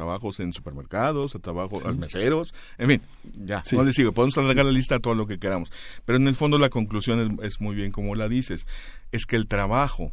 trabajos 0.00 0.40
en 0.40 0.54
supermercados, 0.54 1.34
a 1.34 1.40
trabajos 1.40 1.84
a 1.84 1.92
meseros, 1.92 2.54
en 2.78 2.88
fin, 2.88 3.02
ya, 3.44 3.62
no 3.72 3.82
les 3.84 3.94
sigo, 3.94 4.12
podemos 4.12 4.38
alargar 4.38 4.64
la 4.64 4.72
lista 4.72 4.94
a 4.94 4.98
todo 4.98 5.14
lo 5.14 5.26
que 5.26 5.38
queramos. 5.38 5.70
Pero 6.06 6.16
en 6.16 6.26
el 6.26 6.34
fondo 6.34 6.56
la 6.56 6.70
conclusión 6.70 7.38
es, 7.38 7.52
es 7.52 7.60
muy 7.60 7.74
bien 7.74 7.92
como 7.92 8.14
la 8.14 8.26
dices, 8.26 8.66
es 9.12 9.26
que 9.26 9.36
el 9.36 9.46
trabajo 9.46 10.10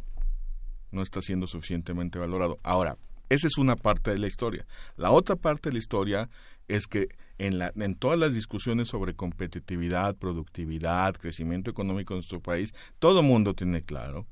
no 0.90 1.00
está 1.00 1.22
siendo 1.22 1.46
suficientemente 1.46 2.18
valorado. 2.18 2.58
Ahora, 2.62 2.98
esa 3.30 3.46
es 3.46 3.56
una 3.56 3.76
parte 3.76 4.10
de 4.10 4.18
la 4.18 4.26
historia. 4.26 4.66
La 4.98 5.10
otra 5.10 5.36
parte 5.36 5.70
de 5.70 5.72
la 5.72 5.78
historia 5.78 6.28
es 6.68 6.86
que 6.86 7.08
en, 7.38 7.56
la, 7.58 7.72
en 7.74 7.94
todas 7.94 8.18
las 8.18 8.34
discusiones 8.34 8.88
sobre 8.88 9.14
competitividad, 9.14 10.16
productividad, 10.16 11.16
crecimiento 11.16 11.70
económico 11.70 12.12
en 12.12 12.18
nuestro 12.18 12.40
país, 12.40 12.74
todo 12.98 13.22
mundo 13.22 13.54
tiene 13.54 13.80
claro 13.80 14.26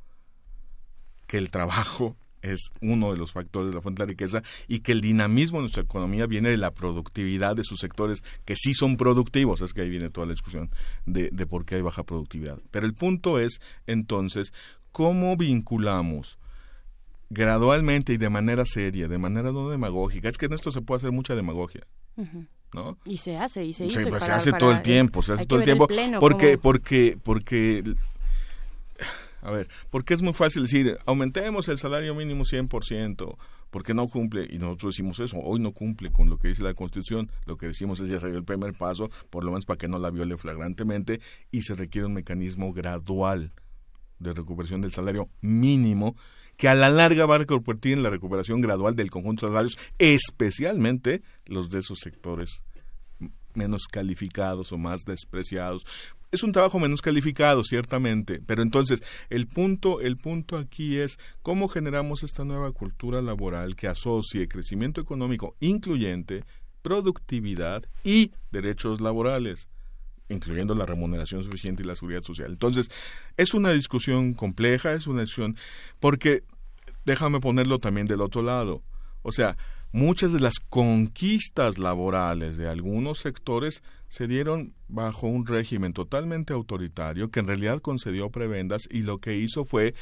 que 1.26 1.38
el 1.38 1.50
trabajo 1.50 2.14
es 2.52 2.70
uno 2.80 3.12
de 3.12 3.18
los 3.18 3.32
factores 3.32 3.70
de 3.70 3.74
la 3.76 3.80
fuente 3.80 4.02
de 4.02 4.06
la 4.06 4.10
riqueza 4.10 4.42
y 4.68 4.80
que 4.80 4.92
el 4.92 5.00
dinamismo 5.00 5.58
de 5.58 5.62
nuestra 5.62 5.82
economía 5.82 6.26
viene 6.26 6.48
de 6.48 6.56
la 6.56 6.72
productividad 6.72 7.56
de 7.56 7.64
sus 7.64 7.80
sectores 7.80 8.22
que 8.44 8.56
sí 8.56 8.74
son 8.74 8.96
productivos. 8.96 9.60
Es 9.60 9.72
que 9.72 9.82
ahí 9.82 9.88
viene 9.88 10.08
toda 10.08 10.26
la 10.26 10.32
discusión 10.32 10.70
de, 11.04 11.30
de 11.30 11.46
por 11.46 11.64
qué 11.64 11.76
hay 11.76 11.82
baja 11.82 12.04
productividad. 12.04 12.58
Pero 12.70 12.86
el 12.86 12.94
punto 12.94 13.38
es, 13.38 13.60
entonces, 13.86 14.52
cómo 14.92 15.36
vinculamos 15.36 16.38
gradualmente 17.28 18.12
y 18.12 18.16
de 18.16 18.30
manera 18.30 18.64
seria, 18.64 19.08
de 19.08 19.18
manera 19.18 19.52
no 19.52 19.68
demagógica. 19.68 20.28
Es 20.28 20.38
que 20.38 20.46
en 20.46 20.52
esto 20.52 20.70
se 20.70 20.80
puede 20.80 20.98
hacer 20.98 21.12
mucha 21.12 21.34
demagogia. 21.34 21.82
¿no? 22.72 22.98
Y 23.04 23.18
se 23.18 23.36
hace, 23.36 23.64
y 23.64 23.72
se 23.72 23.86
pues, 24.08 24.28
hace 24.28 24.52
todo 24.52 24.72
el 24.72 24.82
tiempo, 24.82 25.22
se 25.22 25.32
hace 25.32 25.46
todo 25.46 25.58
el 25.58 25.64
tiempo. 25.64 25.86
porque, 26.20 26.58
porque, 26.58 27.18
porque 27.22 27.82
A 29.42 29.52
ver, 29.52 29.68
porque 29.90 30.14
es 30.14 30.22
muy 30.22 30.32
fácil 30.32 30.62
decir, 30.62 30.98
aumentemos 31.06 31.68
el 31.68 31.78
salario 31.78 32.14
mínimo 32.14 32.44
100%, 32.44 33.36
porque 33.70 33.94
no 33.94 34.08
cumple, 34.08 34.46
y 34.50 34.58
nosotros 34.58 34.94
decimos 34.94 35.20
eso, 35.20 35.38
hoy 35.38 35.60
no 35.60 35.72
cumple 35.72 36.10
con 36.10 36.30
lo 36.30 36.38
que 36.38 36.48
dice 36.48 36.62
la 36.62 36.74
Constitución, 36.74 37.30
lo 37.44 37.56
que 37.56 37.66
decimos 37.66 38.00
es 38.00 38.08
ya 38.08 38.18
salió 38.20 38.38
el 38.38 38.44
primer 38.44 38.74
paso, 38.74 39.10
por 39.30 39.44
lo 39.44 39.50
menos 39.50 39.66
para 39.66 39.78
que 39.78 39.88
no 39.88 39.98
la 39.98 40.10
viole 40.10 40.36
flagrantemente, 40.36 41.20
y 41.50 41.62
se 41.62 41.74
requiere 41.74 42.06
un 42.06 42.14
mecanismo 42.14 42.72
gradual 42.72 43.52
de 44.18 44.32
recuperación 44.32 44.80
del 44.80 44.92
salario 44.92 45.28
mínimo, 45.40 46.16
que 46.56 46.68
a 46.68 46.74
la 46.74 46.88
larga 46.88 47.26
va 47.26 47.34
a 47.34 47.38
repercutir 47.38 47.92
en 47.92 48.02
la 48.02 48.10
recuperación 48.10 48.60
gradual 48.60 48.96
del 48.96 49.10
conjunto 49.10 49.46
de 49.46 49.50
salarios, 49.50 49.78
especialmente 49.98 51.22
los 51.44 51.68
de 51.68 51.80
esos 51.80 51.98
sectores 51.98 52.64
menos 53.56 53.84
calificados 53.90 54.72
o 54.72 54.78
más 54.78 55.04
despreciados. 55.04 55.84
Es 56.36 56.42
un 56.42 56.52
trabajo 56.52 56.78
menos 56.78 57.00
calificado, 57.00 57.64
ciertamente, 57.64 58.42
pero 58.44 58.60
entonces 58.60 59.02
el 59.30 59.46
punto, 59.46 60.02
el 60.02 60.18
punto 60.18 60.58
aquí 60.58 60.98
es 60.98 61.18
cómo 61.40 61.66
generamos 61.66 62.22
esta 62.22 62.44
nueva 62.44 62.72
cultura 62.72 63.22
laboral 63.22 63.74
que 63.74 63.88
asocie 63.88 64.46
crecimiento 64.46 65.00
económico 65.00 65.56
incluyente, 65.60 66.44
productividad 66.82 67.86
y 68.04 68.32
derechos 68.50 69.00
laborales 69.00 69.70
incluyendo 70.28 70.74
la 70.74 70.84
remuneración 70.84 71.42
suficiente 71.42 71.82
y 71.82 71.86
la 71.86 71.96
seguridad 71.96 72.22
social. 72.22 72.50
Entonces, 72.50 72.90
es 73.38 73.54
una 73.54 73.72
discusión 73.72 74.34
compleja, 74.34 74.92
es 74.92 75.06
una 75.06 75.22
discusión, 75.22 75.56
porque 76.00 76.42
déjame 77.06 77.40
ponerlo 77.40 77.78
también 77.78 78.08
del 78.08 78.20
otro 78.20 78.42
lado. 78.42 78.82
O 79.22 79.32
sea, 79.32 79.56
muchas 79.92 80.32
de 80.32 80.40
las 80.40 80.54
conquistas 80.68 81.78
laborales 81.78 82.56
de 82.56 82.68
algunos 82.68 83.18
sectores 83.18 83.82
se 84.08 84.26
dieron 84.26 84.74
bajo 84.88 85.26
un 85.26 85.46
régimen 85.46 85.92
totalmente 85.92 86.52
autoritario 86.52 87.30
que 87.30 87.40
en 87.40 87.46
realidad 87.46 87.80
concedió 87.80 88.30
prebendas 88.30 88.82
y 88.90 89.02
lo 89.02 89.18
que 89.18 89.36
hizo 89.36 89.64
fue 89.64 89.94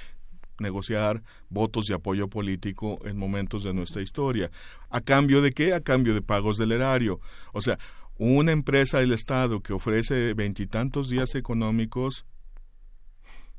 negociar 0.59 1.23
votos 1.49 1.87
de 1.87 1.95
apoyo 1.95 2.29
político 2.29 2.99
en 3.05 3.17
momentos 3.17 3.65
de 3.65 3.75
nuestra 3.75 4.03
historia. 4.03 4.51
¿A 4.89 5.01
cambio 5.01 5.43
de 5.43 5.53
qué? 5.53 5.75
A 5.75 5.81
cambio 5.81 6.15
de 6.15 6.23
pagos 6.23 6.59
del 6.59 6.73
erario. 6.73 7.21
O 7.53 7.61
sea, 7.61 7.79
una 8.17 8.53
empresa 8.53 9.01
del 9.01 9.13
Estado 9.13 9.61
que 9.61 9.73
ofrece 9.73 10.35
veintitantos 10.35 11.09
días 11.09 11.35
económicos 11.35 12.25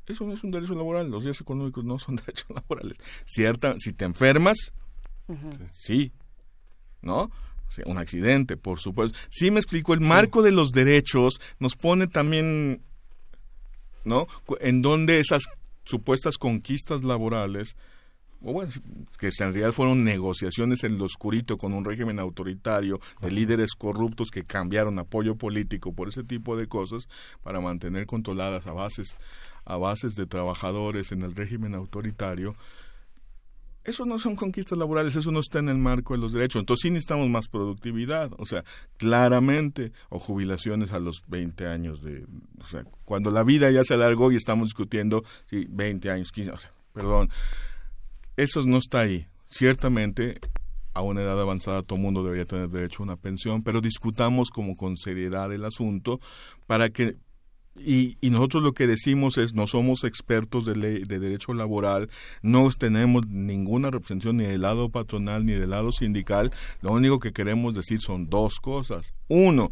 eso 0.06 0.24
no 0.24 0.32
es 0.32 0.44
un 0.44 0.52
derecho 0.52 0.74
laboral, 0.74 1.10
los 1.10 1.24
días 1.24 1.40
económicos 1.40 1.84
no 1.84 1.98
son 1.98 2.16
derechos 2.26 2.48
laborales. 2.50 2.96
Cierta, 3.24 3.74
si 3.78 3.92
te 3.92 4.04
enfermas, 4.04 4.72
sí, 5.72 6.12
¿no? 7.02 7.30
un 7.84 7.98
accidente, 7.98 8.56
por 8.56 8.78
supuesto. 8.78 9.18
Sí 9.28 9.50
me 9.50 9.60
explico, 9.60 9.92
el 9.92 10.00
marco 10.00 10.42
de 10.42 10.52
los 10.52 10.72
derechos 10.72 11.40
nos 11.58 11.76
pone 11.76 12.06
también, 12.06 12.80
¿no? 14.04 14.26
En 14.60 14.82
donde 14.82 15.20
esas 15.20 15.44
supuestas 15.84 16.38
conquistas 16.38 17.04
laborales, 17.04 17.76
o 18.42 18.52
bueno, 18.52 18.72
que 19.18 19.26
en 19.26 19.32
realidad 19.38 19.72
fueron 19.72 20.04
negociaciones 20.04 20.84
en 20.84 20.98
lo 20.98 21.04
oscurito 21.04 21.58
con 21.58 21.72
un 21.72 21.84
régimen 21.84 22.18
autoritario 22.18 23.00
de 23.20 23.30
líderes 23.30 23.74
corruptos 23.74 24.30
que 24.30 24.44
cambiaron 24.44 24.98
apoyo 24.98 25.36
político 25.36 25.92
por 25.92 26.08
ese 26.08 26.22
tipo 26.22 26.56
de 26.56 26.66
cosas 26.66 27.08
para 27.42 27.60
mantener 27.60 28.06
controladas 28.06 28.66
a 28.66 28.72
bases 28.72 29.16
a 29.64 29.76
bases 29.76 30.14
de 30.14 30.26
trabajadores 30.26 31.10
en 31.10 31.22
el 31.22 31.34
régimen 31.34 31.74
autoritario, 31.74 32.54
eso 33.86 34.04
no 34.04 34.18
son 34.18 34.34
conquistas 34.34 34.76
laborales, 34.76 35.14
eso 35.14 35.30
no 35.30 35.40
está 35.40 35.60
en 35.60 35.68
el 35.68 35.78
marco 35.78 36.14
de 36.14 36.20
los 36.20 36.32
derechos. 36.32 36.60
Entonces 36.60 36.82
sí 36.82 36.90
necesitamos 36.90 37.28
más 37.28 37.48
productividad, 37.48 38.32
o 38.38 38.44
sea, 38.44 38.64
claramente, 38.96 39.92
o 40.08 40.18
jubilaciones 40.18 40.92
a 40.92 40.98
los 40.98 41.22
20 41.28 41.66
años 41.66 42.02
de, 42.02 42.26
o 42.60 42.66
sea, 42.66 42.84
cuando 43.04 43.30
la 43.30 43.44
vida 43.44 43.70
ya 43.70 43.84
se 43.84 43.94
alargó 43.94 44.32
y 44.32 44.36
estamos 44.36 44.68
discutiendo, 44.68 45.24
sí, 45.48 45.66
20 45.68 46.10
años, 46.10 46.32
15, 46.32 46.50
o 46.50 46.58
sea, 46.58 46.72
perdón, 46.92 47.30
eso 48.36 48.62
no 48.66 48.78
está 48.78 49.00
ahí. 49.00 49.26
Ciertamente, 49.48 50.40
a 50.92 51.02
una 51.02 51.22
edad 51.22 51.40
avanzada 51.40 51.82
todo 51.82 51.98
mundo 51.98 52.24
debería 52.24 52.46
tener 52.46 52.68
derecho 52.68 53.02
a 53.02 53.04
una 53.04 53.16
pensión, 53.16 53.62
pero 53.62 53.80
discutamos 53.80 54.50
como 54.50 54.76
con 54.76 54.96
seriedad 54.96 55.52
el 55.52 55.64
asunto 55.64 56.20
para 56.66 56.90
que 56.90 57.16
y, 57.78 58.16
y, 58.20 58.30
nosotros 58.30 58.62
lo 58.62 58.72
que 58.72 58.86
decimos 58.86 59.38
es, 59.38 59.54
no 59.54 59.66
somos 59.66 60.04
expertos 60.04 60.64
de, 60.64 60.76
ley, 60.76 61.02
de 61.04 61.18
derecho 61.18 61.54
laboral, 61.54 62.08
no 62.42 62.70
tenemos 62.72 63.26
ninguna 63.28 63.90
representación 63.90 64.38
ni 64.38 64.44
del 64.44 64.62
lado 64.62 64.88
patronal 64.88 65.44
ni 65.44 65.52
del 65.52 65.70
lado 65.70 65.92
sindical, 65.92 66.52
lo 66.80 66.92
único 66.92 67.20
que 67.20 67.32
queremos 67.32 67.74
decir 67.74 68.00
son 68.00 68.28
dos 68.28 68.58
cosas. 68.60 69.14
Uno, 69.28 69.70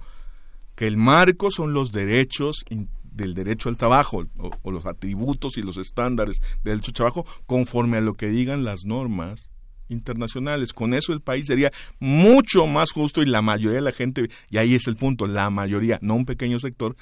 que 0.74 0.86
el 0.86 0.97
marco 0.97 1.50
son 1.50 1.73
los 1.73 1.92
derechos 1.92 2.65
del 3.02 3.34
derecho 3.34 3.68
al 3.68 3.76
trabajo 3.76 4.23
o, 4.39 4.50
o 4.62 4.70
los 4.70 4.86
atributos 4.86 5.57
y 5.57 5.62
los 5.62 5.76
estándares 5.76 6.41
del 6.62 6.81
derecho 6.81 6.91
al 6.91 6.94
trabajo 6.94 7.26
conforme 7.47 7.99
a 7.99 8.00
lo 8.00 8.15
que 8.15 8.28
digan 8.28 8.65
las 8.65 8.84
normas 8.84 9.49
internacionales. 9.89 10.73
Con 10.73 10.94
eso 10.94 11.12
el 11.12 11.20
país 11.20 11.47
sería 11.47 11.73
mucho 11.99 12.66
más 12.66 12.92
justo 12.92 13.23
y 13.23 13.26
la 13.26 13.42
mayoría 13.42 13.76
de 13.76 13.84
la 13.84 13.92
gente, 13.92 14.28
y 14.50 14.57
ahí 14.58 14.74
es 14.74 14.86
el 14.86 14.97
punto, 14.97 15.26
la 15.26 15.50
mayoría, 15.50 15.99
no 16.02 16.15
un 16.15 16.24
pequeño 16.24 16.60
sector, 16.60 16.97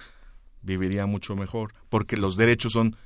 viviría 0.63 1.07
mucho 1.07 1.37
mejor, 1.37 1.75
porque 1.89 2.17
los 2.17 2.37
derechos 2.37 2.73
son 2.73 2.97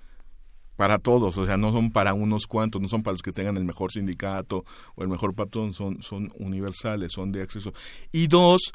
para 0.76 0.98
todos, 0.98 1.38
o 1.38 1.46
sea, 1.46 1.56
no 1.56 1.72
son 1.72 1.90
para 1.90 2.12
unos 2.12 2.46
cuantos, 2.46 2.82
no 2.82 2.88
son 2.88 3.02
para 3.02 3.12
los 3.12 3.22
que 3.22 3.32
tengan 3.32 3.56
el 3.56 3.64
mejor 3.64 3.92
sindicato 3.92 4.64
o 4.94 5.02
el 5.02 5.08
mejor 5.08 5.34
patrón, 5.34 5.72
son, 5.72 6.02
son 6.02 6.32
universales, 6.36 7.12
son 7.12 7.32
de 7.32 7.42
acceso. 7.42 7.72
Y 8.12 8.26
dos, 8.26 8.72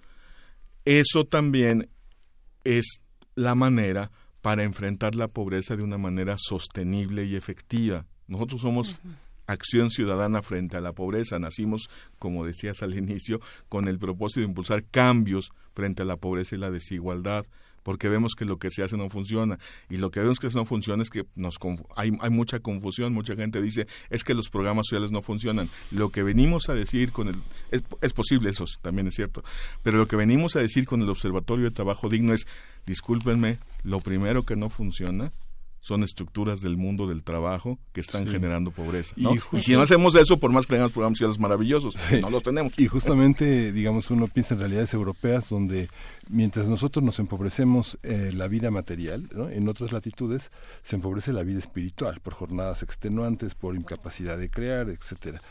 eso 0.83 1.25
también 1.25 1.89
es 2.63 3.01
la 3.35 3.53
manera 3.53 4.11
para 4.41 4.63
enfrentar 4.63 5.15
la 5.15 5.27
pobreza 5.27 5.75
de 5.75 5.83
una 5.83 5.99
manera 5.99 6.35
sostenible 6.39 7.25
y 7.25 7.35
efectiva. 7.35 8.05
Nosotros 8.27 8.61
somos 8.61 9.01
acción 9.45 9.91
ciudadana 9.91 10.41
frente 10.41 10.77
a 10.77 10.81
la 10.81 10.93
pobreza. 10.93 11.37
Nacimos, 11.37 11.89
como 12.17 12.45
decías 12.45 12.81
al 12.81 12.95
inicio, 12.97 13.39
con 13.69 13.87
el 13.87 13.99
propósito 13.99 14.41
de 14.41 14.47
impulsar 14.47 14.83
cambios 14.85 15.51
frente 15.73 16.01
a 16.01 16.05
la 16.05 16.17
pobreza 16.17 16.55
y 16.55 16.59
la 16.59 16.71
desigualdad 16.71 17.45
porque 17.83 18.09
vemos 18.09 18.35
que 18.35 18.45
lo 18.45 18.57
que 18.57 18.71
se 18.71 18.83
hace 18.83 18.97
no 18.97 19.09
funciona 19.09 19.59
y 19.89 19.97
lo 19.97 20.11
que 20.11 20.19
vemos 20.19 20.39
que 20.39 20.47
no 20.49 20.65
funciona 20.65 21.03
es 21.03 21.09
que 21.09 21.25
nos 21.35 21.57
hay, 21.95 22.11
hay 22.19 22.29
mucha 22.29 22.59
confusión, 22.59 23.13
mucha 23.13 23.35
gente 23.35 23.61
dice 23.61 23.87
es 24.09 24.23
que 24.23 24.33
los 24.33 24.49
programas 24.49 24.87
sociales 24.87 25.11
no 25.11 25.21
funcionan. 25.21 25.69
Lo 25.91 26.09
que 26.09 26.23
venimos 26.23 26.69
a 26.69 26.73
decir 26.73 27.11
con 27.11 27.27
el 27.27 27.35
es, 27.71 27.83
es 28.01 28.13
posible 28.13 28.49
eso 28.49 28.65
también 28.81 29.07
es 29.07 29.15
cierto, 29.15 29.43
pero 29.83 29.97
lo 29.97 30.07
que 30.07 30.15
venimos 30.15 30.55
a 30.55 30.59
decir 30.59 30.85
con 30.85 31.01
el 31.01 31.09
Observatorio 31.09 31.65
de 31.65 31.71
Trabajo 31.71 32.09
Digno 32.09 32.33
es 32.33 32.47
discúlpenme, 32.85 33.59
lo 33.83 33.99
primero 33.99 34.43
que 34.43 34.55
no 34.55 34.69
funciona 34.69 35.31
son 35.81 36.03
estructuras 36.03 36.61
del 36.61 36.77
mundo 36.77 37.07
del 37.07 37.23
trabajo 37.23 37.79
que 37.91 38.01
están 38.01 38.27
generando 38.27 38.69
pobreza. 38.69 39.15
Y, 39.17 39.59
si 39.59 39.73
no 39.73 39.81
hacemos 39.81 40.13
eso, 40.13 40.39
por 40.39 40.51
más 40.51 40.67
que 40.67 40.73
tengamos 40.73 40.93
programas 40.93 41.17
sociales 41.17 41.39
maravillosos, 41.39 41.95
no 42.21 42.29
los 42.29 42.43
tenemos. 42.43 42.77
Y 42.77 42.87
justamente, 42.87 43.71
digamos, 43.71 44.11
uno 44.11 44.27
piensa 44.27 44.53
en 44.53 44.59
realidades 44.59 44.93
europeas 44.93 45.49
donde 45.49 45.89
mientras 46.29 46.67
nosotros 46.67 47.03
nos 47.03 47.17
empobrecemos 47.17 47.97
eh, 48.03 48.29
la 48.31 48.47
vida 48.47 48.69
material, 48.69 49.27
en 49.51 49.67
otras 49.67 49.91
latitudes 49.91 50.51
se 50.83 50.95
empobrece 50.97 51.33
la 51.33 51.41
vida 51.41 51.57
espiritual 51.57 52.19
por 52.21 52.35
jornadas 52.35 52.83
extenuantes, 52.83 53.55
por 53.55 53.75
incapacidad 53.75 54.37
de 54.37 54.51
crear, 54.51 54.87
etcétera. 54.87 55.41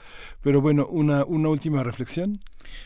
Pero 0.43 0.61
bueno, 0.61 0.87
una, 0.87 1.25
una 1.25 1.49
última 1.49 1.83
reflexión. 1.83 2.41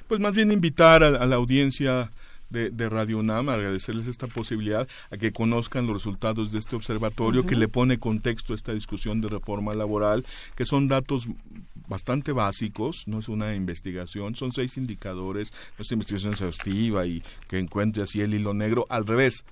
Pues 0.09 0.19
más 0.19 0.35
bien 0.35 0.51
invitar 0.51 1.05
a 1.05 1.27
la 1.27 1.37
audiencia 1.37 2.11
de, 2.51 2.89
Radio 2.89 3.19
UNAM, 3.19 3.49
agradecerles 3.49 4.07
esta 4.07 4.27
posibilidad 4.27 4.87
a 5.11 5.17
que 5.17 5.33
conozcan 5.33 5.87
los 5.87 5.97
resultados 5.97 6.53
de 6.53 6.59
este 6.59 6.77
observatorio 6.77 7.47
que 7.47 7.57
le 7.57 7.69
pone 7.69 7.99
contexto 7.99 8.53
a 8.53 8.57
esta 8.57 8.73
discusión 8.73 9.21
de 9.21 9.29
reforma 9.29 9.75
laboral, 9.75 10.25
que 10.55 10.65
son 10.65 10.89
datos 10.89 11.27
bastante 11.89 12.33
básicos, 12.33 13.05
no 13.07 13.19
es 13.19 13.29
una 13.29 13.55
investigación, 13.55 14.37
son 14.37 14.53
seis 14.53 14.77
indicadores, 14.77 15.53
no 15.79 15.83
es 15.83 15.93
investigación 15.93 16.33
exhaustiva 16.33 17.07
y 17.07 17.23
que 17.49 17.59
encuentre 17.59 18.03
así 18.03 18.21
el 18.21 18.35
hilo 18.35 18.55
negro, 18.55 18.87
al 18.89 19.07
revés, 19.07 19.45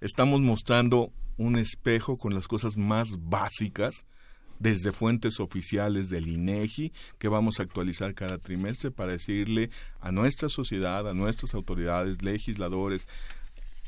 estamos 0.00 0.40
mostrando 0.40 1.10
un 1.36 1.56
espejo 1.56 2.16
con 2.16 2.34
las 2.34 2.48
cosas 2.48 2.76
más 2.76 3.08
básicas 3.20 4.06
desde 4.58 4.92
fuentes 4.92 5.40
oficiales 5.40 6.08
del 6.08 6.28
INEGI 6.28 6.92
que 7.18 7.28
vamos 7.28 7.58
a 7.58 7.64
actualizar 7.64 8.14
cada 8.14 8.38
trimestre 8.38 8.90
para 8.90 9.12
decirle 9.12 9.70
a 10.00 10.12
nuestra 10.12 10.48
sociedad, 10.48 11.08
a 11.08 11.14
nuestras 11.14 11.54
autoridades, 11.54 12.22
legisladores, 12.22 13.08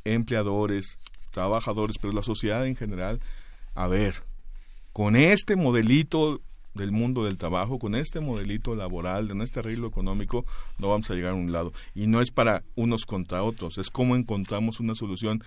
empleadores, 0.05 0.99
trabajadores, 1.31 1.99
pero 1.99 2.13
la 2.13 2.23
sociedad 2.23 2.67
en 2.67 2.77
general, 2.77 3.21
a 3.75 3.87
ver, 3.89 4.23
con 4.93 5.17
este 5.17 5.57
modelito 5.57 6.41
del 6.77 6.93
mundo 6.93 7.25
del 7.25 7.37
trabajo, 7.37 7.79
con 7.79 7.95
este 7.95 8.21
modelito 8.21 8.75
laboral, 8.75 9.29
de 9.29 9.45
este 9.45 9.61
arreglo 9.61 9.89
económico, 9.89 10.45
no 10.79 10.89
vamos 10.89 11.11
a 11.11 11.15
llegar 11.15 11.33
a 11.33 11.35
un 11.35 11.53
lado. 11.53 11.73
Y 11.95 12.07
no 12.07 12.21
es 12.21 12.31
para 12.31 12.63
unos 12.75 13.05
contra 13.07 13.43
otros, 13.43 13.79
es 13.79 13.91
cómo 13.91 14.17
encontramos 14.17 14.81
una 14.81 14.95
solución, 14.95 15.43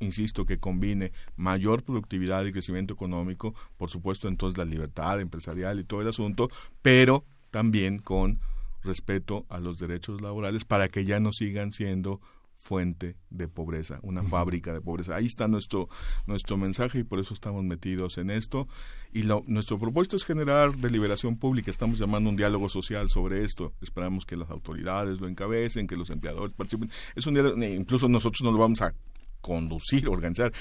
insisto, 0.00 0.46
que 0.46 0.58
combine 0.58 1.12
mayor 1.36 1.82
productividad 1.82 2.44
y 2.44 2.52
crecimiento 2.52 2.94
económico, 2.94 3.54
por 3.76 3.90
supuesto, 3.90 4.28
entonces 4.28 4.58
la 4.58 4.64
libertad 4.64 5.20
empresarial 5.20 5.78
y 5.78 5.84
todo 5.84 6.00
el 6.00 6.08
asunto, 6.08 6.48
pero 6.82 7.24
también 7.50 7.98
con 7.98 8.40
respeto 8.82 9.46
a 9.48 9.60
los 9.60 9.78
derechos 9.78 10.20
laborales 10.20 10.64
para 10.64 10.88
que 10.88 11.04
ya 11.04 11.20
no 11.20 11.32
sigan 11.32 11.72
siendo 11.72 12.20
fuente 12.62 13.16
de 13.28 13.48
pobreza, 13.48 13.98
una 14.02 14.22
fábrica 14.22 14.72
de 14.72 14.80
pobreza. 14.80 15.16
Ahí 15.16 15.26
está 15.26 15.48
nuestro, 15.48 15.88
nuestro 16.26 16.56
mensaje 16.56 17.00
y 17.00 17.04
por 17.04 17.18
eso 17.18 17.34
estamos 17.34 17.64
metidos 17.64 18.18
en 18.18 18.30
esto. 18.30 18.68
Y 19.12 19.22
lo, 19.22 19.42
nuestro 19.46 19.78
propósito 19.78 20.16
es 20.16 20.24
generar 20.24 20.74
deliberación 20.76 21.36
pública. 21.36 21.70
Estamos 21.70 21.98
llamando 21.98 22.30
un 22.30 22.36
diálogo 22.36 22.68
social 22.68 23.10
sobre 23.10 23.44
esto. 23.44 23.74
Esperamos 23.82 24.24
que 24.24 24.36
las 24.36 24.50
autoridades 24.50 25.20
lo 25.20 25.28
encabecen, 25.28 25.86
que 25.86 25.96
los 25.96 26.08
empleadores 26.08 26.54
participen. 26.54 26.90
Es 27.14 27.26
un 27.26 27.34
diálogo, 27.34 27.62
incluso 27.62 28.08
nosotros 28.08 28.42
no 28.42 28.52
lo 28.52 28.58
vamos 28.58 28.80
a 28.80 28.94
conducir, 29.42 30.08
organizar. 30.08 30.52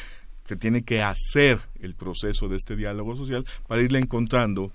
Se 0.46 0.58
tiene 0.58 0.84
que 0.84 1.02
hacer 1.02 1.60
el 1.80 1.96
proceso 1.96 2.50
de 2.50 2.58
este 2.58 2.76
diálogo 2.76 3.16
social 3.16 3.46
para 3.68 3.82
irle 3.82 4.00
encontrando 4.00 4.74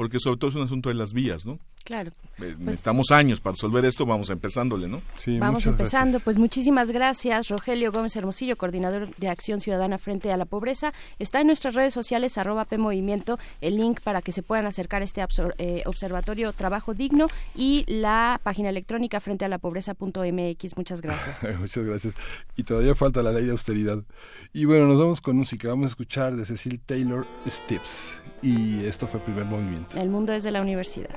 porque 0.00 0.18
sobre 0.18 0.38
todo 0.38 0.48
es 0.48 0.56
un 0.56 0.62
asunto 0.62 0.88
de 0.88 0.94
las 0.94 1.12
vías, 1.12 1.44
¿no? 1.44 1.58
Claro. 1.84 2.12
Eh, 2.42 2.54
pues 2.56 2.58
necesitamos 2.58 3.10
años 3.10 3.40
para 3.40 3.54
resolver 3.54 3.84
esto, 3.84 4.06
vamos 4.06 4.30
empezándole, 4.30 4.88
¿no? 4.88 5.02
Sí, 5.16 5.38
vamos 5.38 5.66
empezando. 5.66 6.20
Pues 6.20 6.38
muchísimas 6.38 6.90
gracias, 6.90 7.48
Rogelio 7.48 7.92
Gómez 7.92 8.16
Hermosillo, 8.16 8.56
coordinador 8.56 9.14
de 9.16 9.28
Acción 9.28 9.60
Ciudadana 9.60 9.98
frente 9.98 10.32
a 10.32 10.36
la 10.36 10.44
pobreza. 10.44 10.92
Está 11.18 11.40
en 11.40 11.48
nuestras 11.48 11.74
redes 11.74 11.92
sociales, 11.92 12.38
arroba 12.38 12.64
PMovimiento, 12.64 13.38
el 13.60 13.76
link 13.76 14.00
para 14.00 14.22
que 14.22 14.32
se 14.32 14.42
puedan 14.42 14.66
acercar 14.66 15.02
a 15.02 15.04
este 15.04 15.24
eh, 15.58 15.82
observatorio 15.86 16.52
Trabajo 16.52 16.94
Digno 16.94 17.28
y 17.54 17.84
la 17.86 18.40
página 18.42 18.70
electrónica 18.70 19.20
frente 19.20 19.44
a 19.44 19.48
la 19.48 19.58
pobreza.mx. 19.58 20.76
Muchas 20.76 21.00
gracias. 21.00 21.54
Muchas 21.58 21.84
gracias. 21.84 22.14
Y 22.56 22.62
todavía 22.62 22.94
falta 22.94 23.22
la 23.22 23.32
ley 23.32 23.44
de 23.44 23.52
austeridad. 23.52 24.02
Y 24.52 24.64
bueno, 24.64 24.86
nos 24.86 24.98
vamos 24.98 25.20
con 25.20 25.36
música. 25.36 25.68
Vamos 25.68 25.86
a 25.86 25.88
escuchar 25.90 26.36
de 26.36 26.44
Cecil 26.44 26.80
Taylor 26.80 27.26
Stips. 27.46 28.12
Y 28.42 28.84
esto 28.84 29.06
fue 29.06 29.18
el 29.20 29.24
primer 29.24 29.44
movimiento. 29.44 29.98
El 29.98 30.08
mundo 30.08 30.32
es 30.32 30.42
de 30.42 30.50
la 30.50 30.60
universidad. 30.60 31.16